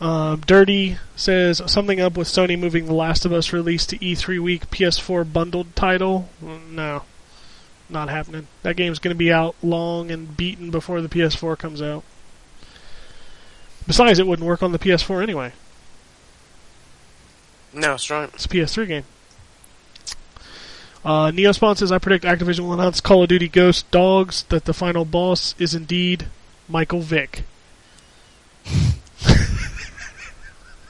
Um, 0.00 0.42
Dirty 0.46 0.96
says 1.16 1.60
something 1.66 2.00
up 2.00 2.16
with 2.16 2.28
Sony 2.28 2.56
moving 2.58 2.86
The 2.86 2.94
Last 2.94 3.24
of 3.24 3.32
Us 3.32 3.52
release 3.52 3.84
to 3.86 3.98
E3 3.98 4.38
week 4.40 4.70
PS4 4.70 5.32
bundled 5.32 5.74
title. 5.74 6.28
Mm, 6.42 6.70
No, 6.70 7.02
not 7.88 8.08
happening. 8.08 8.46
That 8.62 8.76
game's 8.76 8.98
going 8.98 9.14
to 9.14 9.18
be 9.18 9.32
out 9.32 9.54
long 9.62 10.10
and 10.10 10.36
beaten 10.36 10.70
before 10.70 11.00
the 11.00 11.08
PS4 11.08 11.58
comes 11.58 11.80
out. 11.80 12.04
Besides, 13.86 14.18
it 14.18 14.26
wouldn't 14.26 14.46
work 14.46 14.62
on 14.62 14.72
the 14.72 14.78
PS4 14.78 15.22
anyway. 15.22 15.52
No, 17.72 17.94
it's 17.94 18.10
right. 18.10 18.28
It's 18.34 18.44
a 18.44 18.48
PS3 18.48 18.88
game. 18.88 19.04
Uh, 21.04 21.30
Neospawn 21.30 21.76
says, 21.76 21.92
I 21.92 21.98
predict 21.98 22.24
Activision 22.24 22.60
will 22.60 22.74
announce 22.74 23.00
Call 23.00 23.22
of 23.22 23.28
Duty 23.28 23.48
Ghost 23.48 23.90
Dogs 23.90 24.42
that 24.44 24.64
the 24.64 24.74
final 24.74 25.04
boss 25.04 25.54
is 25.58 25.74
indeed 25.74 26.26
Michael 26.68 27.00
Vick. 27.00 27.44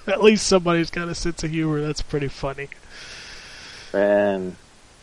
At 0.07 0.23
least 0.23 0.47
somebody's 0.47 0.91
got 0.91 1.09
a 1.09 1.15
sense 1.15 1.45
of 1.45 1.51
humor. 1.51 1.81
That's 1.81 2.03
pretty 2.03 2.29
funny. 2.29 2.69
And 3.93 4.57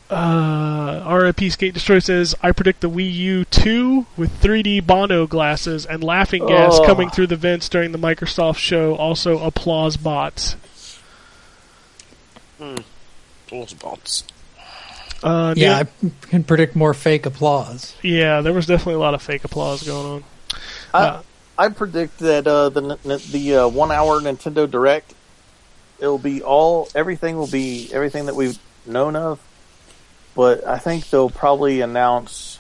Uh, 0.10 1.04
RIP 1.10 1.52
Skate 1.52 1.74
Destroy 1.74 2.00
says, 2.00 2.36
I 2.44 2.52
predict 2.52 2.82
the 2.82 2.90
Wii 2.90 3.12
U 3.14 3.46
2 3.46 4.06
with 4.18 4.40
3D 4.42 4.86
Bono 4.86 5.26
glasses 5.26 5.86
and 5.86 6.04
laughing 6.04 6.46
gas 6.46 6.74
Oh. 6.80 6.86
coming 6.86 7.10
through 7.10 7.28
the 7.28 7.36
vents 7.36 7.68
during 7.70 7.92
the 7.92 7.98
Microsoft 7.98 8.58
show. 8.58 8.96
Also, 8.96 9.40
applause 9.44 9.98
bots. 9.98 10.56
Balls 13.50 13.74
bots. 13.74 14.24
Uh, 15.24 15.54
Yeah, 15.58 15.84
Neo- 16.02 16.12
I 16.12 16.28
can 16.30 16.44
predict 16.44 16.76
more 16.76 16.94
fake 16.94 17.26
applause. 17.26 17.96
yeah, 18.04 18.42
there 18.42 18.54
was 18.54 18.66
definitely 18.68 18.96
a 18.96 19.00
lot 19.00 19.14
of 19.14 19.22
fake 19.22 19.44
applause 19.44 19.84
going 19.84 20.06
on. 20.06 20.24
I, 20.94 21.04
Uh, 21.06 21.22
I 21.58 21.70
predict 21.70 22.20
that 22.20 22.46
uh, 22.46 22.70
the 22.70 22.98
the 23.32 23.56
uh, 23.58 23.68
one 23.68 23.92
hour 23.92 24.20
Nintendo 24.22 24.70
Direct, 24.70 25.14
it'll 26.00 26.18
be 26.18 26.42
all 26.44 26.90
everything 26.94 27.38
will 27.38 27.48
be 27.48 27.90
everything 27.94 28.26
that 28.28 28.36
we've 28.36 28.60
known 28.86 29.16
of, 29.16 29.40
but 30.36 30.66
I 30.68 30.78
think 30.78 31.10
they'll 31.10 31.30
probably 31.30 31.82
announce 31.82 32.60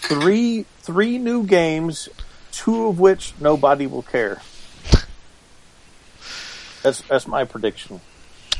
three 0.00 0.66
three 0.80 1.18
new 1.18 1.44
games, 1.44 2.08
two 2.52 2.86
of 2.86 2.98
which 2.98 3.32
nobody 3.40 3.86
will 3.86 4.02
care. 4.02 4.42
That's 6.82 7.00
that's 7.02 7.26
my 7.26 7.44
prediction. 7.44 8.00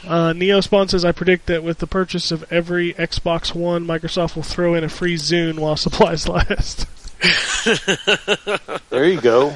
Uh, 0.06 0.32
Neospawn 0.32 0.88
says, 0.88 1.04
I 1.04 1.12
predict 1.12 1.46
that 1.46 1.64
with 1.64 1.78
the 1.78 1.86
purchase 1.86 2.30
of 2.30 2.44
every 2.52 2.92
Xbox 2.94 3.54
One, 3.54 3.86
Microsoft 3.86 4.36
will 4.36 4.42
throw 4.42 4.74
in 4.74 4.84
a 4.84 4.88
free 4.88 5.16
Zune 5.16 5.58
while 5.58 5.76
supplies 5.76 6.28
last. 6.28 6.86
There 8.90 9.08
you 9.08 9.20
go. 9.20 9.52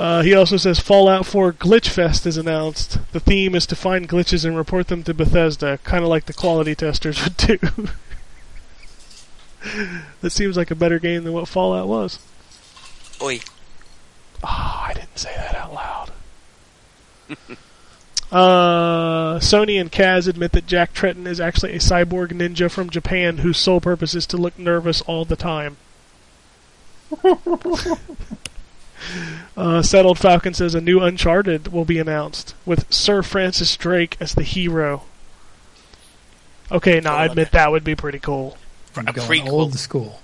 Uh, 0.00 0.22
he 0.22 0.34
also 0.34 0.56
says 0.56 0.80
Fallout 0.80 1.26
4 1.26 1.52
Glitch 1.52 1.88
Fest 1.88 2.24
is 2.24 2.38
announced. 2.38 2.98
The 3.12 3.20
theme 3.20 3.54
is 3.54 3.66
to 3.66 3.76
find 3.76 4.08
glitches 4.08 4.46
and 4.46 4.56
report 4.56 4.88
them 4.88 5.02
to 5.02 5.12
Bethesda, 5.12 5.78
kind 5.84 6.02
of 6.02 6.08
like 6.08 6.24
the 6.24 6.32
quality 6.32 6.74
testers 6.74 7.22
would 7.22 7.36
do. 7.36 7.58
that 10.22 10.30
seems 10.30 10.56
like 10.56 10.70
a 10.70 10.74
better 10.74 10.98
game 10.98 11.24
than 11.24 11.34
what 11.34 11.48
Fallout 11.48 11.86
was. 11.86 12.18
Oi. 13.20 13.40
Oh, 14.42 14.84
I 14.86 14.94
didn't 14.94 15.18
say 15.18 15.34
that 15.36 15.54
out 15.54 15.74
loud. 15.74 16.12
uh, 18.32 19.38
Sony 19.38 19.78
and 19.78 19.92
Kaz 19.92 20.26
admit 20.26 20.52
that 20.52 20.66
Jack 20.66 20.94
Tretton 20.94 21.26
is 21.26 21.40
actually 21.40 21.74
a 21.74 21.78
cyborg 21.78 22.28
ninja 22.28 22.70
from 22.70 22.88
Japan 22.88 23.38
whose 23.38 23.58
sole 23.58 23.82
purpose 23.82 24.14
is 24.14 24.24
to 24.28 24.38
look 24.38 24.58
nervous 24.58 25.02
all 25.02 25.26
the 25.26 25.36
time. 25.36 25.76
uh, 29.56 29.82
Settled 29.82 30.18
Falcon 30.18 30.54
says 30.54 30.74
a 30.74 30.80
new 30.80 31.00
Uncharted 31.00 31.68
will 31.68 31.84
be 31.84 31.98
announced 31.98 32.54
with 32.66 32.92
Sir 32.92 33.22
Francis 33.22 33.76
Drake 33.76 34.16
as 34.20 34.34
the 34.34 34.42
hero. 34.42 35.02
Okay, 36.72 37.00
now 37.00 37.16
I 37.16 37.26
admit 37.26 37.50
that 37.52 37.70
would 37.72 37.84
be 37.84 37.94
pretty 37.96 38.18
cool. 38.18 38.56
I'm 38.96 39.08
a 39.08 39.12
going 39.12 39.28
prequel. 39.28 39.48
old 39.48 39.78
school. 39.78 40.20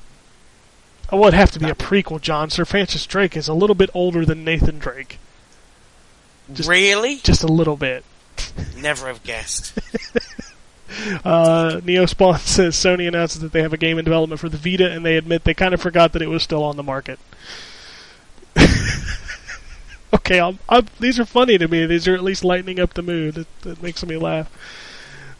Oh, 1.10 1.18
well, 1.18 1.28
it'd 1.28 1.38
have 1.38 1.52
to 1.52 1.60
be 1.60 1.68
a 1.70 1.74
prequel, 1.74 2.20
John. 2.20 2.50
Sir 2.50 2.64
Francis 2.64 3.06
Drake 3.06 3.36
is 3.36 3.48
a 3.48 3.54
little 3.54 3.74
bit 3.76 3.90
older 3.94 4.24
than 4.24 4.44
Nathan 4.44 4.78
Drake. 4.78 5.18
Just- 6.52 6.68
really? 6.68 7.16
Just 7.18 7.42
a 7.42 7.48
little 7.48 7.76
bit. 7.76 8.04
Never 8.76 9.06
have 9.08 9.22
guessed. 9.22 9.78
Uh, 11.24 11.80
Neospawn 11.82 12.38
says 12.46 12.76
Sony 12.76 13.08
announces 13.08 13.40
that 13.40 13.52
they 13.52 13.62
have 13.62 13.72
a 13.72 13.76
game 13.76 13.98
in 13.98 14.04
development 14.04 14.40
for 14.40 14.48
the 14.48 14.56
Vita, 14.56 14.90
and 14.90 15.04
they 15.04 15.16
admit 15.16 15.44
they 15.44 15.52
kind 15.54 15.74
of 15.74 15.80
forgot 15.80 16.12
that 16.12 16.22
it 16.22 16.28
was 16.28 16.42
still 16.42 16.62
on 16.62 16.76
the 16.76 16.82
market. 16.82 17.18
Okay, 20.26 20.40
I'm, 20.40 20.58
I'm, 20.68 20.86
these 21.00 21.18
are 21.18 21.24
funny 21.24 21.56
to 21.58 21.68
me. 21.68 21.86
These 21.86 22.06
are 22.08 22.14
at 22.14 22.22
least 22.22 22.44
lightening 22.44 22.78
up 22.80 22.94
the 22.94 23.02
mood. 23.02 23.38
It, 23.38 23.46
that 23.62 23.82
makes 23.82 24.04
me 24.04 24.16
laugh. 24.16 24.50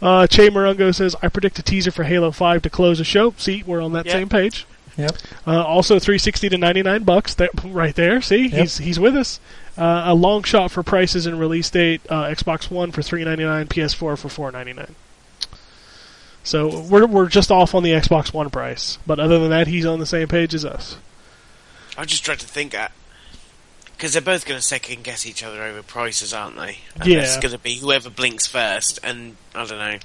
Uh, 0.01 0.27
Che 0.27 0.49
Morongo 0.51 0.95
says, 0.95 1.17
I 1.23 1.29
predict 1.29 1.59
a 1.59 1.63
teaser 1.63 1.91
for 1.91 2.05
Halo 2.05 2.31
5 2.31 2.63
to 2.63 2.71
close 2.71 2.99
the 2.99 3.05
show. 3.05 3.35
See, 3.39 3.63
we're 3.67 3.83
on 3.83 3.93
that 3.93 4.07
Yeah. 4.07 4.13
same 4.13 4.29
page. 4.29 4.67
Yep. 4.97 5.17
Uh, 5.47 5.63
also, 5.63 5.99
360 5.99 6.49
to 6.51 6.57
99 6.59 7.03
bucks. 7.03 7.35
There, 7.35 7.51
right 7.65 7.95
there. 7.95 8.23
See, 8.23 8.49
he's 8.49 8.79
he's 8.79 8.99
with 8.99 9.15
us. 9.15 9.41
Uh, 9.77 10.05
a 10.07 10.15
long 10.15 10.43
shot 10.43 10.71
for 10.71 10.83
prices 10.83 11.27
and 11.27 11.39
release 11.39 11.69
date. 11.69 12.01
Uh, 12.09 12.25
Xbox 12.25 12.71
One 12.71 12.93
for 12.93 13.03
399, 13.03 13.67
PS4 13.69 14.17
for 14.17 14.17
499. 14.17 14.95
So 16.45 16.81
we're 16.81 17.07
we're 17.07 17.29
just 17.29 17.51
off 17.51 17.75
on 17.75 17.83
the 17.83 17.91
Xbox 17.91 18.33
One 18.33 18.49
price, 18.49 18.99
but 19.07 19.19
other 19.19 19.39
than 19.39 19.51
that, 19.51 19.67
he's 19.67 19.85
on 19.85 19.99
the 19.99 20.07
same 20.07 20.29
page 20.29 20.55
as 20.55 20.65
us. 20.65 20.97
I 21.99 22.05
just 22.07 22.25
dread 22.25 22.39
to 22.41 22.47
think 22.47 22.73
that. 22.73 22.93
Because 23.97 24.13
they're 24.13 24.23
both 24.23 24.45
going 24.45 24.59
to 24.59 24.65
second 24.65 25.05
guess 25.05 25.25
each 25.25 25.43
other 25.43 25.63
over 25.63 25.83
prices, 25.83 26.35
aren't 26.35 26.57
they? 26.57 26.79
And 26.97 27.07
Yeah. 27.07 27.21
It's 27.21 27.39
going 27.39 27.53
to 27.53 27.59
be 27.59 27.77
whoever 27.77 28.11
blinks 28.11 28.47
first, 28.47 28.99
and 29.03 29.37
I 29.55 29.65
don't 29.65 29.79
know. 29.79 29.99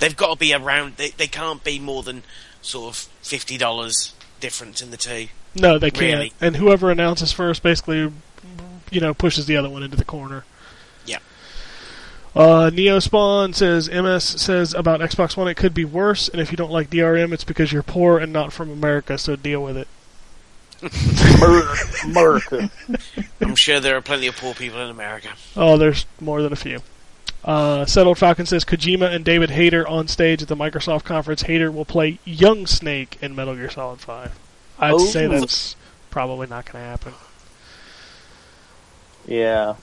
They've 0.00 0.16
got 0.16 0.32
to 0.32 0.36
be 0.38 0.54
around. 0.54 0.96
They, 0.96 1.10
they 1.10 1.26
can't 1.26 1.62
be 1.62 1.78
more 1.78 2.02
than 2.02 2.22
sort 2.62 2.94
of 2.94 2.96
fifty 3.22 3.58
dollars 3.58 4.14
difference 4.40 4.80
in 4.80 4.90
the 4.90 4.96
two. 4.96 5.28
No, 5.54 5.78
they 5.78 5.90
can't. 5.90 6.18
Really? 6.18 6.32
And 6.40 6.56
whoever 6.56 6.90
announces 6.90 7.32
first, 7.32 7.62
basically, 7.62 8.12
you 8.90 9.00
know, 9.00 9.14
pushes 9.14 9.46
the 9.46 9.56
other 9.56 9.70
one 9.70 9.82
into 9.82 9.96
the 9.96 10.04
corner. 10.04 10.44
Yeah. 11.04 11.18
Uh, 12.34 12.70
Neospawn 12.72 13.54
says 13.54 13.88
MS 13.90 14.24
says 14.24 14.74
about 14.74 15.00
Xbox 15.00 15.36
One 15.36 15.48
it 15.48 15.56
could 15.56 15.74
be 15.74 15.84
worse, 15.84 16.28
and 16.28 16.40
if 16.40 16.50
you 16.50 16.56
don't 16.56 16.70
like 16.70 16.90
DRM, 16.90 17.32
it's 17.32 17.44
because 17.44 17.72
you're 17.72 17.82
poor 17.82 18.18
and 18.18 18.32
not 18.32 18.52
from 18.52 18.70
America. 18.70 19.18
So 19.18 19.36
deal 19.36 19.62
with 19.62 19.76
it. 19.76 19.88
America. 22.04 22.70
I'm 23.40 23.54
sure 23.56 23.80
there 23.80 23.96
are 23.96 24.00
plenty 24.02 24.26
of 24.26 24.36
poor 24.36 24.54
people 24.54 24.80
in 24.80 24.90
America. 24.90 25.28
Oh, 25.56 25.76
there's 25.76 26.06
more 26.20 26.42
than 26.42 26.52
a 26.52 26.56
few. 26.56 26.80
Uh, 27.44 27.86
Settled 27.86 28.18
Falcon 28.18 28.44
says 28.46 28.64
Kojima 28.64 29.14
and 29.14 29.24
David 29.24 29.50
Hayter 29.50 29.86
on 29.86 30.08
stage 30.08 30.42
at 30.42 30.48
the 30.48 30.56
Microsoft 30.56 31.04
conference. 31.04 31.42
Hayter 31.42 31.70
will 31.70 31.84
play 31.84 32.18
young 32.24 32.66
Snake 32.66 33.16
in 33.22 33.34
Metal 33.36 33.54
Gear 33.54 33.70
Solid 33.70 34.00
5. 34.00 34.38
I'd 34.78 34.92
Oh. 34.94 34.98
say 34.98 35.26
that's 35.26 35.76
probably 36.10 36.46
not 36.48 36.64
going 36.70 36.82
to 36.84 36.88
happen. 36.90 37.14
Yeah. 39.26 39.74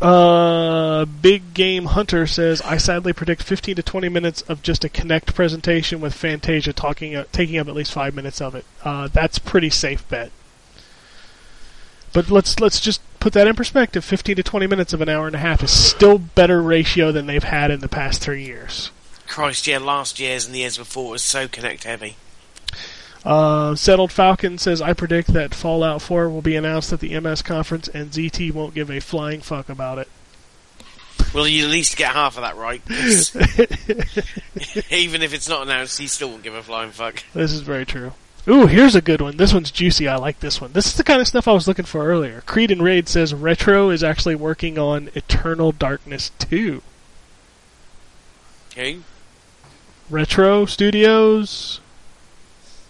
Uh, 0.00 1.04
Big 1.04 1.54
Game 1.54 1.86
Hunter 1.86 2.26
says 2.26 2.60
I 2.62 2.76
sadly 2.76 3.12
predict 3.12 3.42
15 3.42 3.76
to 3.76 3.82
20 3.82 4.08
minutes 4.08 4.42
of 4.42 4.62
just 4.62 4.84
a 4.84 4.88
Kinect 4.88 5.34
presentation 5.34 6.00
with 6.00 6.14
Fantasia 6.14 6.72
talking, 6.72 7.14
uh, 7.14 7.24
taking 7.30 7.58
up 7.58 7.68
at 7.68 7.74
least 7.74 7.92
five 7.92 8.14
minutes 8.14 8.40
of 8.40 8.54
it. 8.54 8.64
Uh, 8.84 9.08
that's 9.08 9.38
pretty 9.38 9.70
safe 9.70 10.08
bet. 10.08 10.30
But 12.12 12.30
let's 12.30 12.60
let's 12.60 12.80
just 12.80 13.00
put 13.20 13.32
that 13.32 13.46
in 13.46 13.54
perspective. 13.54 14.04
15 14.04 14.36
to 14.36 14.42
20 14.42 14.66
minutes 14.66 14.92
of 14.92 15.00
an 15.00 15.08
hour 15.08 15.26
and 15.26 15.36
a 15.36 15.38
half 15.38 15.62
is 15.62 15.70
still 15.70 16.18
better 16.18 16.60
ratio 16.60 17.12
than 17.12 17.26
they've 17.26 17.42
had 17.42 17.70
in 17.70 17.80
the 17.80 17.88
past 17.88 18.20
three 18.20 18.44
years. 18.44 18.90
Christ, 19.26 19.66
yeah, 19.66 19.78
last 19.78 20.20
year's 20.20 20.44
and 20.44 20.54
the 20.54 20.58
years 20.58 20.76
before 20.76 21.10
was 21.10 21.22
so 21.22 21.48
Kinect 21.48 21.84
heavy. 21.84 22.16
Uh, 23.24 23.76
Settled 23.76 24.10
Falcon 24.10 24.58
says 24.58 24.82
I 24.82 24.94
predict 24.94 25.32
that 25.32 25.54
Fallout 25.54 26.02
4 26.02 26.28
will 26.28 26.42
be 26.42 26.56
announced 26.56 26.92
at 26.92 27.00
the 27.00 27.18
MS 27.18 27.42
conference 27.42 27.88
and 27.88 28.10
ZT 28.10 28.52
won't 28.52 28.74
give 28.74 28.90
a 28.90 29.00
flying 29.00 29.40
fuck 29.40 29.68
about 29.68 29.98
it. 29.98 30.08
Well, 31.32 31.48
you 31.48 31.64
at 31.64 31.70
least 31.70 31.96
get 31.96 32.12
half 32.12 32.36
of 32.36 32.42
that 32.42 32.56
right. 32.56 32.82
even 34.90 35.22
if 35.22 35.32
it's 35.32 35.48
not 35.48 35.62
announced, 35.62 35.98
he 35.98 36.06
still 36.06 36.30
won't 36.30 36.42
give 36.42 36.54
a 36.54 36.62
flying 36.62 36.90
fuck. 36.90 37.22
This 37.32 37.52
is 37.52 37.60
very 37.60 37.86
true. 37.86 38.12
Ooh, 38.48 38.66
here's 38.66 38.96
a 38.96 39.00
good 39.00 39.20
one. 39.20 39.36
This 39.36 39.54
one's 39.54 39.70
juicy. 39.70 40.08
I 40.08 40.16
like 40.16 40.40
this 40.40 40.60
one. 40.60 40.72
This 40.72 40.86
is 40.86 40.96
the 40.96 41.04
kind 41.04 41.20
of 41.20 41.28
stuff 41.28 41.46
I 41.46 41.52
was 41.52 41.68
looking 41.68 41.84
for 41.84 42.04
earlier. 42.04 42.40
Creed 42.42 42.72
and 42.72 42.82
Raid 42.82 43.08
says 43.08 43.32
Retro 43.32 43.88
is 43.88 44.02
actually 44.02 44.34
working 44.34 44.78
on 44.78 45.10
Eternal 45.14 45.70
Darkness 45.70 46.32
2. 46.40 46.82
Okay. 48.72 48.98
Retro 50.10 50.66
Studios. 50.66 51.80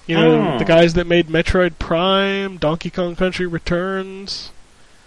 You 0.06 0.16
know, 0.16 0.52
Hmm. 0.52 0.58
the 0.58 0.64
guys 0.64 0.94
that 0.94 1.06
made 1.06 1.28
Metroid 1.28 1.78
Prime, 1.78 2.56
Donkey 2.58 2.90
Kong 2.90 3.14
Country 3.16 3.46
Returns. 3.46 4.50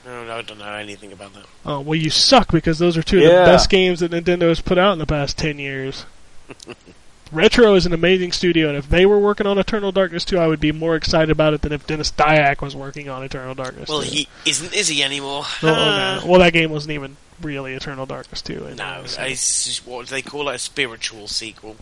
No, 0.05 0.23
no, 0.23 0.37
I 0.37 0.41
don't 0.41 0.59
know 0.59 0.71
anything 0.71 1.11
about 1.11 1.33
that. 1.33 1.45
Oh, 1.65 1.79
well, 1.79 1.95
you 1.95 2.09
suck 2.09 2.51
because 2.51 2.79
those 2.79 2.95
are 2.95 3.03
two 3.03 3.17
of 3.17 3.23
the 3.23 3.29
best 3.29 3.69
games 3.69 3.99
that 4.01 4.11
Nintendo 4.11 4.47
has 4.49 4.61
put 4.61 4.77
out 4.77 4.93
in 4.93 4.99
the 4.99 5.05
past 5.07 5.37
10 5.37 5.57
years. 5.59 6.05
Retro 7.31 7.73
is 7.73 7.87
an 7.87 7.91
amazing 7.93 8.31
studio, 8.31 8.69
and 8.69 8.77
if 8.77 8.87
they 8.87 9.05
were 9.05 9.17
working 9.19 9.47
on 9.47 9.57
Eternal 9.57 9.91
Darkness 9.91 10.23
2, 10.25 10.37
I 10.37 10.45
would 10.45 10.59
be 10.59 10.71
more 10.71 10.95
excited 10.95 11.31
about 11.31 11.55
it 11.55 11.61
than 11.63 11.71
if 11.73 11.85
Dennis 11.87 12.11
Dyack 12.11 12.61
was 12.61 12.75
working 12.75 13.09
on 13.09 13.23
Eternal 13.23 13.55
Darkness 13.55 13.89
Well, 13.89 14.03
2. 14.03 14.09
he 14.09 14.27
isn't, 14.45 14.73
is 14.73 14.87
he 14.89 15.03
anymore? 15.03 15.43
Oh, 15.63 15.67
oh, 15.67 16.21
no. 16.23 16.31
Well, 16.31 16.39
that 16.39 16.53
game 16.53 16.69
wasn't 16.71 16.91
even 16.93 17.17
really 17.41 17.73
Eternal 17.73 18.05
Darkness 18.05 18.43
2. 18.43 18.75
No, 18.77 19.01
it's 19.03 19.65
just, 19.65 19.87
what 19.87 20.05
do 20.05 20.11
they 20.11 20.21
call 20.21 20.47
it? 20.49 20.55
A 20.55 20.59
spiritual 20.59 21.27
sequel. 21.27 21.75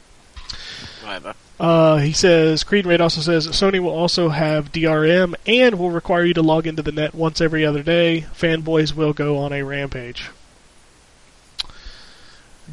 Whatever. 1.03 1.33
Uh, 1.63 1.95
he 1.99 2.11
says, 2.11 2.65
Creed 2.65 2.85
Raid 2.85 2.99
also 2.99 3.21
says 3.21 3.47
Sony 3.47 3.79
will 3.79 3.97
also 3.97 4.27
have 4.27 4.73
DRM 4.73 5.33
and 5.47 5.79
will 5.79 5.91
require 5.91 6.25
you 6.25 6.33
to 6.33 6.41
log 6.41 6.67
into 6.67 6.81
the 6.81 6.91
net 6.91 7.15
once 7.15 7.39
every 7.39 7.65
other 7.65 7.81
day. 7.81 8.25
Fanboys 8.35 8.93
will 8.93 9.13
go 9.13 9.37
on 9.37 9.53
a 9.53 9.63
rampage. 9.63 10.29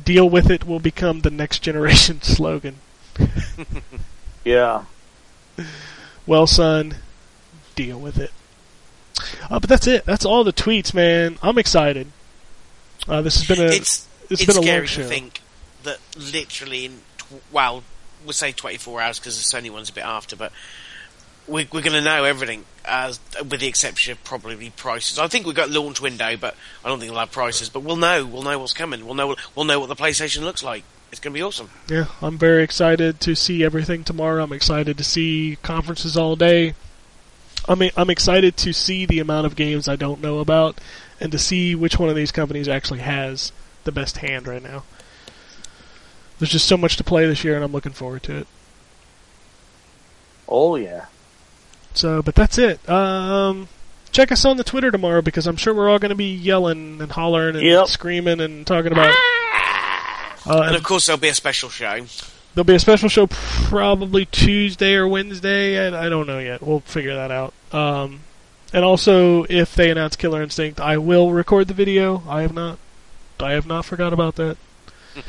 Deal 0.05 0.29
with 0.29 0.51
it 0.51 0.67
will 0.67 0.81
become 0.81 1.21
the 1.21 1.31
next 1.31 1.61
generation 1.61 2.21
slogan. 2.23 2.79
Yeah. 4.45 4.85
Well, 6.27 6.47
son, 6.47 6.97
deal 7.75 8.01
with 8.01 8.19
it. 8.19 8.33
Uh, 9.51 9.61
but 9.61 9.69
that's 9.69 9.87
it. 9.87 10.07
That's 10.07 10.25
all 10.25 10.45
the 10.45 10.53
tweets, 10.53 10.95
man. 10.95 11.39
I'm 11.43 11.59
excited. 11.59 12.07
Uh, 13.07 13.21
this 13.21 13.37
has 13.37 13.47
been 13.47 13.65
a 13.65 13.69
it's 13.71 14.09
it's 14.31 14.41
it's 14.41 14.45
been 14.47 14.57
a 14.57 14.61
long 14.61 14.65
scary 14.65 14.87
show. 14.87 15.03
to 15.03 15.09
think 15.09 15.43
that 15.83 15.99
literally 16.17 16.87
in 16.87 17.03
tw- 17.19 17.53
well, 17.53 17.85
we'll 18.25 18.33
say 18.33 18.53
24 18.53 19.01
hours 19.01 19.19
because 19.19 19.37
the 19.37 19.57
Sony 19.57 19.71
one's 19.71 19.91
a 19.91 19.93
bit 19.93 20.05
after, 20.05 20.37
but 20.37 20.53
we're, 21.47 21.67
we're 21.73 21.83
going 21.83 21.93
to 21.93 22.01
know 22.01 22.25
everything, 22.25 22.65
as 22.85 23.19
with 23.39 23.61
the 23.61 23.67
exception 23.67 24.13
of 24.13 24.23
probably 24.25 24.71
prices. 24.71 25.19
I 25.19 25.29
think 25.29 25.47
we've 25.47 25.55
got 25.55 25.71
launch 25.71 26.01
window, 26.01 26.37
but 26.37 26.55
I 26.85 26.89
don't 26.89 27.01
think 27.01 27.11
we'll 27.11 27.21
have 27.21 27.33
prices. 27.33 27.69
But 27.69 27.81
we'll 27.81 27.97
know. 27.97 28.25
We'll 28.25 28.43
know 28.43 28.59
what's 28.59 28.73
coming. 28.73 29.05
We'll 29.05 29.15
know. 29.15 29.37
We'll 29.55 29.65
know 29.65 29.81
what 29.81 29.89
the 29.89 29.97
PlayStation 29.97 30.43
looks 30.43 30.63
like. 30.63 30.85
It's 31.11 31.21
going 31.21 31.35
to 31.35 31.39
be 31.39 31.43
awesome. 31.43 31.71
Yeah, 31.89 32.07
I'm 32.23 32.39
very 32.39 32.63
excited 32.63 33.21
to 33.21 33.35
see 33.35 33.65
everything 33.65 34.05
tomorrow. 34.05 34.45
I'm 34.45 34.53
excited 34.53 34.97
to 34.97 35.05
see 35.05 35.59
conferences 35.63 36.17
all 36.17 36.37
day. 36.37 36.75
I 37.69 37.75
mean, 37.75 37.91
I'm 37.97 38.11
excited 38.11 38.57
to 38.59 38.73
see 38.73 39.07
the 39.07 39.19
amount 39.19 39.47
of 39.47 39.57
games 39.57 39.89
I 39.89 39.97
don't 39.97 40.23
know 40.23 40.39
about, 40.39 40.79
and 41.19 41.33
to 41.33 41.39
see 41.39 41.75
which 41.75 41.99
one 41.99 42.09
of 42.09 42.17
these 42.17 42.33
companies 42.33 42.69
actually 42.69 43.01
has 43.01 43.53
the 43.85 43.93
best 43.93 44.19
hand 44.19 44.47
right 44.47 44.63
now. 44.63 44.85
There's 46.41 46.51
just 46.51 46.67
so 46.67 46.77
much 46.77 46.97
to 46.97 47.05
play 47.05 47.27
this 47.27 47.45
year, 47.45 47.55
and 47.55 47.63
I'm 47.63 47.71
looking 47.71 47.93
forward 47.93 48.23
to 48.25 48.37
it. 48.39 48.47
Oh 50.49 50.75
yeah. 50.77 51.05
So, 51.95 52.23
but 52.23 52.35
that's 52.35 52.59
it. 52.59 52.89
Um, 52.89 53.69
check 54.11 54.33
us 54.33 54.45
on 54.45 54.57
the 54.57 54.65
Twitter 54.65 54.91
tomorrow 54.91 55.23
because 55.23 55.47
I'm 55.47 55.57
sure 55.57 55.75
we're 55.75 55.89
all 55.91 55.99
going 55.99 56.09
to 56.11 56.15
be 56.17 56.33
yelling 56.35 57.01
and 57.01 57.13
hollering 57.13 57.57
and 57.57 57.65
Yep. 57.65 57.87
screaming 57.89 58.41
and 58.41 58.67
talking 58.67 58.93
about. 58.93 59.15
Uh, 60.47 60.63
And 60.67 60.75
of 60.77 60.83
course, 60.83 61.07
there'll 61.07 61.21
be 61.21 61.29
a 61.29 61.35
special 61.35 61.69
show. 61.69 62.05
There'll 62.55 62.65
be 62.65 62.75
a 62.75 62.79
special 62.81 63.09
show 63.09 63.27
probably 63.29 64.25
Tuesday 64.25 64.95
or 64.95 65.07
Wednesday. 65.07 65.79
I, 65.93 66.07
I 66.07 66.09
don't 66.09 66.27
know 66.27 66.39
yet. 66.39 66.63
We'll 66.63 66.81
figure 66.81 67.15
that 67.15 67.31
out. 67.31 67.53
Um, 67.73 68.21
and 68.73 68.85
also, 68.85 69.45
if 69.45 69.75
they 69.75 69.91
announce 69.91 70.17
Killer 70.17 70.43
Instinct, 70.43 70.81
I 70.81 70.97
will 70.97 71.33
record 71.33 71.69
the 71.69 71.75
video. 71.75 72.23
I 72.29 72.43
have 72.43 72.55
not. 72.55 72.79
I 73.39 73.53
have 73.53 73.67
not 73.67 73.85
forgot 73.85 74.13
about 74.13 74.37
that. 74.37 74.57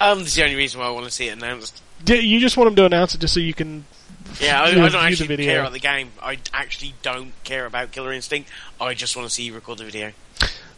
Um, 0.00 0.18
that's 0.20 0.34
the 0.34 0.42
only 0.42 0.56
reason 0.56 0.80
why 0.80 0.86
I 0.86 0.90
want 0.90 1.04
to 1.06 1.10
see 1.10 1.28
it 1.28 1.32
announced. 1.32 1.82
D- 2.04 2.18
You 2.20 2.40
just 2.40 2.56
want 2.56 2.68
them 2.68 2.76
to 2.76 2.84
announce 2.86 3.14
it 3.14 3.20
just 3.20 3.34
so 3.34 3.40
you 3.40 3.54
can. 3.54 3.84
Yeah, 4.40 4.60
I, 4.62 4.66
I 4.68 4.74
don't 4.74 4.94
actually 4.94 5.36
care 5.36 5.60
about 5.60 5.72
the 5.72 5.78
game. 5.80 6.10
I 6.22 6.38
actually 6.52 6.94
don't 7.02 7.32
care 7.44 7.66
about 7.66 7.92
Killer 7.92 8.12
Instinct. 8.12 8.48
I 8.80 8.94
just 8.94 9.16
want 9.16 9.28
to 9.28 9.34
see 9.34 9.44
you 9.44 9.54
record 9.54 9.78
the 9.78 9.84
video. 9.84 10.12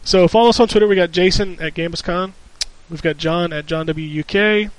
So 0.03 0.27
follow 0.27 0.49
us 0.49 0.59
on 0.59 0.67
Twitter. 0.67 0.87
We 0.87 0.95
got 0.95 1.11
Jason 1.11 1.59
at 1.61 1.73
GambusCon. 1.75 2.33
We've 2.89 3.01
got 3.01 3.17
John 3.17 3.53
at 3.53 3.65
John 3.65 3.87
WUK. 3.87 4.69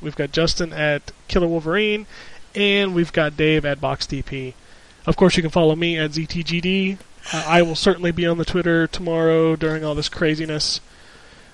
We've 0.00 0.16
got 0.16 0.32
Justin 0.32 0.72
at 0.72 1.12
Killer 1.28 1.48
Wolverine, 1.48 2.06
and 2.54 2.94
we've 2.94 3.12
got 3.12 3.36
Dave 3.36 3.64
at 3.64 3.80
BoxDP. 3.80 4.54
Of 5.06 5.16
course, 5.16 5.36
you 5.36 5.42
can 5.42 5.50
follow 5.50 5.74
me 5.76 5.98
at 5.98 6.12
ZTGD. 6.12 6.98
Uh, 7.32 7.44
I 7.46 7.62
will 7.62 7.74
certainly 7.74 8.12
be 8.12 8.26
on 8.26 8.38
the 8.38 8.44
Twitter 8.44 8.86
tomorrow 8.86 9.56
during 9.56 9.84
all 9.84 9.94
this 9.94 10.08
craziness. 10.08 10.80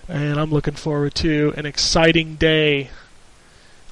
And 0.09 0.39
I'm 0.39 0.51
looking 0.51 0.75
forward 0.75 1.15
to 1.17 1.52
an 1.57 1.67
exciting 1.67 2.36
day. 2.36 2.91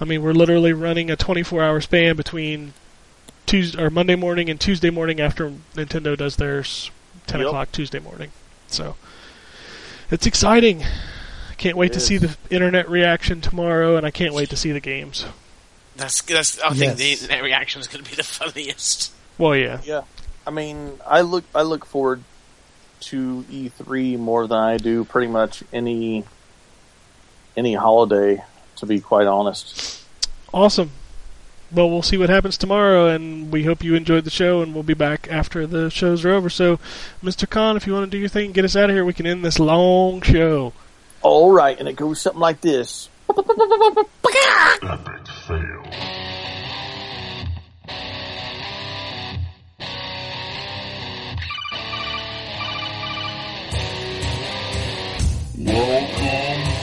I 0.01 0.05
mean, 0.05 0.23
we're 0.23 0.33
literally 0.33 0.73
running 0.73 1.11
a 1.11 1.17
24-hour 1.17 1.81
span 1.81 2.17
between 2.17 2.73
Tuesday 3.47 3.83
or 3.83 3.91
Monday 3.91 4.17
morning 4.17 4.49
and 4.51 4.61
Tuesday 4.61 4.91
morning 4.91 5.21
after 5.21 5.53
Nintendo 5.75 6.17
does 6.17 6.37
theirs 6.37 6.91
10 7.27 7.41
Yep. 7.41 7.47
o'clock 7.49 7.73
Tuesday 7.73 7.99
morning. 8.01 8.31
So 8.69 8.97
it's 10.11 10.27
exciting. 10.27 10.83
I 10.83 11.55
can't 11.57 11.77
wait 11.77 11.91
It 11.91 11.95
to 11.95 11.99
is. 11.99 12.07
see 12.07 12.19
the 12.19 12.37
internet 12.51 12.89
reaction 12.89 13.41
tomorrow, 13.41 13.97
and 13.97 14.05
I 14.05 14.11
can't 14.11 14.35
wait 14.35 14.51
to 14.51 14.57
see 14.57 14.73
the 14.73 14.81
games. 14.81 15.25
That's 15.97 16.21
that's. 16.23 16.59
I 16.61 16.71
think 16.71 16.97
the 16.97 17.13
internet 17.13 17.43
reaction 17.45 17.81
is 17.81 17.87
going 17.87 18.03
to 18.03 18.11
be 18.11 18.17
the 18.17 18.25
funniest. 18.25 19.13
Well, 19.39 19.55
yeah, 19.55 19.81
Yeah, 19.85 20.03
I 20.45 20.51
mean, 20.51 20.99
I 21.07 21.21
look 21.21 21.45
I 21.55 21.63
look 21.63 21.85
forward 21.85 22.25
to 23.07 23.45
E3 23.51 24.19
more 24.19 24.47
than 24.47 24.59
I 24.59 24.77
do 24.77 25.05
pretty 25.05 25.29
much 25.29 25.63
any 25.73 26.25
any 27.57 27.75
holiday. 27.75 28.43
To 28.77 28.87
be 28.87 29.01
quite 29.01 29.27
honest, 29.27 30.03
awesome. 30.53 30.91
Well, 31.73 31.91
we'll 31.91 32.03
see 32.03 32.17
what 32.17 32.29
happens 32.29 32.57
tomorrow, 32.57 33.09
and 33.09 33.51
we 33.51 33.65
hope 33.65 33.83
you 33.83 33.95
enjoyed 33.95 34.25
the 34.25 34.31
show, 34.31 34.63
and 34.63 34.75
we'll 34.75 34.83
be 34.83 34.95
back 34.95 35.29
after 35.31 35.67
the 35.67 35.91
shows 35.91 36.25
are 36.25 36.31
over. 36.31 36.51
So, 36.51 36.79
Mr. 37.23 37.49
Khan, 37.49 37.77
if 37.77 37.87
you 37.87 37.93
want 37.93 38.05
to 38.05 38.11
do 38.11 38.19
your 38.19 38.29
thing, 38.29 38.53
get 38.53 38.65
us 38.65 38.77
out 38.77 38.91
of 38.91 38.97
here. 38.97 39.05
We 39.05 39.13
can 39.13 39.27
end 39.27 39.45
this 39.45 39.59
long 39.59 40.21
show. 40.23 40.73
all 41.23 41.53
right, 41.53 41.79
and 41.79 41.89
it 41.89 41.97
goes 41.97 42.21
something 42.21 42.41
like 42.41 42.61
this. 42.61 43.09
Epic 43.29 43.47
fail. 45.47 46.24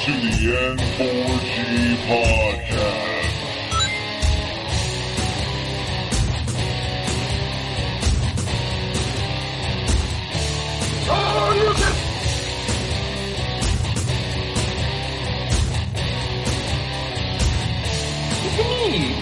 To 0.05 0.11
the 0.13 0.29
N4G 0.29 1.95
podcast. 2.07 3.21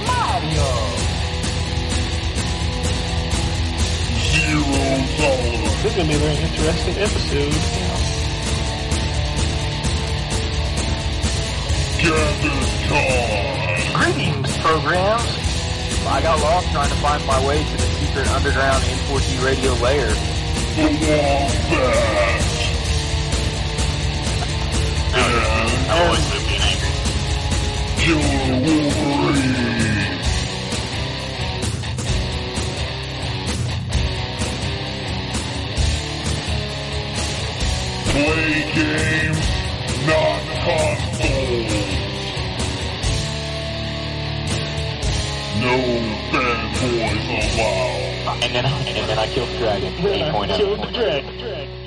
Mario! 0.07 0.69
Zero 4.31 4.81
tolerance. 5.17 5.83
This 5.83 5.91
is 5.91 5.95
to 5.95 6.07
be 6.07 6.13
a 6.13 6.19
very 6.19 6.37
interesting 6.37 6.95
episode. 6.97 7.98
Greetings, 13.93 14.57
programs. 14.57 15.29
I 16.07 16.21
got 16.23 16.41
lost 16.41 16.71
trying 16.71 16.89
to 16.89 16.95
find 16.95 17.23
my 17.27 17.47
way 17.47 17.63
to 17.63 17.71
the 17.71 17.83
secret 17.83 18.27
underground 18.29 18.83
N4G 18.83 19.45
radio 19.45 19.73
layer. 19.73 20.07
The 20.73 20.89
Wombat. 21.05 21.99
And 25.13 25.89
Killer 27.99 28.57
Wolverine. 28.65 29.69
Play 38.09 38.53
games, 38.73 39.45
not 40.07 40.41
consoles. 40.63 41.98
No 45.59 45.75
fanboys 46.31 47.57
allowed. 47.57 48.43
And 48.43 48.55
then, 48.55 48.65
and 48.65 49.09
then 49.09 49.17
I 49.19 49.27
killed 49.27 49.49
the 49.49 49.57
dragon. 49.57 49.93
8.0. 49.93 50.93
Drag, 50.93 51.39
drag. 51.39 51.78